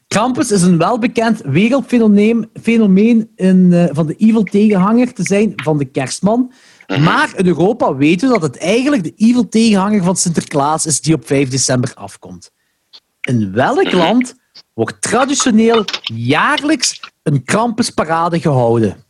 Krampus 0.08 0.52
is 0.52 0.62
een 0.62 0.78
welbekend 0.78 1.42
wereldfenomeen 1.44 2.50
fenomeen 2.62 3.32
in, 3.36 3.74
eh, 3.74 3.86
van 3.92 4.08
de 4.08 4.16
evil 4.16 4.44
tegenhanger 4.44 5.14
te 5.14 5.24
zijn 5.24 5.54
van 5.56 5.78
de 5.78 5.86
kerstman. 5.86 6.54
Maar 6.88 7.34
in 7.36 7.48
Europa 7.48 7.96
weten 7.96 8.28
we 8.28 8.40
dat 8.40 8.54
het 8.54 8.58
eigenlijk 8.58 9.04
de 9.04 9.14
evil 9.16 9.50
tegenhanger 9.50 10.04
van 10.04 10.16
Sinterklaas 10.16 10.86
is 10.86 11.02
die 11.02 11.14
op 11.14 11.28
5 11.28 11.50
december 11.50 11.92
afkomt. 11.94 12.52
In 13.22 13.54
welk 13.54 13.92
land 13.92 14.36
wordt 14.74 15.02
traditioneel 15.02 15.86
jaarlijks 16.14 17.00
een 17.24 17.44
Krampusparade 17.44 18.40
gehouden? 18.40 19.04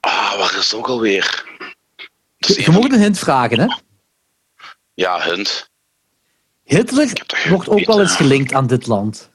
Ah, 0.00 0.38
waar 0.38 0.56
is 0.58 0.70
het 0.70 0.74
ook 0.74 0.88
alweer? 0.88 1.44
Je, 2.36 2.62
je 2.62 2.70
mag 2.70 2.84
een 2.84 3.00
hint 3.00 3.18
vragen, 3.18 3.60
hè? 3.60 3.66
Ja, 4.94 5.20
hunt. 5.20 5.70
Hitler 6.64 7.12
wordt 7.48 7.68
ook 7.68 7.84
wel 7.84 8.00
eens 8.00 8.16
gelinkt 8.16 8.52
aan 8.54 8.66
dit 8.66 8.86
land. 8.86 9.30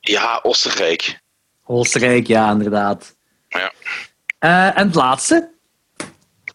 Ja, 0.00 0.40
Oostenrijk. 0.42 1.20
Oostenrijk, 1.64 2.26
ja, 2.26 2.50
inderdaad. 2.50 3.16
Ja. 3.48 3.72
Eh, 4.38 4.78
en 4.78 4.86
het 4.86 4.94
laatste, 4.94 5.50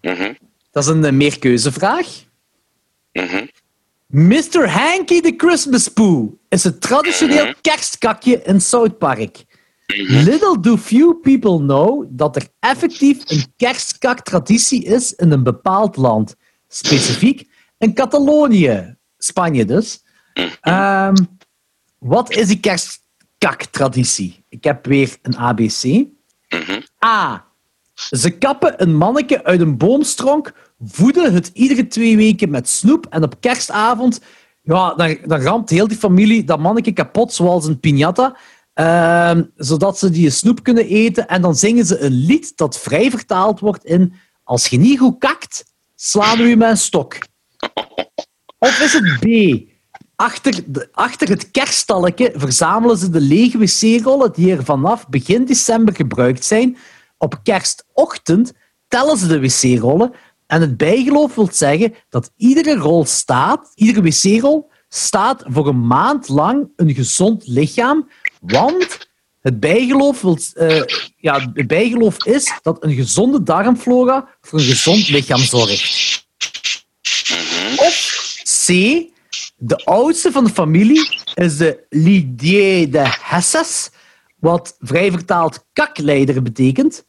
Mhm. 0.01 0.33
dat 0.71 0.83
is 0.83 0.89
een 0.89 1.05
eh, 1.05 1.11
meerkeuzevraag. 1.11 2.07
Mhm. 3.11 3.45
Mr. 4.15 4.65
Hanky 4.65 5.19
the 5.19 5.35
Christmas 5.35 5.89
Poo 5.89 6.39
is 6.49 6.63
het 6.63 6.81
traditioneel 6.81 7.53
kerstkakje 7.61 8.41
in 8.43 8.61
South 8.61 8.97
Park. 8.97 9.43
Little 10.07 10.59
do 10.59 10.77
few 10.77 11.19
people 11.19 11.57
know 11.57 12.05
dat 12.09 12.35
er 12.35 12.47
effectief 12.59 13.29
een 13.29 13.43
kerstkak-traditie 13.57 14.83
is 14.83 15.13
in 15.13 15.31
een 15.31 15.43
bepaald 15.43 15.95
land. 15.95 16.35
Specifiek 16.67 17.49
in 17.77 17.93
Catalonië, 17.93 18.95
Spanje 19.17 19.65
dus. 19.65 20.03
Ehm, 20.61 21.15
wat 21.99 22.31
is 22.31 22.47
die 22.47 22.59
kerstkak-traditie? 22.59 24.45
Ik 24.49 24.63
heb 24.63 24.85
weer 24.85 25.17
een 25.21 25.37
ABC. 25.37 25.83
Mhm. 25.83 26.81
A. 27.05 27.44
Ze 27.95 28.29
kappen 28.29 28.81
een 28.81 28.95
manneke 28.95 29.43
uit 29.43 29.59
een 29.59 29.77
boomstronk, 29.77 30.53
voeden 30.79 31.33
het 31.33 31.51
iedere 31.53 31.87
twee 31.87 32.17
weken 32.17 32.49
met 32.49 32.69
snoep 32.69 33.05
en 33.09 33.23
op 33.23 33.35
kerstavond 33.39 34.21
ja, 34.65 34.93
dan, 34.93 35.17
dan 35.25 35.41
ramt 35.41 35.69
heel 35.69 35.87
die 35.87 35.97
familie 35.97 36.43
dat 36.43 36.59
manneke 36.59 36.91
kapot, 36.91 37.33
zoals 37.33 37.65
een 37.65 37.79
piñata, 37.79 38.37
ehm, 38.73 39.43
zodat 39.55 39.97
ze 39.97 40.09
die 40.09 40.29
snoep 40.29 40.63
kunnen 40.63 40.87
eten. 40.87 41.27
En 41.27 41.41
dan 41.41 41.55
zingen 41.55 41.85
ze 41.85 41.99
een 41.99 42.11
lied 42.11 42.57
dat 42.57 42.79
vrij 42.79 43.09
vertaald 43.09 43.59
wordt 43.59 43.85
in 43.85 44.13
Als 44.43 44.67
je 44.67 44.77
niet 44.77 44.99
goed 44.99 45.17
kakt, 45.19 45.65
slaan 45.95 46.37
we 46.37 46.43
je 46.43 46.57
met 46.57 46.69
een 46.69 46.77
stok. 46.77 47.17
Of 48.57 48.79
is 48.79 48.93
het 48.93 49.19
B? 49.19 49.27
Achter, 50.15 50.61
de, 50.65 50.89
achter 50.91 51.29
het 51.29 51.51
kerststalken 51.51 52.39
verzamelen 52.39 52.97
ze 52.97 53.09
de 53.09 53.21
lege 53.21 53.57
wc-rollen 53.57 54.31
die 54.33 54.51
er 54.51 54.63
vanaf 54.63 55.07
begin 55.09 55.45
december 55.45 55.95
gebruikt 55.95 56.45
zijn. 56.45 56.77
Op 57.17 57.39
kerstochtend 57.43 58.53
tellen 58.87 59.17
ze 59.17 59.27
de 59.27 59.39
wc-rollen 59.39 60.13
en 60.47 60.61
het 60.61 60.77
bijgeloof 60.77 61.35
wil 61.35 61.49
zeggen 61.51 61.93
dat 62.09 62.31
iedere 62.37 62.75
rol 62.75 63.05
staat, 63.05 63.71
iedere 63.75 64.01
wc-rol 64.01 64.69
staat 64.89 65.43
voor 65.47 65.67
een 65.67 65.87
maand 65.87 66.27
lang 66.27 66.69
een 66.75 66.93
gezond 66.93 67.47
lichaam, 67.47 68.09
want 68.41 69.07
het 69.41 69.59
bijgeloof, 69.59 70.21
wil, 70.21 70.37
eh, 70.53 70.81
ja, 71.17 71.51
het 71.53 71.67
bijgeloof 71.67 72.25
is 72.25 72.59
dat 72.61 72.83
een 72.83 72.93
gezonde 72.93 73.43
darmflora 73.43 74.29
voor 74.41 74.59
een 74.59 74.65
gezond 74.65 75.09
lichaam 75.09 75.39
zorgt. 75.39 76.27
Of 77.75 78.13
C. 78.65 78.67
De 79.57 79.75
oudste 79.83 80.31
van 80.31 80.43
de 80.43 80.49
familie 80.49 81.19
is 81.33 81.57
de 81.57 81.85
Lidier 81.89 82.91
de 82.91 83.17
Hesses, 83.21 83.89
wat 84.35 84.75
vrij 84.79 85.11
vertaald 85.11 85.65
kakleider 85.73 86.41
betekent. 86.41 87.05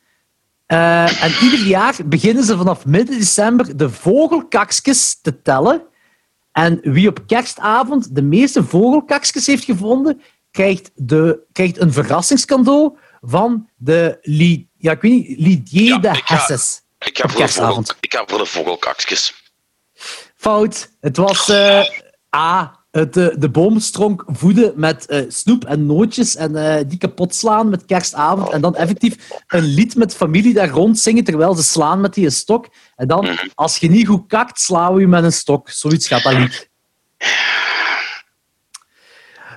Eh, 0.67 1.23
en 1.23 1.33
ieder 1.43 1.67
jaar 1.67 1.97
beginnen 2.07 2.45
ze 2.45 2.57
vanaf 2.57 2.87
midden 2.87 3.19
december 3.19 3.77
de 3.77 3.91
vogelkaksjes 3.91 5.21
te 5.21 5.43
tellen. 5.43 5.83
En 6.53 6.81
wie 6.83 7.09
op 7.09 7.23
kerstavond 7.27 8.15
de 8.15 8.23
meeste 8.23 8.65
vogelkaksjes 8.65 9.47
heeft 9.47 9.65
gevonden, 9.65 10.23
krijgt, 10.51 10.91
de, 10.95 11.45
krijgt 11.53 11.81
een 11.81 11.93
verrassingscadeau 11.93 12.97
van 13.21 13.69
de 13.77 14.19
Li, 14.23 14.69
ja, 14.77 14.93
ik 14.93 15.01
weet 15.01 15.13
niet, 15.13 15.39
Lidier 15.39 15.85
Ja, 15.85 15.99
de 15.99 16.23
Hesses. 16.25 16.83
Ik 16.99 17.19
ga, 17.19 17.25
Op 17.25 17.31
voor 17.31 17.41
de, 17.41 17.49
vogel, 17.49 17.65
kerstavond. 17.65 17.97
ik 18.01 18.15
ga 18.15 18.25
voor 18.27 18.39
de 18.39 18.47
vogelkakjes. 18.47 19.53
Fout. 20.37 20.91
Het 21.01 21.17
was 21.17 21.49
eh, 21.49 21.83
A. 22.37 22.76
Het, 22.97 23.17
eh, 23.17 23.27
de 23.39 23.49
boomstronk 23.49 24.25
voeden 24.27 24.73
met 24.77 25.07
eh, 25.07 25.21
snoep 25.29 25.65
en 25.65 25.87
nootjes 25.87 26.37
en 26.37 26.57
eh, 26.57 26.85
die 26.87 26.99
kapot 26.99 27.35
slaan 27.35 27.69
met 27.69 27.85
kerstavond. 27.85 28.51
En 28.51 28.61
dan 28.61 28.77
effectief 28.77 29.43
een 29.47 29.65
lied 29.65 29.97
met 29.97 30.15
familie 30.15 30.55
daar 30.55 30.69
rond 30.69 30.99
zingen 30.99 31.25
terwijl 31.25 31.55
ze 31.55 31.63
slaan 31.63 32.01
met 32.01 32.15
die 32.15 32.31
stok. 32.31 32.69
En 32.97 33.09
dan, 33.09 33.29
als 33.55 33.77
je 33.77 33.91
niet 33.91 34.07
goed 34.07 34.27
kakt, 34.27 34.61
slaan 34.61 34.95
we 34.95 35.01
je 35.01 35.07
met 35.07 35.25
een 35.25 35.33
stok. 35.33 35.71
Zoiets 35.71 36.09
gaat 36.09 36.23
dat 36.23 36.33
lied. 36.33 36.69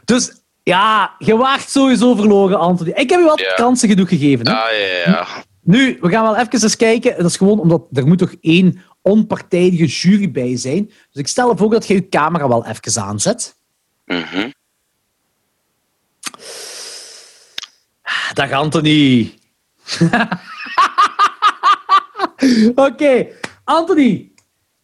Dus 0.05 0.31
ja, 0.63 1.15
je 1.17 1.37
waart 1.37 1.69
sowieso 1.69 2.15
verloren, 2.15 2.59
Anthony. 2.59 2.89
Ik 2.89 3.09
heb 3.09 3.19
je 3.19 3.25
wat 3.25 3.53
kansen 3.55 3.89
genoeg 3.89 4.09
gegeven. 4.09 4.47
Hè? 4.47 4.53
Ah, 4.53 4.71
ja, 4.71 4.85
ja, 4.85 5.11
ja. 5.11 5.27
Nu, 5.63 5.97
we 6.01 6.09
gaan 6.09 6.23
wel 6.23 6.37
even 6.37 6.61
eens 6.61 6.75
kijken. 6.75 7.17
Dat 7.17 7.25
is 7.25 7.37
gewoon 7.37 7.59
omdat 7.59 7.83
er 7.93 8.07
moet 8.07 8.17
toch 8.17 8.35
één 8.41 8.81
onpartijdige 9.01 9.85
jury 9.85 10.31
bij 10.31 10.57
zijn. 10.57 10.85
Dus 10.85 10.95
ik 11.21 11.27
stel 11.27 11.57
voor 11.57 11.69
dat 11.69 11.87
je 11.87 11.93
je 11.93 12.09
camera 12.09 12.47
wel 12.47 12.65
even 12.65 13.01
aanzet. 13.01 13.55
Mhm. 14.05 14.49
Dag 18.33 18.51
Anthony. 18.51 19.33
Oké, 22.75 23.27
Anthony. 23.63 24.31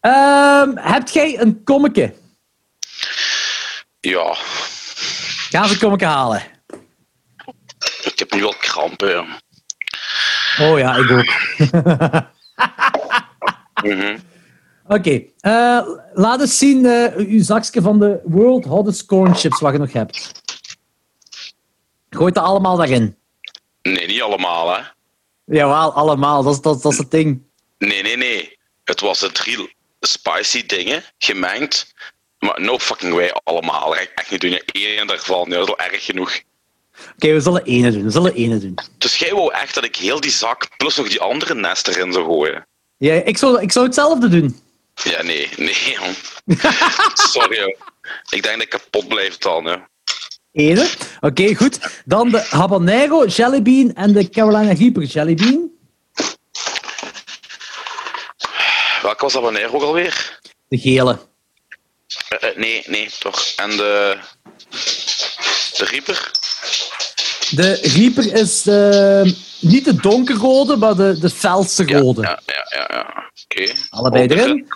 ehm, 0.00 0.76
heb 0.76 1.08
jij 1.08 1.40
een 1.40 1.64
kommetje? 1.64 2.14
Ja, 4.00 4.34
Ga 5.50 5.66
ze 5.66 5.72
een 5.72 5.78
kommetje 5.78 6.06
halen. 6.06 6.42
ik 8.02 8.18
heb 8.18 8.32
nu 8.34 8.44
al 8.44 8.54
krampen. 8.58 9.26
Oh 10.60 10.78
ja, 10.78 10.96
ik 10.96 11.10
ook. 11.10 11.24
Mhm. 13.82 14.18
Oké, 14.86 15.22
eh, 15.40 15.88
laat 16.12 16.40
eens 16.40 16.58
zien 16.58 16.86
eh, 16.86 17.16
uw 17.16 17.42
zakje 17.42 17.80
van 17.80 17.98
de 17.98 18.20
World 18.24 18.64
Hottest 18.64 19.06
Corn 19.06 19.34
Chips 19.34 19.60
wat 19.60 19.72
je 19.72 19.78
nog 19.78 19.92
hebt. 19.92 20.32
Gooi 22.10 22.26
het 22.26 22.38
allemaal 22.38 22.76
daarin. 22.76 23.16
Nee, 23.82 24.06
niet 24.06 24.22
allemaal, 24.22 24.74
hè. 24.76 24.82
Jawel, 25.44 25.92
allemaal. 25.92 26.42
Dat 26.42 26.54
is, 26.54 26.60
dat, 26.60 26.82
dat 26.82 26.92
is 26.92 26.98
het 26.98 27.10
ding. 27.10 27.42
Nee, 27.78 28.02
nee, 28.02 28.16
nee. 28.16 28.58
Het 28.84 29.00
was 29.00 29.18
de 29.18 29.32
drie 29.32 29.76
spicy 30.00 30.66
dingen, 30.66 31.02
gemengd. 31.18 31.94
Maar 32.38 32.60
no 32.60 32.78
fucking 32.78 33.14
way 33.14 33.30
allemaal. 33.44 33.96
Echt 33.96 34.30
niet 34.30 34.40
doen. 34.40 34.60
Eén 34.72 35.06
daarvan, 35.06 35.50
dat 35.50 35.62
is 35.62 35.68
al 35.68 35.78
erg 35.78 36.04
genoeg. 36.04 36.40
Oké, 37.14 37.32
we 37.32 37.40
zullen 37.40 37.64
ene 37.64 37.90
doen. 37.90 38.02
We 38.02 38.10
zullen 38.10 38.34
ene 38.34 38.58
doen. 38.58 38.78
Dus 38.98 39.16
jij 39.16 39.32
wou 39.32 39.52
echt 39.52 39.74
dat 39.74 39.84
ik 39.84 39.96
heel 39.96 40.20
die 40.20 40.30
zak 40.30 40.68
plus 40.76 40.96
nog 40.96 41.08
die 41.08 41.20
andere 41.20 41.54
nest 41.54 41.88
erin 41.88 42.12
zou 42.12 42.24
gooien? 42.24 42.66
Ja, 42.98 43.14
ik, 43.14 43.38
zou, 43.38 43.62
ik 43.62 43.72
zou 43.72 43.86
hetzelfde 43.86 44.28
doen. 44.28 44.60
Ja, 44.94 45.22
nee, 45.22 45.48
nee, 45.56 45.96
jong. 46.00 46.16
Sorry, 47.32 47.56
joh. 47.56 47.78
Ik 48.30 48.42
denk 48.42 48.54
dat 48.54 48.62
ik 48.62 48.68
kapot 48.68 49.08
blijf 49.08 49.38
dan, 49.38 49.64
ja. 49.64 49.88
Ene. 50.52 50.90
Oké, 51.20 51.54
goed. 51.54 52.02
Dan 52.04 52.30
de 52.30 52.46
habanero 52.50 53.26
jellybean 53.26 53.94
en 53.94 54.12
de 54.12 54.28
Carolina 54.28 54.72
Reaper 54.72 55.02
jellybean. 55.02 55.70
Welke 59.02 59.24
was 59.24 59.36
ook 59.36 59.82
alweer? 59.82 60.40
De 60.68 60.78
gele. 60.78 61.18
Eh, 62.28 62.48
eh, 62.48 62.56
nee, 62.56 62.82
nee, 62.86 63.10
toch. 63.18 63.52
En 63.56 63.70
de... 63.70 64.18
De 65.76 65.84
Reaper? 65.84 66.30
De 67.50 67.78
Reaper 67.82 68.34
is 68.34 68.66
eh, 68.66 69.22
niet 69.60 69.84
de 69.84 69.94
donkerrode, 69.94 70.76
maar 70.76 70.96
de, 70.96 71.18
de 71.20 71.30
felste 71.30 71.86
rode. 71.86 72.22
ja, 72.22 72.40
ja, 72.46 72.66
ja. 72.78 72.86
ja. 72.88 73.30
Oké. 73.44 73.72
Allebei 73.90 74.26
erin. 74.26 74.68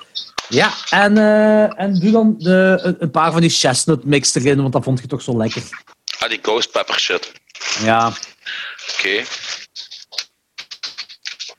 Ja, 0.48 0.72
en, 0.90 1.18
eh, 1.18 1.80
en 1.80 1.94
doe 1.94 2.10
dan 2.10 2.34
de, 2.38 2.96
een, 2.98 3.10
paar 3.10 3.32
van 3.32 3.40
die 3.40 3.50
chestnut 3.50 4.04
mix 4.04 4.34
erin, 4.34 4.60
want 4.60 4.72
dat 4.72 4.84
vond 4.84 5.00
je 5.00 5.06
toch 5.06 5.22
zo 5.22 5.36
lekker. 5.36 5.62
Ah, 6.18 6.28
die 6.28 6.38
ghost 6.42 6.70
pepper 6.70 6.98
shit. 6.98 7.32
Ja. 7.82 8.12
Oké. 8.92 9.22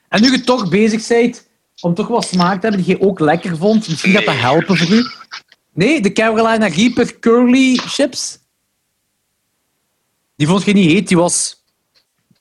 En 0.08 0.22
nu 0.22 0.30
je 0.30 0.40
toch 0.40 0.68
bezig 0.68 1.06
bent 1.06 1.48
om 1.80 1.94
toch 1.94 2.08
wat 2.08 2.24
smaak 2.24 2.60
te 2.60 2.66
hebben 2.66 2.84
die 2.84 2.96
je 2.96 3.06
ook 3.06 3.20
lekker 3.20 3.56
vond, 3.56 3.88
misschien 3.88 4.12
gaat 4.12 4.24
dat 4.24 4.34
helpen 4.34 4.76
voor 4.76 4.96
u. 4.96 5.06
Nee, 5.72 6.00
de 6.00 6.12
Carolina 6.12 6.66
Reaper 6.66 7.18
Curly 7.18 7.76
Chips. 7.76 8.38
Die 10.36 10.46
vond 10.46 10.64
je 10.64 10.72
niet 10.72 10.90
heet, 10.90 11.08
die 11.08 11.16
was 11.16 11.64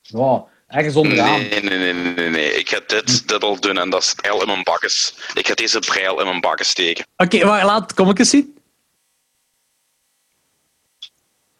ja, 0.02 0.46
ergens 0.72 0.96
onderaan. 0.96 1.40
Nee, 1.40 1.62
nee, 1.62 1.78
nee, 1.78 1.94
nee, 1.94 2.14
nee, 2.14 2.30
nee. 2.30 2.54
Ik 2.54 2.70
ga 2.70 2.80
dit, 2.88 3.28
dit 3.28 3.44
al 3.44 3.60
doen 3.60 3.78
en 3.78 3.90
dat 3.90 4.02
is 4.02 4.10
het 4.10 4.22
eil 4.22 4.42
in 4.42 4.48
mijn 4.48 4.64
bakkes. 4.64 5.16
Ik 5.34 5.48
ga 5.48 5.54
deze 5.54 5.80
breil 5.80 6.20
in 6.20 6.26
mijn 6.26 6.42
bakken 6.42 6.66
steken. 6.66 7.06
Oké, 7.18 7.46
maar 7.46 7.66
laat 7.66 7.94
kom 7.94 8.10
ik 8.10 8.20
eens 8.20 8.30
zien. 8.30 8.58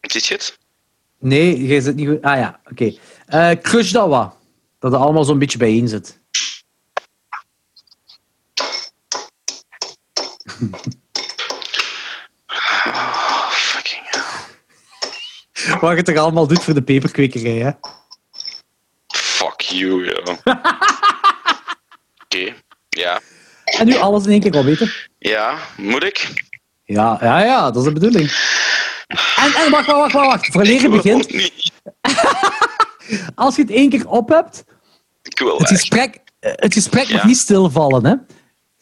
Ziet 0.00 0.26
je 0.26 0.34
het? 0.34 0.58
Nee, 1.18 1.66
je 1.66 1.80
zit 1.80 1.94
niet 1.94 2.08
goed. 2.08 2.22
Ah 2.22 2.36
ja, 2.36 2.60
oké. 2.70 2.94
Eh, 3.26 3.50
crush 3.62 3.90
dat 3.90 4.08
wat. 4.08 4.34
Dat 4.78 4.92
het 4.92 5.00
allemaal 5.00 5.24
zo'n 5.24 5.38
beetje 5.38 5.58
bijeen 5.58 5.88
zit. 5.88 6.20
Oh, 12.86 13.50
fucking 13.50 14.02
hell. 14.04 15.78
Wat 15.80 15.96
je 15.96 16.02
toch 16.02 16.16
allemaal 16.16 16.46
doet 16.46 16.62
voor 16.62 16.74
de 16.74 16.82
peperkwekerij, 16.82 17.58
hè? 17.58 17.70
You, 19.72 20.04
ja. 20.04 20.20
Oké. 22.24 22.54
Ja. 22.88 23.20
En 23.64 23.86
nu 23.86 23.96
alles 23.96 24.24
in 24.24 24.30
één 24.30 24.40
keer 24.40 24.56
opeten. 24.56 24.92
Ja, 25.18 25.58
moet 25.76 26.04
ik? 26.04 26.32
Ja, 26.84 27.18
ja, 27.20 27.44
ja, 27.44 27.64
dat 27.70 27.76
is 27.76 27.82
de 27.84 27.92
bedoeling. 27.92 28.30
En, 29.36 29.52
en 29.64 29.70
wacht, 29.70 29.86
wacht, 29.86 30.12
wacht, 30.12 30.54
wacht, 30.54 30.90
begint, 30.90 31.30
als 33.34 33.56
je 33.56 33.62
het 33.62 33.70
één 33.70 33.90
keer 33.90 34.08
op 34.08 34.28
hebt, 34.28 34.64
Ik 35.22 35.38
wil 35.38 35.58
het 35.58 35.68
gesprek, 35.68 36.18
eh, 36.38 36.52
het 36.54 36.74
gesprek 36.74 37.06
Ja. 37.06 37.14
mag 37.16 37.24
niet 37.24 37.36
stilvallen, 37.36 38.06
hè? 38.06 38.14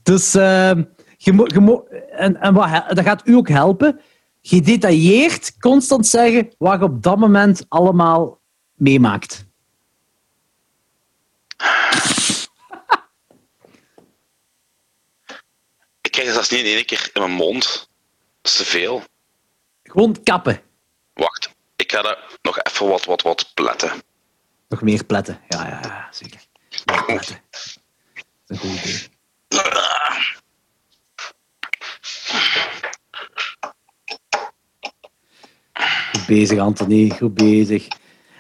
Dus 0.03 0.35
ehm, 0.35 0.83
je 1.17 1.33
je 1.33 2.07
en, 2.11 2.41
en 2.41 2.55
wat, 2.55 2.69
dat 2.89 3.05
gaat 3.05 3.23
u 3.25 3.35
ook 3.35 3.49
helpen. 3.49 4.01
Gedetailleerd 4.43 5.59
constant 5.59 6.07
zeggen 6.07 6.55
wat 6.59 6.79
je 6.79 6.85
op 6.85 7.03
dat 7.03 7.19
moment 7.19 7.65
allemaal 7.69 8.41
meemaakt. 8.75 9.45
Krijg 16.21 16.37
het 16.37 16.47
zelfs 16.47 16.63
niet 16.63 16.73
in 16.73 16.77
één 16.77 16.87
keer 16.87 17.11
in 17.13 17.21
mijn 17.21 17.33
mond. 17.33 17.89
Dat 18.43 18.53
is 18.53 18.57
te 18.57 18.65
veel. 18.65 19.03
Gewoon 19.83 20.23
kappen. 20.23 20.63
Wacht. 21.15 21.51
Ik 21.77 21.93
ga 21.93 22.03
er 22.03 22.39
nog 22.43 22.63
even 22.63 22.89
wat, 22.89 23.05
wat, 23.05 23.23
wat 23.23 23.51
pletten. 23.55 24.03
Nog 24.69 24.83
meer 24.83 25.05
pletten. 25.05 25.41
Ja, 25.49 25.67
ja, 25.67 25.81
ja 25.83 26.09
zeker. 26.11 26.41
Meer 26.85 27.05
pletten. 27.05 27.41
Dat 27.51 27.61
is 27.61 27.79
een 28.47 28.59
goed 28.59 28.71
idee. 28.71 29.09
Goed 36.13 36.27
bezig, 36.27 36.59
Anthony. 36.59 37.11
Goed 37.11 37.35
bezig. 37.35 37.85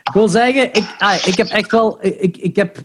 Ik 0.02 0.12
wil 0.12 0.28
zeggen, 0.28 0.72
ik, 0.72 0.94
ah, 0.98 1.26
ik 1.26 1.36
heb 1.36 1.48
echt 1.48 1.70
wel... 1.70 2.04
Ik, 2.04 2.36
ik, 2.36 2.56
heb, 2.56 2.78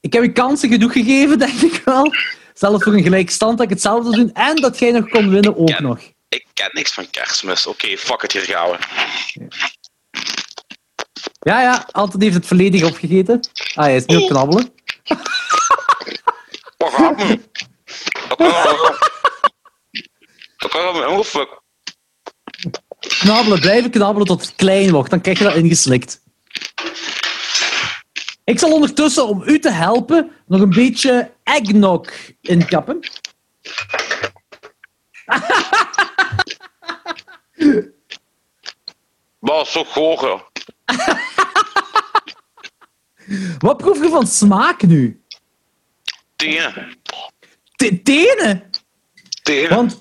ik 0.00 0.12
heb 0.12 0.22
je 0.22 0.32
kansen 0.32 0.68
genoeg 0.68 0.92
gegeven, 0.92 1.38
denk 1.48 1.60
ik 1.60 1.82
wel. 1.84 2.12
Zelfs 2.60 2.84
voor 2.84 2.92
een 2.92 3.02
gelijkstand 3.02 3.56
dat 3.56 3.66
ik 3.66 3.72
hetzelfde 3.72 4.10
doen. 4.10 4.32
En 4.32 4.56
dat 4.56 4.78
jij 4.78 4.90
nog 4.90 5.08
kon 5.08 5.30
winnen 5.30 5.56
ook 5.56 5.78
nog. 5.78 5.98
Ik 6.28 6.46
ken 6.54 6.70
niks 6.72 6.92
van 6.92 7.10
kerstmis. 7.10 7.66
Oké, 7.66 7.96
fuck 7.96 8.22
it, 8.22 8.32
hier 8.32 8.42
gaan 8.42 8.70
we. 8.70 8.78
Ja, 11.40 11.62
ja. 11.62 11.88
Anthony 11.90 12.24
heeft 12.24 12.36
het 12.36 12.46
volledig 12.46 12.84
opgegeten. 12.84 13.40
Ah, 13.74 13.84
hij 13.84 13.96
is 13.96 14.06
nu 14.06 14.16
op 14.16 14.28
knabbelen. 14.28 14.72
Wat 16.78 16.92
gaat 16.92 17.16
me? 17.16 17.40
Dat 20.56 20.70
kan 20.70 20.96
me 20.96 21.08
ongefuck. 21.08 21.62
Knabbelen, 22.98 23.60
blijven 23.60 23.90
knabbelen 23.90 24.26
tot 24.26 24.40
het 24.40 24.54
klein 24.56 24.90
wordt. 24.90 25.10
Dan 25.10 25.20
krijg 25.20 25.38
je 25.38 25.44
dat 25.44 25.54
ingeslikt. 25.54 26.20
Ik 28.44 28.58
zal 28.58 28.72
ondertussen, 28.72 29.28
om 29.28 29.42
u 29.46 29.58
te 29.58 29.70
helpen, 29.70 30.30
nog 30.46 30.60
een 30.60 30.70
beetje 30.70 31.32
eggnog 31.42 32.04
inkappen. 32.40 32.98
Wat 39.38 39.66
is 39.66 39.72
zo 39.72 39.84
goor. 39.84 40.50
Wat 43.58 43.76
proef 43.76 44.02
je 44.02 44.08
van 44.08 44.26
smaak 44.26 44.82
nu? 44.82 45.22
Tenen. 46.36 46.96
Te- 47.76 48.02
Tenen? 48.02 48.70
Tenen. 49.42 49.76
Want 49.76 50.00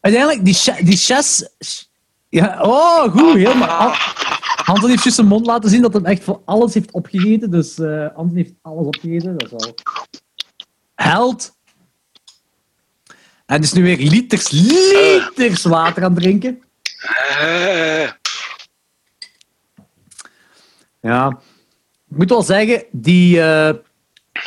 uiteindelijk, 0.00 0.44
die, 0.44 0.84
die 0.84 0.96
chess... 0.96 1.44
Ja, 2.28 2.58
oh, 2.62 3.02
goed, 3.12 3.34
helemaal. 3.34 3.94
An- 4.64 4.74
Anton 4.74 4.88
heeft 4.90 5.02
juist 5.02 5.14
zijn 5.18 5.26
mond 5.28 5.46
laten 5.46 5.70
zien 5.70 5.82
dat 5.82 5.92
hij 5.92 6.02
echt 6.02 6.24
voor 6.24 6.42
alles 6.44 6.74
heeft 6.74 6.92
opgegeten. 6.92 7.50
Dus 7.50 7.78
eh 7.78 8.06
Anton 8.14 8.36
heeft 8.36 8.52
alles 8.62 8.86
opgegeten. 8.86 9.38
Dat 9.38 9.52
is 9.52 9.66
al... 9.66 9.74
Held. 10.94 11.56
En 13.46 13.62
is 13.62 13.72
nu 13.72 13.82
weer 13.82 13.96
liters, 13.98 14.50
liters 14.50 15.62
water 15.62 16.04
aan 16.04 16.12
het 16.14 16.20
drinken. 16.22 16.62
Ja. 21.00 21.28
Ik 22.10 22.16
moet 22.16 22.28
wel 22.30 22.42
zeggen, 22.42 22.84
die, 22.90 23.40
eh 23.42 23.74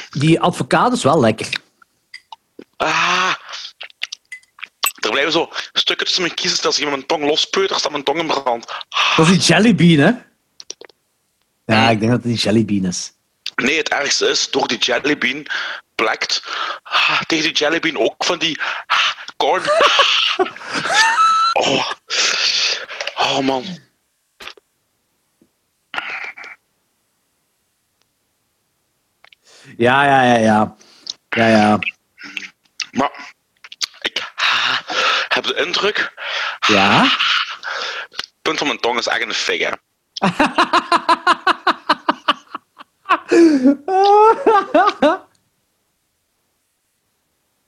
die 0.10 0.42
avocado 0.42 0.96
is 0.96 1.04
wel 1.04 1.20
lekker. 1.20 1.62
ah. 2.78 3.17
Blijven 5.18 5.40
zo 5.40 5.50
stukken 5.74 6.06
tussen 6.06 6.24
mijn 6.24 6.36
kiezen. 6.36 6.66
Als 6.66 6.80
ik 6.80 6.90
mijn 6.90 7.06
tong 7.06 7.24
lospeutert, 7.24 7.80
staat 7.80 7.92
mijn 7.92 8.04
tong 8.04 8.20
in 8.20 8.28
brand. 8.28 8.66
Dat 9.16 9.28
is 9.28 9.32
die 9.32 9.40
jellybean, 9.40 10.00
hè? 10.00 10.12
Ja, 11.66 11.90
ik 11.90 12.00
denk 12.00 12.12
dat 12.12 12.24
het 12.24 12.32
die 12.32 12.42
jellybean 12.42 12.86
is. 12.86 13.12
Nee, 13.56 13.78
het 13.78 13.90
ergste 13.90 14.28
is, 14.28 14.52
door 14.52 14.68
die 14.68 14.78
jellybean 14.78 15.46
plakt 15.96 16.44
ah, 16.84 17.22
tegen 17.22 17.44
die 17.44 17.54
jellybean 17.54 17.98
ook 17.98 18.26
van 18.26 18.40
die 18.40 18.60
ah, 18.86 19.12
corn. 19.38 19.64
oh. 21.54 21.92
oh 23.16 23.40
man. 23.40 23.66
Ja, 29.78 30.06
ja, 30.06 30.24
ja, 30.24 30.38
ja. 30.38 30.76
Ja, 31.30 31.48
ja. 31.48 31.80
Maar 32.92 33.27
heb 35.44 35.56
de 35.56 35.64
indruk, 35.66 36.14
Ja? 36.68 37.04
het 38.10 38.32
punt 38.42 38.58
van 38.58 38.68
mijn 38.68 38.80
tong 38.80 39.00
is 39.00 39.08
echt 39.08 39.22
een 39.22 39.34
fik, 39.34 39.62
hè. 39.62 39.72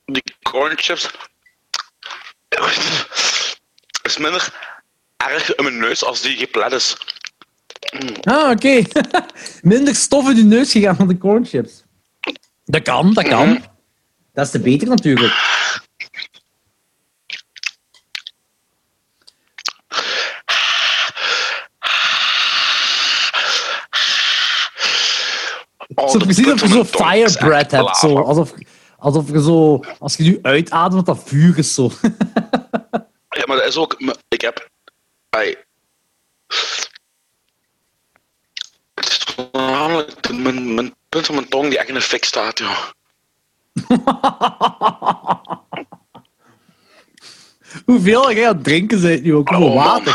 Die 0.06 0.24
corn 0.42 0.78
chips 0.78 1.10
is 4.02 4.18
minder 4.18 4.54
erg 5.18 5.56
in 5.56 5.64
mijn 5.64 5.78
neus 5.78 6.04
als 6.04 6.22
die 6.22 6.38
geplet 6.38 6.72
is. 6.72 6.98
Ah, 8.22 8.50
oké. 8.50 8.82
Minder 9.62 9.96
stof 9.96 10.30
in 10.30 10.36
je 10.36 10.44
neus 10.44 10.72
gegaan 10.72 10.96
van 10.96 11.08
de 11.08 11.18
cornchips. 11.18 11.84
Dat 12.66 12.82
kan, 12.82 13.14
dat 13.14 13.28
kan. 13.28 13.64
Dat 14.34 14.46
is 14.46 14.52
te 14.52 14.60
beter 14.60 14.88
natuurlijk. 14.88 15.34
Zo 26.12 26.18
precies 26.18 26.52
of 26.52 26.62
je 26.62 26.68
zo 26.68 26.84
firebread 26.84 27.72
hebt. 27.72 27.98
Zo. 27.98 28.18
Alsof, 28.18 28.54
alsof 28.98 29.30
je 29.32 29.42
zo... 29.42 29.80
Als 30.00 30.16
je 30.16 30.24
nu 30.24 30.40
uitademt, 30.42 31.06
dat 31.06 31.24
vuur 31.26 31.58
is 31.58 31.74
zo. 31.74 31.92
Ja, 33.30 33.44
maar 33.48 33.58
dat 33.58 33.66
is 33.66 33.78
ook. 33.78 33.96
Ik 34.28 34.42
heb. 34.42 34.70
Ai. 35.30 35.56
Het 38.96 39.08
is 39.08 39.18
voornamelijk 39.36 40.32
mijn, 40.32 40.74
mijn 40.74 40.96
punt 41.10 41.26
van 41.26 41.36
mijn 41.36 41.48
tong 41.50 41.70
die 41.70 41.78
echt 41.80 41.90
in 41.90 42.02
fik 42.02 42.24
staat, 42.26 42.60
joh. 42.60 42.80
Hoeveel 47.86 48.32
jij 48.32 48.48
aan 48.48 48.56
het 48.56 48.64
drinken 48.64 49.02
bent 49.02 49.24
nu 49.24 49.36
ook? 49.36 49.50
Hoeveel 49.50 49.68
Oh, 49.68 49.76
man. 49.76 49.86
water? 49.86 50.14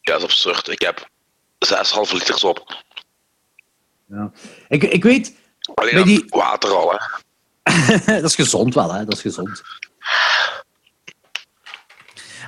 Ja, 0.00 0.12
dat 0.12 0.18
is 0.18 0.24
absurd. 0.24 0.68
Ik 0.68 0.80
heb 0.80 1.08
6,5 2.06 2.12
liters 2.12 2.44
op. 2.44 2.82
Ja. 4.08 4.30
Ik, 4.68 4.82
ik 4.82 5.02
weet... 5.02 5.34
Alleen 5.74 6.04
die- 6.04 6.24
water 6.28 6.70
al, 6.70 6.90
hè. 6.92 6.98
dat 8.20 8.24
is 8.30 8.34
gezond 8.34 8.74
wel, 8.74 8.92
hè? 8.92 9.04
Dat 9.04 9.14
is 9.14 9.20
gezond. 9.20 9.62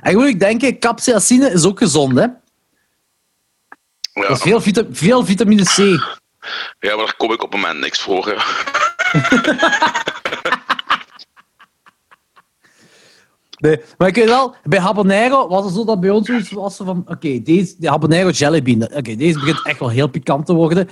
En 0.01 0.13
goed, 0.13 0.25
ik 0.27 0.39
denk, 0.39 0.79
capsaicine 0.79 1.51
is 1.51 1.65
ook 1.65 1.77
gezond, 1.77 2.15
hè? 2.17 2.21
Ja, 4.13 4.27
Dat 4.27 4.29
is 4.37 4.41
veel, 4.41 4.61
vita- 4.61 4.85
veel 4.91 5.25
vitamine 5.25 5.63
C. 5.63 5.77
ja, 6.79 6.95
maar 6.95 7.05
daar 7.05 7.15
kom 7.15 7.31
ik 7.31 7.43
op 7.43 7.51
het 7.51 7.61
moment 7.61 7.79
niks 7.79 7.99
voor. 8.01 8.27
hè. 8.27 8.35
Nee, 13.57 13.81
maar 13.97 14.07
ik 14.07 14.15
weet 14.15 14.27
wel, 14.27 14.55
bij 14.63 14.79
habanero 14.79 15.47
was 15.47 15.65
het 15.65 15.73
zo 15.73 15.85
dat 15.85 15.99
bij 15.99 16.09
ons 16.09 16.49
was 16.51 16.75
zo 16.75 16.85
van, 16.85 17.03
oké, 17.07 17.41
deze 17.41 17.75
de 17.79 17.89
habanero 17.89 18.29
jellybean, 18.29 18.83
oké, 18.83 19.15
deze 19.15 19.39
begint 19.39 19.65
echt 19.65 19.79
wel 19.79 19.89
heel 19.89 20.07
pikant 20.09 20.45
te 20.45 20.53
worden. 20.53 20.89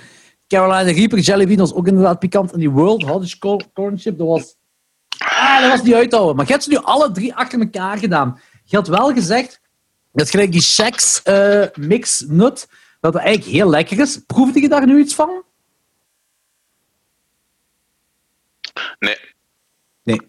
Carolina 0.48 0.92
Reaper 0.92 1.20
jellybean 1.20 1.58
was 1.60 1.74
ook 1.74 1.88
inderdaad 1.88 2.20
pikant. 2.20 2.52
En 2.52 2.60
die 2.60 2.70
World 2.70 3.04
Hottish 3.04 3.34
Co- 3.34 3.60
Corn 3.74 3.98
Chip, 3.98 4.18
dat 4.18 4.28
was... 4.28 4.56
Ah, 5.18 5.62
dat 5.62 5.70
was 5.70 5.82
niet 5.84 5.94
uithouden. 5.94 6.36
Maar 6.36 6.46
je 6.46 6.52
hebt 6.52 6.64
ze 6.64 6.70
nu 6.70 6.78
alle 6.78 7.12
drie 7.12 7.36
achter 7.36 7.60
elkaar 7.60 7.98
gedaan. 7.98 8.40
Je 8.64 8.76
had 8.76 8.88
wel 8.88 9.14
gezegd, 9.14 9.62
dat 10.12 10.30
gelijk 10.30 10.52
die 10.52 10.62
Chex 10.62 11.22
eh, 11.24 11.66
Mix 11.76 12.24
Nut, 12.28 12.68
dat 13.00 13.14
het 13.14 13.24
eigenlijk 13.24 13.56
heel 13.56 13.70
lekker 13.70 14.00
is. 14.00 14.18
Proefde 14.26 14.62
je 14.62 14.70
daar 14.70 14.86
nu 14.86 15.00
iets 15.00 15.16
van? 15.16 15.44
Nee, 19.00 19.18
Nee. 20.04 20.22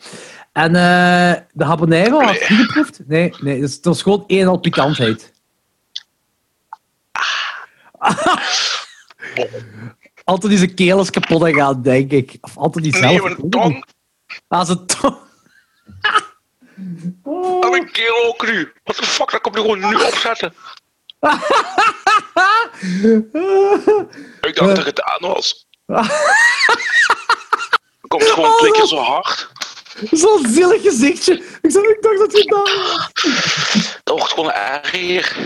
En 0.56 0.76
eh, 0.76 1.34
de 1.52 1.64
habanero, 1.64 2.20
had 2.20 2.38
je 2.38 2.46
die 2.46 2.56
geproefd? 2.56 3.00
Nee, 3.06 3.34
nee 3.40 3.60
dus 3.60 3.74
het 3.74 3.84
was 3.84 4.02
gewoon 4.02 4.24
één 4.26 4.46
al 4.46 4.58
pikantheid. 4.58 5.32
altijd 10.24 10.50
die 10.52 10.58
zijn 10.58 10.74
keel 10.74 11.00
is 11.00 11.10
kapot 11.10 11.42
gegaan, 11.42 11.82
denk 11.82 12.10
ik. 12.10 12.38
Of 12.40 12.56
altijd 12.56 12.84
die 12.84 12.96
zelf. 12.96 13.10
nee, 13.10 13.20
mijn 13.20 13.50
tong. 13.50 13.84
Ah, 14.48 14.66
zijn 14.66 14.86
tong. 14.86 15.16
En 17.60 17.70
mijn 17.70 17.90
keel 17.90 18.24
ook 18.24 18.46
nu. 18.46 18.72
Wat 18.84 18.96
de 18.96 19.02
fuck, 19.02 19.30
dat 19.30 19.40
komt 19.40 19.54
nu 19.54 19.60
gewoon 19.60 19.78
nu 19.78 19.94
opzetten. 19.94 20.54
Ik 24.40 24.54
dacht 24.54 24.76
dat 24.76 24.84
het 24.84 25.02
aan 25.02 25.20
was. 25.20 25.68
Komt 28.08 28.24
gewoon 28.24 28.56
twee 28.56 28.70
keer 28.70 28.86
zo 28.86 28.96
hard. 28.96 29.54
Zo'n 30.10 30.46
zielig 30.48 30.82
gezichtje. 30.82 31.34
Ik, 31.62 31.70
zei, 31.70 31.84
ik 31.88 31.98
dacht 32.00 32.18
dat 32.18 32.32
je 32.32 32.44
daar... 32.44 33.10
Dat 34.04 34.18
wordt 34.18 34.32
gewoon 34.32 34.52
erger. 34.52 35.36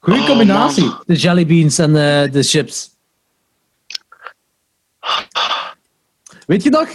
Goeie 0.00 0.20
Oh, 0.20 0.26
combinatie. 0.26 0.84
man. 0.84 1.02
de 1.06 1.14
jellybeans 1.16 1.78
en 1.78 1.96
eh, 1.96 2.32
de 2.32 2.42
chips. 2.42 2.90
Weet 6.46 6.62
je 6.62 6.70
nog? 6.70 6.88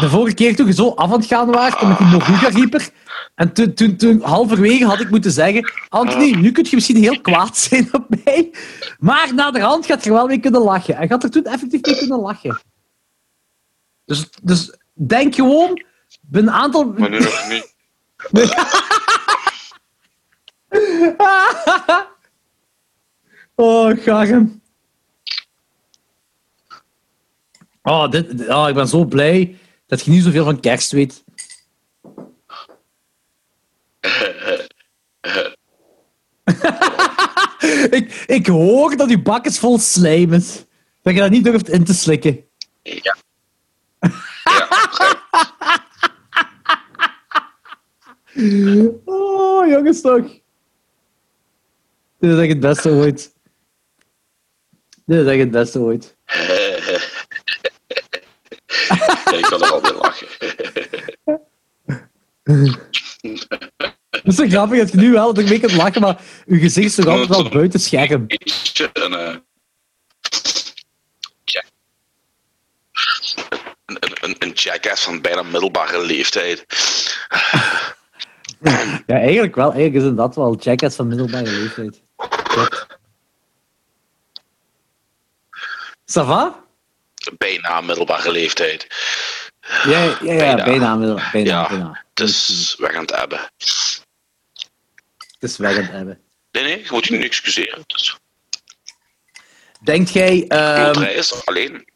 De 0.00 0.08
vorige 0.08 0.34
keer 0.34 0.56
toen 0.56 0.66
je 0.66 0.72
zo 0.72 0.88
af 0.88 1.12
aan 1.12 1.18
het 1.18 1.26
gaan 1.28 1.50
waart 1.50 1.82
met 1.82 1.98
die 1.98 2.06
Moruga 2.06 2.48
Reaper. 2.48 2.88
En 3.34 3.52
toen, 3.52 3.74
toen, 3.74 3.96
toen 3.96 4.22
halverwege 4.22 4.84
had 4.84 5.00
ik 5.00 5.10
moeten 5.10 5.30
zeggen: 5.32 5.72
Anthony, 5.88 6.30
nu 6.30 6.52
kun 6.52 6.64
je 6.64 6.74
misschien 6.76 6.96
heel 6.96 7.20
kwaad 7.20 7.56
zijn 7.58 7.88
op 7.92 8.06
mij. 8.24 8.50
Maar 8.98 9.34
na 9.34 9.50
de 9.50 9.60
hand 9.60 9.86
gaat 9.86 10.04
je 10.04 10.10
er 10.10 10.16
wel 10.16 10.26
mee 10.26 10.40
kunnen 10.40 10.62
lachen. 10.62 10.96
En 10.96 11.08
gaat 11.08 11.22
er 11.22 11.30
toen 11.30 11.44
effectief 11.44 11.80
mee 11.82 11.98
kunnen 11.98 12.20
lachen. 12.20 12.60
Dus, 14.04 14.28
dus 14.42 14.76
denk 15.08 15.34
gewoon, 15.34 15.84
een 16.32 16.50
aantal. 16.50 16.84
Maar 16.84 17.10
nu 17.10 17.18
nog 17.18 17.48
niet. 17.48 17.74
Oh, 23.54 23.98
Garm. 24.02 24.62
Oh, 27.82 28.10
dit- 28.10 28.48
oh, 28.48 28.68
ik 28.68 28.74
ben 28.74 28.88
zo 28.88 29.04
blij 29.04 29.58
dat 29.86 30.04
je 30.04 30.10
niet 30.10 30.22
zoveel 30.22 30.44
van 30.44 30.60
kerst 30.60 30.92
weet. 30.92 31.24
ik, 37.90 38.24
ik 38.26 38.46
hoor 38.46 38.96
dat 38.96 39.10
je 39.10 39.22
bak 39.22 39.46
is 39.46 39.58
vol 39.58 39.78
slijm 39.78 40.32
is. 40.32 40.64
Dat 41.02 41.14
je 41.14 41.20
dat 41.20 41.30
niet 41.30 41.44
durft 41.44 41.68
in 41.68 41.84
te 41.84 41.94
slikken. 41.94 42.44
Ja. 42.82 43.16
Oh, 49.04 49.68
jongens 49.68 50.00
toch. 50.00 50.40
Dit 52.18 52.30
is 52.30 52.38
echt 52.38 52.48
het 52.48 52.60
beste 52.60 52.90
ooit. 52.90 53.34
Dit 55.06 55.18
is 55.18 55.26
echt 55.26 55.38
het 55.38 55.50
beste 55.50 55.80
ooit. 55.80 56.16
ik 59.32 59.46
kan 59.48 59.62
er 59.62 59.70
al 59.70 59.80
mee 59.80 59.94
lachen. 59.94 60.26
Het 64.10 64.22
is 64.24 64.34
zo 64.36 64.48
grappig 64.48 64.78
dat 64.78 64.90
je 64.90 64.96
nu 64.96 65.12
wel 65.12 65.28
een 65.28 65.34
beetje 65.34 65.58
kunt 65.60 65.72
lachen, 65.72 66.00
maar 66.00 66.22
je 66.46 66.58
gezicht 66.58 66.86
is 66.86 66.94
toch 66.94 67.06
altijd 67.06 67.28
wel 67.28 67.48
buiten 67.48 67.80
scherm. 67.80 68.26
Beetje 68.26 68.90
een, 68.92 69.14
eh, 69.14 69.36
ja. 71.44 71.62
Een, 74.42 74.50
jackass 74.54 75.04
van 75.04 75.20
bijna 75.20 75.42
middelbare 75.42 76.04
leeftijd. 76.04 76.64
Ja, 79.06 79.18
eigenlijk 79.18 79.54
wel. 79.54 79.72
Eigenlijk 79.72 80.04
is 80.04 80.14
dat 80.16 80.34
wel 80.34 80.56
jackass 80.60 80.96
van 80.96 81.08
middelbare 81.08 81.50
leeftijd. 81.50 82.02
Klopt. 82.42 82.86
Ça 86.04 86.24
va? 86.26 86.64
Bijna 87.38 87.80
middelbare 87.80 88.30
leeftijd. 88.30 88.86
Ja, 89.60 89.80
ja, 89.84 90.16
ja, 90.22 90.36
Bijna. 90.36 90.64
bijna. 90.64 90.96
bijna, 90.96 91.30
bijna, 91.32 91.50
Ja, 91.50 91.68
bijna. 91.68 92.04
het 92.14 92.28
is 92.28 92.74
weg 92.78 92.94
aan 92.94 93.00
het 93.00 93.16
hebben. 93.16 93.38
Het 93.58 95.50
is 95.50 95.56
weg 95.56 95.76
aan 95.76 95.82
het 95.82 95.92
hebben. 95.92 96.20
Nee, 96.50 96.62
nee, 96.64 96.78
je 96.82 96.88
moet 96.90 97.04
je 97.06 97.12
niet 97.16 97.24
excuseren. 97.24 97.82
Dus, 97.86 98.16
Denkt 99.80 100.12
jij... 100.12 100.44
ehm, 100.48 100.84
loterij 100.86 101.14
is 101.14 101.44
alleen. 101.46 101.91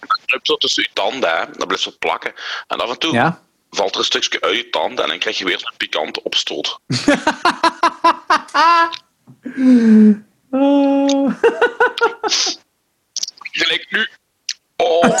Het 0.00 0.40
zo 0.42 0.56
tussen 0.56 0.82
je 0.82 0.88
tanden, 0.92 1.30
hè. 1.30 1.44
dat 1.46 1.66
blijft 1.66 1.82
zo 1.82 1.92
plakken. 1.98 2.32
En 2.66 2.80
af 2.80 2.90
en 2.90 2.98
toe 2.98 3.12
ja? 3.12 3.42
valt 3.70 3.92
er 3.92 3.98
een 3.98 4.04
stukje 4.04 4.40
uit 4.40 4.56
je 4.56 4.70
tanden 4.70 5.04
en 5.04 5.10
dan 5.10 5.18
krijg 5.18 5.38
je 5.38 5.44
weer 5.44 5.58
zo'n 5.58 5.76
pikante 5.76 6.22
opstoot. 6.22 6.78
Oh. 10.50 11.32
Gelijk 13.50 13.86
nu. 13.90 14.08
Oh, 14.76 15.20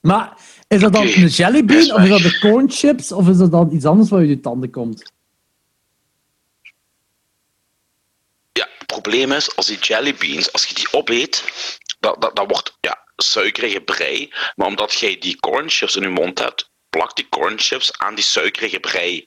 Maar 0.00 0.36
is 0.68 0.80
dat 0.80 0.92
dan 0.92 1.06
een 1.06 1.26
jellybean, 1.26 1.92
of 1.92 2.02
is 2.02 2.08
dat 2.08 2.20
de 2.20 2.38
corn 2.38 2.70
chips, 2.70 3.12
of 3.12 3.28
is 3.28 3.36
dat 3.36 3.50
dan 3.50 3.72
iets 3.72 3.84
anders 3.84 4.10
wat 4.10 4.18
uit 4.20 4.28
je 4.28 4.40
tanden 4.40 4.70
komt? 4.70 5.12
Ja, 8.52 8.68
het 8.78 8.81
probleem 9.00 9.32
is, 9.32 9.56
als 9.56 9.66
die 9.66 9.78
jellybeans, 9.78 10.52
als 10.52 10.64
je 10.64 10.74
die 10.74 10.92
opeet, 10.92 11.44
dat, 12.00 12.20
dat, 12.20 12.36
dat 12.36 12.46
wordt 12.48 12.76
ja, 12.80 12.98
suikerige 13.16 13.80
brei. 13.80 14.32
Maar 14.54 14.66
omdat 14.66 14.92
jij 14.92 15.16
die 15.18 15.40
cornchips 15.40 15.96
in 15.96 16.02
je 16.02 16.08
mond 16.08 16.38
hebt, 16.38 16.70
plakt 16.90 17.16
die 17.16 17.28
cornchips 17.28 17.98
aan 17.98 18.14
die 18.14 18.24
suikerige 18.24 18.80
brei. 18.80 19.26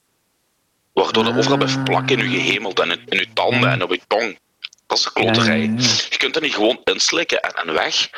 Waardoor 0.94 1.24
dat 1.24 1.38
overal 1.38 1.58
blijft 1.58 1.84
plakken 1.84 2.19
in 2.19 2.32
je 2.32 2.38
gehemeld 2.38 2.80
en 2.80 2.92
in, 2.92 3.03
in 3.06 3.18
je 3.18 3.34
tanden 3.34 3.72
en 3.72 3.84
op 3.84 3.92
je 3.92 4.02
tong. 4.08 4.40
Dat 4.88 4.98
is 4.98 5.03
de 5.03 5.11
kloterij. 5.14 5.58
Ja, 5.58 5.64
ja, 5.64 5.72
ja. 5.77 5.88
Je 6.10 6.18
kunt 6.18 6.34
dat 6.34 6.44
niet 6.44 6.53
gewoon 6.53 6.82
inslikken 6.84 7.42
en, 7.42 7.53
en 7.53 7.74
weg. 7.74 8.10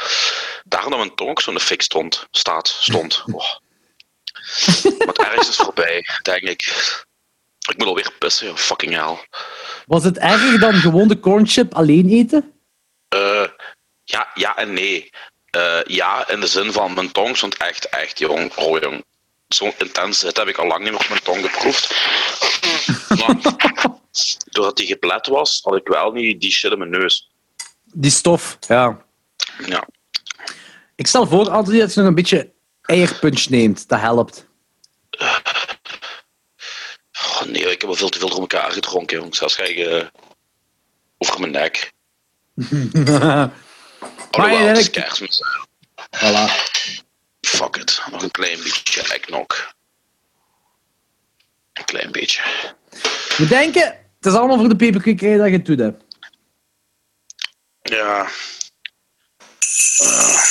Daarom 0.63 0.89
dat 0.89 0.99
mijn 0.99 1.15
tong 1.15 1.29
ook 1.29 1.41
zo 1.41 1.49
in 1.49 1.55
de 1.55 1.63
fik 1.63 1.81
stond. 1.81 2.27
Staat, 2.31 2.67
stond. 2.67 3.23
Oh. 3.31 3.55
Maar 4.83 5.07
het 5.07 5.19
ergste 5.19 5.51
is 5.51 5.55
voorbij, 5.55 6.05
denk 6.21 6.41
ik. 6.41 6.63
Ik 7.67 7.77
moet 7.77 7.87
alweer 7.87 8.11
pissen, 8.19 8.57
fucking 8.57 8.93
hell. 8.93 9.27
Was 9.85 10.03
het 10.03 10.17
erger 10.17 10.59
dan 10.59 10.73
gewoon 10.73 11.07
de 11.07 11.19
corn 11.19 11.47
chip 11.47 11.73
alleen 11.73 12.09
eten? 12.09 12.53
Eh, 13.07 13.47
ja, 14.03 14.27
ja 14.33 14.57
en 14.57 14.73
nee. 14.73 15.09
Eh, 15.49 15.79
ja, 15.83 16.29
in 16.29 16.39
de 16.39 16.47
zin 16.47 16.71
van 16.71 16.93
mijn 16.93 17.11
tong 17.11 17.37
stond 17.37 17.57
echt, 17.57 17.89
echt 17.89 18.19
jong. 18.19 18.55
Oh 18.55 18.79
jong. 18.79 19.03
Zo'n 19.47 19.73
intens 19.77 20.19
zit 20.19 20.37
heb 20.37 20.47
ik 20.47 20.57
al 20.57 20.67
lang 20.67 20.83
niet 20.83 20.91
meer 20.91 20.99
op 20.99 21.09
mijn 21.09 21.23
tong 21.23 21.51
geproefd. 21.51 21.95
Maar 23.19 23.35
doordat 24.51 24.77
die 24.77 24.87
geplet 24.87 25.27
was, 25.27 25.59
had 25.63 25.75
ik 25.75 25.87
wel 25.87 26.11
niet 26.11 26.41
die 26.41 26.51
shit 26.51 26.71
in 26.71 26.77
mijn 26.77 26.89
neus. 26.89 27.31
Die 27.93 28.11
stof, 28.11 28.57
ja. 28.67 29.05
Ja. 29.65 29.87
Ik 30.95 31.07
stel 31.07 31.27
voor, 31.27 31.49
Anthony, 31.49 31.79
dat 31.79 31.93
je 31.93 31.99
nog 31.99 32.09
een 32.09 32.15
beetje 32.15 32.51
eierpunch 32.81 33.49
neemt. 33.49 33.87
Dat 33.87 33.99
helpt 33.99 34.47
nee, 37.51 37.71
ik 37.71 37.81
heb 37.81 37.89
al 37.89 37.95
veel 37.95 38.09
te 38.09 38.19
veel 38.19 38.29
door 38.29 38.39
elkaar 38.39 38.71
gedronken, 38.71 39.17
jongens. 39.17 39.41
Als 39.41 39.55
jij 39.55 39.75
uh, 39.75 40.05
over 41.17 41.39
mijn 41.39 41.51
nek. 41.51 41.93
Alhoewel, 44.31 44.67
het 44.67 44.77
is 44.77 44.89
kerstmis. 44.89 45.41
Voilà. 45.95 46.51
Fuck 47.41 47.75
it. 47.75 48.01
Nog 48.11 48.23
een 48.23 48.31
klein 48.31 48.57
beetje 48.63 49.01
eggnog. 49.01 49.75
Een 51.73 51.85
klein 51.85 52.11
beetje. 52.11 52.43
We 53.37 53.47
denken, 53.47 53.83
het 54.17 54.25
is 54.25 54.33
allemaal 54.33 54.57
voor 54.57 54.69
de 54.69 54.75
peperkikkerij 54.75 55.37
dat 55.37 55.47
je 55.47 55.51
het 55.51 55.65
doet 55.65 55.79
hebt. 55.79 56.03
Ja. 57.81 58.29
Uh. 60.01 60.43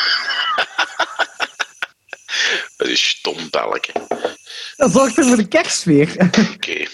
Dat 2.76 2.88
is 2.88 3.08
stom 3.08 3.50
belken. 3.50 4.06
Dat 4.80 4.92
zorgt 4.92 5.18
er 5.18 5.24
voor 5.24 5.36
de 5.36 5.48
kerstsfeer. 5.48 6.16
Oké. 6.54 6.84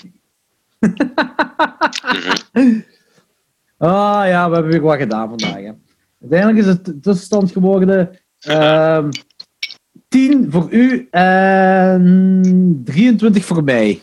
Ah 3.79 4.27
ja, 4.27 4.49
we 4.49 4.55
hebben 4.55 4.73
weer 4.73 4.81
wat 4.81 4.99
gedaan 4.99 5.29
vandaag. 5.29 5.55
Hè. 5.55 5.71
Uiteindelijk 6.21 6.59
is 6.59 6.67
het 6.67 6.85
tussenstand 6.85 7.53
geworden 7.53 8.19
ehm 8.41 9.11
10 10.09 10.47
voor 10.51 10.71
u 10.71 11.09
en 11.11 12.83
23 12.85 13.45
voor 13.45 13.65
mij. 13.65 14.03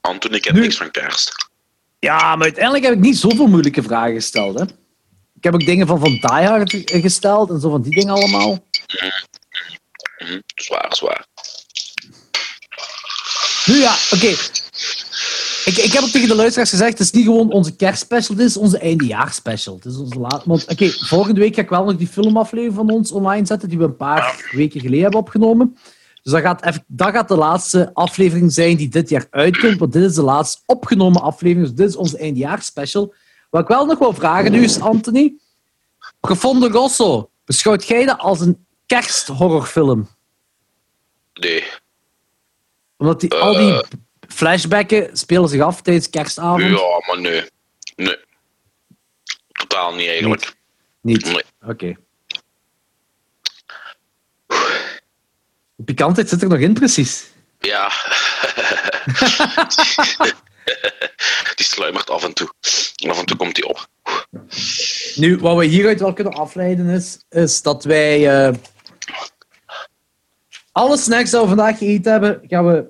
Anton, 0.00 0.34
ik 0.34 0.44
heb 0.44 0.54
Nu- 0.54 0.60
niks 0.60 0.76
van 0.76 0.90
kerst. 0.90 1.48
Ja, 1.98 2.36
maar 2.36 2.44
uiteindelijk 2.44 2.84
heb 2.84 2.94
ik 2.94 3.00
niet 3.00 3.16
zoveel 3.18 3.46
moeilijke 3.46 3.82
vragen 3.82 4.14
gesteld. 4.14 4.58
Hè. 4.58 4.64
Ik 5.34 5.44
heb 5.44 5.54
ook 5.54 5.64
dingen 5.64 5.86
van 5.86 5.98
Van 5.98 6.10
Die 6.10 6.20
Hard 6.46 6.82
gesteld 6.86 7.50
en 7.50 7.60
zo 7.60 7.70
van 7.70 7.82
die 7.82 7.94
dingen 7.94 8.14
allemaal. 8.14 8.64
Mhm, 10.18 10.40
Zwaar, 10.54 10.94
zwaar. 10.96 11.26
Nu 13.66 13.74
ja, 13.74 13.94
oké. 14.12 14.26
Ik, 15.64 15.76
ik 15.76 15.92
heb 15.92 16.02
ook 16.02 16.08
tegen 16.08 16.28
de 16.28 16.34
luisteraars 16.34 16.70
gezegd, 16.70 16.90
het 16.90 17.00
is 17.00 17.10
niet 17.10 17.24
gewoon 17.24 17.52
onze 17.52 17.76
kerstspecial, 17.76 18.36
dit 18.36 18.46
is 18.46 18.56
onze 18.56 18.78
eindejaarsspecial. 18.78 19.74
Het 19.74 19.84
is 19.84 19.96
onze 19.96 20.18
laat... 20.18 20.44
Want 20.44 20.66
oké, 20.68 20.88
volgende 20.88 21.40
week 21.40 21.54
ga 21.54 21.62
ik 21.62 21.68
wel 21.68 21.84
nog 21.84 21.96
die 21.96 22.06
filmaflevering 22.06 22.74
van 22.74 22.90
ons 22.90 23.12
online 23.12 23.46
zetten, 23.46 23.68
die 23.68 23.78
we 23.78 23.84
een 23.84 23.96
paar 23.96 24.50
weken 24.50 24.80
geleden 24.80 25.02
hebben 25.02 25.20
opgenomen. 25.20 25.76
Dus 26.22 26.32
dat 26.32 26.42
gaat, 26.42 26.64
even, 26.64 26.84
dat 26.86 27.10
gaat 27.10 27.28
de 27.28 27.36
laatste 27.36 27.90
aflevering 27.94 28.52
zijn 28.52 28.76
die 28.76 28.88
dit 28.88 29.08
jaar 29.08 29.26
uitkomt, 29.30 29.78
want 29.78 29.92
dit 29.92 30.02
is 30.02 30.14
de 30.14 30.22
laatste 30.22 30.62
opgenomen 30.66 31.22
aflevering, 31.22 31.66
dus 31.66 31.76
dit 31.76 31.88
is 31.88 31.96
onze 31.96 32.18
eindejaarsspecial. 32.18 33.14
Wat 33.50 33.62
ik 33.62 33.68
wel 33.68 33.86
nog 33.86 33.98
wil 33.98 34.12
vragen 34.12 34.52
nu 34.52 34.62
is, 34.62 34.80
Anthony, 34.80 35.34
Profondo 36.20 36.66
Rosso, 36.66 37.30
beschouwt 37.44 37.86
jij 37.86 38.04
dat 38.04 38.18
als 38.18 38.40
een 38.40 38.66
kersthorrorfilm? 38.86 40.08
Nee. 41.34 41.64
Omdat 43.00 43.20
die, 43.20 43.34
al 43.34 43.54
die 43.56 43.84
flashbacken 44.28 45.16
spelen 45.16 45.48
zich 45.48 45.60
af 45.60 45.82
tijdens 45.82 46.10
kerstavond? 46.10 46.62
Ja, 46.62 47.02
maar 47.06 47.20
nee. 47.20 47.44
Nee. 47.96 48.16
Totaal 49.52 49.94
niet 49.94 50.08
eigenlijk. 50.08 50.54
Niet? 51.00 51.24
Nee. 51.24 51.42
Oké. 51.66 51.96
De 55.76 55.84
pikantheid 55.84 56.28
zit 56.28 56.42
er 56.42 56.48
nog 56.48 56.58
in, 56.58 56.72
precies. 56.72 57.24
Ja. 57.60 57.88
die 61.56 61.66
sluimert 61.66 62.10
af 62.10 62.24
en 62.24 62.32
toe. 62.32 62.52
En 63.02 63.10
af 63.10 63.18
en 63.18 63.26
toe 63.26 63.36
komt 63.36 63.54
die 63.54 63.66
op. 63.66 63.88
Nu, 65.14 65.38
wat 65.38 65.56
we 65.56 65.64
hieruit 65.64 66.00
wel 66.00 66.12
kunnen 66.12 66.32
afleiden 66.32 66.88
is, 66.88 67.18
is 67.28 67.62
dat 67.62 67.84
wij 67.84 68.46
eh, 68.46 68.54
alle 70.72 70.96
snacks 70.96 71.30
die 71.30 71.40
we 71.40 71.46
vandaag 71.46 71.78
gegeten 71.78 72.12
hebben, 72.12 72.40
gaan 72.42 72.66
we... 72.66 72.84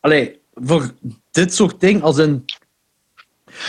Allee, 0.00 0.40
voor 0.54 0.90
dit 1.30 1.54
soort 1.54 1.80
ding, 1.80 2.02
als 2.02 2.16
een... 2.16 2.44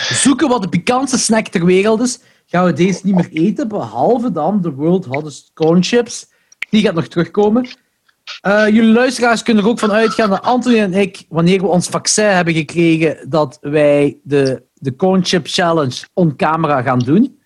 Zoeken 0.10 0.50
wat 0.50 0.62
de 0.62 0.70
pikantste 0.70 1.18
snack 1.18 1.48
ter 1.48 1.66
wereld 1.66 2.02
is, 2.02 2.20
gaan 2.46 2.66
we 2.66 2.74
deze 2.74 3.00
niet 3.04 3.16
meer 3.16 3.30
eten, 3.32 3.68
behalve 3.68 4.32
dan 4.32 4.62
de 4.62 4.72
World 4.72 5.06
Hottest 5.06 5.52
Corn 5.54 5.84
Chips. 5.84 6.28
Die 6.70 6.82
gaat 6.82 6.94
nog 6.94 7.08
terugkomen. 7.08 7.68
Eh, 8.42 8.68
jullie 8.68 8.94
luisteraars 8.94 9.44
kunnen 9.44 9.64
er 9.64 9.70
ook 9.70 9.80
van 9.80 9.92
uitgaan 9.92 10.30
dat 10.30 10.42
Anthony 10.42 10.80
en 10.80 10.94
ik, 10.94 11.26
wanneer 11.30 11.62
we 11.62 11.68
ons 11.68 11.88
vaccin 11.88 12.26
hebben 12.26 12.54
gekregen, 12.54 13.30
dat 13.30 13.58
wij 13.62 14.20
de, 14.24 14.64
de 14.74 14.96
Corn 14.96 15.26
Chip 15.26 15.48
Challenge 15.48 16.06
on 16.14 16.36
camera 16.36 16.82
gaan 16.82 17.00
doen. 17.00 17.39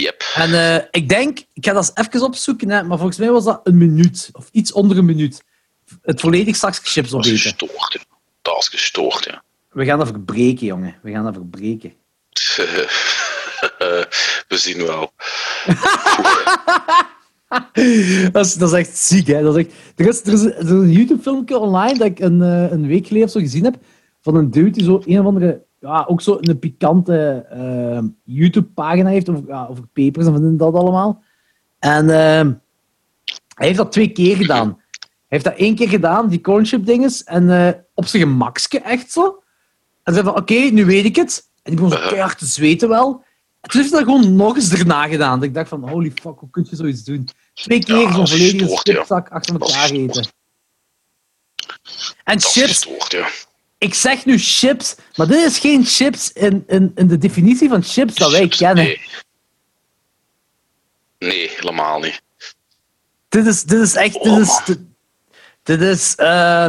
Yep. 0.00 0.22
En 0.34 0.52
eh, 0.54 0.84
ik 0.90 1.08
denk, 1.08 1.38
ik 1.52 1.64
ga 1.64 1.72
dat 1.72 1.92
eens 1.96 2.06
even 2.06 2.22
opzoeken, 2.26 2.70
hè, 2.70 2.82
maar 2.82 2.98
volgens 2.98 3.18
mij 3.18 3.30
was 3.30 3.44
dat 3.44 3.60
een 3.64 3.78
minuut, 3.78 4.28
of 4.32 4.48
iets 4.52 4.72
onder 4.72 4.98
een 4.98 5.04
minuut. 5.04 5.44
Het 6.02 6.20
volledig 6.20 6.56
straks 6.56 6.78
chips 6.82 7.10
Dat 7.10 7.26
is 7.26 7.32
opeten. 7.32 7.50
gestoord. 7.50 7.92
ja. 7.92 8.00
Dat 8.42 8.56
is 8.58 8.68
gestoord, 8.68 9.24
ja. 9.24 9.42
We 9.70 9.84
gaan 9.84 9.98
dat 9.98 10.08
verbreken, 10.08 10.66
jongen. 10.66 10.98
We 11.02 11.10
gaan 11.10 11.24
dat 11.24 11.34
verbreken. 11.34 11.94
We 14.48 14.56
zien 14.56 14.86
wel. 14.86 15.12
dat, 18.32 18.46
is, 18.46 18.54
dat 18.54 18.72
is 18.72 18.78
echt 18.78 18.98
ziek, 18.98 19.26
hè. 19.26 19.42
Dat 19.42 19.56
is 19.56 19.64
echt... 19.64 19.74
er, 19.96 20.08
is, 20.08 20.20
er, 20.20 20.32
is, 20.32 20.44
er 20.44 20.58
is 20.64 20.70
een 20.70 20.92
YouTube-filmpje 20.92 21.58
online 21.58 21.98
dat 21.98 22.06
ik 22.06 22.18
een, 22.18 22.42
eh, 22.42 22.70
een 22.70 22.86
week 22.86 23.06
geleden 23.06 23.26
of 23.26 23.32
zo 23.32 23.40
gezien 23.40 23.64
heb, 23.64 23.76
van 24.20 24.36
een 24.36 24.50
dude 24.50 24.70
die 24.70 24.84
zo 24.84 25.02
een 25.06 25.20
of 25.20 25.26
andere, 25.26 25.66
ja, 25.80 26.04
ook 26.08 26.20
zo 26.20 26.38
een 26.40 26.58
pikante 26.58 27.46
eh, 27.50 28.02
YouTube-pagina 28.24 29.08
heeft 29.10 29.28
over, 29.28 29.42
ja, 29.46 29.66
over 29.66 29.86
pepers 29.92 30.26
en 30.26 30.32
van 30.32 30.56
dat 30.56 30.74
allemaal. 30.74 31.22
En 31.78 32.10
ehm, 32.10 32.52
hij 33.54 33.66
heeft 33.66 33.78
dat 33.78 33.92
twee 33.92 34.12
keer 34.12 34.36
gedaan. 34.36 34.82
Hij 34.98 35.38
heeft 35.38 35.44
dat 35.44 35.56
één 35.56 35.74
keer 35.74 35.88
gedaan, 35.88 36.28
die 36.28 36.40
cornchip 36.40 36.86
dinges, 36.86 37.24
en 37.24 37.50
eh, 37.50 37.80
op 37.94 38.06
zijn 38.06 38.22
gemakske 38.22 38.80
echt 38.80 39.12
zo. 39.12 39.42
En 40.02 40.12
zei 40.14 40.26
van, 40.26 40.36
oké, 40.36 40.54
nu 40.54 40.84
weet 40.84 41.04
ik 41.04 41.16
het. 41.16 41.50
En 41.62 41.72
ik 41.72 41.78
begon 41.78 41.98
zo 41.98 42.08
keihard 42.08 42.38
te 42.38 42.46
zweten 42.46 42.88
wel. 42.88 43.24
En 43.60 43.70
toen 43.70 43.80
heeft 43.80 43.92
hij 43.92 44.04
dat 44.04 44.14
gewoon 44.14 44.36
nog 44.36 44.56
eens 44.56 44.72
erna 44.72 45.06
gedaan. 45.06 45.38
Dat 45.38 45.48
ik 45.48 45.54
dacht 45.54 45.68
van, 45.68 45.88
holy 45.88 46.10
fuck, 46.10 46.38
hoe 46.38 46.50
kun 46.50 46.66
je 46.70 46.76
zoiets 46.76 47.04
doen? 47.04 47.28
Twee 47.54 47.84
keer 47.84 47.96
Ja, 47.96 48.12
zo'n 48.12 48.28
volledige 48.28 48.68
gestoord, 48.68 49.08
ja. 49.08 49.26
achter 49.28 49.60
elkaar 49.60 49.90
eten. 49.90 50.26
En 52.24 52.34
Dat 52.34 52.44
is 52.44 52.52
chips, 52.52 52.68
gestoord, 52.68 53.12
ja. 53.12 53.28
Ik 53.78 53.94
zeg 53.94 54.24
nu 54.24 54.38
chips, 54.38 54.96
maar 55.16 55.26
dit 55.26 55.44
is 55.44 55.58
geen 55.58 55.84
chips 55.84 56.32
in, 56.32 56.64
in, 56.66 56.92
in 56.94 57.08
de 57.08 57.18
definitie 57.18 57.68
van 57.68 57.82
chips 57.82 58.14
dat 58.14 58.30
wij 58.30 58.40
Chips, 58.40 58.56
kennen. 58.56 58.84
Nee. 58.84 59.00
nee, 61.18 61.50
helemaal 61.50 62.00
niet. 62.00 62.22
Dit 63.28 63.46
is, 63.46 63.62
dit 63.62 63.80
is 63.80 63.94
echt, 63.94 64.22
dit 64.22 64.38
is, 64.38 64.60
dit, 64.64 64.78
dit 65.62 65.80
is, 65.80 66.14
eh, 66.14 66.68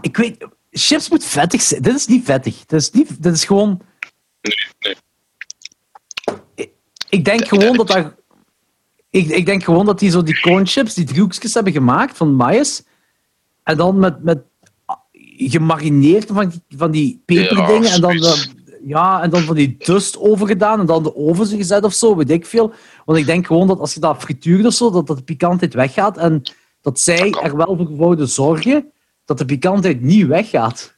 ik 0.00 0.16
weet, 0.16 0.46
chips 0.70 1.08
moet 1.08 1.24
vettig 1.24 1.62
zijn. 1.62 1.82
Dit 1.82 1.94
is 1.94 2.06
niet 2.06 2.24
vettig. 2.24 2.64
Dit 2.66 2.80
is, 2.80 2.90
niet, 2.90 3.22
dit 3.22 3.34
is 3.34 3.44
gewoon, 3.44 3.80
Nee, 4.40 4.96
nee. 6.54 6.72
ik 7.08 7.24
denk 7.24 7.48
gewoon 7.48 7.76
dat 7.76 7.86
dat, 7.86 8.14
ik, 9.10 9.28
ik 9.28 9.46
denk 9.46 9.64
gewoon 9.64 9.86
dat 9.86 9.98
die 9.98 10.10
zo 10.10 10.22
die 10.22 10.40
cornchips, 10.40 10.94
die 10.94 11.04
driehoekjes 11.04 11.54
hebben 11.54 11.72
gemaakt 11.72 12.16
van 12.16 12.34
maïs, 12.34 12.82
en 13.62 13.76
dan 13.76 13.98
met, 13.98 14.22
met 14.22 14.38
gemarineerd 15.48 16.30
van, 16.32 16.48
die- 16.48 16.62
van 16.78 16.90
die 16.90 17.22
peperdingen, 17.24 17.82
Ja, 17.82 17.94
en 17.94 18.00
dan, 18.00 18.36
ja, 18.86 19.22
en 19.22 19.30
dan 19.30 19.42
van 19.42 19.54
die 19.54 19.76
dust 19.78 20.18
overgedaan, 20.18 20.80
en 20.80 20.86
dan 20.86 21.02
de 21.02 21.16
oven 21.16 21.46
gezet 21.46 21.84
of 21.84 21.94
zo, 21.94 22.16
weet 22.16 22.30
ik 22.30 22.46
veel. 22.46 22.72
Want 23.04 23.18
ik 23.18 23.26
denk 23.26 23.46
gewoon 23.46 23.66
dat 23.66 23.78
als 23.78 23.94
je 23.94 24.00
dat 24.00 24.22
frituurt 24.22 24.66
of 24.66 24.74
zo, 24.74 24.90
dat, 24.90 25.06
dat 25.06 25.16
de 25.16 25.22
pikantheid 25.22 25.74
weggaat, 25.74 26.16
en 26.18 26.42
dat 26.80 27.00
zij 27.00 27.30
er 27.42 27.56
wel 27.56 27.76
voor 27.76 27.96
wouden 27.96 28.28
zorgen 28.28 28.92
dat 29.24 29.38
de 29.38 29.44
pikantheid 29.44 30.00
niet 30.02 30.26
weggaat. 30.26 30.96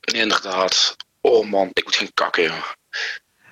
Inderdaad. 0.00 0.96
Oh 1.20 1.50
man, 1.50 1.68
ik 1.72 1.84
moet 1.84 1.96
gaan 1.96 2.10
kakken, 2.14 2.42
joh. 2.42 2.70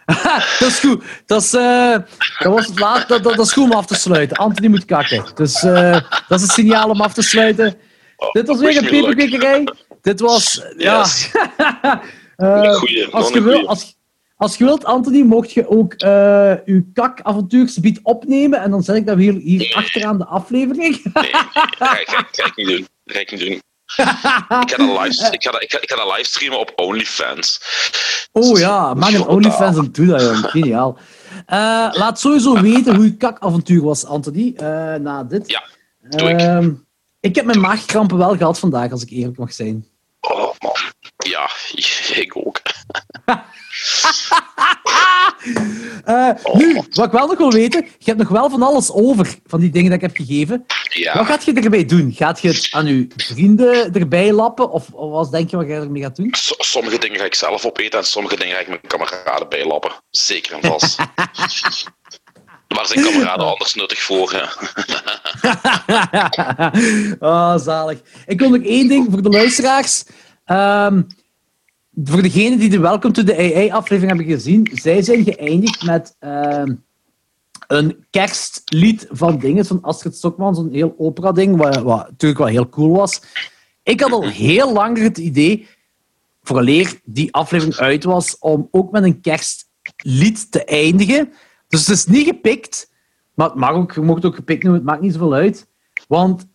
dat 0.58 0.68
is 0.68 0.78
goed. 0.78 1.04
Dat 1.26 1.42
is, 1.42 1.54
eh, 1.54 1.96
dat, 2.38 2.52
was 2.52 2.66
het 2.66 2.78
laat, 2.78 3.08
dat, 3.08 3.22
dat, 3.22 3.36
dat 3.36 3.46
is 3.46 3.52
goed 3.52 3.64
om 3.64 3.72
af 3.72 3.86
te 3.86 3.94
sluiten. 3.94 4.36
Anthony 4.36 4.68
moet 4.68 4.84
kakken. 4.84 5.24
Dus 5.34 5.62
eh, 5.62 5.92
dat 6.28 6.38
is 6.38 6.42
het 6.42 6.50
signaal 6.50 6.90
om 6.90 7.00
af 7.00 7.12
te 7.14 7.22
sluiten. 7.22 7.74
Oh, 8.20 8.32
Dit 8.32 8.46
was 8.46 8.58
weer 8.58 8.76
een 8.76 8.88
peperkikkerij. 8.88 9.68
Dit 10.02 10.20
was... 10.20 10.62
Ja. 10.76 11.04
Eh, 12.36 12.74
Goeie, 12.74 13.06
als, 13.06 13.28
je 13.32 13.42
wil, 13.42 13.68
als, 13.68 13.96
als 14.36 14.56
je 14.56 14.64
wilt, 14.64 14.84
Anthony, 14.84 15.20
mocht 15.22 15.52
je 15.52 15.68
ook 15.68 15.92
eh 15.92 16.52
uw 16.64 16.82
kakavontuursgebied 16.94 18.00
opnemen. 18.02 18.60
En 18.60 18.70
dan 18.70 18.82
zet 18.82 18.96
ik 18.96 19.06
dat 19.06 19.16
hier, 19.18 19.32
hier 19.32 19.74
achteraan 19.74 20.18
de 20.18 20.24
aflevering. 20.26 21.00
Nee, 21.12 21.30
dat 21.30 21.46
ga, 21.78 21.98
ik- 22.00 22.08
ga, 22.08 22.26
ga 22.32 22.44
ik 22.46 22.56
niet 22.56 22.66
doen. 22.66 22.86
Dat 23.04 23.14
ga 23.16 23.20
ik 23.20 23.30
niet 23.30 23.40
doen. 23.40 23.50
Ik 23.50 23.62
ga 24.70 24.76
dat 24.76 25.02
live, 25.04 25.32
ik 25.32 25.42
ga 25.42 25.50
dat, 25.50 25.62
ik 25.62 25.70
ga, 25.72 25.78
ik 25.80 25.90
ga 25.90 25.96
dat 25.96 26.16
livestreamen 26.16 26.58
op 26.60 26.72
OnlyFans. 26.76 27.60
Oh 28.32 28.58
ja, 28.58 28.94
maak 28.94 29.12
een 29.12 29.26
OnlyFans 29.26 29.76
en 29.76 29.88
doe 29.92 30.06
dat, 30.06 30.20
jong. 30.22 30.36
Geniaal. 30.50 30.98
Eh, 31.46 31.56
laat 31.92 32.20
sowieso 32.20 32.60
weten 32.60 32.94
hoe 32.94 33.04
je 33.04 33.16
kakavontuur 33.16 33.82
was, 33.82 34.04
Anthony, 34.04 34.54
na 35.00 35.24
dit. 35.24 35.50
Ja, 35.50 35.62
doe 36.08 36.28
ik. 36.30 36.40
Ik 37.20 37.34
heb 37.34 37.44
mijn 37.44 37.60
maagkrampen 37.60 38.16
wel 38.18 38.36
gehad 38.36 38.58
vandaag, 38.58 38.90
als 38.90 39.02
ik 39.02 39.10
eerlijk 39.10 39.38
mag 39.38 39.52
zijn. 39.52 39.86
Oh 40.20 40.54
man. 40.58 40.72
Ja, 41.16 41.50
ik 42.24 42.36
ook. 42.36 42.60
Eh, 46.04 46.30
Nu, 46.52 46.74
wat 46.90 47.06
ik 47.06 47.12
wel 47.12 47.26
nog 47.26 47.38
wil 47.38 47.50
weten, 47.52 47.82
je 47.84 48.04
hebt 48.04 48.18
nog 48.18 48.28
wel 48.28 48.50
van 48.50 48.62
alles 48.62 48.92
over 48.92 49.34
van 49.46 49.60
die 49.60 49.70
dingen 49.70 49.90
dat 49.90 50.02
ik 50.02 50.06
heb 50.06 50.16
gegeven. 50.26 50.66
Wat 51.14 51.26
gaat 51.26 51.44
je 51.44 51.52
ermee 51.52 51.84
doen? 51.84 52.12
Gaat 52.12 52.40
je 52.40 52.48
het 52.48 52.68
aan 52.70 52.86
je 52.86 53.06
vrienden 53.16 53.92
erbij 53.94 54.32
lappen? 54.32 54.70
Of, 54.70 54.88
of 54.92 55.10
wat 55.10 55.30
denk 55.30 55.50
je 55.50 55.56
wat 55.56 55.66
je 55.66 55.72
ermee 55.72 56.02
gaat 56.02 56.16
doen? 56.16 56.28
s- 56.38 56.54
sommige 56.58 56.98
dingen 56.98 57.18
ga 57.18 57.24
ik 57.24 57.34
zelf 57.34 57.64
opeten 57.66 57.98
en 57.98 58.04
sommige 58.04 58.36
dingen 58.36 58.54
ga 58.54 58.60
ik 58.60 58.68
mijn 58.68 58.80
kameraden 58.86 59.48
bijlappen. 59.48 59.92
Zeker 60.10 60.52
en 60.58 60.62
vast. 60.70 60.98
Waar 62.74 62.86
zijn 62.86 63.04
kameraden 63.04 63.46
anders 63.46 63.74
nuttig 63.74 64.02
voor? 64.02 64.32
Hè? 64.32 64.42
oh, 67.28 67.58
zalig. 67.58 68.00
Ik 68.26 68.40
wil 68.40 68.50
nog 68.50 68.62
één 68.62 68.88
ding 68.88 69.06
voor 69.10 69.22
de 69.22 69.28
luisteraars. 69.28 70.04
Ehm, 70.44 71.02
voor 72.04 72.22
degenen 72.22 72.58
die 72.58 72.70
de 72.70 72.78
Welcome 72.78 73.14
to 73.14 73.22
the 73.22 73.36
AI 73.36 73.70
aflevering 73.70 74.16
hebben 74.16 74.36
gezien, 74.36 74.70
zij 74.72 75.02
zijn 75.02 75.24
geëindigd 75.24 75.84
met 75.84 76.16
ehm, 76.18 76.74
een 77.66 78.06
kerstlied 78.10 79.06
van 79.10 79.38
dingen 79.38 79.66
van 79.66 79.82
Astrid 79.82 80.16
Stokman, 80.16 80.54
zo'n 80.54 80.72
heel 80.72 80.94
opera-ding, 80.98 81.56
wat, 81.56 81.76
wat 81.76 82.10
natuurlijk 82.10 82.40
wel 82.40 82.48
heel 82.48 82.68
cool 82.68 82.96
was. 82.96 83.20
Ik 83.82 84.00
had 84.00 84.12
al 84.12 84.28
heel 84.28 84.72
lang 84.72 84.98
het 84.98 85.18
idee, 85.18 85.68
vooraleer 86.42 87.00
die 87.04 87.32
aflevering 87.32 87.76
uit 87.76 88.04
was, 88.04 88.38
om 88.38 88.68
ook 88.70 88.90
met 88.90 89.04
een 89.04 89.20
kerstlied 89.20 90.50
te 90.50 90.64
eindigen. 90.64 91.32
Dus 91.70 91.86
het 91.86 91.96
is 91.96 92.06
niet 92.06 92.26
gepikt, 92.26 92.90
maar 93.34 93.46
het 93.46 93.58
mag 93.58 93.70
ook, 93.70 93.92
je 93.92 94.00
mocht 94.00 94.24
ook 94.24 94.34
gepikt 94.34 94.62
noemen, 94.62 94.80
het 94.80 94.90
maakt 94.90 95.02
niet 95.02 95.12
zoveel 95.12 95.34
uit. 95.34 95.66
Want 96.08 96.46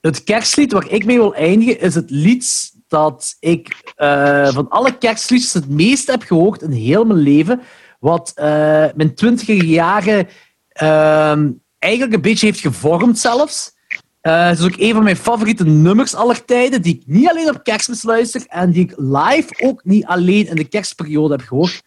het 0.00 0.24
kerstlied 0.24 0.72
waar 0.72 0.88
ik 0.88 1.04
mee 1.04 1.16
wil 1.16 1.34
eindigen, 1.34 1.80
is 1.80 1.94
het 1.94 2.10
lied 2.10 2.72
dat 2.88 3.36
ik 3.40 3.92
eh, 3.96 4.48
van 4.48 4.68
alle 4.68 4.98
kerstliedjes 4.98 5.52
het 5.52 5.68
meest 5.68 6.06
heb 6.06 6.22
gehoord 6.22 6.62
in 6.62 6.70
heel 6.70 7.04
mijn 7.04 7.18
leven. 7.18 7.60
Wat 8.00 8.32
eh, 8.34 8.46
mijn 8.94 9.14
twintiger 9.14 9.64
jaren 9.64 10.28
ehm, 10.68 11.50
eigenlijk 11.78 12.14
een 12.14 12.22
beetje 12.22 12.46
heeft 12.46 12.60
gevormd 12.60 13.18
zelfs. 13.18 13.72
Eh, 14.20 14.46
het 14.46 14.58
is 14.58 14.64
ook 14.64 14.76
een 14.76 14.94
van 14.94 15.02
mijn 15.02 15.16
favoriete 15.16 15.64
nummers 15.64 16.14
aller 16.14 16.44
tijden, 16.44 16.82
die 16.82 16.94
ik 16.94 17.02
niet 17.06 17.28
alleen 17.28 17.50
op 17.50 17.62
kerstmis 17.62 18.02
luister 18.02 18.44
en 18.46 18.70
die 18.70 18.84
ik 18.84 18.94
live 18.96 19.54
ook 19.64 19.84
niet 19.84 20.04
alleen 20.04 20.46
in 20.46 20.56
de 20.56 20.68
kerstperiode 20.68 21.34
heb 21.34 21.46
gehoord. 21.46 21.82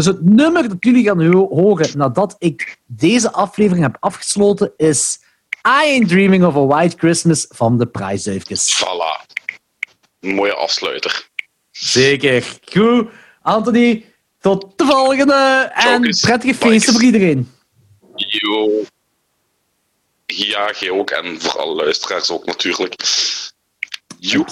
Dus 0.00 0.08
het 0.08 0.22
nummer 0.24 0.68
dat 0.68 0.76
jullie 0.80 1.04
gaan 1.04 1.32
ho- 1.32 1.48
horen 1.48 1.98
nadat 1.98 2.36
ik 2.38 2.76
deze 2.86 3.32
aflevering 3.32 3.82
heb 3.84 3.96
afgesloten 4.00 4.72
is 4.76 5.18
I 5.56 5.60
Ain't 5.62 6.08
Dreaming 6.08 6.44
of 6.44 6.56
a 6.56 6.66
White 6.66 6.96
Christmas 6.98 7.46
van 7.48 7.78
de 7.78 7.86
Prijsduifjes. 7.86 8.84
Voilà. 8.84 9.26
Een 10.20 10.34
mooie 10.34 10.54
afsluiter. 10.54 11.28
Zeker. 11.70 12.58
Goed. 12.72 13.08
Anthony, 13.42 14.04
tot 14.38 14.66
de 14.76 14.84
volgende 14.84 15.70
en 15.74 16.00
prettige 16.00 16.54
feesten 16.54 16.92
voor 16.92 17.02
iedereen. 17.02 17.50
Yo. 18.14 18.70
Ja, 20.26 20.72
jij 20.78 20.90
ook. 20.90 21.10
En 21.10 21.40
voor 21.40 21.60
alle 21.60 21.74
luisteraars 21.74 22.30
ook 22.30 22.46
natuurlijk. 22.46 22.94
Joep. 24.18 24.48